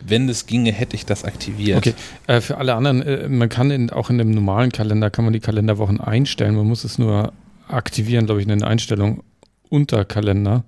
wenn 0.00 0.26
das 0.26 0.46
ginge, 0.46 0.72
hätte 0.72 0.94
ich 0.96 1.06
das 1.06 1.24
aktiviert. 1.24 1.78
okay, 1.78 1.94
äh, 2.26 2.40
für 2.40 2.58
alle 2.58 2.74
anderen, 2.74 3.02
äh, 3.02 3.28
man 3.28 3.48
kann 3.48 3.70
in, 3.70 3.90
auch 3.90 4.10
in 4.10 4.18
dem 4.18 4.30
normalen 4.30 4.72
Kalender, 4.72 5.10
kann 5.10 5.24
man 5.24 5.32
die 5.32 5.40
Kalenderwochen 5.40 6.00
einstellen. 6.00 6.54
Man 6.54 6.66
muss 6.66 6.84
es 6.84 6.98
nur 6.98 7.32
aktivieren, 7.68 8.26
glaube 8.26 8.40
ich, 8.40 8.46
in 8.46 8.50
den 8.50 8.62
Einstellungen 8.62 9.22
unter 9.68 10.04
Kalender. 10.04 10.64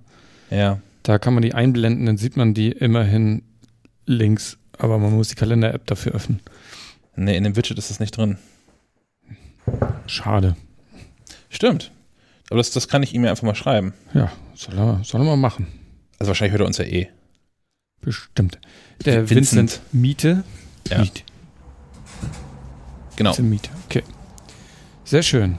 Ja. 0.51 0.81
Da 1.09 1.19
kann 1.19 1.33
man 1.33 1.43
die 1.43 1.55
einblenden, 1.55 2.05
dann 2.05 2.19
sieht 2.19 2.37
man 2.37 2.53
die 2.53 2.71
immerhin 2.71 3.41
links, 4.05 4.59
aber 4.77 4.99
man 4.99 5.15
muss 5.15 5.29
die 5.29 5.37
Kalender-App 5.37 5.87
dafür 5.87 6.13
öffnen. 6.13 6.41
Nee, 7.17 7.35
in 7.35 7.45
dem 7.45 7.57
Widget 7.57 7.79
ist 7.79 7.89
das 7.89 7.99
nicht 7.99 8.15
drin. 8.15 8.37
Schade. 10.07 10.55
Stimmt. 11.49 11.93
Aber 12.51 12.59
das, 12.59 12.73
das 12.73 12.89
kann 12.89 13.03
ich 13.03 13.15
ihm 13.15 13.25
ja 13.25 13.31
einfach 13.31 13.45
mal 13.45 13.55
schreiben. 13.55 13.95
Ja, 14.13 14.31
soll 14.55 14.77
er, 14.77 15.01
soll 15.03 15.23
er 15.23 15.25
mal 15.25 15.39
machen. 15.39 15.69
Also 16.19 16.29
wahrscheinlich 16.29 16.53
hört 16.53 16.61
er 16.61 16.67
uns 16.67 16.77
ja 16.77 16.85
eh. 16.85 17.09
Bestimmt. 18.03 18.59
Der 19.07 19.31
Vincent. 19.31 19.81
Vincent, 19.81 19.81
Miete. 19.93 20.45
Ja. 20.91 20.99
Miete. 20.99 21.23
Genau. 23.17 23.31
Vincent 23.31 23.49
Miete. 23.49 23.71
Okay. 23.87 24.03
Sehr 25.05 25.23
schön. 25.23 25.57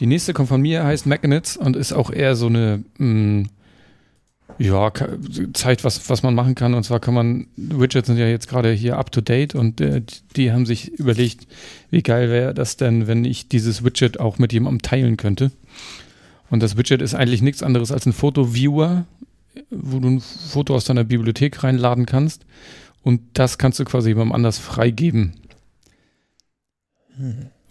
Die 0.00 0.06
nächste 0.06 0.34
kommt 0.34 0.50
von 0.50 0.60
mir, 0.60 0.84
heißt 0.84 1.06
Magnets 1.06 1.56
und 1.56 1.74
ist 1.74 1.94
auch 1.94 2.10
eher 2.10 2.36
so 2.36 2.48
eine, 2.48 2.84
mh, 2.98 3.48
ja, 4.58 4.92
zeigt, 5.52 5.84
was, 5.84 6.08
was 6.08 6.22
man 6.22 6.34
machen 6.34 6.54
kann. 6.54 6.74
Und 6.74 6.84
zwar 6.84 7.00
kann 7.00 7.14
man, 7.14 7.46
Widgets 7.56 8.06
sind 8.06 8.18
ja 8.18 8.26
jetzt 8.26 8.48
gerade 8.48 8.72
hier 8.72 8.98
up 8.98 9.10
to 9.10 9.20
date 9.20 9.54
und 9.54 9.80
äh, 9.80 10.02
die 10.36 10.52
haben 10.52 10.66
sich 10.66 10.92
überlegt, 10.92 11.46
wie 11.90 12.02
geil 12.02 12.30
wäre 12.30 12.54
das 12.54 12.76
denn, 12.76 13.06
wenn 13.06 13.24
ich 13.24 13.48
dieses 13.48 13.84
Widget 13.84 14.20
auch 14.20 14.38
mit 14.38 14.52
jemandem 14.52 14.82
teilen 14.82 15.16
könnte. 15.16 15.50
Und 16.50 16.62
das 16.62 16.76
Widget 16.76 17.02
ist 17.02 17.14
eigentlich 17.14 17.42
nichts 17.42 17.62
anderes 17.62 17.90
als 17.90 18.06
ein 18.06 18.12
Foto-Viewer, 18.12 19.06
wo 19.70 19.98
du 19.98 20.08
ein 20.08 20.20
Foto 20.20 20.74
aus 20.74 20.84
deiner 20.84 21.04
Bibliothek 21.04 21.62
reinladen 21.64 22.06
kannst. 22.06 22.44
Und 23.02 23.20
das 23.34 23.58
kannst 23.58 23.78
du 23.78 23.84
quasi 23.84 24.10
jemandem 24.10 24.34
anders 24.34 24.58
freigeben. 24.58 25.34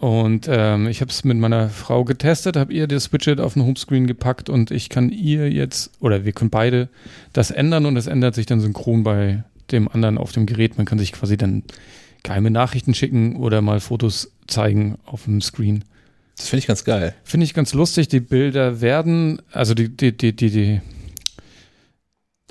Und 0.03 0.49
ähm, 0.51 0.87
ich 0.87 0.99
habe 0.99 1.11
es 1.11 1.23
mit 1.23 1.37
meiner 1.37 1.69
Frau 1.69 2.03
getestet, 2.03 2.57
habe 2.57 2.73
ihr 2.73 2.87
das 2.87 3.13
Widget 3.13 3.39
auf 3.39 3.53
den 3.53 3.63
Homescreen 3.63 4.05
gepackt 4.05 4.49
und 4.49 4.69
ich 4.69 4.89
kann 4.89 5.07
ihr 5.07 5.49
jetzt, 5.49 5.91
oder 6.01 6.25
wir 6.25 6.33
können 6.33 6.49
beide 6.49 6.89
das 7.31 7.51
ändern 7.51 7.85
und 7.85 7.95
es 7.95 8.07
ändert 8.07 8.35
sich 8.35 8.45
dann 8.45 8.59
synchron 8.59 9.03
bei 9.03 9.45
dem 9.71 9.87
anderen 9.87 10.17
auf 10.17 10.33
dem 10.33 10.45
Gerät. 10.45 10.75
Man 10.75 10.85
kann 10.85 10.99
sich 10.99 11.13
quasi 11.13 11.37
dann 11.37 11.63
geheime 12.21 12.51
Nachrichten 12.51 12.93
schicken 12.93 13.37
oder 13.37 13.61
mal 13.61 13.79
Fotos 13.79 14.33
zeigen 14.45 14.97
auf 15.05 15.23
dem 15.23 15.39
Screen. 15.39 15.85
Das 16.35 16.49
finde 16.49 16.59
ich 16.59 16.67
ganz 16.67 16.83
geil. 16.83 17.15
Finde 17.23 17.45
ich 17.45 17.53
ganz 17.53 17.73
lustig. 17.73 18.09
Die 18.09 18.19
Bilder 18.19 18.81
werden, 18.81 19.41
also 19.53 19.73
die, 19.73 19.87
die, 19.87 20.11
die, 20.11 20.35
die, 20.35 20.49
die 20.49 20.81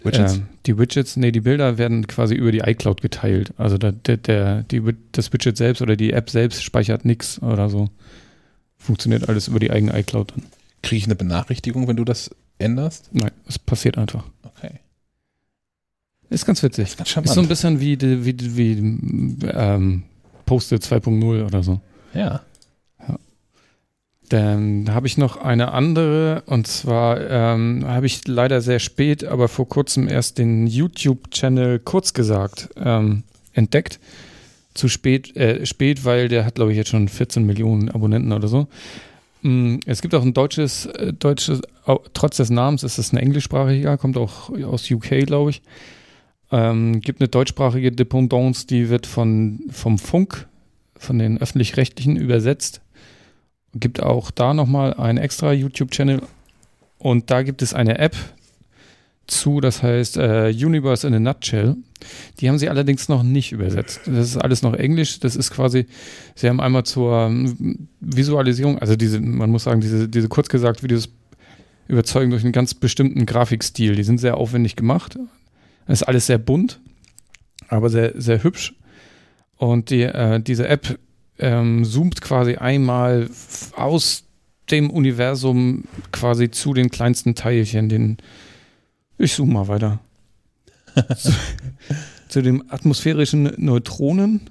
Widgets. 0.04 0.34
ähm, 0.34 0.46
die 0.66 0.78
Widgets, 0.78 1.16
nee, 1.16 1.32
die 1.32 1.40
Bilder 1.40 1.78
werden 1.78 2.06
quasi 2.06 2.34
über 2.34 2.52
die 2.52 2.60
iCloud 2.60 3.00
geteilt. 3.00 3.52
Also 3.56 3.78
der, 3.78 3.92
der, 3.92 4.16
der, 4.16 4.62
die, 4.64 4.82
das 5.12 5.32
Widget 5.32 5.56
selbst 5.56 5.82
oder 5.82 5.96
die 5.96 6.12
App 6.12 6.30
selbst 6.30 6.62
speichert 6.62 7.04
nichts 7.04 7.40
oder 7.42 7.68
so. 7.68 7.88
Funktioniert 8.76 9.28
alles 9.28 9.48
über 9.48 9.60
die 9.60 9.70
eigene 9.70 9.98
iCloud 9.98 10.32
dann. 10.32 10.42
Kriege 10.82 10.98
ich 10.98 11.04
eine 11.04 11.14
Benachrichtigung, 11.14 11.86
wenn 11.86 11.96
du 11.96 12.04
das 12.04 12.30
änderst? 12.58 13.10
Nein, 13.12 13.30
es 13.46 13.58
passiert 13.58 13.98
einfach. 13.98 14.24
Okay. 14.42 14.80
Ist 16.30 16.46
ganz 16.46 16.62
witzig. 16.62 16.96
Ganz 16.96 17.16
Ist 17.16 17.34
so 17.34 17.40
ein 17.40 17.48
bisschen 17.48 17.78
wie, 17.80 18.00
wie, 18.00 18.56
wie 18.56 18.72
ähm, 19.48 20.02
Post-it 20.46 20.82
2.0 20.82 21.46
oder 21.46 21.62
so. 21.62 21.80
Ja. 22.14 22.40
Dann 24.32 24.94
habe 24.94 25.06
ich 25.06 25.18
noch 25.18 25.36
eine 25.36 25.72
andere 25.72 26.42
und 26.46 26.66
zwar 26.66 27.20
ähm, 27.20 27.84
habe 27.86 28.06
ich 28.06 28.26
leider 28.26 28.62
sehr 28.62 28.78
spät, 28.78 29.24
aber 29.24 29.46
vor 29.46 29.68
kurzem 29.68 30.08
erst 30.08 30.38
den 30.38 30.66
YouTube-Channel 30.66 31.78
kurz 31.80 32.14
gesagt 32.14 32.70
ähm, 32.82 33.24
entdeckt. 33.52 34.00
Zu 34.72 34.88
spät, 34.88 35.36
äh, 35.36 35.66
spät, 35.66 36.06
weil 36.06 36.28
der 36.28 36.46
hat, 36.46 36.54
glaube 36.54 36.70
ich, 36.70 36.78
jetzt 36.78 36.88
schon 36.88 37.08
14 37.08 37.44
Millionen 37.44 37.90
Abonnenten 37.90 38.32
oder 38.32 38.48
so. 38.48 38.68
Mm, 39.42 39.80
Es 39.84 40.00
gibt 40.00 40.14
auch 40.14 40.22
ein 40.22 40.32
deutsches, 40.32 40.86
äh, 40.86 41.12
deutsches, 41.12 41.60
trotz 42.14 42.38
des 42.38 42.48
Namens 42.48 42.84
ist 42.84 42.96
es 42.96 43.12
ein 43.12 43.18
englischsprachiger, 43.18 43.98
kommt 43.98 44.16
auch 44.16 44.48
aus 44.48 44.90
UK, 44.90 45.26
glaube 45.26 45.50
ich. 45.50 45.60
Ähm, 46.50 47.02
gibt 47.02 47.20
eine 47.20 47.28
deutschsprachige 47.28 47.92
Dependance, 47.92 48.66
die 48.66 48.88
wird 48.88 49.06
von, 49.06 49.60
vom 49.70 49.98
Funk, 49.98 50.48
von 50.96 51.18
den 51.18 51.36
öffentlich-rechtlichen 51.36 52.16
übersetzt 52.16 52.80
gibt 53.74 54.02
auch 54.02 54.30
da 54.30 54.54
nochmal 54.54 54.94
einen 54.94 55.18
extra 55.18 55.52
YouTube-Channel 55.52 56.22
und 56.98 57.30
da 57.30 57.42
gibt 57.42 57.62
es 57.62 57.74
eine 57.74 57.98
App 57.98 58.16
zu, 59.26 59.60
das 59.60 59.82
heißt 59.82 60.16
äh, 60.16 60.50
Universe 60.50 61.06
in 61.06 61.14
a 61.14 61.20
Nutshell. 61.20 61.76
Die 62.40 62.48
haben 62.48 62.58
sie 62.58 62.68
allerdings 62.68 63.08
noch 63.08 63.22
nicht 63.22 63.52
übersetzt. 63.52 64.02
Das 64.06 64.28
ist 64.28 64.36
alles 64.36 64.62
noch 64.62 64.74
Englisch. 64.74 65.20
Das 65.20 65.36
ist 65.36 65.50
quasi, 65.50 65.86
sie 66.34 66.48
haben 66.48 66.60
einmal 66.60 66.84
zur 66.84 67.26
ähm, 67.26 67.88
Visualisierung, 68.00 68.78
also 68.78 68.96
diese, 68.96 69.20
man 69.20 69.50
muss 69.50 69.64
sagen, 69.64 69.80
diese, 69.80 70.08
diese 70.08 70.28
kurz 70.28 70.48
gesagt 70.48 70.82
Videos 70.82 71.08
überzeugen 71.88 72.30
durch 72.30 72.42
einen 72.42 72.52
ganz 72.52 72.74
bestimmten 72.74 73.26
Grafikstil. 73.26 73.94
Die 73.94 74.02
sind 74.02 74.18
sehr 74.18 74.36
aufwendig 74.36 74.76
gemacht. 74.76 75.18
Es 75.86 76.02
ist 76.02 76.08
alles 76.08 76.26
sehr 76.26 76.38
bunt, 76.38 76.80
aber 77.68 77.90
sehr, 77.90 78.12
sehr 78.20 78.42
hübsch. 78.42 78.74
Und 79.56 79.90
die, 79.90 80.02
äh, 80.02 80.40
diese 80.40 80.68
App 80.68 80.98
ähm, 81.42 81.84
zoomt 81.84 82.20
quasi 82.20 82.54
einmal 82.54 83.28
aus 83.76 84.24
dem 84.70 84.90
Universum 84.90 85.84
quasi 86.12 86.50
zu 86.50 86.72
den 86.72 86.90
kleinsten 86.90 87.34
Teilchen, 87.34 87.88
den 87.88 88.16
ich 89.18 89.34
zoome 89.34 89.52
mal 89.52 89.68
weiter. 89.68 89.98
zu, 91.16 91.32
zu 92.28 92.42
den 92.42 92.70
atmosphärischen 92.70 93.52
Neutronen 93.56 94.50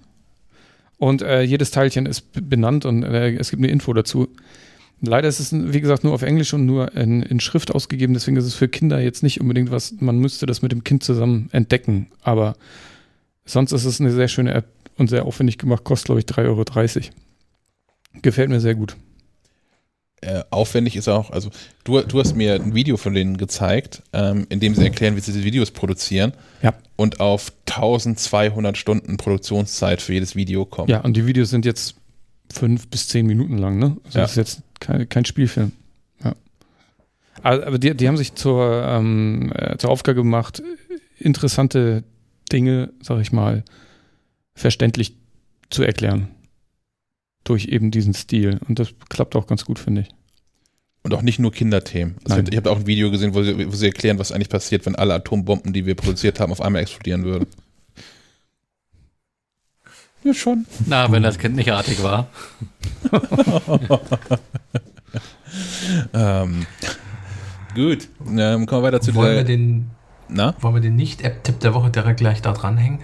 Und 0.97 1.21
äh, 1.21 1.43
jedes 1.43 1.71
Teilchen 1.71 2.05
ist 2.05 2.25
benannt 2.33 2.85
und 2.85 3.03
äh, 3.03 3.35
es 3.35 3.51
gibt 3.51 3.61
eine 3.61 3.71
Info 3.71 3.93
dazu. 3.93 4.27
Leider 5.01 5.29
ist 5.29 5.39
es, 5.39 5.51
wie 5.53 5.81
gesagt, 5.81 6.03
nur 6.03 6.13
auf 6.13 6.21
Englisch 6.21 6.53
und 6.53 6.65
nur 6.65 6.93
in, 6.95 7.23
in 7.23 7.39
Schrift 7.39 7.73
ausgegeben, 7.73 8.13
deswegen 8.13 8.37
ist 8.37 8.45
es 8.45 8.53
für 8.53 8.67
Kinder 8.67 8.99
jetzt 8.99 9.23
nicht 9.23 9.39
unbedingt 9.39 9.71
was, 9.71 9.95
man 9.99 10.19
müsste 10.19 10.45
das 10.45 10.61
mit 10.61 10.71
dem 10.71 10.83
Kind 10.83 11.03
zusammen 11.03 11.49
entdecken. 11.53 12.07
Aber 12.21 12.55
sonst 13.45 13.71
ist 13.71 13.85
es 13.85 13.99
eine 13.99 14.11
sehr 14.11 14.27
schöne 14.27 14.53
App 14.53 14.67
und 15.01 15.09
sehr 15.09 15.25
aufwendig 15.25 15.57
gemacht, 15.57 15.83
kostet, 15.83 16.05
glaube 16.05 16.19
ich, 16.21 16.25
3,30 16.25 16.47
Euro. 16.47 17.09
Gefällt 18.21 18.49
mir 18.49 18.59
sehr 18.61 18.75
gut. 18.75 18.95
Äh, 20.23 20.43
aufwendig 20.51 20.95
ist 20.95 21.07
auch, 21.07 21.31
also 21.31 21.49
du, 21.83 21.99
du 22.01 22.19
hast 22.19 22.35
mir 22.35 22.53
ein 22.53 22.75
Video 22.75 22.95
von 22.95 23.15
denen 23.15 23.37
gezeigt, 23.37 24.03
ähm, 24.13 24.45
in 24.49 24.59
dem 24.59 24.75
sie 24.75 24.83
erklären, 24.83 25.15
wie 25.15 25.19
sie 25.19 25.31
diese 25.31 25.43
Videos 25.43 25.71
produzieren 25.71 26.33
Ja. 26.61 26.75
und 26.95 27.19
auf 27.19 27.51
1200 27.65 28.77
Stunden 28.77 29.17
Produktionszeit 29.17 29.99
für 29.99 30.13
jedes 30.13 30.35
Video 30.35 30.63
kommen. 30.65 30.89
Ja, 30.89 31.01
und 31.01 31.17
die 31.17 31.25
Videos 31.25 31.49
sind 31.49 31.65
jetzt 31.65 31.95
fünf 32.53 32.87
bis 32.89 33.07
zehn 33.07 33.25
Minuten 33.25 33.57
lang, 33.57 33.79
ne? 33.79 33.97
Also 34.05 34.19
Ja. 34.19 34.23
das 34.25 34.31
ist 34.31 34.37
jetzt 34.37 34.61
kein, 34.79 35.09
kein 35.09 35.25
Spielfilm. 35.25 35.71
Ja. 36.23 36.35
Aber 37.41 37.79
die, 37.79 37.95
die 37.95 38.07
haben 38.07 38.17
sich 38.17 38.35
zur, 38.35 38.85
ähm, 38.87 39.51
äh, 39.55 39.77
zur 39.77 39.89
Aufgabe 39.89 40.17
gemacht, 40.17 40.61
interessante 41.17 42.03
Dinge, 42.51 42.91
sag 43.01 43.21
ich 43.21 43.31
mal, 43.31 43.63
verständlich 44.61 45.15
zu 45.69 45.83
erklären. 45.83 46.29
Durch 47.43 47.65
eben 47.65 47.91
diesen 47.91 48.13
Stil. 48.13 48.59
Und 48.67 48.79
das 48.79 48.93
klappt 49.09 49.35
auch 49.35 49.47
ganz 49.47 49.65
gut, 49.65 49.79
finde 49.79 50.01
ich. 50.01 50.09
Und 51.03 51.13
auch 51.15 51.23
nicht 51.23 51.39
nur 51.39 51.51
Kinderthemen. 51.51 52.17
Also 52.23 52.37
Nein. 52.37 52.47
ich 52.51 52.57
habe 52.57 52.69
auch 52.69 52.77
ein 52.77 52.85
Video 52.85 53.09
gesehen, 53.09 53.33
wo 53.33 53.41
sie, 53.41 53.67
wo 53.67 53.75
sie 53.75 53.87
erklären, 53.87 54.19
was 54.19 54.31
eigentlich 54.31 54.49
passiert, 54.49 54.85
wenn 54.85 54.95
alle 54.95 55.15
Atombomben, 55.15 55.73
die 55.73 55.87
wir 55.87 55.95
produziert 55.95 56.39
haben, 56.39 56.51
auf 56.51 56.61
einmal 56.61 56.81
explodieren 56.83 57.23
würden. 57.23 57.47
Ja, 60.23 60.35
schon. 60.35 60.67
Na, 60.85 61.11
wenn 61.11 61.23
das 61.23 61.39
Kind 61.39 61.55
nicht 61.55 61.71
artig 61.71 62.03
war. 62.03 62.27
Ähm, 66.13 66.65
gut. 67.75 68.07
Ähm, 68.27 68.65
kommen 68.65 68.81
wir 68.81 68.83
weiter 68.83 69.01
zu 69.01 69.13
Wollen 69.15 69.29
wir 69.29 69.43
der. 69.43 69.57
den, 69.57 69.91
Na? 70.29 70.55
wollen 70.61 70.75
wir 70.75 70.81
den 70.81 70.95
Nicht-App-Tipp 70.95 71.59
der 71.59 71.73
Woche 71.73 71.89
direkt 71.89 72.19
gleich 72.19 72.41
da 72.41 72.53
dranhängen? 72.53 72.99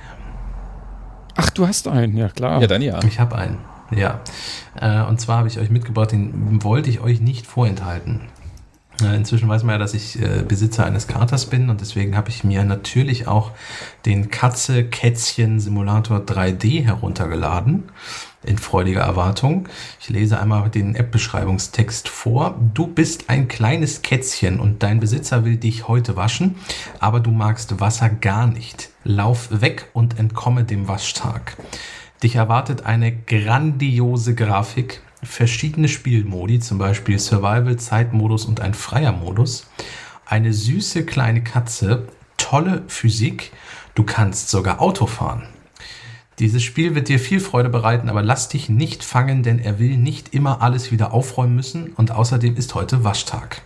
Ach, 1.38 1.49
du 1.51 1.68
hast 1.68 1.88
einen, 1.88 2.18
ja 2.18 2.30
klar. 2.30 2.61
Ja, 2.61 2.68
dann 2.68 2.81
ja. 2.81 2.99
Ich 3.03 3.19
habe 3.19 3.35
einen. 3.35 3.59
Ja. 3.95 4.19
Äh, 4.80 5.03
und 5.03 5.22
zwar 5.22 5.38
habe 5.38 5.47
ich 5.47 5.59
euch 5.59 5.69
mitgebracht, 5.69 6.11
den 6.11 6.64
wollte 6.64 6.89
ich 6.89 6.99
euch 6.99 7.22
nicht 7.22 7.47
vorenthalten. 7.47 8.22
Äh, 9.01 9.15
Inzwischen 9.15 9.47
weiß 9.47 9.64
man 9.64 9.73
ja, 9.73 9.77
dass 9.77 9.93
ich 9.93 10.22
äh, 10.22 10.43
Besitzer 10.47 10.85
eines 10.85 11.07
Katers 11.07 11.45
bin 11.45 11.69
und 11.69 11.81
deswegen 11.81 12.18
habe 12.18 12.30
ich 12.30 12.43
mir 12.43 12.64
natürlich 12.64 13.27
auch 13.27 13.51
den 14.05 14.30
Katze-Kätzchen-Simulator 14.30 16.19
3D 16.19 16.84
heruntergeladen. 16.84 17.84
In 18.43 18.57
freudiger 18.57 19.01
Erwartung. 19.01 19.68
Ich 19.99 20.09
lese 20.09 20.39
einmal 20.39 20.69
den 20.69 20.95
App-Beschreibungstext 20.95 22.07
vor. 22.07 22.55
Du 22.73 22.88
bist 22.88 23.30
ein 23.30 23.47
kleines 23.47 24.03
Kätzchen 24.03 24.59
und 24.59 24.84
dein 24.84 24.99
Besitzer 24.99 25.43
will 25.43 25.57
dich 25.57 25.88
heute 25.88 26.15
waschen, 26.15 26.55
aber 26.99 27.19
du 27.19 27.31
magst 27.31 27.80
Wasser 27.81 28.09
gar 28.09 28.47
nicht. 28.47 28.89
Lauf 29.08 29.62
weg 29.62 29.90
und 29.94 30.20
entkomme 30.20 30.66
dem 30.66 30.90
Waschtag. 30.90 31.56
Dich 32.22 32.36
erwartet 32.36 32.86
eine 32.86 33.16
grandiose 33.16 34.36
Grafik, 34.36 35.02
verschiedene 35.24 35.88
Spielmodi, 35.88 36.60
zum 36.60 36.78
Beispiel 36.78 37.18
Survival, 37.18 37.78
Zeitmodus 37.78 38.44
und 38.44 38.60
ein 38.60 38.74
freier 38.74 39.14
Modus, 39.14 39.68
eine 40.26 40.52
süße 40.52 41.06
kleine 41.06 41.42
Katze, 41.42 42.10
tolle 42.36 42.84
Physik, 42.88 43.54
du 43.96 44.04
kannst 44.04 44.50
sogar 44.50 44.82
Auto 44.82 45.06
fahren. 45.06 45.44
Dieses 46.40 46.62
Spiel 46.62 46.94
wird 46.94 47.08
dir 47.08 47.20
viel 47.20 47.40
Freude 47.40 47.70
bereiten, 47.70 48.10
aber 48.10 48.24
lass 48.24 48.50
dich 48.50 48.68
nicht 48.68 49.06
fangen, 49.06 49.42
denn 49.42 49.58
er 49.58 49.80
will 49.80 49.96
nicht 49.96 50.34
immer 50.34 50.62
alles 50.62 50.92
wieder 50.92 51.14
aufräumen 51.14 51.56
müssen 51.56 51.94
und 51.94 52.12
außerdem 52.12 52.58
ist 52.58 52.76
heute 52.76 53.06
Waschtag. 53.06 53.62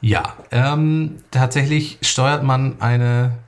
Ja, 0.00 0.36
ähm, 0.52 1.16
tatsächlich 1.32 1.98
steuert 2.00 2.44
man 2.44 2.80
eine 2.80 3.38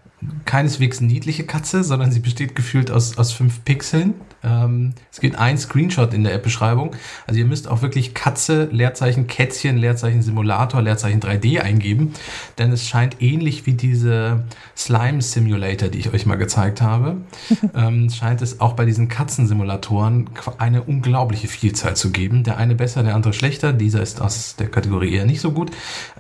keineswegs 0.45 1.01
niedliche 1.01 1.45
Katze, 1.45 1.85
sondern 1.85 2.11
sie 2.11 2.21
besteht 2.21 2.57
gefühlt 2.57 2.91
aus, 2.91 3.19
aus 3.19 3.33
fünf 3.33 3.65
Pixeln. 3.65 4.15
Ähm, 4.43 4.95
es 5.13 5.21
gibt 5.21 5.37
ein 5.37 5.59
Screenshot 5.59 6.13
in 6.15 6.25
der 6.25 6.35
App-Beschreibung. 6.35 6.95
Also 7.27 7.39
ihr 7.39 7.47
müsst 7.47 7.69
auch 7.69 7.83
wirklich 7.83 8.15
Katze, 8.15 8.69
Leerzeichen, 8.73 9.27
Kätzchen, 9.27 9.77
Leerzeichen 9.77 10.23
Simulator, 10.23 10.83
Leerzeichen 10.83 11.21
3D 11.21 11.61
eingeben, 11.61 12.15
denn 12.57 12.73
es 12.73 12.87
scheint 12.87 13.21
ähnlich 13.21 13.67
wie 13.67 13.75
diese 13.75 14.45
Slime 14.77 15.23
Simulator, 15.23 15.89
die 15.89 15.99
ich 15.99 16.13
euch 16.13 16.27
mal 16.27 16.37
gezeigt 16.37 16.83
habe, 16.83 17.19
ähm, 17.75 18.11
scheint 18.11 18.43
es 18.43 18.61
auch 18.61 18.73
bei 18.73 18.85
diesen 18.85 19.09
Katzensimulatoren 19.09 20.31
eine 20.59 20.83
unglaubliche 20.83 21.49
Vielzahl 21.49 21.97
zu 21.97 22.11
geben. 22.11 22.43
Der 22.43 22.59
eine 22.59 22.75
besser, 22.75 23.03
der 23.03 23.15
andere 23.15 23.33
schlechter. 23.33 23.73
Dieser 23.73 24.03
ist 24.03 24.21
aus 24.21 24.57
der 24.57 24.69
Kategorie 24.69 25.15
eher 25.15 25.27
nicht 25.27 25.41
so 25.41 25.53
gut. 25.53 25.71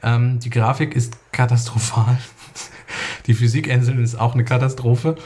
Ähm, 0.02 0.38
die 0.40 0.50
Grafik 0.50 0.94
ist 0.94 1.16
katastrophal. 1.32 2.18
Die 3.26 3.34
Physikengine 3.34 4.02
ist 4.02 4.18
auch 4.18 4.34
eine 4.34 4.44
Katastrophe. 4.44 5.16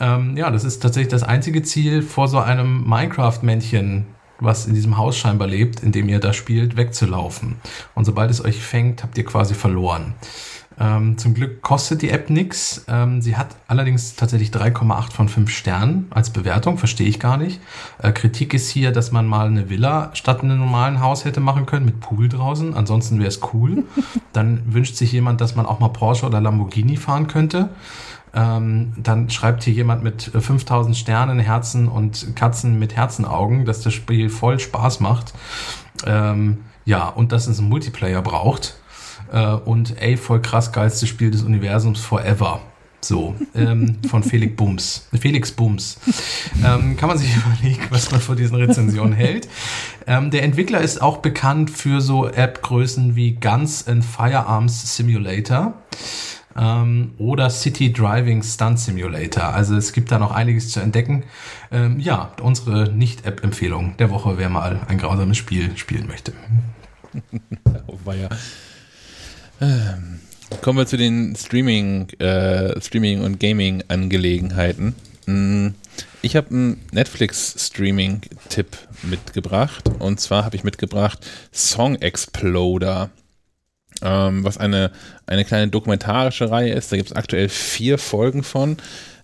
Ähm, 0.00 0.36
ja, 0.36 0.50
das 0.50 0.64
ist 0.64 0.80
tatsächlich 0.80 1.10
das 1.10 1.22
einzige 1.22 1.62
Ziel 1.62 2.02
vor 2.02 2.28
so 2.28 2.38
einem 2.38 2.84
Minecraft-Männchen, 2.88 4.06
was 4.40 4.66
in 4.66 4.74
diesem 4.74 4.96
Haus 4.96 5.16
scheinbar 5.16 5.48
lebt, 5.48 5.82
in 5.82 5.92
dem 5.92 6.08
ihr 6.08 6.18
da 6.18 6.32
spielt, 6.32 6.76
wegzulaufen. 6.76 7.56
Und 7.94 8.04
sobald 8.04 8.30
es 8.30 8.44
euch 8.44 8.60
fängt, 8.60 9.02
habt 9.02 9.16
ihr 9.16 9.24
quasi 9.24 9.54
verloren. 9.54 10.14
Ähm, 10.78 11.18
zum 11.18 11.34
Glück 11.34 11.62
kostet 11.62 12.02
die 12.02 12.10
App 12.10 12.30
nichts. 12.30 12.84
Ähm, 12.88 13.20
sie 13.20 13.36
hat 13.36 13.48
allerdings 13.68 14.16
tatsächlich 14.16 14.50
3,8 14.50 15.12
von 15.12 15.28
5 15.28 15.50
Sternen 15.50 16.06
als 16.10 16.30
Bewertung, 16.30 16.78
verstehe 16.78 17.08
ich 17.08 17.20
gar 17.20 17.36
nicht. 17.36 17.60
Äh, 17.98 18.12
Kritik 18.12 18.54
ist 18.54 18.70
hier, 18.70 18.92
dass 18.92 19.12
man 19.12 19.26
mal 19.26 19.46
eine 19.46 19.70
Villa 19.70 20.10
statt 20.14 20.42
einem 20.42 20.58
normalen 20.58 21.00
Haus 21.00 21.24
hätte 21.24 21.40
machen 21.40 21.66
können 21.66 21.84
mit 21.84 22.00
Pool 22.00 22.28
draußen. 22.28 22.74
Ansonsten 22.74 23.18
wäre 23.18 23.28
es 23.28 23.40
cool. 23.52 23.84
Dann 24.32 24.62
wünscht 24.72 24.96
sich 24.96 25.12
jemand, 25.12 25.40
dass 25.40 25.56
man 25.56 25.66
auch 25.66 25.80
mal 25.80 25.88
Porsche 25.88 26.26
oder 26.26 26.40
Lamborghini 26.40 26.96
fahren 26.96 27.26
könnte. 27.26 27.68
Ähm, 28.34 28.94
dann 28.96 29.28
schreibt 29.28 29.62
hier 29.62 29.74
jemand 29.74 30.02
mit 30.02 30.34
äh, 30.34 30.40
5000 30.40 30.96
Sternen, 30.96 31.38
Herzen 31.38 31.86
und 31.86 32.34
Katzen 32.34 32.78
mit 32.78 32.96
Herzenaugen, 32.96 33.66
dass 33.66 33.82
das 33.82 33.92
Spiel 33.92 34.30
voll 34.30 34.58
Spaß 34.58 35.00
macht. 35.00 35.34
Ähm, 36.06 36.58
ja, 36.84 37.08
und 37.08 37.32
dass 37.32 37.46
es 37.46 37.58
einen 37.58 37.68
Multiplayer 37.68 38.22
braucht. 38.22 38.76
Äh, 39.32 39.54
und 39.54 40.00
ey, 40.00 40.16
voll 40.16 40.40
krass 40.42 40.72
geilstes 40.72 41.08
Spiel 41.08 41.30
des 41.30 41.42
Universums 41.42 42.00
forever. 42.00 42.60
So, 43.04 43.34
ähm, 43.56 43.98
von 44.08 44.22
Felix 44.22 44.54
Bums. 44.54 45.08
Felix 45.20 45.50
Bums. 45.50 45.98
Ähm, 46.64 46.96
kann 46.96 47.08
man 47.08 47.18
sich 47.18 47.30
überlegen, 47.60 47.82
was 47.90 48.12
man 48.12 48.20
von 48.20 48.36
diesen 48.36 48.54
Rezensionen 48.54 49.12
hält. 49.12 49.48
Ähm, 50.06 50.30
der 50.30 50.44
Entwickler 50.44 50.80
ist 50.80 51.02
auch 51.02 51.16
bekannt 51.16 51.70
für 51.70 52.00
so 52.00 52.28
App-Größen 52.28 53.16
wie 53.16 53.32
Guns 53.32 53.88
and 53.88 54.04
Firearms 54.04 54.96
Simulator 54.96 55.74
ähm, 56.56 57.14
oder 57.18 57.50
City 57.50 57.92
Driving 57.92 58.40
Stunt 58.44 58.78
Simulator. 58.78 59.44
Also 59.44 59.76
es 59.76 59.92
gibt 59.92 60.12
da 60.12 60.20
noch 60.20 60.30
einiges 60.30 60.70
zu 60.70 60.78
entdecken. 60.78 61.24
Ähm, 61.72 61.98
ja, 61.98 62.30
unsere 62.40 62.92
Nicht-App-Empfehlung 62.92 63.96
der 63.96 64.10
Woche, 64.10 64.38
wer 64.38 64.48
mal 64.48 64.80
ein 64.86 64.98
grausames 64.98 65.36
Spiel 65.36 65.76
spielen 65.76 66.06
möchte. 66.06 66.32
Oh, 67.88 67.98
weia. 68.04 68.24
Ähm, 68.24 68.38
kommen 70.60 70.78
wir 70.78 70.86
zu 70.86 70.96
den 70.96 71.36
Streaming, 71.36 72.08
äh, 72.18 72.80
Streaming 72.80 73.20
und 73.22 73.38
Gaming-Angelegenheiten. 73.40 74.94
Mm, 75.26 75.68
Ich 76.22 76.36
habe 76.36 76.50
einen 76.50 76.80
Netflix-Streaming-Tipp 76.92 78.76
mitgebracht. 79.02 79.88
Und 79.98 80.20
zwar 80.20 80.44
habe 80.44 80.56
ich 80.56 80.62
mitgebracht 80.64 81.26
Song 81.52 81.96
Exploder, 81.96 83.10
ähm, 84.02 84.44
was 84.44 84.56
eine, 84.58 84.92
eine 85.26 85.44
kleine 85.44 85.68
dokumentarische 85.68 86.50
Reihe 86.50 86.72
ist. 86.72 86.92
Da 86.92 86.96
gibt 86.96 87.10
es 87.10 87.16
aktuell 87.16 87.48
vier 87.48 87.98
Folgen 87.98 88.42
von. 88.44 88.76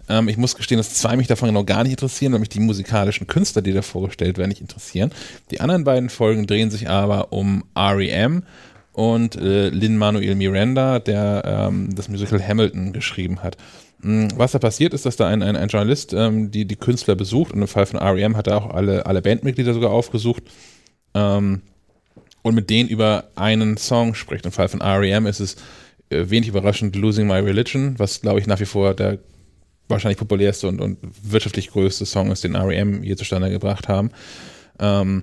Ähm, 0.09 0.29
ich 0.29 0.37
muss 0.37 0.57
gestehen, 0.57 0.79
dass 0.79 0.95
zwei 0.95 1.17
mich 1.17 1.27
davon 1.27 1.49
genau 1.49 1.65
gar 1.65 1.83
nicht 1.83 1.93
interessieren, 1.93 2.33
weil 2.33 2.41
mich 2.41 2.49
die 2.49 2.61
musikalischen 2.61 3.27
Künstler, 3.27 3.63
die 3.63 3.73
da 3.73 3.83
vorgestellt 3.83 4.39
werden, 4.39 4.49
nicht 4.49 4.61
interessieren. 4.61 5.13
Die 5.51 5.61
anderen 5.61 5.85
beiden 5.85 6.11
Folgen 6.11 6.47
drehen 6.47 6.71
sich 6.71 6.89
aber 6.89 7.33
um 7.33 7.65
REM 7.77 8.43
und 8.99 9.37
äh, 9.37 9.69
Lin-Manuel 9.69 10.35
Miranda, 10.35 10.99
der 10.99 11.43
ähm, 11.45 11.95
das 11.95 12.09
Musical 12.09 12.43
Hamilton 12.45 12.93
geschrieben 12.93 13.45
hat. 13.45 13.57
Mm, 14.01 14.27
Was 14.35 14.51
da 14.51 14.59
passiert 14.59 14.93
ist, 14.93 15.07
dass 15.07 15.15
da 15.15 15.29
ein, 15.29 15.41
ein, 15.41 15.55
ein 15.55 15.69
Journalist 15.69 16.13
ähm, 16.15 16.51
die, 16.51 16.65
die 16.65 16.75
Künstler 16.75 17.15
besucht 17.15 17.53
und 17.53 17.63
im 17.63 17.69
Fall 17.69 17.87
von 17.87 18.01
REM 18.01 18.37
hat 18.37 18.49
er 18.49 18.57
auch 18.57 18.75
alle, 18.75 19.07
alle 19.07 19.23
Bandmitglieder 19.23 19.73
sogar 19.73 19.93
aufgesucht 19.93 20.43
ähm, 21.15 21.63
und 22.43 22.57
mit 22.57 22.71
denen 22.71 22.89
über 22.89 23.29
einen 23.37 23.77
Song 23.77 24.17
spricht. 24.17 24.47
Im 24.47 24.51
Fall 24.51 24.69
von 24.69 24.83
REM 24.83 25.27
ist 25.27 25.39
es 25.39 25.55
äh, 26.11 26.25
wenig 26.29 26.49
überraschend 26.49 26.97
Losing 26.97 27.29
My 27.29 27.39
Religion, 27.39 27.95
was 28.01 28.21
glaube 28.21 28.41
ich 28.41 28.49
nach 28.49 28.59
wie 28.59 28.67
vor 28.67 28.95
der 28.95 29.21
wahrscheinlich 29.87 30.19
populärste 30.19 30.67
und, 30.67 30.81
und 30.81 30.99
wirtschaftlich 31.23 31.71
größte 31.71 32.05
Song 32.05 32.33
ist, 32.33 32.43
den 32.43 32.57
REM 32.57 33.05
je 33.05 33.15
zustande 33.15 33.49
gebracht 33.49 33.87
haben. 33.87 34.11
Ähm, 34.81 35.23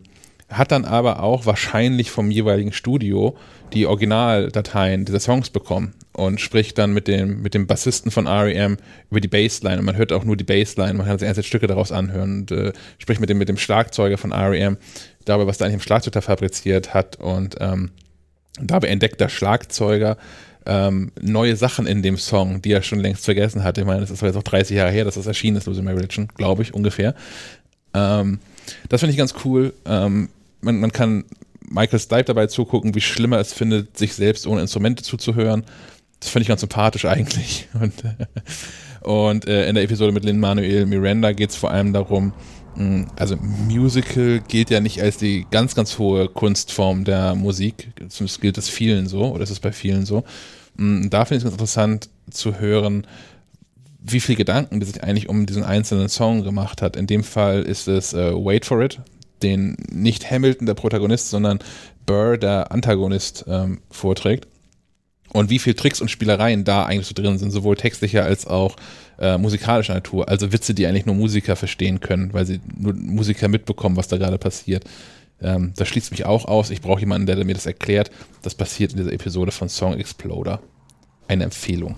hat 0.58 0.72
dann 0.72 0.86
aber 0.86 1.22
auch 1.22 1.46
wahrscheinlich 1.46 2.12
vom 2.12 2.32
jeweiligen 2.32 2.72
Studio 2.72 3.36
die 3.74 3.86
Originaldateien 3.86 5.06
dieser 5.06 5.20
Songs 5.20 5.50
bekommen 5.50 5.94
und 6.14 6.40
spricht 6.40 6.78
dann 6.78 6.94
mit 6.94 7.08
dem, 7.08 7.42
mit 7.42 7.54
dem 7.54 7.68
Bassisten 7.68 8.12
von 8.12 8.28
REM 8.28 8.78
über 9.10 9.20
die 9.20 9.28
Bassline 9.28 9.80
und 9.80 9.86
man 9.86 9.98
hört 9.98 10.14
auch 10.14 10.24
nur 10.24 10.38
die 10.38 10.44
Bassline, 10.44 10.94
man 10.94 11.08
kann 11.08 11.20
sich 11.20 11.28
einzelne 11.28 11.44
Stücke 11.44 11.68
daraus 11.68 11.92
anhören 11.92 12.40
und 12.40 12.52
äh, 12.52 12.74
spricht 13.00 13.20
mit 13.20 13.30
dem, 13.30 13.38
mit 13.38 13.50
dem 13.50 13.58
Schlagzeuger 13.58 14.18
von 14.18 14.32
REM 14.32 14.78
darüber, 15.26 15.48
was 15.48 15.58
da 15.58 15.66
eigentlich 15.66 15.76
im 15.76 15.82
Schlagzeug 15.82 16.14
da 16.14 16.22
fabriziert 16.22 16.94
hat 16.94 17.18
und 17.18 17.56
ähm, 17.60 17.92
dabei 18.62 18.88
entdeckt 18.88 19.20
der 19.20 19.30
Schlagzeuger 19.30 20.18
ähm, 20.66 21.12
neue 21.22 21.56
Sachen 21.56 21.86
in 21.86 22.02
dem 22.02 22.18
Song, 22.18 22.62
die 22.62 22.72
er 22.72 22.82
schon 22.82 23.00
längst 23.00 23.26
vergessen 23.26 23.64
hat. 23.64 23.78
Ich 23.78 23.86
meine, 23.86 24.02
das 24.02 24.12
ist 24.12 24.22
jetzt 24.22 24.36
auch 24.36 24.44
30 24.44 24.76
Jahre 24.76 24.92
her, 24.92 25.06
dass 25.06 25.16
das 25.16 25.28
erschienen 25.28 25.58
ist, 25.58 25.68
Losing 25.68 25.86
My 25.86 25.92
Religion, 25.92 26.28
glaube 26.36 26.64
ich, 26.64 26.74
ungefähr. 26.74 27.14
Ähm, 27.94 28.40
das 28.90 29.02
finde 29.02 29.12
ich 29.12 29.18
ganz 29.18 29.36
cool. 29.44 29.74
Ähm, 29.86 30.30
man, 30.66 30.80
man 30.80 30.92
kann 30.92 31.24
Michael 31.70 32.00
Stipe 32.00 32.26
dabei 32.26 32.48
zugucken, 32.48 32.96
wie 32.96 33.02
schlimm 33.02 33.32
er 33.32 33.40
es 33.40 33.54
findet, 33.54 33.98
sich 33.98 34.14
selbst 34.14 34.46
ohne 34.48 34.62
Instrumente 34.62 35.04
zuzuhören. 35.04 35.64
Das 36.20 36.30
finde 36.30 36.44
ich 36.44 36.48
ganz 36.48 36.62
sympathisch 36.62 37.06
eigentlich. 37.06 37.68
Und, 37.80 37.94
und 39.02 39.48
äh, 39.48 39.70
in 39.70 39.76
der 39.76 39.84
Episode 39.84 40.12
mit 40.12 40.26
Lin 40.26 40.40
Manuel 40.40 40.88
Miranda 40.88 41.32
geht 41.32 41.52
es 41.52 41.56
vor 41.56 41.70
allem 41.70 41.94
darum, 41.94 42.34
mh, 42.76 43.06
also 43.16 43.36
Musical 43.38 44.42
gilt 44.48 44.72
ja 44.72 44.80
nicht 44.80 45.00
als 45.00 45.18
die 45.18 45.46
ganz, 45.52 45.76
ganz 45.76 46.00
hohe 46.00 46.28
Kunstform 46.28 47.04
der 47.04 47.36
Musik. 47.36 47.92
Zumindest 48.10 48.42
gilt 48.42 48.58
es 48.58 48.68
vielen 48.68 49.08
so, 49.08 49.32
oder 49.32 49.44
ist 49.44 49.52
es 49.52 49.60
bei 49.60 49.72
vielen 49.72 50.08
so. 50.08 50.24
Mh, 50.78 51.10
da 51.10 51.26
finde 51.26 51.36
ich 51.36 51.40
es 51.40 51.44
ganz 51.44 51.54
interessant 51.54 52.10
zu 52.32 52.60
hören, 52.60 53.06
wie 54.00 54.20
viel 54.20 54.36
Gedanken 54.36 54.80
die 54.80 54.88
sich 54.88 55.04
eigentlich 55.04 55.30
um 55.30 55.46
diesen 55.46 55.64
einzelnen 55.64 56.10
Song 56.10 56.44
gemacht 56.44 56.82
hat. 56.82 56.96
In 56.96 57.06
dem 57.06 57.24
Fall 57.24 57.62
ist 57.62 57.88
es 57.88 58.14
äh, 58.14 58.34
Wait 58.34 58.66
for 58.66 58.82
It, 58.82 59.00
den 59.44 59.78
nicht 59.92 60.30
Hamilton, 60.30 60.66
der 60.66 60.74
Protagonist, 60.74 61.30
sondern 61.30 61.60
Burr, 62.06 62.38
der 62.38 62.72
Antagonist, 62.72 63.46
ähm, 63.48 63.80
vorträgt. 63.90 64.48
Und 65.34 65.50
wie 65.50 65.60
viel 65.60 65.74
Tricks 65.74 66.00
und 66.00 66.10
Spielereien 66.10 66.64
da 66.64 66.86
eigentlich 66.86 67.08
so 67.08 67.14
drin 67.14 67.38
sind, 67.38 67.52
sowohl 67.52 67.76
textlicher 67.76 68.24
als 68.24 68.48
auch 68.48 68.78
äh, 69.20 69.38
musikalischer 69.38 69.94
Natur. 69.94 70.30
Also 70.30 70.54
Witze, 70.54 70.74
die 70.74 70.88
eigentlich 70.88 71.06
nur 71.06 71.16
Musiker 71.16 71.56
verstehen 71.56 72.00
können, 72.00 72.34
weil 72.34 72.46
sie 72.46 72.62
nur 72.78 72.94
Musiker 72.94 73.48
mitbekommen, 73.48 73.98
was 73.98 74.08
da 74.08 74.18
gerade 74.18 74.38
passiert. 74.38 74.86
Ähm, 75.42 75.74
das 75.76 75.88
schließt 75.90 76.12
mich 76.12 76.26
auch 76.26 76.46
aus. 76.46 76.70
Ich 76.70 76.82
brauche 76.82 77.02
jemanden, 77.02 77.26
der 77.26 77.44
mir 77.44 77.54
das 77.54 77.66
erklärt. 77.66 78.12
Das 78.44 78.56
passiert 78.56 78.92
in 78.92 78.98
dieser 78.98 79.14
Episode 79.14 79.52
von 79.52 79.68
Song 79.68 79.94
Exploder. 79.96 80.62
Eine 81.28 81.44
Empfehlung. 81.44 81.96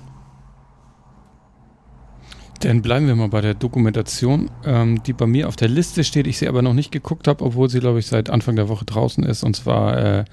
Dann 2.61 2.81
bleiben 2.81 3.07
wir 3.07 3.15
mal 3.15 3.29
bei 3.29 3.41
der 3.41 3.53
Dokumentation, 3.53 4.49
ähm, 4.65 5.03
die 5.03 5.13
bei 5.13 5.27
mir 5.27 5.47
auf 5.47 5.55
der 5.55 5.67
Liste 5.67 6.03
steht, 6.03 6.25
ich 6.25 6.39
sie 6.39 6.47
aber 6.47 6.61
noch 6.61 6.73
nicht 6.73 6.91
geguckt 6.91 7.27
habe, 7.27 7.45
obwohl 7.45 7.69
sie, 7.69 7.79
glaube 7.79 7.99
ich, 7.99 8.07
seit 8.07 8.29
Anfang 8.29 8.55
der 8.55 8.67
Woche 8.67 8.85
draußen 8.85 9.23
ist. 9.23 9.43
Und 9.43 9.55
zwar 9.55 9.97
äh, 9.97 10.25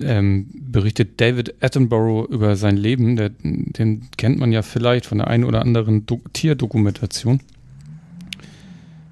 ähm, 0.00 0.48
berichtet 0.54 1.20
David 1.20 1.62
Attenborough 1.62 2.28
über 2.30 2.56
sein 2.56 2.76
Leben. 2.76 3.16
Der, 3.16 3.30
den 3.42 4.08
kennt 4.16 4.38
man 4.38 4.52
ja 4.52 4.62
vielleicht 4.62 5.06
von 5.06 5.18
der 5.18 5.28
einen 5.28 5.44
oder 5.44 5.60
anderen 5.60 6.06
Do 6.06 6.20
Tierdokumentation. 6.32 7.40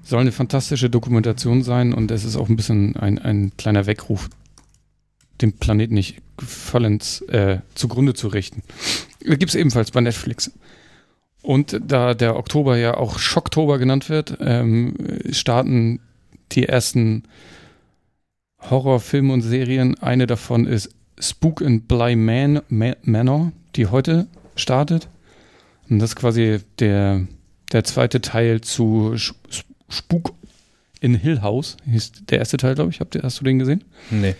Soll 0.03 0.21
eine 0.21 0.31
fantastische 0.31 0.89
Dokumentation 0.89 1.61
sein 1.61 1.93
und 1.93 2.09
es 2.09 2.23
ist 2.23 2.35
auch 2.35 2.49
ein 2.49 2.55
bisschen 2.55 2.95
ein, 2.95 3.19
ein 3.19 3.51
kleiner 3.57 3.85
Weckruf, 3.85 4.29
den 5.41 5.53
Planeten 5.53 5.93
nicht 5.93 6.21
vollends 6.39 7.21
äh, 7.23 7.59
zugrunde 7.75 8.15
zu 8.15 8.29
richten. 8.29 8.63
Gibt 9.19 9.49
es 9.49 9.55
ebenfalls 9.55 9.91
bei 9.91 10.01
Netflix. 10.01 10.51
Und 11.41 11.79
da 11.85 12.13
der 12.13 12.35
Oktober 12.35 12.77
ja 12.77 12.95
auch 12.97 13.17
Schocktober 13.19 13.77
genannt 13.77 14.09
wird, 14.09 14.37
ähm, 14.41 14.95
starten 15.31 15.99
die 16.51 16.67
ersten 16.67 17.23
Horrorfilme 18.69 19.31
und 19.31 19.41
Serien. 19.41 19.97
Eine 19.99 20.27
davon 20.27 20.65
ist 20.65 20.89
Spook 21.19 21.61
in 21.61 21.81
Bly 21.81 22.15
Man 22.15 22.61
Ma 22.69 22.93
Manor, 23.03 23.51
die 23.75 23.87
heute 23.87 24.27
startet. 24.55 25.07
Und 25.89 25.99
das 25.99 26.11
ist 26.11 26.15
quasi 26.15 26.59
der, 26.79 27.25
der 27.71 27.83
zweite 27.83 28.21
Teil 28.21 28.61
zu 28.61 29.15
Spuk 29.87 30.33
in 30.99 31.15
Hill 31.15 31.41
House. 31.41 31.77
Hieß 31.89 32.25
der 32.29 32.39
erste 32.39 32.57
Teil, 32.57 32.75
glaube 32.75 32.91
ich. 32.91 32.99
Hast 32.99 33.39
du 33.39 33.43
den 33.43 33.59
gesehen? 33.59 33.83
Nee. 34.11 34.35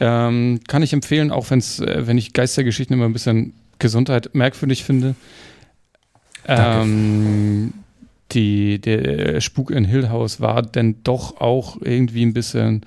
Ähm, 0.00 0.60
kann 0.66 0.82
ich 0.82 0.92
empfehlen, 0.92 1.30
auch 1.30 1.50
wenn's, 1.50 1.78
äh, 1.80 2.06
wenn 2.06 2.18
ich 2.18 2.32
Geistergeschichten 2.32 2.94
immer 2.94 3.06
ein 3.06 3.12
bisschen 3.12 3.54
Gesundheit 3.78 4.34
merkwürdig 4.34 4.84
finde. 4.84 5.14
Ähm, 6.46 7.72
die, 8.32 8.80
der 8.80 9.40
Spuk 9.40 9.70
in 9.70 9.84
Hill 9.84 10.08
House 10.08 10.40
war 10.40 10.62
denn 10.62 11.02
doch 11.04 11.40
auch 11.40 11.80
irgendwie 11.80 12.24
ein 12.24 12.34
bisschen 12.34 12.84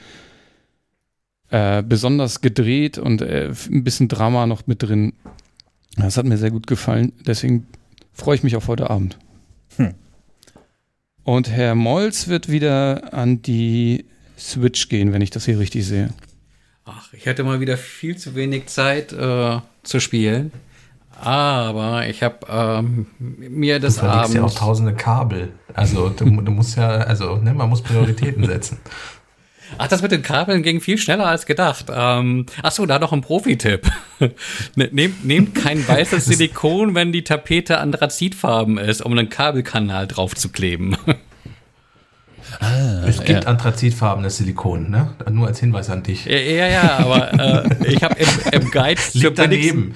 äh, 1.50 1.82
besonders 1.82 2.42
gedreht 2.42 2.98
und 2.98 3.22
äh, 3.22 3.52
ein 3.70 3.84
bisschen 3.84 4.08
Drama 4.08 4.46
noch 4.46 4.68
mit 4.68 4.84
drin. 4.84 5.14
Das 5.96 6.18
hat 6.18 6.26
mir 6.26 6.38
sehr 6.38 6.52
gut 6.52 6.68
gefallen. 6.68 7.14
Deswegen 7.26 7.68
freue 8.14 8.36
ich 8.36 8.44
mich 8.44 8.56
auf 8.56 8.68
heute 8.68 8.90
Abend. 8.90 9.18
Hm. 9.78 9.94
Und 11.24 11.50
Herr 11.50 11.76
Molz 11.76 12.28
wird 12.28 12.50
wieder 12.50 13.14
an 13.14 13.42
die 13.42 14.06
Switch 14.38 14.90
gehen, 14.90 15.14
wenn 15.14 15.22
ich 15.22 15.30
das 15.30 15.46
hier 15.46 15.60
richtig 15.60 15.86
sehe. 15.86 16.10
Ach, 16.86 17.14
ich 17.14 17.28
hatte 17.28 17.44
mal 17.44 17.60
wieder 17.60 17.78
viel 17.78 18.18
zu 18.18 18.36
wenig 18.36 18.68
Zeit 18.68 19.14
äh, 19.14 19.60
zu 19.84 20.00
spielen. 20.00 20.52
Aber 21.22 22.08
ich 22.08 22.24
habe 22.24 22.38
ähm, 22.50 23.08
mir 23.18 23.80
das 23.80 23.96
Du 23.96 24.02
verlegst 24.02 24.34
ja 24.34 24.44
auch 24.44 24.54
tausende 24.54 24.94
Kabel. 24.94 25.52
Also 25.74 26.10
du, 26.10 26.26
du 26.26 26.52
musst 26.52 26.78
ja, 26.78 26.90
also 26.90 27.36
ne, 27.38 27.54
man 27.54 27.70
muss 27.70 27.82
Prioritäten 27.82 28.46
setzen. 28.46 28.80
Ach, 29.78 29.88
das 29.88 30.02
mit 30.02 30.12
den 30.12 30.24
Kabeln 30.24 30.64
ging 30.64 30.82
viel 30.82 30.98
schneller 30.98 31.28
als 31.28 31.46
gedacht. 31.46 31.86
Ähm, 31.94 32.48
ach 32.64 32.72
so, 32.72 32.86
da 32.86 32.98
noch 32.98 33.14
ein 33.14 33.22
Profi-Tipp. 33.22 33.88
Ne- 34.76 34.90
nehmt, 34.92 35.24
nehmt 35.26 35.56
kein 35.56 35.88
weißes 35.88 36.26
Silikon, 36.26 36.96
wenn 36.96 37.12
die 37.12 37.24
Tapete 37.24 37.78
anthrazitfarben 37.78 38.78
ist, 38.78 39.02
um 39.02 39.12
einen 39.14 39.30
Kabelkanal 39.30 40.08
drauf 40.08 40.36
zu 40.36 40.50
kleben. 40.50 40.98
Es 43.06 43.24
gibt 43.24 43.45
anthrazitfarbenes 43.45 44.38
Silikon, 44.38 44.90
ne? 44.90 45.11
Nur 45.30 45.48
als 45.48 45.60
Hinweis 45.60 45.90
an 45.90 46.03
dich. 46.03 46.26
ja, 46.26 46.38
ja, 46.38 46.68
ja, 46.68 46.98
aber 46.98 47.34
äh, 47.34 47.88
ich 47.88 48.03
habe 48.03 48.16
im, 48.19 48.28
im 48.61 48.72
Guide 48.72 49.02
zur 49.02 49.22
Liegt 49.22 49.40
daneben. 49.40 49.94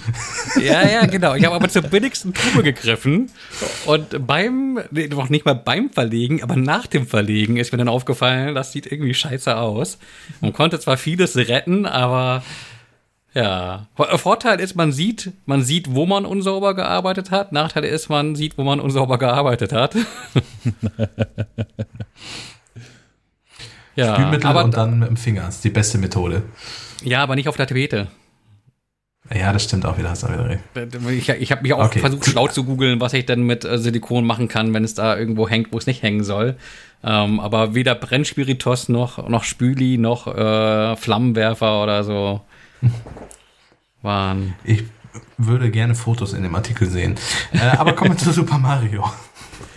Ja, 0.61 0.87
ja, 0.87 1.05
genau. 1.05 1.35
Ich 1.35 1.45
habe 1.45 1.55
aber 1.55 1.69
zur 1.69 1.81
billigsten 1.81 2.33
Tube 2.33 2.63
gegriffen 2.63 3.31
und 3.85 4.25
beim, 4.25 4.79
noch 4.91 5.29
nicht 5.29 5.45
mal 5.45 5.53
beim 5.53 5.89
Verlegen, 5.89 6.43
aber 6.43 6.55
nach 6.55 6.87
dem 6.87 7.07
Verlegen 7.07 7.57
ist 7.57 7.71
mir 7.71 7.77
dann 7.77 7.89
aufgefallen, 7.89 8.55
das 8.55 8.71
sieht 8.71 8.91
irgendwie 8.91 9.13
scheiße 9.13 9.55
aus. 9.55 9.97
Man 10.41 10.53
konnte 10.53 10.79
zwar 10.79 10.97
vieles 10.97 11.35
retten, 11.35 11.85
aber 11.85 12.43
ja. 13.33 13.87
Vor- 13.95 14.17
Vorteil 14.17 14.59
ist, 14.59 14.75
man 14.75 14.91
sieht, 14.91 15.31
man 15.45 15.63
sieht, 15.63 15.93
wo 15.93 16.05
man 16.05 16.25
unsauber 16.25 16.73
gearbeitet 16.75 17.31
hat. 17.31 17.51
Nachteil 17.51 17.85
ist, 17.85 18.09
man 18.09 18.35
sieht, 18.35 18.57
wo 18.57 18.63
man 18.63 18.79
unsauber 18.79 19.17
gearbeitet 19.17 19.73
hat. 19.73 19.95
ja, 23.95 24.15
Spülmittel 24.15 24.47
aber, 24.47 24.63
und 24.63 24.75
dann 24.75 24.99
mit 24.99 25.09
dem 25.09 25.17
Finger. 25.17 25.47
ist 25.47 25.63
die 25.63 25.69
beste 25.69 25.97
Methode. 25.97 26.43
ja, 27.03 27.21
aber 27.23 27.35
nicht 27.35 27.47
auf 27.47 27.57
der 27.57 27.67
Tapete. 27.67 28.07
Ja, 29.33 29.53
das 29.53 29.63
stimmt 29.63 29.85
auch 29.85 29.97
wieder, 29.97 30.09
hast 30.09 30.23
du 30.23 30.27
wieder 30.27 30.49
recht. 30.49 30.61
Ich, 31.09 31.29
ich 31.29 31.51
habe 31.51 31.61
mich 31.61 31.71
auch 31.73 31.85
Okay. 31.85 31.99
versucht, 31.99 32.25
schlau 32.25 32.49
zu 32.49 32.65
googeln, 32.65 32.99
was 32.99 33.13
ich 33.13 33.25
denn 33.25 33.43
mit 33.43 33.63
äh, 33.63 33.77
Silikon 33.77 34.25
machen 34.25 34.49
kann, 34.49 34.73
wenn 34.73 34.83
es 34.83 34.95
da 34.95 35.17
irgendwo 35.17 35.47
hängt, 35.47 35.71
wo 35.71 35.77
es 35.77 35.87
nicht 35.87 36.01
hängen 36.03 36.25
soll. 36.25 36.57
Ähm, 37.05 37.39
aber 37.39 37.73
weder 37.73 37.95
Brennspiritus 37.95 38.89
noch, 38.89 39.29
noch 39.29 39.45
Spüli 39.45 39.97
noch 39.97 40.27
äh, 40.27 40.97
Flammenwerfer 40.97 41.81
oder 41.83 42.03
so 42.03 42.41
waren. 44.01 44.55
Ich 44.63 44.83
würde 45.37 45.71
gerne 45.71 45.95
Fotos 45.95 46.33
in 46.33 46.43
dem 46.43 46.55
Artikel 46.55 46.89
sehen. 46.89 47.15
Äh, 47.53 47.77
aber 47.77 47.93
kommen 47.93 48.11
wir 48.11 48.17
zu 48.17 48.31
Super 48.31 48.57
Mario. 48.57 49.09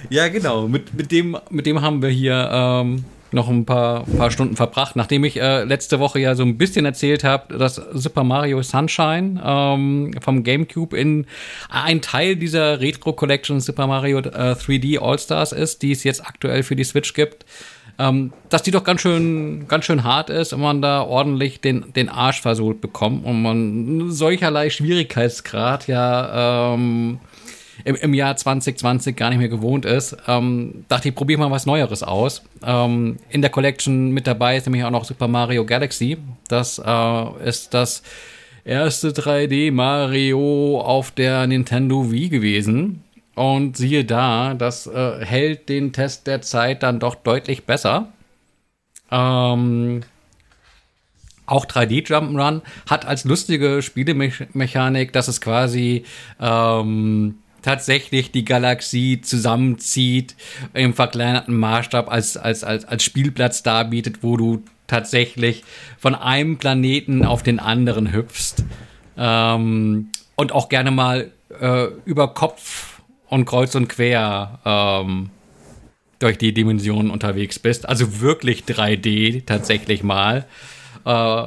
Ja, 0.08 0.28
genau. 0.28 0.68
Mit, 0.68 0.94
mit, 0.94 1.10
dem, 1.10 1.36
mit 1.50 1.66
dem 1.66 1.80
haben 1.80 2.00
wir 2.00 2.10
hier 2.10 2.48
ähm, 2.52 3.04
noch 3.32 3.48
ein 3.48 3.64
paar, 3.64 4.04
paar 4.04 4.30
Stunden 4.30 4.56
verbracht, 4.56 4.94
nachdem 4.94 5.24
ich 5.24 5.40
äh, 5.40 5.64
letzte 5.64 5.98
Woche 5.98 6.20
ja 6.20 6.34
so 6.34 6.42
ein 6.44 6.58
bisschen 6.58 6.84
erzählt 6.84 7.24
habe, 7.24 7.58
dass 7.58 7.74
Super 7.74 8.22
Mario 8.22 8.62
Sunshine 8.62 9.40
ähm, 9.44 10.12
vom 10.20 10.44
GameCube 10.44 10.96
in 10.96 11.26
ein 11.68 12.02
Teil 12.02 12.36
dieser 12.36 12.80
Retro 12.80 13.14
Collection 13.14 13.60
Super 13.60 13.86
Mario 13.86 14.18
äh, 14.18 14.52
3D 14.52 15.00
All-Stars 15.00 15.52
ist, 15.52 15.82
die 15.82 15.92
es 15.92 16.04
jetzt 16.04 16.24
aktuell 16.24 16.62
für 16.62 16.76
die 16.76 16.84
Switch 16.84 17.14
gibt. 17.14 17.44
Ähm, 17.99 18.33
dass 18.50 18.62
die 18.62 18.70
doch 18.70 18.84
ganz 18.84 19.00
schön, 19.00 19.68
ganz 19.68 19.86
schön 19.86 20.05
hart 20.05 20.28
ist 20.28 20.52
und 20.52 20.60
man 20.60 20.83
da 20.83 21.02
ordentlich 21.02 21.60
den, 21.60 21.92
den 21.94 22.10
Arsch 22.10 22.42
versohlt 22.42 22.83
bekommt 22.83 23.25
und 23.25 23.41
man 23.41 24.10
solcherlei 24.10 24.68
Schwierigkeitsgrad 24.68 25.89
ja 25.89 26.75
ähm, 26.75 27.20
im, 27.84 27.94
im 27.97 28.15
Jahr 28.15 28.36
2020 28.36 29.16
gar 29.16 29.31
nicht 29.31 29.39
mehr 29.39 29.49
gewohnt 29.49 29.84
ist, 29.84 30.16
ähm, 30.26 30.84
dachte 30.89 31.08
ich, 31.08 31.15
probiere 31.15 31.41
mal 31.41 31.50
was 31.50 31.66
Neueres 31.66 32.02
aus. 32.02 32.42
Ähm, 32.65 33.16
in 33.31 33.42
der 33.42 33.50
Collection 33.50 34.10
mit 34.10 34.26
dabei 34.26 34.57
ist 34.57 34.66
nämlich 34.66 34.84
auch 34.84 34.91
noch 34.91 35.05
Super 35.05 35.28
Mario 35.28 35.65
Galaxy. 35.65 36.18
Das 36.49 36.78
äh, 36.84 37.49
ist 37.49 37.75
das 37.75 38.02
erste 38.65 39.10
3D 39.10 39.73
Mario 39.73 40.81
auf 40.81 41.12
der 41.12 41.47
Nintendo 41.47 42.10
Wii 42.10 42.28
gewesen. 42.28 43.02
Und 43.36 43.76
siehe 43.76 44.06
da, 44.06 44.55
das 44.55 44.86
äh, 44.86 45.23
hält 45.23 45.68
den 45.68 45.92
Test 45.92 46.26
der 46.26 46.40
Zeit 46.40 46.82
dann 46.82 46.98
doch 46.98 47.15
deutlich 47.15 47.65
besser. 47.65 48.08
Ähm, 49.10 50.00
auch 51.44 51.66
3D 51.66 52.06
Jump'n'Run, 52.06 52.62
hat 52.89 53.05
als 53.05 53.24
lustige 53.24 53.82
Spielemechanik, 53.82 55.12
dass 55.12 55.28
es 55.28 55.42
quasi 55.42 56.05
ähm, 56.40 57.36
tatsächlich 57.60 58.32
die 58.32 58.47
Galaxie 58.47 59.20
zusammenzieht, 59.20 60.34
im 60.73 60.94
verkleinerten 60.94 61.55
Maßstab 61.58 62.10
als, 62.10 62.39
als, 62.39 62.65
als, 62.65 62.86
als 62.86 63.05
Spielplatz 63.05 63.62
darbietet, 63.62 64.23
wo 64.23 64.39
du 64.39 64.62
tatsächlich 64.86 65.62
von 65.98 66.15
einem 66.15 66.56
Planeten 66.56 67.23
auf 67.26 67.42
den 67.42 67.60
anderen 67.60 68.15
hüpfst. 68.15 68.65
Ähm, 69.18 70.08
und 70.36 70.52
auch 70.52 70.70
gerne 70.70 70.90
mal 70.90 71.32
äh, 71.60 71.86
über 72.06 72.32
Kopf 72.32 72.95
und 73.28 73.44
kreuz 73.44 73.74
und 73.74 73.88
quer 73.88 74.58
ähm, 74.64 75.30
durch 76.18 76.38
die 76.38 76.52
Dimensionen 76.52 77.10
unterwegs 77.10 77.58
bist. 77.58 77.88
Also 77.88 78.20
wirklich 78.20 78.64
3D 78.64 79.44
tatsächlich 79.44 80.02
mal. 80.02 80.46
Äh, 81.05 81.42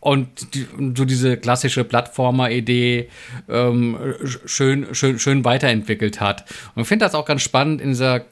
und 0.00 0.54
die, 0.54 0.66
so 0.96 1.04
diese 1.04 1.36
klassische 1.36 1.82
Plattformer-Idee 1.82 3.08
ähm, 3.48 4.14
schön, 4.44 4.94
schön, 4.94 5.18
schön 5.18 5.44
weiterentwickelt 5.44 6.20
hat. 6.20 6.44
Und 6.74 6.82
ich 6.82 6.88
finde 6.88 7.04
das 7.04 7.14
auch 7.14 7.24
ganz 7.24 7.42
spannend 7.42 7.80
in 7.80 7.88
dieser 7.88 8.22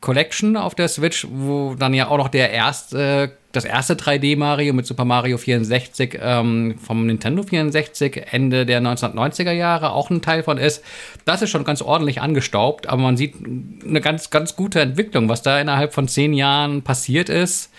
Collection 0.00 0.56
auf 0.56 0.74
der 0.74 0.88
Switch, 0.88 1.26
wo 1.30 1.74
dann 1.74 1.92
ja 1.92 2.08
auch 2.08 2.16
noch 2.16 2.28
der 2.28 2.50
erste, 2.50 3.32
das 3.52 3.64
erste 3.64 3.94
3D 3.94 4.36
Mario 4.36 4.72
mit 4.72 4.86
Super 4.86 5.04
Mario 5.04 5.36
64 5.36 6.18
ähm, 6.20 6.76
vom 6.78 7.06
Nintendo 7.06 7.42
64 7.42 8.32
Ende 8.32 8.64
der 8.64 8.80
1990er 8.80 9.52
Jahre 9.52 9.92
auch 9.92 10.08
ein 10.10 10.22
Teil 10.22 10.42
von 10.42 10.56
ist. 10.56 10.82
Das 11.26 11.42
ist 11.42 11.50
schon 11.50 11.64
ganz 11.64 11.82
ordentlich 11.82 12.22
angestaubt, 12.22 12.88
aber 12.88 13.02
man 13.02 13.16
sieht 13.16 13.34
eine 13.44 14.00
ganz, 14.00 14.30
ganz 14.30 14.56
gute 14.56 14.80
Entwicklung, 14.80 15.28
was 15.28 15.42
da 15.42 15.60
innerhalb 15.60 15.92
von 15.92 16.08
zehn 16.08 16.32
Jahren 16.32 16.82
passiert 16.82 17.28
ist. 17.28 17.70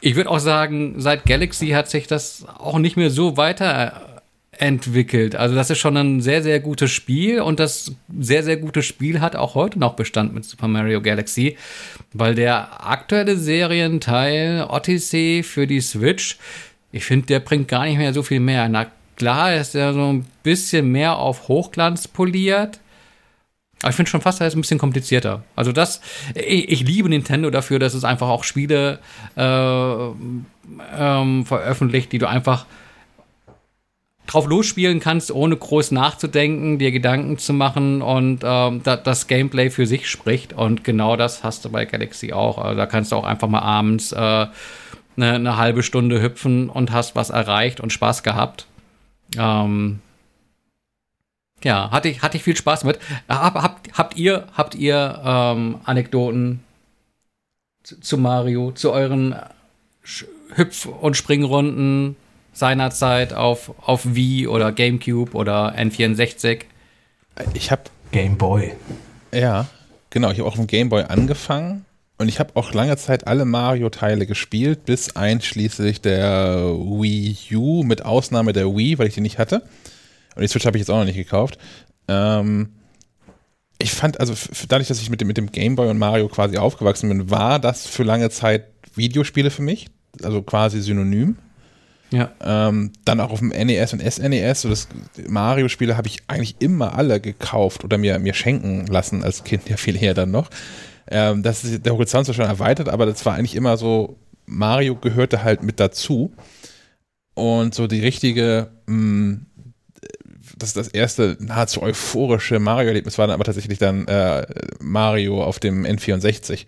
Ich 0.00 0.16
würde 0.16 0.30
auch 0.30 0.38
sagen, 0.38 0.96
seit 0.98 1.24
Galaxy 1.24 1.68
hat 1.70 1.88
sich 1.88 2.06
das 2.06 2.46
auch 2.58 2.78
nicht 2.78 2.96
mehr 2.96 3.10
so 3.10 3.36
weiterentwickelt. 4.54 5.36
Also 5.36 5.54
das 5.54 5.70
ist 5.70 5.78
schon 5.78 5.96
ein 5.96 6.20
sehr, 6.20 6.42
sehr 6.42 6.60
gutes 6.60 6.90
Spiel 6.90 7.40
und 7.40 7.60
das 7.60 7.92
sehr, 8.18 8.42
sehr 8.42 8.56
gute 8.56 8.82
Spiel 8.82 9.20
hat 9.20 9.36
auch 9.36 9.54
heute 9.54 9.78
noch 9.78 9.94
Bestand 9.94 10.34
mit 10.34 10.44
Super 10.44 10.68
Mario 10.68 11.00
Galaxy, 11.00 11.56
weil 12.12 12.34
der 12.34 12.86
aktuelle 12.86 13.36
Serienteil 13.36 14.66
Odyssey 14.68 15.42
für 15.44 15.66
die 15.66 15.80
Switch, 15.80 16.38
ich 16.92 17.04
finde, 17.04 17.26
der 17.26 17.40
bringt 17.40 17.68
gar 17.68 17.84
nicht 17.84 17.98
mehr 17.98 18.12
so 18.12 18.22
viel 18.22 18.40
mehr. 18.40 18.68
Na 18.68 18.86
klar 19.16 19.54
ist 19.54 19.74
er 19.74 19.92
so 19.92 20.12
ein 20.12 20.26
bisschen 20.42 20.90
mehr 20.90 21.16
auf 21.16 21.48
Hochglanz 21.48 22.08
poliert, 22.08 22.80
aber 23.82 23.90
ich 23.90 23.96
finde 23.96 24.10
schon 24.10 24.22
fast, 24.22 24.40
er 24.40 24.46
ist 24.46 24.54
ein 24.54 24.62
bisschen 24.62 24.78
komplizierter. 24.78 25.44
Also 25.56 25.70
das, 25.70 26.00
ich, 26.34 26.70
ich, 26.70 26.86
liebe 26.86 27.10
Nintendo 27.10 27.50
dafür, 27.50 27.78
dass 27.78 27.92
es 27.92 28.02
einfach 28.02 28.28
auch 28.28 28.42
Spiele 28.42 28.98
äh, 29.36 30.08
ähm, 30.96 31.44
veröffentlicht, 31.44 32.10
die 32.12 32.18
du 32.18 32.26
einfach 32.26 32.64
drauf 34.26 34.46
losspielen 34.46 35.00
kannst, 35.00 35.30
ohne 35.30 35.56
groß 35.56 35.90
nachzudenken, 35.90 36.78
dir 36.78 36.92
Gedanken 36.92 37.38
zu 37.38 37.52
machen 37.52 38.02
und 38.02 38.40
ähm, 38.42 38.80
da, 38.82 38.96
das 38.96 39.26
Gameplay 39.26 39.70
für 39.70 39.86
sich 39.86 40.08
spricht. 40.08 40.52
Und 40.52 40.84
genau 40.84 41.16
das 41.16 41.44
hast 41.44 41.64
du 41.64 41.70
bei 41.70 41.84
Galaxy 41.84 42.32
auch. 42.32 42.58
Also 42.58 42.76
da 42.76 42.86
kannst 42.86 43.12
du 43.12 43.16
auch 43.16 43.24
einfach 43.24 43.48
mal 43.48 43.60
abends 43.60 44.12
äh, 44.12 44.16
eine, 44.16 44.52
eine 45.16 45.56
halbe 45.56 45.82
Stunde 45.82 46.22
hüpfen 46.22 46.70
und 46.70 46.90
hast 46.90 47.16
was 47.16 47.30
erreicht 47.30 47.80
und 47.80 47.92
Spaß 47.92 48.22
gehabt. 48.22 48.66
Ähm, 49.36 50.00
ja, 51.62 51.90
hatte 51.90 52.08
ich, 52.08 52.22
hatte 52.22 52.36
ich 52.36 52.42
viel 52.42 52.56
Spaß 52.56 52.84
mit. 52.84 52.98
Hab, 53.28 53.54
habt, 53.54 53.96
habt 53.96 54.16
ihr, 54.16 54.46
habt 54.54 54.74
ihr 54.74 55.20
ähm, 55.24 55.80
Anekdoten 55.84 56.60
zu, 57.82 58.00
zu, 58.00 58.18
Mario, 58.18 58.72
zu 58.72 58.90
euren 58.92 59.34
Hüpf- 60.54 60.86
und 60.86 61.16
Springrunden 61.16 62.16
seinerzeit 62.54 63.34
auf, 63.34 63.72
auf 63.84 64.14
Wii 64.14 64.46
oder 64.46 64.72
GameCube 64.72 65.32
oder 65.34 65.76
N64? 65.76 66.60
Ich 67.52 67.70
habe 67.70 67.82
Game 68.12 68.38
Boy. 68.38 68.72
Ja, 69.32 69.66
genau. 70.10 70.30
Ich 70.30 70.38
habe 70.38 70.48
auch 70.48 70.52
auf 70.52 70.58
dem 70.58 70.66
Game 70.66 70.88
Boy 70.88 71.02
angefangen 71.02 71.84
und 72.16 72.28
ich 72.28 72.38
habe 72.38 72.52
auch 72.54 72.72
lange 72.72 72.96
Zeit 72.96 73.26
alle 73.26 73.44
Mario-Teile 73.44 74.26
gespielt, 74.26 74.84
bis 74.84 75.16
einschließlich 75.16 76.00
der 76.00 76.72
Wii 76.72 77.36
U, 77.56 77.82
mit 77.82 78.04
Ausnahme 78.04 78.52
der 78.52 78.66
Wii, 78.74 78.98
weil 78.98 79.08
ich 79.08 79.14
die 79.14 79.20
nicht 79.20 79.38
hatte. 79.38 79.62
Und 80.36 80.42
die 80.42 80.48
Switch 80.48 80.64
habe 80.64 80.76
ich 80.76 80.82
jetzt 80.82 80.90
auch 80.90 80.98
noch 80.98 81.04
nicht 81.04 81.16
gekauft. 81.16 81.58
Ähm, 82.08 82.70
ich 83.78 83.92
fand, 83.92 84.20
also 84.20 84.34
dadurch, 84.68 84.88
dass 84.88 85.00
ich 85.00 85.10
mit 85.10 85.20
dem, 85.20 85.28
mit 85.28 85.36
dem 85.36 85.50
Game 85.50 85.74
Boy 85.74 85.88
und 85.88 85.98
Mario 85.98 86.28
quasi 86.28 86.56
aufgewachsen 86.56 87.08
bin, 87.08 87.30
war 87.30 87.58
das 87.58 87.86
für 87.86 88.04
lange 88.04 88.30
Zeit 88.30 88.66
Videospiele 88.94 89.50
für 89.50 89.62
mich. 89.62 89.88
Also 90.22 90.42
quasi 90.42 90.80
synonym. 90.80 91.36
Ja. 92.10 92.30
Ähm, 92.40 92.92
dann 93.04 93.20
auch 93.20 93.30
auf 93.30 93.40
dem 93.40 93.48
NES 93.48 93.92
und 93.92 94.00
SNES. 94.00 94.62
So 94.62 94.68
das 94.68 94.88
Mario-Spiele 95.26 95.96
habe 95.96 96.06
ich 96.08 96.18
eigentlich 96.28 96.56
immer 96.60 96.96
alle 96.96 97.20
gekauft 97.20 97.84
oder 97.84 97.98
mir, 97.98 98.18
mir 98.18 98.34
schenken 98.34 98.86
lassen 98.86 99.24
als 99.24 99.44
Kind, 99.44 99.68
ja 99.68 99.76
viel 99.76 100.00
eher 100.00 100.14
dann 100.14 100.30
noch. 100.30 100.50
Ähm, 101.08 101.42
das 101.42 101.64
ist, 101.64 101.84
der 101.84 101.92
Horizont 101.92 102.28
ist 102.28 102.36
schon 102.36 102.44
erweitert, 102.44 102.88
aber 102.88 103.06
das 103.06 103.24
war 103.26 103.34
eigentlich 103.34 103.56
immer 103.56 103.76
so, 103.76 104.16
Mario 104.46 104.94
gehörte 104.96 105.42
halt 105.42 105.62
mit 105.62 105.80
dazu. 105.80 106.32
Und 107.34 107.74
so 107.74 107.88
die 107.88 108.00
richtige 108.00 108.70
mh, 108.86 108.96
mm, 108.96 109.46
das, 110.58 110.72
das 110.72 110.88
erste 110.88 111.36
nahezu 111.40 111.82
euphorische 111.82 112.58
Mario-Erlebnis 112.58 113.18
war 113.18 113.26
dann 113.26 113.34
aber 113.34 113.44
tatsächlich 113.44 113.78
dann 113.78 114.06
äh, 114.06 114.46
Mario 114.80 115.42
auf 115.42 115.58
dem 115.58 115.84
N64, 115.84 116.66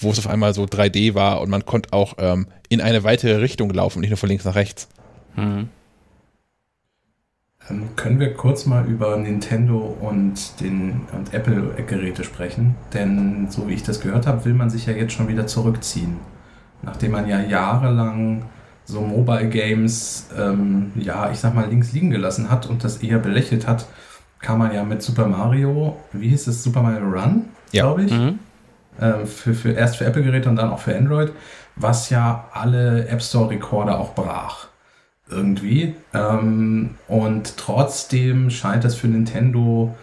wo 0.00 0.10
es 0.10 0.18
auf 0.18 0.28
einmal 0.28 0.54
so 0.54 0.64
3D 0.64 1.14
war 1.14 1.40
und 1.40 1.50
man 1.50 1.64
konnte 1.64 1.92
auch 1.92 2.14
ähm, 2.18 2.46
in 2.68 2.80
eine 2.80 3.04
weitere 3.04 3.36
Richtung 3.36 3.70
laufen, 3.70 4.00
nicht 4.00 4.10
nur 4.10 4.16
von 4.16 4.28
links 4.28 4.44
nach 4.44 4.54
rechts. 4.54 4.88
Mhm. 5.36 5.68
Ähm, 7.68 7.88
können 7.96 8.18
wir 8.18 8.34
kurz 8.34 8.66
mal 8.66 8.86
über 8.86 9.16
Nintendo 9.16 9.96
und 10.00 10.60
den 10.60 11.02
und 11.12 11.34
Apple-Geräte 11.34 12.24
sprechen? 12.24 12.74
Denn 12.94 13.48
so 13.50 13.68
wie 13.68 13.74
ich 13.74 13.82
das 13.82 14.00
gehört 14.00 14.26
habe, 14.26 14.44
will 14.44 14.54
man 14.54 14.70
sich 14.70 14.86
ja 14.86 14.92
jetzt 14.92 15.12
schon 15.12 15.28
wieder 15.28 15.46
zurückziehen. 15.46 16.16
Nachdem 16.82 17.12
man 17.12 17.28
ja 17.28 17.40
jahrelang 17.40 18.44
so 18.86 19.00
Mobile 19.00 19.48
Games, 19.48 20.28
ähm, 20.36 20.92
ja, 20.96 21.30
ich 21.30 21.38
sag 21.38 21.54
mal, 21.54 21.68
links 21.68 21.92
liegen 21.92 22.10
gelassen 22.10 22.50
hat 22.50 22.66
und 22.66 22.82
das 22.82 22.98
eher 22.98 23.18
belächelt 23.18 23.66
hat, 23.66 23.86
kam 24.40 24.58
man 24.58 24.74
ja 24.74 24.82
mit 24.84 25.02
Super 25.02 25.26
Mario, 25.26 25.96
wie 26.12 26.28
hieß 26.28 26.46
es, 26.46 26.64
Super 26.64 26.82
Mario 26.82 27.08
Run, 27.08 27.44
ja. 27.72 27.84
glaube 27.84 28.04
ich, 28.04 28.12
mhm. 28.12 28.38
Äh, 29.00 29.26
für, 29.26 29.54
für, 29.54 29.72
erst 29.72 29.96
für 29.96 30.04
Apple-Geräte 30.04 30.48
und 30.48 30.56
dann 30.56 30.70
auch 30.70 30.80
für 30.80 30.96
Android, 30.96 31.32
was 31.76 32.10
ja 32.10 32.48
alle 32.52 33.08
App 33.08 33.22
Store-Rekorde 33.22 33.96
auch 33.96 34.14
brach. 34.14 34.68
Irgendwie. 35.30 35.94
Ähm, 36.12 36.96
und 37.08 37.56
trotzdem 37.56 38.50
scheint 38.50 38.84
das 38.84 38.96
für 38.96 39.08
Nintendo 39.08 39.94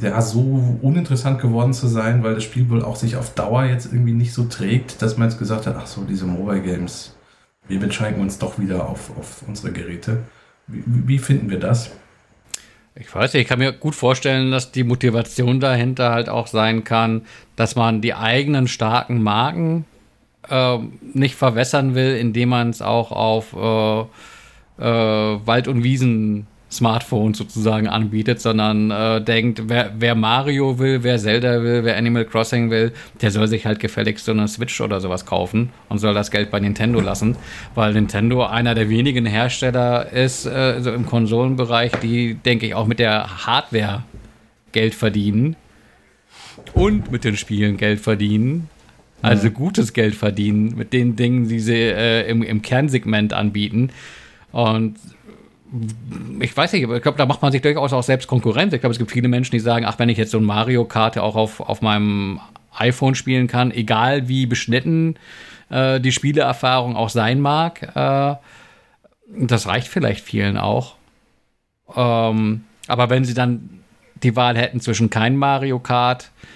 ja 0.00 0.20
so 0.20 0.78
uninteressant 0.82 1.40
geworden 1.40 1.72
zu 1.72 1.86
sein, 1.86 2.24
weil 2.24 2.34
das 2.34 2.44
Spiel 2.44 2.68
wohl 2.68 2.82
auch 2.82 2.96
sich 2.96 3.16
auf 3.16 3.34
Dauer 3.34 3.64
jetzt 3.64 3.86
irgendwie 3.86 4.12
nicht 4.12 4.32
so 4.32 4.44
trägt, 4.44 5.02
dass 5.02 5.16
man 5.16 5.28
jetzt 5.28 5.38
gesagt 5.38 5.66
hat, 5.66 5.76
ach 5.78 5.86
so, 5.86 6.02
diese 6.02 6.26
Mobile 6.26 6.60
Games, 6.60 7.14
wir 7.68 7.80
beschränken 7.80 8.20
uns 8.20 8.38
doch 8.38 8.58
wieder 8.58 8.88
auf, 8.88 9.16
auf 9.16 9.44
unsere 9.46 9.72
Geräte. 9.72 10.24
Wie, 10.66 10.82
wie, 10.86 11.18
finden 11.18 11.50
wir 11.50 11.60
das? 11.60 11.90
Ich 12.96 13.12
weiß 13.12 13.32
nicht, 13.32 13.42
ich 13.42 13.48
kann 13.48 13.58
mir 13.58 13.72
gut 13.72 13.94
vorstellen, 13.94 14.52
dass 14.52 14.70
die 14.70 14.84
Motivation 14.84 15.58
dahinter 15.58 16.12
halt 16.12 16.28
auch 16.28 16.46
sein 16.46 16.84
kann, 16.84 17.22
dass 17.56 17.74
man 17.74 18.00
die 18.00 18.14
eigenen 18.14 18.68
starken 18.68 19.20
Marken 19.20 19.84
äh, 20.48 20.78
nicht 21.12 21.34
verwässern 21.34 21.96
will, 21.96 22.16
indem 22.16 22.50
man 22.50 22.70
es 22.70 22.82
auch 22.82 23.10
auf 23.10 23.52
äh, 23.52 24.00
äh, 24.78 25.46
Wald- 25.46 25.68
und 25.68 25.82
Wiesen 25.82 26.46
Smartphone 26.74 27.34
sozusagen 27.34 27.88
anbietet, 27.88 28.40
sondern 28.40 28.90
äh, 28.90 29.22
denkt, 29.22 29.62
wer, 29.68 29.92
wer, 29.98 30.14
Mario 30.14 30.78
will, 30.78 31.02
wer 31.02 31.18
Zelda 31.18 31.62
will, 31.62 31.84
wer 31.84 31.96
Animal 31.96 32.24
Crossing 32.24 32.70
will, 32.70 32.92
der 33.22 33.30
soll 33.30 33.46
sich 33.48 33.66
halt 33.66 33.80
gefälligst 33.80 34.24
so 34.24 34.32
eine 34.32 34.48
Switch 34.48 34.80
oder 34.80 35.00
sowas 35.00 35.24
kaufen 35.26 35.70
und 35.88 35.98
soll 35.98 36.14
das 36.14 36.30
Geld 36.30 36.50
bei 36.50 36.60
Nintendo 36.60 37.00
lassen, 37.00 37.36
weil 37.74 37.92
Nintendo 37.94 38.44
einer 38.44 38.74
der 38.74 38.88
wenigen 38.88 39.26
Hersteller 39.26 40.12
ist, 40.12 40.46
äh, 40.46 40.80
so 40.80 40.92
im 40.92 41.06
Konsolenbereich, 41.06 41.92
die, 42.02 42.34
denke 42.34 42.66
ich, 42.66 42.74
auch 42.74 42.86
mit 42.86 42.98
der 42.98 43.46
Hardware 43.46 44.02
Geld 44.72 44.94
verdienen 44.94 45.56
und 46.74 47.10
mit 47.10 47.24
den 47.24 47.36
Spielen 47.36 47.76
Geld 47.76 48.00
verdienen. 48.00 48.68
Also 49.22 49.50
gutes 49.50 49.94
Geld 49.94 50.14
verdienen 50.14 50.74
mit 50.76 50.92
den 50.92 51.16
Dingen, 51.16 51.48
die 51.48 51.60
sie 51.60 51.72
äh, 51.72 52.28
im, 52.28 52.42
im 52.42 52.60
Kernsegment 52.60 53.32
anbieten. 53.32 53.88
Und 54.52 54.96
ich 56.40 56.56
weiß 56.56 56.72
nicht, 56.72 56.84
aber 56.84 56.96
ich 56.96 57.02
glaube, 57.02 57.18
da 57.18 57.26
macht 57.26 57.42
man 57.42 57.52
sich 57.52 57.62
durchaus 57.62 57.92
auch 57.92 58.02
selbst 58.02 58.26
Konkurrenz. 58.28 58.72
Ich 58.72 58.80
glaube, 58.80 58.92
es 58.92 58.98
gibt 58.98 59.10
viele 59.10 59.28
Menschen, 59.28 59.52
die 59.52 59.60
sagen, 59.60 59.84
ach, 59.84 59.98
wenn 59.98 60.08
ich 60.08 60.18
jetzt 60.18 60.30
so 60.30 60.38
ein 60.38 60.44
Mario 60.44 60.84
Kart 60.84 61.18
auch 61.18 61.36
auf, 61.36 61.60
auf 61.60 61.82
meinem 61.82 62.40
iPhone 62.76 63.14
spielen 63.14 63.46
kann, 63.46 63.70
egal 63.70 64.28
wie 64.28 64.46
beschnitten 64.46 65.16
äh, 65.70 66.00
die 66.00 66.12
Spieleerfahrung 66.12 66.96
auch 66.96 67.08
sein 67.08 67.40
mag, 67.40 67.82
äh, 67.94 68.34
das 69.36 69.66
reicht 69.66 69.88
vielleicht 69.88 70.24
vielen 70.24 70.56
auch. 70.58 70.94
Ähm, 71.94 72.64
aber 72.86 73.10
wenn 73.10 73.24
sie 73.24 73.34
dann 73.34 73.80
die 74.22 74.36
Wahl 74.36 74.56
hätten 74.56 74.80
zwischen 74.80 75.10
kein 75.10 75.36
Mario 75.36 75.78
Kart, 75.78 76.24
äh, 76.24 76.53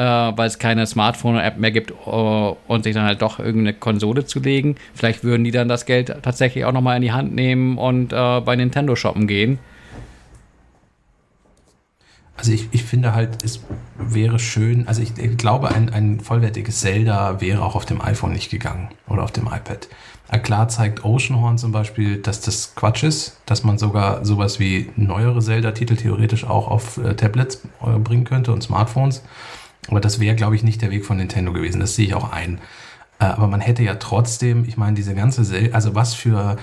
weil 0.00 0.46
es 0.46 0.58
keine 0.58 0.86
Smartphone-App 0.86 1.58
mehr 1.58 1.70
gibt 1.70 1.90
äh, 1.90 1.94
und 2.04 2.84
sich 2.84 2.94
dann 2.94 3.04
halt 3.04 3.22
doch 3.22 3.38
irgendeine 3.38 3.74
Konsole 3.74 4.26
zu 4.26 4.40
legen. 4.40 4.76
Vielleicht 4.94 5.24
würden 5.24 5.44
die 5.44 5.50
dann 5.50 5.68
das 5.68 5.86
Geld 5.86 6.14
tatsächlich 6.22 6.64
auch 6.64 6.72
nochmal 6.72 6.96
in 6.96 7.02
die 7.02 7.12
Hand 7.12 7.34
nehmen 7.34 7.78
und 7.78 8.12
äh, 8.12 8.40
bei 8.40 8.56
Nintendo 8.56 8.96
shoppen 8.96 9.26
gehen. 9.26 9.58
Also 12.36 12.52
ich, 12.52 12.68
ich 12.72 12.84
finde 12.84 13.14
halt, 13.14 13.42
es 13.42 13.60
wäre 13.96 14.38
schön, 14.38 14.86
also 14.86 15.00
ich, 15.00 15.16
ich 15.16 15.38
glaube, 15.38 15.74
ein, 15.74 15.88
ein 15.88 16.20
vollwertiges 16.20 16.80
Zelda 16.80 17.40
wäre 17.40 17.62
auch 17.62 17.74
auf 17.74 17.86
dem 17.86 18.02
iPhone 18.02 18.32
nicht 18.32 18.50
gegangen 18.50 18.90
oder 19.08 19.22
auf 19.22 19.32
dem 19.32 19.46
iPad. 19.46 19.88
Klar 20.42 20.68
zeigt 20.68 21.04
Oceanhorn 21.04 21.56
zum 21.56 21.72
Beispiel, 21.72 22.20
dass 22.20 22.40
das 22.40 22.74
Quatsch 22.74 23.04
ist, 23.04 23.40
dass 23.46 23.62
man 23.62 23.78
sogar 23.78 24.24
sowas 24.24 24.58
wie 24.58 24.90
neuere 24.96 25.40
Zelda-Titel 25.40 25.96
theoretisch 25.96 26.44
auch 26.44 26.68
auf 26.68 26.98
äh, 26.98 27.14
Tablets 27.14 27.62
äh, 27.80 27.98
bringen 27.98 28.24
könnte 28.24 28.52
und 28.52 28.62
Smartphones. 28.62 29.22
Aber 29.88 30.00
das 30.00 30.20
wäre, 30.20 30.36
glaube 30.36 30.56
ich, 30.56 30.62
nicht 30.62 30.82
der 30.82 30.90
Weg 30.90 31.04
von 31.04 31.16
Nintendo 31.16 31.52
gewesen. 31.52 31.80
Das 31.80 31.94
sehe 31.94 32.06
ich 32.06 32.14
auch 32.14 32.32
ein. 32.32 32.58
Äh, 33.18 33.24
aber 33.24 33.48
man 33.48 33.60
hätte 33.60 33.82
ja 33.82 33.94
trotzdem, 33.96 34.64
ich 34.66 34.76
meine, 34.76 34.94
diese 34.94 35.14
ganze, 35.14 35.44
Sel 35.44 35.72
also 35.72 35.94
was 35.94 36.14
für 36.14 36.56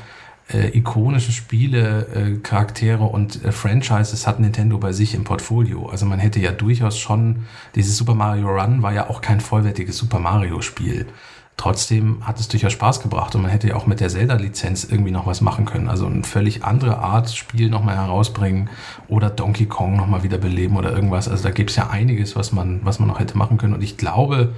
äh, 0.51 0.77
ikonische 0.77 1.31
Spiele, 1.31 2.07
äh, 2.13 2.37
Charaktere 2.39 3.03
und 3.03 3.43
äh, 3.43 3.51
Franchises 3.51 4.27
hat 4.27 4.39
Nintendo 4.39 4.77
bei 4.77 4.91
sich 4.91 5.15
im 5.15 5.23
Portfolio. 5.23 5.87
Also 5.87 6.05
man 6.05 6.19
hätte 6.19 6.39
ja 6.39 6.51
durchaus 6.51 6.97
schon, 6.99 7.45
dieses 7.75 7.97
Super 7.97 8.13
Mario 8.13 8.49
Run 8.49 8.81
war 8.81 8.93
ja 8.93 9.09
auch 9.09 9.21
kein 9.21 9.39
vollwertiges 9.39 9.97
Super 9.97 10.19
Mario 10.19 10.61
Spiel. 10.61 11.07
Trotzdem 11.55 12.25
hat 12.25 12.39
es 12.39 12.47
durchaus 12.47 12.73
Spaß 12.73 13.01
gebracht 13.01 13.35
und 13.35 13.43
man 13.43 13.51
hätte 13.51 13.69
ja 13.69 13.75
auch 13.75 13.85
mit 13.85 13.99
der 13.99 14.09
Zelda-Lizenz 14.09 14.85
irgendwie 14.85 15.11
noch 15.11 15.27
was 15.27 15.39
machen 15.39 15.65
können. 15.65 15.87
Also 15.87 16.07
eine 16.07 16.23
völlig 16.23 16.63
andere 16.65 16.97
Art 16.97 17.31
Spiel 17.31 17.69
nochmal 17.69 17.95
herausbringen 17.95 18.69
oder 19.07 19.29
Donkey 19.29 19.67
Kong 19.67 19.95
nochmal 19.95 20.23
wieder 20.23 20.39
beleben 20.39 20.75
oder 20.75 20.91
irgendwas. 20.91 21.29
Also 21.29 21.43
da 21.43 21.51
gibt 21.51 21.69
es 21.69 21.75
ja 21.75 21.89
einiges, 21.89 22.35
was 22.35 22.51
man, 22.51 22.81
was 22.83 22.99
man 22.99 23.07
noch 23.07 23.19
hätte 23.19 23.37
machen 23.37 23.57
können. 23.57 23.75
Und 23.75 23.83
ich 23.83 23.97
glaube, 23.97 24.53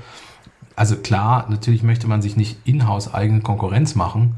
also 0.75 0.95
klar, 0.95 1.45
natürlich 1.49 1.83
möchte 1.83 2.07
man 2.07 2.21
sich 2.21 2.37
nicht 2.37 2.57
in-house 2.65 3.13
eigene 3.13 3.41
Konkurrenz 3.41 3.95
machen, 3.95 4.35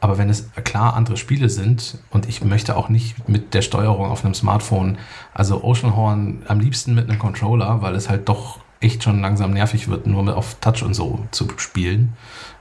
aber 0.00 0.18
wenn 0.18 0.28
es 0.28 0.50
klar 0.64 0.94
andere 0.94 1.16
Spiele 1.16 1.48
sind 1.48 1.98
und 2.10 2.28
ich 2.28 2.42
möchte 2.42 2.76
auch 2.76 2.88
nicht 2.88 3.28
mit 3.28 3.54
der 3.54 3.62
Steuerung 3.62 4.10
auf 4.10 4.24
einem 4.24 4.34
Smartphone, 4.34 4.98
also 5.32 5.62
Oceanhorn 5.62 6.42
am 6.48 6.58
liebsten 6.58 6.94
mit 6.94 7.08
einem 7.08 7.20
Controller, 7.20 7.82
weil 7.82 7.94
es 7.94 8.08
halt 8.08 8.28
doch 8.28 8.58
echt 8.82 9.02
schon 9.02 9.20
langsam 9.20 9.52
nervig 9.52 9.88
wird, 9.88 10.06
nur 10.06 10.36
auf 10.36 10.56
Touch 10.60 10.82
und 10.82 10.94
so 10.94 11.24
zu 11.30 11.48
spielen. 11.56 12.12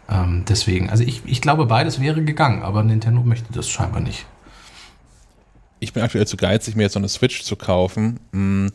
Ähm, 0.10 0.44
deswegen, 0.48 0.90
also 0.90 1.04
ich, 1.04 1.22
ich 1.26 1.42
glaube, 1.42 1.66
beides 1.66 2.00
wäre 2.00 2.24
gegangen, 2.24 2.64
aber 2.64 2.84
Nintendo 2.84 3.22
möchte 3.24 3.52
das 3.54 3.70
scheinbar 3.70 4.02
nicht. 4.02 4.26
Ich 5.80 5.94
bin 5.94 6.04
aktuell 6.04 6.28
zu 6.28 6.38
geizig, 6.38 6.76
mir 6.76 6.84
jetzt 6.84 6.94
so 6.94 7.00
eine 7.00 7.10
Switch 7.10 7.44
zu 7.44 7.56
kaufen, 7.56 8.20
mh, 8.32 8.70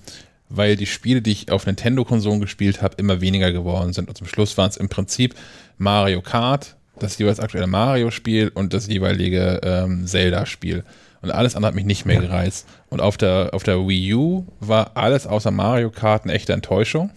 weil 0.49 0.77
die 0.77 0.87
Spiele, 0.87 1.23
die 1.23 1.33
ich 1.33 1.51
auf 1.51 1.67
Nintendo-Konsolen 1.67 2.41
gespielt 2.41 2.83
habe, 2.83 2.97
immer 2.99 3.21
weniger 3.21 3.53
geworden 3.53 3.93
sind. 3.93 4.09
Und 4.09 4.17
zum 4.17 4.27
Schluss 4.27 4.57
waren 4.59 4.71
es 4.71 4.77
im 4.77 4.89
Prinzip 4.89 5.35
Mario 5.79 6.23
Kart, 6.23 6.77
das 6.99 7.19
jeweils 7.19 7.41
aktuelle 7.41 7.67
Mario-Spiel 7.67 8.51
und 8.55 8.73
das 8.73 8.87
jeweilige 8.87 9.61
ähm, 9.63 10.07
Zelda-Spiel. 10.07 10.85
Und 11.23 11.31
alles 11.31 11.57
andere 11.57 11.69
hat 11.69 11.75
mich 11.75 11.85
nicht 11.85 12.07
mehr 12.07 12.21
gereizt. 12.21 12.67
Und 12.89 13.01
auf 13.01 13.17
der, 13.17 13.51
auf 13.53 13.63
der 13.63 13.87
Wii 13.87 14.15
U 14.15 14.47
war 14.61 14.93
alles 14.97 15.27
außer 15.27 15.51
Mario 15.51 15.91
Kart 15.91 16.25
eine 16.25 16.33
echte 16.33 16.53
Enttäuschung. 16.53 17.11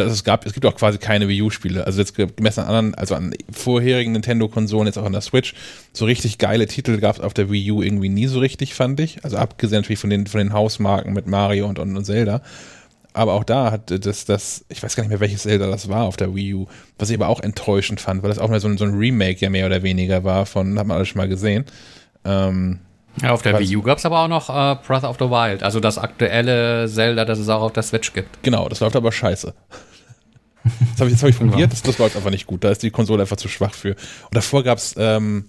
es, 0.00 0.24
gab, 0.24 0.46
es 0.46 0.52
gibt 0.52 0.66
auch 0.66 0.76
quasi 0.76 0.98
keine 0.98 1.28
Wii 1.28 1.42
U-Spiele. 1.42 1.86
Also 1.86 2.00
jetzt 2.00 2.14
gemessen 2.14 2.60
an 2.60 2.66
anderen, 2.66 2.94
also 2.94 3.14
an 3.14 3.34
vorherigen 3.50 4.12
Nintendo-Konsolen, 4.12 4.86
jetzt 4.86 4.98
auch 4.98 5.04
an 5.04 5.12
der 5.12 5.20
Switch, 5.20 5.54
so 5.92 6.04
richtig 6.04 6.38
geile 6.38 6.66
Titel 6.66 6.98
gab 6.98 7.16
es 7.16 7.20
auf 7.20 7.34
der 7.34 7.50
Wii 7.50 7.70
U 7.72 7.82
irgendwie 7.82 8.08
nie 8.08 8.26
so 8.26 8.40
richtig, 8.40 8.74
fand 8.74 9.00
ich. 9.00 9.24
Also 9.24 9.36
abgesehen 9.36 9.80
natürlich 9.80 10.00
von 10.00 10.10
den, 10.10 10.26
von 10.26 10.38
den 10.38 10.52
Hausmarken 10.52 11.12
mit 11.12 11.26
Mario 11.26 11.66
und, 11.66 11.78
und, 11.78 11.96
und 11.96 12.04
Zelda. 12.04 12.42
Aber 13.12 13.34
auch 13.34 13.44
da 13.44 13.70
hat 13.70 13.92
das, 14.04 14.24
das, 14.24 14.64
ich 14.68 14.82
weiß 14.82 14.96
gar 14.96 15.04
nicht 15.04 15.10
mehr, 15.10 15.20
welches 15.20 15.42
Zelda 15.42 15.68
das 15.68 15.88
war 15.88 16.02
auf 16.02 16.16
der 16.16 16.34
Wii 16.34 16.54
U, 16.54 16.66
was 16.98 17.10
ich 17.10 17.16
aber 17.16 17.28
auch 17.28 17.40
enttäuschend 17.40 18.00
fand, 18.00 18.22
weil 18.22 18.28
das 18.28 18.40
auch 18.40 18.50
mal 18.50 18.58
so 18.58 18.66
ein, 18.66 18.76
so 18.76 18.84
ein 18.84 18.94
Remake 18.94 19.40
ja 19.40 19.50
mehr 19.50 19.66
oder 19.66 19.84
weniger 19.84 20.24
war 20.24 20.46
von, 20.46 20.76
hat 20.78 20.86
man 20.86 20.96
alles 20.96 21.08
schon 21.08 21.18
mal 21.18 21.28
gesehen. 21.28 21.64
Ähm, 22.24 22.80
Ja, 23.22 23.30
auf 23.32 23.42
der 23.42 23.58
Wii 23.58 23.76
U 23.76 23.82
gab 23.82 23.98
es 23.98 24.04
aber 24.06 24.20
auch 24.20 24.28
noch 24.28 24.48
äh, 24.50 24.76
Breath 24.86 25.04
of 25.04 25.16
the 25.18 25.26
Wild, 25.30 25.62
also 25.62 25.78
das 25.80 25.98
aktuelle 25.98 26.88
Zelda, 26.88 27.24
das 27.24 27.38
es 27.38 27.48
auch 27.48 27.62
auf 27.62 27.72
der 27.72 27.82
Switch 27.84 28.12
gibt. 28.12 28.42
genau, 28.42 28.68
das 28.68 28.80
läuft 28.80 28.96
aber 28.96 29.12
scheiße. 29.12 29.54
Das 30.64 31.00
habe 31.00 31.10
ich, 31.10 31.16
das 31.16 31.22
hab 31.24 31.28
ich 31.28 31.36
probiert, 31.38 31.72
das, 31.72 31.82
das 31.82 31.98
läuft 31.98 32.16
einfach 32.16 32.30
nicht 32.30 32.46
gut. 32.46 32.64
Da 32.64 32.70
ist 32.70 32.82
die 32.82 32.90
Konsole 32.90 33.20
einfach 33.24 33.36
zu 33.36 33.48
schwach 33.48 33.74
für. 33.74 33.90
Und 33.90 34.34
davor 34.34 34.62
gab 34.64 34.78
es 34.78 34.94
ähm, 34.96 35.44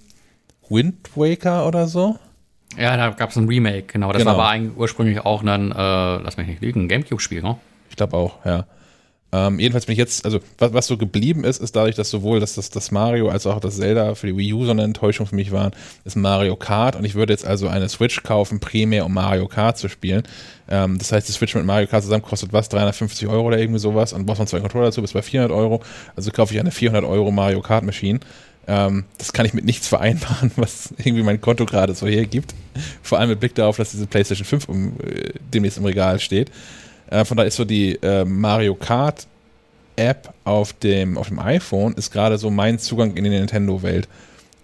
Wind 0.67 1.09
Waker 1.15 1.65
oder 1.67 1.87
so. 1.87 2.19
Ja, 2.77 2.97
da 2.97 3.11
gab 3.11 3.29
es 3.29 3.37
ein 3.37 3.47
Remake, 3.47 3.83
genau. 3.93 4.11
Das 4.11 4.19
Genau. 4.21 4.31
war 4.31 4.39
aber 4.41 4.49
eigentlich 4.49 4.75
ursprünglich 4.75 5.21
auch 5.21 5.41
ein, 5.41 5.71
äh, 5.71 5.75
lass 5.75 6.35
mich 6.35 6.47
nicht 6.47 6.61
lügen, 6.61 6.81
ein 6.83 6.87
Gamecube-Spiel, 6.89 7.41
ne? 7.41 7.55
Ich 7.89 7.95
glaube 7.95 8.17
auch, 8.17 8.43
ja. 8.45 8.65
Ähm, 9.31 9.59
jedenfalls 9.59 9.85
bin 9.85 9.93
ich 9.93 9.99
jetzt, 9.99 10.23
also 10.23 10.39
was, 10.59 10.73
was 10.73 10.87
so 10.87 10.97
geblieben 10.97 11.43
ist, 11.43 11.61
ist 11.61 11.75
dadurch, 11.75 11.95
dass 11.95 12.09
sowohl 12.09 12.39
das, 12.39 12.55
das, 12.55 12.69
das 12.69 12.91
Mario 12.91 13.29
als 13.29 13.45
auch 13.47 13.59
das 13.59 13.77
Zelda 13.77 14.15
für 14.15 14.27
die 14.27 14.37
Wii 14.37 14.53
U 14.53 14.65
so 14.65 14.71
eine 14.71 14.83
Enttäuschung 14.83 15.25
für 15.25 15.35
mich 15.35 15.51
waren, 15.51 15.71
ist 16.05 16.15
Mario 16.15 16.55
Kart 16.55 16.95
und 16.95 17.05
ich 17.05 17.15
würde 17.15 17.33
jetzt 17.33 17.45
also 17.45 17.67
eine 17.67 17.89
Switch 17.89 18.23
kaufen, 18.23 18.59
primär 18.59 19.05
um 19.05 19.13
Mario 19.13 19.47
Kart 19.47 19.77
zu 19.77 19.89
spielen. 19.89 20.23
Ähm, 20.69 20.97
das 20.97 21.11
heißt, 21.11 21.27
die 21.27 21.33
Switch 21.33 21.55
mit 21.55 21.65
Mario 21.65 21.87
Kart 21.87 22.03
zusammen 22.03 22.23
kostet 22.23 22.53
was? 22.53 22.69
350 22.69 23.27
Euro 23.27 23.47
oder 23.47 23.57
irgendwie 23.57 23.79
sowas 23.79 24.13
und 24.13 24.25
braucht 24.25 24.37
man 24.39 24.47
zwei 24.47 24.59
Controller 24.59 24.85
dazu, 24.85 25.01
bis 25.01 25.13
bei 25.13 25.21
400 25.21 25.51
Euro. 25.51 25.81
Also 26.15 26.31
kaufe 26.31 26.53
ich 26.53 26.59
eine 26.59 26.71
400 26.71 27.03
Euro 27.03 27.31
Mario 27.31 27.61
Kart 27.61 27.83
Maschine. 27.83 28.19
Ähm, 28.67 29.05
das 29.17 29.33
kann 29.33 29.45
ich 29.45 29.53
mit 29.53 29.65
nichts 29.65 29.87
vereinbaren, 29.89 30.51
was 30.55 30.93
irgendwie 30.97 31.23
mein 31.23 31.41
Konto 31.41 31.65
gerade 31.65 31.93
so 31.93 32.07
hergibt. 32.07 32.53
Vor 33.01 33.19
allem 33.19 33.29
mit 33.29 33.39
Blick 33.39 33.55
darauf, 33.55 33.77
dass 33.77 33.91
diese 33.91 34.07
PlayStation 34.07 34.45
5 34.45 34.69
um, 34.69 34.93
äh, 35.03 35.33
demnächst 35.53 35.77
im 35.77 35.85
Regal 35.85 36.19
steht. 36.19 36.51
Äh, 37.09 37.25
von 37.25 37.37
daher 37.37 37.47
ist 37.47 37.55
so 37.55 37.65
die 37.65 37.95
äh, 38.01 38.25
Mario 38.25 38.75
Kart 38.75 39.27
App 39.95 40.33
auf 40.43 40.73
dem, 40.73 41.17
auf 41.17 41.29
dem 41.29 41.39
iPhone 41.39 41.93
ist 41.93 42.11
gerade 42.11 42.37
so 42.37 42.49
mein 42.49 42.79
Zugang 42.79 43.15
in 43.15 43.23
die 43.23 43.29
Nintendo-Welt. 43.29 44.07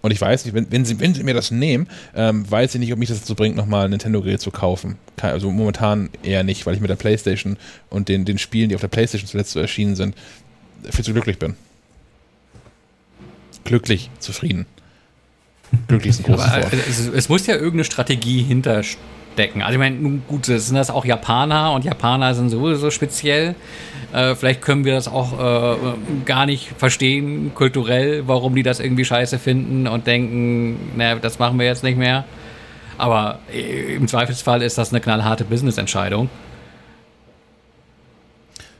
Und 0.02 0.10
ich 0.10 0.20
weiß 0.20 0.44
nicht, 0.44 0.54
wenn, 0.54 0.70
wenn, 0.70 0.84
sie, 0.84 0.98
wenn 0.98 1.14
sie 1.14 1.22
mir 1.22 1.32
das 1.32 1.52
nehmen, 1.52 1.88
ähm, 2.14 2.50
weiß 2.50 2.74
ich 2.74 2.80
nicht, 2.80 2.92
ob 2.92 2.98
mich 2.98 3.08
das 3.08 3.20
dazu 3.20 3.36
bringt, 3.36 3.56
nochmal 3.56 3.84
ein 3.84 3.90
Nintendo-Gerät 3.90 4.40
zu 4.40 4.50
kaufen. 4.50 4.98
Also 5.20 5.50
momentan 5.50 6.10
eher 6.24 6.42
nicht, 6.42 6.66
weil 6.66 6.74
ich 6.74 6.80
mit 6.80 6.90
der 6.90 6.96
Playstation 6.96 7.56
und 7.88 8.08
den, 8.08 8.24
den 8.24 8.38
Spielen, 8.38 8.68
die 8.68 8.74
auf 8.74 8.80
der 8.80 8.88
Playstation 8.88 9.28
zuletzt 9.28 9.52
so 9.52 9.60
erschienen 9.60 9.94
sind, 9.94 10.16
viel 10.90 11.04
zu 11.04 11.12
glücklich 11.12 11.38
bin. 11.38 11.54
Glücklich, 13.64 14.10
zufrieden. 14.18 14.66
Glücklich 15.86 16.10
ist 16.10 16.20
ein 16.20 16.24
großes 16.24 16.52
Wort. 16.52 16.72
äh, 16.72 17.16
es, 17.16 17.28
muss 17.28 17.46
ja 17.46 17.54
irgendeine 17.54 17.84
Strategie 17.84 18.42
hinterstecken. 19.32 19.62
Also 19.62 19.74
ich 19.74 19.78
meine, 19.78 19.96
nun 19.96 20.22
gut, 20.26 20.48
das 20.48 20.66
sind 20.66 20.76
das 20.76 20.90
auch 20.90 21.04
Japaner 21.04 21.72
und 21.72 21.84
Japaner 21.84 22.34
sind 22.34 22.50
sowieso 22.50 22.90
speziell. 22.90 23.54
Äh, 24.12 24.34
vielleicht 24.34 24.62
können 24.62 24.84
wir 24.84 24.94
das 24.94 25.08
auch 25.08 25.38
äh, 25.38 25.76
gar 26.24 26.46
nicht 26.46 26.72
verstehen, 26.76 27.52
kulturell, 27.54 28.26
warum 28.26 28.54
die 28.54 28.62
das 28.62 28.80
irgendwie 28.80 29.04
scheiße 29.04 29.38
finden 29.38 29.86
und 29.86 30.06
denken, 30.06 30.96
naja, 30.96 31.16
das 31.16 31.38
machen 31.38 31.58
wir 31.58 31.66
jetzt 31.66 31.82
nicht 31.82 31.98
mehr. 31.98 32.24
Aber 32.98 33.40
äh, 33.52 33.94
im 33.96 34.06
Zweifelsfall 34.06 34.62
ist 34.62 34.78
das 34.78 34.90
eine 34.90 35.00
knallharte 35.00 35.44
Business-Entscheidung. 35.44 36.28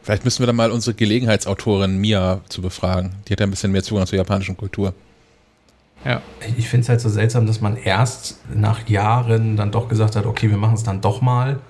Vielleicht 0.03 0.25
müssen 0.25 0.41
wir 0.41 0.49
dann 0.49 0.57
mal 0.57 0.73
unsere 0.73 0.95
Gelegenheitsautorin 0.95 1.99
Mia 1.99 2.41
zu 2.49 2.61
befragen. 2.61 3.15
Die 3.27 3.33
hat 3.33 3.41
ja 3.41 3.47
ein 3.47 3.51
bisschen 3.51 3.71
mehr 3.71 3.85
Zugang 3.85 4.07
zur 4.07 4.19
japanischen 4.19 4.57
Kultur. 4.57 4.95
Ja. 6.05 6.21
Ich- 6.47 6.59
Ich 6.59 6.69
finde 6.69 6.83
es 6.85 6.89
halt 6.89 7.01
so 7.01 7.09
seltsam, 7.09 7.47
dass 7.47 7.61
man 7.61 7.77
erst 7.77 8.39
nach 8.55 8.89
Jahren 8.89 9.57
dann 9.57 9.71
doch 9.73 9.89
gesagt 9.89 10.17
hat, 10.17 10.27
okay, 10.27 10.51
wir 10.51 10.57
machen 10.59 10.75
es 10.75 10.83
dann 10.83 11.01
doch 11.01 11.21
mal 11.21 11.61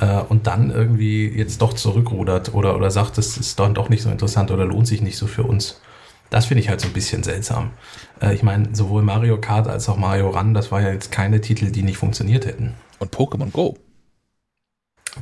äh, 0.00 0.20
und 0.28 0.46
dann 0.46 0.70
irgendwie 0.70 1.28
jetzt 1.28 1.60
doch 1.62 1.72
zurückrudert 1.74 2.54
oder, 2.54 2.76
oder 2.76 2.90
sagt, 2.90 3.18
das 3.18 3.36
ist 3.36 3.58
dann 3.60 3.74
doch 3.74 3.88
nicht 3.88 4.02
so 4.02 4.10
interessant 4.10 4.50
oder 4.50 4.64
lohnt 4.64 4.86
sich 4.86 5.02
nicht 5.02 5.16
so 5.16 5.26
für 5.26 5.42
uns. 5.44 5.80
Das 6.30 6.46
finde 6.46 6.62
ich 6.62 6.68
halt 6.68 6.80
so 6.80 6.86
ein 6.86 6.92
bisschen 6.92 7.22
seltsam. 7.22 7.70
Äh, 8.22 8.34
ich 8.34 8.42
meine, 8.42 8.68
sowohl 8.74 9.02
Mario 9.02 9.38
Kart 9.40 9.66
als 9.68 9.88
auch 9.88 9.96
Mario 9.96 10.30
Run, 10.30 10.54
das 10.54 10.70
war 10.70 10.80
ja 10.80 10.90
jetzt 10.92 11.10
keine 11.12 11.40
Titel, 11.40 11.70
die 11.70 11.82
nicht 11.82 11.96
funktioniert 11.98 12.46
hätten. 12.46 12.74
Und 12.98 13.14
Pokémon 13.14 13.50
Go. 13.50 13.76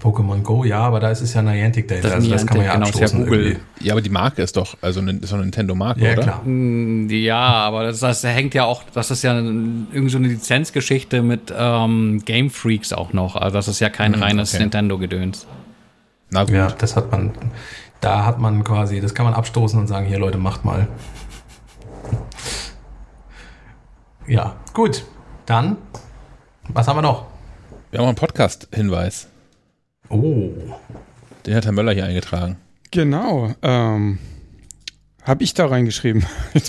Pokémon 0.02 0.42
Go, 0.42 0.65
ja, 0.65 0.81
aber 0.81 1.00
da 1.00 1.10
ist 1.10 1.23
es 1.23 1.33
ja 1.34 1.41
Niantic 1.42 1.89
dahinter, 1.89 2.08
Das 2.08 2.17
also 2.17 2.31
das 2.31 2.47
kann 2.47 2.58
man 2.58 2.67
ja 2.67 2.76
Niantic, 2.76 2.94
genau, 2.94 3.05
ist 3.07 3.12
ja 3.12 3.18
abstoßen 3.18 3.25
Google. 3.25 3.47
irgendwie. 3.52 3.86
Ja, 3.86 3.94
aber 3.94 4.02
die 4.02 4.10
Marke 4.10 4.42
ist 4.42 4.57
doch, 4.57 4.76
also 4.83 5.00
eine, 5.00 5.15
doch 5.15 5.33
eine 5.33 5.42
Nintendo-Marke, 5.42 6.00
Ja, 6.05 6.12
oder? 6.12 6.23
klar. 6.23 6.42
Mm, 6.44 7.08
Ja, 7.10 7.39
aber 7.39 7.84
das, 7.84 8.00
das 8.00 8.23
hängt 8.23 8.52
ja 8.55 8.65
auch, 8.65 8.83
das 8.92 9.10
ist 9.10 9.23
ja 9.23 9.34
irgendwie 9.39 10.08
so 10.10 10.18
eine 10.18 10.28
Lizenzgeschichte 10.28 11.23
mit 11.23 11.52
ähm, 11.57 12.20
Game 12.25 12.50
Freaks 12.50 12.92
auch 12.92 13.12
noch. 13.15 13.34
Also 13.36 13.57
das 13.57 13.67
ist 13.68 13.81
ja 13.81 13.89
kein 13.89 14.15
Hm, 14.15 14.23
reines 14.23 14.52
okay. 14.52 14.62
Nintendo-Gedöns. 14.65 15.47
Na 16.31 16.44
gut. 16.44 16.52
Ja, 16.52 16.67
das 16.68 16.94
hat 16.94 17.10
man, 17.10 17.31
da 18.02 18.26
hat 18.26 18.39
man 18.39 18.62
quasi, 18.65 19.00
das 19.00 19.15
kann 19.15 19.25
man 19.25 19.34
abstoßen 19.34 19.81
und 19.81 19.86
sagen, 19.86 20.07
hier 20.07 20.18
Leute, 20.18 20.36
macht 20.39 20.65
mal. 20.67 20.86
Ja, 24.26 24.57
gut. 24.75 25.05
Dann, 25.47 25.76
was 26.68 26.86
haben 26.86 26.99
wir 26.99 27.02
noch? 27.02 27.25
Wir 27.91 27.99
haben 28.00 28.05
auch 28.05 28.08
einen 28.08 28.17
Podcast-Hinweis. 28.17 29.28
Oh, 30.10 30.50
Den 31.46 31.54
hat 31.54 31.64
Herr 31.64 31.72
Möller 31.72 31.92
hier 31.92 32.04
eingetragen. 32.04 32.56
Genau. 32.90 33.54
Ähm, 33.62 34.18
habe 35.22 35.44
ich 35.44 35.54
da 35.54 35.66
reingeschrieben. 35.66 36.24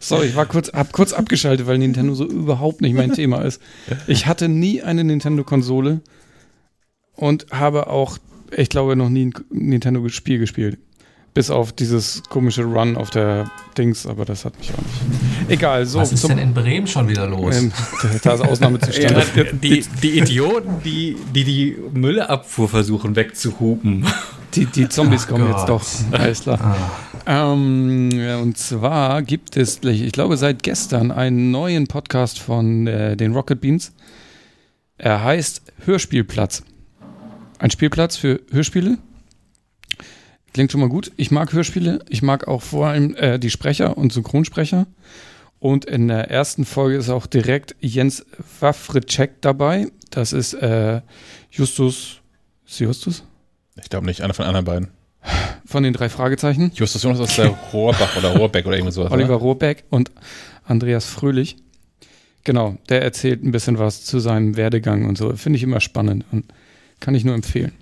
Sorry, 0.00 0.26
ich 0.26 0.36
war 0.36 0.46
kurz, 0.46 0.72
hab 0.72 0.92
kurz 0.92 1.12
abgeschaltet, 1.12 1.66
weil 1.66 1.78
Nintendo 1.78 2.14
so 2.14 2.24
überhaupt 2.26 2.80
nicht 2.80 2.94
mein 2.94 3.12
Thema 3.12 3.42
ist. 3.42 3.60
Ich 4.06 4.26
hatte 4.26 4.48
nie 4.48 4.82
eine 4.82 5.04
Nintendo-Konsole 5.04 6.00
und 7.14 7.46
habe 7.50 7.88
auch 7.88 8.18
ich 8.54 8.68
glaube, 8.68 8.96
noch 8.96 9.08
nie 9.08 9.26
ein 9.26 9.34
Nintendo-Spiel 9.50 10.38
gespielt. 10.38 10.78
Bis 11.36 11.50
auf 11.50 11.70
dieses 11.70 12.22
komische 12.30 12.64
Run 12.64 12.96
auf 12.96 13.10
der 13.10 13.50
Dings, 13.76 14.06
aber 14.06 14.24
das 14.24 14.46
hat 14.46 14.56
mich 14.56 14.72
auch 14.72 14.78
nicht. 14.78 15.50
Egal, 15.50 15.84
so. 15.84 15.98
Was 15.98 16.10
ist 16.10 16.26
denn 16.26 16.38
in 16.38 16.54
Bremen 16.54 16.86
schon 16.86 17.08
wieder 17.08 17.26
los? 17.26 17.54
ähm, 17.58 17.72
da 18.22 18.32
ist 18.32 18.40
Ausnahmezustand. 18.40 19.16
Ja, 19.36 19.42
die, 19.52 19.84
die 20.02 20.18
Idioten, 20.18 20.82
die, 20.82 21.14
die 21.34 21.44
die 21.44 21.76
Müllabfuhr 21.92 22.70
versuchen 22.70 23.16
wegzuhupen. 23.16 24.06
Die, 24.54 24.64
die 24.64 24.88
Zombies 24.88 25.24
Ach 25.24 25.28
kommen 25.28 25.50
Gott. 25.50 25.58
jetzt 25.58 25.68
doch. 25.68 26.18
Alles 26.18 26.40
klar. 26.40 26.74
Ähm, 27.26 28.10
ja, 28.12 28.38
und 28.38 28.56
zwar 28.56 29.20
gibt 29.20 29.58
es, 29.58 29.80
ich 29.82 30.12
glaube, 30.12 30.38
seit 30.38 30.62
gestern 30.62 31.12
einen 31.12 31.50
neuen 31.50 31.86
Podcast 31.86 32.38
von 32.38 32.86
äh, 32.86 33.14
den 33.14 33.34
Rocket 33.34 33.60
Beans. 33.60 33.92
Er 34.96 35.22
heißt 35.22 35.60
Hörspielplatz. 35.84 36.62
Ein 37.58 37.70
Spielplatz 37.70 38.16
für 38.16 38.40
Hörspiele. 38.50 38.96
Klingt 40.56 40.72
schon 40.72 40.80
mal 40.80 40.88
gut. 40.88 41.12
Ich 41.18 41.30
mag 41.30 41.52
Hörspiele. 41.52 41.98
Ich 42.08 42.22
mag 42.22 42.48
auch 42.48 42.62
vor 42.62 42.86
allem 42.86 43.14
äh, 43.16 43.38
die 43.38 43.50
Sprecher 43.50 43.98
und 43.98 44.10
Synchronsprecher. 44.10 44.86
Und 45.58 45.84
in 45.84 46.08
der 46.08 46.30
ersten 46.30 46.64
Folge 46.64 46.96
ist 46.96 47.10
auch 47.10 47.26
direkt 47.26 47.76
Jens 47.80 48.24
Wawritschek 48.60 49.42
dabei. 49.42 49.88
Das 50.08 50.32
ist 50.32 50.54
äh, 50.54 51.02
Justus. 51.50 52.22
Ist 52.66 52.80
Justus? 52.80 53.22
Ich 53.78 53.90
glaube 53.90 54.06
nicht, 54.06 54.22
einer 54.22 54.32
von 54.32 54.44
den 54.44 54.56
anderen 54.56 54.64
beiden. 54.64 54.88
Von 55.66 55.82
den 55.82 55.92
drei 55.92 56.08
Fragezeichen. 56.08 56.72
Justus 56.74 57.02
Jonas 57.02 57.20
aus 57.20 57.36
der 57.36 57.48
Rohrbach 57.74 58.16
oder 58.16 58.34
Rohrbeck 58.34 58.64
oder 58.64 58.76
irgendwas 58.76 58.94
sowas. 58.94 59.12
Oliver 59.12 59.34
oder? 59.34 59.42
Rohrbeck 59.42 59.84
und 59.90 60.10
Andreas 60.64 61.04
Fröhlich. 61.04 61.56
Genau, 62.44 62.78
der 62.88 63.02
erzählt 63.02 63.44
ein 63.44 63.52
bisschen 63.52 63.78
was 63.78 64.06
zu 64.06 64.20
seinem 64.20 64.56
Werdegang 64.56 65.04
und 65.04 65.18
so. 65.18 65.36
Finde 65.36 65.58
ich 65.58 65.62
immer 65.62 65.80
spannend 65.80 66.24
und 66.32 66.46
kann 66.98 67.14
ich 67.14 67.26
nur 67.26 67.34
empfehlen. 67.34 67.72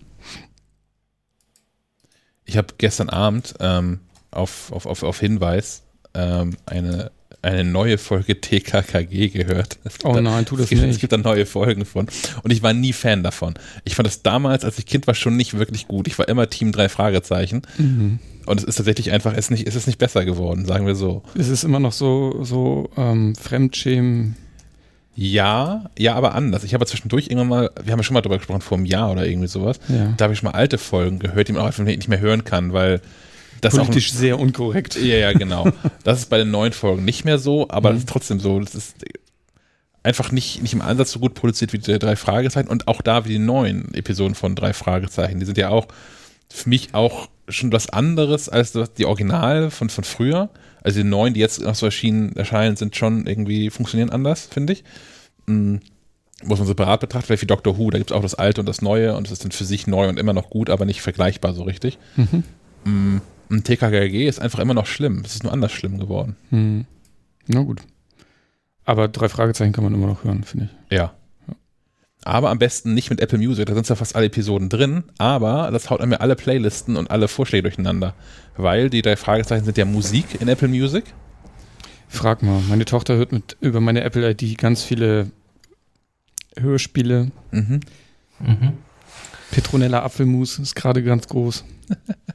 Ich 2.45 2.57
habe 2.57 2.69
gestern 2.79 3.09
Abend 3.09 3.55
ähm, 3.61 4.01
auf, 4.31 4.73
auf, 4.73 4.87
auf, 4.87 5.03
auf 5.03 5.21
Hinweis 5.21 5.83
ähm, 6.15 6.57
eine, 6.67 7.11
eine 7.43 7.65
neue 7.65 7.99
Folge 7.99 8.41
TKKG 8.41 9.29
gehört. 9.29 9.79
Oh 10.05 10.13
nein, 10.21 10.45
tu 10.45 10.57
das 10.57 10.65
es 10.65 10.71
gibt, 10.71 10.83
Es 10.83 10.89
nicht. 10.89 11.01
gibt 11.01 11.13
da 11.13 11.17
neue 11.17 11.47
Folgen 11.47 11.85
von. 11.85 12.07
Und 12.43 12.51
ich 12.53 12.63
war 12.63 12.73
nie 12.73 12.93
Fan 12.93 13.23
davon. 13.23 13.55
Ich 13.85 13.95
fand 13.95 14.07
das 14.07 14.23
damals, 14.23 14.65
als 14.65 14.79
ich 14.79 14.87
Kind 14.87 15.07
war, 15.07 15.15
schon 15.15 15.37
nicht 15.37 15.59
wirklich 15.59 15.89
gut. 15.89 16.07
Ich 16.07 16.19
war 16.19 16.29
immer 16.29 16.49
Team 16.51 16.73
drei 16.73 16.89
Fragezeichen. 16.89 17.63
Mhm. 17.79 18.19
Und 18.47 18.59
es 18.59 18.65
ist 18.65 18.77
tatsächlich 18.77 19.11
einfach, 19.11 19.33
es 19.33 19.47
ist 19.47 19.51
nicht, 19.51 19.67
es 19.67 19.75
ist 19.75 19.87
nicht 19.87 19.99
besser 19.99 20.25
geworden, 20.27 20.67
sagen 20.67 20.87
wir 20.87 20.95
so. 20.95 21.23
Es 21.35 21.49
ist 21.49 21.65
immer 21.65 21.81
noch 21.81 21.93
so, 21.93 22.45
so 22.45 22.91
ähm, 22.97 23.35
Fremdschämen. 23.37 24.37
Ja, 25.17 25.85
ja, 25.99 26.15
aber 26.15 26.35
anders. 26.35 26.65
Ich 26.65 26.75
habe 26.75 26.87
zwischendurch 26.87 27.27
irgendwann 27.27 27.49
mal, 27.49 27.71
wir 27.83 27.93
haben 27.93 28.01
ja 28.01 28.03
schon 28.03 28.15
mal 28.15 28.21
drüber 28.21 28.39
gesprochen, 28.39 28.61
vor 28.63 28.77
einem 28.79 28.87
Jahr 28.87 29.13
oder 29.13 29.27
irgendwie 29.27 29.47
sowas. 29.49 29.79
Ja. 29.89 30.13
Da 30.17 30.25
habe 30.25 30.33
ich 30.35 30.41
schon 30.41 30.51
mal 30.51 30.57
alte 30.59 30.77
Folgen 30.79 31.19
gehört, 31.21 31.49
die 31.49 31.53
man 31.53 31.63
auch 31.63 31.67
einfach 31.67 31.85
nicht 31.85 32.09
mehr 32.09 32.19
hören 32.21 32.45
kann, 32.45 32.73
weil 32.73 33.01
das 33.61 33.75
auch 33.79 33.85
Politisch 33.87 34.13
sehr 34.13 34.39
unkorrekt. 34.41 34.97
Ja, 34.97 35.15
ja, 35.17 35.33
genau. 35.33 35.69
Das 36.05 36.19
ist 36.19 36.31
bei 36.31 36.39
den 36.39 36.51
neuen 36.51 36.73
Folgen 36.73 37.05
nicht 37.05 37.25
mehr 37.25 37.39
so, 37.39 37.69
aber 37.71 37.91
Mhm. 37.91 37.95
das 37.95 38.03
ist 38.03 38.09
trotzdem 38.09 38.41
so. 38.41 38.59
Das 38.59 38.75
ist 38.75 38.97
einfach 40.03 40.33
nicht, 40.33 40.61
nicht 40.63 40.73
im 40.75 40.83
Ansatz 40.83 41.13
so 41.13 41.19
gut 41.21 41.35
produziert 41.35 41.73
wie 41.73 41.79
die 41.79 41.99
drei 41.99 42.17
Fragezeichen 42.17 42.69
und 42.69 42.89
auch 42.89 43.01
da 43.01 43.25
wie 43.25 43.31
die 43.31 43.39
neuen 43.39 43.95
Episoden 43.95 44.35
von 44.35 44.55
drei 44.55 44.73
Fragezeichen. 44.73 45.39
Die 45.41 45.47
sind 45.47 45.57
ja 45.59 45.69
auch 45.71 45.87
für 46.53 46.69
mich 46.69 46.93
auch 46.93 47.29
schon 47.49 47.73
was 47.73 47.89
anderes 47.89 48.49
als 48.49 48.73
das- 48.73 48.93
die 48.95 49.07
Original 49.07 49.71
von, 49.71 49.89
von 49.91 50.05
früher. 50.05 50.51
Also 50.85 51.03
die 51.03 51.09
neuen, 51.09 51.35
die 51.35 51.41
jetzt 51.41 51.61
noch 51.63 51.75
so 51.75 51.87
erschienen, 51.87 52.37
erscheinen, 52.37 52.77
sind 52.77 52.95
schon 52.95 53.27
irgendwie, 53.27 53.71
funktionieren 53.71 54.11
anders, 54.11 54.47
finde 54.47 54.75
ich. 54.75 54.85
Mm, 55.47 55.77
Muss 56.45 56.59
man 56.59 56.69
separat 56.69 57.01
betrachten, 57.01 57.27
vielleicht 57.27 57.43
wie 57.43 57.47
Doctor 57.47 57.77
Who, 57.79 57.91
da 57.91 57.99
gibt 57.99 58.11
es 58.11 58.17
auch 58.17 58.23
das 58.23 58.35
Alte 58.35 58.61
und 58.61 58.69
das 58.69 58.83
Neue 58.83 59.17
und 59.17 59.27
es 59.27 59.33
ist 59.33 59.45
dann 59.45 59.51
für 59.53 59.65
sich 59.65 59.87
neu 59.87 60.09
und 60.09 60.19
immer 60.19 60.33
noch 60.35 60.51
gut, 60.51 60.71
aber 60.71 60.85
nicht 60.85 61.01
vergleichbar 61.03 61.55
so 61.55 61.63
richtig. 61.65 61.99
Mhm. 62.17 62.45
Mm, 62.85 63.21
Und 63.49 63.65
TKKG 63.65 64.29
ist 64.29 64.41
einfach 64.41 64.59
immer 64.59 64.75
noch 64.75 64.87
schlimm. 64.87 65.23
Es 65.25 65.35
ist 65.35 65.43
nur 65.43 65.53
anders 65.53 65.73
schlimm 65.73 65.99
geworden. 65.99 66.37
Hm. 66.51 66.85
Na 67.47 67.61
gut. 67.63 67.81
Aber 68.85 69.09
drei 69.09 69.29
Fragezeichen 69.31 69.73
kann 69.73 69.85
man 69.85 69.95
immer 69.95 70.07
noch 70.07 70.25
hören, 70.25 70.45
finde 70.45 70.69
ich. 70.91 70.97
Ja. 70.97 71.15
Aber 72.25 72.49
am 72.51 72.59
besten 72.59 72.95
nicht 72.95 73.11
mit 73.11 73.21
Apple 73.21 73.39
Music, 73.39 73.67
da 73.67 73.75
sind 73.75 73.87
zwar 73.87 73.99
fast 73.99 74.17
alle 74.17 74.27
Episoden 74.27 74.71
drin, 74.71 75.05
aber 75.19 75.71
das 75.71 75.91
haut 75.91 76.05
mir 76.07 76.23
alle 76.23 76.37
Playlisten 76.37 76.97
und 76.97 77.11
alle 77.11 77.29
Vorschläge 77.29 77.65
durcheinander. 77.65 78.15
Weil 78.57 78.89
die 78.89 79.03
drei 79.03 79.17
Fragezeichen 79.17 79.65
sind 79.65 79.77
ja 79.77 79.85
Musik 79.85 80.41
in 80.41 80.49
Apple 80.49 80.69
Music. 80.69 81.05
Frag 82.09 82.43
mal, 82.43 82.63
meine 82.69 82.87
Tochter 82.87 83.17
hört 83.17 83.33
mit 83.33 83.57
über 83.61 83.81
meine 83.81 84.03
Apple 84.03 84.31
ID 84.31 84.57
ganz 84.57 84.83
viele 84.83 85.31
Hörspiele. 86.57 87.31
Mhm. 87.51 87.81
Mhm. 88.41 88.73
Petronella 89.51 90.03
Apfelmus 90.03 90.59
ist 90.59 90.75
gerade 90.75 91.03
ganz 91.03 91.29
groß. 91.29 91.65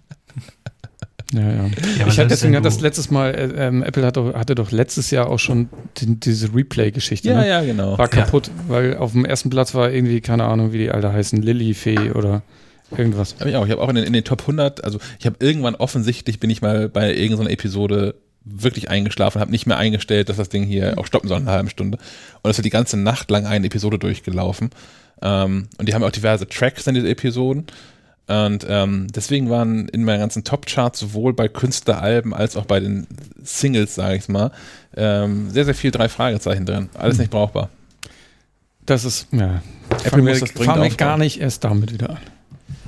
ja, 1.34 1.42
ja. 1.42 1.66
Ja, 2.00 2.08
ich 2.08 2.18
hatte 2.18 2.28
deswegen 2.28 2.56
hat 2.56 2.66
das 2.66 2.80
letztes 2.82 3.12
Mal, 3.12 3.36
äh, 3.36 3.68
ähm, 3.68 3.84
Apple 3.84 4.06
hat 4.06 4.18
doch, 4.18 4.34
hatte 4.34 4.56
doch 4.56 4.72
letztes 4.72 5.12
Jahr 5.12 5.30
auch 5.30 5.38
schon 5.38 5.70
die, 5.98 6.20
diese 6.20 6.54
Replay-Geschichte. 6.54 7.30
ne? 7.30 7.48
ja, 7.48 7.62
genau. 7.62 7.98
War 7.98 8.08
kaputt, 8.08 8.50
weil 8.68 8.98
auf 8.98 9.12
dem 9.12 9.26
ersten 9.26 9.50
Platz 9.50 9.76
war 9.76 9.92
irgendwie, 9.92 10.22
keine 10.22 10.46
Ahnung, 10.46 10.74
wie 10.74 10.80
die 10.80 10.92
alle 10.92 11.14
heißen, 11.14 11.42
Lilly-Fee 11.42 12.12
oder 12.12 12.42
irgendwas. 12.98 13.36
Hab 13.40 13.48
ich 13.48 13.56
auch. 13.56 13.66
Ich 13.66 13.72
habe 13.72 13.82
auch 13.82 13.90
in 13.90 13.96
den, 13.96 14.06
in 14.06 14.14
den 14.14 14.24
Top 14.24 14.42
100, 14.42 14.84
also 14.84 15.00
ich 15.20 15.26
habe 15.26 15.36
irgendwann 15.40 15.76
offensichtlich 15.76 16.40
bin 16.40 16.50
ich 16.50 16.62
mal 16.62 16.90
bei 16.90 17.14
irgendeiner 17.14 17.52
Episode 17.52 18.16
wirklich 18.44 18.90
eingeschlafen, 18.90 19.42
habe 19.42 19.52
nicht 19.52 19.68
mehr 19.68 19.78
eingestellt, 19.78 20.30
dass 20.30 20.38
das 20.38 20.50
Ding 20.50 20.64
hier 20.64 20.98
auch 20.98 21.06
stoppen 21.06 21.28
soll 21.28 21.38
in 21.38 21.44
einer 21.44 21.56
halben 21.56 21.70
Stunde. 21.70 21.98
Und 22.42 22.50
es 22.50 22.58
wird 22.58 22.66
die 22.66 22.72
ganze 22.72 22.98
Nacht 22.98 23.30
lang 23.30 23.46
eine 23.46 23.68
Episode 23.68 24.00
durchgelaufen. 24.00 24.72
Ähm, 25.22 25.68
und 25.78 25.88
die 25.88 25.94
haben 25.94 26.04
auch 26.04 26.12
diverse 26.12 26.48
Tracks 26.48 26.88
in 26.88 26.96
diese 26.96 27.10
Episoden. 27.10 27.68
Und 28.30 28.64
ähm, 28.70 29.08
deswegen 29.16 29.50
waren 29.50 29.88
in 29.90 30.04
meinen 30.04 30.20
ganzen 30.20 30.44
Top-Charts 30.44 31.00
sowohl 31.00 31.34
bei 31.34 31.48
Künstleralben 31.48 32.32
als 32.34 32.56
auch 32.56 32.66
bei 32.66 32.80
den 32.80 33.08
Singles, 33.44 33.96
sage 33.96 34.18
ich 34.18 34.30
mal, 34.30 34.52
ähm, 34.96 35.50
sehr, 35.50 35.66
sehr 35.66 35.74
viel 35.74 35.90
drei 35.90 36.10
Fragezeichen 36.10 36.66
drin. 36.68 36.90
Alles 36.94 37.18
nicht 37.18 37.32
brauchbar. 37.32 37.70
Das 38.86 39.04
ist, 39.04 39.28
ja. 39.32 39.62
Apple 40.04 40.22
muss 40.22 40.42
das 40.42 40.54
dringend 40.54 40.78
aufbauen. 40.78 40.98
gar 40.98 41.18
nicht 41.18 41.42
erst 41.42 41.64
damit 41.64 41.92
wieder 41.92 42.12
an. 42.12 42.18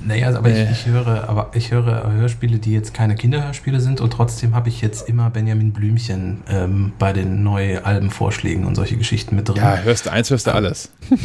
Naja, 0.04 0.34
aber 0.36 0.48
Nee. 0.48 0.64
ich, 0.64 0.70
ich 0.70 0.86
höre, 0.86 1.28
aber 1.28 1.50
ich 1.54 1.70
höre 1.72 2.12
Hörspiele, 2.12 2.58
die 2.58 2.72
jetzt 2.72 2.92
keine 2.94 3.14
Kinderhörspiele 3.16 3.80
sind 3.80 4.00
und 4.00 4.12
trotzdem 4.12 4.54
habe 4.54 4.68
ich 4.68 4.80
jetzt 4.80 5.08
immer 5.08 5.30
Benjamin 5.30 5.72
Blümchen 5.72 6.42
ähm, 6.48 6.92
bei 6.98 7.12
den 7.12 7.42
neuen 7.42 7.84
Albenvorschlägen 7.84 8.64
und 8.64 8.74
solche 8.74 8.96
Geschichten 8.96 9.36
mit 9.36 9.48
drin. 9.48 9.56
Ja, 9.58 9.78
hörst 9.78 10.06
du 10.06 10.10
eins, 10.12 10.30
hörst 10.30 10.46
du 10.46 10.54
alles. 10.54 10.90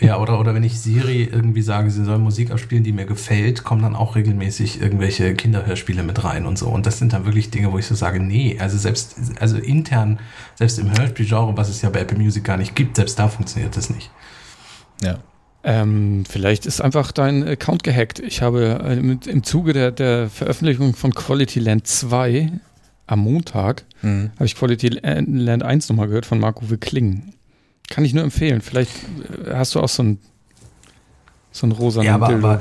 Ja, 0.00 0.18
oder, 0.18 0.38
oder 0.38 0.54
wenn 0.54 0.62
ich 0.62 0.78
Siri 0.78 1.24
irgendwie 1.24 1.62
sage, 1.62 1.90
sie 1.90 2.04
soll 2.04 2.18
Musik 2.18 2.50
abspielen, 2.50 2.84
die 2.84 2.92
mir 2.92 3.06
gefällt, 3.06 3.64
kommen 3.64 3.82
dann 3.82 3.96
auch 3.96 4.14
regelmäßig 4.14 4.80
irgendwelche 4.80 5.34
Kinderhörspiele 5.34 6.02
mit 6.02 6.22
rein 6.22 6.44
und 6.44 6.58
so. 6.58 6.68
Und 6.68 6.84
das 6.84 6.98
sind 6.98 7.14
dann 7.14 7.24
wirklich 7.24 7.50
Dinge, 7.50 7.72
wo 7.72 7.78
ich 7.78 7.86
so 7.86 7.94
sage, 7.94 8.20
nee, 8.20 8.58
also 8.60 8.76
selbst, 8.76 9.16
also 9.40 9.56
intern, 9.56 10.18
selbst 10.54 10.78
im 10.78 10.90
Hörspielgenre, 10.96 11.56
was 11.56 11.70
es 11.70 11.80
ja 11.80 11.88
bei 11.88 12.00
Apple 12.00 12.18
Music 12.18 12.44
gar 12.44 12.58
nicht 12.58 12.74
gibt, 12.76 12.96
selbst 12.96 13.18
da 13.18 13.28
funktioniert 13.28 13.76
das 13.76 13.88
nicht. 13.88 14.10
Ja. 15.02 15.18
Ähm, 15.64 16.24
vielleicht 16.28 16.66
ist 16.66 16.80
einfach 16.80 17.10
dein 17.10 17.42
Account 17.46 17.82
gehackt. 17.82 18.20
Ich 18.20 18.40
habe 18.42 18.78
äh, 18.84 18.96
mit, 18.96 19.26
im 19.26 19.42
Zuge 19.42 19.72
der, 19.72 19.90
der 19.90 20.28
Veröffentlichung 20.30 20.94
von 20.94 21.12
Quality 21.12 21.58
Land 21.58 21.86
2 21.86 22.52
am 23.06 23.20
Montag 23.20 23.84
Mhm. 24.02 24.30
habe 24.34 24.44
ich 24.44 24.54
Quality 24.54 24.88
Land 24.88 25.62
1 25.62 25.88
nochmal 25.88 26.08
gehört 26.08 26.26
von 26.26 26.38
Marco 26.38 26.64
Kling. 26.78 27.32
Kann 27.88 28.04
ich 28.04 28.14
nur 28.14 28.24
empfehlen. 28.24 28.60
Vielleicht 28.60 28.90
äh, 29.46 29.54
hast 29.54 29.74
du 29.74 29.80
auch 29.80 29.88
so 29.88 30.02
ein 30.02 30.18
so 31.52 31.66
ein 31.66 31.72
rosa 31.72 32.02
Ja, 32.02 32.16
aber, 32.16 32.28
aber 32.28 32.60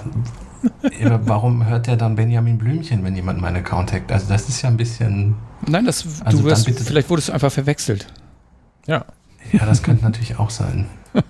warum 1.28 1.66
hört 1.66 1.88
der 1.88 1.98
dann 1.98 2.16
Benjamin 2.16 2.58
Blümchen, 2.58 3.04
wenn 3.04 3.16
jemand 3.16 3.42
meinen 3.42 3.58
Account 3.58 3.92
hackt? 3.92 4.12
Also 4.12 4.28
das 4.30 4.48
ist 4.48 4.62
ja 4.62 4.70
ein 4.70 4.78
bisschen, 4.78 5.36
Nein, 5.68 5.86
das, 5.86 6.06
Also 6.24 6.38
du 6.38 6.44
dann 6.44 6.52
wirst, 6.52 6.66
bitte- 6.66 6.84
vielleicht 6.84 7.10
wurdest 7.10 7.28
du 7.30 7.34
einfach 7.34 7.52
verwechselt. 7.52 8.08
Ja. 8.88 9.06
ja, 9.52 9.66
das 9.66 9.84
könnte 9.84 10.04
natürlich 10.04 10.38
auch 10.40 10.50
sein. 10.50 10.86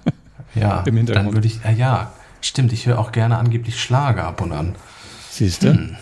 Ja, 0.53 0.83
Im 0.85 0.95
Hintergrund. 0.95 1.27
dann 1.27 1.33
würde 1.33 1.47
ich, 1.47 1.59
ja, 1.65 1.71
ja, 1.71 2.11
stimmt, 2.39 2.71
ich 2.71 2.85
höre 2.85 2.97
auch 2.97 3.11
gerne 3.11 3.37
angeblich 3.37 3.77
Schlager 3.81 4.23
ab 4.23 4.39
und 4.39 4.53
an. 4.53 4.75
Siehst 5.29 5.63
du? 5.63 5.73
Hm. 5.73 5.97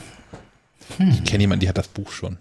Ich 1.09 1.23
kenne 1.23 1.41
jemanden, 1.41 1.61
die 1.61 1.69
hat 1.69 1.77
das 1.79 1.87
Buch 1.87 2.11
schon. 2.11 2.37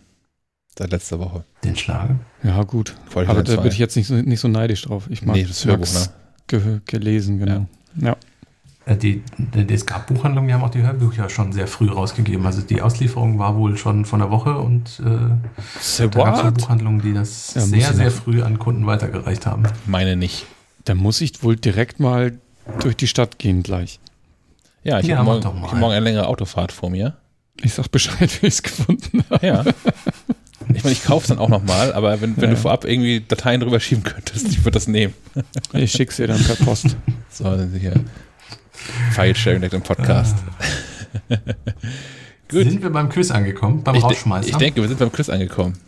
Seit 0.79 0.91
letzter 0.91 1.19
Woche. 1.19 1.45
Den 1.65 1.77
Schlager? 1.77 2.17
Ja, 2.43 2.63
gut. 2.63 2.95
Quality 3.11 3.31
aber 3.31 3.43
da 3.43 3.55
2. 3.55 3.63
bin 3.63 3.73
ich 3.73 3.79
jetzt 3.79 3.95
nicht 3.97 4.07
so, 4.07 4.15
nicht 4.15 4.41
so 4.41 4.49
neidisch 4.49 4.83
drauf. 4.83 5.05
Ich 5.11 5.23
mag 5.23 5.37
Nee, 5.37 5.45
das 5.45 5.65
Hörbuch, 5.65 5.93
ne? 5.93 6.07
ge 6.47 6.81
gelesen, 6.87 7.39
genau. 7.39 7.67
Ja. 7.97 8.17
Äh, 8.87 8.97
Die, 8.97 9.23
die, 9.37 9.67
die 9.67 9.75
es 9.75 9.85
gab 9.85 10.07
Buchhandlungen, 10.07 10.49
die 10.49 10.55
haben 10.55 10.63
auch 10.65 10.71
die 10.71 10.83
Hörbücher 10.83 11.29
schon 11.29 11.53
sehr 11.53 11.67
früh 11.69 11.89
rausgegeben. 11.91 12.45
Also 12.47 12.63
die 12.63 12.81
Auslieferung 12.81 13.39
war 13.39 13.55
wohl 13.57 13.77
schon 13.77 14.07
von 14.07 14.21
der 14.21 14.31
Woche 14.31 14.57
und 14.57 14.99
äh, 15.05 15.37
So 15.81 16.09
da 16.09 16.25
gab 16.25 16.57
es? 16.57 16.63
Buchhandlungen, 16.65 17.03
die 17.03 17.13
das 17.13 17.53
Ja, 17.55 17.61
sehr, 17.61 17.93
sehr 17.93 18.07
noch- 18.07 18.13
früh 18.13 18.43
an 18.43 18.59
Kunden 18.59 18.87
weitergereicht 18.87 19.45
haben. 19.47 19.65
Meine 19.87 20.17
nicht. 20.17 20.47
Da 20.85 20.95
muss 20.95 21.21
ich 21.21 21.43
wohl 21.45 21.57
direkt 21.57 22.01
mal 22.01 22.39
durch 22.81 22.97
die 22.97 23.07
Stadt 23.09 23.39
gehen 23.39 23.63
gleich. 23.63 24.01
Ja, 24.85 24.99
ich 24.99 25.07
Ja, 25.07 25.17
habe 25.19 25.27
morgen, 25.27 25.43
doch 25.43 25.55
mal. 25.55 25.67
ich 25.67 25.73
hab 25.73 25.79
morgen 25.79 25.93
eine 25.93 26.05
längere 26.05 26.27
Autofahrt 26.27 26.73
vor 26.73 26.89
mir. 26.91 27.19
Ich 27.63 27.75
sag 27.75 27.89
Bescheid, 27.93 28.31
wie 28.43 28.47
ich 28.47 28.55
es 28.55 28.63
gefunden 28.65 29.23
habe. 29.31 29.47
Ja. 29.47 29.65
Ich 30.75 30.83
meine, 30.85 30.93
ich 30.93 31.05
kaufe 31.05 31.25
es 31.25 31.29
dann 31.29 31.39
auch 31.39 31.49
nochmal, 31.49 31.93
aber 31.93 32.21
wenn, 32.21 32.37
wenn 32.37 32.45
Ja. 32.45 32.51
du 32.51 32.57
vorab 32.57 32.85
irgendwie 32.85 33.21
Dateien 33.21 33.61
drüber 33.61 33.81
schieben 33.81 34.03
könntest, 34.05 34.49
ich 34.49 34.61
würde 34.61 34.73
das 34.73 34.87
nehmen. 34.89 35.15
Ich 35.73 35.93
schick's 35.93 36.17
dir 36.17 36.27
dann 36.27 36.43
per 36.43 36.57
Post. 36.57 36.97
So, 37.31 37.45
dann 37.45 37.73
hier 37.73 37.95
File-Sharing 39.13 39.61
direkt 39.61 39.73
im 39.75 39.83
Podcast. 39.83 40.37
Gut. 42.51 42.65
Sind 42.65 42.83
wir 42.83 42.91
beim 42.91 43.09
Quiz 43.09 43.31
angekommen, 43.31 43.83
beim 43.83 43.95
Ich, 43.95 44.03
Rausschmeißer? 44.05 44.49
ich 44.51 44.57
denke, 44.57 44.83
wir 44.83 44.89
sind 44.89 44.99
beim 44.99 45.11
Quiz 45.11 45.31
angekommen. 45.31 45.79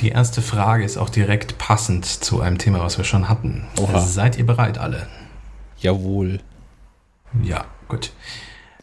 Die 0.00 0.08
erste 0.08 0.40
Frage 0.40 0.84
ist 0.84 0.96
auch 0.96 1.10
direkt 1.10 1.58
passend 1.58 2.06
zu 2.06 2.40
einem 2.40 2.56
Thema, 2.56 2.80
was 2.80 2.96
wir 2.98 3.04
schon 3.04 3.28
hatten. 3.28 3.66
Oha. 3.78 3.98
Seid 4.00 4.38
ihr 4.38 4.46
bereit 4.46 4.78
alle? 4.78 5.08
Jawohl. 5.80 6.40
Ja, 7.42 7.64
gut. 7.88 8.12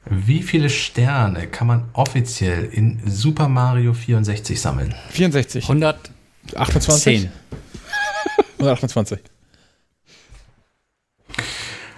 Wie 0.10 0.44
viele 0.44 0.70
Sterne 0.70 1.48
kann 1.48 1.68
man 1.68 1.90
offiziell 1.94 2.66
in 2.66 3.02
Super 3.08 3.48
Mario 3.48 3.94
64 3.94 4.60
sammeln? 4.60 4.94
64. 5.10 5.64
110. 5.64 6.14
28? 6.56 7.30
128. 8.60 9.20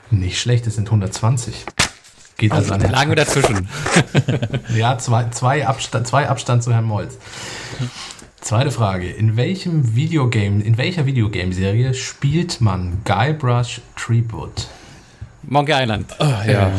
Nicht 0.09 0.39
schlecht, 0.39 0.65
es 0.67 0.75
sind 0.75 0.87
120. 0.87 1.65
Geht 2.37 2.51
also 2.53 2.73
an 2.73 2.79
Da 2.79 2.87
den 2.87 2.93
lagen 2.93 3.11
wir 3.11 3.15
dazwischen. 3.15 3.67
Ja, 4.75 4.97
zwei, 4.99 5.29
zwei, 5.29 5.67
Abstand, 5.67 6.07
zwei 6.07 6.29
Abstand 6.29 6.63
zu 6.63 6.71
Herrn 6.71 6.85
Molz. 6.85 7.17
Zweite 8.39 8.71
Frage. 8.71 9.09
In 9.09 9.35
welchem 9.35 9.95
Videogame, 9.95 10.63
in 10.63 10.77
welcher 10.77 11.05
Videogame-Serie 11.05 11.93
spielt 11.93 12.61
man 12.61 13.01
Guybrush 13.03 13.81
Threepwood? 13.97 14.67
Monkey 15.43 15.73
Island. 15.73 16.15
Ah, 16.19 16.43
ja. 16.45 16.51
Ja, 16.51 16.71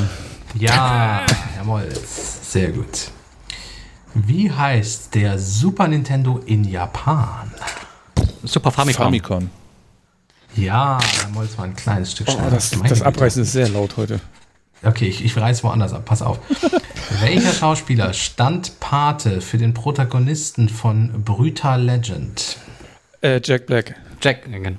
Herr 0.59 1.27
Molz. 1.65 2.52
Sehr 2.52 2.70
gut. 2.73 3.10
Wie 4.15 4.51
heißt 4.51 5.15
der 5.15 5.39
Super 5.39 5.89
Nintendo 5.89 6.39
in 6.39 6.65
Japan? 6.65 7.52
Super 8.43 8.70
Famicom. 8.73 9.05
Famicom. 9.05 9.51
Ja, 10.57 10.99
Herr 11.20 11.28
Molz 11.31 11.57
war 11.59 11.67
ein 11.67 11.77
kleines 11.77 12.12
Stück 12.12 12.28
Oh, 12.28 12.33
schneller. 12.33 12.51
das, 12.51 12.75
Meine 12.77 12.89
das 12.89 12.99
Güte. 13.01 13.07
Abreißen 13.07 13.43
ist 13.43 13.52
sehr 13.52 13.68
laut 13.68 13.97
heute. 13.97 14.20
Okay, 14.83 15.07
ich, 15.09 15.25
ich 15.25 15.36
reiß 15.36 15.62
woanders 15.65 15.93
ab. 15.93 16.05
Pass 16.05 16.23
auf. 16.23 16.39
Welcher 17.20 17.52
Schauspieler 17.52 18.12
stand 18.15 18.81
Pate 18.81 19.41
für 19.41 19.59
den 19.59 19.75
Protagonisten 19.75 20.68
von 20.68 21.25
Brutal 21.25 21.83
Legend? 21.83 22.57
Äh, 23.20 23.41
Jack 23.44 23.67
Black. 23.67 23.94
Jack. 24.23 24.47
äh, 24.47 24.59
genau. 24.60 24.78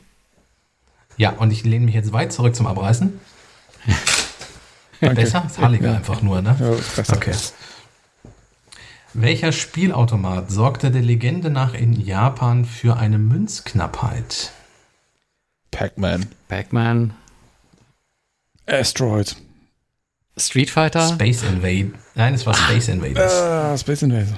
Ja, 1.18 1.32
und 1.32 1.52
ich 1.52 1.64
lehne 1.66 1.86
mich 1.86 1.96
jetzt 1.96 2.14
weit 2.14 2.32
zurück 2.34 2.56
zum 2.56 2.66
Abreißen. 2.66 3.20
Danke. 5.02 5.22
Besser? 5.22 5.44
Ist 5.46 5.60
Halliger 5.60 5.96
einfach 5.96 6.22
nur, 6.22 6.42
ne? 6.42 6.56
Ja, 6.60 6.72
ist 6.72 6.96
besser. 6.96 7.16
Okay. 7.16 7.34
Welcher 9.14 9.52
Spielautomat 9.52 10.52
sorgte 10.52 10.92
der 10.92 11.02
Legende 11.02 11.50
nach 11.50 11.74
in 11.74 12.00
Japan 12.00 12.66
für 12.66 12.98
eine 12.98 13.18
Münzknappheit? 13.18 14.52
Pac-Man. 15.72 16.28
Pac-Man. 16.48 17.14
Asteroid. 18.68 19.36
Street 20.38 20.70
Fighter. 20.70 21.08
Space 21.08 21.44
Invade. 21.44 21.94
Nein, 22.16 22.34
es 22.34 22.46
war 22.46 22.54
Space 22.54 22.88
Invaders. 22.88 23.34
Ah, 23.34 23.78
Space 23.78 24.04
Invader. 24.04 24.38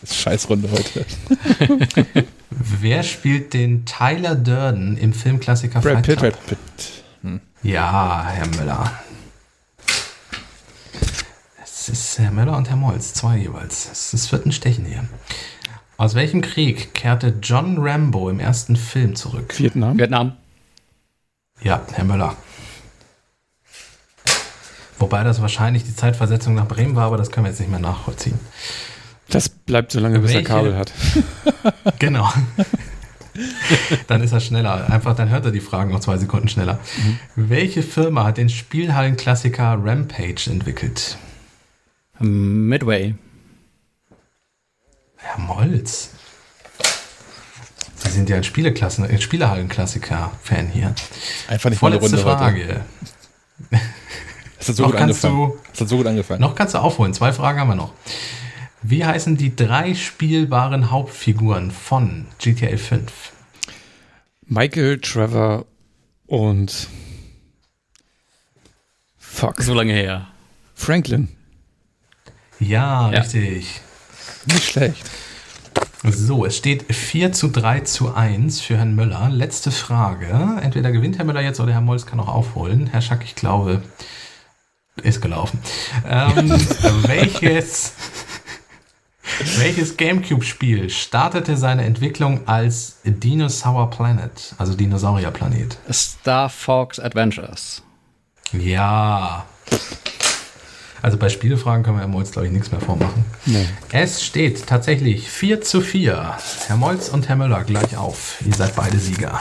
Das 0.00 0.10
ist 0.10 0.16
Scheißrunde 0.16 0.70
heute. 0.70 1.04
Wer 2.50 3.02
spielt 3.02 3.54
den 3.54 3.84
Tyler 3.86 4.34
Durden 4.34 4.96
im 4.96 5.12
Filmklassiker 5.12 5.80
Brad 5.80 5.94
Fight 5.94 6.06
Pitt. 6.06 6.18
Club? 6.18 6.32
Brad 6.32 6.46
Pitt. 6.46 7.40
Ja, 7.62 8.26
Herr 8.28 8.46
Müller. 8.46 8.92
Es 11.88 11.92
ist 11.92 12.18
Herr 12.18 12.32
Müller 12.32 12.56
und 12.56 12.68
Herr 12.68 12.74
Molz, 12.76 13.14
zwei 13.14 13.36
jeweils. 13.36 13.88
Es 13.92 14.12
ist 14.12 14.32
wird 14.32 14.44
ein 14.44 14.50
Stechen 14.50 14.86
hier. 14.86 15.04
Aus 15.98 16.16
welchem 16.16 16.40
Krieg 16.40 16.94
kehrte 16.94 17.34
John 17.40 17.78
Rambo 17.78 18.28
im 18.28 18.40
ersten 18.40 18.74
Film 18.74 19.14
zurück? 19.14 19.56
Vietnam. 19.56 19.96
Vietnam. 19.96 20.32
Ja, 21.62 21.82
Herr 21.92 22.04
Müller. 22.04 22.34
Wobei 24.98 25.22
das 25.22 25.40
wahrscheinlich 25.40 25.84
die 25.84 25.94
Zeitversetzung 25.94 26.56
nach 26.56 26.66
Bremen 26.66 26.96
war, 26.96 27.06
aber 27.06 27.18
das 27.18 27.30
können 27.30 27.46
wir 27.46 27.50
jetzt 27.50 27.60
nicht 27.60 27.70
mehr 27.70 27.78
nachvollziehen. 27.78 28.40
Das 29.28 29.48
bleibt 29.48 29.92
so 29.92 30.00
lange, 30.00 30.18
bis 30.18 30.32
er 30.32 30.42
Kabel 30.42 30.76
hat. 30.76 30.92
Genau. 32.00 32.28
dann 34.08 34.22
ist 34.22 34.32
er 34.32 34.40
schneller. 34.40 34.90
Einfach, 34.90 35.14
dann 35.14 35.28
hört 35.28 35.44
er 35.44 35.52
die 35.52 35.60
Fragen 35.60 35.92
noch 35.92 36.00
zwei 36.00 36.16
Sekunden 36.18 36.48
schneller. 36.48 36.80
Welche 37.36 37.84
Firma 37.84 38.24
hat 38.24 38.38
den 38.38 38.48
Spielhallenklassiker 38.48 39.78
Rampage 39.80 40.50
entwickelt? 40.50 41.16
Midway. 42.18 43.14
Herr 45.16 45.38
Molz. 45.38 46.10
Sie 47.96 48.10
sind 48.10 48.28
ja 48.28 48.36
ein 48.36 48.44
Spieleklassen, 48.44 49.04
ein 49.04 49.20
Spielehallenklassiker-Fan 49.20 50.68
hier. 50.68 50.94
Einfach 51.48 51.70
nicht 51.70 51.82
mal 51.82 51.92
eine 51.92 52.00
Vorletzte 52.00 52.16
Runde 52.24 52.30
heute. 52.30 52.38
Frage. 52.38 52.84
Das 54.58 54.70
hat 54.70 54.76
so 54.76 54.82
Noch 54.84 54.90
gut 54.92 54.98
kannst 54.98 55.24
angefangen. 55.24 55.52
du- 55.52 55.58
Das 55.70 55.80
hat 55.82 55.88
so 55.90 55.96
gut 55.98 56.06
angefangen. 56.06 56.40
Noch 56.40 56.54
kannst 56.56 56.74
du 56.74 56.78
aufholen. 56.78 57.12
Zwei 57.14 57.32
Fragen 57.32 57.60
haben 57.60 57.68
wir 57.68 57.74
noch. 57.76 57.92
Wie 58.82 59.04
heißen 59.04 59.36
die 59.36 59.54
drei 59.54 59.94
spielbaren 59.94 60.90
Hauptfiguren 60.90 61.70
von 61.70 62.26
GTA 62.38 62.76
5? 62.76 63.12
Michael, 64.46 64.98
Trevor 65.00 65.66
und 66.26 66.88
Fuck. 69.18 69.60
So 69.62 69.74
lange 69.74 69.92
her. 69.92 70.26
Franklin. 70.74 71.28
Ja, 72.58 73.10
Ja. 73.10 73.20
richtig. 73.20 73.80
Nicht 74.46 74.64
schlecht. 74.64 75.04
So, 76.04 76.44
es 76.46 76.56
steht 76.56 76.94
4 76.94 77.32
zu 77.32 77.48
3 77.48 77.80
zu 77.80 78.14
1 78.14 78.60
für 78.60 78.76
Herrn 78.76 78.94
Müller. 78.94 79.28
Letzte 79.30 79.70
Frage. 79.70 80.28
Entweder 80.62 80.92
gewinnt 80.92 81.18
Herr 81.18 81.24
Müller 81.24 81.40
jetzt 81.42 81.58
oder 81.60 81.72
Herr 81.72 81.80
Molz 81.80 82.06
kann 82.06 82.20
auch 82.20 82.28
aufholen. 82.28 82.86
Herr 82.86 83.02
Schack, 83.02 83.22
ich 83.24 83.34
glaube, 83.34 83.82
ist 85.02 85.20
gelaufen. 85.20 85.58
Ähm, 86.08 86.50
welches 87.06 87.92
welches 89.58 89.96
Gamecube-Spiel 89.96 90.88
startete 90.88 91.56
seine 91.56 91.84
Entwicklung 91.84 92.46
als 92.46 92.98
Dinosaur 93.04 93.90
Planet, 93.90 94.54
also 94.56 94.74
Dinosaurierplanet? 94.74 95.76
Star 95.92 96.48
Fox 96.48 97.00
Adventures. 97.00 97.82
Ja. 98.52 99.44
Also 101.02 101.16
bei 101.18 101.28
Spielefragen 101.28 101.84
können 101.84 101.96
wir 101.96 102.02
Herr 102.02 102.08
Molz, 102.08 102.32
glaube 102.32 102.46
ich, 102.46 102.52
nichts 102.52 102.70
mehr 102.70 102.80
vormachen. 102.80 103.24
Nee. 103.44 103.66
Es 103.92 104.24
steht 104.24 104.66
tatsächlich 104.66 105.30
4 105.30 105.60
zu 105.60 105.80
4. 105.80 106.34
Herr 106.66 106.76
Molz 106.76 107.08
und 107.08 107.28
Herr 107.28 107.36
Müller 107.36 107.64
gleich 107.64 107.96
auf. 107.96 108.36
Ihr 108.44 108.54
seid 108.54 108.74
beide 108.74 108.98
Sieger. 108.98 109.40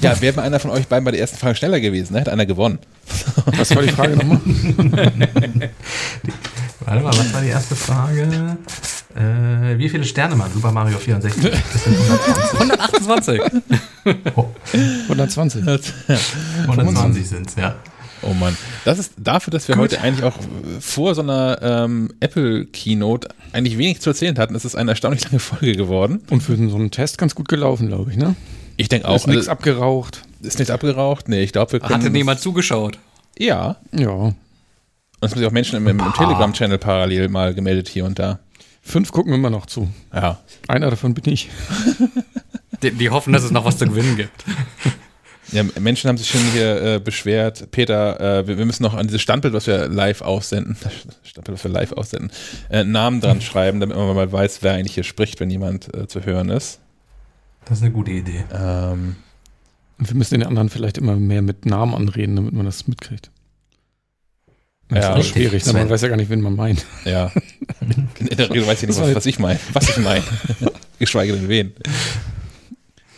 Ja, 0.00 0.20
wäre 0.20 0.40
einer 0.40 0.60
von 0.60 0.70
euch 0.70 0.86
beiden 0.86 1.04
bei 1.04 1.10
der 1.10 1.20
ersten 1.20 1.36
Frage 1.36 1.56
schneller 1.56 1.80
gewesen, 1.80 2.12
ne? 2.12 2.20
Hätte 2.20 2.32
einer 2.32 2.46
gewonnen. 2.46 2.78
Was 3.56 3.74
war 3.74 3.82
die 3.82 3.88
Frage 3.88 4.16
nochmal? 4.16 4.40
Warte 6.84 7.02
mal, 7.02 7.16
was 7.16 7.32
war 7.32 7.40
die 7.40 7.48
erste 7.48 7.76
Frage? 7.76 8.56
Äh, 9.14 9.78
wie 9.78 9.88
viele 9.88 10.04
Sterne 10.04 10.34
man 10.34 10.52
Super 10.52 10.72
Mario 10.72 10.98
64? 10.98 11.42
Das 11.52 11.84
sind 11.84 12.72
120. 12.72 13.40
128. 14.04 15.62
120. 15.62 15.62
120 16.68 17.28
sind 17.28 17.48
es, 17.48 17.54
ja. 17.56 17.76
Oh 18.22 18.34
Mann. 18.34 18.56
Das 18.84 18.98
ist 18.98 19.14
dafür, 19.16 19.50
dass 19.50 19.66
wir 19.68 19.76
heute 19.76 20.00
eigentlich 20.00 20.24
auch 20.24 20.36
vor 20.80 21.14
so 21.14 21.22
einer 21.22 21.58
ähm, 21.60 22.12
Apple 22.20 22.66
Keynote 22.66 23.28
eigentlich 23.52 23.78
wenig 23.78 24.00
zu 24.00 24.10
erzählen 24.10 24.38
hatten, 24.38 24.54
ist 24.54 24.64
es 24.64 24.74
eine 24.74 24.92
erstaunlich 24.92 25.24
lange 25.24 25.40
Folge 25.40 25.74
geworden. 25.74 26.22
Und 26.30 26.40
für 26.42 26.56
so 26.56 26.76
einen 26.76 26.90
Test 26.90 27.18
ganz 27.18 27.34
gut 27.34 27.48
gelaufen, 27.48 27.88
glaube 27.88 28.10
ich, 28.10 28.16
ne? 28.16 28.36
Ich 28.76 28.88
denke 28.88 29.06
Auch 29.06 29.12
auch. 29.12 29.16
ist 29.16 29.26
nichts 29.26 29.48
also, 29.48 29.52
abgeraucht. 29.52 30.22
ist 30.40 30.58
nichts 30.58 30.70
abgeraucht? 30.70 31.28
Nee, 31.28 31.42
ich 31.42 31.52
glaube, 31.52 31.72
wir 31.72 31.80
können. 31.80 31.94
Hatte 31.94 32.10
niemand 32.10 32.40
zugeschaut. 32.40 32.98
Ja. 33.38 33.76
Ja. 33.92 34.10
Und 34.10 34.34
es 35.20 35.30
haben 35.32 35.38
sich 35.38 35.46
auch 35.46 35.52
Menschen 35.52 35.76
im, 35.76 35.86
im, 35.88 36.00
im 36.00 36.12
Telegram-Channel 36.14 36.78
parallel 36.78 37.28
mal 37.28 37.54
gemeldet 37.54 37.88
hier 37.88 38.04
und 38.04 38.18
da. 38.18 38.38
Fünf 38.82 39.12
gucken 39.12 39.32
immer 39.32 39.50
noch 39.50 39.66
zu. 39.66 39.88
Ja. 40.12 40.40
Einer 40.68 40.90
davon 40.90 41.14
bin 41.14 41.32
ich. 41.32 41.50
Die, 42.82 42.90
die 42.90 43.10
hoffen, 43.10 43.32
dass 43.32 43.44
es 43.44 43.52
noch 43.52 43.64
was 43.64 43.78
zu 43.78 43.86
gewinnen 43.86 44.16
gibt. 44.16 44.44
Ja, 45.52 45.62
Menschen 45.80 46.08
haben 46.08 46.16
sich 46.16 46.30
schon 46.30 46.40
hier 46.52 46.82
äh, 46.82 46.98
beschwert, 46.98 47.70
Peter, 47.70 48.38
äh, 48.40 48.46
wir, 48.48 48.58
wir 48.58 48.64
müssen 48.64 48.82
noch 48.82 48.94
an 48.94 49.06
dieses 49.06 49.20
Standbild, 49.22 49.52
was 49.54 49.66
wir 49.66 49.86
live 49.88 50.22
aussenden, 50.22 50.76
Standbild, 51.22 51.58
was 51.58 51.64
wir 51.64 51.70
live 51.70 51.92
aussenden, 51.92 52.32
äh, 52.70 52.84
Namen 52.84 53.20
dran 53.20 53.40
schreiben, 53.42 53.78
damit 53.80 53.96
man 53.96 54.14
mal 54.14 54.32
weiß, 54.32 54.62
wer 54.62 54.72
eigentlich 54.72 54.94
hier 54.94 55.04
spricht, 55.04 55.40
wenn 55.40 55.50
jemand 55.50 55.94
äh, 55.94 56.06
zu 56.08 56.24
hören 56.24 56.48
ist. 56.48 56.80
Das 57.66 57.78
ist 57.78 57.84
eine 57.84 57.92
gute 57.92 58.10
Idee. 58.10 58.44
Ähm, 58.52 59.16
Und 59.98 60.08
wir 60.08 60.16
müssen 60.16 60.34
den 60.38 60.46
anderen 60.46 60.68
vielleicht 60.70 60.98
immer 60.98 61.16
mehr 61.16 61.42
mit 61.42 61.66
Namen 61.66 61.94
anreden, 61.94 62.34
damit 62.36 62.54
man 62.54 62.64
das 62.66 62.88
mitkriegt. 62.88 63.30
Das 64.88 65.04
Ja, 65.04 65.16
ist 65.16 65.28
schwierig, 65.28 65.64
ne? 65.66 65.72
Man 65.74 65.88
weiß 65.90 66.02
ja 66.02 66.08
gar 66.08 66.16
nicht, 66.16 66.28
wen 66.30 66.40
man 66.40 66.56
meint. 66.56 66.84
ja. 67.04 67.30
In 68.18 68.36
der 68.36 68.50
Regel 68.50 68.66
weiß 68.66 68.82
ich 68.82 68.88
nicht, 68.88 69.00
was, 69.00 69.14
was 69.14 69.26
ich 69.26 69.38
meine, 69.38 69.58
was 69.72 69.88
ich 69.88 69.96
meine. 69.98 70.22
Geschweige 70.98 71.32
denn 71.34 71.48
wen. 71.48 71.72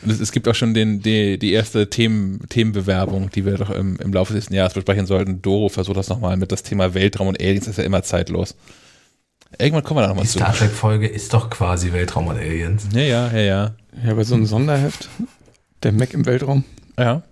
Und 0.05 0.10
es, 0.10 0.20
es 0.20 0.33
gibt 0.33 0.47
auch 0.49 0.55
schon 0.55 0.74
den, 0.74 1.00
die, 1.00 1.39
die 1.39 1.52
erste 1.52 1.89
Themen, 1.89 2.41
Themenbewerbung, 2.49 3.31
die 3.31 3.44
wir 3.44 3.57
doch 3.57 3.70
im, 3.70 3.97
im 3.97 4.12
Laufe 4.12 4.33
des 4.33 4.42
nächsten 4.42 4.55
Jahres 4.55 4.74
besprechen 4.74 5.07
sollten. 5.07 5.41
Doro 5.42 5.68
versucht 5.68 5.97
das 5.97 6.08
nochmal 6.08 6.36
mit 6.36 6.52
das 6.52 6.62
Thema 6.62 6.94
Weltraum 6.94 7.28
und 7.28 7.41
Aliens, 7.41 7.66
ist 7.66 7.78
ja 7.78 7.84
immer 7.84 8.02
zeitlos. 8.02 8.55
Irgendwann 9.58 9.84
kommen 9.84 9.99
wir 9.99 10.02
da 10.02 10.08
nochmal 10.08 10.24
Die 10.24 10.31
zu. 10.31 10.39
Star 10.39 10.55
Trek-Folge 10.55 11.07
ist 11.07 11.33
doch 11.33 11.49
quasi 11.49 11.92
Weltraum 11.92 12.26
und 12.26 12.36
Aliens. 12.36 12.89
Ja, 12.92 13.00
ja, 13.00 13.31
ja, 13.33 13.41
ja. 13.41 13.74
Ja, 14.05 14.15
bei 14.15 14.24
so 14.24 14.34
einem 14.34 14.47
Sonderheft, 14.47 15.08
der 15.83 15.92
Mac 15.92 16.12
im 16.12 16.26
Weltraum. 16.26 16.65
Ja. 16.99 17.23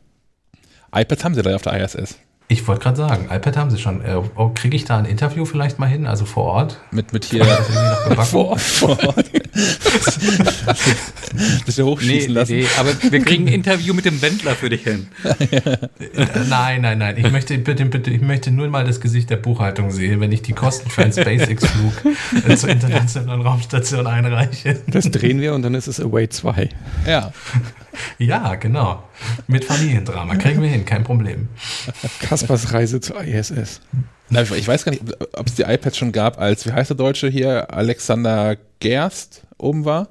iPads 0.95 1.25
haben 1.25 1.35
sie 1.35 1.43
da 1.43 1.55
auf 1.55 1.63
der 1.63 1.83
ISS. 1.83 2.19
Ich 2.49 2.67
wollte 2.69 2.83
gerade 2.83 2.97
sagen, 2.97 3.25
iPad 3.31 3.57
haben 3.57 3.71
sie 3.71 3.79
schon. 3.79 4.05
Äh, 4.05 4.21
oh, 4.37 4.51
Kriege 4.55 4.77
ich 4.77 4.85
da 4.85 4.99
ein 4.99 5.07
Interview 5.07 5.47
vielleicht 5.47 5.79
mal 5.79 5.87
hin, 5.87 6.07
also 6.07 6.25
vor 6.27 6.45
Ort? 6.45 6.79
Mit, 6.91 7.13
mit 7.13 7.25
hier 7.25 7.45
noch 7.45 8.09
gebacken? 8.09 8.25
vor, 8.31 8.59
vor 8.59 8.99
Ort. 9.07 9.31
Bisschen 11.65 11.87
hochschießen 11.87 12.35
lassen. 12.35 12.57
nee, 12.57 12.67
aber 12.79 12.91
wir 13.11 13.21
kriegen 13.21 13.45
ein 13.45 13.55
Interview 13.55 13.95
mit 13.95 14.05
dem 14.05 14.21
Wendler 14.21 14.55
für 14.55 14.69
dich 14.69 14.83
hin. 14.83 15.07
Nein, 16.49 16.83
nein, 16.83 16.99
nein. 16.99 17.17
Ich 17.17 17.31
möchte 17.31 17.57
bitte, 17.59 17.87
bitte, 17.87 18.11
ich 18.11 18.21
möchte 18.21 18.51
nur 18.51 18.69
mal 18.69 18.85
das 18.85 19.01
Gesicht 19.01 19.31
der 19.31 19.37
Buchhaltung 19.37 19.91
sehen, 19.91 20.21
wenn 20.21 20.33
ich 20.33 20.43
die 20.43 20.53
Kosten 20.53 20.91
für 20.91 21.03
einen 21.03 21.13
SpaceX-Flug 21.13 21.93
zur 22.57 22.69
internationalen 22.69 23.41
Raumstation 23.41 24.07
einreiche. 24.07 24.81
Das 24.89 25.11
drehen 25.11 25.41
wir 25.41 25.55
und 25.55 25.63
dann 25.63 25.75
ist 25.75 25.87
es 25.87 26.01
Away 26.01 26.29
2. 26.29 26.69
Ja. 27.07 27.33
Ja, 28.19 28.55
genau. 28.55 29.03
Mit 29.47 29.65
Familiendrama. 29.65 30.37
Kriegen 30.37 30.63
wir 30.63 30.69
hin, 30.69 30.85
kein 30.85 31.05
Problem. 31.05 31.49
Kaspers 32.21 32.73
Reise 32.73 33.01
zur 33.01 33.23
ISS. 33.23 33.81
Na, 34.31 34.43
ich 34.43 34.67
weiß 34.67 34.85
gar 34.85 34.93
nicht, 34.93 35.03
ob 35.35 35.47
es 35.47 35.55
die 35.55 35.63
iPads 35.63 35.97
schon 35.99 36.13
gab, 36.13 36.39
als, 36.41 36.65
wie 36.67 36.73
heißt 36.73 36.91
der 36.91 36.97
Deutsche 36.97 37.29
hier, 37.29 37.73
Alexander 37.73 38.57
Gerst 38.81 39.43
oben 39.59 39.85
war. 39.85 40.09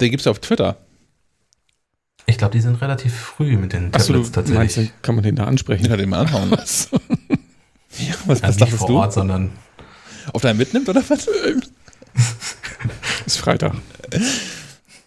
Den 0.00 0.10
gibt's 0.10 0.24
ja 0.24 0.30
auf 0.30 0.38
Twitter. 0.38 0.78
Ich 2.26 2.38
glaube, 2.38 2.52
die 2.52 2.60
sind 2.60 2.80
relativ 2.80 3.14
früh 3.14 3.56
mit 3.56 3.74
den 3.74 3.92
Tablets 3.92 4.06
du 4.06 4.12
meinst, 4.14 4.34
tatsächlich. 4.34 4.92
kann 5.02 5.14
man 5.14 5.24
den 5.24 5.36
da 5.36 5.44
ansprechen? 5.44 5.86
Kann 5.88 5.98
den 5.98 6.08
mal 6.08 6.20
anhauen. 6.20 6.50
Ja, 7.96 8.14
was, 8.26 8.42
Also 8.42 8.58
was 8.60 8.68
nicht 8.70 8.78
vor 8.78 8.88
du? 8.88 8.96
Ort, 8.98 9.12
sondern 9.12 9.52
Auf 10.32 10.42
deinen 10.42 10.56
mitnimmt 10.56 10.88
oder 10.88 11.00
was? 11.08 11.28
Ist 13.26 13.38
Freitag. 13.38 13.74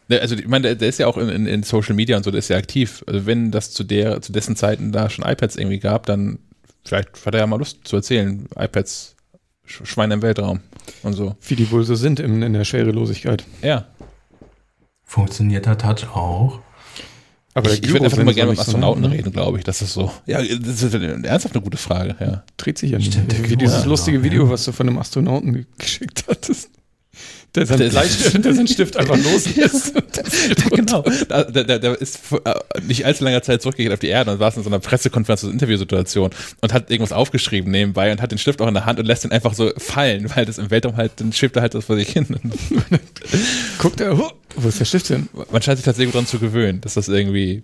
Ne, 0.09 0.19
Also 0.21 0.35
ich 0.35 0.47
meine, 0.47 0.63
der, 0.63 0.75
der 0.75 0.89
ist 0.89 0.99
ja 0.99 1.07
auch 1.07 1.17
in, 1.17 1.29
in, 1.29 1.45
in 1.47 1.63
Social 1.63 1.93
Media 1.95 2.15
und 2.17 2.23
so, 2.23 2.31
der 2.31 2.39
ist 2.39 2.47
ja 2.49 2.57
aktiv. 2.57 3.03
Also 3.07 3.25
wenn 3.25 3.51
das 3.51 3.71
zu 3.71 3.83
der, 3.83 4.21
zu 4.21 4.31
dessen 4.31 4.55
Zeiten 4.55 4.91
da 4.91 5.09
schon 5.09 5.25
iPads 5.25 5.55
irgendwie 5.57 5.79
gab, 5.79 6.05
dann 6.05 6.39
vielleicht 6.85 7.09
hat 7.25 7.33
er 7.33 7.41
ja 7.41 7.47
mal 7.47 7.57
Lust 7.57 7.79
zu 7.87 7.97
erzählen. 7.97 8.47
iPads, 8.57 9.15
Sch- 9.67 9.85
Schweine 9.85 10.13
im 10.13 10.21
Weltraum 10.21 10.61
und 11.03 11.13
so. 11.13 11.35
Wie 11.45 11.55
die 11.55 11.69
wohl 11.71 11.83
so 11.83 11.95
sind 11.95 12.19
in, 12.21 12.41
in 12.41 12.53
der 12.53 12.63
Schwerelosigkeit. 12.63 13.43
Ja. 13.61 13.85
funktioniert 15.03 15.65
der 15.65 15.77
Touch 15.77 16.07
auch. 16.15 16.59
Aber 17.53 17.71
ich 17.73 17.81
ich 17.83 17.91
würde 17.91 18.05
einfach 18.05 18.19
immer 18.19 18.33
Gyrosensor 18.33 18.35
gerne 18.35 18.49
mit 18.51 18.57
nicht 18.59 18.65
so, 18.65 18.71
Astronauten 18.71 19.01
ne? 19.01 19.11
reden, 19.11 19.31
glaube 19.33 19.57
ich. 19.57 19.63
Das 19.63 19.81
ist 19.81 19.93
so. 19.93 20.11
Ja, 20.27 20.37
das 20.43 20.83
ist 20.83 20.93
ernsthaft 20.93 21.55
eine 21.55 21.63
gute 21.63 21.77
Frage, 21.77 22.15
ja. 22.19 22.43
Dreht 22.55 22.77
sich 22.77 22.91
ja 22.91 22.99
nicht. 22.99 23.13
Stimmt, 23.13 23.49
Wie 23.49 23.57
dieses 23.57 23.83
lustige. 23.85 24.21
Video, 24.23 24.47
was 24.49 24.63
du 24.65 24.71
von 24.71 24.87
einem 24.87 24.99
Astronauten 24.99 25.65
geschickt 25.79 26.25
hattest. 26.27 26.69
Der 27.55 27.65
sein, 27.65 27.77
Der 27.79 27.87
ist- 27.87 27.93
Bleistift, 27.93 28.45
der 28.45 28.53
seinen 28.53 28.67
Stift 28.67 28.97
einfach 28.97 29.17
loslässt. 29.17 29.93
genau. 30.71 31.03
Da, 31.27 31.43
da, 31.43 31.77
da 31.79 31.93
ist 31.93 32.17
vor, 32.17 32.41
äh, 32.45 32.53
nicht 32.81 33.05
allzu 33.05 33.23
langer 33.23 33.41
Zeit 33.41 33.61
zurückgekehrt 33.61 33.93
auf 33.93 33.99
die 33.99 34.07
Erde 34.07 34.31
und 34.31 34.39
war 34.39 34.55
in 34.55 34.63
so 34.63 34.69
einer 34.69 34.79
Pressekonferenz, 34.79 35.41
so 35.41 35.47
einer 35.47 35.53
Interviewsituation 35.53 36.31
und 36.61 36.73
hat 36.73 36.91
irgendwas 36.91 37.11
aufgeschrieben 37.11 37.71
nebenbei 37.71 38.11
und 38.11 38.21
hat 38.21 38.31
den 38.31 38.37
Stift 38.37 38.61
auch 38.61 38.67
in 38.67 38.73
der 38.73 38.85
Hand 38.85 38.99
und 38.99 39.05
lässt 39.05 39.25
ihn 39.25 39.31
einfach 39.31 39.53
so 39.53 39.71
fallen, 39.77 40.29
weil 40.35 40.45
das 40.45 40.57
im 40.57 40.69
Weltraum 40.69 40.97
halt, 40.97 41.13
dann 41.17 41.33
schwebt 41.33 41.55
er 41.55 41.61
halt 41.63 41.73
das 41.73 41.85
vor 41.85 41.95
sich 41.95 42.09
hin. 42.09 42.27
Guckt 43.79 44.01
er, 44.01 44.17
oh, 44.19 44.31
wo 44.55 44.67
ist 44.69 44.79
der 44.79 44.85
Stift 44.85 45.07
hin? 45.07 45.27
Man 45.51 45.61
scheint 45.61 45.77
sich 45.77 45.85
tatsächlich 45.85 46.13
dran 46.13 46.27
zu 46.27 46.39
gewöhnen, 46.39 46.81
dass 46.81 46.95
das 46.95 47.07
irgendwie 47.07 47.63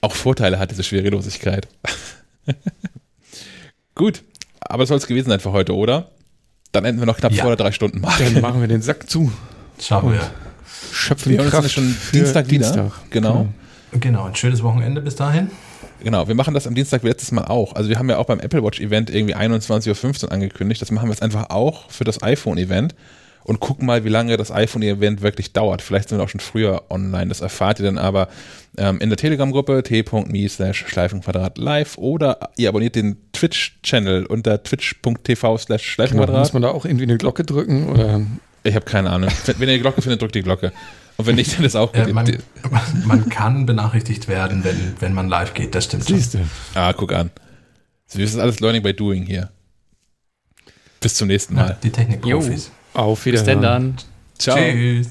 auch 0.00 0.14
Vorteile 0.14 0.58
hat, 0.58 0.70
diese 0.70 0.82
Schwerelosigkeit. 0.84 1.66
Gut, 3.94 4.22
aber 4.60 4.82
das 4.82 4.88
soll 4.88 4.98
es 4.98 5.06
gewesen 5.06 5.30
sein 5.30 5.40
für 5.40 5.52
heute, 5.52 5.74
oder? 5.74 6.10
Dann 6.74 6.84
enden 6.84 7.00
wir 7.00 7.06
noch 7.06 7.16
knapp 7.16 7.32
Ja. 7.32 7.42
vor 7.42 7.54
der 7.54 7.64
drei 7.64 7.72
Stunden 7.72 8.00
Mark. 8.00 8.18
Dann 8.18 8.40
machen 8.40 8.60
wir 8.60 8.66
den 8.68 8.82
Sack 8.82 9.08
zu. 9.08 9.30
Schauen 9.80 10.12
wir. 10.12 10.20
Schöpfen 10.92 11.32
Wir 11.32 11.40
uns 11.40 11.50
Kraft 11.50 11.64
dann 11.64 11.70
schon 11.70 11.88
für 11.88 12.12
Dienstag 12.16 12.50
wieder. 12.50 12.64
Dienstag. 12.66 12.92
Genau. 13.10 13.46
Genau, 13.92 14.24
ein 14.24 14.34
schönes 14.34 14.62
Wochenende 14.62 15.00
bis 15.00 15.14
dahin. 15.14 15.50
Genau, 16.02 16.26
wir 16.26 16.34
machen 16.34 16.52
das 16.52 16.66
am 16.66 16.74
Dienstag 16.74 17.04
wie 17.04 17.08
letztes 17.08 17.30
Mal 17.30 17.44
auch. 17.44 17.74
Also 17.76 17.88
wir 17.88 17.98
haben 17.98 18.10
ja 18.10 18.18
auch 18.18 18.26
beim 18.26 18.40
Apple 18.40 18.62
Watch 18.64 18.80
Event 18.80 19.08
irgendwie 19.08 19.36
21.15 19.36 20.24
Uhr 20.24 20.32
angekündigt. 20.32 20.82
Das 20.82 20.90
machen 20.90 21.06
wir 21.08 21.12
jetzt 21.12 21.22
einfach 21.22 21.50
auch 21.50 21.90
für 21.90 22.02
das 22.04 22.22
iPhone 22.24 22.58
Event 22.58 22.94
und 23.44 23.60
gucken 23.60 23.86
mal, 23.86 24.04
wie 24.04 24.08
lange 24.08 24.36
das 24.36 24.50
iPhone 24.50 24.82
Event 24.82 25.22
wirklich 25.22 25.52
dauert. 25.52 25.82
Vielleicht 25.82 26.08
sind 26.08 26.18
wir 26.18 26.24
auch 26.24 26.28
schon 26.28 26.40
früher 26.40 26.84
online. 26.90 27.28
Das 27.28 27.40
erfahrt 27.40 27.78
ihr 27.78 27.84
dann 27.86 27.98
aber 27.98 28.28
ähm, 28.76 28.98
in 29.00 29.10
der 29.10 29.16
Telegram-Gruppe 29.18 29.82
t.me 29.82 30.48
slash 30.48 30.84
Schleifenquadrat 30.88 31.58
live 31.58 31.96
oder 31.98 32.50
ihr 32.56 32.68
abonniert 32.70 32.96
den 32.96 33.16
Twitch-Channel 33.32 34.26
unter 34.26 34.62
twitch.tv 34.62 35.58
slash 35.58 35.82
Genau, 35.82 35.92
Schleifenquadrat. 35.94 36.38
muss 36.38 36.52
man 36.52 36.62
da 36.62 36.70
auch 36.70 36.84
irgendwie 36.84 37.04
eine 37.04 37.18
Glocke 37.18 37.44
drücken? 37.44 37.88
Oder? 37.88 38.22
ich 38.64 38.74
habe 38.74 38.84
keine 38.86 39.10
Ahnung. 39.10 39.30
Wenn 39.46 39.60
wenn 39.60 39.68
ihr 39.68 39.74
die 39.76 39.80
Glocke 39.82 40.00
findet, 40.02 40.22
drückt 40.22 40.34
die 40.34 40.42
Glocke. 40.42 40.72
Und 41.16 41.26
wenn 41.26 41.36
nicht, 41.36 41.56
dann 41.56 41.64
ist 41.64 41.76
auch 41.76 41.92
gut. 41.92 42.08
Äh, 42.08 42.12
man, 42.12 42.26
man 43.04 43.28
kann 43.28 43.66
benachrichtigt 43.66 44.26
werden, 44.26 44.64
wenn, 44.64 44.94
wenn 44.98 45.12
man 45.12 45.28
live 45.28 45.54
geht. 45.54 45.74
Das 45.74 45.84
stimmt. 45.84 46.04
Siehst 46.04 46.34
du. 46.34 46.38
ah, 46.74 46.92
guck 46.92 47.12
an. 47.12 47.30
So, 48.06 48.18
das 48.18 48.30
ist 48.30 48.38
alles 48.38 48.58
Learning 48.60 48.82
by 48.82 48.92
Doing 48.94 49.22
hier. 49.24 49.50
Bis 51.00 51.14
zum 51.14 51.28
nächsten 51.28 51.54
Mal. 51.54 51.68
Ja, 51.68 51.76
die 51.82 51.90
Technikprofis. 51.90 52.70
Auf 52.94 53.24
Bis 53.24 53.44
denn 53.44 53.58
Wiederhören. 53.58 53.96
dann. 53.96 53.96
Ciao. 54.38 54.56
Tschüss. 54.56 55.08